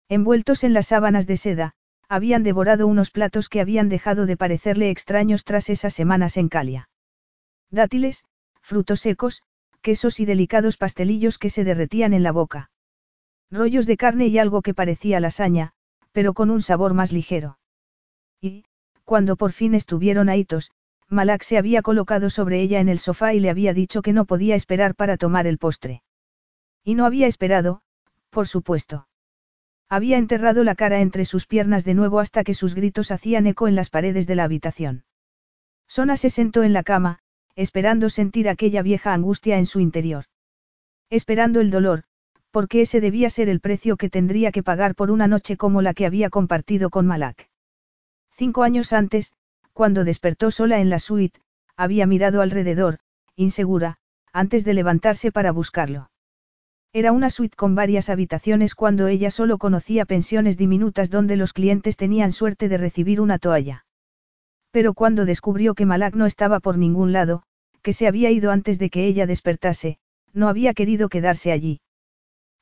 Envueltos 0.09 0.65
en 0.65 0.75
las 0.75 0.89
sábanas 0.89 1.27
de 1.27 1.37
seda, 1.37 1.75
habían 2.09 2.43
devorado 2.43 2.89
unos 2.89 3.11
platos 3.11 3.49
que 3.49 3.61
habían 3.61 3.89
dejado 3.89 4.27
de 4.27 4.37
parecerle 4.37 4.91
extraños 4.91 5.45
tras 5.45 5.71
esas 5.71 5.95
semanas 5.95 6.37
en 6.37 6.49
Calia. 6.49 6.89
Dátiles, 7.71 8.25
frutos 8.71 9.01
secos, 9.01 9.43
quesos 9.83 10.21
y 10.21 10.25
delicados 10.25 10.77
pastelillos 10.77 11.39
que 11.39 11.51
se 11.51 11.65
derretían 11.65 12.15
en 12.15 12.23
la 12.23 12.31
boca. 12.31 12.71
Rollos 13.51 13.85
de 13.85 13.97
carne 13.97 14.29
y 14.29 14.39
algo 14.39 14.63
que 14.63 14.75
parecía 14.75 15.19
lasaña, 15.19 15.73
pero 16.13 16.35
con 16.35 16.51
un 16.51 16.63
sabor 16.63 16.95
más 16.95 17.11
ligero. 17.11 17.59
Y, 18.41 18.65
cuando 19.05 19.35
por 19.35 19.51
fin 19.51 19.75
estuvieron 19.75 20.29
ahitos, 20.29 20.71
Malak 21.09 21.43
se 21.43 21.59
había 21.59 21.83
colocado 21.83 22.31
sobre 22.31 22.61
ella 22.61 22.79
en 22.79 22.89
el 22.89 23.01
sofá 23.01 23.35
y 23.35 23.41
le 23.41 23.51
había 23.51 23.75
dicho 23.75 24.03
que 24.03 24.13
no 24.13 24.25
podía 24.25 24.55
esperar 24.55 24.95
para 24.95 25.17
tomar 25.17 25.49
el 25.49 25.59
postre. 25.59 26.05
Y 26.85 26.95
no 26.95 27.07
había 27.07 27.27
esperado, 27.27 27.83
por 28.31 28.47
supuesto. 28.47 29.09
Había 29.89 30.17
enterrado 30.17 30.63
la 30.63 30.77
cara 30.77 31.01
entre 31.01 31.25
sus 31.25 31.49
piernas 31.49 31.85
de 31.85 31.95
nuevo 31.95 32.21
hasta 32.21 32.45
que 32.45 32.55
sus 32.55 32.77
gritos 32.77 33.11
hacían 33.11 33.49
eco 33.49 33.67
en 33.67 33.75
las 33.75 33.91
paredes 33.91 34.29
de 34.29 34.37
la 34.37 34.45
habitación. 34.45 35.03
Sona 35.89 36.17
se 36.17 36.31
sentó 36.31 36.63
en 36.63 36.73
la 36.73 36.85
cama, 36.85 37.19
esperando 37.57 38.11
sentir 38.11 38.49
aquella 38.49 38.83
vieja 38.83 39.13
angustia 39.13 39.59
en 39.59 39.67
su 39.67 39.81
interior. 39.81 40.25
Esperando 41.11 41.61
el 41.61 41.71
dolor, 41.71 42.05
porque 42.51 42.83
ese 42.83 43.01
debía 43.01 43.31
ser 43.31 43.49
el 43.49 43.61
precio 43.61 43.97
que 43.97 44.11
tendría 44.11 44.53
que 44.53 44.63
pagar 44.63 44.95
por 44.95 45.11
una 45.11 45.27
noche 45.27 45.57
como 45.57 45.83
la 45.83 45.95
que 45.95 46.07
había 46.07 46.31
compartido 46.31 46.91
con 46.91 47.07
Malak. 47.07 47.49
Cinco 48.33 48.63
años 48.63 48.93
antes, 48.93 49.33
cuando 49.73 50.05
despertó 50.05 50.51
sola 50.51 50.81
en 50.81 50.91
la 50.91 50.99
suite, 50.99 51.41
había 51.77 52.07
mirado 52.07 52.43
alrededor, 52.43 52.99
insegura, 53.37 53.99
antes 54.33 54.65
de 54.65 54.75
levantarse 54.75 55.33
para 55.33 55.53
buscarlo. 55.53 56.11
Era 56.93 57.13
una 57.13 57.31
suite 57.31 57.57
con 57.57 57.75
varias 57.75 58.11
habitaciones 58.11 58.75
cuando 58.75 59.07
ella 59.07 59.31
solo 59.31 59.59
conocía 59.59 60.05
pensiones 60.07 60.57
diminutas 60.57 61.09
donde 61.09 61.37
los 61.37 61.53
clientes 61.53 61.97
tenían 61.97 62.33
suerte 62.33 62.69
de 62.69 62.79
recibir 62.79 63.21
una 63.21 63.39
toalla. 63.39 63.85
Pero 64.71 64.95
cuando 64.95 65.25
descubrió 65.25 65.75
que 65.75 65.87
Malak 65.87 66.15
no 66.15 66.27
estaba 66.27 66.61
por 66.61 66.79
ningún 66.79 67.13
lado, 67.13 67.43
que 67.83 67.93
se 67.93 68.07
había 68.07 68.31
ido 68.31 68.51
antes 68.51 68.79
de 68.79 68.91
que 68.91 69.07
ella 69.07 69.27
despertase, 69.27 69.99
no 70.33 70.49
había 70.49 70.75
querido 70.75 71.09
quedarse 71.09 71.51
allí. 71.53 71.81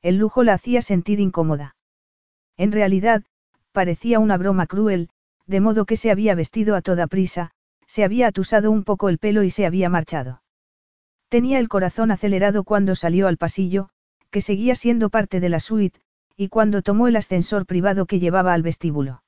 El 0.01 0.17
lujo 0.17 0.43
la 0.43 0.53
hacía 0.53 0.81
sentir 0.81 1.19
incómoda. 1.19 1.75
En 2.57 2.71
realidad, 2.71 3.23
parecía 3.71 4.19
una 4.19 4.37
broma 4.37 4.65
cruel, 4.65 5.09
de 5.45 5.59
modo 5.59 5.85
que 5.85 5.97
se 5.97 6.11
había 6.11 6.35
vestido 6.35 6.75
a 6.75 6.81
toda 6.81 7.07
prisa, 7.07 7.51
se 7.85 8.03
había 8.03 8.27
atusado 8.27 8.71
un 8.71 8.83
poco 8.83 9.09
el 9.09 9.17
pelo 9.17 9.43
y 9.43 9.49
se 9.49 9.65
había 9.65 9.89
marchado. 9.89 10.41
Tenía 11.27 11.59
el 11.59 11.69
corazón 11.69 12.11
acelerado 12.11 12.63
cuando 12.63 12.95
salió 12.95 13.27
al 13.27 13.37
pasillo, 13.37 13.89
que 14.31 14.41
seguía 14.41 14.75
siendo 14.75 15.09
parte 15.09 15.39
de 15.39 15.49
la 15.49 15.59
suite, 15.59 15.99
y 16.35 16.49
cuando 16.49 16.81
tomó 16.81 17.07
el 17.07 17.15
ascensor 17.15 17.65
privado 17.65 18.05
que 18.05 18.19
llevaba 18.19 18.53
al 18.53 18.63
vestíbulo. 18.63 19.23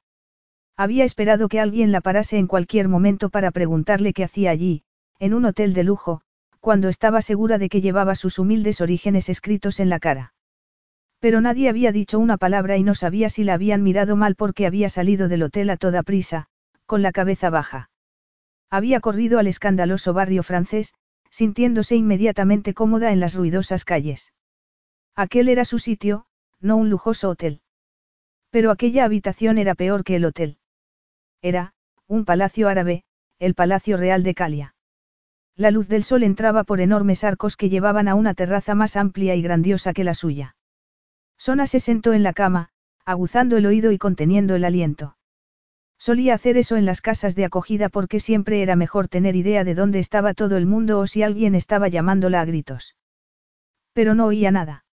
Había 0.77 1.03
esperado 1.03 1.47
que 1.47 1.59
alguien 1.59 1.91
la 1.91 2.01
parase 2.01 2.37
en 2.37 2.47
cualquier 2.47 2.87
momento 2.87 3.29
para 3.29 3.51
preguntarle 3.51 4.13
qué 4.13 4.23
hacía 4.23 4.51
allí, 4.51 4.83
en 5.19 5.33
un 5.33 5.45
hotel 5.45 5.73
de 5.73 5.83
lujo, 5.83 6.21
cuando 6.59 6.89
estaba 6.89 7.21
segura 7.21 7.57
de 7.57 7.69
que 7.69 7.81
llevaba 7.81 8.15
sus 8.15 8.39
humildes 8.39 8.81
orígenes 8.81 9.29
escritos 9.29 9.79
en 9.79 9.89
la 9.89 9.99
cara. 9.99 10.33
Pero 11.19 11.41
nadie 11.41 11.69
había 11.69 11.91
dicho 11.91 12.17
una 12.17 12.37
palabra 12.37 12.77
y 12.77 12.83
no 12.83 12.95
sabía 12.95 13.29
si 13.29 13.43
la 13.43 13.53
habían 13.53 13.83
mirado 13.83 14.15
mal 14.15 14.35
porque 14.35 14.65
había 14.65 14.89
salido 14.89 15.27
del 15.27 15.43
hotel 15.43 15.69
a 15.69 15.77
toda 15.77 16.01
prisa, 16.03 16.47
con 16.85 17.01
la 17.01 17.11
cabeza 17.11 17.49
baja. 17.49 17.89
Había 18.69 19.01
corrido 19.01 19.37
al 19.37 19.47
escandaloso 19.47 20.13
barrio 20.13 20.43
francés, 20.43 20.93
sintiéndose 21.29 21.95
inmediatamente 21.95 22.73
cómoda 22.73 23.11
en 23.11 23.19
las 23.19 23.35
ruidosas 23.35 23.85
calles. 23.85 24.33
Aquel 25.15 25.49
era 25.49 25.65
su 25.65 25.77
sitio, 25.77 26.25
no 26.59 26.77
un 26.77 26.89
lujoso 26.89 27.29
hotel. 27.29 27.61
Pero 28.49 28.71
aquella 28.71 29.05
habitación 29.05 29.57
era 29.57 29.75
peor 29.75 30.03
que 30.03 30.15
el 30.15 30.25
hotel. 30.25 30.57
Era, 31.41 31.73
un 32.07 32.23
palacio 32.23 32.69
árabe, 32.69 33.03
el 33.39 33.55
Palacio 33.55 33.97
Real 33.97 34.21
de 34.21 34.35
Calia. 34.35 34.75
La 35.55 35.71
luz 35.71 35.87
del 35.87 36.03
sol 36.03 36.21
entraba 36.21 36.63
por 36.63 36.81
enormes 36.81 37.23
arcos 37.23 37.57
que 37.57 37.69
llevaban 37.69 38.07
a 38.07 38.13
una 38.13 38.35
terraza 38.35 38.75
más 38.75 38.95
amplia 38.95 39.33
y 39.33 39.41
grandiosa 39.41 39.93
que 39.93 40.03
la 40.03 40.13
suya. 40.13 40.55
Sona 41.37 41.65
se 41.65 41.79
sentó 41.79 42.13
en 42.13 42.21
la 42.21 42.33
cama, 42.33 42.69
aguzando 43.05 43.57
el 43.57 43.65
oído 43.65 43.91
y 43.91 43.97
conteniendo 43.97 44.53
el 44.53 44.63
aliento. 44.63 45.17
Solía 45.97 46.35
hacer 46.35 46.57
eso 46.57 46.77
en 46.77 46.85
las 46.85 47.01
casas 47.01 47.35
de 47.35 47.45
acogida 47.45 47.89
porque 47.89 48.19
siempre 48.19 48.61
era 48.61 48.75
mejor 48.75 49.07
tener 49.07 49.35
idea 49.35 49.63
de 49.63 49.73
dónde 49.73 49.97
estaba 49.97 50.35
todo 50.35 50.57
el 50.57 50.67
mundo 50.67 50.99
o 50.99 51.07
si 51.07 51.23
alguien 51.23 51.55
estaba 51.55 51.87
llamándola 51.87 52.41
a 52.41 52.45
gritos. 52.45 52.95
Pero 53.93 54.13
no 54.13 54.27
oía 54.27 54.51
nada. 54.51 54.85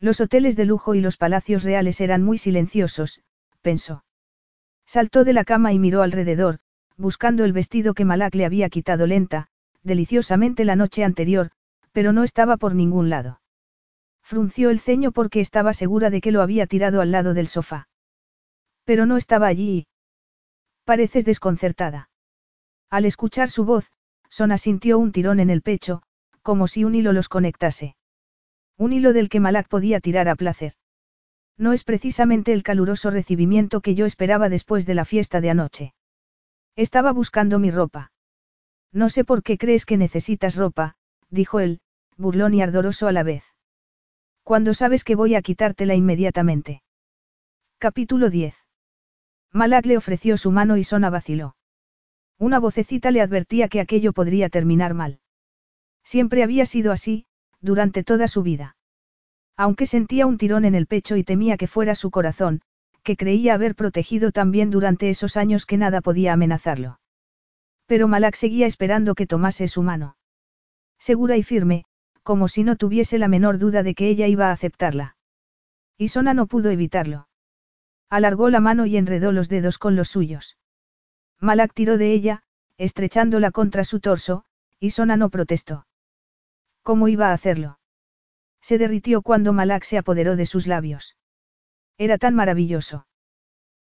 Los 0.00 0.22
hoteles 0.22 0.56
de 0.56 0.64
lujo 0.64 0.94
y 0.94 1.02
los 1.02 1.18
palacios 1.18 1.64
reales 1.64 2.00
eran 2.00 2.22
muy 2.22 2.38
silenciosos, 2.38 3.20
pensó. 3.60 4.05
Saltó 4.86 5.24
de 5.24 5.32
la 5.32 5.44
cama 5.44 5.72
y 5.72 5.78
miró 5.78 6.02
alrededor, 6.02 6.58
buscando 6.96 7.44
el 7.44 7.52
vestido 7.52 7.92
que 7.92 8.04
Malak 8.04 8.34
le 8.34 8.46
había 8.46 8.68
quitado 8.68 9.06
lenta, 9.06 9.48
deliciosamente 9.82 10.64
la 10.64 10.76
noche 10.76 11.04
anterior, 11.04 11.50
pero 11.92 12.12
no 12.12 12.24
estaba 12.24 12.56
por 12.56 12.74
ningún 12.74 13.10
lado. 13.10 13.40
Frunció 14.22 14.70
el 14.70 14.80
ceño 14.80 15.12
porque 15.12 15.40
estaba 15.40 15.72
segura 15.72 16.10
de 16.10 16.20
que 16.20 16.32
lo 16.32 16.42
había 16.42 16.66
tirado 16.66 17.00
al 17.00 17.12
lado 17.12 17.34
del 17.34 17.46
sofá. 17.46 17.88
Pero 18.84 19.06
no 19.06 19.16
estaba 19.16 19.46
allí. 19.46 19.86
Pareces 20.84 21.24
desconcertada. 21.24 22.10
Al 22.90 23.04
escuchar 23.04 23.50
su 23.50 23.64
voz, 23.64 23.90
Sona 24.28 24.58
sintió 24.58 24.98
un 24.98 25.12
tirón 25.12 25.40
en 25.40 25.50
el 25.50 25.62
pecho, 25.62 26.02
como 26.42 26.68
si 26.68 26.84
un 26.84 26.94
hilo 26.94 27.12
los 27.12 27.28
conectase. 27.28 27.96
Un 28.76 28.92
hilo 28.92 29.12
del 29.12 29.28
que 29.28 29.40
Malak 29.40 29.68
podía 29.68 30.00
tirar 30.00 30.28
a 30.28 30.36
placer. 30.36 30.74
No 31.58 31.72
es 31.72 31.84
precisamente 31.84 32.52
el 32.52 32.62
caluroso 32.62 33.10
recibimiento 33.10 33.80
que 33.80 33.94
yo 33.94 34.06
esperaba 34.06 34.48
después 34.48 34.84
de 34.86 34.94
la 34.94 35.04
fiesta 35.04 35.40
de 35.40 35.50
anoche. 35.50 35.94
Estaba 36.76 37.12
buscando 37.12 37.58
mi 37.58 37.70
ropa. 37.70 38.12
No 38.92 39.08
sé 39.08 39.24
por 39.24 39.42
qué 39.42 39.56
crees 39.56 39.86
que 39.86 39.96
necesitas 39.96 40.56
ropa, 40.56 40.96
dijo 41.30 41.60
él, 41.60 41.80
burlón 42.16 42.54
y 42.54 42.62
ardoroso 42.62 43.08
a 43.08 43.12
la 43.12 43.22
vez. 43.22 43.44
Cuando 44.42 44.74
sabes 44.74 45.02
que 45.02 45.14
voy 45.14 45.34
a 45.34 45.42
quitártela 45.42 45.94
inmediatamente. 45.94 46.82
Capítulo 47.78 48.30
10. 48.30 48.54
Malak 49.52 49.86
le 49.86 49.96
ofreció 49.96 50.36
su 50.36 50.50
mano 50.50 50.76
y 50.76 50.84
Sona 50.84 51.10
vaciló. 51.10 51.56
Una 52.38 52.58
vocecita 52.58 53.10
le 53.10 53.22
advertía 53.22 53.68
que 53.68 53.80
aquello 53.80 54.12
podría 54.12 54.50
terminar 54.50 54.92
mal. 54.92 55.20
Siempre 56.04 56.42
había 56.42 56.66
sido 56.66 56.92
así, 56.92 57.26
durante 57.60 58.04
toda 58.04 58.28
su 58.28 58.42
vida. 58.42 58.75
Aunque 59.56 59.86
sentía 59.86 60.26
un 60.26 60.38
tirón 60.38 60.64
en 60.64 60.74
el 60.74 60.86
pecho 60.86 61.16
y 61.16 61.24
temía 61.24 61.56
que 61.56 61.66
fuera 61.66 61.94
su 61.94 62.10
corazón, 62.10 62.60
que 63.02 63.16
creía 63.16 63.54
haber 63.54 63.74
protegido 63.74 64.32
tan 64.32 64.50
bien 64.50 64.70
durante 64.70 65.08
esos 65.08 65.36
años 65.36 65.64
que 65.64 65.76
nada 65.76 66.00
podía 66.00 66.32
amenazarlo. 66.32 67.00
Pero 67.86 68.08
Malak 68.08 68.34
seguía 68.34 68.66
esperando 68.66 69.14
que 69.14 69.26
tomase 69.26 69.68
su 69.68 69.82
mano. 69.82 70.16
Segura 70.98 71.36
y 71.36 71.42
firme, 71.42 71.84
como 72.22 72.48
si 72.48 72.64
no 72.64 72.76
tuviese 72.76 73.18
la 73.18 73.28
menor 73.28 73.58
duda 73.58 73.82
de 73.82 73.94
que 73.94 74.08
ella 74.08 74.26
iba 74.26 74.48
a 74.48 74.52
aceptarla. 74.52 75.16
Y 75.96 76.08
Sona 76.08 76.34
no 76.34 76.46
pudo 76.46 76.70
evitarlo. 76.70 77.28
Alargó 78.10 78.50
la 78.50 78.60
mano 78.60 78.86
y 78.86 78.96
enredó 78.96 79.32
los 79.32 79.48
dedos 79.48 79.78
con 79.78 79.96
los 79.96 80.08
suyos. 80.08 80.58
Malak 81.40 81.72
tiró 81.72 81.96
de 81.96 82.12
ella, 82.12 82.42
estrechándola 82.76 83.52
contra 83.52 83.84
su 83.84 84.00
torso, 84.00 84.44
y 84.80 84.90
Sona 84.90 85.16
no 85.16 85.30
protestó. 85.30 85.86
¿Cómo 86.82 87.08
iba 87.08 87.30
a 87.30 87.32
hacerlo? 87.32 87.78
Se 88.66 88.78
derritió 88.78 89.22
cuando 89.22 89.52
Malak 89.52 89.84
se 89.84 89.96
apoderó 89.96 90.34
de 90.34 90.44
sus 90.44 90.66
labios. 90.66 91.14
Era 91.98 92.18
tan 92.18 92.34
maravilloso. 92.34 93.06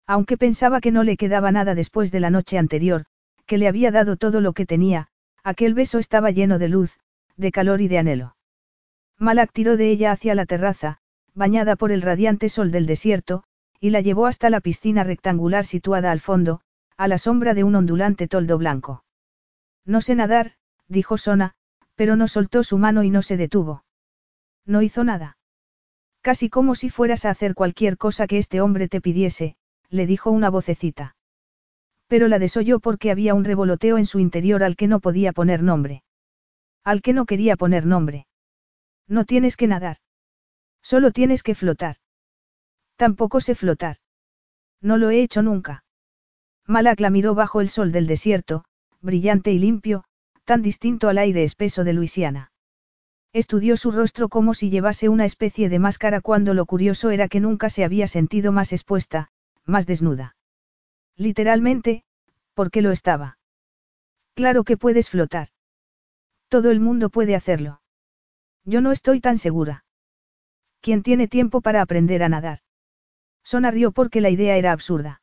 Aunque 0.07 0.37
pensaba 0.37 0.83
que 0.83 0.91
no 0.91 1.05
le 1.05 1.17
quedaba 1.17 1.51
nada 1.51 1.75
después 1.75 2.13
de 2.13 2.21
la 2.21 2.29
noche 2.29 2.59
anterior, 2.59 3.07
que 3.47 3.57
le 3.57 3.67
había 3.67 3.91
dado 3.91 4.19
todo 4.19 4.43
lo 4.43 4.53
que 4.53 4.67
tenía, 4.67 5.09
aquel 5.43 5.73
beso 5.73 5.99
estaba 5.99 6.33
lleno 6.33 6.59
de 6.59 6.69
luz, 6.69 7.01
de 7.39 7.51
calor 7.51 7.81
y 7.81 7.89
de 7.89 7.97
anhelo. 7.97 8.37
Malak 9.19 9.53
tiró 9.55 9.79
de 9.79 9.89
ella 9.89 10.13
hacia 10.13 10.35
la 10.35 10.45
terraza, 10.45 10.99
bañada 11.33 11.77
por 11.77 11.91
el 11.91 12.03
radiante 12.03 12.51
sol 12.51 12.71
del 12.71 12.85
desierto, 12.85 13.45
y 13.81 13.89
la 13.89 14.03
llevó 14.03 14.27
hasta 14.27 14.51
la 14.51 14.61
piscina 14.61 15.03
rectangular 15.03 15.65
situada 15.65 16.13
al 16.13 16.21
fondo, 16.21 16.61
a 16.99 17.09
la 17.09 17.17
sombra 17.17 17.55
de 17.55 17.65
un 17.65 17.75
ondulante 17.75 18.29
toldo 18.29 18.59
blanco. 18.59 19.03
No 19.87 20.03
sé 20.03 20.15
nadar, 20.15 20.57
dijo 20.89 21.17
Sona, 21.17 21.55
pero 21.95 22.17
no 22.17 22.29
soltó 22.29 22.63
su 22.63 22.77
mano 22.77 23.03
y 23.03 23.09
no 23.09 23.23
se 23.23 23.39
detuvo. 23.39 23.84
No 24.67 24.83
hizo 24.83 25.05
nada. 25.05 25.36
Casi 26.23 26.49
como 26.49 26.75
si 26.75 26.89
fueras 26.89 27.25
a 27.25 27.31
hacer 27.31 27.55
cualquier 27.55 27.99
cosa 27.99 28.26
que 28.26 28.39
este 28.39 28.60
hombre 28.60 28.89
te 28.89 29.01
pidiese, 29.01 29.57
le 29.91 30.07
dijo 30.07 30.31
una 30.31 30.49
vocecita. 30.49 31.17
Pero 32.07 32.28
la 32.28 32.39
desoyó 32.39 32.81
porque 32.81 33.10
había 33.10 33.34
un 33.34 33.44
revoloteo 33.44 33.99
en 33.99 34.07
su 34.07 34.20
interior 34.20 34.62
al 34.62 34.76
que 34.76 34.89
no 34.89 35.01
podía 35.01 35.33
poner 35.33 35.62
nombre. 35.62 36.02
Al 36.83 37.02
que 37.02 37.12
no 37.12 37.26
quería 37.26 37.57
poner 37.57 37.86
nombre. 37.86 38.26
No 39.07 39.25
tienes 39.25 39.57
que 39.57 39.67
nadar. 39.67 39.99
Solo 40.83 41.10
tienes 41.10 41.43
que 41.43 41.55
flotar. 41.55 41.97
Tampoco 42.97 43.41
sé 43.41 43.55
flotar. 43.55 43.97
No 44.81 44.97
lo 44.97 45.10
he 45.10 45.23
hecho 45.23 45.43
nunca. 45.43 45.84
Malak 46.67 47.01
la 47.01 47.10
miró 47.10 47.34
bajo 47.34 47.60
el 47.60 47.68
sol 47.68 47.93
del 47.93 48.07
desierto, 48.07 48.65
brillante 49.01 49.52
y 49.52 49.59
limpio, 49.59 50.05
tan 50.44 50.62
distinto 50.62 51.09
al 51.09 51.18
aire 51.18 51.44
espeso 51.44 51.84
de 51.84 51.93
Luisiana. 51.93 52.52
Estudió 53.35 53.77
su 53.77 53.91
rostro 53.91 54.29
como 54.29 54.55
si 54.55 54.71
llevase 54.71 55.09
una 55.09 55.25
especie 55.25 55.69
de 55.69 55.81
máscara 55.81 56.21
cuando 56.21 56.55
lo 56.55 56.67
curioso 56.67 57.11
era 57.11 57.27
que 57.27 57.41
nunca 57.41 57.69
se 57.69 57.83
había 57.83 58.07
sentido 58.07 58.53
más 58.53 58.73
expuesta, 58.73 59.33
más 59.65 59.87
desnuda. 59.87 60.37
Literalmente, 61.17 62.05
porque 62.55 62.81
lo 62.81 62.93
estaba. 62.93 63.39
Claro 64.35 64.63
que 64.63 64.77
puedes 64.77 65.11
flotar. 65.11 65.49
Todo 66.47 66.71
el 66.71 66.79
mundo 66.79 67.11
puede 67.11 67.35
hacerlo. 67.35 67.81
Yo 68.65 68.81
no 68.81 68.93
estoy 68.93 69.21
tan 69.21 69.37
segura. 69.37 69.85
¿Quién 70.81 71.03
tiene 71.03 71.27
tiempo 71.27 71.61
para 71.61 71.83
aprender 71.83 72.23
a 72.23 72.29
nadar? 72.29 72.61
Sona 73.43 73.73
rió 73.73 73.91
porque 73.91 74.21
la 74.21 74.31
idea 74.31 74.57
era 74.57 74.71
absurda. 74.71 75.23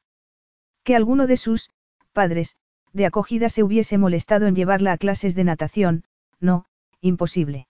Que 0.84 0.98
alguno 0.98 1.28
de 1.28 1.38
sus 1.38 1.70
padres, 2.12 2.58
de 2.92 3.06
acogida 3.06 3.48
se 3.48 3.64
hubiese 3.64 3.98
molestado 3.98 4.48
en 4.48 4.56
llevarla 4.56 4.92
a 4.92 4.98
clases 4.98 5.34
de 5.34 5.46
natación, 5.46 6.04
no, 6.42 6.66
imposible. 7.00 7.70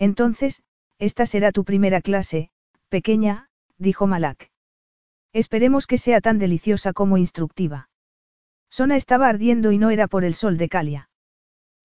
Entonces, 0.00 0.62
esta 0.98 1.26
será 1.26 1.52
tu 1.52 1.64
primera 1.64 2.00
clase, 2.00 2.50
pequeña, 2.88 3.50
dijo 3.78 4.06
Malak. 4.06 4.50
Esperemos 5.32 5.86
que 5.86 5.98
sea 5.98 6.20
tan 6.20 6.38
deliciosa 6.38 6.92
como 6.92 7.18
instructiva. 7.18 7.90
Sona 8.70 8.96
estaba 8.96 9.28
ardiendo 9.28 9.72
y 9.72 9.78
no 9.78 9.90
era 9.90 10.08
por 10.08 10.24
el 10.24 10.34
sol 10.34 10.56
de 10.56 10.68
Calia. 10.68 11.10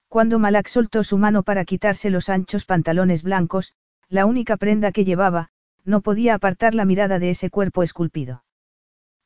Cuando 0.08 0.40
Malak 0.40 0.68
soltó 0.68 1.04
su 1.04 1.18
mano 1.18 1.44
para 1.44 1.66
quitarse 1.66 2.10
los 2.10 2.30
anchos 2.30 2.66
pantalones 2.66 3.22
blancos, 3.22 3.74
la 4.08 4.26
única 4.26 4.56
prenda 4.56 4.94
que 4.94 5.04
llevaba, 5.04 5.50
no 5.84 6.02
podía 6.02 6.36
apartar 6.36 6.74
la 6.74 6.86
mirada 6.86 7.20
de 7.20 7.32
ese 7.32 7.50
cuerpo 7.50 7.84
esculpido. 7.84 8.46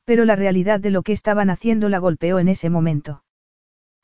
Pero 0.04 0.26
la 0.26 0.36
realidad 0.36 0.80
de 0.80 0.90
lo 0.90 1.04
que 1.04 1.14
estaban 1.14 1.52
haciendo 1.52 1.90
la 1.90 2.00
golpeó 2.00 2.40
en 2.40 2.48
ese 2.48 2.72
momento. 2.72 3.24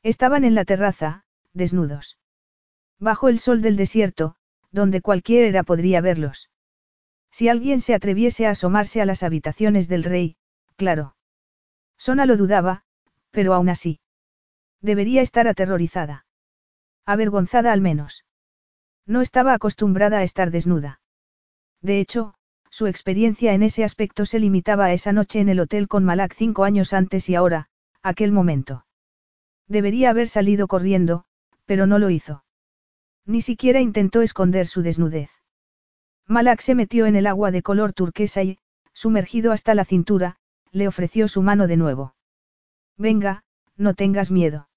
Estaban 0.04 0.44
en 0.44 0.54
la 0.54 0.64
terraza, 0.64 1.24
desnudos. 1.54 2.18
Bajo 3.00 3.28
el 3.28 3.40
sol 3.40 3.62
del 3.62 3.76
desierto, 3.76 4.36
donde 4.72 5.00
cualquiera 5.00 5.62
podría 5.62 6.00
verlos. 6.00 6.50
Si 7.30 7.48
alguien 7.48 7.80
se 7.80 7.94
atreviese 7.94 8.46
a 8.46 8.50
asomarse 8.50 9.02
a 9.02 9.06
las 9.06 9.22
habitaciones 9.22 9.88
del 9.88 10.04
rey, 10.04 10.36
claro. 10.76 11.16
Sona 11.98 12.26
lo 12.26 12.36
dudaba, 12.36 12.84
pero 13.30 13.52
aún 13.52 13.68
así. 13.68 14.00
Debería 14.80 15.22
estar 15.22 15.48
aterrorizada. 15.48 16.24
Avergonzada 17.04 17.72
al 17.72 17.80
menos. 17.80 18.24
No 19.06 19.20
estaba 19.20 19.52
acostumbrada 19.52 20.18
a 20.18 20.22
estar 20.22 20.50
desnuda. 20.50 21.00
De 21.82 22.00
hecho, 22.00 22.34
su 22.70 22.86
experiencia 22.86 23.52
en 23.52 23.62
ese 23.62 23.84
aspecto 23.84 24.26
se 24.26 24.40
limitaba 24.40 24.86
a 24.86 24.92
esa 24.92 25.12
noche 25.12 25.40
en 25.40 25.48
el 25.48 25.60
hotel 25.60 25.88
con 25.88 26.04
Malak 26.04 26.34
cinco 26.34 26.64
años 26.64 26.92
antes 26.92 27.28
y 27.28 27.34
ahora, 27.34 27.68
aquel 28.02 28.32
momento. 28.32 28.86
Debería 29.68 30.10
haber 30.10 30.28
salido 30.28 30.68
corriendo, 30.68 31.24
pero 31.66 31.86
no 31.86 31.98
lo 31.98 32.08
hizo. 32.08 32.44
Ni 33.26 33.42
siquiera 33.42 33.80
intentó 33.80 34.22
esconder 34.22 34.68
su 34.68 34.82
desnudez. 34.82 35.30
Malak 36.28 36.60
se 36.60 36.74
metió 36.74 37.06
en 37.06 37.16
el 37.16 37.26
agua 37.26 37.50
de 37.50 37.62
color 37.62 37.92
turquesa 37.92 38.42
y, 38.42 38.58
sumergido 38.92 39.52
hasta 39.52 39.74
la 39.74 39.84
cintura, 39.84 40.36
le 40.70 40.88
ofreció 40.88 41.28
su 41.28 41.42
mano 41.42 41.66
de 41.66 41.76
nuevo. 41.76 42.14
Venga, 42.96 43.42
no 43.76 43.94
tengas 43.94 44.30
miedo. 44.30 44.68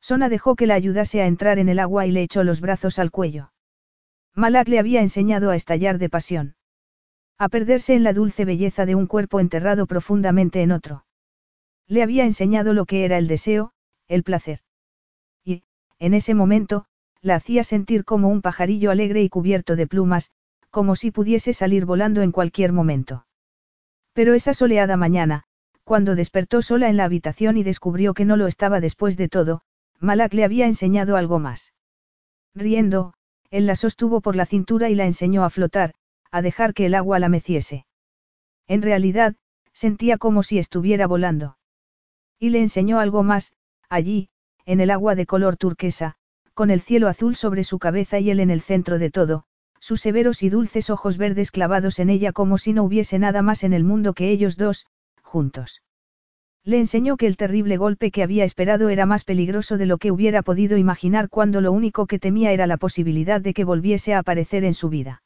Sona 0.00 0.28
dejó 0.28 0.56
que 0.56 0.66
la 0.66 0.74
ayudase 0.74 1.20
a 1.20 1.26
entrar 1.26 1.58
en 1.58 1.68
el 1.68 1.78
agua 1.78 2.06
y 2.06 2.12
le 2.12 2.22
echó 2.22 2.44
los 2.44 2.60
brazos 2.60 2.98
al 2.98 3.10
cuello. 3.10 3.52
Malak 4.34 4.68
le 4.68 4.78
había 4.78 5.00
enseñado 5.00 5.50
a 5.50 5.56
estallar 5.56 5.98
de 5.98 6.08
pasión. 6.08 6.56
A 7.38 7.48
perderse 7.48 7.94
en 7.94 8.04
la 8.04 8.12
dulce 8.12 8.44
belleza 8.44 8.86
de 8.86 8.94
un 8.94 9.06
cuerpo 9.06 9.40
enterrado 9.40 9.86
profundamente 9.86 10.62
en 10.62 10.72
otro. 10.72 11.04
Le 11.86 12.02
había 12.02 12.24
enseñado 12.24 12.72
lo 12.72 12.86
que 12.86 13.04
era 13.04 13.18
el 13.18 13.28
deseo, 13.28 13.72
el 14.08 14.22
placer. 14.22 14.60
Y, 15.44 15.64
en 15.98 16.14
ese 16.14 16.34
momento, 16.34 16.86
la 17.26 17.34
hacía 17.34 17.64
sentir 17.64 18.04
como 18.04 18.28
un 18.28 18.40
pajarillo 18.40 18.92
alegre 18.92 19.22
y 19.22 19.28
cubierto 19.28 19.74
de 19.74 19.88
plumas, 19.88 20.30
como 20.70 20.94
si 20.94 21.10
pudiese 21.10 21.52
salir 21.52 21.84
volando 21.84 22.22
en 22.22 22.30
cualquier 22.30 22.72
momento. 22.72 23.26
Pero 24.12 24.34
esa 24.34 24.54
soleada 24.54 24.96
mañana, 24.96 25.42
cuando 25.82 26.14
despertó 26.14 26.62
sola 26.62 26.88
en 26.88 26.96
la 26.96 27.04
habitación 27.04 27.56
y 27.56 27.64
descubrió 27.64 28.14
que 28.14 28.24
no 28.24 28.36
lo 28.36 28.46
estaba 28.46 28.80
después 28.80 29.16
de 29.16 29.28
todo, 29.28 29.62
Malak 29.98 30.34
le 30.34 30.44
había 30.44 30.66
enseñado 30.66 31.16
algo 31.16 31.40
más. 31.40 31.74
Riendo, 32.54 33.12
él 33.50 33.66
la 33.66 33.74
sostuvo 33.74 34.20
por 34.20 34.36
la 34.36 34.46
cintura 34.46 34.88
y 34.88 34.94
la 34.94 35.04
enseñó 35.04 35.44
a 35.44 35.50
flotar, 35.50 35.94
a 36.30 36.42
dejar 36.42 36.74
que 36.74 36.86
el 36.86 36.94
agua 36.94 37.18
la 37.18 37.28
meciese. 37.28 37.86
En 38.68 38.82
realidad, 38.82 39.34
sentía 39.72 40.16
como 40.16 40.44
si 40.44 40.58
estuviera 40.58 41.06
volando. 41.08 41.58
Y 42.38 42.50
le 42.50 42.60
enseñó 42.60 43.00
algo 43.00 43.22
más, 43.22 43.52
allí, 43.88 44.28
en 44.64 44.80
el 44.80 44.90
agua 44.90 45.14
de 45.14 45.26
color 45.26 45.56
turquesa, 45.56 46.16
con 46.56 46.70
el 46.70 46.80
cielo 46.80 47.08
azul 47.08 47.36
sobre 47.36 47.64
su 47.64 47.78
cabeza 47.78 48.18
y 48.18 48.30
él 48.30 48.40
en 48.40 48.48
el 48.48 48.62
centro 48.62 48.98
de 48.98 49.10
todo, 49.10 49.44
sus 49.78 50.00
severos 50.00 50.42
y 50.42 50.48
dulces 50.48 50.88
ojos 50.88 51.18
verdes 51.18 51.50
clavados 51.50 51.98
en 51.98 52.08
ella 52.08 52.32
como 52.32 52.56
si 52.56 52.72
no 52.72 52.82
hubiese 52.82 53.18
nada 53.18 53.42
más 53.42 53.62
en 53.62 53.74
el 53.74 53.84
mundo 53.84 54.14
que 54.14 54.30
ellos 54.30 54.56
dos, 54.56 54.86
juntos. 55.20 55.82
Le 56.64 56.78
enseñó 56.78 57.18
que 57.18 57.26
el 57.26 57.36
terrible 57.36 57.76
golpe 57.76 58.10
que 58.10 58.22
había 58.22 58.44
esperado 58.44 58.88
era 58.88 59.04
más 59.04 59.22
peligroso 59.22 59.76
de 59.76 59.84
lo 59.84 59.98
que 59.98 60.10
hubiera 60.10 60.40
podido 60.40 60.78
imaginar 60.78 61.28
cuando 61.28 61.60
lo 61.60 61.72
único 61.72 62.06
que 62.06 62.18
temía 62.18 62.52
era 62.52 62.66
la 62.66 62.78
posibilidad 62.78 63.42
de 63.42 63.52
que 63.52 63.64
volviese 63.64 64.14
a 64.14 64.20
aparecer 64.20 64.64
en 64.64 64.72
su 64.72 64.88
vida. 64.88 65.22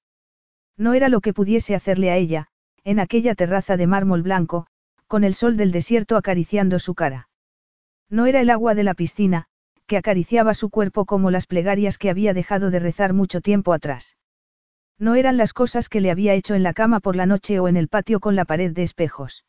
No 0.77 0.95
era 0.95 1.09
lo 1.09 1.21
que 1.21 1.33
pudiese 1.33 1.77
hacerle 1.77 2.11
a 2.11 2.17
ella, 2.17 2.49
en 2.83 2.99
aquella 2.99 3.37
terraza 3.37 3.77
de 3.77 3.87
mármol 3.87 4.23
blanco, 4.23 4.67
con 5.07 5.23
el 5.23 5.35
sol 5.35 5.57
del 5.57 5.71
desierto 5.71 6.17
acariciando 6.17 6.81
su 6.81 6.97
cara. 6.97 7.29
No 8.09 8.27
era 8.27 8.41
el 8.41 8.51
agua 8.51 8.75
de 8.75 8.83
la 8.83 8.95
piscina, 8.95 9.47
que 9.91 9.97
acariciaba 9.97 10.55
su 10.55 10.71
cuerpo 10.71 11.05
como 11.05 11.33
las 11.33 11.49
plegarias 11.49 11.99
que 11.99 12.11
había 12.11 12.33
dejado 12.33 12.71
de 12.71 12.79
rezar 12.79 13.13
mucho 13.13 13.41
tiempo 13.41 13.73
atrás. 13.73 14.17
No 15.01 15.17
eran 15.17 15.37
las 15.37 15.53
cosas 15.53 15.89
que 15.89 16.01
le 16.01 16.13
había 16.13 16.35
hecho 16.35 16.55
en 16.55 16.63
la 16.63 16.75
cama 16.75 17.01
por 17.01 17.17
la 17.17 17.27
noche 17.27 17.59
o 17.59 17.67
en 17.67 17.77
el 17.77 17.89
patio 17.89 18.21
con 18.21 18.37
la 18.37 18.45
pared 18.45 18.71
de 18.73 18.85
espejos. 18.85 19.45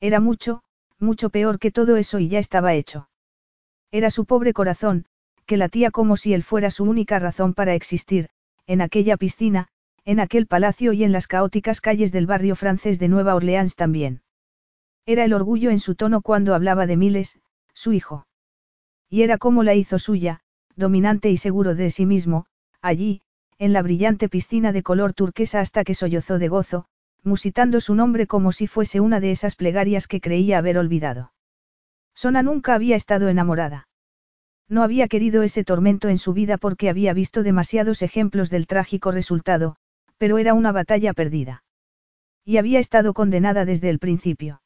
Era 0.00 0.20
mucho, 0.20 0.62
mucho 0.98 1.30
peor 1.30 1.58
que 1.58 1.70
todo 1.70 1.96
eso 1.96 2.18
y 2.18 2.28
ya 2.28 2.40
estaba 2.40 2.74
hecho. 2.74 3.08
Era 3.90 4.10
su 4.10 4.26
pobre 4.26 4.52
corazón, 4.52 5.06
que 5.46 5.56
latía 5.56 5.90
como 5.90 6.18
si 6.18 6.34
él 6.34 6.42
fuera 6.42 6.70
su 6.70 6.84
única 6.84 7.18
razón 7.18 7.54
para 7.54 7.72
existir, 7.72 8.28
en 8.66 8.82
aquella 8.82 9.16
piscina, 9.16 9.68
en 10.04 10.20
aquel 10.20 10.46
palacio 10.46 10.92
y 10.92 11.04
en 11.04 11.12
las 11.12 11.26
caóticas 11.26 11.80
calles 11.80 12.12
del 12.12 12.26
barrio 12.26 12.54
francés 12.54 12.98
de 12.98 13.08
Nueva 13.08 13.34
Orleans 13.34 13.76
también. 13.76 14.20
Era 15.06 15.24
el 15.24 15.32
orgullo 15.32 15.70
en 15.70 15.80
su 15.80 15.94
tono 15.94 16.20
cuando 16.20 16.54
hablaba 16.54 16.86
de 16.86 16.98
Miles, 16.98 17.38
su 17.72 17.94
hijo. 17.94 18.26
Y 19.14 19.22
era 19.22 19.38
como 19.38 19.62
la 19.62 19.76
hizo 19.76 20.00
suya, 20.00 20.40
dominante 20.74 21.30
y 21.30 21.36
seguro 21.36 21.76
de 21.76 21.92
sí 21.92 22.04
mismo, 22.04 22.46
allí, 22.82 23.22
en 23.58 23.72
la 23.72 23.80
brillante 23.80 24.28
piscina 24.28 24.72
de 24.72 24.82
color 24.82 25.12
turquesa 25.12 25.60
hasta 25.60 25.84
que 25.84 25.94
sollozó 25.94 26.40
de 26.40 26.48
gozo, 26.48 26.86
musitando 27.22 27.80
su 27.80 27.94
nombre 27.94 28.26
como 28.26 28.50
si 28.50 28.66
fuese 28.66 28.98
una 28.98 29.20
de 29.20 29.30
esas 29.30 29.54
plegarias 29.54 30.08
que 30.08 30.20
creía 30.20 30.58
haber 30.58 30.78
olvidado. 30.78 31.32
Sona 32.12 32.42
nunca 32.42 32.74
había 32.74 32.96
estado 32.96 33.28
enamorada. 33.28 33.86
No 34.68 34.82
había 34.82 35.06
querido 35.06 35.44
ese 35.44 35.62
tormento 35.62 36.08
en 36.08 36.18
su 36.18 36.32
vida 36.32 36.58
porque 36.58 36.90
había 36.90 37.12
visto 37.12 37.44
demasiados 37.44 38.02
ejemplos 38.02 38.50
del 38.50 38.66
trágico 38.66 39.12
resultado, 39.12 39.76
pero 40.18 40.38
era 40.38 40.54
una 40.54 40.72
batalla 40.72 41.12
perdida. 41.12 41.62
Y 42.44 42.56
había 42.56 42.80
estado 42.80 43.14
condenada 43.14 43.64
desde 43.64 43.90
el 43.90 44.00
principio. 44.00 44.60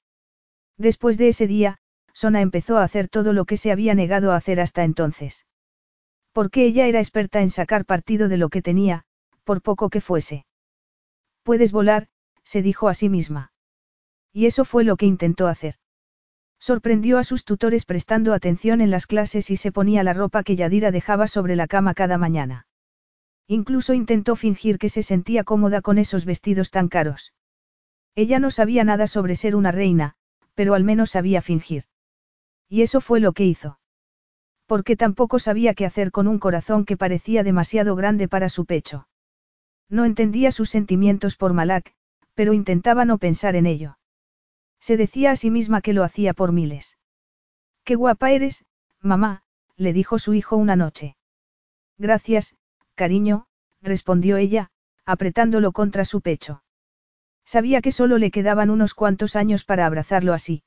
Después 0.79 1.19
de 1.19 1.29
ese 1.29 1.47
día, 1.47 1.81
Sona 2.21 2.41
empezó 2.41 2.79
a 2.79 2.83
hacer 2.83 3.09
todo 3.09 3.33
lo 3.33 3.45
que 3.45 3.57
se 3.57 3.71
había 3.71 3.95
negado 3.95 4.33
a 4.33 4.37
hacer 4.37 4.59
hasta 4.59 4.83
entonces. 4.83 5.47
Porque 6.33 6.65
ella 6.65 6.89
era 6.89 6.99
experta 6.99 7.43
en 7.43 7.49
sacar 7.49 7.85
partido 7.85 8.29
de 8.29 8.37
lo 8.37 8.49
que 8.49 8.61
tenía, 8.61 9.05
por 9.45 9.63
poco 9.63 9.89
que 9.89 10.01
fuese. 10.01 10.45
Puedes 11.45 11.71
volar, 11.71 12.09
se 12.43 12.61
dijo 12.61 12.89
a 12.89 12.95
sí 12.95 13.09
misma. 13.09 13.53
Y 14.33 14.47
eso 14.47 14.65
fue 14.65 14.83
lo 14.83 14.97
que 14.97 15.07
intentó 15.07 15.47
hacer. 15.47 15.77
Sorprendió 16.59 17.19
a 17.19 17.23
sus 17.23 17.45
tutores 17.45 17.85
prestando 17.85 18.35
atención 18.35 18.81
en 18.81 18.91
las 18.91 19.07
clases 19.07 19.49
y 19.53 19.57
se 19.57 19.71
ponía 19.71 20.03
la 20.03 20.13
ropa 20.13 20.43
que 20.43 20.57
Yadira 20.57 20.91
dejaba 20.91 21.29
sobre 21.29 21.55
la 21.55 21.69
cama 21.69 21.95
cada 21.95 22.19
mañana. 22.19 22.67
Incluso 23.47 23.95
intentó 23.95 24.35
fingir 24.35 24.79
que 24.79 24.89
se 24.89 25.05
sentía 25.05 25.45
cómoda 25.45 25.83
con 25.83 25.99
esos 25.99 26.25
vestidos 26.25 26.73
tan 26.73 26.89
caros. 26.89 27.33
Ella 28.17 28.41
no 28.41 28.51
sabía 28.51 28.83
nada 28.83 29.07
sobre 29.07 29.37
ser 29.37 29.55
una 29.55 29.71
reina, 29.71 30.17
pero 30.57 30.75
al 30.75 30.83
menos 30.83 31.11
sabía 31.11 31.43
fingir. 31.43 31.85
Y 32.69 32.83
eso 32.83 33.01
fue 33.01 33.21
lo 33.21 33.33
que 33.33 33.45
hizo. 33.45 33.79
Porque 34.67 34.97
tampoco 34.97 35.39
sabía 35.39 35.75
qué 35.75 35.87
hacer 35.87 36.11
con 36.11 36.29
un 36.29 36.39
corazón 36.39 36.85
que 36.85 36.97
parecía 36.97 37.43
demasiado 37.43 37.97
grande 37.97 38.29
para 38.29 38.49
su 38.49 38.67
pecho. 38.67 39.09
No 39.89 40.05
entendía 40.05 40.53
sus 40.53 40.69
sentimientos 40.69 41.37
por 41.37 41.55
Malak, 41.55 41.95
pero 42.35 42.53
intentaba 42.53 43.05
no 43.05 43.19
pensar 43.19 43.57
en 43.57 43.67
ello. 43.67 43.99
Se 44.81 44.97
decía 44.97 45.31
a 45.31 45.37
sí 45.37 45.51
misma 45.51 45.81
que 45.81 45.95
lo 45.95 46.05
hacía 46.05 46.35
por 46.35 46.53
miles. 46.53 46.99
Qué 47.85 47.95
guapa 47.95 48.31
eres, 48.31 48.65
mamá, 49.01 49.43
le 49.77 49.93
dijo 49.93 50.19
su 50.19 50.35
hijo 50.35 50.57
una 50.57 50.77
noche. 50.77 51.17
Gracias, 51.97 52.55
Cariño, 52.95 53.47
respondió 53.81 54.37
ella, 54.37 54.71
apretándolo 55.07 55.73
contra 55.73 56.05
su 56.05 56.21
pecho. 56.21 56.63
Sabía 57.45 57.81
que 57.81 57.93
solo 57.93 58.19
le 58.19 58.31
quedaban 58.31 58.69
unos 58.69 58.93
cuantos 58.93 59.35
años 59.35 59.65
para 59.65 59.87
abrazarlo 59.87 60.35
así. 60.35 60.63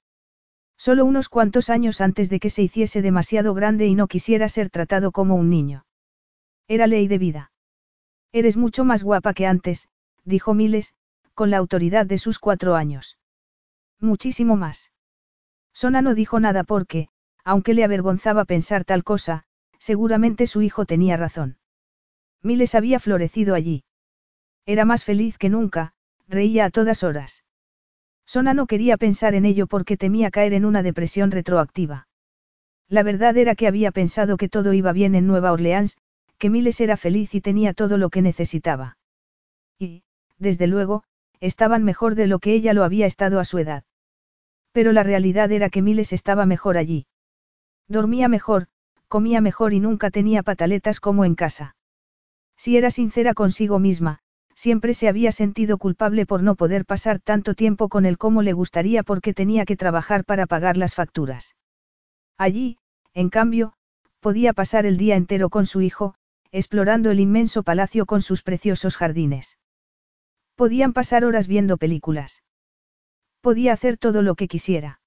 Solo 0.82 1.06
unos 1.06 1.30
cuantos 1.30 1.70
años 1.70 2.02
antes 2.02 2.28
de 2.32 2.40
que 2.40 2.50
se 2.50 2.64
hiciese 2.64 3.04
demasiado 3.04 3.54
grande 3.54 3.86
y 3.86 3.94
no 3.94 4.08
quisiera 4.08 4.50
ser 4.50 4.72
tratado 4.72 5.12
como 5.12 5.36
un 5.36 5.48
niño. 5.48 5.86
Era 6.68 6.88
ley 6.88 7.08
de 7.08 7.20
vida. 7.20 7.52
Eres 8.32 8.58
mucho 8.58 8.84
más 8.84 9.04
guapa 9.04 9.36
que 9.36 9.46
antes, 9.46 9.90
dijo 10.26 10.56
Miles, 10.56 10.96
con 11.36 11.52
la 11.52 11.58
autoridad 11.58 12.08
de 12.08 12.18
sus 12.18 12.40
cuatro 12.40 12.74
años. 12.74 13.20
Muchísimo 14.00 14.56
más. 14.56 14.92
Sona 15.72 16.02
no 16.02 16.16
dijo 16.16 16.40
nada 16.40 16.64
porque, 16.64 17.10
aunque 17.44 17.76
le 17.76 17.84
avergonzaba 17.84 18.46
pensar 18.46 18.84
tal 18.84 19.04
cosa, 19.04 19.44
seguramente 19.78 20.48
su 20.48 20.64
hijo 20.64 20.88
tenía 20.88 21.16
razón. 21.16 21.60
Miles 22.42 22.74
había 22.74 23.00
florecido 23.00 23.54
allí. 23.54 23.84
Era 24.66 24.86
más 24.86 25.04
feliz 25.04 25.38
que 25.38 25.50
nunca, 25.50 25.94
reía 26.28 26.66
a 26.66 26.72
todas 26.72 27.04
horas. 27.04 27.44
Sona 28.34 28.54
no 28.54 28.66
quería 28.66 28.96
pensar 28.96 29.36
en 29.36 29.44
ello 29.44 29.68
porque 29.68 29.98
temía 29.98 30.32
caer 30.32 30.54
en 30.54 30.64
una 30.64 30.84
depresión 30.84 31.32
retroactiva. 31.32 32.08
La 32.88 33.04
verdad 33.04 33.36
era 33.36 33.56
que 33.56 33.68
había 33.68 33.92
pensado 33.92 34.38
que 34.38 34.48
todo 34.48 34.72
iba 34.72 34.94
bien 34.94 35.16
en 35.16 35.28
Nueva 35.28 35.52
Orleans, 35.52 35.98
que 36.38 36.50
Miles 36.50 36.80
era 36.80 36.96
feliz 36.96 37.36
y 37.36 37.42
tenía 37.42 37.74
todo 37.74 37.98
lo 37.98 38.10
que 38.10 38.22
necesitaba. 38.22 38.98
Y, 39.78 40.04
desde 40.38 40.68
luego, 40.68 41.04
estaban 41.42 41.84
mejor 41.84 42.16
de 42.16 42.28
lo 42.28 42.40
que 42.40 42.54
ella 42.54 42.74
lo 42.74 42.86
había 42.86 43.06
estado 43.06 43.38
a 43.38 43.44
su 43.44 43.58
edad. 43.58 43.84
Pero 44.72 44.94
la 44.94 45.04
realidad 45.04 45.52
era 45.52 45.70
que 45.70 45.82
Miles 45.82 46.14
estaba 46.14 46.46
mejor 46.46 46.78
allí. 46.78 47.08
Dormía 47.90 48.30
mejor, 48.30 48.68
comía 49.10 49.42
mejor 49.42 49.74
y 49.74 49.82
nunca 49.82 50.10
tenía 50.10 50.42
pataletas 50.42 51.02
como 51.02 51.26
en 51.26 51.36
casa. 51.36 51.76
Si 52.56 52.78
era 52.78 52.92
sincera 52.92 53.34
consigo 53.34 53.78
misma, 53.78 54.20
siempre 54.62 54.94
se 54.94 55.08
había 55.08 55.32
sentido 55.32 55.80
culpable 55.80 56.28
por 56.28 56.44
no 56.44 56.54
poder 56.54 56.86
pasar 56.86 57.20
tanto 57.20 57.56
tiempo 57.56 57.90
con 57.90 58.06
él 58.06 58.20
como 58.20 58.44
le 58.44 58.54
gustaría 58.54 59.02
porque 59.02 59.34
tenía 59.34 59.66
que 59.66 59.76
trabajar 59.76 60.24
para 60.24 60.46
pagar 60.46 60.78
las 60.78 60.94
facturas. 60.94 61.56
Allí, 62.38 62.78
en 63.16 63.32
cambio, 63.32 63.74
podía 64.20 64.54
pasar 64.54 64.86
el 64.86 64.98
día 64.98 65.16
entero 65.16 65.50
con 65.50 65.66
su 65.66 65.82
hijo, 65.82 66.14
explorando 66.52 67.10
el 67.10 67.20
inmenso 67.20 67.64
palacio 67.64 68.06
con 68.06 68.22
sus 68.22 68.44
preciosos 68.44 68.98
jardines. 68.98 69.58
Podían 70.54 70.94
pasar 70.94 71.26
horas 71.26 71.48
viendo 71.48 71.78
películas. 71.78 72.44
Podía 73.42 73.74
hacer 73.74 73.98
todo 73.98 74.22
lo 74.22 74.36
que 74.36 74.48
quisiera. 74.48 75.02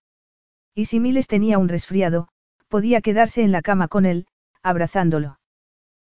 Y 0.75 0.87
si 0.87 0.99
Miles 0.99 1.29
tenía 1.29 1.59
un 1.59 1.69
resfriado, 1.69 2.27
podía 2.67 3.01
quedarse 3.01 3.45
en 3.45 3.53
la 3.53 3.63
cama 3.63 3.87
con 3.87 4.05
él, 4.05 4.27
abrazándolo. 4.65 5.39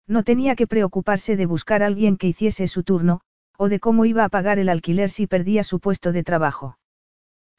No 0.06 0.24
tenía 0.24 0.56
que 0.56 0.66
preocuparse 0.66 1.36
de 1.36 1.46
buscar 1.46 1.82
a 1.82 1.86
alguien 1.86 2.18
que 2.18 2.26
hiciese 2.26 2.68
su 2.68 2.82
turno, 2.82 3.22
o 3.62 3.68
de 3.68 3.78
cómo 3.78 4.06
iba 4.06 4.24
a 4.24 4.30
pagar 4.30 4.58
el 4.58 4.70
alquiler 4.70 5.10
si 5.10 5.26
perdía 5.26 5.64
su 5.64 5.80
puesto 5.80 6.12
de 6.12 6.22
trabajo. 6.24 6.78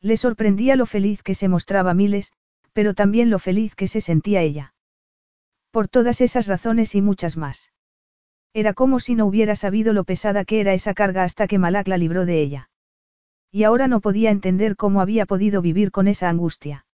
Le 0.02 0.18
sorprendía 0.18 0.76
lo 0.76 0.88
feliz 0.88 1.22
que 1.22 1.36
se 1.36 1.48
mostraba 1.48 1.94
Miles, 1.94 2.34
pero 2.74 2.96
también 2.96 3.30
lo 3.30 3.38
feliz 3.38 3.76
que 3.76 3.86
se 3.86 4.02
sentía 4.02 4.42
ella. 4.42 4.74
Por 5.70 5.88
todas 5.88 6.20
esas 6.20 6.48
razones 6.48 6.96
y 6.96 7.04
muchas 7.04 7.38
más. 7.38 7.72
Era 8.52 8.74
como 8.74 9.00
si 9.00 9.14
no 9.14 9.28
hubiera 9.28 9.56
sabido 9.56 9.94
lo 9.94 10.04
pesada 10.04 10.44
que 10.44 10.60
era 10.60 10.74
esa 10.74 10.96
carga 10.96 11.24
hasta 11.24 11.48
que 11.48 11.60
Malak 11.60 11.88
la 11.88 12.00
libró 12.00 12.26
de 12.26 12.42
ella. 12.42 12.72
Y 13.52 13.64
ahora 13.64 13.88
no 13.88 14.02
podía 14.02 14.32
entender 14.32 14.76
cómo 14.78 15.02
había 15.02 15.28
podido 15.28 15.62
vivir 15.62 15.92
con 15.92 16.08
esa 16.08 16.30
angustia. 16.30 16.88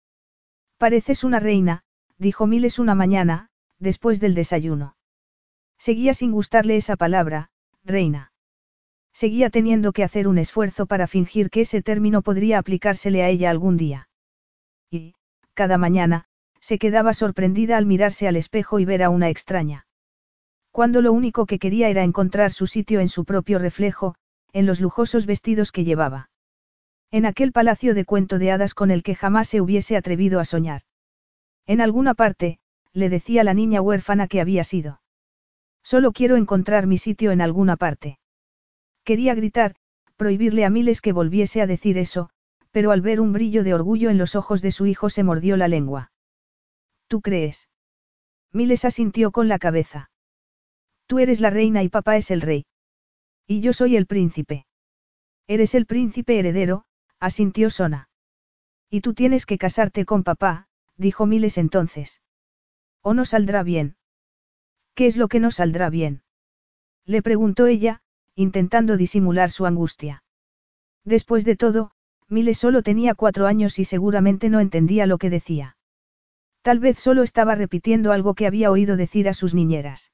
Pareces 0.77 1.23
una 1.23 1.39
reina, 1.39 1.85
dijo 2.17 2.45
Miles 2.45 2.77
una 2.77 2.93
mañana, 2.93 3.51
después 3.79 4.19
del 4.19 4.35
desayuno. 4.35 4.97
Seguía 5.77 6.13
sin 6.13 6.33
gustarle 6.33 6.75
esa 6.75 6.97
palabra, 6.97 7.51
reina. 7.85 8.33
Seguía 9.17 9.49
teniendo 9.49 9.93
que 9.93 10.03
hacer 10.03 10.27
un 10.27 10.37
esfuerzo 10.37 10.85
para 10.85 11.07
fingir 11.07 11.49
que 11.49 11.61
ese 11.61 11.81
término 11.81 12.21
podría 12.21 12.59
aplicársele 12.59 13.23
a 13.23 13.29
ella 13.29 13.49
algún 13.49 13.75
día. 13.75 14.09
Y, 14.91 15.15
cada 15.55 15.79
mañana, 15.79 16.25
se 16.61 16.77
quedaba 16.77 17.15
sorprendida 17.15 17.77
al 17.77 17.87
mirarse 17.87 18.27
al 18.27 18.35
espejo 18.35 18.77
y 18.77 18.85
ver 18.85 19.01
a 19.01 19.09
una 19.09 19.29
extraña. 19.29 19.87
Cuando 20.69 21.01
lo 21.01 21.13
único 21.13 21.47
que 21.47 21.57
quería 21.57 21.89
era 21.89 22.03
encontrar 22.03 22.51
su 22.51 22.67
sitio 22.67 22.99
en 22.99 23.09
su 23.09 23.25
propio 23.25 23.57
reflejo, 23.57 24.13
en 24.53 24.67
los 24.67 24.81
lujosos 24.81 25.25
vestidos 25.25 25.71
que 25.71 25.83
llevaba. 25.83 26.29
En 27.09 27.25
aquel 27.25 27.51
palacio 27.51 27.95
de 27.95 28.05
cuento 28.05 28.37
de 28.37 28.51
hadas 28.51 28.75
con 28.75 28.91
el 28.91 29.01
que 29.01 29.15
jamás 29.15 29.47
se 29.47 29.61
hubiese 29.61 29.97
atrevido 29.97 30.39
a 30.39 30.45
soñar. 30.45 30.83
En 31.65 31.81
alguna 31.81 32.13
parte, 32.13 32.59
le 32.93 33.09
decía 33.09 33.43
la 33.43 33.55
niña 33.55 33.81
huérfana 33.81 34.27
que 34.27 34.41
había 34.41 34.63
sido. 34.63 35.01
Solo 35.81 36.11
quiero 36.11 36.35
encontrar 36.35 36.85
mi 36.85 36.99
sitio 36.99 37.31
en 37.31 37.41
alguna 37.41 37.77
parte. 37.77 38.19
Quería 39.07 39.35
gritar, 39.35 39.73
prohibirle 40.17 40.65
a 40.65 40.69
Miles 40.69 40.99
que 40.99 41.13
volviese 41.13 41.61
a 41.61 41.65
decir 41.65 41.97
eso, 41.97 42.29
pero 42.71 42.91
al 42.91 42.99
ver 42.99 43.21
un 43.21 43.31
brillo 43.31 43.63
de 43.63 43.73
orgullo 43.73 44.09
en 44.09 44.17
los 44.17 44.35
ojos 44.35 44.61
de 44.61 44.73
su 44.73 44.85
hijo 44.85 45.09
se 45.09 45.23
mordió 45.23 45.55
la 45.55 45.69
lengua. 45.69 46.11
¿Tú 47.07 47.21
crees? 47.21 47.69
Miles 48.51 48.83
asintió 48.83 49.31
con 49.31 49.47
la 49.47 49.59
cabeza. 49.59 50.11
Tú 51.05 51.19
eres 51.19 51.39
la 51.39 51.49
reina 51.49 51.83
y 51.83 51.87
papá 51.87 52.17
es 52.17 52.31
el 52.31 52.41
rey. 52.41 52.65
Y 53.47 53.61
yo 53.61 53.71
soy 53.71 53.95
el 53.95 54.07
príncipe. 54.07 54.65
Eres 55.47 55.73
el 55.73 55.85
príncipe 55.85 56.37
heredero, 56.37 56.83
asintió 57.17 57.69
Sona. 57.69 58.09
Y 58.89 58.99
tú 58.99 59.13
tienes 59.13 59.45
que 59.45 59.57
casarte 59.57 60.03
con 60.03 60.25
papá, 60.25 60.67
dijo 60.97 61.25
Miles 61.25 61.57
entonces. 61.57 62.21
O 63.01 63.13
no 63.13 63.23
saldrá 63.23 63.63
bien. 63.63 63.95
¿Qué 64.95 65.05
es 65.05 65.15
lo 65.15 65.29
que 65.29 65.39
no 65.39 65.49
saldrá 65.49 65.89
bien? 65.89 66.23
Le 67.05 67.21
preguntó 67.21 67.67
ella, 67.67 68.01
intentando 68.37 68.97
disimular 68.97 69.49
su 69.49 69.65
angustia. 69.65 70.23
Después 71.03 71.43
de 71.43 71.55
todo, 71.55 71.91
Miles 72.29 72.59
solo 72.59 72.83
tenía 72.83 73.15
cuatro 73.15 73.47
años 73.47 73.79
y 73.79 73.83
seguramente 73.83 74.49
no 74.49 74.59
entendía 74.59 75.07
lo 75.07 75.17
que 75.17 75.31
decía. 75.31 75.75
Tal 76.61 76.79
vez 76.79 76.99
solo 76.99 77.23
estaba 77.23 77.55
repitiendo 77.55 78.11
algo 78.11 78.35
que 78.35 78.45
había 78.45 78.69
oído 78.69 78.95
decir 78.95 79.27
a 79.27 79.33
sus 79.33 79.55
niñeras. 79.55 80.11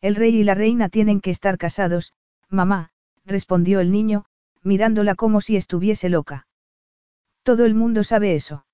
El 0.00 0.16
rey 0.16 0.34
y 0.34 0.42
la 0.42 0.54
reina 0.54 0.88
tienen 0.88 1.20
que 1.20 1.30
estar 1.30 1.58
casados, 1.58 2.14
mamá, 2.48 2.90
respondió 3.26 3.80
el 3.80 3.90
niño, 3.92 4.24
mirándola 4.62 5.14
como 5.14 5.42
si 5.42 5.56
estuviese 5.56 6.08
loca. 6.08 6.46
Todo 7.42 7.66
el 7.66 7.74
mundo 7.74 8.04
sabe 8.04 8.34
eso. 8.34 8.64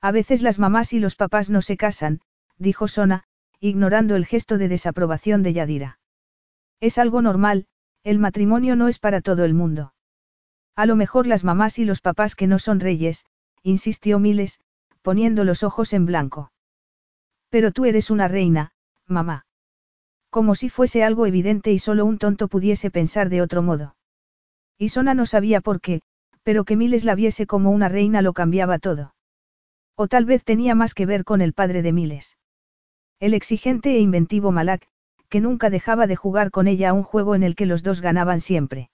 A 0.00 0.12
veces 0.12 0.42
las 0.42 0.60
mamás 0.60 0.92
y 0.92 1.00
los 1.00 1.16
papás 1.16 1.50
no 1.50 1.62
se 1.62 1.76
casan, 1.76 2.20
dijo 2.58 2.86
Sona, 2.86 3.24
ignorando 3.58 4.14
el 4.14 4.24
gesto 4.24 4.56
de 4.56 4.68
desaprobación 4.68 5.42
de 5.42 5.52
Yadira. 5.52 5.98
Es 6.78 6.98
algo 6.98 7.22
normal, 7.22 7.66
el 8.08 8.18
matrimonio 8.18 8.74
no 8.74 8.88
es 8.88 8.98
para 8.98 9.20
todo 9.20 9.44
el 9.44 9.52
mundo. 9.52 9.92
A 10.74 10.86
lo 10.86 10.96
mejor 10.96 11.26
las 11.26 11.44
mamás 11.44 11.78
y 11.78 11.84
los 11.84 12.00
papás 12.00 12.34
que 12.34 12.46
no 12.46 12.58
son 12.58 12.80
reyes, 12.80 13.26
insistió 13.62 14.18
Miles, 14.18 14.60
poniendo 15.02 15.44
los 15.44 15.62
ojos 15.62 15.92
en 15.92 16.06
blanco. 16.06 16.50
Pero 17.50 17.70
tú 17.70 17.84
eres 17.84 18.08
una 18.08 18.26
reina, 18.26 18.72
mamá. 19.06 19.44
Como 20.30 20.54
si 20.54 20.70
fuese 20.70 21.04
algo 21.04 21.26
evidente 21.26 21.70
y 21.70 21.78
solo 21.78 22.06
un 22.06 22.16
tonto 22.16 22.48
pudiese 22.48 22.90
pensar 22.90 23.28
de 23.28 23.42
otro 23.42 23.60
modo. 23.60 23.94
Y 24.78 24.88
Sona 24.88 25.12
no 25.12 25.26
sabía 25.26 25.60
por 25.60 25.82
qué, 25.82 26.00
pero 26.42 26.64
que 26.64 26.76
Miles 26.76 27.04
la 27.04 27.14
viese 27.14 27.46
como 27.46 27.70
una 27.72 27.90
reina 27.90 28.22
lo 28.22 28.32
cambiaba 28.32 28.78
todo. 28.78 29.14
O 29.96 30.08
tal 30.08 30.24
vez 30.24 30.44
tenía 30.44 30.74
más 30.74 30.94
que 30.94 31.04
ver 31.04 31.24
con 31.24 31.42
el 31.42 31.52
padre 31.52 31.82
de 31.82 31.92
Miles. 31.92 32.38
El 33.20 33.34
exigente 33.34 33.96
e 33.96 33.98
inventivo 33.98 34.50
Malak, 34.50 34.88
que 35.28 35.40
nunca 35.40 35.70
dejaba 35.70 36.06
de 36.06 36.16
jugar 36.16 36.50
con 36.50 36.68
ella 36.68 36.90
a 36.90 36.92
un 36.92 37.02
juego 37.02 37.34
en 37.34 37.42
el 37.42 37.54
que 37.54 37.66
los 37.66 37.82
dos 37.82 38.00
ganaban 38.00 38.40
siempre. 38.40 38.90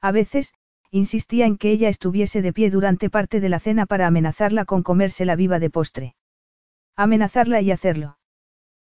A 0.00 0.12
veces, 0.12 0.54
insistía 0.90 1.46
en 1.46 1.58
que 1.58 1.70
ella 1.70 1.88
estuviese 1.88 2.42
de 2.42 2.52
pie 2.52 2.70
durante 2.70 3.10
parte 3.10 3.40
de 3.40 3.48
la 3.48 3.60
cena 3.60 3.86
para 3.86 4.06
amenazarla 4.06 4.64
con 4.64 4.82
comérsela 4.82 5.36
viva 5.36 5.58
de 5.58 5.70
postre. 5.70 6.14
Amenazarla 6.96 7.60
y 7.60 7.70
hacerlo. 7.70 8.18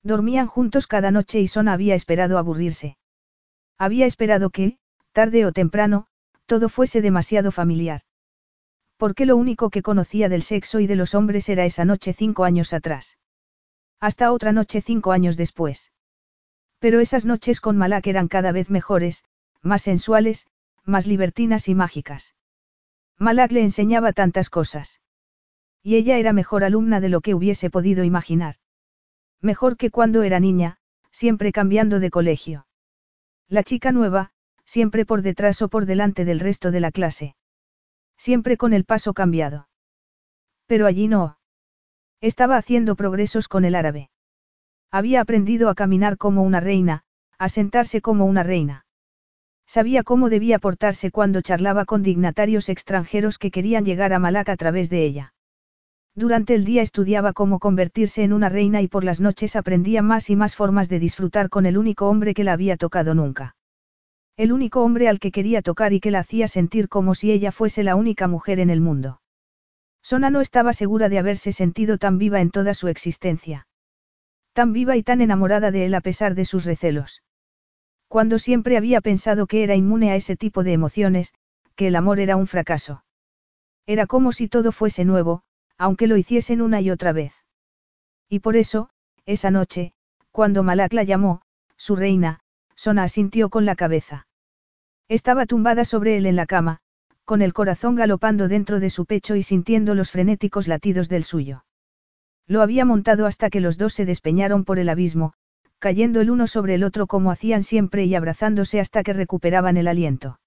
Dormían 0.04 0.48
juntos 0.48 0.88
cada 0.88 1.12
noche 1.12 1.40
y 1.40 1.48
Sona 1.48 1.74
había 1.74 1.96
esperado 1.96 2.38
aburrirse. 2.38 2.98
Había 3.78 4.06
esperado 4.06 4.50
que, 4.50 4.78
tarde 5.12 5.46
o 5.46 5.52
temprano, 5.52 6.08
todo 6.46 6.70
fuese 6.70 7.02
demasiado 7.02 7.52
familiar. 7.52 8.02
Porque 8.98 9.26
lo 9.26 9.36
único 9.36 9.70
que 9.70 9.82
conocía 9.82 10.30
del 10.30 10.44
sexo 10.44 10.80
y 10.80 10.88
de 10.88 10.96
los 10.96 11.16
hombres 11.16 11.50
era 11.50 11.66
esa 11.66 11.86
noche 11.86 12.14
cinco 12.14 12.44
años 12.44 12.74
atrás. 12.74 13.18
Hasta 14.00 14.32
otra 14.32 14.52
noche 14.52 14.82
cinco 14.82 15.12
años 15.12 15.38
después. 15.38 15.92
Pero 16.82 17.00
esas 17.00 17.26
noches 17.26 17.62
con 17.62 17.78
Malak 17.78 18.08
eran 18.08 18.28
cada 18.28 18.52
vez 18.52 18.72
mejores, 18.72 19.24
más 19.62 19.84
sensuales, 19.84 20.48
más 20.84 21.06
libertinas 21.06 21.70
y 21.70 21.76
mágicas. 21.76 22.36
Malak 23.20 23.52
le 23.52 23.62
enseñaba 23.62 24.14
tantas 24.14 24.50
cosas. 24.50 25.00
Y 25.84 25.96
ella 25.96 26.18
era 26.18 26.34
mejor 26.34 26.64
alumna 26.64 27.00
de 27.00 27.10
lo 27.10 27.22
que 27.22 27.36
hubiese 27.36 27.70
podido 27.70 28.04
imaginar. 28.04 28.56
Mejor 29.42 29.78
que 29.78 29.92
cuando 29.92 30.24
era 30.24 30.40
niña, 30.40 30.78
siempre 31.12 31.52
cambiando 31.52 32.00
de 32.00 32.10
colegio. 32.10 32.66
La 33.48 33.64
chica 33.64 33.92
nueva, 33.92 34.32
siempre 34.66 35.06
por 35.06 35.22
detrás 35.22 35.62
o 35.62 35.70
por 35.70 35.86
delante 35.86 36.26
del 36.26 36.40
resto 36.40 36.72
de 36.72 36.80
la 36.80 36.92
clase. 36.92 37.36
Siempre 38.18 38.58
con 38.58 38.74
el 38.74 38.86
paso 38.86 39.14
cambiado. 39.14 39.68
Pero 40.66 40.88
allí 40.88 41.08
no. 41.08 41.38
Estaba 42.22 42.58
haciendo 42.58 42.96
progresos 42.96 43.48
con 43.48 43.66
el 43.66 43.76
árabe. 43.76 44.11
Había 44.92 45.22
aprendido 45.22 45.70
a 45.70 45.76
caminar 45.76 46.18
como 46.18 46.44
una 46.44 46.60
reina, 46.60 47.04
a 47.38 47.48
sentarse 47.48 48.02
como 48.02 48.26
una 48.26 48.44
reina. 48.44 48.86
Sabía 49.66 50.04
cómo 50.04 50.30
debía 50.30 50.60
portarse 50.60 51.12
cuando 51.12 51.42
charlaba 51.42 51.86
con 51.86 52.04
dignatarios 52.04 52.68
extranjeros 52.68 53.38
que 53.38 53.52
querían 53.52 53.86
llegar 53.86 54.12
a 54.12 54.20
Malak 54.20 54.50
a 54.50 54.58
través 54.58 54.90
de 54.90 55.06
ella. 55.06 55.34
Durante 56.14 56.56
el 56.56 56.66
día 56.66 56.82
estudiaba 56.82 57.32
cómo 57.32 57.60
convertirse 57.60 58.24
en 58.24 58.34
una 58.34 58.50
reina 58.50 58.82
y 58.82 58.90
por 58.90 59.06
las 59.06 59.22
noches 59.22 59.56
aprendía 59.56 60.02
más 60.02 60.30
y 60.30 60.36
más 60.36 60.58
formas 60.58 60.90
de 60.90 61.00
disfrutar 61.00 61.48
con 61.48 61.66
el 61.66 61.78
único 61.78 62.10
hombre 62.10 62.34
que 62.34 62.44
la 62.44 62.52
había 62.52 62.76
tocado 62.76 63.16
nunca. 63.16 63.56
El 64.36 64.52
único 64.52 64.84
hombre 64.84 65.08
al 65.08 65.20
que 65.20 65.32
quería 65.32 65.62
tocar 65.62 65.94
y 65.94 66.02
que 66.02 66.12
la 66.12 66.20
hacía 66.20 66.50
sentir 66.50 66.90
como 66.90 67.16
si 67.16 67.32
ella 67.32 67.54
fuese 67.54 67.84
la 67.84 67.96
única 67.96 68.28
mujer 68.28 68.60
en 68.60 68.70
el 68.70 68.82
mundo. 68.82 69.22
Sona 70.02 70.30
no 70.30 70.42
estaba 70.42 70.74
segura 70.74 71.08
de 71.08 71.20
haberse 71.20 71.54
sentido 71.54 71.98
tan 71.98 72.18
viva 72.18 72.42
en 72.42 72.52
toda 72.52 72.74
su 72.74 72.90
existencia. 72.90 73.68
Tan 74.54 74.74
viva 74.74 74.98
y 74.98 75.04
tan 75.04 75.22
enamorada 75.22 75.72
de 75.72 75.86
él 75.86 75.96
a 75.96 76.02
pesar 76.02 76.36
de 76.36 76.46
sus 76.46 76.66
recelos. 76.66 77.24
Cuando 78.08 78.40
siempre 78.40 78.76
había 78.76 79.00
pensado 79.00 79.48
que 79.48 79.64
era 79.64 79.76
inmune 79.76 80.12
a 80.12 80.16
ese 80.16 80.36
tipo 80.36 80.64
de 80.64 80.74
emociones, 80.74 81.34
que 81.76 81.88
el 81.88 81.96
amor 81.96 82.20
era 82.20 82.36
un 82.36 82.48
fracaso. 82.48 83.04
Era 83.86 84.08
como 84.08 84.32
si 84.32 84.48
todo 84.48 84.72
fuese 84.72 85.06
nuevo, 85.06 85.44
aunque 85.78 86.08
lo 86.08 86.18
hiciesen 86.18 86.62
una 86.62 86.82
y 86.82 86.92
otra 86.92 87.14
vez. 87.14 87.34
Y 88.30 88.40
por 88.40 88.56
eso, 88.56 88.90
esa 89.26 89.52
noche, 89.52 89.94
cuando 90.32 90.64
Malak 90.64 90.94
la 90.94 91.04
llamó, 91.04 91.42
su 91.78 91.96
reina, 91.96 92.42
Sona 92.76 93.04
asintió 93.04 93.50
con 93.50 93.66
la 93.66 93.76
cabeza. 93.76 94.28
Estaba 95.08 95.46
tumbada 95.46 95.86
sobre 95.86 96.18
él 96.18 96.26
en 96.26 96.36
la 96.36 96.46
cama, 96.46 96.80
con 97.26 97.42
el 97.42 97.54
corazón 97.54 97.96
galopando 97.96 98.48
dentro 98.48 98.80
de 98.80 98.90
su 98.90 99.06
pecho 99.06 99.36
y 99.36 99.44
sintiendo 99.44 99.96
los 99.96 100.12
frenéticos 100.12 100.68
latidos 100.68 101.10
del 101.10 101.24
suyo. 101.24 101.64
Lo 102.52 102.62
había 102.62 102.84
montado 102.84 103.28
hasta 103.28 103.50
que 103.50 103.62
los 103.62 103.78
dos 103.78 103.94
se 103.94 104.06
despeñaron 104.06 104.66
por 104.66 104.78
el 104.78 104.90
abismo, 104.90 105.32
cayendo 105.80 106.20
el 106.20 106.30
uno 106.30 106.48
sobre 106.48 106.76
el 106.76 106.84
otro 106.84 107.08
como 107.08 107.32
hacían 107.32 107.64
siempre 107.64 108.04
y 108.04 108.14
abrazándose 108.14 108.82
hasta 108.82 109.04
que 109.04 109.14
recuperaban 109.14 109.78
el 109.78 109.88
aliento. 109.88 110.38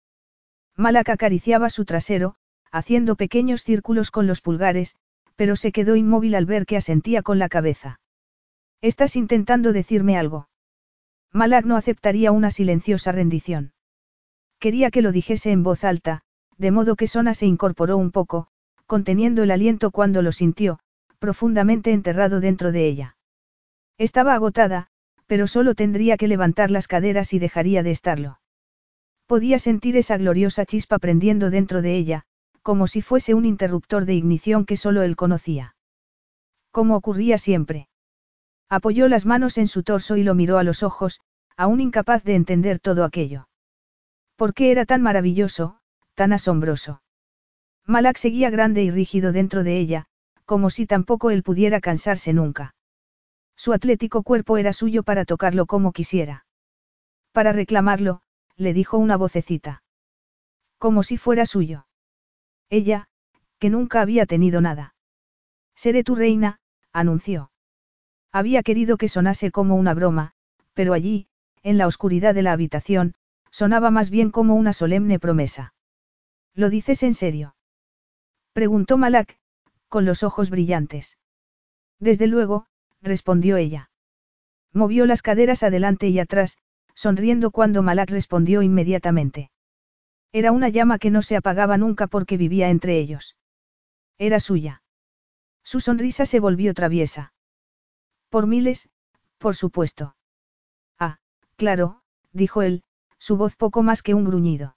Malak 0.76 1.08
acariciaba 1.08 1.70
su 1.70 1.86
trasero, 1.86 2.34
haciendo 2.70 3.16
pequeños 3.16 3.62
círculos 3.62 4.10
con 4.10 4.26
los 4.26 4.42
pulgares, 4.42 4.96
pero 5.34 5.56
se 5.56 5.72
quedó 5.72 5.96
inmóvil 5.96 6.34
al 6.34 6.44
ver 6.44 6.66
que 6.66 6.76
asentía 6.76 7.22
con 7.22 7.38
la 7.38 7.48
cabeza. 7.48 8.00
¿Estás 8.82 9.16
intentando 9.16 9.72
decirme 9.72 10.18
algo? 10.18 10.50
Malak 11.32 11.64
no 11.64 11.74
aceptaría 11.74 12.32
una 12.32 12.50
silenciosa 12.50 13.12
rendición. 13.12 13.72
Quería 14.58 14.90
que 14.90 15.00
lo 15.00 15.10
dijese 15.10 15.52
en 15.52 15.62
voz 15.62 15.84
alta, 15.84 16.20
de 16.58 16.70
modo 16.70 16.96
que 16.96 17.06
Sona 17.06 17.32
se 17.32 17.46
incorporó 17.46 17.96
un 17.96 18.10
poco, 18.10 18.48
conteniendo 18.84 19.42
el 19.42 19.50
aliento 19.50 19.90
cuando 19.90 20.20
lo 20.20 20.32
sintió, 20.32 20.80
profundamente 21.24 21.90
enterrado 21.90 22.38
dentro 22.38 22.70
de 22.70 22.86
ella. 22.86 23.16
Estaba 23.96 24.34
agotada, 24.34 24.88
pero 25.26 25.46
solo 25.46 25.74
tendría 25.74 26.18
que 26.18 26.28
levantar 26.28 26.70
las 26.70 26.86
caderas 26.86 27.32
y 27.32 27.38
dejaría 27.38 27.82
de 27.82 27.92
estarlo. 27.92 28.40
Podía 29.26 29.58
sentir 29.58 29.96
esa 29.96 30.18
gloriosa 30.18 30.66
chispa 30.66 30.98
prendiendo 30.98 31.48
dentro 31.48 31.80
de 31.80 31.96
ella, 31.96 32.24
como 32.60 32.86
si 32.86 33.00
fuese 33.00 33.32
un 33.32 33.46
interruptor 33.46 34.04
de 34.04 34.12
ignición 34.12 34.66
que 34.66 34.76
solo 34.76 35.00
él 35.00 35.16
conocía. 35.16 35.76
Como 36.70 36.94
ocurría 36.94 37.38
siempre. 37.38 37.88
Apoyó 38.68 39.08
las 39.08 39.24
manos 39.24 39.56
en 39.56 39.66
su 39.66 39.82
torso 39.82 40.18
y 40.18 40.24
lo 40.24 40.34
miró 40.34 40.58
a 40.58 40.62
los 40.62 40.82
ojos, 40.82 41.22
aún 41.56 41.80
incapaz 41.80 42.22
de 42.22 42.34
entender 42.34 42.80
todo 42.80 43.02
aquello. 43.02 43.48
¿Por 44.36 44.52
qué 44.52 44.72
era 44.72 44.84
tan 44.84 45.00
maravilloso, 45.00 45.78
tan 46.14 46.34
asombroso? 46.34 47.00
Malak 47.86 48.18
seguía 48.18 48.50
grande 48.50 48.82
y 48.82 48.90
rígido 48.90 49.32
dentro 49.32 49.64
de 49.64 49.78
ella, 49.78 50.06
como 50.44 50.70
si 50.70 50.86
tampoco 50.86 51.30
él 51.30 51.42
pudiera 51.42 51.80
cansarse 51.80 52.32
nunca. 52.32 52.74
Su 53.56 53.72
atlético 53.72 54.22
cuerpo 54.22 54.56
era 54.58 54.72
suyo 54.72 55.02
para 55.02 55.24
tocarlo 55.24 55.66
como 55.66 55.92
quisiera. 55.92 56.46
Para 57.32 57.52
reclamarlo, 57.52 58.20
le 58.56 58.72
dijo 58.72 58.98
una 58.98 59.16
vocecita. 59.16 59.82
Como 60.78 61.02
si 61.02 61.16
fuera 61.16 61.46
suyo. 61.46 61.86
Ella, 62.68 63.08
que 63.58 63.70
nunca 63.70 64.00
había 64.00 64.26
tenido 64.26 64.60
nada. 64.60 64.94
Seré 65.74 66.04
tu 66.04 66.14
reina, 66.14 66.60
anunció. 66.92 67.50
Había 68.32 68.62
querido 68.62 68.96
que 68.96 69.08
sonase 69.08 69.50
como 69.50 69.76
una 69.76 69.94
broma, 69.94 70.32
pero 70.74 70.92
allí, 70.92 71.28
en 71.62 71.78
la 71.78 71.86
oscuridad 71.86 72.34
de 72.34 72.42
la 72.42 72.52
habitación, 72.52 73.14
sonaba 73.50 73.90
más 73.90 74.10
bien 74.10 74.30
como 74.30 74.56
una 74.56 74.72
solemne 74.72 75.18
promesa. 75.18 75.74
¿Lo 76.54 76.68
dices 76.68 77.02
en 77.02 77.14
serio? 77.14 77.56
Preguntó 78.52 78.98
Malak, 78.98 79.38
con 79.94 80.04
los 80.04 80.24
ojos 80.24 80.50
brillantes. 80.50 81.18
Desde 82.00 82.26
luego, 82.26 82.66
respondió 83.00 83.56
ella. 83.56 83.90
Movió 84.72 85.06
las 85.06 85.22
caderas 85.22 85.62
adelante 85.62 86.08
y 86.08 86.18
atrás, 86.18 86.58
sonriendo 86.96 87.52
cuando 87.52 87.80
Malak 87.84 88.10
respondió 88.10 88.62
inmediatamente. 88.62 89.52
Era 90.32 90.50
una 90.50 90.68
llama 90.68 90.98
que 90.98 91.12
no 91.12 91.22
se 91.22 91.36
apagaba 91.36 91.76
nunca 91.78 92.08
porque 92.08 92.36
vivía 92.36 92.70
entre 92.70 92.98
ellos. 92.98 93.36
Era 94.18 94.40
suya. 94.40 94.82
Su 95.62 95.78
sonrisa 95.78 96.26
se 96.26 96.40
volvió 96.40 96.74
traviesa. 96.74 97.32
Por 98.30 98.48
miles, 98.48 98.90
por 99.38 99.54
supuesto. 99.54 100.16
Ah, 100.98 101.18
claro, 101.54 102.02
dijo 102.32 102.62
él, 102.62 102.82
su 103.18 103.36
voz 103.36 103.54
poco 103.54 103.84
más 103.84 104.02
que 104.02 104.14
un 104.14 104.24
gruñido. 104.24 104.76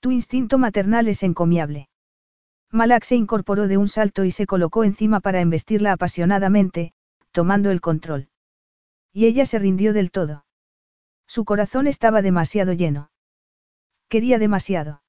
Tu 0.00 0.10
instinto 0.10 0.58
maternal 0.58 1.08
es 1.08 1.22
encomiable. 1.22 1.88
Malak 2.72 3.04
se 3.04 3.16
incorporó 3.16 3.66
de 3.66 3.76
un 3.76 3.88
salto 3.88 4.24
y 4.24 4.30
se 4.30 4.46
colocó 4.46 4.84
encima 4.84 5.20
para 5.20 5.40
embestirla 5.40 5.92
apasionadamente, 5.92 6.92
tomando 7.32 7.70
el 7.70 7.80
control. 7.80 8.28
Y 9.12 9.26
ella 9.26 9.44
se 9.44 9.58
rindió 9.58 9.92
del 9.92 10.10
todo. 10.10 10.44
Su 11.26 11.44
corazón 11.44 11.86
estaba 11.86 12.22
demasiado 12.22 12.72
lleno. 12.72 13.10
Quería 14.08 14.38
demasiado. 14.38 15.02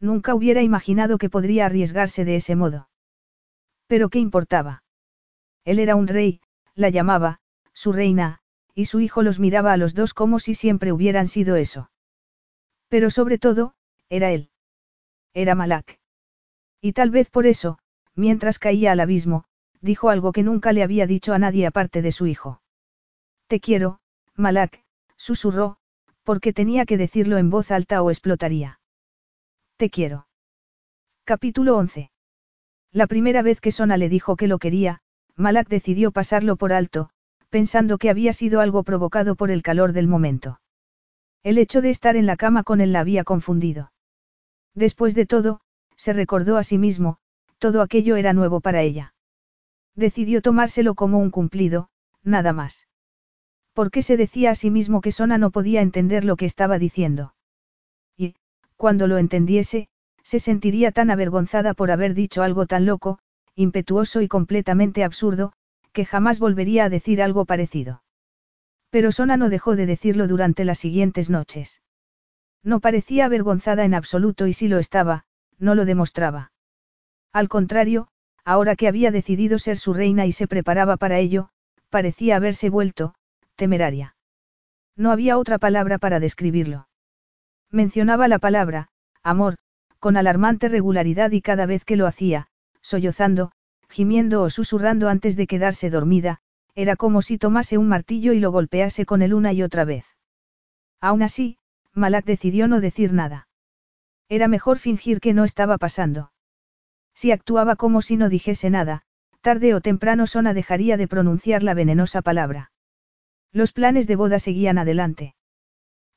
Nunca 0.00 0.34
hubiera 0.34 0.62
imaginado 0.62 1.18
que 1.18 1.30
podría 1.30 1.66
arriesgarse 1.66 2.24
de 2.24 2.36
ese 2.36 2.54
modo. 2.54 2.88
Pero 3.86 4.08
¿qué 4.08 4.18
importaba? 4.18 4.84
Él 5.64 5.78
era 5.80 5.96
un 5.96 6.06
rey, 6.06 6.40
la 6.74 6.90
llamaba, 6.90 7.40
su 7.72 7.92
reina, 7.92 8.40
y 8.74 8.84
su 8.84 9.00
hijo 9.00 9.22
los 9.22 9.40
miraba 9.40 9.72
a 9.72 9.76
los 9.76 9.94
dos 9.94 10.14
como 10.14 10.38
si 10.38 10.54
siempre 10.54 10.92
hubieran 10.92 11.28
sido 11.28 11.56
eso. 11.56 11.90
Pero 12.88 13.10
sobre 13.10 13.38
todo, 13.38 13.74
era 14.08 14.30
él. 14.30 14.50
Era 15.34 15.54
Malak. 15.54 15.98
Y 16.86 16.92
tal 16.92 17.10
vez 17.10 17.30
por 17.30 17.48
eso, 17.48 17.80
mientras 18.14 18.60
caía 18.60 18.92
al 18.92 19.00
abismo, 19.00 19.42
dijo 19.80 20.08
algo 20.08 20.30
que 20.30 20.44
nunca 20.44 20.72
le 20.72 20.84
había 20.84 21.08
dicho 21.08 21.32
a 21.34 21.38
nadie 21.40 21.66
aparte 21.66 22.00
de 22.00 22.12
su 22.12 22.28
hijo. 22.28 22.62
Te 23.48 23.58
quiero, 23.58 23.98
Malak, 24.36 24.84
susurró, 25.16 25.78
porque 26.22 26.52
tenía 26.52 26.86
que 26.86 26.96
decirlo 26.96 27.38
en 27.38 27.50
voz 27.50 27.72
alta 27.72 28.04
o 28.04 28.10
explotaría. 28.12 28.78
Te 29.76 29.90
quiero. 29.90 30.28
Capítulo 31.24 31.76
11. 31.76 32.12
La 32.92 33.08
primera 33.08 33.42
vez 33.42 33.60
que 33.60 33.72
Sona 33.72 33.96
le 33.96 34.08
dijo 34.08 34.36
que 34.36 34.46
lo 34.46 34.60
quería, 34.60 35.00
Malak 35.34 35.66
decidió 35.66 36.12
pasarlo 36.12 36.54
por 36.54 36.72
alto, 36.72 37.10
pensando 37.50 37.98
que 37.98 38.10
había 38.10 38.32
sido 38.32 38.60
algo 38.60 38.84
provocado 38.84 39.34
por 39.34 39.50
el 39.50 39.62
calor 39.62 39.92
del 39.92 40.06
momento. 40.06 40.60
El 41.42 41.58
hecho 41.58 41.82
de 41.82 41.90
estar 41.90 42.14
en 42.14 42.26
la 42.26 42.36
cama 42.36 42.62
con 42.62 42.80
él 42.80 42.92
la 42.92 43.00
había 43.00 43.24
confundido. 43.24 43.90
Después 44.72 45.16
de 45.16 45.26
todo, 45.26 45.62
se 45.96 46.12
recordó 46.12 46.56
a 46.56 46.62
sí 46.62 46.78
mismo, 46.78 47.18
todo 47.58 47.82
aquello 47.82 48.16
era 48.16 48.32
nuevo 48.32 48.60
para 48.60 48.82
ella. 48.82 49.14
Decidió 49.94 50.42
tomárselo 50.42 50.94
como 50.94 51.18
un 51.18 51.30
cumplido, 51.30 51.88
nada 52.22 52.52
más. 52.52 52.86
¿Por 53.72 53.90
qué 53.90 54.02
se 54.02 54.16
decía 54.16 54.50
a 54.50 54.54
sí 54.54 54.70
mismo 54.70 55.00
que 55.00 55.12
Sona 55.12 55.38
no 55.38 55.50
podía 55.50 55.82
entender 55.82 56.24
lo 56.24 56.36
que 56.36 56.46
estaba 56.46 56.78
diciendo? 56.78 57.34
Y, 58.16 58.34
cuando 58.76 59.06
lo 59.06 59.18
entendiese, 59.18 59.88
se 60.22 60.38
sentiría 60.38 60.92
tan 60.92 61.10
avergonzada 61.10 61.74
por 61.74 61.90
haber 61.90 62.14
dicho 62.14 62.42
algo 62.42 62.66
tan 62.66 62.84
loco, 62.84 63.18
impetuoso 63.54 64.22
y 64.22 64.28
completamente 64.28 65.04
absurdo, 65.04 65.52
que 65.92 66.04
jamás 66.04 66.38
volvería 66.38 66.84
a 66.84 66.88
decir 66.88 67.22
algo 67.22 67.44
parecido. 67.44 68.02
Pero 68.90 69.12
Sona 69.12 69.36
no 69.36 69.48
dejó 69.48 69.76
de 69.76 69.86
decirlo 69.86 70.26
durante 70.26 70.64
las 70.64 70.78
siguientes 70.78 71.30
noches. 71.30 71.80
No 72.62 72.80
parecía 72.80 73.26
avergonzada 73.26 73.84
en 73.84 73.94
absoluto 73.94 74.46
y 74.46 74.52
si 74.52 74.68
lo 74.68 74.78
estaba, 74.78 75.24
no 75.58 75.74
lo 75.74 75.84
demostraba. 75.84 76.52
Al 77.32 77.48
contrario, 77.48 78.08
ahora 78.44 78.76
que 78.76 78.88
había 78.88 79.10
decidido 79.10 79.58
ser 79.58 79.78
su 79.78 79.92
reina 79.92 80.26
y 80.26 80.32
se 80.32 80.46
preparaba 80.46 80.96
para 80.96 81.18
ello, 81.18 81.48
parecía 81.90 82.36
haberse 82.36 82.70
vuelto, 82.70 83.14
temeraria. 83.56 84.16
No 84.96 85.10
había 85.10 85.38
otra 85.38 85.58
palabra 85.58 85.98
para 85.98 86.20
describirlo. 86.20 86.88
Mencionaba 87.70 88.28
la 88.28 88.38
palabra, 88.38 88.88
amor, 89.22 89.56
con 89.98 90.16
alarmante 90.16 90.68
regularidad 90.68 91.32
y 91.32 91.42
cada 91.42 91.66
vez 91.66 91.84
que 91.84 91.96
lo 91.96 92.06
hacía, 92.06 92.46
sollozando, 92.80 93.52
gimiendo 93.88 94.42
o 94.42 94.50
susurrando 94.50 95.08
antes 95.08 95.36
de 95.36 95.46
quedarse 95.46 95.90
dormida, 95.90 96.38
era 96.74 96.96
como 96.96 97.22
si 97.22 97.38
tomase 97.38 97.78
un 97.78 97.88
martillo 97.88 98.32
y 98.32 98.40
lo 98.40 98.52
golpease 98.52 99.06
con 99.06 99.22
él 99.22 99.34
una 99.34 99.52
y 99.52 99.62
otra 99.62 99.84
vez. 99.84 100.04
Aún 101.00 101.22
así, 101.22 101.58
Malak 101.94 102.24
decidió 102.24 102.68
no 102.68 102.80
decir 102.80 103.12
nada. 103.12 103.45
Era 104.28 104.48
mejor 104.48 104.78
fingir 104.78 105.20
que 105.20 105.34
no 105.34 105.44
estaba 105.44 105.78
pasando. 105.78 106.32
Si 107.14 107.30
actuaba 107.30 107.76
como 107.76 108.02
si 108.02 108.16
no 108.16 108.28
dijese 108.28 108.70
nada, 108.70 109.02
tarde 109.40 109.74
o 109.74 109.80
temprano 109.80 110.26
Sona 110.26 110.54
dejaría 110.54 110.96
de 110.96 111.08
pronunciar 111.08 111.62
la 111.62 111.74
venenosa 111.74 112.22
palabra. 112.22 112.72
Los 113.52 113.72
planes 113.72 114.06
de 114.06 114.16
boda 114.16 114.38
seguían 114.38 114.78
adelante. 114.78 115.34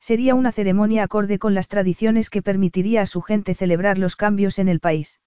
Sería 0.00 0.34
una 0.34 0.50
ceremonia 0.50 1.04
acorde 1.04 1.38
con 1.38 1.54
las 1.54 1.68
tradiciones 1.68 2.30
que 2.30 2.42
permitiría 2.42 3.02
a 3.02 3.06
su 3.06 3.22
gente 3.22 3.54
celebrar 3.54 3.98
los 3.98 4.16
cambios 4.16 4.58
en 4.58 4.68
el 4.68 4.80
país. 4.80 5.20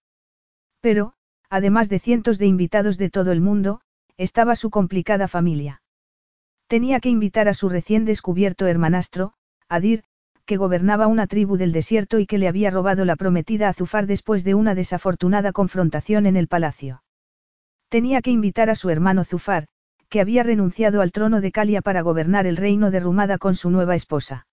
Pero, 0.81 1.13
además 1.49 1.89
de 1.89 1.99
cientos 1.99 2.37
de 2.39 2.47
invitados 2.47 2.97
de 2.97 3.09
todo 3.09 3.31
el 3.31 3.39
mundo, 3.39 3.81
estaba 4.17 4.55
su 4.55 4.69
complicada 4.69 5.27
familia. 5.27 5.81
Tenía 6.67 6.99
que 6.99 7.09
invitar 7.09 7.47
a 7.47 7.53
su 7.53 7.69
recién 7.69 8.03
descubierto 8.03 8.67
hermanastro, 8.67 9.33
Adir, 9.69 10.03
que 10.45 10.57
gobernaba 10.57 11.07
una 11.07 11.27
tribu 11.27 11.57
del 11.57 11.71
desierto 11.71 12.19
y 12.19 12.25
que 12.25 12.37
le 12.37 12.47
había 12.47 12.69
robado 12.69 13.05
la 13.05 13.15
prometida 13.15 13.69
a 13.69 13.73
Zufar 13.73 14.07
después 14.07 14.43
de 14.43 14.55
una 14.55 14.75
desafortunada 14.75 15.51
confrontación 15.51 16.25
en 16.25 16.35
el 16.35 16.47
palacio. 16.47 17.03
Tenía 17.89 18.21
que 18.21 18.31
invitar 18.31 18.69
a 18.69 18.75
su 18.75 18.89
hermano 18.89 19.23
Zufar, 19.23 19.67
que 20.09 20.21
había 20.21 20.43
renunciado 20.43 21.01
al 21.01 21.11
trono 21.11 21.41
de 21.41 21.51
Calia 21.51 21.81
para 21.81 22.01
gobernar 22.01 22.45
el 22.45 22.57
reino 22.57 22.91
de 22.91 22.99
Rumada 22.99 23.37
con 23.37 23.55
su 23.55 23.69
nueva 23.69 23.95
esposa. 23.95 24.47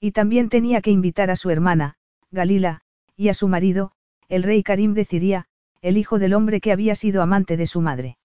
Y 0.00 0.12
también 0.12 0.48
tenía 0.48 0.80
que 0.80 0.90
invitar 0.90 1.30
a 1.30 1.36
su 1.36 1.50
hermana, 1.50 1.94
Galila, 2.30 2.82
y 3.16 3.28
a 3.28 3.34
su 3.34 3.48
marido, 3.48 3.92
el 4.28 4.42
rey 4.42 4.62
Karim 4.62 4.94
de 4.94 5.04
Ciria, 5.04 5.46
el 5.80 5.96
hijo 5.96 6.18
del 6.18 6.34
hombre 6.34 6.60
que 6.60 6.72
había 6.72 6.94
sido 6.94 7.22
amante 7.22 7.56
de 7.56 7.66
su 7.66 7.80
madre. 7.80 8.18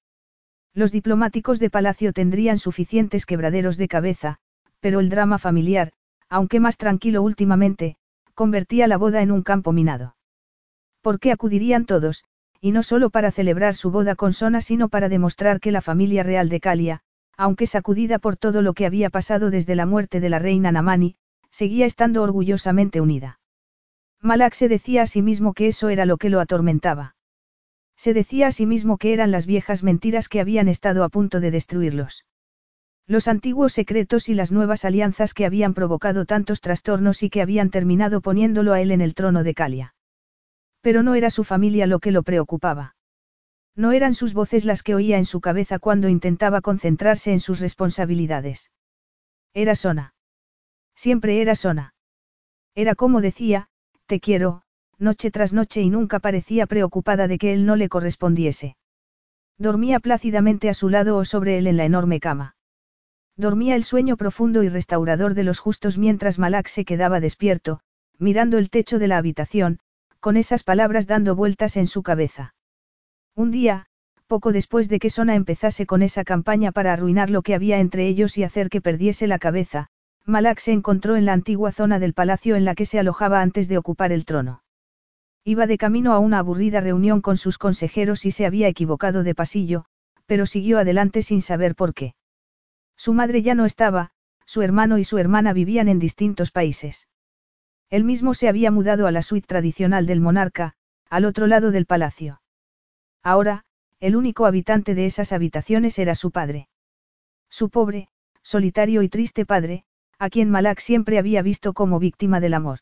Los 0.73 0.91
diplomáticos 0.91 1.59
de 1.59 1.69
palacio 1.69 2.13
tendrían 2.13 2.57
suficientes 2.57 3.25
quebraderos 3.25 3.77
de 3.77 3.87
cabeza, 3.87 4.37
pero 4.79 4.99
el 4.99 5.09
drama 5.09 5.37
familiar, 5.37 5.91
aunque 6.31 6.61
más 6.61 6.77
tranquilo 6.77 7.21
últimamente, 7.21 7.97
convertía 8.33 8.87
la 8.87 8.97
boda 8.97 9.21
en 9.21 9.31
un 9.31 9.43
campo 9.43 9.73
minado. 9.73 10.15
¿Por 11.01 11.19
qué 11.19 11.31
acudirían 11.33 11.85
todos, 11.85 12.23
y 12.61 12.71
no 12.71 12.83
solo 12.83 13.09
para 13.09 13.31
celebrar 13.31 13.75
su 13.75 13.91
boda 13.91 14.15
con 14.15 14.31
Sona, 14.31 14.61
sino 14.61 14.87
para 14.87 15.09
demostrar 15.09 15.59
que 15.59 15.71
la 15.71 15.81
familia 15.81 16.23
real 16.23 16.47
de 16.47 16.61
Calia, 16.61 17.01
aunque 17.35 17.67
sacudida 17.67 18.17
por 18.17 18.37
todo 18.37 18.61
lo 18.61 18.73
que 18.73 18.85
había 18.85 19.09
pasado 19.09 19.51
desde 19.51 19.75
la 19.75 19.85
muerte 19.85 20.21
de 20.21 20.29
la 20.29 20.39
reina 20.39 20.71
Namani, 20.71 21.17
seguía 21.49 21.85
estando 21.85 22.23
orgullosamente 22.23 23.01
unida. 23.01 23.39
Malak 24.21 24.53
se 24.53 24.69
decía 24.69 25.01
a 25.01 25.07
sí 25.07 25.21
mismo 25.21 25.53
que 25.53 25.67
eso 25.67 25.89
era 25.89 26.05
lo 26.05 26.15
que 26.17 26.29
lo 26.29 26.39
atormentaba. 26.39 27.15
Se 27.97 28.13
decía 28.13 28.47
a 28.47 28.51
sí 28.51 28.65
mismo 28.65 28.97
que 28.97 29.11
eran 29.11 29.31
las 29.31 29.45
viejas 29.45 29.83
mentiras 29.83 30.29
que 30.29 30.39
habían 30.39 30.69
estado 30.69 31.03
a 31.03 31.09
punto 31.09 31.41
de 31.41 31.51
destruirlos. 31.51 32.25
Los 33.11 33.27
antiguos 33.27 33.73
secretos 33.73 34.29
y 34.29 34.33
las 34.33 34.53
nuevas 34.53 34.85
alianzas 34.85 35.33
que 35.33 35.45
habían 35.45 35.73
provocado 35.73 36.23
tantos 36.23 36.61
trastornos 36.61 37.23
y 37.23 37.29
que 37.29 37.41
habían 37.41 37.69
terminado 37.69 38.21
poniéndolo 38.21 38.71
a 38.71 38.79
él 38.79 38.89
en 38.89 39.01
el 39.01 39.15
trono 39.15 39.43
de 39.43 39.53
Calia. 39.53 39.95
Pero 40.79 41.03
no 41.03 41.13
era 41.15 41.29
su 41.29 41.43
familia 41.43 41.87
lo 41.87 41.99
que 41.99 42.11
lo 42.11 42.23
preocupaba. 42.23 42.95
No 43.75 43.91
eran 43.91 44.13
sus 44.13 44.33
voces 44.33 44.63
las 44.63 44.81
que 44.81 44.95
oía 44.95 45.17
en 45.17 45.25
su 45.25 45.41
cabeza 45.41 45.77
cuando 45.77 46.07
intentaba 46.07 46.61
concentrarse 46.61 47.33
en 47.33 47.41
sus 47.41 47.59
responsabilidades. 47.59 48.71
Era 49.53 49.75
Sona. 49.75 50.13
Siempre 50.95 51.41
era 51.41 51.55
Sona. 51.55 51.93
Era 52.75 52.95
como 52.95 53.19
decía, 53.19 53.67
te 54.05 54.21
quiero, 54.21 54.61
noche 54.99 55.31
tras 55.31 55.51
noche 55.51 55.81
y 55.81 55.89
nunca 55.89 56.21
parecía 56.21 56.65
preocupada 56.65 57.27
de 57.27 57.37
que 57.37 57.51
él 57.51 57.65
no 57.65 57.75
le 57.75 57.89
correspondiese. 57.89 58.77
Dormía 59.57 59.99
plácidamente 59.99 60.69
a 60.69 60.73
su 60.73 60.87
lado 60.87 61.17
o 61.17 61.25
sobre 61.25 61.57
él 61.57 61.67
en 61.67 61.75
la 61.75 61.83
enorme 61.83 62.21
cama. 62.21 62.55
Dormía 63.41 63.75
el 63.75 63.83
sueño 63.83 64.17
profundo 64.17 64.61
y 64.61 64.69
restaurador 64.69 65.33
de 65.33 65.41
los 65.41 65.57
justos 65.57 65.97
mientras 65.97 66.37
Malak 66.37 66.67
se 66.67 66.85
quedaba 66.85 67.19
despierto, 67.19 67.79
mirando 68.19 68.59
el 68.59 68.69
techo 68.69 68.99
de 68.99 69.07
la 69.07 69.17
habitación, 69.17 69.79
con 70.19 70.37
esas 70.37 70.63
palabras 70.63 71.07
dando 71.07 71.35
vueltas 71.35 71.75
en 71.75 71.87
su 71.87 72.03
cabeza. 72.03 72.53
Un 73.35 73.49
día, 73.49 73.87
poco 74.27 74.51
después 74.51 74.89
de 74.89 74.99
que 74.99 75.09
Sona 75.09 75.33
empezase 75.33 75.87
con 75.87 76.03
esa 76.03 76.23
campaña 76.23 76.71
para 76.71 76.93
arruinar 76.93 77.31
lo 77.31 77.41
que 77.41 77.55
había 77.55 77.79
entre 77.79 78.05
ellos 78.05 78.37
y 78.37 78.43
hacer 78.43 78.69
que 78.69 78.79
perdiese 78.79 79.25
la 79.25 79.39
cabeza, 79.39 79.87
Malak 80.23 80.59
se 80.59 80.71
encontró 80.71 81.15
en 81.15 81.25
la 81.25 81.33
antigua 81.33 81.71
zona 81.71 81.97
del 81.97 82.13
palacio 82.13 82.55
en 82.55 82.63
la 82.63 82.75
que 82.75 82.85
se 82.85 82.99
alojaba 82.99 83.41
antes 83.41 83.67
de 83.67 83.79
ocupar 83.79 84.11
el 84.11 84.23
trono. 84.23 84.61
Iba 85.43 85.65
de 85.65 85.79
camino 85.79 86.13
a 86.13 86.19
una 86.19 86.37
aburrida 86.37 86.79
reunión 86.79 87.21
con 87.21 87.37
sus 87.37 87.57
consejeros 87.57 88.23
y 88.23 88.29
se 88.29 88.45
había 88.45 88.67
equivocado 88.67 89.23
de 89.23 89.33
pasillo, 89.33 89.85
pero 90.27 90.45
siguió 90.45 90.77
adelante 90.77 91.23
sin 91.23 91.41
saber 91.41 91.73
por 91.73 91.95
qué. 91.95 92.13
Su 93.01 93.13
madre 93.13 93.41
ya 93.41 93.55
no 93.55 93.65
estaba, 93.65 94.11
su 94.45 94.61
hermano 94.61 94.99
y 94.99 95.03
su 95.03 95.17
hermana 95.17 95.53
vivían 95.53 95.87
en 95.87 95.97
distintos 95.97 96.51
países. 96.51 97.07
Él 97.89 98.03
mismo 98.03 98.35
se 98.35 98.47
había 98.47 98.69
mudado 98.69 99.07
a 99.07 99.11
la 99.11 99.23
suite 99.23 99.47
tradicional 99.47 100.05
del 100.05 100.21
monarca, 100.21 100.75
al 101.09 101.25
otro 101.25 101.47
lado 101.47 101.71
del 101.71 101.87
palacio. 101.87 102.43
Ahora, 103.23 103.63
el 103.99 104.15
único 104.15 104.45
habitante 104.45 104.93
de 104.93 105.07
esas 105.07 105.31
habitaciones 105.31 105.97
era 105.97 106.13
su 106.13 106.29
padre. 106.29 106.69
Su 107.49 107.71
pobre, 107.71 108.07
solitario 108.43 109.01
y 109.01 109.09
triste 109.09 109.47
padre, 109.47 109.83
a 110.19 110.29
quien 110.29 110.51
Malak 110.51 110.79
siempre 110.79 111.17
había 111.17 111.41
visto 111.41 111.73
como 111.73 111.97
víctima 111.97 112.39
del 112.39 112.53
amor. 112.53 112.81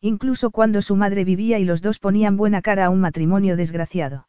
Incluso 0.00 0.50
cuando 0.50 0.82
su 0.82 0.96
madre 0.96 1.22
vivía 1.22 1.60
y 1.60 1.64
los 1.64 1.80
dos 1.80 2.00
ponían 2.00 2.36
buena 2.36 2.60
cara 2.60 2.86
a 2.86 2.90
un 2.90 2.98
matrimonio 2.98 3.56
desgraciado. 3.56 4.26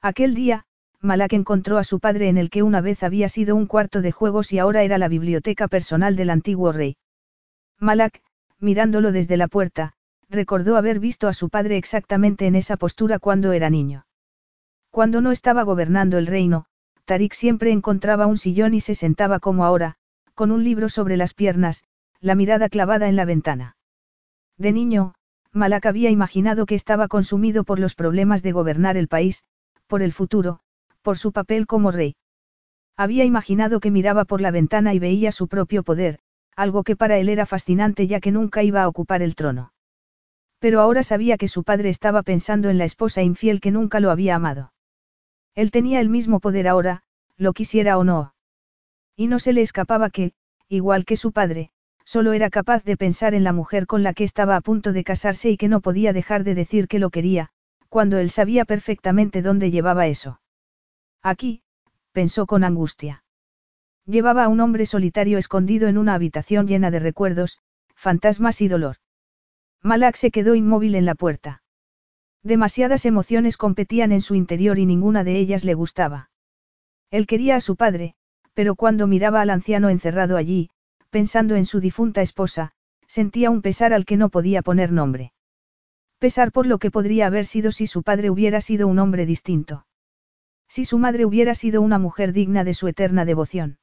Aquel 0.00 0.36
día, 0.36 0.66
Malak 1.02 1.32
encontró 1.32 1.78
a 1.78 1.84
su 1.84 1.98
padre 1.98 2.28
en 2.28 2.36
el 2.36 2.50
que 2.50 2.62
una 2.62 2.82
vez 2.82 3.02
había 3.02 3.28
sido 3.30 3.56
un 3.56 3.66
cuarto 3.66 4.02
de 4.02 4.12
juegos 4.12 4.52
y 4.52 4.58
ahora 4.58 4.82
era 4.82 4.98
la 4.98 5.08
biblioteca 5.08 5.66
personal 5.66 6.14
del 6.14 6.28
antiguo 6.28 6.72
rey. 6.72 6.96
Malak, 7.78 8.22
mirándolo 8.58 9.10
desde 9.10 9.38
la 9.38 9.48
puerta, 9.48 9.94
recordó 10.28 10.76
haber 10.76 11.00
visto 11.00 11.26
a 11.26 11.32
su 11.32 11.48
padre 11.48 11.78
exactamente 11.78 12.46
en 12.46 12.54
esa 12.54 12.76
postura 12.76 13.18
cuando 13.18 13.52
era 13.52 13.70
niño. 13.70 14.04
Cuando 14.90 15.22
no 15.22 15.32
estaba 15.32 15.62
gobernando 15.62 16.18
el 16.18 16.26
reino, 16.26 16.66
Tarik 17.06 17.32
siempre 17.32 17.72
encontraba 17.72 18.26
un 18.26 18.36
sillón 18.36 18.74
y 18.74 18.80
se 18.80 18.94
sentaba 18.94 19.40
como 19.40 19.64
ahora, 19.64 19.96
con 20.34 20.50
un 20.50 20.62
libro 20.62 20.88
sobre 20.88 21.16
las 21.16 21.32
piernas, 21.32 21.84
la 22.20 22.34
mirada 22.34 22.68
clavada 22.68 23.08
en 23.08 23.16
la 23.16 23.24
ventana. 23.24 23.76
De 24.58 24.72
niño, 24.72 25.14
Malak 25.52 25.86
había 25.86 26.10
imaginado 26.10 26.66
que 26.66 26.74
estaba 26.74 27.08
consumido 27.08 27.64
por 27.64 27.78
los 27.78 27.94
problemas 27.94 28.42
de 28.42 28.52
gobernar 28.52 28.96
el 28.96 29.08
país, 29.08 29.44
por 29.86 30.02
el 30.02 30.12
futuro, 30.12 30.60
por 31.02 31.18
su 31.18 31.32
papel 31.32 31.66
como 31.66 31.90
rey. 31.90 32.16
Había 32.96 33.24
imaginado 33.24 33.80
que 33.80 33.90
miraba 33.90 34.24
por 34.24 34.40
la 34.40 34.50
ventana 34.50 34.94
y 34.94 34.98
veía 34.98 35.32
su 35.32 35.48
propio 35.48 35.82
poder, 35.82 36.18
algo 36.56 36.82
que 36.84 36.96
para 36.96 37.18
él 37.18 37.28
era 37.28 37.46
fascinante 37.46 38.06
ya 38.06 38.20
que 38.20 38.32
nunca 38.32 38.62
iba 38.62 38.82
a 38.82 38.88
ocupar 38.88 39.22
el 39.22 39.34
trono. 39.34 39.72
Pero 40.58 40.80
ahora 40.80 41.02
sabía 41.02 41.38
que 41.38 41.48
su 41.48 41.64
padre 41.64 41.88
estaba 41.88 42.22
pensando 42.22 42.68
en 42.68 42.76
la 42.76 42.84
esposa 42.84 43.22
infiel 43.22 43.60
que 43.60 43.70
nunca 43.70 44.00
lo 44.00 44.10
había 44.10 44.34
amado. 44.34 44.72
Él 45.54 45.70
tenía 45.70 46.00
el 46.00 46.10
mismo 46.10 46.40
poder 46.40 46.68
ahora, 46.68 47.02
lo 47.38 47.54
quisiera 47.54 47.96
o 47.96 48.04
no. 48.04 48.34
Y 49.16 49.26
no 49.26 49.38
se 49.38 49.54
le 49.54 49.62
escapaba 49.62 50.10
que, 50.10 50.32
igual 50.68 51.06
que 51.06 51.16
su 51.16 51.32
padre, 51.32 51.70
solo 52.04 52.34
era 52.34 52.50
capaz 52.50 52.84
de 52.84 52.96
pensar 52.96 53.34
en 53.34 53.44
la 53.44 53.52
mujer 53.52 53.86
con 53.86 54.02
la 54.02 54.12
que 54.12 54.24
estaba 54.24 54.56
a 54.56 54.60
punto 54.60 54.92
de 54.92 55.04
casarse 55.04 55.50
y 55.50 55.56
que 55.56 55.68
no 55.68 55.80
podía 55.80 56.12
dejar 56.12 56.44
de 56.44 56.54
decir 56.54 56.88
que 56.88 56.98
lo 56.98 57.08
quería, 57.08 57.48
cuando 57.88 58.18
él 58.18 58.30
sabía 58.30 58.64
perfectamente 58.64 59.42
dónde 59.42 59.70
llevaba 59.70 60.06
eso. 60.06 60.40
Aquí, 61.22 61.62
pensó 62.12 62.46
con 62.46 62.64
angustia. 62.64 63.24
Llevaba 64.06 64.44
a 64.44 64.48
un 64.48 64.60
hombre 64.60 64.86
solitario 64.86 65.38
escondido 65.38 65.88
en 65.88 65.98
una 65.98 66.14
habitación 66.14 66.66
llena 66.66 66.90
de 66.90 66.98
recuerdos, 66.98 67.58
fantasmas 67.94 68.60
y 68.60 68.68
dolor. 68.68 68.96
Malak 69.82 70.16
se 70.16 70.30
quedó 70.30 70.54
inmóvil 70.54 70.94
en 70.94 71.04
la 71.04 71.14
puerta. 71.14 71.62
Demasiadas 72.42 73.04
emociones 73.04 73.56
competían 73.56 74.12
en 74.12 74.22
su 74.22 74.34
interior 74.34 74.78
y 74.78 74.86
ninguna 74.86 75.24
de 75.24 75.36
ellas 75.38 75.64
le 75.64 75.74
gustaba. 75.74 76.30
Él 77.10 77.26
quería 77.26 77.56
a 77.56 77.60
su 77.60 77.76
padre, 77.76 78.14
pero 78.54 78.74
cuando 78.74 79.06
miraba 79.06 79.42
al 79.42 79.50
anciano 79.50 79.90
encerrado 79.90 80.36
allí, 80.36 80.70
pensando 81.10 81.54
en 81.56 81.66
su 81.66 81.80
difunta 81.80 82.22
esposa, 82.22 82.72
sentía 83.06 83.50
un 83.50 83.60
pesar 83.60 83.92
al 83.92 84.06
que 84.06 84.16
no 84.16 84.30
podía 84.30 84.62
poner 84.62 84.92
nombre. 84.92 85.32
Pesar 86.18 86.52
por 86.52 86.66
lo 86.66 86.78
que 86.78 86.90
podría 86.90 87.26
haber 87.26 87.44
sido 87.44 87.72
si 87.72 87.86
su 87.86 88.02
padre 88.02 88.30
hubiera 88.30 88.60
sido 88.60 88.86
un 88.86 88.98
hombre 88.98 89.26
distinto. 89.26 89.86
Si 90.70 90.84
su 90.84 90.98
madre 90.98 91.26
hubiera 91.26 91.56
sido 91.56 91.82
una 91.82 91.98
mujer 91.98 92.32
digna 92.32 92.62
de 92.62 92.74
su 92.74 92.86
eterna 92.86 93.24
devoción. 93.24 93.78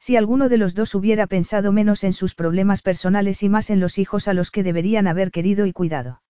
Si 0.00 0.16
alguno 0.16 0.48
de 0.48 0.56
los 0.56 0.74
dos 0.74 0.94
hubiera 0.94 1.26
pensado 1.26 1.70
menos 1.70 2.02
en 2.02 2.14
sus 2.14 2.34
problemas 2.34 2.80
personales 2.80 3.42
y 3.42 3.50
más 3.50 3.68
en 3.68 3.78
los 3.78 3.98
hijos 3.98 4.26
a 4.26 4.32
los 4.32 4.50
que 4.50 4.62
deberían 4.62 5.06
haber 5.06 5.30
querido 5.30 5.66
y 5.66 5.74
cuidado. 5.74 6.22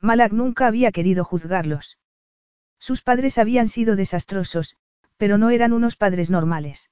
Malak 0.00 0.32
nunca 0.32 0.66
había 0.66 0.90
querido 0.90 1.22
juzgarlos. 1.22 1.98
Sus 2.78 3.02
padres 3.02 3.36
habían 3.36 3.68
sido 3.68 3.94
desastrosos, 3.94 4.76
pero 5.18 5.36
no 5.36 5.50
eran 5.50 5.74
unos 5.74 5.96
padres 5.96 6.30
normales. 6.30 6.90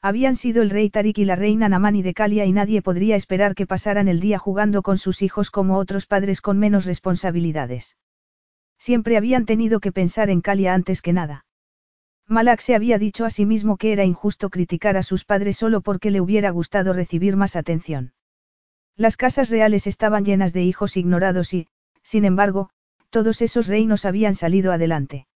Habían 0.00 0.36
sido 0.36 0.62
el 0.62 0.70
rey 0.70 0.88
Tarik 0.88 1.18
y 1.18 1.24
la 1.24 1.34
reina 1.34 1.68
Namani 1.68 2.02
de 2.02 2.14
Kalia 2.14 2.44
y 2.44 2.52
nadie 2.52 2.80
podría 2.80 3.16
esperar 3.16 3.56
que 3.56 3.66
pasaran 3.66 4.06
el 4.06 4.20
día 4.20 4.38
jugando 4.38 4.82
con 4.82 4.98
sus 4.98 5.20
hijos 5.20 5.50
como 5.50 5.78
otros 5.78 6.06
padres 6.06 6.40
con 6.40 6.60
menos 6.60 6.84
responsabilidades. 6.84 7.96
Siempre 8.84 9.16
habían 9.16 9.46
tenido 9.46 9.80
que 9.80 9.92
pensar 9.92 10.28
en 10.28 10.42
Kalia 10.42 10.74
antes 10.74 11.00
que 11.00 11.14
nada. 11.14 11.46
Malak 12.28 12.60
se 12.60 12.74
había 12.74 12.98
dicho 12.98 13.24
a 13.24 13.30
sí 13.30 13.46
mismo 13.46 13.78
que 13.78 13.94
era 13.94 14.04
injusto 14.04 14.50
criticar 14.50 14.98
a 14.98 15.02
sus 15.02 15.24
padres 15.24 15.56
solo 15.56 15.80
porque 15.80 16.10
le 16.10 16.20
hubiera 16.20 16.50
gustado 16.50 16.92
recibir 16.92 17.34
más 17.34 17.56
atención. 17.56 18.12
Las 18.94 19.16
casas 19.16 19.48
reales 19.48 19.86
estaban 19.86 20.26
llenas 20.26 20.52
de 20.52 20.64
hijos 20.64 20.98
ignorados 20.98 21.54
y, 21.54 21.66
sin 22.02 22.26
embargo, 22.26 22.68
todos 23.08 23.40
esos 23.40 23.68
reinos 23.68 24.04
habían 24.04 24.34
salido 24.34 24.70
adelante. 24.70 25.28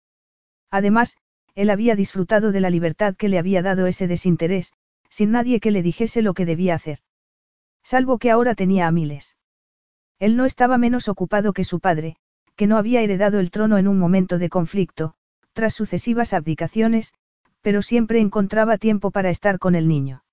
Además, 0.69 1.15
él 1.55 1.69
había 1.69 1.95
disfrutado 1.95 2.51
de 2.51 2.59
la 2.59 2.69
libertad 2.69 3.15
que 3.15 3.29
le 3.29 3.39
había 3.39 3.61
dado 3.61 3.87
ese 3.87 4.09
desinterés, 4.09 4.73
sin 5.09 5.31
nadie 5.31 5.61
que 5.61 5.71
le 5.71 5.83
dijese 5.83 6.21
lo 6.21 6.33
que 6.33 6.45
debía 6.45 6.75
hacer. 6.75 6.99
Salvo 7.81 8.17
que 8.17 8.29
ahora 8.29 8.55
tenía 8.55 8.87
a 8.87 8.91
miles. 8.91 9.37
Él 10.19 10.35
no 10.35 10.43
estaba 10.43 10.77
menos 10.77 11.07
ocupado 11.07 11.53
que 11.53 11.63
su 11.63 11.79
padre, 11.79 12.17
que 12.57 12.67
no 12.67 12.77
había 12.77 13.01
heredado 13.01 13.39
el 13.39 13.51
trono 13.51 13.77
en 13.77 13.87
un 13.87 13.97
momento 13.97 14.39
de 14.39 14.49
conflicto, 14.49 15.13
tras 15.53 15.73
sucesivas 15.73 16.33
abdicaciones, 16.33 17.13
pero 17.61 17.81
siempre 17.81 18.19
encontraba 18.19 18.77
tiempo 18.77 19.11
para 19.11 19.29
estar 19.29 19.59
con 19.59 19.75
el 19.75 19.87
niño. 19.87 20.23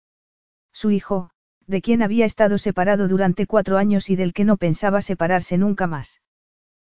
Su 0.73 0.91
hijo, 0.91 1.31
de 1.67 1.83
quien 1.83 2.03
había 2.03 2.25
estado 2.25 2.59
separado 2.59 3.09
durante 3.09 3.47
cuatro 3.47 3.77
años 3.77 4.11
y 4.11 4.17
del 4.17 4.33
que 4.33 4.45
no 4.45 4.57
pensaba 4.57 5.03
separarse 5.03 5.59
nunca 5.59 5.87
más. 5.87 6.23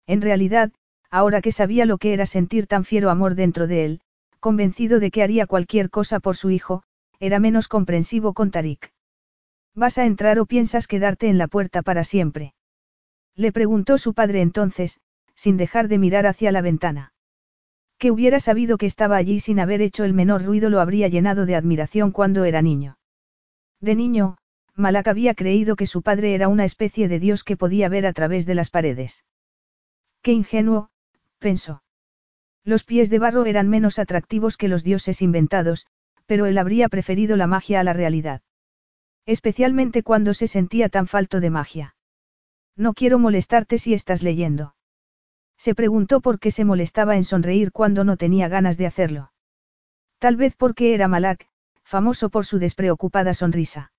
En 0.07 0.23
realidad, 0.23 0.73
ahora 1.11 1.43
que 1.43 1.53
sabía 1.53 1.85
lo 1.85 1.99
que 1.99 2.15
era 2.15 2.27
sentir 2.27 2.67
tan 2.67 2.85
fiero 2.85 3.11
amor 3.11 3.35
dentro 3.35 3.67
de 3.67 3.85
él, 3.85 4.01
convencido 4.41 4.99
de 4.99 5.11
que 5.11 5.23
haría 5.23 5.47
cualquier 5.47 5.91
cosa 5.91 6.21
por 6.21 6.37
su 6.37 6.51
hijo, 6.51 6.83
era 7.21 7.39
menos 7.39 7.69
comprensivo 7.69 8.33
con 8.33 8.51
Tarik. 8.51 8.93
¿Vas 9.75 9.99
a 9.99 10.07
entrar 10.07 10.39
o 10.39 10.47
piensas 10.47 10.87
quedarte 10.87 11.29
en 11.29 11.37
la 11.37 11.49
puerta 11.49 11.83
para 11.83 12.05
siempre? 12.05 12.55
Le 13.35 13.53
preguntó 13.53 13.99
su 13.99 14.15
padre 14.15 14.43
entonces, 14.43 15.01
sin 15.39 15.57
dejar 15.57 15.87
de 15.87 15.99
mirar 15.99 16.27
hacia 16.27 16.51
la 16.51 16.63
ventana. 16.63 17.13
Que 17.97 18.11
hubiera 18.11 18.41
sabido 18.41 18.77
que 18.77 18.87
estaba 18.87 19.17
allí 19.17 19.39
sin 19.39 19.61
haber 19.61 19.83
hecho 19.83 20.03
el 20.03 20.13
menor 20.13 20.43
ruido 20.43 20.69
lo 20.69 20.81
habría 20.81 21.07
llenado 21.07 21.47
de 21.47 21.55
admiración 21.55 22.11
cuando 22.11 22.43
era 22.43 22.61
niño. 22.61 22.99
De 23.81 23.95
niño, 23.95 24.39
Malak 24.75 25.07
había 25.07 25.35
creído 25.35 25.77
que 25.77 25.87
su 25.87 26.03
padre 26.03 26.35
era 26.35 26.49
una 26.49 26.65
especie 26.65 27.07
de 27.07 27.21
dios 27.21 27.45
que 27.45 27.57
podía 27.57 27.89
ver 27.89 28.05
a 28.05 28.13
través 28.13 28.47
de 28.47 28.57
las 28.57 28.69
paredes. 28.71 29.25
Qué 30.23 30.33
ingenuo, 30.33 30.91
pensó. 31.39 31.85
Los 32.65 32.83
pies 32.83 33.09
de 33.09 33.21
barro 33.21 33.47
eran 33.47 33.69
menos 33.69 34.01
atractivos 34.01 34.57
que 34.57 34.67
los 34.67 34.83
dioses 34.83 35.23
inventados, 35.23 35.87
pero 36.27 36.47
él 36.47 36.59
habría 36.59 36.89
preferido 36.89 37.37
la 37.37 37.47
magia 37.47 37.79
a 37.79 37.85
la 37.85 37.93
realidad. 37.93 38.43
Especialmente 39.25 40.03
cuando 40.03 40.35
se 40.35 40.49
sentía 40.49 40.89
tan 40.89 41.07
falto 41.07 41.39
de 41.39 41.51
magia. 41.51 41.95
No 42.75 42.93
quiero 42.93 43.21
molestarte 43.21 43.79
si 43.79 43.95
estás 43.95 44.25
leyendo. 44.25 44.75
Se 45.59 45.75
preguntó 45.75 46.21
por 46.21 46.39
qué 46.39 46.51
se 46.51 46.65
molestaba 46.65 47.17
en 47.17 47.25
sonreír 47.25 47.73
cuando 47.73 48.05
no 48.05 48.17
tenía 48.17 48.49
ganas 48.49 48.79
de 48.79 48.87
hacerlo. 48.87 49.33
Tal 50.19 50.37
vez 50.37 50.55
porque 50.57 50.95
era 50.95 51.09
Malak, 51.09 51.49
famoso 51.83 52.31
por 52.31 52.47
su 52.47 52.59
despreocupada 52.59 53.35
sonrisa. 53.35 53.93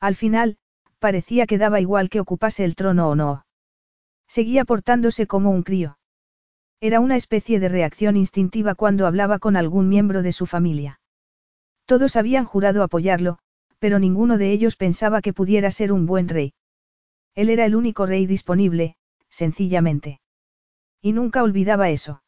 Al 0.00 0.14
final, 0.14 0.58
parecía 0.98 1.46
que 1.46 1.58
daba 1.58 1.80
igual 1.80 2.08
que 2.08 2.20
ocupase 2.20 2.64
el 2.64 2.76
trono 2.76 3.08
o 3.08 3.14
no. 3.14 3.46
Seguía 4.28 4.64
portándose 4.64 5.26
como 5.26 5.50
un 5.50 5.62
crío. 5.62 5.98
Era 6.80 7.00
una 7.00 7.16
especie 7.16 7.58
de 7.58 7.68
reacción 7.68 8.16
instintiva 8.16 8.74
cuando 8.74 9.06
hablaba 9.06 9.38
con 9.38 9.56
algún 9.56 9.88
miembro 9.88 10.22
de 10.22 10.32
su 10.32 10.46
familia. 10.46 11.00
Todos 11.86 12.16
habían 12.16 12.44
jurado 12.44 12.82
apoyarlo, 12.82 13.38
pero 13.78 13.98
ninguno 13.98 14.38
de 14.38 14.52
ellos 14.52 14.76
pensaba 14.76 15.22
que 15.22 15.32
pudiera 15.32 15.70
ser 15.70 15.92
un 15.92 16.06
buen 16.06 16.28
rey. 16.28 16.54
Él 17.34 17.50
era 17.50 17.64
el 17.64 17.76
único 17.76 18.06
rey 18.06 18.26
disponible, 18.26 18.96
sencillamente. 19.30 20.20
Y 21.06 21.12
nunca 21.12 21.44
olvidaba 21.44 21.88
eso. 21.90 22.24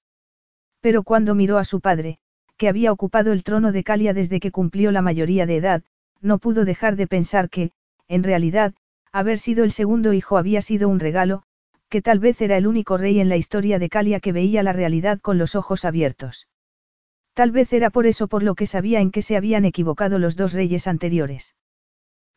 Pero 0.80 1.02
cuando 1.02 1.34
miró 1.34 1.58
a 1.58 1.64
su 1.64 1.80
padre, 1.80 2.20
que 2.56 2.68
había 2.68 2.92
ocupado 2.92 3.32
el 3.32 3.42
trono 3.42 3.72
de 3.72 3.82
Calia 3.82 4.14
desde 4.14 4.38
que 4.38 4.52
cumplió 4.52 4.92
la 4.92 5.02
mayoría 5.02 5.46
de 5.46 5.56
edad, 5.56 5.82
no 6.20 6.38
pudo 6.38 6.64
dejar 6.64 6.94
de 6.94 7.08
pensar 7.08 7.50
que, 7.50 7.72
en 8.06 8.22
realidad, 8.22 8.74
haber 9.10 9.40
sido 9.40 9.64
el 9.64 9.72
segundo 9.72 10.12
hijo 10.12 10.38
había 10.38 10.62
sido 10.62 10.88
un 10.88 11.00
regalo, 11.00 11.42
que 11.88 12.02
tal 12.02 12.20
vez 12.20 12.40
era 12.40 12.56
el 12.56 12.68
único 12.68 12.96
rey 12.96 13.18
en 13.18 13.28
la 13.28 13.36
historia 13.36 13.80
de 13.80 13.88
Calia 13.88 14.20
que 14.20 14.30
veía 14.30 14.62
la 14.62 14.72
realidad 14.72 15.18
con 15.18 15.38
los 15.38 15.56
ojos 15.56 15.84
abiertos. 15.84 16.46
Tal 17.34 17.50
vez 17.50 17.72
era 17.72 17.90
por 17.90 18.06
eso 18.06 18.28
por 18.28 18.44
lo 18.44 18.54
que 18.54 18.66
sabía 18.66 19.00
en 19.00 19.10
que 19.10 19.22
se 19.22 19.36
habían 19.36 19.64
equivocado 19.64 20.20
los 20.20 20.36
dos 20.36 20.52
reyes 20.52 20.86
anteriores. 20.86 21.56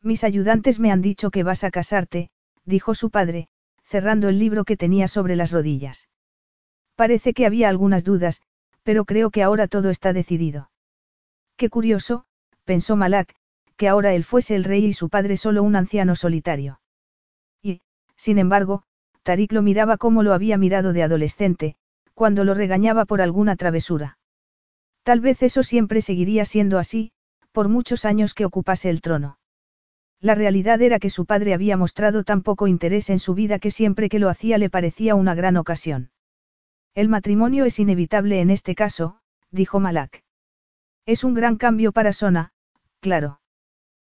Mis 0.02 0.24
ayudantes 0.24 0.80
me 0.80 0.90
han 0.90 1.02
dicho 1.02 1.30
que 1.30 1.44
vas 1.44 1.62
a 1.62 1.70
casarte, 1.70 2.30
dijo 2.64 2.96
su 2.96 3.10
padre, 3.10 3.46
cerrando 3.84 4.28
el 4.28 4.40
libro 4.40 4.64
que 4.64 4.76
tenía 4.76 5.06
sobre 5.06 5.36
las 5.36 5.52
rodillas. 5.52 6.08
Parece 6.94 7.34
que 7.34 7.46
había 7.46 7.68
algunas 7.68 8.04
dudas, 8.04 8.42
pero 8.82 9.04
creo 9.04 9.30
que 9.30 9.42
ahora 9.42 9.68
todo 9.68 9.90
está 9.90 10.12
decidido. 10.12 10.70
Qué 11.56 11.68
curioso, 11.68 12.24
pensó 12.64 12.96
Malak, 12.96 13.34
que 13.76 13.88
ahora 13.88 14.14
él 14.14 14.24
fuese 14.24 14.54
el 14.54 14.64
rey 14.64 14.84
y 14.84 14.92
su 14.92 15.08
padre 15.08 15.36
solo 15.36 15.62
un 15.62 15.76
anciano 15.76 16.16
solitario. 16.16 16.80
Y, 17.62 17.80
sin 18.16 18.38
embargo, 18.38 18.84
Tarik 19.22 19.52
lo 19.52 19.62
miraba 19.62 19.96
como 19.96 20.22
lo 20.22 20.34
había 20.34 20.58
mirado 20.58 20.92
de 20.92 21.02
adolescente, 21.02 21.76
cuando 22.14 22.44
lo 22.44 22.54
regañaba 22.54 23.04
por 23.04 23.22
alguna 23.22 23.56
travesura. 23.56 24.18
Tal 25.02 25.20
vez 25.20 25.42
eso 25.42 25.62
siempre 25.62 26.00
seguiría 26.00 26.44
siendo 26.44 26.78
así, 26.78 27.12
por 27.52 27.68
muchos 27.68 28.04
años 28.04 28.34
que 28.34 28.44
ocupase 28.44 28.90
el 28.90 29.00
trono. 29.00 29.38
La 30.20 30.34
realidad 30.34 30.80
era 30.80 31.00
que 31.00 31.10
su 31.10 31.26
padre 31.26 31.54
había 31.54 31.76
mostrado 31.76 32.22
tan 32.22 32.42
poco 32.42 32.68
interés 32.68 33.10
en 33.10 33.18
su 33.18 33.34
vida 33.34 33.58
que 33.58 33.72
siempre 33.72 34.08
que 34.08 34.20
lo 34.20 34.28
hacía 34.28 34.58
le 34.58 34.70
parecía 34.70 35.16
una 35.16 35.34
gran 35.34 35.56
ocasión. 35.56 36.10
El 36.94 37.08
matrimonio 37.08 37.64
es 37.64 37.78
inevitable 37.78 38.40
en 38.40 38.50
este 38.50 38.74
caso, 38.74 39.18
dijo 39.50 39.80
Malak. 39.80 40.22
Es 41.06 41.24
un 41.24 41.32
gran 41.32 41.56
cambio 41.56 41.92
para 41.92 42.12
Sona, 42.12 42.52
claro. 43.00 43.40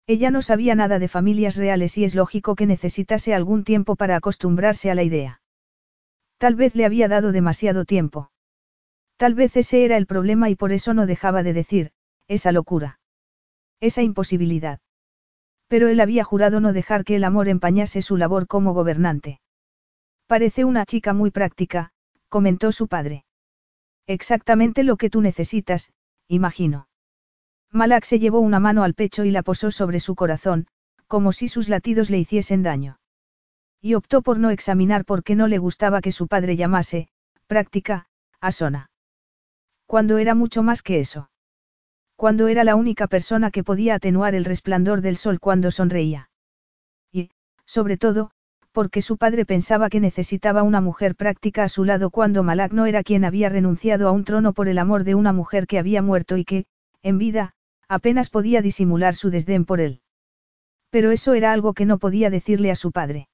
Ella 0.06 0.30
no 0.30 0.42
sabía 0.42 0.74
nada 0.74 0.98
de 0.98 1.08
familias 1.08 1.56
reales 1.56 1.96
y 1.98 2.05
es 2.05 2.14
lógico 2.14 2.55
que 2.55 2.66
necesitase 2.66 3.34
algún 3.34 3.64
tiempo 3.64 3.96
para 3.96 4.16
acostumbrarse 4.16 4.90
a 4.90 4.94
la 4.94 5.02
idea. 5.02 5.40
Tal 6.38 6.55
vez 6.55 6.74
le 6.74 6.84
había 6.84 7.08
dado 7.08 7.32
demasiado 7.32 7.86
tiempo. 7.86 8.30
Tal 9.16 9.34
vez 9.34 9.56
ese 9.56 9.84
era 9.84 9.96
el 9.96 10.06
problema 10.06 10.50
y 10.50 10.55
por 10.55 10.70
eso 10.70 10.92
no 10.92 11.06
dejaba 11.06 11.42
de 11.42 11.55
decir, 11.55 11.92
esa 12.28 12.52
locura. 12.52 13.00
Esa 13.80 14.02
imposibilidad. 14.02 14.80
Pero 15.66 15.88
él 15.88 15.98
había 15.98 16.24
jurado 16.24 16.60
no 16.60 16.72
dejar 16.74 17.05
que 17.05 17.16
el 17.16 17.24
amor 17.24 17.48
empañase 17.48 18.02
su 18.02 18.16
labor 18.16 18.46
como 18.46 18.74
gobernante. 18.74 19.40
Parece 20.26 20.64
una 20.64 20.84
chica 20.84 21.14
muy 21.14 21.30
práctica, 21.30 21.92
comentó 22.28 22.72
su 22.72 22.88
padre. 22.88 23.24
Exactamente 24.06 24.84
lo 24.84 24.96
que 24.96 25.10
tú 25.10 25.20
necesitas, 25.20 25.92
imagino. 26.28 26.88
Malak 27.72 28.05
se 28.05 28.18
llevó 28.18 28.40
una 28.40 28.60
mano 28.60 28.84
al 28.84 28.94
pecho 28.94 29.24
y 29.24 29.30
la 29.30 29.42
posó 29.42 29.70
sobre 29.70 30.00
su 30.00 30.14
corazón, 30.14 30.66
como 31.06 31.32
si 31.32 31.48
sus 31.48 31.68
latidos 31.68 32.10
le 32.10 32.18
hiciesen 32.18 32.62
daño. 32.62 32.98
Y 33.80 33.94
optó 33.94 34.22
por 34.22 34.38
no 34.38 34.50
examinar 34.50 35.05
por 35.05 35.22
qué 35.22 35.34
no 35.34 35.46
le 35.46 35.58
gustaba 35.58 36.00
que 36.00 36.12
su 36.12 36.26
padre 36.28 36.56
llamase, 36.56 37.08
práctica, 37.46 38.06
a 38.40 38.52
Sona. 38.52 38.90
Cuando 39.86 40.18
era 40.18 40.34
mucho 40.34 40.62
más 40.62 40.82
que 40.82 41.00
eso. 41.00 41.30
Cuando 42.16 42.48
era 42.48 42.64
la 42.64 42.76
única 42.76 43.06
persona 43.06 43.50
que 43.50 43.62
podía 43.62 43.94
atenuar 43.94 44.34
el 44.34 44.44
resplandor 44.44 45.00
del 45.00 45.16
sol 45.16 45.38
cuando 45.38 45.70
sonreía. 45.70 46.30
Y, 47.12 47.30
sobre 47.66 47.98
todo, 47.98 48.30
porque 48.76 49.00
su 49.00 49.16
padre 49.16 49.46
pensaba 49.46 49.88
que 49.88 50.00
necesitaba 50.00 50.62
una 50.62 50.82
mujer 50.82 51.14
práctica 51.14 51.64
a 51.64 51.70
su 51.70 51.82
lado 51.84 52.10
cuando 52.10 52.42
Malak 52.42 52.72
no 52.72 52.84
era 52.84 53.02
quien 53.02 53.24
había 53.24 53.48
renunciado 53.48 54.06
a 54.06 54.12
un 54.12 54.22
trono 54.22 54.52
por 54.52 54.68
el 54.68 54.76
amor 54.76 55.05
de 55.05 55.14
una 55.14 55.32
mujer 55.32 55.66
que 55.66 55.78
había 55.78 56.02
muerto 56.02 56.36
y 56.36 56.44
que, 56.44 56.66
en 57.02 57.16
vida, 57.16 57.55
apenas 57.88 58.28
podía 58.28 58.60
disimular 58.60 59.14
su 59.14 59.30
desdén 59.30 59.64
por 59.64 59.80
él. 59.80 60.02
Pero 60.90 61.10
eso 61.10 61.32
era 61.32 61.52
algo 61.52 61.72
que 61.72 61.86
no 61.86 61.96
podía 61.96 62.28
decirle 62.28 62.70
a 62.70 62.76
su 62.76 62.92
padre. 62.92 63.30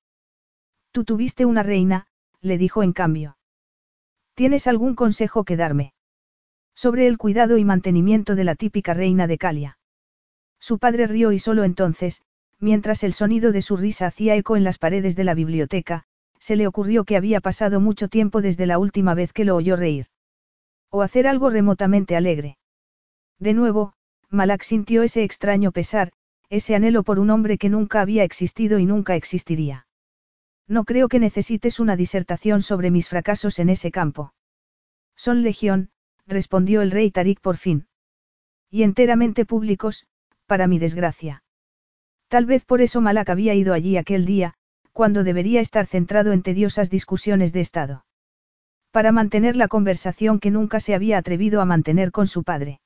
Tú 0.93 1.03
tuviste 1.03 1.45
una 1.45 1.65
reina, 1.65 2.07
le 2.41 2.57
dijo 2.57 2.85
en 2.85 2.93
cambio. 2.93 3.37
¿Tienes 4.35 4.69
algún 4.69 4.95
consejo 4.95 5.43
que 5.43 5.57
darme? 5.57 5.93
Sobre 6.77 7.09
el 7.09 7.19
cuidado 7.19 7.59
y 7.59 7.65
mantenimiento 7.65 8.37
de 8.37 8.45
la 8.45 8.55
típica 8.55 8.95
reina 8.95 9.27
de 9.27 9.39
Calia. 9.39 9.79
Su 10.61 10.79
padre 10.79 11.09
rió 11.09 11.33
y 11.33 11.41
solo 11.41 11.65
entonces, 11.65 12.23
mientras 12.63 13.03
el 13.03 13.13
sonido 13.13 13.51
de 13.51 13.61
su 13.61 13.77
risa 13.77 14.07
hacía 14.07 14.37
eco 14.37 14.57
en 14.57 14.63
las 14.63 14.79
paredes 14.79 15.17
de 15.17 15.25
la 15.25 15.35
biblioteca, 15.35 16.05
se 16.39 16.55
le 16.55 16.69
ocurrió 16.69 17.05
que 17.05 17.17
había 17.17 17.41
pasado 17.41 17.81
mucho 17.81 18.07
tiempo 18.07 18.41
desde 18.41 18.67
la 18.67 18.79
última 18.79 19.15
vez 19.15 19.33
que 19.33 19.45
lo 19.45 19.57
oyó 19.57 19.75
reír. 19.75 20.07
O 20.89 21.03
hacer 21.03 21.27
algo 21.27 21.51
remotamente 21.51 22.15
alegre. 22.15 22.59
De 23.41 23.53
nuevo, 23.53 23.95
Malak 24.31 24.63
sintió 24.63 25.03
ese 25.03 25.25
extraño 25.25 25.73
pesar, 25.73 26.13
ese 26.51 26.77
anhelo 26.77 27.03
por 27.03 27.19
un 27.19 27.31
hombre 27.31 27.59
que 27.59 27.69
nunca 27.69 28.01
había 28.01 28.23
existido 28.23 28.79
y 28.79 28.87
nunca 28.87 29.17
existiría. 29.17 29.89
No 30.69 30.85
creo 30.85 31.09
que 31.09 31.19
necesites 31.19 31.81
una 31.81 31.97
disertación 31.97 32.63
sobre 32.63 32.93
mis 32.93 33.09
fracasos 33.09 33.59
en 33.59 33.71
ese 33.71 33.91
campo. 33.91 34.35
Son 35.17 35.43
legión, 35.43 35.91
respondió 36.29 36.81
el 36.81 36.93
rey 36.93 37.11
Tarik 37.11 37.41
por 37.41 37.57
fin. 37.57 37.89
Y 38.71 38.85
enteramente 38.85 39.45
públicos, 39.45 40.07
para 40.47 40.69
mi 40.69 40.79
desgracia. 40.79 41.43
Tal 42.33 42.47
vez 42.47 42.65
por 42.65 42.81
eso 42.81 43.03
Malak 43.03 43.29
había 43.29 43.53
ido 43.53 43.75
allí 43.75 43.99
aquel 43.99 44.25
día, 44.25 44.55
cuando 44.93 45.23
debería 45.23 45.61
estar 45.61 45.85
centrado 45.85 46.33
en 46.33 46.43
tediosas 46.43 46.89
discusiones 46.89 47.53
de 47.53 47.61
Estado. 47.61 48.07
Para 48.91 49.13
mantener 49.13 49.55
la 49.55 49.69
conversación 49.69 50.41
que 50.41 50.51
nunca 50.51 50.81
se 50.81 50.95
había 50.95 51.19
atrevido 51.19 51.61
a 51.61 51.67
mantener 51.67 52.11
con 52.11 52.27
su 52.27 52.43
padre. 52.43 52.81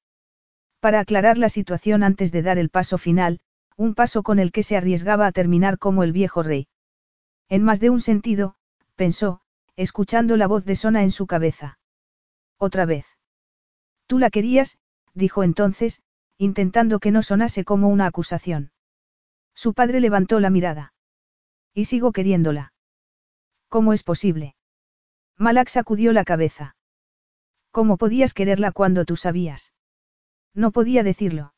Para 0.81 0.99
aclarar 0.99 1.39
la 1.39 1.49
situación 1.49 2.02
antes 2.02 2.33
de 2.33 2.42
dar 2.42 2.58
el 2.58 2.70
paso 2.70 2.99
final, 2.99 3.39
un 3.76 3.94
paso 3.94 4.25
con 4.25 4.41
el 4.41 4.50
que 4.50 4.65
se 4.65 4.76
arriesgaba 4.76 5.28
a 5.28 5.33
terminar 5.33 5.78
como 5.78 6.02
el 6.02 6.10
viejo 6.10 6.42
rey. 6.42 6.66
En 7.49 7.62
más 7.62 7.78
de 7.78 7.91
un 7.91 8.00
sentido, 8.00 8.57
pensó, 8.97 9.42
escuchando 9.76 10.36
la 10.36 10.49
voz 10.49 10.65
de 10.65 10.75
Sona 10.75 11.05
en 11.05 11.12
su 11.12 11.28
cabeza. 11.28 11.78
Otra 12.58 12.84
vez. 12.84 13.07
Tú 14.08 14.18
la 14.18 14.31
querías, 14.31 14.78
dijo 15.15 15.44
entonces, 15.44 16.02
intentando 16.36 16.99
que 16.99 17.12
no 17.12 17.23
sonase 17.23 17.62
como 17.62 17.91
una 17.91 18.07
acusación. 18.07 18.73
Su 19.57 19.73
padre 19.73 20.01
levantó 20.01 20.39
la 20.39 20.51
mirada. 20.51 20.93
Y 21.75 21.86
sigo 21.86 22.12
queriéndola. 22.12 22.75
¿Cómo 23.68 23.94
es 23.94 24.02
posible? 24.02 24.55
Malak 25.39 25.68
sacudió 25.68 26.12
la 26.12 26.25
cabeza. 26.25 26.76
¿Cómo 27.70 27.97
podías 27.97 28.35
quererla 28.35 28.70
cuando 28.70 29.05
tú 29.05 29.17
sabías? 29.17 29.73
No 30.55 30.70
podía 30.70 31.02
decirlo. 31.02 31.55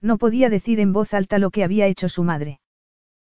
No 0.00 0.18
podía 0.18 0.50
decir 0.50 0.80
en 0.80 0.92
voz 0.92 1.14
alta 1.14 1.38
lo 1.38 1.50
que 1.50 1.64
había 1.64 1.86
hecho 1.86 2.08
su 2.08 2.24
madre. 2.24 2.60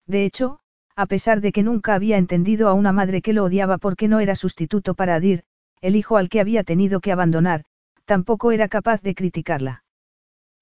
De 0.05 0.25
hecho, 0.25 0.59
a 0.95 1.05
pesar 1.05 1.39
de 1.39 1.51
que 1.53 1.63
nunca 1.63 1.95
había 1.95 2.17
entendido 2.17 2.67
a 2.67 2.73
una 2.73 2.91
madre 2.91 3.21
que 3.21 3.33
lo 3.33 3.45
odiaba 3.45 3.77
porque 3.77 4.09
no 4.09 4.19
era 4.19 4.35
sustituto 4.35 4.95
para 4.95 5.15
Adir, 5.15 5.43
el 5.79 5.95
hijo 5.95 6.17
al 6.17 6.27
que 6.27 6.41
había 6.41 6.63
tenido 6.63 6.99
que 6.99 7.11
abandonar, 7.11 7.63
tampoco 8.05 8.51
era 8.51 8.67
capaz 8.67 9.01
de 9.01 9.15
criticarla. 9.15 9.83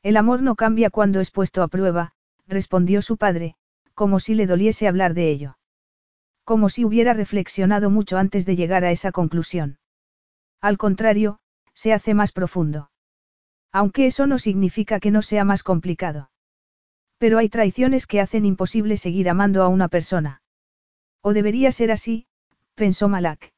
El 0.03 0.17
amor 0.17 0.43
no 0.43 0.55
cambia 0.55 0.91
cuando 0.91 1.21
es 1.21 1.31
puesto 1.31 1.63
a 1.63 1.67
prueba, 1.67 2.13
respondió 2.47 3.01
su 3.01 3.17
padre, 3.17 3.55
como 3.93 4.19
si 4.19 4.35
le 4.35 4.47
doliese 4.47 4.87
hablar 4.87 5.13
de 5.13 5.29
ello. 5.29 5.57
Como 6.43 6.69
si 6.69 6.85
hubiera 6.85 7.13
reflexionado 7.13 7.89
mucho 7.89 8.17
antes 8.17 8.45
de 8.45 8.55
llegar 8.55 8.83
a 8.83 8.91
esa 8.91 9.11
conclusión. 9.11 9.79
Al 10.61 10.77
contrario, 10.77 11.39
se 11.73 11.93
hace 11.93 12.13
más 12.13 12.31
profundo. 12.31 12.91
Aunque 13.71 14.05
eso 14.05 14.27
no 14.27 14.39
significa 14.39 14.99
que 14.99 15.11
no 15.11 15.21
sea 15.21 15.43
más 15.43 15.63
complicado. 15.63 16.29
Pero 17.17 17.37
hay 17.37 17.49
traiciones 17.49 18.07
que 18.07 18.21
hacen 18.21 18.45
imposible 18.45 18.97
seguir 18.97 19.29
amando 19.29 19.63
a 19.63 19.67
una 19.67 19.87
persona. 19.87 20.41
O 21.21 21.33
debería 21.33 21.71
ser 21.71 21.91
así, 21.91 22.27
pensó 22.75 23.09
Malak. 23.09 23.53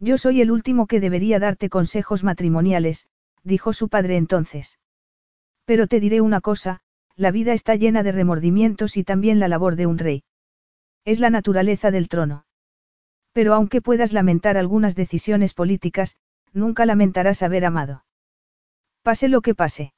Yo 0.00 0.16
soy 0.16 0.40
el 0.40 0.50
último 0.50 0.86
que 0.86 1.00
debería 1.00 1.38
darte 1.38 1.68
consejos 1.68 2.22
matrimoniales, 2.24 3.08
dijo 3.42 3.72
su 3.72 3.88
padre 3.88 4.16
entonces. 4.16 4.78
Pero 5.64 5.86
te 5.86 6.00
diré 6.00 6.20
una 6.20 6.40
cosa, 6.40 6.80
la 7.18 7.32
vida 7.32 7.52
está 7.52 7.74
llena 7.74 8.04
de 8.04 8.12
remordimientos 8.12 8.96
y 8.96 9.02
también 9.02 9.40
la 9.40 9.48
labor 9.48 9.74
de 9.74 9.86
un 9.86 9.98
rey. 9.98 10.22
Es 11.04 11.18
la 11.18 11.30
naturaleza 11.30 11.90
del 11.90 12.08
trono. 12.08 12.46
Pero 13.32 13.54
aunque 13.54 13.82
puedas 13.82 14.12
lamentar 14.12 14.56
algunas 14.56 14.94
decisiones 14.94 15.52
políticas, 15.52 16.16
nunca 16.52 16.86
lamentarás 16.86 17.42
haber 17.42 17.64
amado. 17.64 18.04
Pase 19.02 19.28
lo 19.28 19.40
que 19.40 19.56
pase. 19.56 19.92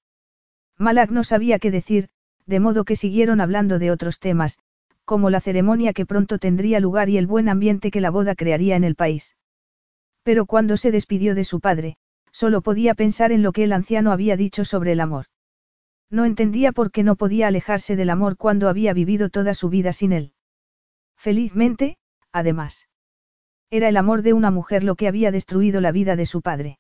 Malak 0.79 1.11
no 1.11 1.23
sabía 1.23 1.59
qué 1.59 1.71
decir, 1.71 2.09
de 2.47 2.59
modo 2.59 2.85
que 2.85 2.97
siguieron 2.97 3.43
hablando 3.43 3.79
de 3.79 3.91
otros 3.91 4.19
temas, 4.19 4.59
como 5.05 5.29
la 5.29 5.43
ceremonia 5.43 5.93
que 5.93 6.07
pronto 6.07 6.39
tendría 6.39 6.81
lugar 6.81 7.11
y 7.11 7.19
el 7.19 7.27
buen 7.27 7.51
ambiente 7.51 7.91
que 7.91 8.01
la 8.01 8.11
boda 8.11 8.35
crearía 8.35 8.77
en 8.77 8.85
el 8.85 8.95
país. 8.95 9.37
Pero 10.23 10.47
cuando 10.47 10.79
se 10.79 10.91
despidió 10.91 11.35
de 11.35 11.45
su 11.45 11.61
padre, 11.61 11.99
solo 12.33 12.63
podía 12.63 12.95
pensar 12.95 13.31
en 13.31 13.43
lo 13.43 13.53
que 13.53 13.65
el 13.65 13.75
anciano 13.75 14.11
había 14.11 14.39
dicho 14.39 14.65
sobre 14.65 14.93
el 14.93 15.01
amor. 15.01 15.27
No 16.11 16.25
entendía 16.25 16.73
por 16.73 16.91
qué 16.91 17.05
no 17.05 17.17
podía 17.17 17.47
alejarse 17.47 17.95
del 17.95 18.11
amor 18.11 18.37
cuando 18.37 18.69
había 18.69 18.93
vivido 18.93 19.29
toda 19.29 19.55
su 19.55 19.69
vida 19.69 19.93
sin 19.93 20.13
él. 20.13 20.33
Felizmente, 21.17 21.99
además. 22.33 22.89
Era 23.71 23.89
el 23.89 23.97
amor 23.97 24.23
de 24.23 24.33
una 24.33 24.51
mujer 24.51 24.83
lo 24.83 24.97
que 24.97 25.07
había 25.07 25.31
destruido 25.31 25.81
la 25.81 25.93
vida 25.93 26.17
de 26.17 26.27
su 26.27 26.43
padre. 26.43 26.79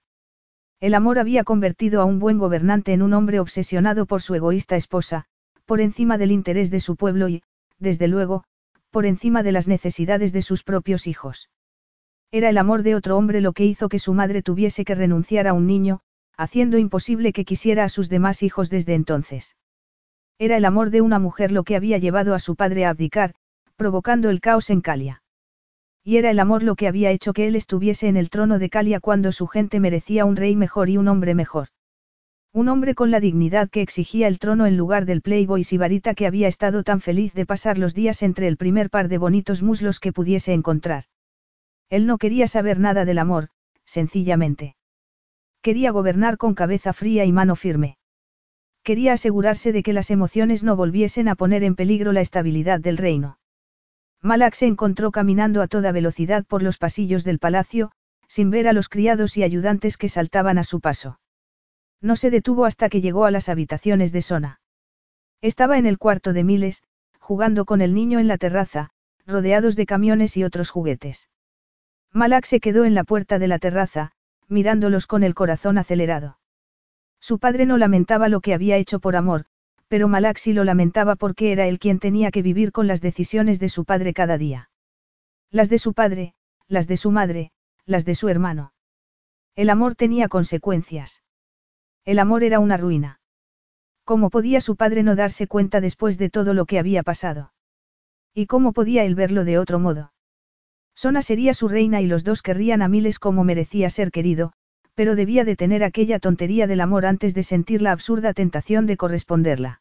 El 0.80 0.94
amor 0.94 1.18
había 1.18 1.44
convertido 1.44 2.00
a 2.00 2.04
un 2.04 2.18
buen 2.18 2.38
gobernante 2.38 2.92
en 2.92 3.02
un 3.02 3.12
hombre 3.12 3.38
obsesionado 3.38 4.06
por 4.06 4.22
su 4.22 4.34
egoísta 4.34 4.76
esposa, 4.76 5.26
por 5.66 5.80
encima 5.80 6.18
del 6.18 6.32
interés 6.32 6.70
de 6.70 6.80
su 6.80 6.96
pueblo 6.96 7.28
y, 7.28 7.42
desde 7.78 8.08
luego, 8.08 8.44
por 8.90 9.06
encima 9.06 9.44
de 9.44 9.52
las 9.52 9.68
necesidades 9.68 10.32
de 10.32 10.42
sus 10.42 10.64
propios 10.64 11.06
hijos. 11.06 11.50
Era 12.32 12.48
el 12.48 12.58
amor 12.58 12.82
de 12.82 12.94
otro 12.96 13.16
hombre 13.16 13.40
lo 13.40 13.52
que 13.52 13.64
hizo 13.64 13.88
que 13.88 13.98
su 13.98 14.14
madre 14.14 14.42
tuviese 14.42 14.84
que 14.84 14.94
renunciar 14.94 15.46
a 15.46 15.52
un 15.52 15.66
niño, 15.66 16.00
haciendo 16.40 16.78
imposible 16.78 17.34
que 17.34 17.44
quisiera 17.44 17.84
a 17.84 17.90
sus 17.90 18.08
demás 18.08 18.42
hijos 18.42 18.70
desde 18.70 18.94
entonces. 18.94 19.56
Era 20.38 20.56
el 20.56 20.64
amor 20.64 20.88
de 20.88 21.02
una 21.02 21.18
mujer 21.18 21.52
lo 21.52 21.64
que 21.64 21.76
había 21.76 21.98
llevado 21.98 22.34
a 22.34 22.38
su 22.38 22.56
padre 22.56 22.86
a 22.86 22.90
abdicar, 22.90 23.34
provocando 23.76 24.30
el 24.30 24.40
caos 24.40 24.70
en 24.70 24.80
Calia. 24.80 25.22
Y 26.02 26.16
era 26.16 26.30
el 26.30 26.40
amor 26.40 26.62
lo 26.62 26.76
que 26.76 26.88
había 26.88 27.10
hecho 27.10 27.34
que 27.34 27.46
él 27.46 27.56
estuviese 27.56 28.08
en 28.08 28.16
el 28.16 28.30
trono 28.30 28.58
de 28.58 28.70
Calia 28.70 29.00
cuando 29.00 29.32
su 29.32 29.46
gente 29.48 29.80
merecía 29.80 30.24
un 30.24 30.34
rey 30.34 30.56
mejor 30.56 30.88
y 30.88 30.96
un 30.96 31.08
hombre 31.08 31.34
mejor. 31.34 31.68
Un 32.54 32.68
hombre 32.68 32.94
con 32.94 33.10
la 33.10 33.20
dignidad 33.20 33.68
que 33.68 33.82
exigía 33.82 34.26
el 34.26 34.38
trono 34.38 34.64
en 34.64 34.78
lugar 34.78 35.04
del 35.04 35.20
playboy 35.20 35.62
sibarita 35.62 36.14
que 36.14 36.26
había 36.26 36.48
estado 36.48 36.84
tan 36.84 37.02
feliz 37.02 37.34
de 37.34 37.44
pasar 37.44 37.76
los 37.76 37.92
días 37.92 38.22
entre 38.22 38.48
el 38.48 38.56
primer 38.56 38.88
par 38.88 39.08
de 39.08 39.18
bonitos 39.18 39.62
muslos 39.62 40.00
que 40.00 40.14
pudiese 40.14 40.54
encontrar. 40.54 41.04
Él 41.90 42.06
no 42.06 42.16
quería 42.16 42.46
saber 42.46 42.80
nada 42.80 43.04
del 43.04 43.18
amor, 43.18 43.50
sencillamente. 43.84 44.74
Quería 45.62 45.90
gobernar 45.90 46.36
con 46.36 46.54
cabeza 46.54 46.92
fría 46.92 47.24
y 47.24 47.32
mano 47.32 47.56
firme. 47.56 47.98
Quería 48.82 49.12
asegurarse 49.12 49.72
de 49.72 49.82
que 49.82 49.92
las 49.92 50.10
emociones 50.10 50.64
no 50.64 50.74
volviesen 50.74 51.28
a 51.28 51.34
poner 51.34 51.64
en 51.64 51.76
peligro 51.76 52.12
la 52.12 52.22
estabilidad 52.22 52.80
del 52.80 52.96
reino. 52.96 53.38
Malak 54.22 54.54
se 54.54 54.66
encontró 54.66 55.10
caminando 55.10 55.62
a 55.62 55.66
toda 55.66 55.92
velocidad 55.92 56.44
por 56.46 56.62
los 56.62 56.78
pasillos 56.78 57.24
del 57.24 57.38
palacio, 57.38 57.92
sin 58.26 58.50
ver 58.50 58.68
a 58.68 58.72
los 58.72 58.88
criados 58.88 59.36
y 59.36 59.42
ayudantes 59.42 59.96
que 59.96 60.08
saltaban 60.08 60.56
a 60.56 60.64
su 60.64 60.80
paso. 60.80 61.20
No 62.00 62.16
se 62.16 62.30
detuvo 62.30 62.64
hasta 62.64 62.88
que 62.88 63.00
llegó 63.00 63.24
a 63.24 63.30
las 63.30 63.48
habitaciones 63.48 64.12
de 64.12 64.22
Sona. 64.22 64.60
Estaba 65.42 65.78
en 65.78 65.86
el 65.86 65.98
cuarto 65.98 66.32
de 66.32 66.44
Miles, 66.44 66.82
jugando 67.18 67.64
con 67.64 67.82
el 67.82 67.94
niño 67.94 68.18
en 68.18 68.28
la 68.28 68.38
terraza, 68.38 68.90
rodeados 69.26 69.76
de 69.76 69.86
camiones 69.86 70.36
y 70.36 70.44
otros 70.44 70.70
juguetes. 70.70 71.28
Malak 72.12 72.44
se 72.44 72.60
quedó 72.60 72.84
en 72.84 72.94
la 72.94 73.04
puerta 73.04 73.38
de 73.38 73.48
la 73.48 73.58
terraza, 73.58 74.12
mirándolos 74.50 75.06
con 75.06 75.22
el 75.22 75.34
corazón 75.34 75.78
acelerado. 75.78 76.38
Su 77.20 77.38
padre 77.38 77.66
no 77.66 77.78
lamentaba 77.78 78.28
lo 78.28 78.40
que 78.40 78.54
había 78.54 78.76
hecho 78.76 78.98
por 78.98 79.16
amor, 79.16 79.46
pero 79.88 80.08
Malak 80.08 80.38
sí 80.38 80.52
lo 80.52 80.64
lamentaba 80.64 81.16
porque 81.16 81.52
era 81.52 81.66
él 81.66 81.78
quien 81.78 81.98
tenía 81.98 82.30
que 82.30 82.42
vivir 82.42 82.72
con 82.72 82.86
las 82.86 83.00
decisiones 83.00 83.58
de 83.60 83.68
su 83.68 83.84
padre 83.84 84.14
cada 84.14 84.38
día. 84.38 84.70
Las 85.50 85.68
de 85.68 85.78
su 85.78 85.94
padre, 85.94 86.34
las 86.68 86.86
de 86.86 86.96
su 86.96 87.10
madre, 87.10 87.50
las 87.86 88.04
de 88.04 88.14
su 88.14 88.28
hermano. 88.28 88.72
El 89.56 89.68
amor 89.68 89.94
tenía 89.96 90.28
consecuencias. 90.28 91.22
El 92.04 92.18
amor 92.18 92.44
era 92.44 92.60
una 92.60 92.76
ruina. 92.76 93.20
¿Cómo 94.04 94.30
podía 94.30 94.60
su 94.60 94.76
padre 94.76 95.02
no 95.02 95.16
darse 95.16 95.46
cuenta 95.46 95.80
después 95.80 96.18
de 96.18 96.30
todo 96.30 96.54
lo 96.54 96.66
que 96.66 96.78
había 96.78 97.02
pasado? 97.02 97.52
¿Y 98.32 98.46
cómo 98.46 98.72
podía 98.72 99.04
él 99.04 99.14
verlo 99.14 99.44
de 99.44 99.58
otro 99.58 99.78
modo? 99.78 100.12
Sona 100.94 101.22
sería 101.22 101.54
su 101.54 101.68
reina 101.68 102.00
y 102.00 102.06
los 102.06 102.24
dos 102.24 102.42
querrían 102.42 102.82
a 102.82 102.88
miles 102.88 103.18
como 103.18 103.44
merecía 103.44 103.90
ser 103.90 104.10
querido, 104.10 104.52
pero 104.94 105.16
debía 105.16 105.44
de 105.44 105.56
tener 105.56 105.82
aquella 105.82 106.18
tontería 106.18 106.66
del 106.66 106.80
amor 106.80 107.06
antes 107.06 107.34
de 107.34 107.42
sentir 107.42 107.80
la 107.80 107.92
absurda 107.92 108.34
tentación 108.34 108.86
de 108.86 108.96
corresponderla. 108.96 109.80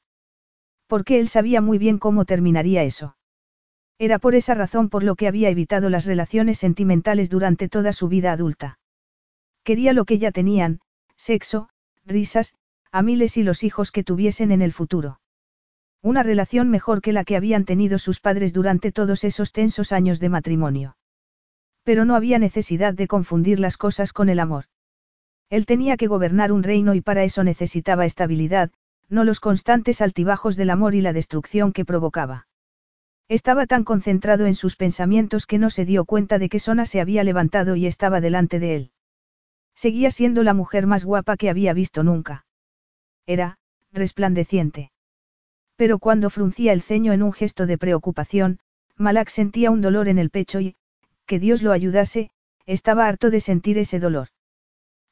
Porque 0.87 1.19
él 1.19 1.27
sabía 1.27 1.61
muy 1.61 1.77
bien 1.77 1.97
cómo 1.97 2.25
terminaría 2.25 2.83
eso. 2.83 3.17
Era 3.97 4.17
por 4.17 4.33
esa 4.33 4.53
razón 4.53 4.89
por 4.89 5.03
lo 5.03 5.15
que 5.15 5.27
había 5.27 5.49
evitado 5.49 5.89
las 5.89 6.05
relaciones 6.05 6.57
sentimentales 6.57 7.29
durante 7.29 7.67
toda 7.67 7.91
su 7.91 8.07
vida 8.07 8.31
adulta. 8.31 8.79
Quería 9.63 9.91
lo 9.91 10.05
que 10.05 10.19
ya 10.19 10.31
tenían, 10.31 10.79
sexo, 11.17 11.69
risas, 12.05 12.55
a 12.91 13.01
miles 13.01 13.35
y 13.35 13.43
los 13.43 13.63
hijos 13.63 13.91
que 13.91 14.05
tuviesen 14.05 14.51
en 14.51 14.61
el 14.61 14.71
futuro. 14.71 15.19
Una 16.01 16.23
relación 16.23 16.69
mejor 16.69 17.01
que 17.01 17.11
la 17.11 17.25
que 17.25 17.35
habían 17.35 17.65
tenido 17.65 17.99
sus 17.99 18.21
padres 18.21 18.53
durante 18.53 18.93
todos 18.93 19.25
esos 19.25 19.51
tensos 19.51 19.91
años 19.91 20.21
de 20.21 20.29
matrimonio. 20.29 20.95
Pero 21.89 22.05
no 22.05 22.15
había 22.15 22.37
necesidad 22.37 22.93
de 22.93 23.07
confundir 23.07 23.59
las 23.59 23.75
cosas 23.75 24.13
con 24.13 24.29
el 24.29 24.39
amor. 24.39 24.65
Él 25.49 25.65
tenía 25.65 25.97
que 25.97 26.05
gobernar 26.05 26.51
un 26.51 26.61
reino 26.61 26.93
y 26.93 27.01
para 27.01 27.23
eso 27.23 27.43
necesitaba 27.43 28.05
estabilidad, 28.05 28.69
no 29.09 29.23
los 29.23 29.39
constantes 29.39 29.99
altibajos 29.99 30.55
del 30.55 30.69
amor 30.69 30.93
y 30.93 31.01
la 31.01 31.13
destrucción 31.13 31.73
que 31.73 31.85
provocaba. 31.85 32.45
Estaba 33.27 33.65
tan 33.65 33.83
concentrado 33.85 34.45
en 34.45 34.53
sus 34.53 34.75
pensamientos 34.75 35.47
que 35.47 35.57
no 35.57 35.71
se 35.71 35.83
dio 35.83 36.05
cuenta 36.05 36.37
de 36.37 36.47
que 36.47 36.59
Sona 36.59 36.85
se 36.85 37.01
había 37.01 37.23
levantado 37.23 37.75
y 37.75 37.87
estaba 37.87 38.21
delante 38.21 38.59
de 38.59 38.75
él. 38.75 38.91
Seguía 39.73 40.11
siendo 40.11 40.43
la 40.43 40.53
mujer 40.53 40.85
más 40.85 41.03
guapa 41.05 41.37
que 41.37 41.49
había 41.49 41.73
visto 41.73 42.03
nunca. 42.03 42.45
Era, 43.25 43.57
resplandeciente. 43.91 44.91
Pero 45.75 45.97
cuando 45.97 46.29
fruncía 46.29 46.71
el 46.71 46.83
ceño 46.83 47.13
en 47.13 47.23
un 47.23 47.33
gesto 47.33 47.65
de 47.65 47.79
preocupación, 47.79 48.59
Malak 48.95 49.29
sentía 49.29 49.71
un 49.71 49.81
dolor 49.81 50.07
en 50.07 50.19
el 50.19 50.29
pecho 50.29 50.59
y, 50.59 50.75
que 51.29 51.39
Dios 51.39 51.61
lo 51.61 51.71
ayudase, 51.71 52.31
estaba 52.65 53.07
harto 53.07 53.29
de 53.29 53.39
sentir 53.39 53.77
ese 53.77 53.99
dolor. 53.99 54.29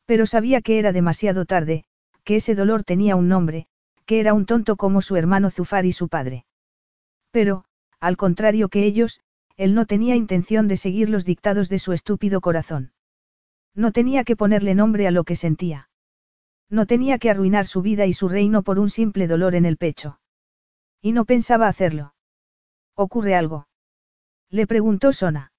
Pero 0.07 0.25
sabía 0.25 0.61
que 0.61 0.79
era 0.79 0.91
demasiado 0.91 1.45
tarde, 1.45 1.85
que 2.23 2.37
ese 2.37 2.55
dolor 2.55 2.83
tenía 2.83 3.15
un 3.15 3.27
nombre, 3.27 3.67
que 4.07 4.19
era 4.19 4.33
un 4.33 4.47
tonto 4.47 4.77
como 4.77 5.01
su 5.01 5.15
hermano 5.15 5.51
Zufar 5.51 5.85
y 5.85 5.91
su 5.91 6.07
padre. 6.09 6.45
Pero, 7.29 7.65
al 7.99 8.17
contrario 8.17 8.67
que 8.69 8.83
ellos, 8.83 9.21
él 9.57 9.75
no 9.75 9.85
tenía 9.85 10.15
intención 10.15 10.67
de 10.67 10.77
seguir 10.77 11.07
los 11.07 11.23
dictados 11.23 11.69
de 11.69 11.77
su 11.77 11.93
estúpido 11.93 12.41
corazón. 12.41 12.93
No 13.75 13.91
tenía 13.91 14.23
que 14.23 14.35
ponerle 14.35 14.73
nombre 14.73 15.05
a 15.05 15.11
lo 15.11 15.23
que 15.23 15.35
sentía. 15.35 15.89
No 16.67 16.87
tenía 16.87 17.19
que 17.19 17.29
arruinar 17.29 17.67
su 17.67 17.83
vida 17.83 18.07
y 18.07 18.13
su 18.13 18.27
reino 18.27 18.63
por 18.63 18.79
un 18.79 18.89
simple 18.89 19.27
dolor 19.27 19.53
en 19.53 19.65
el 19.65 19.77
pecho. 19.77 20.19
Y 20.99 21.11
no 21.11 21.25
pensaba 21.25 21.67
hacerlo. 21.67 22.15
¿Ocurre 22.95 23.35
algo? 23.35 23.67
Le 24.49 24.65
preguntó 24.65 25.13
Sona. 25.13 25.51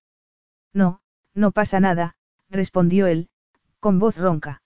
No, 0.79 1.01
no 1.35 1.51
pasa 1.51 1.81
nada, 1.81 2.15
respondió 2.51 3.09
él, 3.09 3.31
con 3.81 3.99
voz 3.99 4.17
ronca. 4.17 4.63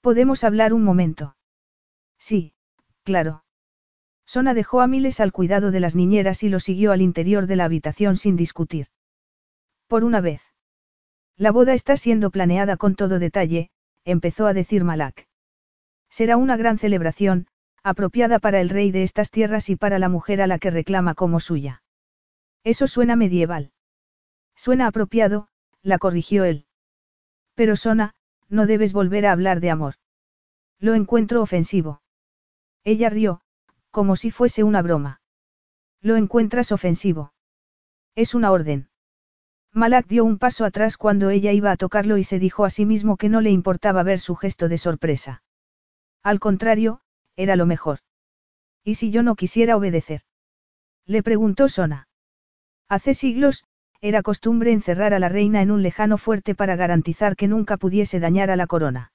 ¿Podemos 0.00 0.44
hablar 0.44 0.72
un 0.72 0.82
momento? 0.82 1.36
Sí, 2.18 2.54
claro. 3.02 3.44
Sona 4.24 4.54
dejó 4.54 4.80
a 4.80 4.86
Miles 4.86 5.20
al 5.20 5.32
cuidado 5.32 5.72
de 5.72 5.80
las 5.80 5.94
niñeras 5.94 6.42
y 6.42 6.48
lo 6.48 6.58
siguió 6.58 6.90
al 6.92 7.02
interior 7.02 7.46
de 7.46 7.56
la 7.56 7.66
habitación 7.66 8.16
sin 8.16 8.34
discutir. 8.36 8.86
Por 9.88 10.04
una 10.04 10.22
vez. 10.22 10.40
La 11.36 11.50
boda 11.50 11.74
está 11.74 11.98
siendo 11.98 12.30
planeada 12.30 12.78
con 12.78 12.94
todo 12.94 13.18
detalle, 13.18 13.70
empezó 14.06 14.46
a 14.46 14.54
decir 14.54 14.84
Malak. 14.84 15.28
Será 16.08 16.38
una 16.38 16.56
gran 16.56 16.78
celebración, 16.78 17.46
apropiada 17.82 18.38
para 18.38 18.62
el 18.62 18.70
rey 18.70 18.90
de 18.90 19.02
estas 19.02 19.30
tierras 19.30 19.68
y 19.68 19.76
para 19.76 19.98
la 19.98 20.08
mujer 20.08 20.40
a 20.40 20.46
la 20.46 20.58
que 20.58 20.70
reclama 20.70 21.14
como 21.14 21.40
suya. 21.40 21.82
Eso 22.64 22.86
suena 22.86 23.16
medieval. 23.16 23.72
Suena 24.62 24.88
apropiado, 24.88 25.48
la 25.82 25.96
corrigió 25.96 26.44
él. 26.44 26.66
Pero 27.54 27.76
Sona, 27.76 28.12
no 28.50 28.66
debes 28.66 28.92
volver 28.92 29.24
a 29.24 29.32
hablar 29.32 29.58
de 29.60 29.70
amor. 29.70 29.94
Lo 30.78 30.92
encuentro 30.92 31.40
ofensivo. 31.40 32.02
Ella 32.84 33.08
rió, 33.08 33.40
como 33.90 34.16
si 34.16 34.30
fuese 34.30 34.62
una 34.62 34.82
broma. 34.82 35.22
Lo 36.02 36.16
encuentras 36.16 36.72
ofensivo. 36.72 37.32
Es 38.14 38.34
una 38.34 38.52
orden. 38.52 38.90
Malak 39.72 40.06
dio 40.06 40.26
un 40.26 40.36
paso 40.36 40.66
atrás 40.66 40.98
cuando 40.98 41.30
ella 41.30 41.52
iba 41.52 41.70
a 41.70 41.78
tocarlo 41.78 42.18
y 42.18 42.24
se 42.24 42.38
dijo 42.38 42.66
a 42.66 42.70
sí 42.70 42.84
mismo 42.84 43.16
que 43.16 43.30
no 43.30 43.40
le 43.40 43.50
importaba 43.50 44.02
ver 44.02 44.20
su 44.20 44.36
gesto 44.36 44.68
de 44.68 44.76
sorpresa. 44.76 45.42
Al 46.22 46.38
contrario, 46.38 47.00
era 47.34 47.56
lo 47.56 47.64
mejor. 47.64 48.00
¿Y 48.84 48.96
si 48.96 49.10
yo 49.10 49.22
no 49.22 49.36
quisiera 49.36 49.78
obedecer? 49.78 50.20
Le 51.06 51.22
preguntó 51.22 51.70
Sona. 51.70 52.08
Hace 52.90 53.14
siglos, 53.14 53.64
era 54.00 54.22
costumbre 54.22 54.72
encerrar 54.72 55.12
a 55.12 55.18
la 55.18 55.28
reina 55.28 55.60
en 55.60 55.70
un 55.70 55.82
lejano 55.82 56.16
fuerte 56.16 56.54
para 56.54 56.76
garantizar 56.76 57.36
que 57.36 57.48
nunca 57.48 57.76
pudiese 57.76 58.18
dañar 58.18 58.50
a 58.50 58.56
la 58.56 58.66
corona. 58.66 59.12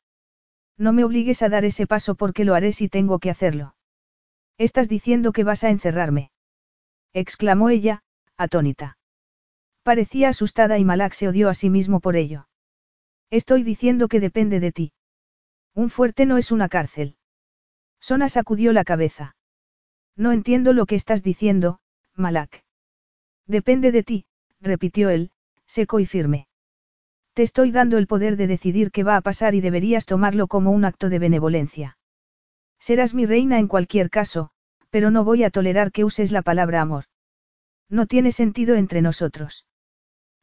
No 0.77 0.93
me 0.93 1.03
obligues 1.03 1.41
a 1.41 1.49
dar 1.49 1.65
ese 1.65 1.87
paso 1.87 2.15
porque 2.15 2.45
lo 2.45 2.53
haré 2.53 2.71
si 2.71 2.89
tengo 2.89 3.19
que 3.19 3.29
hacerlo. 3.29 3.75
Estás 4.57 4.87
diciendo 4.87 5.31
que 5.31 5.43
vas 5.43 5.63
a 5.63 5.69
encerrarme. 5.69 6.31
exclamó 7.13 7.69
ella, 7.69 8.03
atónita. 8.37 8.97
Parecía 9.83 10.29
asustada 10.29 10.77
y 10.77 10.85
Malak 10.85 11.13
se 11.13 11.27
odió 11.27 11.49
a 11.49 11.53
sí 11.53 11.69
mismo 11.69 11.99
por 11.99 12.15
ello. 12.15 12.47
Estoy 13.29 13.63
diciendo 13.63 14.07
que 14.07 14.19
depende 14.19 14.59
de 14.59 14.71
ti. 14.71 14.93
Un 15.73 15.89
fuerte 15.89 16.25
no 16.25 16.37
es 16.37 16.51
una 16.51 16.69
cárcel. 16.69 17.17
Sona 17.99 18.29
sacudió 18.29 18.71
la 18.71 18.83
cabeza. 18.83 19.35
No 20.15 20.31
entiendo 20.31 20.73
lo 20.73 20.85
que 20.85 20.95
estás 20.95 21.23
diciendo, 21.23 21.79
Malak. 22.15 22.63
Depende 23.47 23.91
de 23.91 24.03
ti, 24.03 24.25
repitió 24.65 25.09
él, 25.09 25.31
seco 25.65 25.99
y 25.99 26.05
firme. 26.05 26.47
Te 27.33 27.43
estoy 27.43 27.71
dando 27.71 27.97
el 27.97 28.07
poder 28.07 28.37
de 28.37 28.47
decidir 28.47 28.91
qué 28.91 29.03
va 29.03 29.15
a 29.17 29.21
pasar 29.21 29.55
y 29.55 29.61
deberías 29.61 30.05
tomarlo 30.05 30.47
como 30.47 30.71
un 30.71 30.85
acto 30.85 31.09
de 31.09 31.19
benevolencia. 31.19 31.97
Serás 32.79 33.13
mi 33.13 33.25
reina 33.25 33.59
en 33.59 33.67
cualquier 33.67 34.09
caso, 34.09 34.49
pero 34.89 35.11
no 35.11 35.23
voy 35.23 35.43
a 35.43 35.49
tolerar 35.49 35.91
que 35.91 36.03
uses 36.03 36.31
la 36.31 36.41
palabra 36.41 36.81
amor. 36.81 37.05
No 37.89 38.05
tiene 38.05 38.31
sentido 38.31 38.75
entre 38.75 39.01
nosotros. 39.01 39.65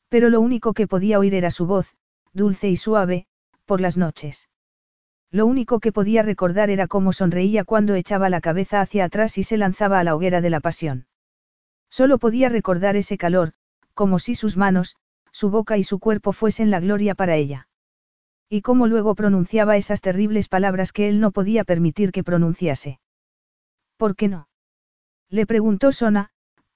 Pero 0.08 0.28
lo 0.28 0.40
único 0.40 0.74
que 0.74 0.86
podía 0.86 1.18
oír 1.18 1.34
era 1.34 1.50
su 1.50 1.66
voz, 1.66 1.94
dulce 2.32 2.68
y 2.68 2.76
suave, 2.76 3.26
por 3.64 3.80
las 3.80 3.96
noches. 3.96 4.48
Lo 5.30 5.46
único 5.46 5.80
que 5.80 5.92
podía 5.92 6.22
recordar 6.22 6.68
era 6.68 6.86
cómo 6.86 7.14
sonreía 7.14 7.64
cuando 7.64 7.94
echaba 7.94 8.28
la 8.28 8.42
cabeza 8.42 8.82
hacia 8.82 9.06
atrás 9.06 9.38
y 9.38 9.44
se 9.44 9.56
lanzaba 9.56 9.98
a 9.98 10.04
la 10.04 10.14
hoguera 10.14 10.42
de 10.42 10.50
la 10.50 10.60
pasión. 10.60 11.06
Solo 11.88 12.18
podía 12.18 12.50
recordar 12.50 12.96
ese 12.96 13.16
calor, 13.16 13.54
como 14.02 14.18
si 14.18 14.34
sus 14.34 14.56
manos, 14.56 14.96
su 15.30 15.48
boca 15.48 15.78
y 15.78 15.84
su 15.84 16.00
cuerpo 16.00 16.32
fuesen 16.32 16.72
la 16.72 16.80
gloria 16.80 17.14
para 17.14 17.36
ella. 17.36 17.68
Y 18.48 18.60
cómo 18.60 18.88
luego 18.88 19.14
pronunciaba 19.14 19.76
esas 19.76 20.00
terribles 20.00 20.48
palabras 20.48 20.90
que 20.90 21.08
él 21.08 21.20
no 21.20 21.30
podía 21.30 21.62
permitir 21.62 22.10
que 22.10 22.24
pronunciase. 22.24 22.98
¿Por 23.96 24.16
qué 24.16 24.26
no? 24.26 24.48
Le 25.30 25.46
preguntó 25.46 25.92
Sona, 25.92 26.30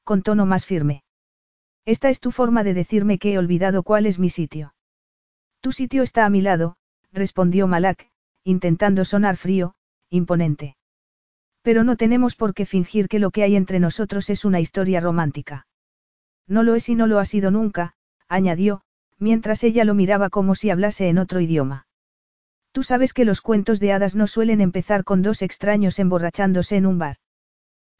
con 0.04 0.22
tono 0.22 0.46
más 0.46 0.66
firme. 0.66 1.02
Esta 1.84 2.10
es 2.10 2.20
tu 2.20 2.30
forma 2.30 2.62
de 2.62 2.74
decirme 2.74 3.18
que 3.18 3.32
he 3.32 3.38
olvidado 3.38 3.82
cuál 3.82 4.06
es 4.06 4.20
mi 4.20 4.30
sitio. 4.30 4.76
Tu 5.60 5.72
sitio 5.72 6.04
está 6.04 6.26
a 6.26 6.30
mi 6.30 6.42
lado, 6.42 6.76
respondió 7.12 7.66
Malak, 7.66 8.08
intentando 8.44 9.04
sonar 9.04 9.36
frío, 9.36 9.74
imponente. 10.10 10.76
Pero 11.62 11.82
no 11.82 11.96
tenemos 11.96 12.36
por 12.36 12.54
qué 12.54 12.66
fingir 12.66 13.08
que 13.08 13.18
lo 13.18 13.32
que 13.32 13.42
hay 13.42 13.56
entre 13.56 13.80
nosotros 13.80 14.30
es 14.30 14.44
una 14.44 14.60
historia 14.60 15.00
romántica. 15.00 15.66
No 16.48 16.62
lo 16.62 16.74
es 16.74 16.88
y 16.88 16.94
no 16.94 17.06
lo 17.06 17.18
ha 17.18 17.24
sido 17.24 17.50
nunca, 17.50 17.94
añadió, 18.28 18.82
mientras 19.18 19.64
ella 19.64 19.84
lo 19.84 19.94
miraba 19.94 20.30
como 20.30 20.54
si 20.54 20.70
hablase 20.70 21.08
en 21.08 21.18
otro 21.18 21.40
idioma. 21.40 21.86
Tú 22.72 22.82
sabes 22.82 23.12
que 23.12 23.24
los 23.24 23.40
cuentos 23.40 23.80
de 23.80 23.92
hadas 23.92 24.14
no 24.14 24.26
suelen 24.26 24.60
empezar 24.60 25.02
con 25.02 25.22
dos 25.22 25.42
extraños 25.42 25.98
emborrachándose 25.98 26.76
en 26.76 26.86
un 26.86 26.98
bar. 26.98 27.16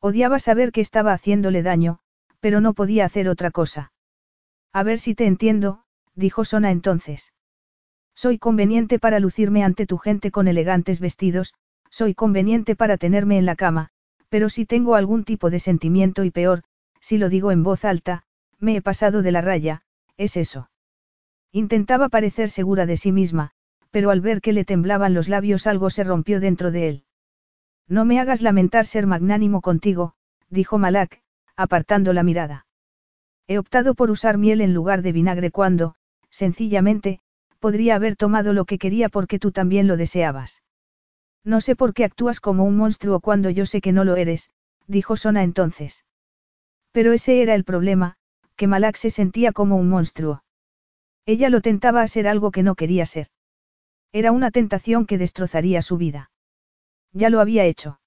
Odiaba 0.01 0.39
saber 0.39 0.71
que 0.71 0.83
estaba 0.83 1.13
haciéndole 1.13 1.63
daño, 1.63 1.99
pero 2.41 2.61
no 2.61 2.75
podía 2.75 3.07
hacer 3.07 3.29
otra 3.29 3.51
cosa. 3.51 3.93
A 4.73 4.83
ver 4.83 4.99
si 4.99 5.15
te 5.15 5.27
entiendo, 5.27 5.85
dijo 6.15 6.45
Sona 6.45 6.71
entonces. 6.71 7.33
Soy 8.15 8.39
conveniente 8.39 8.99
para 8.99 9.19
lucirme 9.19 9.65
ante 9.65 9.87
tu 9.87 9.99
gente 9.99 10.31
con 10.31 10.49
elegantes 10.49 11.01
vestidos, 11.01 11.55
soy 11.91 12.15
conveniente 12.15 12.77
para 12.77 12.99
tenerme 12.99 13.39
en 13.39 13.47
la 13.47 13.57
cama, 13.57 13.89
pero 14.29 14.49
si 14.51 14.67
tengo 14.67 14.95
algún 14.95 15.25
tipo 15.25 15.51
de 15.51 15.59
sentimiento 15.59 16.25
y 16.25 16.31
peor, 16.31 16.63
si 17.01 17.19
lo 17.19 17.29
digo 17.29 17.51
en 17.53 17.63
voz 17.63 17.85
alta, 17.85 18.25
me 18.59 18.77
he 18.77 18.83
pasado 18.83 19.23
de 19.23 19.33
la 19.33 19.41
raya, 19.41 19.83
es 20.17 20.37
eso. 20.37 20.71
Intentaba 21.53 22.09
parecer 22.09 22.51
segura 22.51 22.87
de 22.87 22.97
sí 22.97 23.13
misma, 23.13 23.53
pero 23.91 24.11
al 24.11 24.21
ver 24.21 24.41
que 24.41 24.53
le 24.53 24.65
temblaban 24.65 25.15
los 25.15 25.29
labios 25.29 25.67
algo 25.67 25.91
se 25.91 26.05
rompió 26.05 26.41
dentro 26.41 26.71
de 26.71 26.89
él. 26.89 27.05
No 27.89 28.05
me 28.05 28.19
hagas 28.21 28.43
lamentar 28.43 28.87
ser 28.87 29.07
magnánimo 29.07 29.61
contigo, 29.61 30.15
dijo 30.51 30.79
Malak, 30.79 31.23
apartando 31.57 32.13
la 32.13 32.23
mirada. 32.23 32.67
He 33.47 33.59
optado 33.59 33.95
por 33.95 34.11
usar 34.11 34.39
miel 34.39 34.61
en 34.61 34.75
lugar 34.75 35.03
de 35.03 35.13
vinagre 35.13 35.51
cuando, 35.51 35.95
sencillamente, 36.31 37.21
podría 37.61 37.95
haber 37.95 38.17
tomado 38.17 38.53
lo 38.53 38.65
que 38.65 38.79
quería 38.79 39.09
porque 39.09 39.39
tú 39.39 39.53
también 39.53 39.87
lo 39.87 39.97
deseabas. 39.97 40.63
No 41.45 41.61
sé 41.61 41.77
por 41.77 41.95
qué 41.95 42.05
actúas 42.05 42.41
como 42.41 42.65
un 42.65 42.77
monstruo 42.77 43.21
cuando 43.21 43.51
yo 43.51 43.67
sé 43.67 43.81
que 43.81 43.93
no 43.93 44.05
lo 44.05 44.17
eres, 44.17 44.51
dijo 44.89 45.17
Sona 45.17 45.45
entonces. 45.45 46.05
Pero 46.91 47.13
ese 47.13 47.41
era 47.41 47.55
el 47.55 47.65
problema, 47.65 48.17
que 48.57 48.67
Malak 48.67 48.97
se 48.97 49.11
sentía 49.11 49.53
como 49.53 49.77
un 49.77 49.89
monstruo. 49.89 50.43
Ella 51.27 51.51
lo 51.51 51.61
tentaba 51.61 52.03
a 52.03 52.09
ser 52.09 52.27
algo 52.27 52.51
que 52.51 52.63
no 52.63 52.75
quería 52.75 53.07
ser. 53.07 53.29
Era 54.13 54.33
una 54.33 54.51
tentación 54.51 55.07
que 55.07 55.19
destrozaría 55.19 55.83
su 55.83 55.97
vida. 55.97 56.31
Ya 57.13 57.31
lo 57.31 57.41
había 57.41 57.65
hecho. 57.65 58.01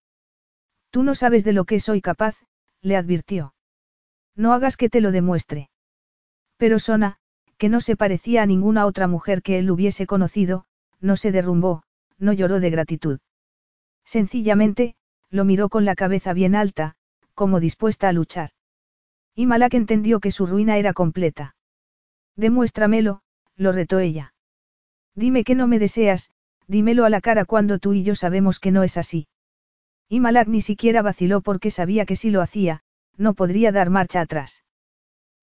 Tú 0.90 1.04
no 1.04 1.16
sabes 1.16 1.44
de 1.44 1.54
lo 1.54 1.66
que 1.66 1.80
soy 1.80 2.02
capaz, 2.02 2.36
le 2.82 2.96
advirtió. 2.96 3.54
No 4.36 4.54
hagas 4.54 4.78
que 4.78 4.90
te 4.90 5.02
lo 5.02 5.12
demuestre. 5.12 5.70
Pero 6.58 6.80
Sona, 6.80 7.18
que 7.58 7.70
no 7.70 7.82
se 7.82 7.96
parecía 7.96 8.42
a 8.42 8.46
ninguna 8.46 8.86
otra 8.86 9.08
mujer 9.08 9.42
que 9.42 9.60
él 9.60 9.70
hubiese 9.70 10.08
conocido, 10.08 10.66
no 11.00 11.16
se 11.18 11.32
derrumbó, 11.32 11.84
no 12.18 12.34
lloró 12.34 12.60
de 12.60 12.70
gratitud. 12.70 13.20
Sencillamente, 14.06 14.96
lo 15.30 15.46
miró 15.46 15.70
con 15.70 15.86
la 15.86 15.96
cabeza 15.96 16.34
bien 16.34 16.56
alta, 16.56 16.96
como 17.36 17.60
dispuesta 17.60 18.10
a 18.10 18.14
luchar. 18.14 18.52
Y 19.40 19.46
Malak 19.46 19.74
entendió 19.74 20.20
que 20.20 20.32
su 20.32 20.46
ruina 20.46 20.78
era 20.78 20.92
completa. 20.92 21.56
Demuéstramelo, 22.36 23.22
lo 23.56 23.72
retó 23.72 24.00
ella. 24.00 24.34
Dime 25.16 25.46
que 25.46 25.56
no 25.56 25.66
me 25.66 25.80
deseas, 25.80 26.30
dímelo 26.68 27.06
a 27.06 27.10
la 27.10 27.22
cara 27.22 27.46
cuando 27.46 27.80
tú 27.80 27.94
y 27.94 28.04
yo 28.04 28.16
sabemos 28.16 28.60
que 28.60 28.72
no 28.72 28.84
es 28.84 28.98
así. 28.98 29.30
Y 30.10 30.20
Malak 30.20 30.50
ni 30.50 30.60
siquiera 30.60 31.02
vaciló 31.02 31.40
porque 31.40 31.72
sabía 31.72 32.06
que 32.06 32.18
si 32.18 32.32
lo 32.32 32.42
hacía, 32.42 32.82
no 33.16 33.34
podría 33.34 33.72
dar 33.72 33.90
marcha 33.90 34.20
atrás. 34.20 34.66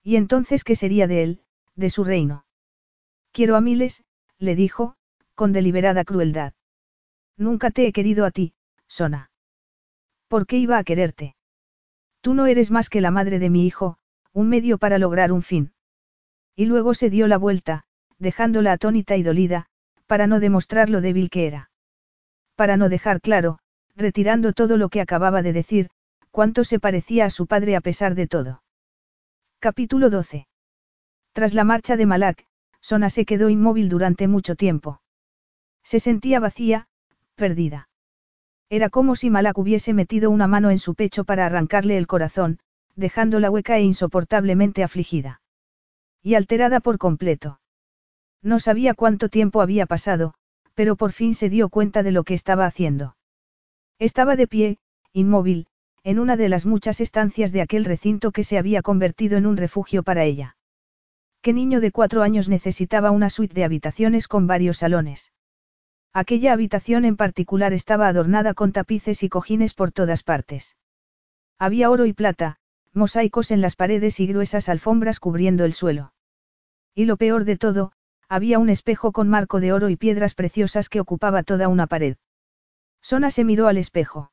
¿Y 0.02 0.16
entonces 0.16 0.62
qué 0.62 0.76
sería 0.76 1.06
de 1.06 1.22
él, 1.22 1.40
de 1.74 1.88
su 1.88 2.04
reino. 2.04 2.44
Quiero 3.32 3.56
a 3.56 3.62
miles, 3.62 4.04
le 4.38 4.56
dijo, 4.56 4.96
con 5.34 5.54
deliberada 5.54 6.04
crueldad. 6.04 6.52
Nunca 7.38 7.70
te 7.70 7.86
he 7.86 7.94
querido 7.94 8.26
a 8.26 8.30
ti, 8.30 8.52
Sona. 8.88 9.30
¿Por 10.28 10.46
qué 10.46 10.58
iba 10.58 10.76
a 10.76 10.84
quererte? 10.84 11.35
Tú 12.26 12.34
no 12.34 12.46
eres 12.46 12.72
más 12.72 12.88
que 12.88 13.00
la 13.00 13.12
madre 13.12 13.38
de 13.38 13.50
mi 13.50 13.68
hijo, 13.68 13.98
un 14.32 14.48
medio 14.48 14.78
para 14.78 14.98
lograr 14.98 15.30
un 15.30 15.42
fin. 15.42 15.70
Y 16.56 16.64
luego 16.64 16.92
se 16.92 17.08
dio 17.08 17.28
la 17.28 17.38
vuelta, 17.38 17.84
dejándola 18.18 18.72
atónita 18.72 19.14
y 19.14 19.22
dolida, 19.22 19.66
para 20.08 20.26
no 20.26 20.40
demostrar 20.40 20.90
lo 20.90 21.00
débil 21.00 21.30
que 21.30 21.46
era. 21.46 21.70
Para 22.56 22.76
no 22.76 22.88
dejar 22.88 23.20
claro, 23.20 23.60
retirando 23.94 24.54
todo 24.54 24.76
lo 24.76 24.88
que 24.88 25.00
acababa 25.00 25.40
de 25.40 25.52
decir, 25.52 25.88
cuánto 26.32 26.64
se 26.64 26.80
parecía 26.80 27.26
a 27.26 27.30
su 27.30 27.46
padre 27.46 27.76
a 27.76 27.80
pesar 27.80 28.16
de 28.16 28.26
todo. 28.26 28.64
Capítulo 29.60 30.10
12. 30.10 30.48
Tras 31.32 31.54
la 31.54 31.62
marcha 31.62 31.96
de 31.96 32.06
Malak, 32.06 32.44
Sona 32.80 33.08
se 33.08 33.24
quedó 33.24 33.50
inmóvil 33.50 33.88
durante 33.88 34.26
mucho 34.26 34.56
tiempo. 34.56 35.00
Se 35.84 36.00
sentía 36.00 36.40
vacía, 36.40 36.88
perdida. 37.36 37.88
Era 38.68 38.90
como 38.90 39.14
si 39.14 39.30
Malak 39.30 39.58
hubiese 39.58 39.94
metido 39.94 40.30
una 40.30 40.48
mano 40.48 40.70
en 40.70 40.78
su 40.78 40.94
pecho 40.94 41.24
para 41.24 41.46
arrancarle 41.46 41.96
el 41.96 42.06
corazón, 42.06 42.58
dejándola 42.96 43.50
hueca 43.50 43.76
e 43.78 43.82
insoportablemente 43.82 44.82
afligida. 44.82 45.40
Y 46.22 46.34
alterada 46.34 46.80
por 46.80 46.98
completo. 46.98 47.60
No 48.42 48.58
sabía 48.58 48.94
cuánto 48.94 49.28
tiempo 49.28 49.60
había 49.60 49.86
pasado, 49.86 50.34
pero 50.74 50.96
por 50.96 51.12
fin 51.12 51.34
se 51.34 51.48
dio 51.48 51.68
cuenta 51.68 52.02
de 52.02 52.12
lo 52.12 52.24
que 52.24 52.34
estaba 52.34 52.66
haciendo. 52.66 53.16
Estaba 53.98 54.34
de 54.36 54.46
pie, 54.46 54.78
inmóvil, 55.12 55.68
en 56.02 56.18
una 56.18 56.36
de 56.36 56.48
las 56.48 56.66
muchas 56.66 57.00
estancias 57.00 57.52
de 57.52 57.62
aquel 57.62 57.84
recinto 57.84 58.30
que 58.32 58.44
se 58.44 58.58
había 58.58 58.82
convertido 58.82 59.38
en 59.38 59.46
un 59.46 59.56
refugio 59.56 60.02
para 60.02 60.24
ella. 60.24 60.56
¿Qué 61.40 61.52
niño 61.52 61.80
de 61.80 61.92
cuatro 61.92 62.22
años 62.22 62.48
necesitaba 62.48 63.10
una 63.10 63.30
suite 63.30 63.54
de 63.54 63.64
habitaciones 63.64 64.26
con 64.28 64.46
varios 64.46 64.78
salones? 64.78 65.32
Aquella 66.16 66.54
habitación 66.54 67.04
en 67.04 67.18
particular 67.18 67.74
estaba 67.74 68.08
adornada 68.08 68.54
con 68.54 68.72
tapices 68.72 69.22
y 69.22 69.28
cojines 69.28 69.74
por 69.74 69.92
todas 69.92 70.22
partes. 70.22 70.74
Había 71.58 71.90
oro 71.90 72.06
y 72.06 72.14
plata, 72.14 72.56
mosaicos 72.94 73.50
en 73.50 73.60
las 73.60 73.76
paredes 73.76 74.18
y 74.20 74.26
gruesas 74.26 74.70
alfombras 74.70 75.20
cubriendo 75.20 75.66
el 75.66 75.74
suelo. 75.74 76.14
Y 76.94 77.04
lo 77.04 77.18
peor 77.18 77.44
de 77.44 77.58
todo, 77.58 77.92
había 78.30 78.58
un 78.58 78.70
espejo 78.70 79.12
con 79.12 79.28
marco 79.28 79.60
de 79.60 79.74
oro 79.74 79.90
y 79.90 79.96
piedras 79.96 80.34
preciosas 80.34 80.88
que 80.88 81.00
ocupaba 81.00 81.42
toda 81.42 81.68
una 81.68 81.86
pared. 81.86 82.16
Sona 83.02 83.30
se 83.30 83.44
miró 83.44 83.68
al 83.68 83.76
espejo. 83.76 84.32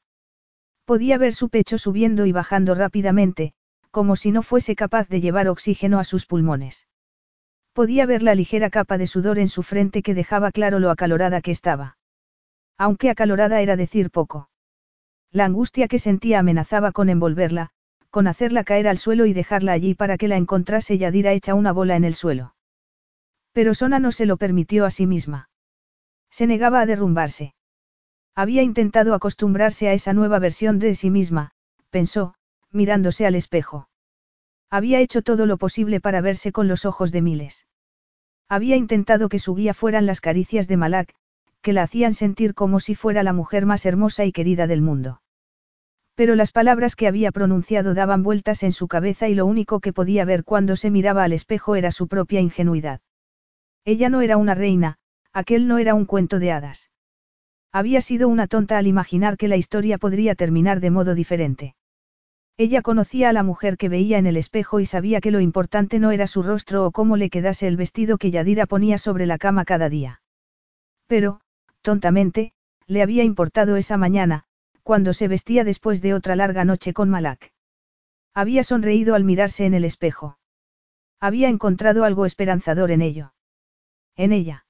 Podía 0.85 1.17
ver 1.17 1.33
su 1.33 1.49
pecho 1.49 1.77
subiendo 1.77 2.25
y 2.25 2.31
bajando 2.31 2.75
rápidamente, 2.75 3.55
como 3.91 4.15
si 4.15 4.31
no 4.31 4.41
fuese 4.41 4.77
capaz 4.77 5.09
de 5.09 5.19
llevar 5.19 5.49
oxígeno 5.49 5.99
a 5.99 6.05
sus 6.05 6.25
pulmones. 6.27 6.87
Podía 7.73 8.05
ver 8.05 8.21
la 8.21 8.35
ligera 8.35 8.69
capa 8.69 8.97
de 8.97 9.07
sudor 9.07 9.39
en 9.39 9.49
su 9.49 9.63
frente 9.63 10.03
que 10.03 10.13
dejaba 10.13 10.51
claro 10.51 10.79
lo 10.79 10.91
acalorada 10.91 11.41
que 11.41 11.51
estaba. 11.51 11.97
Aunque 12.77 13.09
acalorada 13.09 13.61
era 13.61 13.75
decir 13.75 14.11
poco. 14.11 14.49
La 15.31 15.45
angustia 15.45 15.87
que 15.87 15.97
sentía 15.97 16.39
amenazaba 16.39 16.91
con 16.91 17.09
envolverla, 17.09 17.71
con 18.11 18.27
hacerla 18.27 18.63
caer 18.63 18.87
al 18.87 18.99
suelo 18.99 19.25
y 19.25 19.33
dejarla 19.33 19.71
allí 19.71 19.95
para 19.95 20.17
que 20.17 20.27
la 20.27 20.37
encontrase 20.37 20.99
Yadira 20.99 21.31
hecha 21.31 21.55
una 21.55 21.71
bola 21.71 21.95
en 21.95 22.03
el 22.03 22.13
suelo. 22.13 22.53
Pero 23.53 23.73
Sona 23.73 23.97
no 23.97 24.11
se 24.11 24.27
lo 24.27 24.37
permitió 24.37 24.85
a 24.85 24.91
sí 24.91 25.07
misma. 25.07 25.49
Se 26.29 26.45
negaba 26.45 26.81
a 26.81 26.85
derrumbarse. 26.85 27.55
Había 28.35 28.61
intentado 28.61 29.15
acostumbrarse 29.15 29.87
a 29.87 29.93
esa 29.93 30.13
nueva 30.13 30.37
versión 30.37 30.77
de 30.77 30.93
sí 30.93 31.09
misma, 31.09 31.51
pensó, 31.89 32.35
mirándose 32.71 33.25
al 33.25 33.33
espejo. 33.33 33.87
Había 34.73 35.01
hecho 35.01 35.21
todo 35.21 35.45
lo 35.45 35.57
posible 35.57 36.01
para 36.01 36.19
verse 36.19 36.51
con 36.51 36.67
los 36.67 36.83
ojos 36.83 37.11
de 37.11 37.21
miles. 37.21 37.67
Había 38.49 38.75
intentado 38.75 39.29
que 39.29 39.37
su 39.37 39.53
guía 39.53 39.75
fueran 39.75 40.07
las 40.07 40.19
caricias 40.19 40.67
de 40.67 40.77
Malak, 40.77 41.13
que 41.61 41.73
la 41.73 41.83
hacían 41.83 42.15
sentir 42.15 42.55
como 42.55 42.79
si 42.79 42.95
fuera 42.95 43.21
la 43.21 43.33
mujer 43.33 43.67
más 43.67 43.85
hermosa 43.85 44.25
y 44.25 44.31
querida 44.31 44.65
del 44.65 44.81
mundo. 44.81 45.21
Pero 46.15 46.33
las 46.33 46.51
palabras 46.51 46.95
que 46.95 47.07
había 47.07 47.31
pronunciado 47.31 47.93
daban 47.93 48.23
vueltas 48.23 48.63
en 48.63 48.71
su 48.71 48.87
cabeza 48.87 49.29
y 49.29 49.35
lo 49.35 49.45
único 49.45 49.79
que 49.79 49.93
podía 49.93 50.25
ver 50.25 50.43
cuando 50.43 50.75
se 50.75 50.89
miraba 50.89 51.23
al 51.23 51.33
espejo 51.33 51.75
era 51.75 51.91
su 51.91 52.07
propia 52.07 52.41
ingenuidad. 52.41 52.99
Ella 53.85 54.09
no 54.09 54.21
era 54.21 54.37
una 54.37 54.55
reina, 54.55 54.97
aquel 55.33 55.67
no 55.67 55.77
era 55.77 55.93
un 55.93 56.05
cuento 56.05 56.39
de 56.39 56.51
hadas. 56.51 56.89
Había 57.71 58.01
sido 58.01 58.27
una 58.27 58.47
tonta 58.47 58.79
al 58.79 58.87
imaginar 58.87 59.37
que 59.37 59.49
la 59.49 59.55
historia 59.55 59.99
podría 59.99 60.33
terminar 60.33 60.79
de 60.79 60.89
modo 60.89 61.13
diferente. 61.13 61.75
Ella 62.57 62.83
conocía 62.83 63.29
a 63.29 63.33
la 63.33 63.41
mujer 63.41 63.77
que 63.77 63.89
veía 63.89 64.19
en 64.19 64.27
el 64.27 64.37
espejo 64.37 64.79
y 64.79 64.85
sabía 64.85 65.21
que 65.21 65.31
lo 65.31 65.39
importante 65.39 65.97
no 65.97 66.11
era 66.11 66.27
su 66.27 66.43
rostro 66.43 66.85
o 66.85 66.91
cómo 66.91 67.17
le 67.17 67.31
quedase 67.31 67.67
el 67.67 67.77
vestido 67.77 68.17
que 68.17 68.29
Yadira 68.29 68.67
ponía 68.67 68.99
sobre 68.99 69.25
la 69.25 69.39
cama 69.39 69.65
cada 69.65 69.89
día. 69.89 70.21
Pero, 71.07 71.41
tontamente, 71.81 72.53
le 72.85 73.01
había 73.01 73.23
importado 73.23 73.75
esa 73.75 73.97
mañana, 73.97 74.45
cuando 74.83 75.13
se 75.13 75.27
vestía 75.27 75.63
después 75.63 76.01
de 76.01 76.13
otra 76.13 76.35
larga 76.35 76.63
noche 76.63 76.93
con 76.93 77.09
Malak. 77.09 77.51
Había 78.35 78.63
sonreído 78.63 79.15
al 79.15 79.23
mirarse 79.23 79.65
en 79.65 79.73
el 79.73 79.85
espejo. 79.85 80.37
Había 81.19 81.49
encontrado 81.49 82.03
algo 82.03 82.25
esperanzador 82.25 82.91
en 82.91 83.01
ello. 83.01 83.33
En 84.15 84.31
ella. 84.31 84.65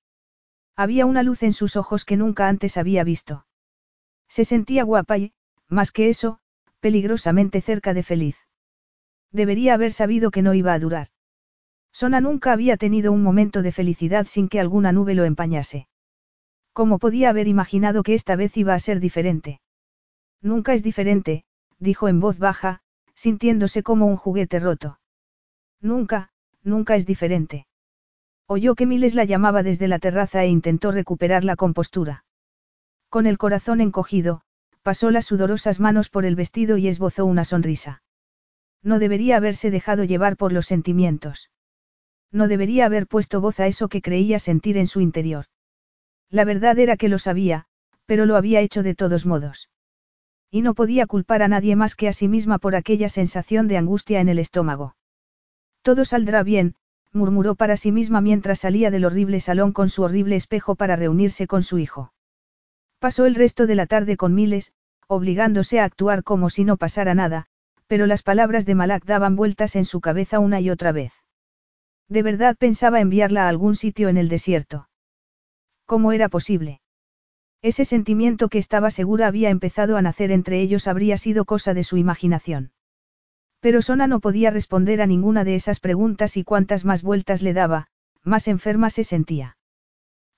Había 0.76 1.06
una 1.06 1.24
luz 1.24 1.44
en 1.44 1.54
sus 1.54 1.76
ojos 1.76 2.06
que 2.06 2.16
nunca 2.16 2.48
antes 2.48 2.78
había 2.78 3.04
visto. 3.04 3.46
Se 4.28 4.46
sentía 4.46 4.84
guapa 4.84 5.18
y, 5.18 5.34
más 5.68 5.92
que 5.92 6.10
eso, 6.10 6.40
peligrosamente 6.84 7.62
cerca 7.62 7.94
de 7.94 8.04
feliz. 8.04 8.36
Debería 9.32 9.74
haber 9.74 9.94
sabido 9.94 10.32
que 10.32 10.42
no 10.42 10.54
iba 10.54 10.74
a 10.74 10.80
durar. 10.80 11.08
Sona 11.94 12.20
nunca 12.20 12.52
había 12.52 12.76
tenido 12.76 13.14
un 13.14 13.24
momento 13.24 13.62
de 13.62 13.72
felicidad 13.72 14.26
sin 14.28 14.50
que 14.50 14.60
alguna 14.60 14.92
nube 14.92 15.14
lo 15.16 15.24
empañase. 15.24 15.88
¿Cómo 16.74 17.00
podía 17.00 17.30
haber 17.30 17.48
imaginado 17.48 18.04
que 18.04 18.16
esta 18.16 18.36
vez 18.36 18.58
iba 18.58 18.74
a 18.74 18.80
ser 18.80 19.00
diferente? 19.00 19.62
Nunca 20.42 20.74
es 20.74 20.84
diferente, 20.84 21.46
dijo 21.80 22.10
en 22.10 22.20
voz 22.20 22.38
baja, 22.38 22.82
sintiéndose 23.16 23.82
como 23.82 24.06
un 24.08 24.18
juguete 24.18 24.60
roto. 24.60 25.00
Nunca, 25.80 26.32
nunca 26.64 26.98
es 26.98 27.06
diferente. 27.06 27.66
Oyó 28.46 28.76
que 28.76 28.86
Miles 28.86 29.16
la 29.16 29.24
llamaba 29.24 29.64
desde 29.64 29.88
la 29.88 30.00
terraza 30.00 30.44
e 30.44 30.50
intentó 30.50 30.92
recuperar 30.92 31.46
la 31.46 31.56
compostura. 31.56 32.26
Con 33.08 33.26
el 33.26 33.38
corazón 33.38 33.80
encogido, 33.80 34.44
pasó 34.84 35.12
las 35.12 35.26
sudorosas 35.26 35.80
manos 35.80 36.10
por 36.10 36.26
el 36.26 36.36
vestido 36.36 36.78
y 36.78 36.88
esbozó 36.88 37.26
una 37.26 37.46
sonrisa. 37.46 38.04
No 38.84 39.00
debería 39.00 39.38
haberse 39.38 39.72
dejado 39.72 40.04
llevar 40.04 40.36
por 40.38 40.52
los 40.52 40.66
sentimientos. 40.66 41.50
No 42.32 42.48
debería 42.48 42.86
haber 42.86 43.08
puesto 43.08 43.40
voz 43.42 43.60
a 43.60 43.68
eso 43.68 43.88
que 43.88 44.02
creía 44.02 44.40
sentir 44.40 44.78
en 44.78 44.88
su 44.88 45.00
interior. 45.00 45.46
La 46.30 46.46
verdad 46.46 46.78
era 46.80 46.98
que 46.98 47.08
lo 47.08 47.18
sabía, 47.18 47.66
pero 48.06 48.26
lo 48.26 48.36
había 48.36 48.60
hecho 48.60 48.84
de 48.84 48.94
todos 48.94 49.26
modos. 49.26 49.70
Y 50.52 50.62
no 50.62 50.74
podía 50.74 51.08
culpar 51.08 51.42
a 51.44 51.48
nadie 51.48 51.76
más 51.76 51.96
que 51.96 52.08
a 52.08 52.14
sí 52.14 52.28
misma 52.28 52.60
por 52.60 52.76
aquella 52.76 53.08
sensación 53.08 53.68
de 53.68 53.78
angustia 53.78 54.20
en 54.20 54.30
el 54.30 54.40
estómago. 54.40 54.96
Todo 55.82 56.06
saldrá 56.06 56.44
bien, 56.44 56.76
murmuró 57.14 57.56
para 57.56 57.78
sí 57.78 57.92
misma 57.92 58.20
mientras 58.20 58.60
salía 58.60 58.92
del 58.92 59.06
horrible 59.06 59.40
salón 59.40 59.72
con 59.72 59.90
su 59.90 60.04
horrible 60.04 60.36
espejo 60.36 60.76
para 60.76 60.96
reunirse 60.96 61.48
con 61.48 61.64
su 61.64 61.78
hijo. 61.78 62.14
Pasó 63.04 63.26
el 63.26 63.36
resto 63.36 63.68
de 63.68 63.76
la 63.76 63.86
tarde 63.86 64.16
con 64.16 64.34
Miles, 64.34 64.72
obligándose 65.08 65.82
a 65.82 65.84
actuar 65.84 66.24
como 66.24 66.50
si 66.50 66.64
no 66.64 66.78
pasara 66.78 67.14
nada, 67.14 67.48
pero 67.86 68.06
las 68.06 68.24
palabras 68.24 68.66
de 68.66 68.76
Malak 68.76 69.04
daban 69.04 69.36
vueltas 69.36 69.76
en 69.76 69.84
su 69.84 70.00
cabeza 70.00 70.40
una 70.40 70.62
y 70.62 70.70
otra 70.70 70.94
vez. 70.94 71.12
De 72.08 72.24
verdad 72.24 72.56
pensaba 72.56 73.02
enviarla 73.02 73.44
a 73.44 73.50
algún 73.50 73.76
sitio 73.76 74.08
en 74.08 74.16
el 74.16 74.30
desierto. 74.30 74.88
¿Cómo 75.86 76.14
era 76.14 76.30
posible? 76.30 76.80
Ese 77.62 77.84
sentimiento 77.84 78.48
que 78.48 78.58
estaba 78.58 78.90
segura 78.90 79.28
había 79.28 79.50
empezado 79.50 79.98
a 79.98 80.02
nacer 80.02 80.32
entre 80.32 80.62
ellos 80.62 80.88
habría 80.88 81.18
sido 81.18 81.44
cosa 81.44 81.74
de 81.74 81.84
su 81.84 81.98
imaginación. 81.98 82.72
Pero 83.60 83.82
Sona 83.82 84.08
no 84.08 84.22
podía 84.22 84.50
responder 84.50 85.02
a 85.02 85.08
ninguna 85.08 85.44
de 85.44 85.56
esas 85.56 85.82
preguntas 85.82 86.38
y 86.38 86.46
cuantas 86.46 86.86
más 86.86 87.04
vueltas 87.04 87.42
le 87.42 87.52
daba, 87.52 87.88
más 88.24 88.48
enferma 88.48 88.90
se 88.90 89.04
sentía. 89.04 89.58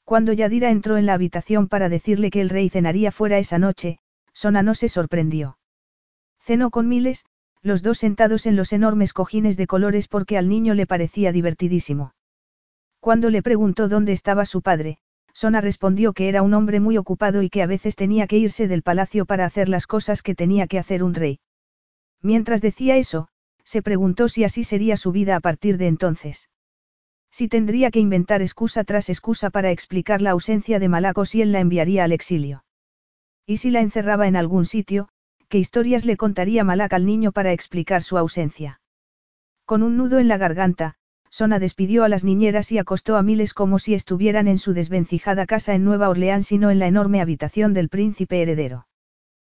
Cuando 0.05 0.33
Yadira 0.33 0.69
entró 0.69 0.97
en 0.97 1.07
la 1.07 1.15
habitación 1.15 1.67
para 1.67 1.89
decirle 1.89 2.29
que 2.29 2.39
el 2.39 2.49
rey 2.49 2.69
cenaría 2.69 3.11
fuera 3.11 3.39
esa 3.39 3.57
noche, 3.57 3.97
Sona 4.33 4.61
no 4.61 4.75
se 4.75 4.87
sorprendió. 4.87 5.57
Cenó 6.39 6.69
con 6.69 6.87
Miles, 6.87 7.25
los 7.63 7.81
dos 7.81 7.97
sentados 7.97 8.45
en 8.45 8.55
los 8.55 8.71
enormes 8.71 9.13
cojines 9.13 9.57
de 9.57 9.65
colores 9.65 10.07
porque 10.07 10.37
al 10.37 10.47
niño 10.47 10.75
le 10.75 10.85
parecía 10.85 11.31
divertidísimo. 11.31 12.13
Cuando 12.99 13.31
le 13.31 13.41
preguntó 13.41 13.89
dónde 13.89 14.13
estaba 14.13 14.45
su 14.45 14.61
padre, 14.61 14.99
Sona 15.33 15.59
respondió 15.59 16.13
que 16.13 16.29
era 16.29 16.43
un 16.43 16.53
hombre 16.53 16.79
muy 16.79 16.97
ocupado 16.97 17.41
y 17.41 17.49
que 17.49 17.63
a 17.63 17.67
veces 17.67 17.95
tenía 17.95 18.27
que 18.27 18.37
irse 18.37 18.67
del 18.67 18.83
palacio 18.83 19.25
para 19.25 19.45
hacer 19.45 19.69
las 19.69 19.87
cosas 19.87 20.21
que 20.21 20.35
tenía 20.35 20.67
que 20.67 20.77
hacer 20.77 21.01
un 21.01 21.15
rey. 21.15 21.39
Mientras 22.21 22.61
decía 22.61 22.95
eso, 22.97 23.27
se 23.63 23.81
preguntó 23.81 24.29
si 24.29 24.43
así 24.43 24.63
sería 24.63 24.97
su 24.97 25.11
vida 25.11 25.35
a 25.35 25.39
partir 25.39 25.79
de 25.79 25.87
entonces. 25.87 26.47
Si 27.37 27.49
tendría 27.49 27.91
que 27.91 27.99
inventar 27.99 28.41
excusa 28.41 28.85
tras 28.85 29.09
excusa 29.09 29.49
para 29.49 29.69
explicar 29.69 30.21
la 30.21 30.31
ausencia 30.31 30.79
de 30.79 30.87
Malaco 30.87 31.25
si 31.25 31.41
él 31.41 31.51
la 31.51 31.59
enviaría 31.59 32.05
al 32.05 32.13
exilio. 32.13 32.63
Y 33.45 33.57
si 33.57 33.71
la 33.71 33.81
encerraba 33.81 34.29
en 34.29 34.37
algún 34.37 34.65
sitio, 34.65 35.09
qué 35.49 35.57
historias 35.57 36.05
le 36.05 36.15
contaría 36.15 36.63
Malak 36.63 36.93
al 36.93 37.05
niño 37.05 37.33
para 37.33 37.51
explicar 37.51 38.03
su 38.03 38.17
ausencia. 38.17 38.79
Con 39.65 39.83
un 39.83 39.97
nudo 39.97 40.19
en 40.19 40.29
la 40.29 40.37
garganta, 40.37 40.95
Sona 41.29 41.59
despidió 41.59 42.05
a 42.05 42.07
las 42.07 42.23
niñeras 42.23 42.71
y 42.71 42.77
acostó 42.77 43.17
a 43.17 43.21
Miles 43.21 43.53
como 43.53 43.79
si 43.79 43.95
estuvieran 43.95 44.47
en 44.47 44.57
su 44.57 44.71
desvencijada 44.71 45.45
casa 45.45 45.75
en 45.75 45.83
Nueva 45.83 46.07
Orleans 46.07 46.53
y 46.53 46.57
no 46.57 46.71
en 46.71 46.79
la 46.79 46.87
enorme 46.87 47.19
habitación 47.19 47.73
del 47.73 47.89
príncipe 47.89 48.41
heredero. 48.41 48.87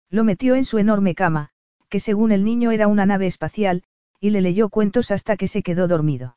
Lo 0.08 0.24
metió 0.24 0.54
en 0.54 0.64
su 0.64 0.78
enorme 0.78 1.14
cama, 1.14 1.50
que 1.90 2.00
según 2.00 2.32
el 2.32 2.42
niño 2.42 2.70
era 2.70 2.88
una 2.88 3.04
nave 3.04 3.26
espacial, 3.26 3.82
y 4.18 4.30
le 4.30 4.40
leyó 4.40 4.70
cuentos 4.70 5.10
hasta 5.10 5.36
que 5.36 5.46
se 5.46 5.62
quedó 5.62 5.88
dormido. 5.88 6.35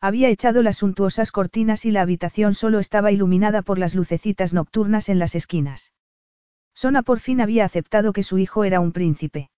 Había 0.00 0.28
echado 0.28 0.62
las 0.62 0.78
suntuosas 0.78 1.32
cortinas 1.32 1.84
y 1.84 1.90
la 1.90 2.02
habitación 2.02 2.54
solo 2.54 2.78
estaba 2.78 3.10
iluminada 3.10 3.62
por 3.62 3.78
las 3.78 3.94
lucecitas 3.94 4.54
nocturnas 4.54 5.08
en 5.08 5.18
las 5.18 5.34
esquinas. 5.34 5.92
Sona 6.72 7.02
por 7.02 7.18
fin 7.18 7.40
había 7.40 7.64
aceptado 7.64 8.12
que 8.12 8.22
su 8.22 8.38
hijo 8.38 8.62
era 8.62 8.78
un 8.78 8.92
príncipe. 8.92 9.50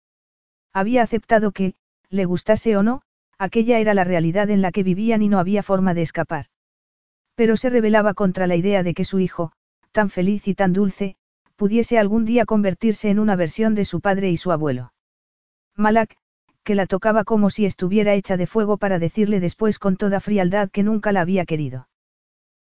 Había 0.72 1.02
aceptado 1.02 1.52
que, 1.52 1.74
le 2.08 2.24
gustase 2.24 2.76
o 2.78 2.82
no, 2.82 3.02
aquella 3.38 3.78
era 3.78 3.92
la 3.92 4.04
realidad 4.04 4.48
en 4.48 4.62
la 4.62 4.72
que 4.72 4.82
vivían 4.82 5.20
y 5.20 5.28
no 5.28 5.38
había 5.38 5.62
forma 5.62 5.92
de 5.92 6.02
escapar. 6.02 6.46
Pero 7.34 7.56
se 7.58 7.68
rebelaba 7.68 8.14
contra 8.14 8.46
la 8.46 8.56
idea 8.56 8.82
de 8.82 8.94
que 8.94 9.04
su 9.04 9.18
hijo, 9.18 9.52
tan 9.92 10.08
feliz 10.08 10.48
y 10.48 10.54
tan 10.54 10.72
dulce, 10.72 11.16
pudiese 11.56 11.98
algún 11.98 12.24
día 12.24 12.46
convertirse 12.46 13.10
en 13.10 13.18
una 13.18 13.36
versión 13.36 13.74
de 13.74 13.84
su 13.84 14.00
padre 14.00 14.30
y 14.30 14.38
su 14.38 14.52
abuelo. 14.52 14.94
Malak, 15.76 16.16
que 16.70 16.76
la 16.76 16.86
tocaba 16.86 17.24
como 17.24 17.50
si 17.50 17.66
estuviera 17.66 18.14
hecha 18.14 18.36
de 18.36 18.46
fuego 18.46 18.76
para 18.76 19.00
decirle 19.00 19.40
después 19.40 19.80
con 19.80 19.96
toda 19.96 20.20
frialdad 20.20 20.70
que 20.70 20.84
nunca 20.84 21.10
la 21.10 21.22
había 21.22 21.44
querido. 21.44 21.88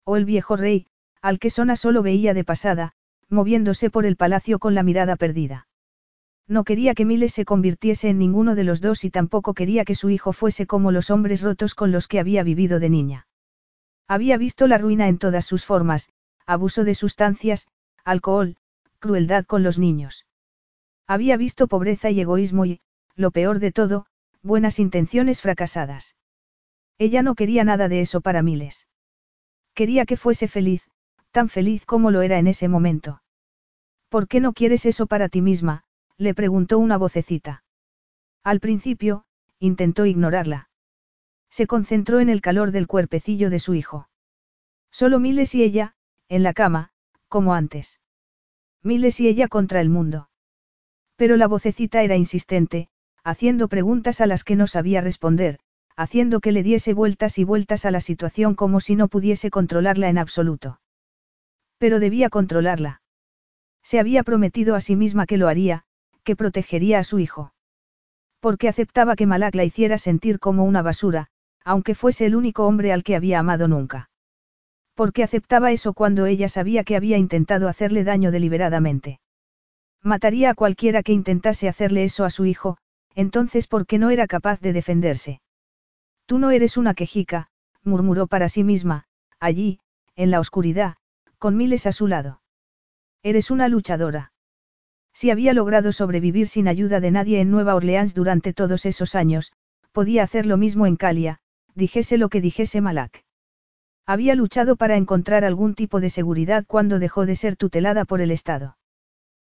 O 0.03 0.15
el 0.15 0.25
viejo 0.25 0.55
rey, 0.55 0.85
al 1.23 1.39
que 1.39 1.49
Sona 1.49 1.75
solo 1.75 2.03
veía 2.03 2.35
de 2.35 2.43
pasada, 2.43 2.91
moviéndose 3.29 3.89
por 3.89 4.05
el 4.05 4.15
palacio 4.15 4.59
con 4.59 4.75
la 4.75 4.83
mirada 4.83 5.15
perdida. 5.15 5.67
No 6.47 6.65
quería 6.65 6.93
que 6.93 7.03
Miles 7.03 7.33
se 7.33 7.45
convirtiese 7.45 8.09
en 8.09 8.19
ninguno 8.19 8.53
de 8.53 8.63
los 8.63 8.79
dos 8.79 9.03
y 9.05 9.09
tampoco 9.09 9.55
quería 9.55 9.85
que 9.85 9.95
su 9.95 10.11
hijo 10.11 10.33
fuese 10.33 10.67
como 10.67 10.91
los 10.91 11.09
hombres 11.09 11.41
rotos 11.41 11.73
con 11.73 11.91
los 11.91 12.07
que 12.07 12.19
había 12.19 12.43
vivido 12.43 12.79
de 12.79 12.91
niña. 12.91 13.27
Había 14.07 14.37
visto 14.37 14.67
la 14.67 14.77
ruina 14.77 15.07
en 15.07 15.17
todas 15.17 15.47
sus 15.47 15.65
formas, 15.65 16.11
abuso 16.45 16.83
de 16.83 16.93
sustancias, 16.93 17.67
alcohol, 18.03 18.57
crueldad 18.99 19.45
con 19.45 19.63
los 19.63 19.79
niños. 19.79 20.27
Había 21.07 21.37
visto 21.37 21.65
pobreza 21.65 22.11
y 22.11 22.21
egoísmo 22.21 22.67
y, 22.67 22.81
lo 23.15 23.31
peor 23.31 23.59
de 23.59 23.71
todo, 23.71 24.05
buenas 24.41 24.79
intenciones 24.79 25.41
fracasadas. 25.41 26.15
Ella 26.97 27.21
no 27.21 27.35
quería 27.35 27.63
nada 27.63 27.87
de 27.89 28.01
eso 28.01 28.21
para 28.21 28.41
Miles. 28.41 28.87
Quería 29.73 30.05
que 30.05 30.17
fuese 30.17 30.47
feliz, 30.47 30.89
tan 31.31 31.49
feliz 31.49 31.85
como 31.85 32.11
lo 32.11 32.21
era 32.21 32.39
en 32.39 32.47
ese 32.47 32.67
momento. 32.67 33.21
¿Por 34.09 34.27
qué 34.27 34.39
no 34.39 34.53
quieres 34.53 34.85
eso 34.85 35.07
para 35.07 35.29
ti 35.29 35.41
misma? 35.41 35.83
le 36.17 36.33
preguntó 36.33 36.79
una 36.79 36.97
vocecita. 36.97 37.63
Al 38.43 38.59
principio, 38.59 39.25
intentó 39.59 40.05
ignorarla. 40.05 40.69
Se 41.49 41.67
concentró 41.67 42.19
en 42.19 42.29
el 42.29 42.41
calor 42.41 42.71
del 42.71 42.87
cuerpecillo 42.87 43.49
de 43.49 43.59
su 43.59 43.73
hijo. 43.73 44.07
Solo 44.91 45.19
Miles 45.19 45.55
y 45.55 45.63
ella, 45.63 45.95
en 46.29 46.43
la 46.43 46.53
cama, 46.53 46.91
como 47.27 47.53
antes. 47.53 47.99
Miles 48.81 49.19
y 49.19 49.27
ella 49.27 49.47
contra 49.47 49.81
el 49.81 49.89
mundo. 49.89 50.29
Pero 51.17 51.37
la 51.37 51.47
vocecita 51.47 52.03
era 52.03 52.15
insistente, 52.15 52.87
haciendo 53.25 53.67
preguntas 53.67 54.21
a 54.21 54.27
las 54.27 54.43
que 54.43 54.55
no 54.55 54.67
sabía 54.67 55.01
responder, 55.01 55.57
haciendo 55.97 56.39
que 56.39 56.51
le 56.51 56.61
diese 56.61 56.93
vueltas 56.93 57.39
y 57.39 57.43
vueltas 57.43 57.83
a 57.85 57.91
la 57.91 57.99
situación 57.99 58.53
como 58.53 58.79
si 58.79 58.95
no 58.95 59.07
pudiese 59.07 59.49
controlarla 59.49 60.09
en 60.09 60.19
absoluto. 60.19 60.79
Pero 61.79 61.99
debía 61.99 62.29
controlarla. 62.29 63.01
Se 63.81 63.99
había 63.99 64.21
prometido 64.21 64.75
a 64.75 64.79
sí 64.79 64.95
misma 64.95 65.25
que 65.25 65.37
lo 65.37 65.47
haría, 65.47 65.85
que 66.23 66.35
protegería 66.35 66.99
a 66.99 67.03
su 67.03 67.17
hijo. 67.17 67.51
Porque 68.39 68.69
aceptaba 68.69 69.15
que 69.15 69.25
Malak 69.25 69.55
la 69.55 69.63
hiciera 69.63 69.97
sentir 69.97 70.39
como 70.39 70.63
una 70.63 70.83
basura, 70.83 71.27
aunque 71.63 71.95
fuese 71.95 72.27
el 72.27 72.35
único 72.35 72.67
hombre 72.67 72.93
al 72.93 73.03
que 73.03 73.15
había 73.15 73.39
amado 73.39 73.67
nunca. 73.67 74.11
Porque 74.93 75.23
aceptaba 75.23 75.71
eso 75.71 75.93
cuando 75.93 76.27
ella 76.27 76.47
sabía 76.47 76.83
que 76.83 76.95
había 76.95 77.17
intentado 77.17 77.69
hacerle 77.69 78.03
daño 78.03 78.29
deliberadamente. 78.29 79.19
Mataría 80.03 80.51
a 80.51 80.53
cualquiera 80.53 81.01
que 81.01 81.11
intentase 81.11 81.67
hacerle 81.67 82.03
eso 82.03 82.23
a 82.23 82.29
su 82.29 82.45
hijo, 82.45 82.77
entonces 83.15 83.67
¿por 83.67 83.87
qué 83.87 83.97
no 83.97 84.09
era 84.09 84.27
capaz 84.27 84.59
de 84.59 84.73
defenderse? 84.73 85.41
Tú 86.25 86.37
no 86.37 86.51
eres 86.51 86.77
una 86.77 86.93
quejica, 86.93 87.49
murmuró 87.83 88.27
para 88.27 88.49
sí 88.49 88.63
misma, 88.63 89.05
allí, 89.39 89.79
en 90.15 90.31
la 90.31 90.39
oscuridad, 90.39 90.95
con 91.37 91.55
Miles 91.57 91.87
a 91.87 91.91
su 91.91 92.07
lado. 92.07 92.41
Eres 93.23 93.51
una 93.51 93.67
luchadora. 93.67 94.33
Si 95.13 95.31
había 95.31 95.53
logrado 95.53 95.91
sobrevivir 95.91 96.47
sin 96.47 96.67
ayuda 96.67 96.99
de 96.99 97.11
nadie 97.11 97.39
en 97.39 97.49
Nueva 97.49 97.75
Orleans 97.75 98.13
durante 98.13 98.53
todos 98.53 98.85
esos 98.85 99.15
años, 99.15 99.53
podía 99.91 100.23
hacer 100.23 100.45
lo 100.45 100.57
mismo 100.57 100.85
en 100.87 100.97
Calia, 100.97 101.39
dijese 101.73 102.17
lo 102.17 102.29
que 102.29 102.41
dijese 102.41 102.81
Malak. 102.81 103.23
Había 104.05 104.35
luchado 104.35 104.75
para 104.75 104.97
encontrar 104.97 105.45
algún 105.45 105.73
tipo 105.73 105.99
de 105.99 106.09
seguridad 106.09 106.65
cuando 106.67 106.99
dejó 106.99 107.25
de 107.25 107.35
ser 107.35 107.55
tutelada 107.55 108.05
por 108.05 108.21
el 108.21 108.29
Estado. 108.29 108.77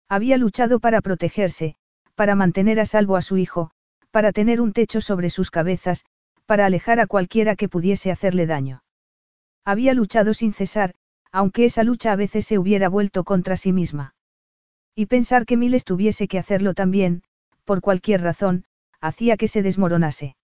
Había 0.07 0.37
luchado 0.37 0.79
para 0.79 1.01
protegerse, 1.01 1.77
para 2.15 2.35
mantener 2.35 2.79
a 2.79 2.85
salvo 2.85 3.17
a 3.17 3.21
su 3.21 3.37
hijo, 3.37 3.71
para 4.11 4.31
tener 4.31 4.61
un 4.61 4.73
techo 4.73 5.01
sobre 5.01 5.29
sus 5.29 5.51
cabezas, 5.51 6.05
para 6.45 6.65
alejar 6.65 6.99
a 6.99 7.07
cualquiera 7.07 7.55
que 7.55 7.69
pudiese 7.69 8.11
hacerle 8.11 8.45
daño. 8.45 8.83
Había 9.65 9.93
luchado 9.93 10.33
sin 10.33 10.53
cesar, 10.53 10.95
aunque 11.31 11.65
esa 11.65 11.83
lucha 11.83 12.11
a 12.11 12.15
veces 12.15 12.45
se 12.45 12.57
hubiera 12.57 12.87
vuelto 12.87 13.23
contra 13.23 13.57
sí 13.57 13.73
misma. 13.73 14.15
Y 14.95 15.07
pensar 15.07 15.45
que 15.45 15.57
Miles 15.57 15.83
tuviese 15.83 16.27
que 16.27 16.39
hacerlo 16.39 16.73
también, 16.73 17.23
por 17.65 17.81
cualquier 17.81 18.21
razón, 18.21 18.63
hacía 19.01 19.35
que 19.35 19.47
se 19.47 19.61
desmoronase. 19.61 20.37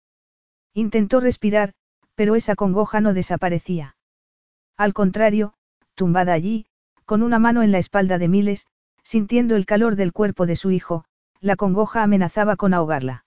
Intentó 0.73 1.19
respirar, 1.19 1.73
pero 2.15 2.35
esa 2.35 2.55
congoja 2.55 2.99
no 2.99 3.13
desaparecía. 3.13 3.95
Al 4.75 4.93
contrario, 4.93 5.53
tumbada 5.95 6.33
allí, 6.33 6.65
con 7.05 7.23
una 7.23 7.39
mano 7.39 7.63
en 7.63 7.71
la 7.71 7.77
espalda 7.77 8.17
de 8.17 8.27
Miles, 8.27 8.67
sintiendo 9.03 9.55
el 9.55 9.65
calor 9.65 9.95
del 9.95 10.11
cuerpo 10.11 10.45
de 10.45 10.55
su 10.55 10.71
hijo, 10.71 11.05
la 11.41 11.55
congoja 11.55 12.03
amenazaba 12.03 12.55
con 12.55 12.73
ahogarla. 12.73 13.25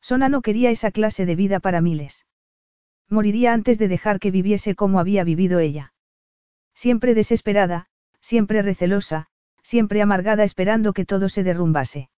Sona 0.00 0.28
no 0.28 0.42
quería 0.42 0.70
esa 0.70 0.90
clase 0.90 1.26
de 1.26 1.36
vida 1.36 1.60
para 1.60 1.80
Miles. 1.80 2.26
Moriría 3.08 3.52
antes 3.52 3.78
de 3.78 3.88
dejar 3.88 4.18
que 4.18 4.30
viviese 4.30 4.74
como 4.74 4.98
había 4.98 5.22
vivido 5.22 5.60
ella. 5.60 5.92
Siempre 6.74 7.14
desesperada, 7.14 7.86
siempre 8.20 8.62
recelosa, 8.62 9.28
siempre 9.62 10.02
amargada 10.02 10.42
esperando 10.42 10.92
que 10.92 11.04
todo 11.04 11.28
se 11.28 11.44
derrumbase. 11.44 12.10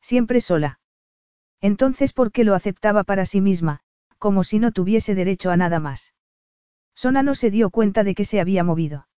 Siempre 0.00 0.40
sola. 0.40 0.80
Entonces, 1.60 2.12
¿por 2.12 2.32
qué 2.32 2.44
lo 2.44 2.54
aceptaba 2.54 3.04
para 3.04 3.26
sí 3.26 3.40
misma, 3.40 3.80
como 4.18 4.44
si 4.44 4.58
no 4.58 4.72
tuviese 4.72 5.14
derecho 5.14 5.50
a 5.50 5.56
nada 5.56 5.80
más? 5.80 6.14
Sona 6.94 7.22
no 7.22 7.34
se 7.34 7.50
dio 7.50 7.70
cuenta 7.70 8.04
de 8.04 8.14
que 8.14 8.24
se 8.24 8.40
había 8.40 8.64
movido. 8.64 9.08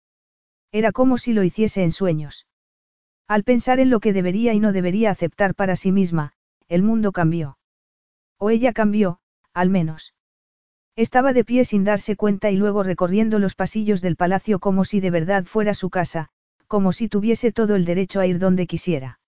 Era 0.73 0.91
como 0.93 1.19
si 1.19 1.33
lo 1.33 1.45
hiciese 1.45 1.85
en 1.85 1.93
sueños. 1.93 2.48
Al 3.29 3.45
pensar 3.45 3.79
en 3.79 3.91
lo 3.91 4.01
que 4.01 4.15
debería 4.15 4.55
y 4.55 4.61
no 4.61 4.73
debería 4.73 5.11
aceptar 5.11 5.55
para 5.55 5.77
sí 5.77 5.93
misma, 5.93 6.33
el 6.67 6.83
mundo 6.83 7.13
cambió. 7.13 7.59
O 8.39 8.49
ella 8.49 8.73
cambió, 8.73 9.21
al 9.53 9.69
menos. 9.69 10.15
Estaba 10.97 11.35
de 11.35 11.45
pie 11.45 11.67
sin 11.67 11.85
darse 11.85 12.17
cuenta 12.17 12.51
y 12.51 12.57
luego 12.57 12.83
recorriendo 12.83 13.39
los 13.39 13.55
pasillos 13.55 14.01
del 14.01 14.17
palacio 14.17 14.59
como 14.59 14.85
si 14.85 15.01
de 15.01 15.11
verdad 15.11 15.45
fuera 15.45 15.75
su 15.75 15.91
casa, 15.91 16.31
como 16.67 16.93
si 16.93 17.09
tuviese 17.09 17.53
todo 17.53 17.77
el 17.77 17.85
derecho 17.85 18.21
a 18.21 18.27
ir 18.27 18.39
donde 18.39 18.67
quisiera. 18.67 19.21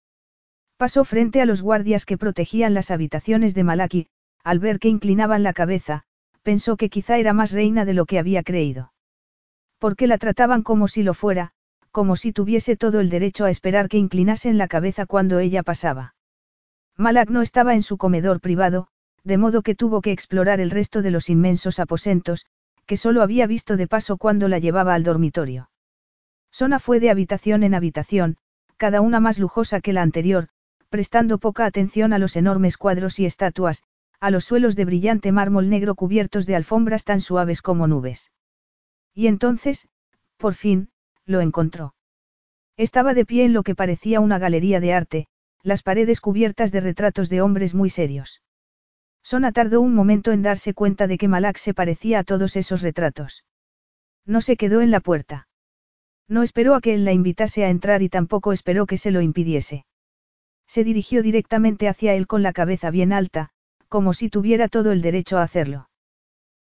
Pasó 0.78 1.04
frente 1.04 1.42
a 1.42 1.44
los 1.44 1.60
guardias 1.60 2.06
que 2.06 2.16
protegían 2.16 2.72
las 2.72 2.90
habitaciones 2.90 3.54
de 3.54 3.64
Malaki, 3.64 4.06
al 4.42 4.60
ver 4.60 4.78
que 4.78 4.88
inclinaban 4.88 5.42
la 5.42 5.52
cabeza, 5.52 6.04
pensó 6.42 6.78
que 6.78 6.88
quizá 6.88 7.18
era 7.18 7.34
más 7.34 7.52
reina 7.52 7.84
de 7.84 7.92
lo 7.92 8.06
que 8.06 8.18
había 8.18 8.42
creído. 8.42 8.92
Porque 9.78 10.06
la 10.06 10.16
trataban 10.16 10.62
como 10.62 10.88
si 10.88 11.02
lo 11.02 11.12
fuera, 11.12 11.52
como 11.90 12.16
si 12.16 12.32
tuviese 12.32 12.76
todo 12.76 13.00
el 13.00 13.10
derecho 13.10 13.44
a 13.44 13.50
esperar 13.50 13.88
que 13.88 13.98
inclinasen 13.98 14.58
la 14.58 14.68
cabeza 14.68 15.06
cuando 15.06 15.38
ella 15.38 15.62
pasaba. 15.62 16.14
Malak 16.96 17.30
no 17.30 17.42
estaba 17.42 17.74
en 17.74 17.82
su 17.82 17.96
comedor 17.96 18.40
privado, 18.40 18.88
de 19.24 19.38
modo 19.38 19.62
que 19.62 19.74
tuvo 19.74 20.00
que 20.00 20.12
explorar 20.12 20.60
el 20.60 20.70
resto 20.70 21.02
de 21.02 21.10
los 21.10 21.28
inmensos 21.28 21.78
aposentos, 21.78 22.46
que 22.86 22.96
solo 22.96 23.22
había 23.22 23.46
visto 23.46 23.76
de 23.76 23.86
paso 23.86 24.16
cuando 24.16 24.48
la 24.48 24.58
llevaba 24.58 24.94
al 24.94 25.04
dormitorio. 25.04 25.70
Sona 26.50 26.78
fue 26.78 27.00
de 27.00 27.10
habitación 27.10 27.62
en 27.62 27.74
habitación, 27.74 28.36
cada 28.76 29.00
una 29.00 29.20
más 29.20 29.38
lujosa 29.38 29.80
que 29.80 29.92
la 29.92 30.02
anterior, 30.02 30.48
prestando 30.88 31.38
poca 31.38 31.66
atención 31.66 32.12
a 32.12 32.18
los 32.18 32.36
enormes 32.36 32.76
cuadros 32.76 33.18
y 33.18 33.26
estatuas, 33.26 33.82
a 34.20 34.30
los 34.30 34.44
suelos 34.44 34.76
de 34.76 34.84
brillante 34.84 35.32
mármol 35.32 35.70
negro 35.70 35.94
cubiertos 35.94 36.46
de 36.46 36.56
alfombras 36.56 37.04
tan 37.04 37.20
suaves 37.20 37.62
como 37.62 37.86
nubes. 37.86 38.32
Y 39.14 39.28
entonces, 39.28 39.88
por 40.36 40.54
fin, 40.54 40.89
lo 41.30 41.40
encontró. 41.40 41.94
Estaba 42.76 43.14
de 43.14 43.24
pie 43.24 43.44
en 43.44 43.52
lo 43.52 43.62
que 43.62 43.74
parecía 43.74 44.20
una 44.20 44.38
galería 44.38 44.80
de 44.80 44.92
arte, 44.92 45.26
las 45.62 45.82
paredes 45.82 46.20
cubiertas 46.20 46.72
de 46.72 46.80
retratos 46.80 47.28
de 47.28 47.42
hombres 47.42 47.74
muy 47.74 47.90
serios. 47.90 48.42
Sona 49.22 49.52
tardó 49.52 49.80
un 49.80 49.94
momento 49.94 50.32
en 50.32 50.42
darse 50.42 50.74
cuenta 50.74 51.06
de 51.06 51.18
que 51.18 51.28
Malak 51.28 51.58
se 51.58 51.74
parecía 51.74 52.20
a 52.20 52.24
todos 52.24 52.56
esos 52.56 52.82
retratos. 52.82 53.44
No 54.26 54.40
se 54.40 54.56
quedó 54.56 54.80
en 54.80 54.90
la 54.90 55.00
puerta. 55.00 55.48
No 56.26 56.42
esperó 56.42 56.74
a 56.74 56.80
que 56.80 56.94
él 56.94 57.04
la 57.04 57.12
invitase 57.12 57.64
a 57.64 57.70
entrar 57.70 58.02
y 58.02 58.08
tampoco 58.08 58.52
esperó 58.52 58.86
que 58.86 58.96
se 58.96 59.10
lo 59.10 59.20
impidiese. 59.20 59.84
Se 60.66 60.84
dirigió 60.84 61.22
directamente 61.22 61.88
hacia 61.88 62.14
él 62.14 62.26
con 62.26 62.42
la 62.42 62.52
cabeza 62.52 62.90
bien 62.90 63.12
alta, 63.12 63.50
como 63.88 64.14
si 64.14 64.30
tuviera 64.30 64.68
todo 64.68 64.92
el 64.92 65.02
derecho 65.02 65.38
a 65.38 65.42
hacerlo. 65.42 65.90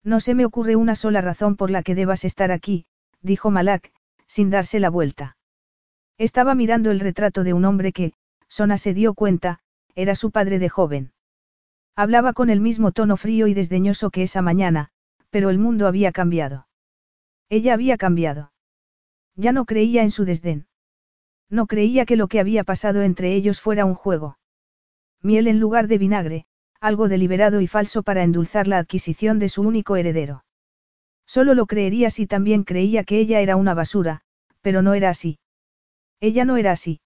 No 0.03 0.19
se 0.19 0.35
me 0.35 0.45
ocurre 0.45 0.75
una 0.75 0.95
sola 0.95 1.21
razón 1.21 1.55
por 1.55 1.71
la 1.71 1.81
que 1.81 1.95
debas 1.95 2.25
estar 2.25 2.51
aquí, 2.51 2.85
dijo 3.21 3.49
Malak, 3.49 3.91
sin 4.33 4.49
darse 4.49 4.79
la 4.79 4.89
vuelta. 4.89 5.37
Estaba 6.17 6.55
mirando 6.55 6.89
el 6.89 6.99
retrato 6.99 7.43
de 7.43 7.53
un 7.53 7.65
hombre 7.65 7.91
que, 7.93 8.13
Sona 8.47 8.79
se 8.79 8.95
dio 8.95 9.13
cuenta, 9.13 9.59
era 9.93 10.15
su 10.15 10.31
padre 10.31 10.57
de 10.57 10.69
joven. 10.69 11.11
Hablaba 11.95 12.33
con 12.33 12.49
el 12.49 12.59
mismo 12.59 12.91
tono 12.91 13.15
frío 13.15 13.45
y 13.45 13.53
desdeñoso 13.53 14.09
que 14.09 14.23
esa 14.23 14.41
mañana, 14.41 14.89
pero 15.29 15.51
el 15.51 15.59
mundo 15.59 15.85
había 15.85 16.11
cambiado. 16.11 16.67
Ella 17.47 17.75
había 17.75 17.95
cambiado. 17.95 18.51
Ya 19.35 19.51
no 19.51 19.65
creía 19.65 20.01
en 20.01 20.09
su 20.09 20.25
desdén. 20.25 20.65
No 21.51 21.67
creía 21.67 22.07
que 22.07 22.15
lo 22.15 22.27
que 22.27 22.39
había 22.39 22.63
pasado 22.63 23.03
entre 23.03 23.35
ellos 23.35 23.61
fuera 23.61 23.85
un 23.85 23.93
juego. 23.93 24.39
Miel 25.21 25.47
en 25.47 25.59
lugar 25.59 25.87
de 25.87 25.99
vinagre, 25.99 26.45
algo 26.79 27.07
deliberado 27.07 27.61
y 27.61 27.67
falso 27.67 28.01
para 28.01 28.23
endulzar 28.23 28.67
la 28.67 28.79
adquisición 28.79 29.37
de 29.37 29.49
su 29.49 29.61
único 29.61 29.95
heredero. 29.95 30.43
Solo 31.25 31.53
lo 31.53 31.65
creería 31.65 32.09
si 32.09 32.27
también 32.27 32.63
creía 32.63 33.03
que 33.03 33.19
ella 33.19 33.39
era 33.39 33.55
una 33.55 33.73
basura, 33.73 34.21
pero 34.61 34.81
no 34.81 34.93
era 34.93 35.09
así. 35.09 35.39
Ella 36.19 36.45
no 36.45 36.57
era 36.57 36.71
así. 36.71 37.01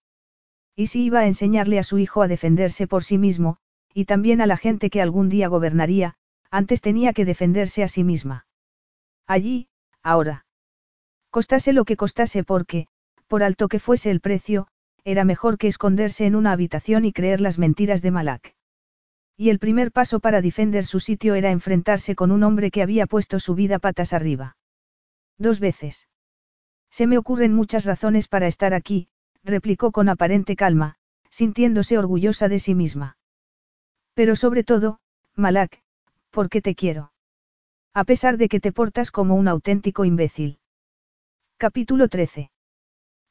Y 0.75 0.87
si 0.87 1.05
iba 1.05 1.19
a 1.19 1.27
enseñarle 1.27 1.79
a 1.79 1.83
su 1.83 1.97
hijo 1.97 2.21
a 2.21 2.27
defenderse 2.27 2.87
por 2.87 3.03
sí 3.03 3.17
mismo, 3.17 3.57
y 3.93 4.05
también 4.05 4.41
a 4.41 4.45
la 4.45 4.57
gente 4.57 4.89
que 4.89 5.01
algún 5.01 5.29
día 5.29 5.47
gobernaría, 5.47 6.15
antes 6.51 6.81
tenía 6.81 7.13
que 7.13 7.25
defenderse 7.25 7.83
a 7.83 7.87
sí 7.87 8.03
misma. 8.03 8.45
Allí, 9.25 9.69
ahora. 10.03 10.45
Costase 11.31 11.73
lo 11.73 11.83
que 11.85 11.97
costase 11.97 12.43
porque, 12.43 12.87
por 13.27 13.43
alto 13.43 13.67
que 13.67 13.79
fuese 13.79 14.11
el 14.11 14.21
precio, 14.21 14.67
era 15.03 15.23
mejor 15.23 15.57
que 15.57 15.67
esconderse 15.67 16.25
en 16.25 16.35
una 16.35 16.51
habitación 16.51 17.05
y 17.05 17.13
creer 17.13 17.41
las 17.41 17.57
mentiras 17.57 18.01
de 18.01 18.11
Malak. 18.11 18.56
Y 19.37 19.51
el 19.51 19.59
primer 19.59 19.91
paso 19.91 20.19
para 20.19 20.41
defender 20.41 20.83
su 20.83 20.99
sitio 20.99 21.35
era 21.35 21.51
enfrentarse 21.51 22.15
con 22.15 22.31
un 22.31 22.43
hombre 22.43 22.71
que 22.71 22.81
había 22.81 23.05
puesto 23.05 23.39
su 23.39 23.53
vida 23.53 23.77
patas 23.77 24.11
arriba. 24.11 24.57
Dos 25.37 25.59
veces. 25.59 26.07
Se 26.89 27.05
me 27.05 27.19
ocurren 27.19 27.53
muchas 27.53 27.85
razones 27.85 28.27
para 28.27 28.47
estar 28.47 28.73
aquí, 28.73 29.09
replicó 29.43 29.91
con 29.91 30.09
aparente 30.09 30.55
calma, 30.55 30.95
sintiéndose 31.29 31.99
orgullosa 31.99 32.47
de 32.47 32.57
sí 32.57 32.73
misma. 32.73 33.17
Pero 34.15 34.35
sobre 34.35 34.63
todo, 34.63 34.99
Malak, 35.35 35.83
porque 36.31 36.61
te 36.61 36.73
quiero. 36.73 37.11
A 37.93 38.03
pesar 38.03 38.37
de 38.37 38.49
que 38.49 38.59
te 38.59 38.71
portas 38.71 39.11
como 39.11 39.35
un 39.35 39.47
auténtico 39.47 40.03
imbécil. 40.03 40.57
Capítulo 41.57 42.07
13. 42.07 42.49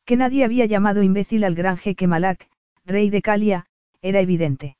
Que 0.05 0.17
nadie 0.17 0.44
había 0.44 0.67
llamado 0.67 1.02
imbécil 1.02 1.43
al 1.43 1.57
gran 1.57 1.76
jeque 1.76 2.07
Malak, 2.07 2.49
rey 2.85 3.10
de 3.10 3.23
Calia, 3.23 3.67
era 4.02 4.20
evidente. 4.20 4.76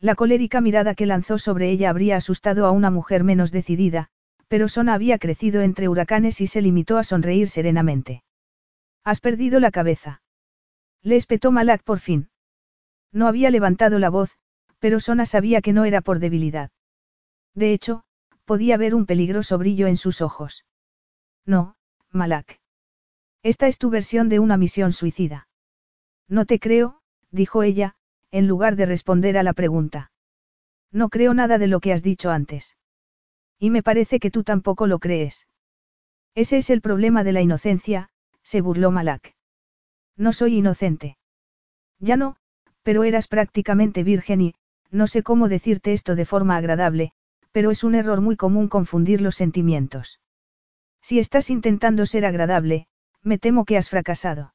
La 0.00 0.14
colérica 0.14 0.60
mirada 0.60 0.94
que 0.94 1.06
lanzó 1.06 1.38
sobre 1.38 1.70
ella 1.70 1.90
habría 1.90 2.16
asustado 2.16 2.66
a 2.66 2.70
una 2.70 2.90
mujer 2.90 3.24
menos 3.24 3.50
decidida, 3.50 4.08
pero 4.46 4.68
Sona 4.68 4.94
había 4.94 5.18
crecido 5.18 5.60
entre 5.62 5.88
huracanes 5.88 6.40
y 6.40 6.46
se 6.46 6.62
limitó 6.62 6.98
a 6.98 7.04
sonreír 7.04 7.48
serenamente. 7.48 8.22
Has 9.04 9.20
perdido 9.20 9.58
la 9.58 9.70
cabeza. 9.70 10.22
Le 11.02 11.16
espetó 11.16 11.50
Malak 11.50 11.82
por 11.82 11.98
fin. 11.98 12.30
No 13.12 13.26
había 13.26 13.50
levantado 13.50 13.98
la 13.98 14.10
voz, 14.10 14.38
pero 14.78 15.00
Sona 15.00 15.26
sabía 15.26 15.60
que 15.60 15.72
no 15.72 15.84
era 15.84 16.00
por 16.00 16.20
debilidad. 16.20 16.70
De 17.54 17.72
hecho, 17.72 18.04
podía 18.44 18.76
ver 18.76 18.94
un 18.94 19.04
peligroso 19.04 19.58
brillo 19.58 19.88
en 19.88 19.96
sus 19.96 20.20
ojos. 20.20 20.64
No, 21.44 21.76
Malak. 22.12 22.60
Esta 23.42 23.66
es 23.66 23.78
tu 23.78 23.90
versión 23.90 24.28
de 24.28 24.38
una 24.38 24.56
misión 24.56 24.92
suicida. 24.92 25.48
No 26.28 26.44
te 26.46 26.58
creo, 26.58 27.00
dijo 27.30 27.62
ella, 27.62 27.96
en 28.30 28.46
lugar 28.46 28.76
de 28.76 28.86
responder 28.86 29.38
a 29.38 29.42
la 29.42 29.52
pregunta. 29.52 30.10
No 30.92 31.08
creo 31.08 31.34
nada 31.34 31.58
de 31.58 31.66
lo 31.66 31.80
que 31.80 31.92
has 31.92 32.02
dicho 32.02 32.30
antes. 32.30 32.76
Y 33.58 33.70
me 33.70 33.82
parece 33.82 34.20
que 34.20 34.30
tú 34.30 34.44
tampoco 34.44 34.86
lo 34.86 34.98
crees. 34.98 35.46
Ese 36.34 36.58
es 36.58 36.70
el 36.70 36.80
problema 36.80 37.24
de 37.24 37.32
la 37.32 37.40
inocencia, 37.40 38.10
se 38.42 38.60
burló 38.60 38.90
Malak. 38.90 39.34
No 40.16 40.32
soy 40.32 40.56
inocente. 40.56 41.16
Ya 41.98 42.16
no, 42.16 42.36
pero 42.82 43.04
eras 43.04 43.28
prácticamente 43.28 44.04
virgen 44.04 44.40
y, 44.40 44.54
no 44.90 45.06
sé 45.06 45.22
cómo 45.22 45.48
decirte 45.48 45.92
esto 45.92 46.14
de 46.14 46.24
forma 46.24 46.56
agradable, 46.56 47.12
pero 47.52 47.70
es 47.70 47.84
un 47.84 47.94
error 47.94 48.20
muy 48.20 48.36
común 48.36 48.68
confundir 48.68 49.20
los 49.20 49.34
sentimientos. 49.34 50.20
Si 51.02 51.18
estás 51.18 51.50
intentando 51.50 52.06
ser 52.06 52.24
agradable, 52.24 52.86
me 53.22 53.38
temo 53.38 53.64
que 53.64 53.76
has 53.76 53.88
fracasado. 53.88 54.54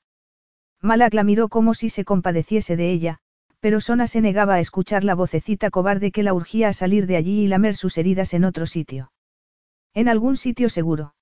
Malak 0.82 1.14
la 1.14 1.24
miró 1.24 1.50
como 1.50 1.74
si 1.74 1.90
se 1.90 2.06
compadeciese 2.06 2.76
de 2.76 2.92
ella, 2.92 3.20
pero 3.64 3.80
Sona 3.80 4.08
se 4.08 4.20
negaba 4.20 4.56
a 4.56 4.60
escuchar 4.60 5.06
la 5.06 5.16
vocecita 5.16 5.70
cobarde 5.70 6.12
que 6.12 6.22
la 6.22 6.34
urgía 6.34 6.68
a 6.68 6.74
salir 6.74 7.08
de 7.08 7.16
allí 7.16 7.40
y 7.40 7.48
lamer 7.48 7.78
sus 7.78 7.98
heridas 7.98 8.34
en 8.34 8.44
otro 8.44 8.66
sitio. 8.66 9.14
En 9.94 10.10
algún 10.10 10.36
sitio 10.36 10.68
seguro. 10.68 11.16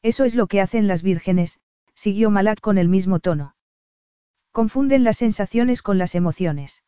Eso 0.00 0.24
es 0.24 0.34
lo 0.34 0.46
que 0.46 0.62
hacen 0.62 0.88
las 0.88 1.02
vírgenes, 1.02 1.60
siguió 1.92 2.30
Malak 2.30 2.62
con 2.62 2.78
el 2.78 2.88
mismo 2.88 3.18
tono. 3.20 3.54
Confunden 4.50 5.04
las 5.04 5.18
sensaciones 5.18 5.82
con 5.82 5.98
las 5.98 6.14
emociones. 6.14 6.84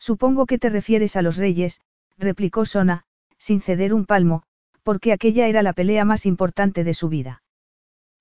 Supongo 0.00 0.46
que 0.46 0.58
te 0.58 0.68
refieres 0.68 1.14
a 1.14 1.22
los 1.22 1.36
reyes, 1.36 1.80
replicó 2.18 2.64
Sona, 2.64 3.04
sin 3.38 3.60
ceder 3.60 3.94
un 3.94 4.04
palmo, 4.04 4.42
porque 4.82 5.12
aquella 5.12 5.46
era 5.46 5.62
la 5.62 5.74
pelea 5.74 6.04
más 6.04 6.26
importante 6.26 6.82
de 6.82 6.94
su 6.94 7.08
vida. 7.08 7.44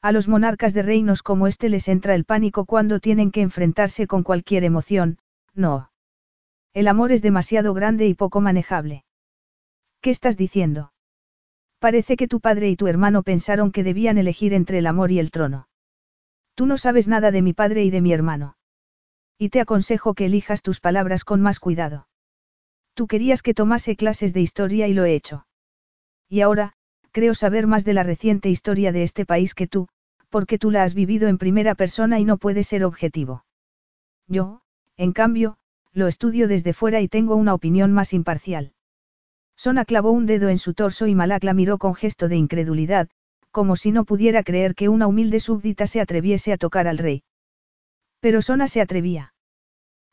A 0.03 0.11
los 0.11 0.27
monarcas 0.27 0.75
de 0.75 0.83
reinos 0.83 1.23
como 1.23 1.47
este 1.47 1.69
les 1.69 1.87
entra 1.87 2.13
el 2.13 2.23
pánico 2.23 2.65
cuando 2.65 2.99
tienen 2.99 3.31
que 3.31 3.41
enfrentarse 3.41 4.05
con 4.05 4.21
cualquier 4.21 4.63
emoción, 4.63 5.17
no. 5.53 5.91
El 6.73 6.87
amor 6.87 7.11
es 7.11 7.21
demasiado 7.21 7.73
grande 7.73 8.07
y 8.07 8.13
poco 8.13 8.41
manejable. 8.41 9.03
¿Qué 10.01 10.09
estás 10.09 10.37
diciendo? 10.37 10.93
Parece 11.79 12.15
que 12.15 12.27
tu 12.27 12.39
padre 12.39 12.69
y 12.69 12.75
tu 12.75 12.87
hermano 12.87 13.23
pensaron 13.23 13.71
que 13.71 13.83
debían 13.83 14.17
elegir 14.17 14.53
entre 14.53 14.77
el 14.77 14.87
amor 14.87 15.11
y 15.11 15.19
el 15.19 15.31
trono. 15.31 15.67
Tú 16.55 16.65
no 16.65 16.77
sabes 16.77 17.07
nada 17.07 17.31
de 17.31 17.41
mi 17.41 17.53
padre 17.53 17.83
y 17.83 17.89
de 17.89 18.01
mi 18.01 18.13
hermano. 18.13 18.55
Y 19.37 19.49
te 19.49 19.59
aconsejo 19.59 20.13
que 20.13 20.25
elijas 20.25 20.61
tus 20.61 20.79
palabras 20.79 21.23
con 21.23 21.41
más 21.41 21.59
cuidado. 21.59 22.07
Tú 22.93 23.07
querías 23.07 23.41
que 23.41 23.53
tomase 23.53 23.95
clases 23.95 24.33
de 24.33 24.41
historia 24.41 24.87
y 24.87 24.93
lo 24.93 25.05
he 25.05 25.15
hecho. 25.15 25.47
Y 26.29 26.41
ahora, 26.41 26.73
creo 27.11 27.33
saber 27.33 27.67
más 27.67 27.83
de 27.83 27.93
la 27.93 28.03
reciente 28.03 28.49
historia 28.49 28.91
de 28.91 29.03
este 29.03 29.25
país 29.25 29.53
que 29.53 29.67
tú, 29.67 29.87
porque 30.29 30.57
tú 30.57 30.71
la 30.71 30.83
has 30.83 30.93
vivido 30.93 31.27
en 31.27 31.37
primera 31.37 31.75
persona 31.75 32.19
y 32.19 32.25
no 32.25 32.37
puedes 32.37 32.67
ser 32.67 32.83
objetivo. 32.85 33.43
Yo, 34.27 34.60
en 35.01 35.13
cambio, 35.13 35.57
lo 35.93 36.05
estudio 36.07 36.47
desde 36.47 36.73
fuera 36.73 37.01
y 37.01 37.07
tengo 37.07 37.35
una 37.35 37.55
opinión 37.55 37.91
más 37.91 38.13
imparcial. 38.13 38.73
Sona 39.57 39.83
clavó 39.83 40.11
un 40.11 40.27
dedo 40.27 40.49
en 40.49 40.59
su 40.59 40.75
torso 40.75 41.07
y 41.07 41.15
Malak 41.15 41.43
la 41.43 41.55
miró 41.55 41.79
con 41.79 41.95
gesto 41.95 42.27
de 42.27 42.35
incredulidad, 42.35 43.09
como 43.49 43.75
si 43.75 43.91
no 43.91 44.05
pudiera 44.05 44.43
creer 44.43 44.75
que 44.75 44.89
una 44.89 45.07
humilde 45.07 45.39
súbdita 45.39 45.87
se 45.87 46.01
atreviese 46.01 46.53
a 46.53 46.57
tocar 46.57 46.87
al 46.87 46.99
rey. 46.99 47.23
Pero 48.19 48.43
Sona 48.43 48.67
se 48.67 48.79
atrevía. 48.79 49.33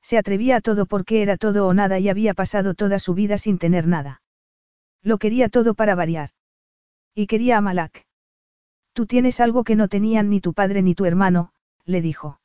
Se 0.01 0.17
atrevía 0.17 0.57
a 0.57 0.61
todo 0.63 0.87
porque 0.87 1.21
era 1.21 1.37
todo 1.37 1.67
o 1.67 1.75
nada 1.75 1.99
y 1.99 2.09
había 2.09 2.33
pasado 2.33 2.73
toda 2.73 2.99
su 2.99 3.13
vida 3.13 3.37
sin 3.37 3.59
tener 3.59 3.87
nada. 3.87 4.23
Lo 5.03 5.19
quería 5.19 5.51
todo 5.51 5.75
para 5.75 5.97
variar. 5.97 6.31
Y 7.15 7.27
quería 7.27 7.59
a 7.59 7.61
Malak. 7.61 8.07
Tú 8.95 9.05
tienes 9.05 9.39
algo 9.39 9.65
que 9.65 9.77
no 9.77 9.89
tenían 9.89 10.31
ni 10.31 10.41
tu 10.41 10.55
padre 10.55 10.81
ni 10.81 10.95
tu 10.95 11.05
hermano, 11.05 11.53
le 11.85 12.01
dijo. 12.01 12.38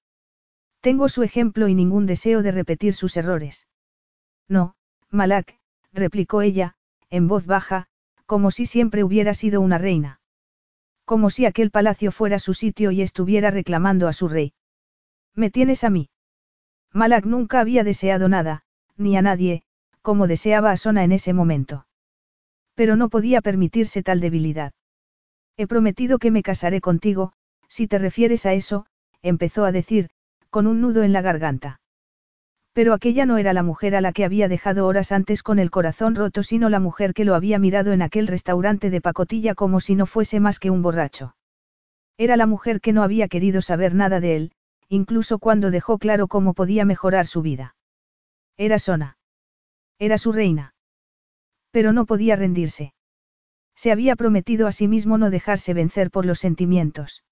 Tengo 0.83 1.07
su 1.07 1.23
ejemplo 1.23 1.69
y 1.69 1.75
ningún 1.75 2.05
deseo 2.05 2.43
de 2.43 2.51
repetir 2.51 2.93
sus 2.93 3.15
errores. 3.15 3.67
No, 4.49 4.75
Malak, 5.09 5.57
replicó 5.93 6.41
ella, 6.41 6.75
en 7.09 7.29
voz 7.29 7.45
baja, 7.45 7.87
como 8.25 8.51
si 8.51 8.65
siempre 8.65 9.05
hubiera 9.05 9.33
sido 9.33 9.61
una 9.61 9.77
reina. 9.77 10.19
Como 11.05 11.29
si 11.29 11.45
aquel 11.45 11.71
palacio 11.71 12.11
fuera 12.11 12.37
su 12.37 12.53
sitio 12.53 12.91
y 12.91 13.01
estuviera 13.01 13.49
reclamando 13.49 14.09
a 14.09 14.13
su 14.13 14.27
rey. 14.27 14.51
Me 15.33 15.49
tienes 15.49 15.85
a 15.85 15.89
mí. 15.89 16.09
Malak 16.91 17.23
nunca 17.25 17.61
había 17.61 17.85
deseado 17.85 18.27
nada, 18.27 18.65
ni 18.97 19.15
a 19.15 19.21
nadie, 19.21 19.63
como 20.01 20.27
deseaba 20.27 20.71
a 20.71 20.75
Sona 20.75 21.05
en 21.05 21.13
ese 21.13 21.31
momento. 21.31 21.87
Pero 22.75 22.97
no 22.97 23.07
podía 23.07 23.39
permitirse 23.39 24.03
tal 24.03 24.19
debilidad. 24.19 24.73
He 25.55 25.65
prometido 25.65 26.19
que 26.19 26.29
me 26.29 26.43
casaré 26.43 26.81
contigo, 26.81 27.31
si 27.69 27.87
te 27.87 27.99
refieres 27.99 28.45
a 28.45 28.51
eso, 28.51 28.85
empezó 29.21 29.63
a 29.63 29.71
decir, 29.71 30.09
con 30.53 30.67
un 30.67 30.81
nudo 30.81 31.01
en 31.01 31.13
la 31.13 31.23
garganta. 31.23 31.81
Pero 32.73 32.93
aquella 32.93 33.25
no 33.25 33.39
era 33.39 33.53
la 33.53 33.63
mujer 33.63 33.95
a 33.95 34.01
la 34.01 34.13
que 34.13 34.23
había 34.23 34.47
dejado 34.47 34.85
horas 34.85 35.11
antes 35.11 35.41
con 35.41 35.57
el 35.57 35.71
corazón 35.71 36.13
roto, 36.13 36.43
sino 36.43 36.69
la 36.69 36.79
mujer 36.79 37.15
que 37.15 37.25
lo 37.25 37.33
había 37.33 37.57
mirado 37.57 37.91
en 37.91 38.03
aquel 38.03 38.27
restaurante 38.27 38.91
de 38.91 39.01
pacotilla 39.01 39.55
como 39.55 39.79
si 39.79 39.95
no 39.95 40.05
fuese 40.05 40.39
más 40.39 40.59
que 40.59 40.69
un 40.69 40.83
borracho. 40.83 41.35
Era 42.19 42.37
la 42.37 42.45
mujer 42.45 42.81
que 42.81 42.93
no 42.93 43.01
había 43.01 43.27
querido 43.29 43.63
saber 43.63 43.95
nada 43.95 44.19
de 44.19 44.35
él, 44.35 44.51
incluso 44.89 45.39
cuando 45.39 45.71
dejó 45.71 45.97
claro 45.97 46.27
cómo 46.27 46.53
podía 46.53 46.85
mejorar 46.85 47.25
su 47.25 47.41
vida. 47.41 47.75
Era 48.55 48.77
Sona. 48.77 49.17
Era 49.97 50.19
su 50.19 50.33
reina. 50.33 50.75
Pero 51.71 51.93
no 51.93 52.05
podía 52.05 52.35
rendirse. 52.35 52.93
Se 53.75 53.91
había 53.91 54.15
prometido 54.15 54.67
a 54.67 54.71
sí 54.71 54.87
mismo 54.87 55.17
no 55.17 55.31
dejarse 55.31 55.73
vencer 55.73 56.11
por 56.11 56.27
los 56.27 56.37
sentimientos. 56.37 57.23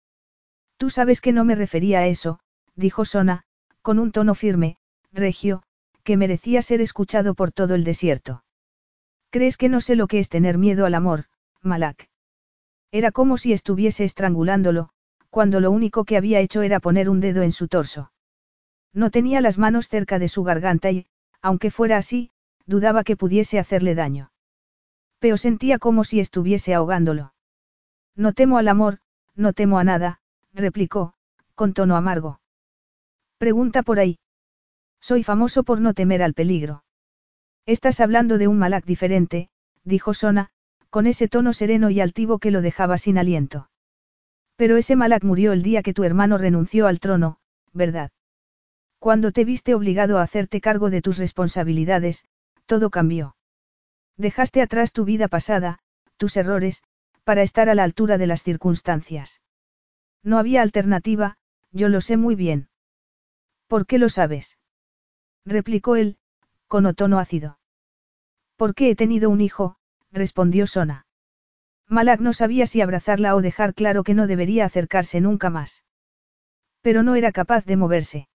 Tú 0.78 0.90
sabes 0.90 1.22
que 1.22 1.34
no 1.34 1.46
me 1.46 1.54
refería 1.54 2.00
a 2.00 2.08
eso, 2.08 2.40
dijo 2.76 3.06
Sona, 3.06 3.44
con 3.82 4.00
un 4.00 4.12
tono 4.12 4.36
firme, 4.36 4.78
Regio, 5.12 5.64
que 6.04 6.18
merecía 6.18 6.62
ser 6.62 6.82
escuchado 6.82 7.34
por 7.34 7.52
todo 7.52 7.76
el 7.76 7.84
desierto. 7.84 8.44
¿Crees 9.30 9.58
que 9.58 9.70
no 9.70 9.82
sé 9.82 9.96
lo 9.96 10.08
que 10.08 10.20
es 10.20 10.30
tener 10.30 10.58
miedo 10.58 10.86
al 10.86 10.96
amor, 10.96 11.26
Malak? 11.62 12.10
Era 12.92 13.12
como 13.12 13.38
si 13.38 13.54
estuviese 13.54 14.04
estrangulándolo, 14.04 14.90
cuando 15.30 15.62
lo 15.62 15.72
único 15.72 16.04
que 16.04 16.18
había 16.18 16.42
hecho 16.42 16.62
era 16.62 16.82
poner 16.82 17.10
un 17.10 17.22
dedo 17.22 17.42
en 17.42 17.54
su 17.54 17.70
torso. 17.70 18.12
No 18.94 19.10
tenía 19.10 19.40
las 19.40 19.58
manos 19.58 19.88
cerca 19.88 20.20
de 20.20 20.28
su 20.28 20.44
garganta 20.44 20.92
y, 20.92 21.08
aunque 21.42 21.72
fuera 21.72 21.98
así, 21.98 22.32
dudaba 22.66 23.06
que 23.06 23.16
pudiese 23.16 23.58
hacerle 23.58 23.96
daño. 23.96 24.32
Pero 25.20 25.38
sentía 25.38 25.80
como 25.80 26.04
si 26.04 26.20
estuviese 26.20 26.74
ahogándolo. 26.74 27.34
No 28.16 28.34
temo 28.34 28.58
al 28.58 28.68
amor, 28.68 29.00
no 29.36 29.54
temo 29.54 29.80
a 29.80 29.86
nada, 29.86 30.20
replicó, 30.54 31.14
con 31.56 31.74
tono 31.74 31.96
amargo. 31.96 32.41
Pregunta 33.42 33.82
por 33.82 33.98
ahí. 33.98 34.20
Soy 35.02 35.24
famoso 35.24 35.64
por 35.64 35.82
no 35.82 35.96
temer 35.96 36.22
al 36.22 36.36
peligro. 36.36 36.84
Estás 37.66 38.00
hablando 38.00 38.38
de 38.38 38.48
un 38.48 38.60
Malak 38.60 38.86
diferente, 38.86 39.50
dijo 39.84 40.14
Sona, 40.14 40.52
con 40.92 41.08
ese 41.08 41.28
tono 41.28 41.52
sereno 41.52 41.90
y 41.90 42.02
altivo 42.02 42.38
que 42.38 42.52
lo 42.52 42.62
dejaba 42.62 43.00
sin 43.00 43.18
aliento. 43.18 43.72
Pero 44.58 44.78
ese 44.78 44.96
Malak 44.96 45.24
murió 45.24 45.54
el 45.54 45.64
día 45.64 45.82
que 45.82 45.96
tu 45.96 46.04
hermano 46.04 46.38
renunció 46.38 46.86
al 46.86 47.00
trono, 47.00 47.40
¿verdad? 47.74 48.12
Cuando 49.00 49.32
te 49.32 49.44
viste 49.44 49.74
obligado 49.74 50.20
a 50.20 50.22
hacerte 50.22 50.62
cargo 50.62 50.92
de 50.92 51.02
tus 51.02 51.18
responsabilidades, 51.18 52.28
todo 52.68 52.92
cambió. 52.92 53.36
Dejaste 54.18 54.62
atrás 54.62 54.94
tu 54.94 55.04
vida 55.04 55.28
pasada, 55.28 55.80
tus 56.18 56.38
errores, 56.38 56.84
para 57.24 57.42
estar 57.42 57.70
a 57.70 57.74
la 57.74 57.86
altura 57.86 58.20
de 58.20 58.28
las 58.28 58.44
circunstancias. 58.44 59.42
No 60.22 60.38
había 60.38 60.62
alternativa, 60.62 61.38
yo 61.72 61.90
lo 61.90 62.02
sé 62.02 62.18
muy 62.18 62.36
bien. 62.36 62.68
¿Por 63.72 63.86
qué 63.86 64.00
lo 64.00 64.10
sabes? 64.10 64.58
replicó 65.46 65.96
él, 65.96 66.18
con 66.68 66.94
tono 66.94 67.20
ácido. 67.20 67.58
qué 68.76 68.90
he 68.90 68.96
tenido 68.98 69.30
un 69.30 69.40
hijo, 69.40 69.78
respondió 70.12 70.68
Sona. 70.68 71.06
Malak 71.88 72.20
no 72.20 72.34
sabía 72.34 72.66
si 72.66 72.82
abrazarla 72.82 73.34
o 73.34 73.42
dejar 73.42 73.74
claro 73.74 74.04
que 74.04 74.14
no 74.14 74.28
debería 74.28 74.66
acercarse 74.66 75.22
nunca 75.22 75.50
más. 75.50 75.86
Pero 76.82 77.02
no 77.02 77.16
era 77.16 77.32
capaz 77.32 77.64
de 77.64 77.78
moverse. 77.78 78.28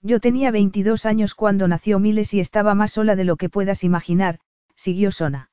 Yo 0.00 0.20
tenía 0.20 0.52
22 0.52 1.06
años 1.06 1.34
cuando 1.34 1.66
nació 1.66 1.98
Miles 1.98 2.32
y 2.32 2.38
estaba 2.38 2.76
más 2.76 2.92
sola 2.92 3.16
de 3.16 3.24
lo 3.24 3.34
que 3.34 3.48
puedas 3.48 3.82
imaginar, 3.82 4.38
siguió 4.76 5.10
Sona. 5.10 5.50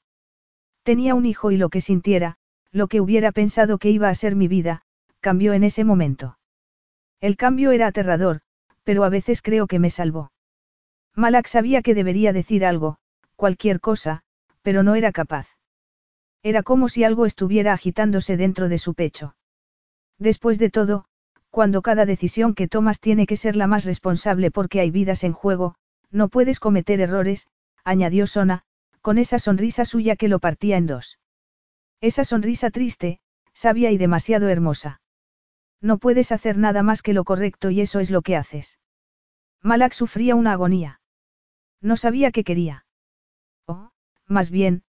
Tenía 0.84 1.16
un 1.16 1.26
hijo 1.26 1.50
y 1.50 1.58
lo 1.58 1.70
que 1.70 1.82
sintiera, 1.82 2.38
lo 2.72 2.88
que 2.88 3.02
hubiera 3.02 3.32
pensado 3.32 3.80
que 3.80 3.90
iba 3.90 4.08
a 4.08 4.14
ser 4.14 4.36
mi 4.36 4.48
vida, 4.48 4.84
cambió 5.20 5.54
en 5.54 5.64
ese 5.64 5.84
momento. 5.84 6.38
El 7.20 7.38
cambio 7.38 7.72
era 7.72 7.88
aterrador, 7.88 8.44
pero 8.90 9.03
a 9.03 9.09
veces 9.09 9.43
creo 9.43 9.68
que 9.68 9.77
me 9.77 9.92
salvó. 9.92 10.32
Malak 11.16 11.45
sabía 11.45 11.84
que 11.84 11.93
debería 11.93 12.34
decir 12.34 12.66
algo, 12.66 12.98
cualquier 13.35 13.82
cosa, 13.82 14.24
pero 14.64 14.82
no 14.82 14.95
era 14.95 15.11
capaz. 15.11 15.48
Era 16.42 16.64
como 16.64 16.90
si 16.90 17.03
algo 17.03 17.27
estuviera 17.27 17.74
agitándose 17.74 18.35
dentro 18.35 18.68
de 18.68 18.80
su 18.80 18.95
pecho. 18.95 19.35
Después 20.18 20.58
de 20.58 20.72
todo, 20.72 21.06
cuando 21.51 21.84
cada 21.84 22.08
decisión 22.08 22.56
que 22.56 22.68
tomas 22.68 23.00
tiene 23.00 23.27
que 23.27 23.38
ser 23.38 23.56
la 23.56 23.68
más 23.68 23.85
responsable 23.85 24.50
porque 24.50 24.80
hay 24.80 24.90
vidas 24.90 25.24
en 25.24 25.34
juego, 25.34 25.76
no 26.09 26.27
puedes 26.27 26.59
cometer 26.59 27.00
errores, 27.00 27.48
añadió 27.84 28.26
Sona, 28.26 28.64
con 29.01 29.19
esa 29.19 29.38
sonrisa 29.38 29.85
suya 29.85 30.16
que 30.16 30.30
lo 30.30 30.40
partía 30.40 30.77
en 30.77 30.88
dos. 30.88 31.19
Esa 32.01 32.24
sonrisa 32.24 32.72
triste, 32.72 33.19
sabia 33.53 33.92
y 33.92 34.00
demasiado 34.00 34.50
hermosa. 34.50 35.00
No 35.82 35.98
puedes 35.98 36.32
hacer 36.32 36.58
nada 36.58 36.83
más 36.83 37.01
que 37.01 37.14
lo 37.14 37.24
correcto 37.24 37.69
y 37.69 37.82
eso 37.82 37.99
es 37.99 38.11
lo 38.11 38.22
que 38.22 38.35
haces. 38.35 38.80
Malak 39.61 39.93
sufría 39.93 40.35
una 40.35 40.53
agonía. 40.53 41.01
No 41.82 41.95
sabía 41.95 42.32
qué 42.32 42.43
quería. 42.43 42.85
O, 43.66 43.91
más 44.27 44.49
bien, 44.49 44.83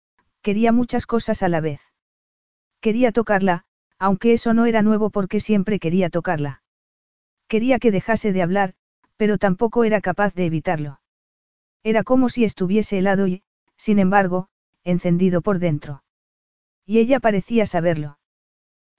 quería 0.43 0.73
muchas 0.73 1.07
cosas 1.07 1.43
a 1.43 1.49
la 1.49 1.61
vez. 1.61 1.81
Quería 2.81 3.11
tocarla, 3.11 3.65
aunque 3.99 4.33
eso 4.33 4.55
no 4.55 4.67
era 4.67 4.83
nuevo 4.83 5.11
porque 5.11 5.41
siempre 5.41 5.79
quería 5.79 6.11
tocarla. 6.11 6.63
Quería 7.49 7.79
que 7.79 7.91
dejase 7.91 8.33
de 8.33 8.43
hablar, 8.43 8.75
pero 9.17 9.39
tampoco 9.39 9.85
era 9.85 10.01
capaz 10.01 10.35
de 10.35 10.47
evitarlo. 10.47 11.01
Era 11.83 12.05
como 12.05 12.29
si 12.29 12.45
estuviese 12.45 12.99
helado 12.99 13.27
y, 13.27 13.43
sin 13.77 13.99
embargo, 13.99 14.49
encendido 14.85 15.43
por 15.43 15.59
dentro. 15.59 16.05
Y 16.85 16.99
ella 16.99 17.21
parecía 17.21 17.67
saberlo. 17.67 18.19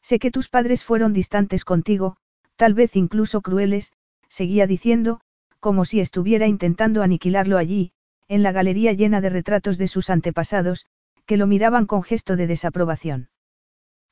Sé 0.07 0.19
que 0.19 0.31
tus 0.31 0.47
padres 0.47 0.85
fueron 0.85 1.11
distantes 1.11 1.65
contigo, 1.65 2.15
tal 2.55 2.73
vez 2.73 2.95
incluso 2.95 3.41
crueles, 3.41 3.91
seguía 4.29 4.65
diciendo, 4.65 5.19
como 5.59 5.83
si 5.83 5.99
estuviera 5.99 6.47
intentando 6.47 7.03
aniquilarlo 7.03 7.57
allí, 7.57 7.91
en 8.29 8.41
la 8.41 8.53
galería 8.53 8.93
llena 8.93 9.19
de 9.19 9.29
retratos 9.29 9.77
de 9.77 9.89
sus 9.89 10.09
antepasados, 10.09 10.85
que 11.25 11.35
lo 11.35 11.45
miraban 11.45 11.85
con 11.85 12.03
gesto 12.03 12.37
de 12.37 12.47
desaprobación. 12.47 13.27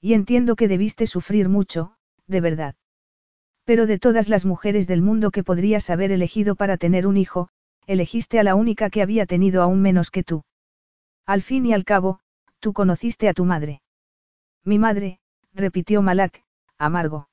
Y 0.02 0.16
entiendo 0.16 0.58
que 0.58 0.68
debiste 0.68 1.08
sufrir 1.08 1.48
mucho, 1.48 1.96
de 2.28 2.42
verdad. 2.42 2.76
Pero 3.64 3.88
de 3.88 3.98
todas 3.98 4.28
las 4.28 4.44
mujeres 4.44 4.88
del 4.88 5.02
mundo 5.02 5.32
que 5.32 5.46
podrías 5.46 5.90
haber 5.90 6.12
elegido 6.12 6.58
para 6.58 6.76
tener 6.76 7.08
un 7.08 7.16
hijo, 7.16 7.48
elegiste 7.88 8.38
a 8.38 8.44
la 8.44 8.56
única 8.56 8.90
que 8.90 9.02
había 9.02 9.26
tenido 9.26 9.62
aún 9.62 9.82
menos 9.82 10.12
que 10.12 10.24
tú. 10.24 10.44
Al 11.26 11.42
fin 11.42 11.66
y 11.66 11.72
al 11.72 11.86
cabo, 11.86 12.20
tú 12.60 12.74
conociste 12.74 13.30
a 13.30 13.34
tu 13.34 13.46
madre. 13.46 13.82
Mi 14.66 14.78
madre, 14.78 15.20
repitió 15.56 16.02
Malak, 16.02 16.44
amargo. 16.78 17.30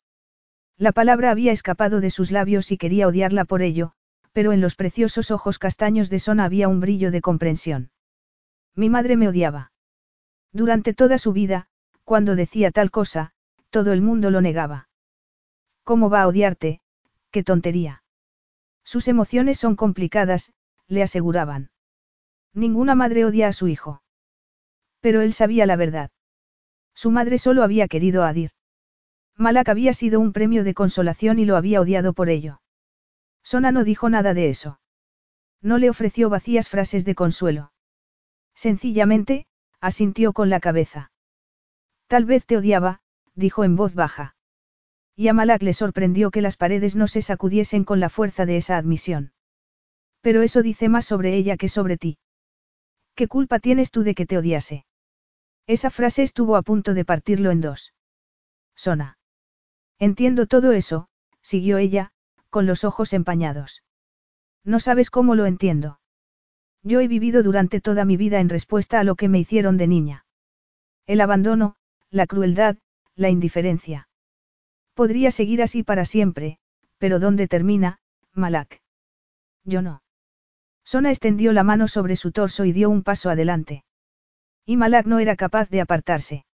La 0.78 0.92
palabra 0.92 1.30
había 1.30 1.52
escapado 1.52 2.00
de 2.00 2.10
sus 2.10 2.30
labios 2.30 2.72
y 2.72 2.78
quería 2.78 3.06
odiarla 3.06 3.44
por 3.44 3.62
ello, 3.62 3.92
pero 4.32 4.52
en 4.52 4.60
los 4.60 4.74
preciosos 4.74 5.30
ojos 5.30 5.58
castaños 5.58 6.08
de 6.08 6.20
Sona 6.20 6.44
había 6.44 6.68
un 6.68 6.80
brillo 6.80 7.10
de 7.10 7.20
comprensión. 7.20 7.90
Mi 8.74 8.88
madre 8.88 9.16
me 9.16 9.28
odiaba. 9.28 9.72
Durante 10.52 10.94
toda 10.94 11.18
su 11.18 11.32
vida, 11.32 11.66
cuando 12.04 12.36
decía 12.36 12.70
tal 12.70 12.90
cosa, 12.90 13.32
todo 13.70 13.92
el 13.92 14.02
mundo 14.02 14.30
lo 14.30 14.40
negaba. 14.40 14.88
¿Cómo 15.84 16.08
va 16.08 16.22
a 16.22 16.28
odiarte? 16.28 16.80
¡Qué 17.30 17.42
tontería! 17.42 18.02
Sus 18.84 19.08
emociones 19.08 19.58
son 19.58 19.76
complicadas, 19.76 20.52
le 20.86 21.02
aseguraban. 21.02 21.70
Ninguna 22.54 22.94
madre 22.94 23.24
odia 23.24 23.48
a 23.48 23.52
su 23.52 23.68
hijo. 23.68 24.02
Pero 25.00 25.20
él 25.22 25.32
sabía 25.32 25.66
la 25.66 25.76
verdad. 25.76 26.10
Su 26.94 27.10
madre 27.10 27.38
solo 27.38 27.62
había 27.62 27.88
querido 27.88 28.22
a 28.22 28.28
Adir. 28.28 28.50
Malak 29.36 29.68
había 29.68 29.92
sido 29.92 30.20
un 30.20 30.32
premio 30.32 30.64
de 30.64 30.74
consolación 30.74 31.38
y 31.38 31.44
lo 31.44 31.56
había 31.56 31.80
odiado 31.80 32.12
por 32.12 32.28
ello. 32.28 32.60
Sona 33.42 33.72
no 33.72 33.84
dijo 33.84 34.08
nada 34.08 34.34
de 34.34 34.48
eso. 34.48 34.78
No 35.60 35.78
le 35.78 35.90
ofreció 35.90 36.28
vacías 36.28 36.68
frases 36.68 37.04
de 37.04 37.14
consuelo. 37.14 37.72
Sencillamente, 38.54 39.46
asintió 39.80 40.32
con 40.32 40.50
la 40.50 40.60
cabeza. 40.60 41.10
Tal 42.06 42.24
vez 42.24 42.44
te 42.44 42.56
odiaba, 42.56 43.00
dijo 43.34 43.64
en 43.64 43.76
voz 43.76 43.94
baja. 43.94 44.36
Y 45.16 45.28
a 45.28 45.32
Malak 45.32 45.62
le 45.62 45.72
sorprendió 45.72 46.30
que 46.30 46.42
las 46.42 46.56
paredes 46.56 46.96
no 46.96 47.06
se 47.06 47.22
sacudiesen 47.22 47.84
con 47.84 48.00
la 48.00 48.08
fuerza 48.08 48.46
de 48.46 48.56
esa 48.56 48.76
admisión. 48.76 49.32
Pero 50.20 50.42
eso 50.42 50.62
dice 50.62 50.88
más 50.88 51.06
sobre 51.06 51.34
ella 51.34 51.56
que 51.56 51.68
sobre 51.68 51.96
ti. 51.96 52.18
¿Qué 53.14 53.28
culpa 53.28 53.58
tienes 53.58 53.90
tú 53.90 54.02
de 54.02 54.14
que 54.14 54.26
te 54.26 54.38
odiase? 54.38 54.84
Esa 55.66 55.90
frase 55.90 56.22
estuvo 56.22 56.56
a 56.56 56.62
punto 56.62 56.94
de 56.94 57.04
partirlo 57.04 57.50
en 57.50 57.60
dos. 57.60 57.94
Sona. 58.74 59.18
Entiendo 59.98 60.46
todo 60.46 60.72
eso, 60.72 61.08
siguió 61.40 61.78
ella, 61.78 62.12
con 62.50 62.66
los 62.66 62.84
ojos 62.84 63.12
empañados. 63.12 63.82
No 64.64 64.80
sabes 64.80 65.10
cómo 65.10 65.34
lo 65.34 65.46
entiendo. 65.46 66.00
Yo 66.82 67.00
he 67.00 67.08
vivido 67.08 67.42
durante 67.42 67.80
toda 67.80 68.04
mi 68.04 68.16
vida 68.16 68.40
en 68.40 68.48
respuesta 68.48 68.98
a 68.98 69.04
lo 69.04 69.14
que 69.14 69.28
me 69.28 69.38
hicieron 69.38 69.76
de 69.76 69.86
niña. 69.86 70.26
El 71.06 71.20
abandono, 71.20 71.76
la 72.10 72.26
crueldad, 72.26 72.76
la 73.14 73.30
indiferencia. 73.30 74.08
Podría 74.94 75.30
seguir 75.30 75.62
así 75.62 75.82
para 75.82 76.04
siempre, 76.04 76.58
pero 76.98 77.18
¿dónde 77.18 77.48
termina, 77.48 77.98
Malak? 78.32 78.80
Yo 79.64 79.82
no. 79.82 80.02
Sona 80.84 81.10
extendió 81.10 81.52
la 81.52 81.62
mano 81.62 81.86
sobre 81.88 82.16
su 82.16 82.32
torso 82.32 82.64
y 82.64 82.72
dio 82.72 82.90
un 82.90 83.02
paso 83.02 83.30
adelante. 83.30 83.84
Y 84.64 84.76
Malak 84.76 85.06
no 85.06 85.18
era 85.18 85.36
capaz 85.36 85.68
de 85.70 85.80
apartarse. 85.80 86.44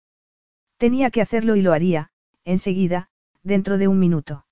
Tenía 0.79 1.11
que 1.11 1.21
hacerlo 1.21 1.57
y 1.57 1.63
lo 1.63 1.73
haría, 1.73 2.11
enseguida, 2.45 3.09
dentro 3.43 3.79
de 3.79 3.89
un 3.89 3.99
minuto. 3.99 4.47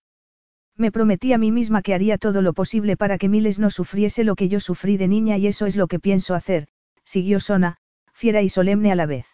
Me 0.76 0.93
prometí 0.93 1.33
a 1.33 1.39
mí 1.39 1.52
misma 1.52 1.81
que 1.81 1.94
haría 1.94 2.18
todo 2.18 2.43
lo 2.43 2.52
posible 2.52 2.97
para 2.97 3.17
que 3.17 3.28
Miles 3.28 3.59
no 3.59 3.70
sufriese 3.70 4.25
lo 4.25 4.36
que 4.36 4.49
yo 4.49 4.60
sufrí 4.60 4.99
de 4.99 5.09
niña 5.09 5.39
y 5.39 5.47
eso 5.47 5.65
es 5.65 5.76
lo 5.76 5.86
que 5.86 5.99
pienso 5.99 6.35
hacer, 6.35 6.68
siguió 7.05 7.41
Sona, 7.41 7.78
fiera 8.12 8.43
y 8.43 8.49
solemne 8.49 8.93
a 8.93 8.94
la 8.94 9.07
vez. 9.07 9.26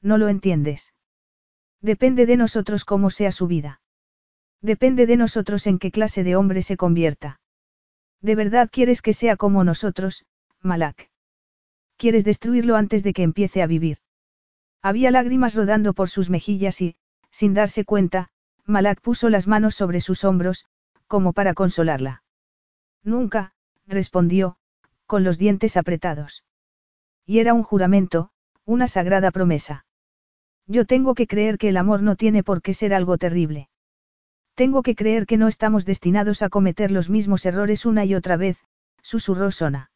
No 0.00 0.16
lo 0.16 0.28
entiendes. 0.28 0.94
Depende 1.82 2.24
de 2.24 2.36
nosotros 2.36 2.84
cómo 2.84 3.10
sea 3.10 3.32
su 3.32 3.46
vida. 3.46 3.80
Depende 4.62 5.06
de 5.06 5.16
nosotros 5.16 5.66
en 5.66 5.78
qué 5.78 5.90
clase 5.90 6.24
de 6.24 6.36
hombre 6.36 6.62
se 6.62 6.76
convierta. 6.76 7.40
¿De 8.22 8.34
verdad 8.34 8.70
quieres 8.72 9.02
que 9.02 9.12
sea 9.12 9.36
como 9.36 9.62
nosotros, 9.62 10.24
Malak? 10.62 11.10
¿Quieres 11.96 12.24
destruirlo 12.24 12.76
antes 12.76 13.02
de 13.02 13.12
que 13.12 13.22
empiece 13.22 13.62
a 13.62 13.66
vivir? 13.66 13.98
Había 14.82 15.10
lágrimas 15.10 15.54
rodando 15.54 15.94
por 15.94 16.08
sus 16.08 16.30
mejillas 16.30 16.80
y, 16.80 16.96
sin 17.30 17.54
darse 17.54 17.84
cuenta, 17.84 18.28
Malak 18.64 19.00
puso 19.00 19.30
las 19.30 19.46
manos 19.46 19.74
sobre 19.74 20.00
sus 20.00 20.24
hombros, 20.24 20.66
como 21.06 21.32
para 21.32 21.54
consolarla. 21.54 22.22
Nunca, 23.02 23.52
respondió, 23.86 24.56
con 25.06 25.24
los 25.24 25.38
dientes 25.38 25.76
apretados. 25.76 26.44
Y 27.24 27.38
era 27.38 27.54
un 27.54 27.62
juramento, 27.62 28.30
una 28.64 28.88
sagrada 28.88 29.30
promesa. 29.30 29.86
Yo 30.66 30.84
tengo 30.84 31.14
que 31.14 31.26
creer 31.26 31.58
que 31.58 31.68
el 31.68 31.76
amor 31.76 32.02
no 32.02 32.16
tiene 32.16 32.42
por 32.42 32.60
qué 32.60 32.74
ser 32.74 32.92
algo 32.92 33.18
terrible. 33.18 33.68
Tengo 34.54 34.82
que 34.82 34.96
creer 34.96 35.26
que 35.26 35.36
no 35.36 35.48
estamos 35.48 35.84
destinados 35.84 36.42
a 36.42 36.48
cometer 36.48 36.90
los 36.90 37.08
mismos 37.08 37.46
errores 37.46 37.86
una 37.86 38.04
y 38.04 38.14
otra 38.14 38.36
vez, 38.36 38.58
susurró 39.02 39.50
Sona. 39.50 39.90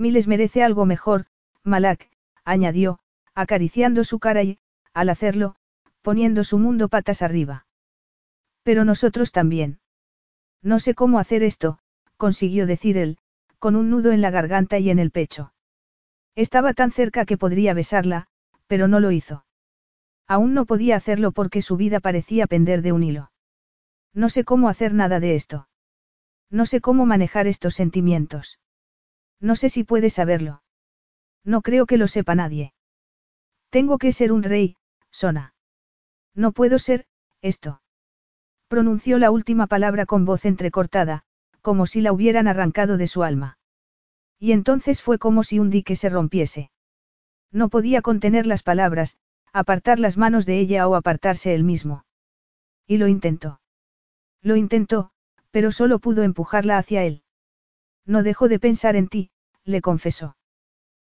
Miles 0.00 0.26
merece 0.26 0.62
algo 0.62 0.86
mejor, 0.86 1.26
Malak, 1.62 2.08
añadió, 2.42 3.00
acariciando 3.34 4.02
su 4.02 4.18
cara 4.18 4.42
y, 4.42 4.58
al 4.94 5.10
hacerlo, 5.10 5.56
poniendo 6.00 6.42
su 6.42 6.58
mundo 6.58 6.88
patas 6.88 7.20
arriba. 7.20 7.66
Pero 8.62 8.86
nosotros 8.86 9.30
también. 9.30 9.78
No 10.62 10.80
sé 10.80 10.94
cómo 10.94 11.18
hacer 11.18 11.42
esto, 11.42 11.80
consiguió 12.16 12.66
decir 12.66 12.96
él, 12.96 13.18
con 13.58 13.76
un 13.76 13.90
nudo 13.90 14.12
en 14.12 14.22
la 14.22 14.30
garganta 14.30 14.78
y 14.78 14.88
en 14.88 14.98
el 14.98 15.10
pecho. 15.10 15.52
Estaba 16.34 16.72
tan 16.72 16.92
cerca 16.92 17.26
que 17.26 17.36
podría 17.36 17.74
besarla, 17.74 18.26
pero 18.68 18.88
no 18.88 19.00
lo 19.00 19.10
hizo. 19.10 19.44
Aún 20.26 20.54
no 20.54 20.64
podía 20.64 20.96
hacerlo 20.96 21.32
porque 21.32 21.60
su 21.60 21.76
vida 21.76 22.00
parecía 22.00 22.46
pender 22.46 22.80
de 22.80 22.92
un 22.92 23.02
hilo. 23.02 23.32
No 24.14 24.30
sé 24.30 24.44
cómo 24.44 24.70
hacer 24.70 24.94
nada 24.94 25.20
de 25.20 25.34
esto. 25.34 25.68
No 26.48 26.64
sé 26.64 26.80
cómo 26.80 27.04
manejar 27.04 27.46
estos 27.46 27.74
sentimientos. 27.74 28.59
No 29.40 29.56
sé 29.56 29.68
si 29.68 29.84
puedes 29.84 30.14
saberlo. 30.14 30.62
No 31.44 31.62
creo 31.62 31.86
que 31.86 31.96
lo 31.96 32.06
sepa 32.06 32.34
nadie. 32.34 32.74
Tengo 33.70 33.98
que 33.98 34.12
ser 34.12 34.32
un 34.32 34.42
rey, 34.42 34.76
Sona. 35.10 35.54
No 36.34 36.52
puedo 36.52 36.78
ser, 36.78 37.06
esto. 37.40 37.80
Pronunció 38.68 39.18
la 39.18 39.30
última 39.30 39.66
palabra 39.66 40.06
con 40.06 40.24
voz 40.24 40.44
entrecortada, 40.44 41.24
como 41.60 41.86
si 41.86 42.00
la 42.00 42.12
hubieran 42.12 42.48
arrancado 42.48 42.96
de 42.96 43.06
su 43.06 43.22
alma. 43.22 43.58
Y 44.38 44.52
entonces 44.52 45.02
fue 45.02 45.18
como 45.18 45.42
si 45.42 45.58
un 45.58 45.70
dique 45.70 45.96
se 45.96 46.08
rompiese. 46.08 46.70
No 47.50 47.68
podía 47.68 48.00
contener 48.02 48.46
las 48.46 48.62
palabras, 48.62 49.18
apartar 49.52 49.98
las 49.98 50.16
manos 50.16 50.46
de 50.46 50.58
ella 50.58 50.86
o 50.88 50.94
apartarse 50.94 51.54
él 51.54 51.64
mismo. 51.64 52.04
Y 52.86 52.98
lo 52.98 53.08
intentó. 53.08 53.60
Lo 54.42 54.56
intentó, 54.56 55.10
pero 55.50 55.72
solo 55.72 55.98
pudo 55.98 56.22
empujarla 56.22 56.78
hacia 56.78 57.04
él. 57.04 57.22
No 58.10 58.24
dejó 58.24 58.48
de 58.48 58.58
pensar 58.58 58.96
en 58.96 59.06
ti, 59.06 59.30
le 59.64 59.80
confesó. 59.80 60.36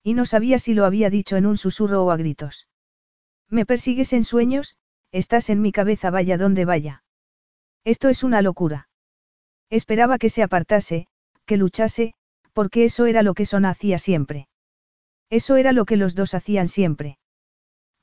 Y 0.01 0.14
no 0.14 0.24
sabía 0.24 0.59
si 0.59 0.74
lo 0.74 0.85
había 0.85 1.09
dicho 1.09 1.35
en 1.35 1.45
un 1.45 1.57
susurro 1.57 2.06
o 2.06 2.09
a 2.09 2.15
gritos. 2.15 2.69
Me 3.49 3.65
persigues 3.65 4.14
en 4.14 4.24
sueños, 4.24 4.77
estás 5.11 5.49
en 5.49 5.61
mi 5.61 5.74
cabeza 5.74 6.09
vaya 6.09 6.38
donde 6.38 6.64
vaya. 6.64 7.03
Esto 7.83 8.07
es 8.07 8.24
una 8.24 8.41
locura. 8.41 8.88
Esperaba 9.69 10.17
que 10.17 10.30
se 10.30 10.41
apartase, 10.41 11.07
que 11.45 11.57
luchase, 11.57 12.14
porque 12.53 12.85
eso 12.85 13.07
era 13.07 13.24
lo 13.24 13.33
que 13.33 13.45
Sona 13.45 13.72
hacía 13.72 13.99
siempre. 13.99 14.48
Eso 15.30 15.57
era 15.57 15.74
lo 15.74 15.83
que 15.83 15.98
los 15.98 16.15
dos 16.15 16.33
hacían 16.33 16.69
siempre. 16.69 17.17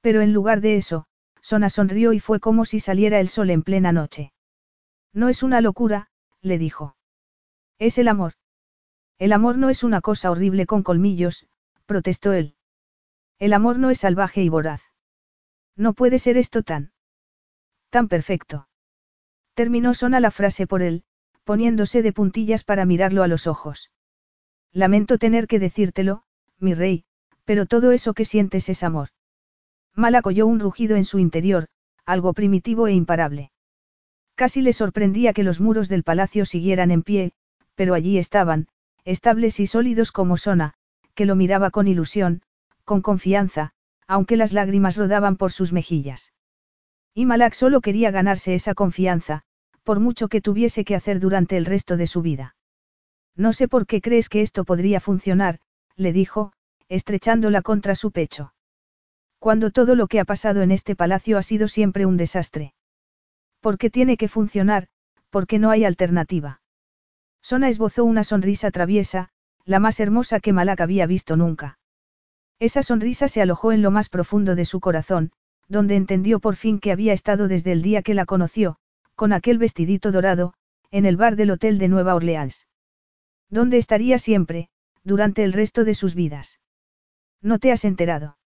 Pero 0.03 0.21
en 0.21 0.35
lugar 0.35 0.61
de 0.61 0.77
eso, 0.77 1.07
Sona 1.41 1.71
sonrió 1.71 2.12
y 2.12 2.21
fue 2.21 2.41
como 2.41 2.67
si 2.67 2.79
saliera 2.79 3.21
el 3.21 3.31
sol 3.31 3.49
en 3.49 3.62
plena 3.62 3.91
noche. 3.91 4.35
No 5.15 5.31
es 5.31 5.43
una 5.43 5.62
locura, 5.62 6.11
le 6.43 6.59
dijo. 6.59 6.95
Es 7.79 7.97
el 7.97 8.09
amor. 8.09 8.35
El 9.23 9.33
amor 9.33 9.57
no 9.57 9.70
es 9.70 9.84
una 9.84 10.01
cosa 10.01 10.33
horrible 10.33 10.67
con 10.67 10.83
colmillos, 10.83 11.47
protestó 11.86 12.33
él. 12.33 12.57
El 13.39 13.52
amor 13.52 13.78
no 13.78 13.91
es 13.91 14.01
salvaje 14.01 14.42
y 14.42 14.49
voraz. 14.49 14.83
No 15.76 15.92
puede 15.92 16.18
ser 16.18 16.36
esto 16.36 16.65
tan. 16.65 16.91
tan 17.89 18.09
perfecto. 18.09 18.67
Terminó 19.55 19.94
Sona 19.94 20.18
la 20.18 20.33
frase 20.33 20.67
por 20.67 20.83
él, 20.83 21.05
poniéndose 21.44 22.02
de 22.02 22.12
puntillas 22.12 22.65
para 22.65 22.84
mirarlo 22.84 23.23
a 23.23 23.28
los 23.28 23.47
ojos. 23.47 23.92
Lamento 24.73 25.18
tener 25.18 25.47
que 25.47 25.60
decírtelo, 25.60 26.25
mi 26.59 26.75
rey, 26.75 27.05
pero 27.44 27.67
todo 27.67 27.92
eso 27.92 28.15
que 28.15 28.25
sientes 28.25 28.68
es 28.68 28.83
amor. 28.83 29.10
Malak 29.94 30.26
oyó 30.26 30.49
un 30.49 30.59
rugido 30.59 30.97
en 30.97 31.05
su 31.05 31.20
interior, 31.20 31.68
algo 32.05 32.33
primitivo 32.33 32.89
e 32.89 32.92
imparable. 32.94 33.52
Casi 34.34 34.62
le 34.62 34.73
sorprendía 34.73 35.33
que 35.33 35.44
los 35.44 35.60
muros 35.60 35.89
del 35.89 36.02
palacio 36.02 36.44
siguieran 36.44 36.91
en 36.91 37.05
pie, 37.05 37.33
pero 37.76 37.94
allí 37.94 38.18
estaban, 38.18 38.67
estables 39.05 39.61
y 39.61 39.67
sólidos 39.67 40.13
como 40.13 40.37
Sona, 40.37 40.75
que 41.15 41.27
lo 41.27 41.37
miraba 41.37 41.71
con 41.71 41.89
ilusión, 41.89 42.43
con 42.85 43.03
confianza, 43.03 43.73
aunque 44.07 44.37
las 44.37 44.53
lágrimas 44.53 44.97
rodaban 44.97 45.37
por 45.37 45.53
sus 45.53 45.73
mejillas. 45.73 46.33
Y 47.15 47.27
Malak 47.27 47.55
solo 47.55 47.81
quería 47.81 48.11
ganarse 48.11 48.55
esa 48.55 48.75
confianza, 48.75 49.43
por 49.83 50.01
mucho 50.01 50.29
que 50.29 50.41
tuviese 50.41 50.85
que 50.85 50.95
hacer 50.95 51.21
durante 51.21 51.57
el 51.57 51.67
resto 51.67 51.97
de 51.97 52.07
su 52.07 52.23
vida. 52.23 52.57
No 53.37 53.53
sé 53.53 53.69
por 53.69 53.87
qué 53.87 54.01
crees 54.01 54.29
que 54.29 54.43
esto 54.43 54.65
podría 54.65 55.01
funcionar, 55.01 55.59
le 55.97 56.13
dijo, 56.13 56.53
estrechándola 56.89 57.63
contra 57.63 57.95
su 57.95 58.13
pecho. 58.13 58.55
Cuando 59.39 59.71
todo 59.71 59.95
lo 59.95 60.07
que 60.07 60.21
ha 60.21 60.25
pasado 60.25 60.63
en 60.63 60.71
este 60.71 60.95
palacio 60.95 61.37
ha 61.37 61.43
sido 61.43 61.69
siempre 61.69 62.07
un 62.07 62.17
desastre. 62.17 62.75
¿Por 63.61 63.77
qué 63.77 63.91
tiene 63.91 64.17
que 64.17 64.29
funcionar? 64.29 64.89
Porque 65.31 65.59
no 65.59 65.71
hay 65.71 65.85
alternativa. 65.85 66.62
Sona 67.43 67.69
esbozó 67.69 68.05
una 68.05 68.25
sonrisa 68.25 68.71
traviesa, 68.71 69.31
la 69.65 69.81
más 69.81 70.01
hermosa 70.01 70.41
que 70.41 70.53
Malak 70.53 70.81
había 70.81 71.07
visto 71.07 71.37
nunca. 71.37 71.79
Esa 72.59 72.83
sonrisa 72.83 73.29
se 73.29 73.43
alojó 73.43 73.73
en 73.73 73.83
lo 73.83 73.91
más 73.91 74.09
profundo 74.09 74.55
de 74.55 74.65
su 74.65 74.81
corazón, 74.81 75.33
donde 75.69 75.97
entendió 75.97 76.39
por 76.39 76.57
fin 76.57 76.79
que 76.79 76.93
había 76.93 77.12
estado 77.12 77.49
desde 77.49 77.73
el 77.73 77.83
día 77.83 78.03
que 78.03 78.15
la 78.15 78.27
conoció, 78.27 78.77
con 79.17 79.33
aquel 79.33 79.59
vestidito 79.59 80.12
dorado, 80.12 80.55
en 80.91 81.07
el 81.07 81.17
bar 81.17 81.37
del 81.37 81.51
hotel 81.51 81.79
de 81.79 81.89
Nueva 81.89 82.15
Orleans. 82.15 82.69
¿Dónde 83.49 83.79
estaría 83.79 84.19
siempre, 84.19 84.69
durante 85.03 85.43
el 85.43 85.53
resto 85.53 85.85
de 85.85 85.95
sus 85.95 86.15
vidas? 86.15 86.61
¿No 87.41 87.59
te 87.59 87.73
has 87.73 87.85
enterado? 87.85 88.39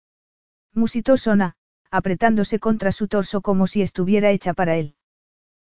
Musitó 0.73 1.17
Sona, 1.17 1.55
apretándose 1.91 2.59
contra 2.59 2.91
su 2.91 3.07
torso 3.07 3.41
como 3.41 3.67
si 3.67 3.81
estuviera 3.81 4.31
hecha 4.31 4.53
para 4.53 4.77
él. 4.77 4.95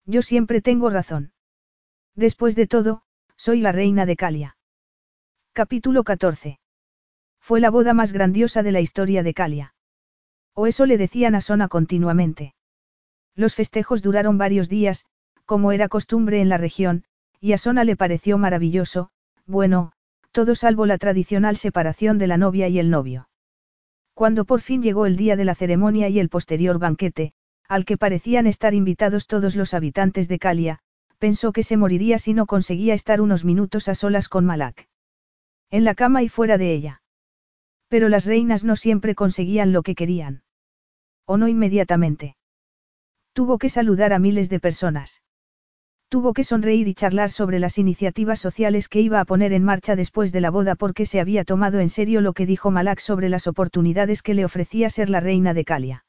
Yo 0.06 0.22
siempre 0.22 0.62
tengo 0.62 0.90
razón. 0.90 1.34
Después 2.16 2.56
de 2.56 2.68
todo, 2.68 3.04
soy 3.44 3.60
la 3.60 3.72
reina 3.72 4.06
de 4.06 4.16
Calia. 4.16 4.56
Capítulo 5.52 6.04
14. 6.04 6.60
Fue 7.40 7.60
la 7.60 7.72
boda 7.72 7.96
más 7.96 8.14
grandiosa 8.14 8.62
de 8.62 8.72
la 8.72 8.82
historia 8.82 9.24
de 9.24 9.34
Calia. 9.34 9.74
O 10.54 10.68
eso 10.68 10.86
le 10.86 11.00
decían 11.00 11.34
a 11.34 11.42
Sona 11.42 11.68
continuamente. 11.68 12.54
Los 13.36 13.56
festejos 13.56 14.04
duraron 14.04 14.38
varios 14.38 14.70
días, 14.70 15.06
como 15.46 15.72
era 15.72 15.90
costumbre 15.90 16.40
en 16.40 16.50
la 16.50 16.58
región, 16.58 17.04
y 17.40 17.54
a 17.54 17.58
Sona 17.58 17.84
le 17.84 17.96
pareció 17.96 18.38
maravilloso, 18.38 19.10
bueno, 19.48 19.92
todo 20.32 20.54
salvo 20.54 20.86
la 20.86 21.00
tradicional 21.00 21.58
separación 21.58 22.20
de 22.20 22.28
la 22.28 22.38
novia 22.38 22.68
y 22.68 22.78
el 22.78 22.92
novio. 22.92 23.28
Cuando 24.14 24.46
por 24.46 24.62
fin 24.62 24.84
llegó 24.84 25.08
el 25.08 25.16
día 25.16 25.36
de 25.36 25.46
la 25.46 25.56
ceremonia 25.56 26.10
y 26.10 26.20
el 26.20 26.30
posterior 26.30 26.78
banquete, 26.78 27.34
al 27.68 27.86
que 27.86 27.98
parecían 27.98 28.46
estar 28.46 28.76
invitados 28.76 29.26
todos 29.26 29.56
los 29.56 29.74
habitantes 29.74 30.28
de 30.28 30.38
Calia, 30.38 30.84
pensó 31.22 31.52
que 31.54 31.62
se 31.62 31.78
moriría 31.78 32.18
si 32.18 32.34
no 32.34 32.48
conseguía 32.48 32.96
estar 32.96 33.22
unos 33.22 33.46
minutos 33.46 33.88
a 33.88 33.94
solas 33.94 34.28
con 34.28 34.44
Malak. 34.44 34.90
En 35.70 35.84
la 35.84 35.94
cama 35.94 36.24
y 36.24 36.30
fuera 36.30 36.58
de 36.58 36.74
ella. 36.74 37.04
Pero 37.90 38.10
las 38.10 38.26
reinas 38.26 38.64
no 38.64 38.76
siempre 38.76 39.14
conseguían 39.14 39.72
lo 39.72 39.84
que 39.84 39.94
querían. 39.94 40.42
O 41.28 41.38
no 41.38 41.48
inmediatamente. 41.48 42.38
Tuvo 43.34 43.60
que 43.60 43.70
saludar 43.70 44.14
a 44.14 44.20
miles 44.20 44.50
de 44.50 44.60
personas. 44.60 45.22
Tuvo 46.10 46.34
que 46.34 46.44
sonreír 46.44 46.88
y 46.88 46.96
charlar 46.96 47.30
sobre 47.30 47.60
las 47.60 47.78
iniciativas 47.78 48.40
sociales 48.40 48.90
que 48.90 49.02
iba 49.02 49.20
a 49.20 49.26
poner 49.26 49.54
en 49.54 49.64
marcha 49.64 49.96
después 49.96 50.32
de 50.32 50.42
la 50.42 50.50
boda 50.50 50.74
porque 50.74 51.06
se 51.06 51.20
había 51.20 51.46
tomado 51.46 51.80
en 51.80 51.90
serio 51.90 52.22
lo 52.22 52.34
que 52.34 52.48
dijo 52.48 52.72
Malak 52.72 53.00
sobre 53.00 53.30
las 53.30 53.46
oportunidades 53.46 54.24
que 54.24 54.34
le 54.34 54.44
ofrecía 54.44 54.90
ser 54.90 55.12
la 55.12 55.20
reina 55.20 55.54
de 55.54 55.66
Calia. 55.66 56.04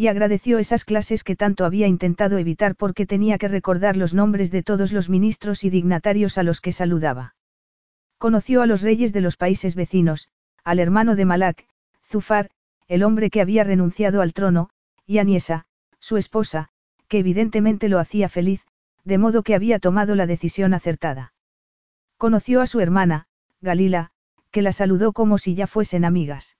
Y 0.00 0.08
agradeció 0.08 0.58
esas 0.58 0.86
clases 0.86 1.24
que 1.24 1.36
tanto 1.36 1.66
había 1.66 1.86
intentado 1.86 2.38
evitar 2.38 2.74
porque 2.74 3.04
tenía 3.04 3.36
que 3.36 3.48
recordar 3.48 3.98
los 3.98 4.14
nombres 4.14 4.50
de 4.50 4.62
todos 4.62 4.92
los 4.92 5.10
ministros 5.10 5.62
y 5.62 5.68
dignatarios 5.68 6.38
a 6.38 6.42
los 6.42 6.62
que 6.62 6.72
saludaba. 6.72 7.34
Conoció 8.16 8.62
a 8.62 8.66
los 8.66 8.80
reyes 8.80 9.12
de 9.12 9.20
los 9.20 9.36
países 9.36 9.74
vecinos, 9.74 10.30
al 10.64 10.78
hermano 10.78 11.16
de 11.16 11.26
Malak, 11.26 11.66
Zufar, 12.02 12.48
el 12.88 13.02
hombre 13.02 13.28
que 13.28 13.42
había 13.42 13.62
renunciado 13.62 14.22
al 14.22 14.32
trono, 14.32 14.70
y 15.04 15.18
a 15.18 15.24
Niesa, 15.24 15.66
su 15.98 16.16
esposa, 16.16 16.70
que 17.06 17.18
evidentemente 17.18 17.90
lo 17.90 17.98
hacía 17.98 18.30
feliz, 18.30 18.64
de 19.04 19.18
modo 19.18 19.42
que 19.42 19.54
había 19.54 19.80
tomado 19.80 20.14
la 20.14 20.24
decisión 20.24 20.72
acertada. 20.72 21.34
Conoció 22.16 22.62
a 22.62 22.66
su 22.66 22.80
hermana, 22.80 23.26
Galila, 23.60 24.12
que 24.50 24.62
la 24.62 24.72
saludó 24.72 25.12
como 25.12 25.36
si 25.36 25.54
ya 25.54 25.66
fuesen 25.66 26.06
amigas. 26.06 26.56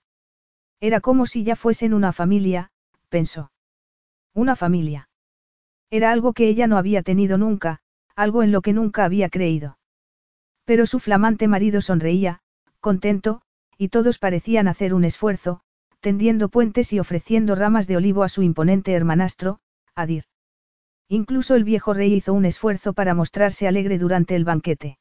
Era 0.79 1.01
como 1.01 1.25
si 1.25 1.43
ya 1.43 1.55
fuesen 1.55 1.95
una 1.95 2.13
familia, 2.13 2.69
pensó. 3.11 3.51
Una 4.33 4.55
familia. 4.55 5.09
Era 5.91 6.11
algo 6.11 6.33
que 6.33 6.47
ella 6.47 6.65
no 6.65 6.77
había 6.77 7.03
tenido 7.03 7.37
nunca, 7.37 7.81
algo 8.15 8.41
en 8.41 8.51
lo 8.51 8.61
que 8.61 8.73
nunca 8.73 9.03
había 9.03 9.29
creído. 9.29 9.77
Pero 10.65 10.85
su 10.85 10.99
flamante 10.99 11.47
marido 11.47 11.81
sonreía, 11.81 12.39
contento, 12.79 13.41
y 13.77 13.89
todos 13.89 14.17
parecían 14.17 14.67
hacer 14.67 14.93
un 14.93 15.03
esfuerzo, 15.03 15.61
tendiendo 15.99 16.49
puentes 16.49 16.93
y 16.93 16.99
ofreciendo 16.99 17.55
ramas 17.55 17.85
de 17.87 17.97
olivo 17.97 18.23
a 18.23 18.29
su 18.29 18.41
imponente 18.41 18.93
hermanastro, 18.93 19.59
Adir. 19.93 20.23
Incluso 21.09 21.55
el 21.55 21.65
viejo 21.65 21.93
rey 21.93 22.13
hizo 22.13 22.33
un 22.33 22.45
esfuerzo 22.45 22.93
para 22.93 23.13
mostrarse 23.13 23.67
alegre 23.67 23.97
durante 23.97 24.35
el 24.37 24.45
banquete. 24.45 24.97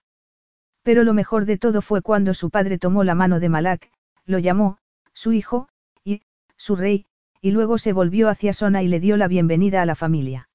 Pero 0.83 1.05
lo 1.05 1.15
mejor 1.15 1.45
de 1.45 1.57
todo 1.57 1.83
fue 1.83 2.03
cuando 2.03 2.35
su 2.35 2.51
padre 2.51 2.79
tomó 2.79 3.05
la 3.05 3.15
mano 3.15 3.39
de 3.39 3.49
Malak, 3.49 3.93
lo 4.25 4.41
llamó, 4.41 4.79
su 5.13 5.33
hijo, 5.33 5.69
y, 6.03 6.23
su 6.57 6.75
rey, 6.75 7.07
y 7.41 7.53
luego 7.53 7.79
se 7.79 7.93
volvió 7.93 8.29
hacia 8.29 8.53
Sona 8.53 8.83
y 8.83 8.89
le 8.89 9.01
dio 9.01 9.17
la 9.17 9.29
bienvenida 9.29 9.83
a 9.83 9.87
la 9.87 9.95
familia. 9.95 10.49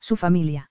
Su 0.00 0.16
familia. 0.16 0.70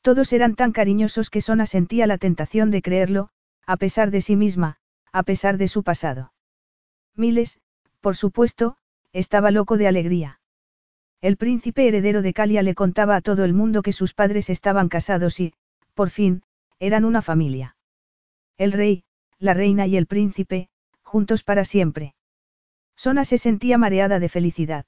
Todos 0.00 0.32
eran 0.32 0.54
tan 0.54 0.72
cariñosos 0.72 1.30
que 1.30 1.40
Sona 1.40 1.66
sentía 1.66 2.06
la 2.06 2.16
tentación 2.16 2.70
de 2.70 2.80
creerlo, 2.80 3.28
a 3.66 3.76
pesar 3.76 4.10
de 4.10 4.20
sí 4.20 4.36
misma, 4.36 4.78
a 5.12 5.22
pesar 5.24 5.58
de 5.58 5.68
su 5.68 5.82
pasado. 5.82 6.32
Miles, 7.14 7.60
por 8.00 8.16
supuesto, 8.16 8.76
estaba 9.12 9.50
loco 9.50 9.76
de 9.76 9.88
alegría. 9.88 10.40
El 11.20 11.36
príncipe 11.36 11.88
heredero 11.88 12.22
de 12.22 12.32
Calia 12.32 12.62
le 12.62 12.74
contaba 12.74 13.16
a 13.16 13.20
todo 13.20 13.44
el 13.44 13.52
mundo 13.52 13.82
que 13.82 13.92
sus 13.92 14.14
padres 14.14 14.50
estaban 14.50 14.88
casados 14.88 15.40
y, 15.40 15.54
por 15.94 16.10
fin, 16.10 16.42
eran 16.78 17.04
una 17.04 17.22
familia. 17.22 17.76
El 18.58 18.72
rey, 18.72 19.04
la 19.38 19.54
reina 19.54 19.86
y 19.86 19.96
el 19.96 20.06
príncipe, 20.06 20.68
juntos 21.02 21.42
para 21.42 21.64
siempre. 21.64 22.14
Sona 22.96 23.24
se 23.24 23.38
sentía 23.38 23.78
mareada 23.78 24.18
de 24.18 24.28
felicidad. 24.28 24.86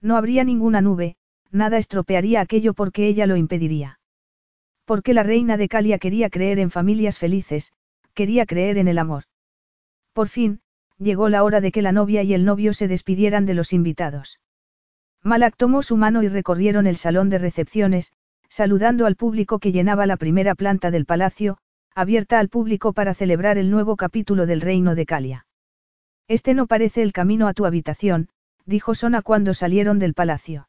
No 0.00 0.16
habría 0.16 0.44
ninguna 0.44 0.80
nube, 0.80 1.16
nada 1.50 1.78
estropearía 1.78 2.40
aquello 2.40 2.74
porque 2.74 3.06
ella 3.06 3.26
lo 3.26 3.36
impediría. 3.36 4.00
Porque 4.84 5.14
la 5.14 5.22
reina 5.22 5.56
de 5.56 5.68
Calia 5.68 5.98
quería 5.98 6.30
creer 6.30 6.58
en 6.58 6.70
familias 6.70 7.18
felices, 7.18 7.72
quería 8.14 8.46
creer 8.46 8.78
en 8.78 8.88
el 8.88 8.98
amor. 8.98 9.24
Por 10.12 10.28
fin, 10.28 10.60
llegó 10.98 11.28
la 11.28 11.44
hora 11.44 11.60
de 11.60 11.70
que 11.70 11.82
la 11.82 11.92
novia 11.92 12.22
y 12.22 12.34
el 12.34 12.44
novio 12.44 12.72
se 12.72 12.88
despidieran 12.88 13.46
de 13.46 13.54
los 13.54 13.72
invitados. 13.72 14.40
Malak 15.22 15.56
tomó 15.56 15.82
su 15.82 15.96
mano 15.96 16.22
y 16.22 16.28
recorrieron 16.28 16.86
el 16.86 16.96
salón 16.96 17.28
de 17.28 17.38
recepciones, 17.38 18.12
saludando 18.48 19.04
al 19.04 19.16
público 19.16 19.58
que 19.58 19.72
llenaba 19.72 20.06
la 20.06 20.16
primera 20.16 20.54
planta 20.54 20.90
del 20.90 21.04
palacio, 21.04 21.58
abierta 21.94 22.38
al 22.38 22.48
público 22.48 22.92
para 22.92 23.14
celebrar 23.14 23.58
el 23.58 23.70
nuevo 23.70 23.96
capítulo 23.96 24.46
del 24.46 24.60
reino 24.60 24.94
de 24.94 25.06
Calia. 25.06 25.47
Este 26.28 26.52
no 26.52 26.66
parece 26.66 27.02
el 27.02 27.12
camino 27.12 27.48
a 27.48 27.54
tu 27.54 27.64
habitación, 27.64 28.28
dijo 28.66 28.94
Sona 28.94 29.22
cuando 29.22 29.54
salieron 29.54 29.98
del 29.98 30.12
palacio. 30.12 30.68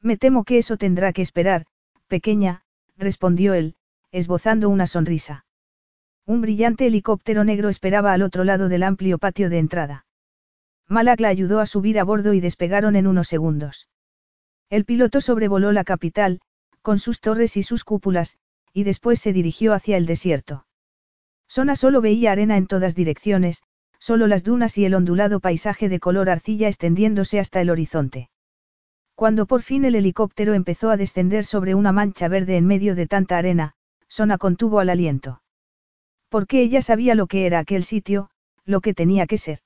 Me 0.00 0.16
temo 0.16 0.44
que 0.44 0.58
eso 0.58 0.76
tendrá 0.76 1.12
que 1.12 1.22
esperar, 1.22 1.66
pequeña, 2.06 2.62
respondió 2.96 3.54
él, 3.54 3.74
esbozando 4.12 4.68
una 4.68 4.86
sonrisa. 4.86 5.44
Un 6.24 6.40
brillante 6.42 6.86
helicóptero 6.86 7.42
negro 7.42 7.68
esperaba 7.68 8.12
al 8.12 8.22
otro 8.22 8.44
lado 8.44 8.68
del 8.68 8.84
amplio 8.84 9.18
patio 9.18 9.50
de 9.50 9.58
entrada. 9.58 10.06
Malak 10.86 11.20
la 11.20 11.28
ayudó 11.28 11.58
a 11.58 11.66
subir 11.66 11.98
a 11.98 12.04
bordo 12.04 12.32
y 12.32 12.40
despegaron 12.40 12.96
en 12.96 13.06
unos 13.06 13.28
segundos. 13.28 13.88
El 14.70 14.84
piloto 14.84 15.20
sobrevoló 15.20 15.72
la 15.72 15.84
capital, 15.84 16.40
con 16.82 16.98
sus 16.98 17.20
torres 17.20 17.56
y 17.56 17.62
sus 17.62 17.82
cúpulas, 17.82 18.38
y 18.72 18.84
después 18.84 19.20
se 19.20 19.32
dirigió 19.32 19.72
hacia 19.72 19.96
el 19.96 20.06
desierto. 20.06 20.66
Sona 21.48 21.76
solo 21.76 22.00
veía 22.00 22.32
arena 22.32 22.56
en 22.56 22.66
todas 22.66 22.94
direcciones, 22.94 23.62
solo 23.98 24.26
las 24.26 24.44
dunas 24.44 24.78
y 24.78 24.84
el 24.84 24.94
ondulado 24.94 25.40
paisaje 25.40 25.88
de 25.88 26.00
color 26.00 26.30
arcilla 26.30 26.68
extendiéndose 26.68 27.40
hasta 27.40 27.60
el 27.60 27.70
horizonte. 27.70 28.30
Cuando 29.14 29.46
por 29.46 29.62
fin 29.62 29.84
el 29.84 29.96
helicóptero 29.96 30.54
empezó 30.54 30.90
a 30.90 30.96
descender 30.96 31.44
sobre 31.44 31.74
una 31.74 31.92
mancha 31.92 32.28
verde 32.28 32.56
en 32.56 32.66
medio 32.66 32.94
de 32.94 33.06
tanta 33.06 33.36
arena, 33.36 33.74
Sona 34.06 34.38
contuvo 34.38 34.78
al 34.78 34.90
aliento. 34.90 35.42
Porque 36.28 36.62
ella 36.62 36.82
sabía 36.82 37.14
lo 37.14 37.26
que 37.26 37.46
era 37.46 37.58
aquel 37.58 37.84
sitio, 37.84 38.30
lo 38.64 38.80
que 38.80 38.94
tenía 38.94 39.26
que 39.26 39.38
ser. 39.38 39.60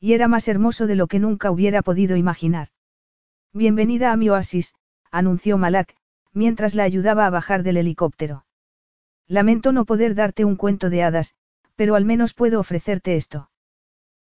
Y 0.00 0.14
era 0.14 0.28
más 0.28 0.48
hermoso 0.48 0.86
de 0.86 0.96
lo 0.96 1.06
que 1.06 1.18
nunca 1.18 1.50
hubiera 1.50 1.82
podido 1.82 2.16
imaginar. 2.16 2.68
Bienvenida 3.52 4.10
a 4.10 4.16
mi 4.16 4.28
oasis, 4.28 4.74
anunció 5.10 5.56
Malak, 5.56 5.94
mientras 6.32 6.74
la 6.74 6.82
ayudaba 6.82 7.26
a 7.26 7.30
bajar 7.30 7.62
del 7.62 7.76
helicóptero. 7.76 8.44
Lamento 9.28 9.72
no 9.72 9.84
poder 9.84 10.14
darte 10.14 10.44
un 10.44 10.56
cuento 10.56 10.90
de 10.90 11.02
hadas, 11.02 11.34
pero 11.76 11.94
al 11.94 12.04
menos 12.04 12.34
puedo 12.34 12.60
ofrecerte 12.60 13.16
esto. 13.16 13.50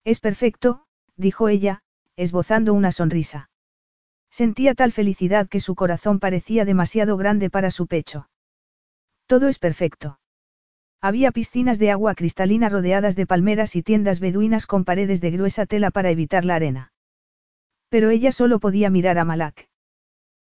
Es 0.05 0.21
perfecto, 0.21 0.87
dijo 1.17 1.49
ella, 1.49 1.83
esbozando 2.17 2.75
una 2.75 2.93
sonrisa. 2.93 3.51
Sentía 4.31 4.75
tal 4.75 4.93
felicidad 4.93 5.49
que 5.49 5.61
su 5.61 5.75
corazón 5.75 6.21
parecía 6.21 6.65
demasiado 6.65 7.17
grande 7.17 7.51
para 7.51 7.71
su 7.71 7.87
pecho. 7.87 8.29
Todo 9.27 9.49
es 9.49 9.59
perfecto. 9.59 10.21
Había 11.01 11.31
piscinas 11.31 11.79
de 11.79 11.91
agua 11.91 12.15
cristalina 12.15 12.69
rodeadas 12.69 13.17
de 13.17 13.27
palmeras 13.27 13.77
y 13.77 13.83
tiendas 13.83 14.21
beduinas 14.21 14.67
con 14.67 14.85
paredes 14.85 15.21
de 15.21 15.31
gruesa 15.31 15.67
tela 15.67 15.91
para 15.91 16.11
evitar 16.11 16.45
la 16.45 16.57
arena. 16.57 16.93
Pero 17.89 18.11
ella 18.11 18.33
solo 18.33 18.59
podía 18.59 18.91
mirar 18.91 19.19
a 19.19 19.25
Malak. 19.25 19.69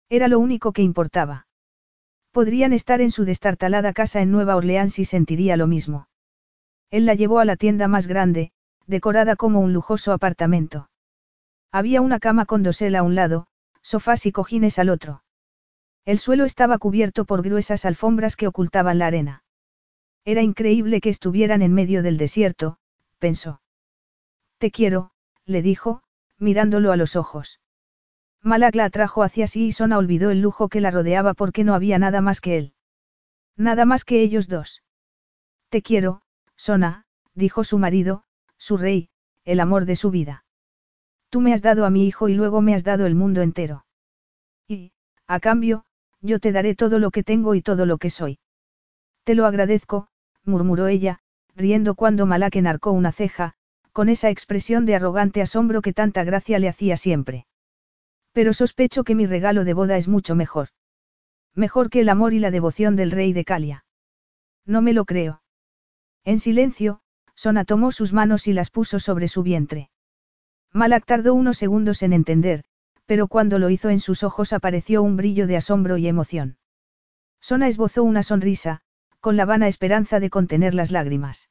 Era 0.08 0.28
lo 0.28 0.38
único 0.38 0.72
que 0.72 0.82
importaba. 0.82 1.46
Podrían 2.30 2.72
estar 2.72 3.00
en 3.00 3.10
su 3.10 3.24
destartalada 3.24 3.92
casa 3.92 4.22
en 4.22 4.30
Nueva 4.30 4.56
Orleans 4.56 4.98
y 4.98 5.04
sentiría 5.04 5.56
lo 5.56 5.66
mismo. 5.66 6.08
Él 6.94 7.06
la 7.06 7.14
llevó 7.14 7.40
a 7.40 7.44
la 7.44 7.56
tienda 7.56 7.88
más 7.88 8.06
grande, 8.06 8.52
decorada 8.86 9.34
como 9.34 9.58
un 9.58 9.72
lujoso 9.72 10.12
apartamento. 10.12 10.90
Había 11.72 12.00
una 12.00 12.20
cama 12.20 12.46
con 12.46 12.62
dosel 12.62 12.94
a 12.94 13.02
un 13.02 13.16
lado, 13.16 13.48
sofás 13.82 14.26
y 14.26 14.30
cojines 14.30 14.78
al 14.78 14.90
otro. 14.90 15.24
El 16.04 16.20
suelo 16.20 16.44
estaba 16.44 16.78
cubierto 16.78 17.24
por 17.24 17.42
gruesas 17.42 17.84
alfombras 17.84 18.36
que 18.36 18.46
ocultaban 18.46 19.00
la 19.00 19.08
arena. 19.08 19.42
Era 20.24 20.42
increíble 20.42 21.00
que 21.00 21.08
estuvieran 21.08 21.62
en 21.62 21.74
medio 21.74 22.00
del 22.04 22.16
desierto, 22.16 22.78
pensó. 23.18 23.60
Te 24.58 24.70
quiero, 24.70 25.10
le 25.46 25.62
dijo, 25.62 26.04
mirándolo 26.38 26.92
a 26.92 26.96
los 26.96 27.16
ojos. 27.16 27.58
Malak 28.40 28.76
la 28.76 28.84
atrajo 28.84 29.24
hacia 29.24 29.48
sí 29.48 29.66
y 29.66 29.72
Sona 29.72 29.98
olvidó 29.98 30.30
el 30.30 30.40
lujo 30.40 30.68
que 30.68 30.80
la 30.80 30.92
rodeaba 30.92 31.34
porque 31.34 31.64
no 31.64 31.74
había 31.74 31.98
nada 31.98 32.20
más 32.20 32.40
que 32.40 32.56
él. 32.56 32.74
Nada 33.56 33.84
más 33.84 34.04
que 34.04 34.22
ellos 34.22 34.46
dos. 34.46 34.84
Te 35.70 35.82
quiero, 35.82 36.22
Sona, 36.56 37.04
dijo 37.34 37.64
su 37.64 37.78
marido, 37.78 38.24
su 38.56 38.76
rey, 38.76 39.08
el 39.44 39.60
amor 39.60 39.84
de 39.84 39.96
su 39.96 40.10
vida. 40.10 40.44
Tú 41.28 41.40
me 41.40 41.52
has 41.52 41.62
dado 41.62 41.84
a 41.84 41.90
mi 41.90 42.06
hijo 42.06 42.28
y 42.28 42.34
luego 42.34 42.60
me 42.60 42.74
has 42.74 42.84
dado 42.84 43.06
el 43.06 43.14
mundo 43.14 43.42
entero. 43.42 43.84
Y, 44.68 44.92
a 45.26 45.40
cambio, 45.40 45.84
yo 46.20 46.38
te 46.38 46.52
daré 46.52 46.74
todo 46.74 46.98
lo 46.98 47.10
que 47.10 47.22
tengo 47.22 47.54
y 47.54 47.62
todo 47.62 47.86
lo 47.86 47.98
que 47.98 48.10
soy. 48.10 48.38
Te 49.24 49.34
lo 49.34 49.46
agradezco, 49.46 50.08
murmuró 50.44 50.86
ella, 50.86 51.20
riendo 51.54 51.94
cuando 51.94 52.26
Malak 52.26 52.56
enarcó 52.56 52.92
una 52.92 53.12
ceja, 53.12 53.54
con 53.92 54.08
esa 54.08 54.30
expresión 54.30 54.86
de 54.86 54.96
arrogante 54.96 55.42
asombro 55.42 55.82
que 55.82 55.92
tanta 55.92 56.24
gracia 56.24 56.58
le 56.58 56.68
hacía 56.68 56.96
siempre. 56.96 57.46
Pero 58.32 58.52
sospecho 58.52 59.04
que 59.04 59.14
mi 59.14 59.26
regalo 59.26 59.64
de 59.64 59.74
boda 59.74 59.96
es 59.96 60.08
mucho 60.08 60.34
mejor. 60.34 60.68
Mejor 61.54 61.90
que 61.90 62.00
el 62.00 62.08
amor 62.08 62.34
y 62.34 62.40
la 62.40 62.50
devoción 62.50 62.96
del 62.96 63.12
rey 63.12 63.32
de 63.32 63.44
Calia. 63.44 63.84
No 64.66 64.82
me 64.82 64.92
lo 64.92 65.04
creo. 65.04 65.43
En 66.24 66.38
silencio, 66.38 67.00
Sona 67.34 67.64
tomó 67.64 67.92
sus 67.92 68.12
manos 68.12 68.46
y 68.46 68.52
las 68.52 68.70
puso 68.70 69.00
sobre 69.00 69.28
su 69.28 69.42
vientre. 69.42 69.90
Malak 70.72 71.04
tardó 71.04 71.34
unos 71.34 71.58
segundos 71.58 72.02
en 72.02 72.12
entender, 72.12 72.64
pero 73.06 73.28
cuando 73.28 73.58
lo 73.58 73.70
hizo 73.70 73.90
en 73.90 74.00
sus 74.00 74.22
ojos 74.22 74.52
apareció 74.52 75.02
un 75.02 75.16
brillo 75.16 75.46
de 75.46 75.56
asombro 75.56 75.98
y 75.98 76.06
emoción. 76.08 76.56
Sona 77.40 77.68
esbozó 77.68 78.02
una 78.02 78.22
sonrisa, 78.22 78.80
con 79.20 79.36
la 79.36 79.44
vana 79.44 79.68
esperanza 79.68 80.20
de 80.20 80.30
contener 80.30 80.74
las 80.74 80.90
lágrimas. 80.90 81.50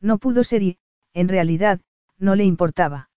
No 0.00 0.18
pudo 0.18 0.44
ser 0.44 0.62
y, 0.62 0.78
en 1.12 1.28
realidad, 1.28 1.80
no 2.18 2.34
le 2.34 2.44
importaba. 2.44 3.10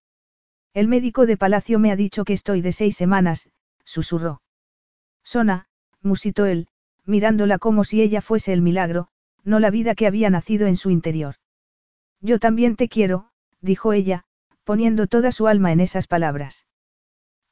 El 0.74 0.88
médico 0.88 1.26
de 1.26 1.38
palacio 1.38 1.80
me 1.80 1.92
ha 1.92 1.96
dicho 1.96 2.24
que 2.24 2.34
estoy 2.34 2.62
de 2.62 2.72
seis 2.72 2.96
semanas, 2.96 3.50
susurró. 3.84 4.42
Sona, 5.24 5.68
musitó 6.02 6.46
él, 6.46 6.68
mirándola 7.06 7.58
como 7.58 7.84
si 7.84 8.02
ella 8.02 8.22
fuese 8.22 8.54
el 8.54 8.62
milagro, 8.62 9.10
no 9.48 9.59
la 9.61 9.72
vida 9.72 9.95
que 9.95 10.08
había 10.08 10.30
nacido 10.30 10.67
en 10.67 10.76
su 10.76 10.90
interior. 10.90 11.35
Yo 12.19 12.38
también 12.38 12.76
te 12.76 12.90
quiero, 12.90 13.30
dijo 13.61 13.93
ella, 13.93 14.26
poniendo 14.66 15.08
toda 15.08 15.32
su 15.32 15.48
alma 15.48 15.72
en 15.72 15.80
esas 15.80 16.06
palabras. 16.06 16.67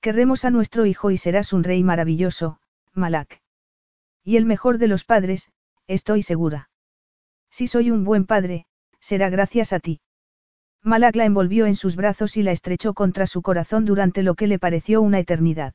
Querremos 0.01 0.43
a 0.43 0.49
nuestro 0.49 0.85
hijo 0.85 1.09
y 1.09 1.17
serás 1.17 1.53
un 1.53 1.63
rey 1.63 1.83
maravilloso, 1.83 2.59
Malak. 2.93 3.41
Y 4.25 4.35
el 4.35 4.45
mejor 4.45 4.77
de 4.77 4.87
los 4.87 5.05
padres, 5.05 5.51
estoy 5.87 6.21
segura. 6.21 6.69
Si 7.49 7.67
soy 7.67 7.91
un 7.91 8.03
buen 8.03 8.25
padre, 8.25 8.65
será 8.99 9.29
gracias 9.29 9.71
a 9.71 9.79
ti. 9.79 10.01
Malak 10.83 11.15
la 11.15 11.23
envolvió 11.23 11.65
en 11.65 11.77
sus 11.77 11.95
brazos 11.95 12.35
y 12.35 12.43
la 12.43 12.51
estrechó 12.51 12.93
contra 12.93 13.25
su 13.25 13.41
corazón 13.41 13.85
durante 13.85 14.21
lo 14.21 14.35
que 14.35 14.47
le 14.47 14.59
pareció 14.59 15.01
una 15.01 15.19
eternidad. 15.19 15.73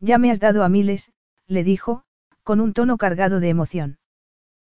Ya 0.00 0.16
me 0.16 0.30
has 0.30 0.40
dado 0.40 0.64
a 0.64 0.70
miles, 0.70 1.12
le 1.46 1.62
dijo, 1.62 2.04
con 2.42 2.60
un 2.60 2.72
tono 2.72 2.96
cargado 2.96 3.38
de 3.38 3.50
emoción. 3.50 3.98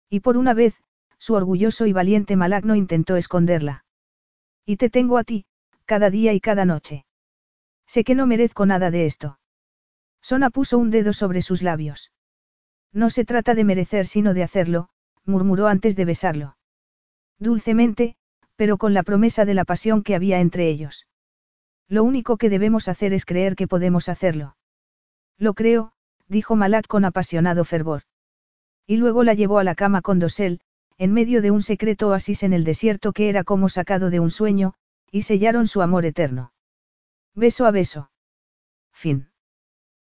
Y 0.09 0.21
por 0.21 0.37
una 0.37 0.55
vez, 0.55 0.75
su 1.19 1.35
orgulloso 1.35 1.87
y 1.87 1.93
valiente 1.93 2.37
Malak 2.37 2.65
no 2.65 2.75
intentó 2.75 3.17
esconderla. 3.17 3.85
Y 4.67 4.77
te 4.77 4.91
tengo 4.91 5.19
a 5.19 5.25
ti, 5.25 5.47
cada 5.85 6.11
día 6.11 6.33
y 6.33 6.41
cada 6.41 6.65
noche. 6.65 7.05
Sé 7.87 8.05
que 8.05 8.15
no 8.15 8.27
merezco 8.27 8.67
nada 8.67 8.91
de 8.91 9.07
esto. 9.07 9.39
Sona 10.23 10.51
puso 10.51 10.79
un 10.79 10.91
dedo 10.91 11.13
sobre 11.13 11.43
sus 11.43 11.63
labios. 11.63 12.13
No 12.93 13.11
se 13.11 13.25
trata 13.25 13.55
de 13.55 13.65
merecer 13.65 14.07
sino 14.07 14.35
de 14.35 14.43
hacerlo, 14.43 14.89
murmuró 15.25 15.67
antes 15.67 15.97
de 15.97 16.05
besarlo. 16.05 16.57
Dulcemente, 17.39 18.17
pero 18.57 18.79
con 18.79 18.95
la 18.95 19.03
promesa 19.03 19.45
de 19.45 19.55
la 19.55 19.65
pasión 19.65 20.03
que 20.03 20.15
había 20.15 20.41
entre 20.41 20.69
ellos. 20.69 21.07
Lo 21.89 22.05
único 22.05 22.37
que 22.37 22.49
debemos 22.49 22.89
hacer 22.89 23.13
es 23.13 23.27
creer 23.27 23.57
que 23.57 23.69
podemos 23.69 24.09
hacerlo. 24.09 24.57
Lo 25.39 25.55
creo, 25.55 25.93
dijo 26.29 26.57
Malak 26.57 26.87
con 26.87 27.05
apasionado 27.05 27.65
fervor. 27.65 28.03
Y 28.87 28.97
luego 28.97 29.25
la 29.25 29.35
llevó 29.35 29.59
a 29.59 29.65
la 29.65 29.75
cama 29.75 30.03
con 30.03 30.19
dosel, 30.19 30.61
en 30.99 31.13
medio 31.13 31.43
de 31.43 31.51
un 31.51 31.63
secreto 31.63 32.09
oasis 32.09 32.43
en 32.43 32.53
el 32.53 32.65
desierto 32.65 33.13
que 33.13 33.29
era 33.29 33.45
como 33.45 33.69
sacado 33.69 34.11
de 34.11 34.21
un 34.21 34.31
sueño, 34.31 34.75
y 35.11 35.23
sellaron 35.23 35.67
su 35.67 35.83
amor 35.83 36.05
eterno. 36.05 36.53
Beso 37.35 37.67
a 37.67 37.71
beso. 37.71 38.11
Fin. 38.93 39.29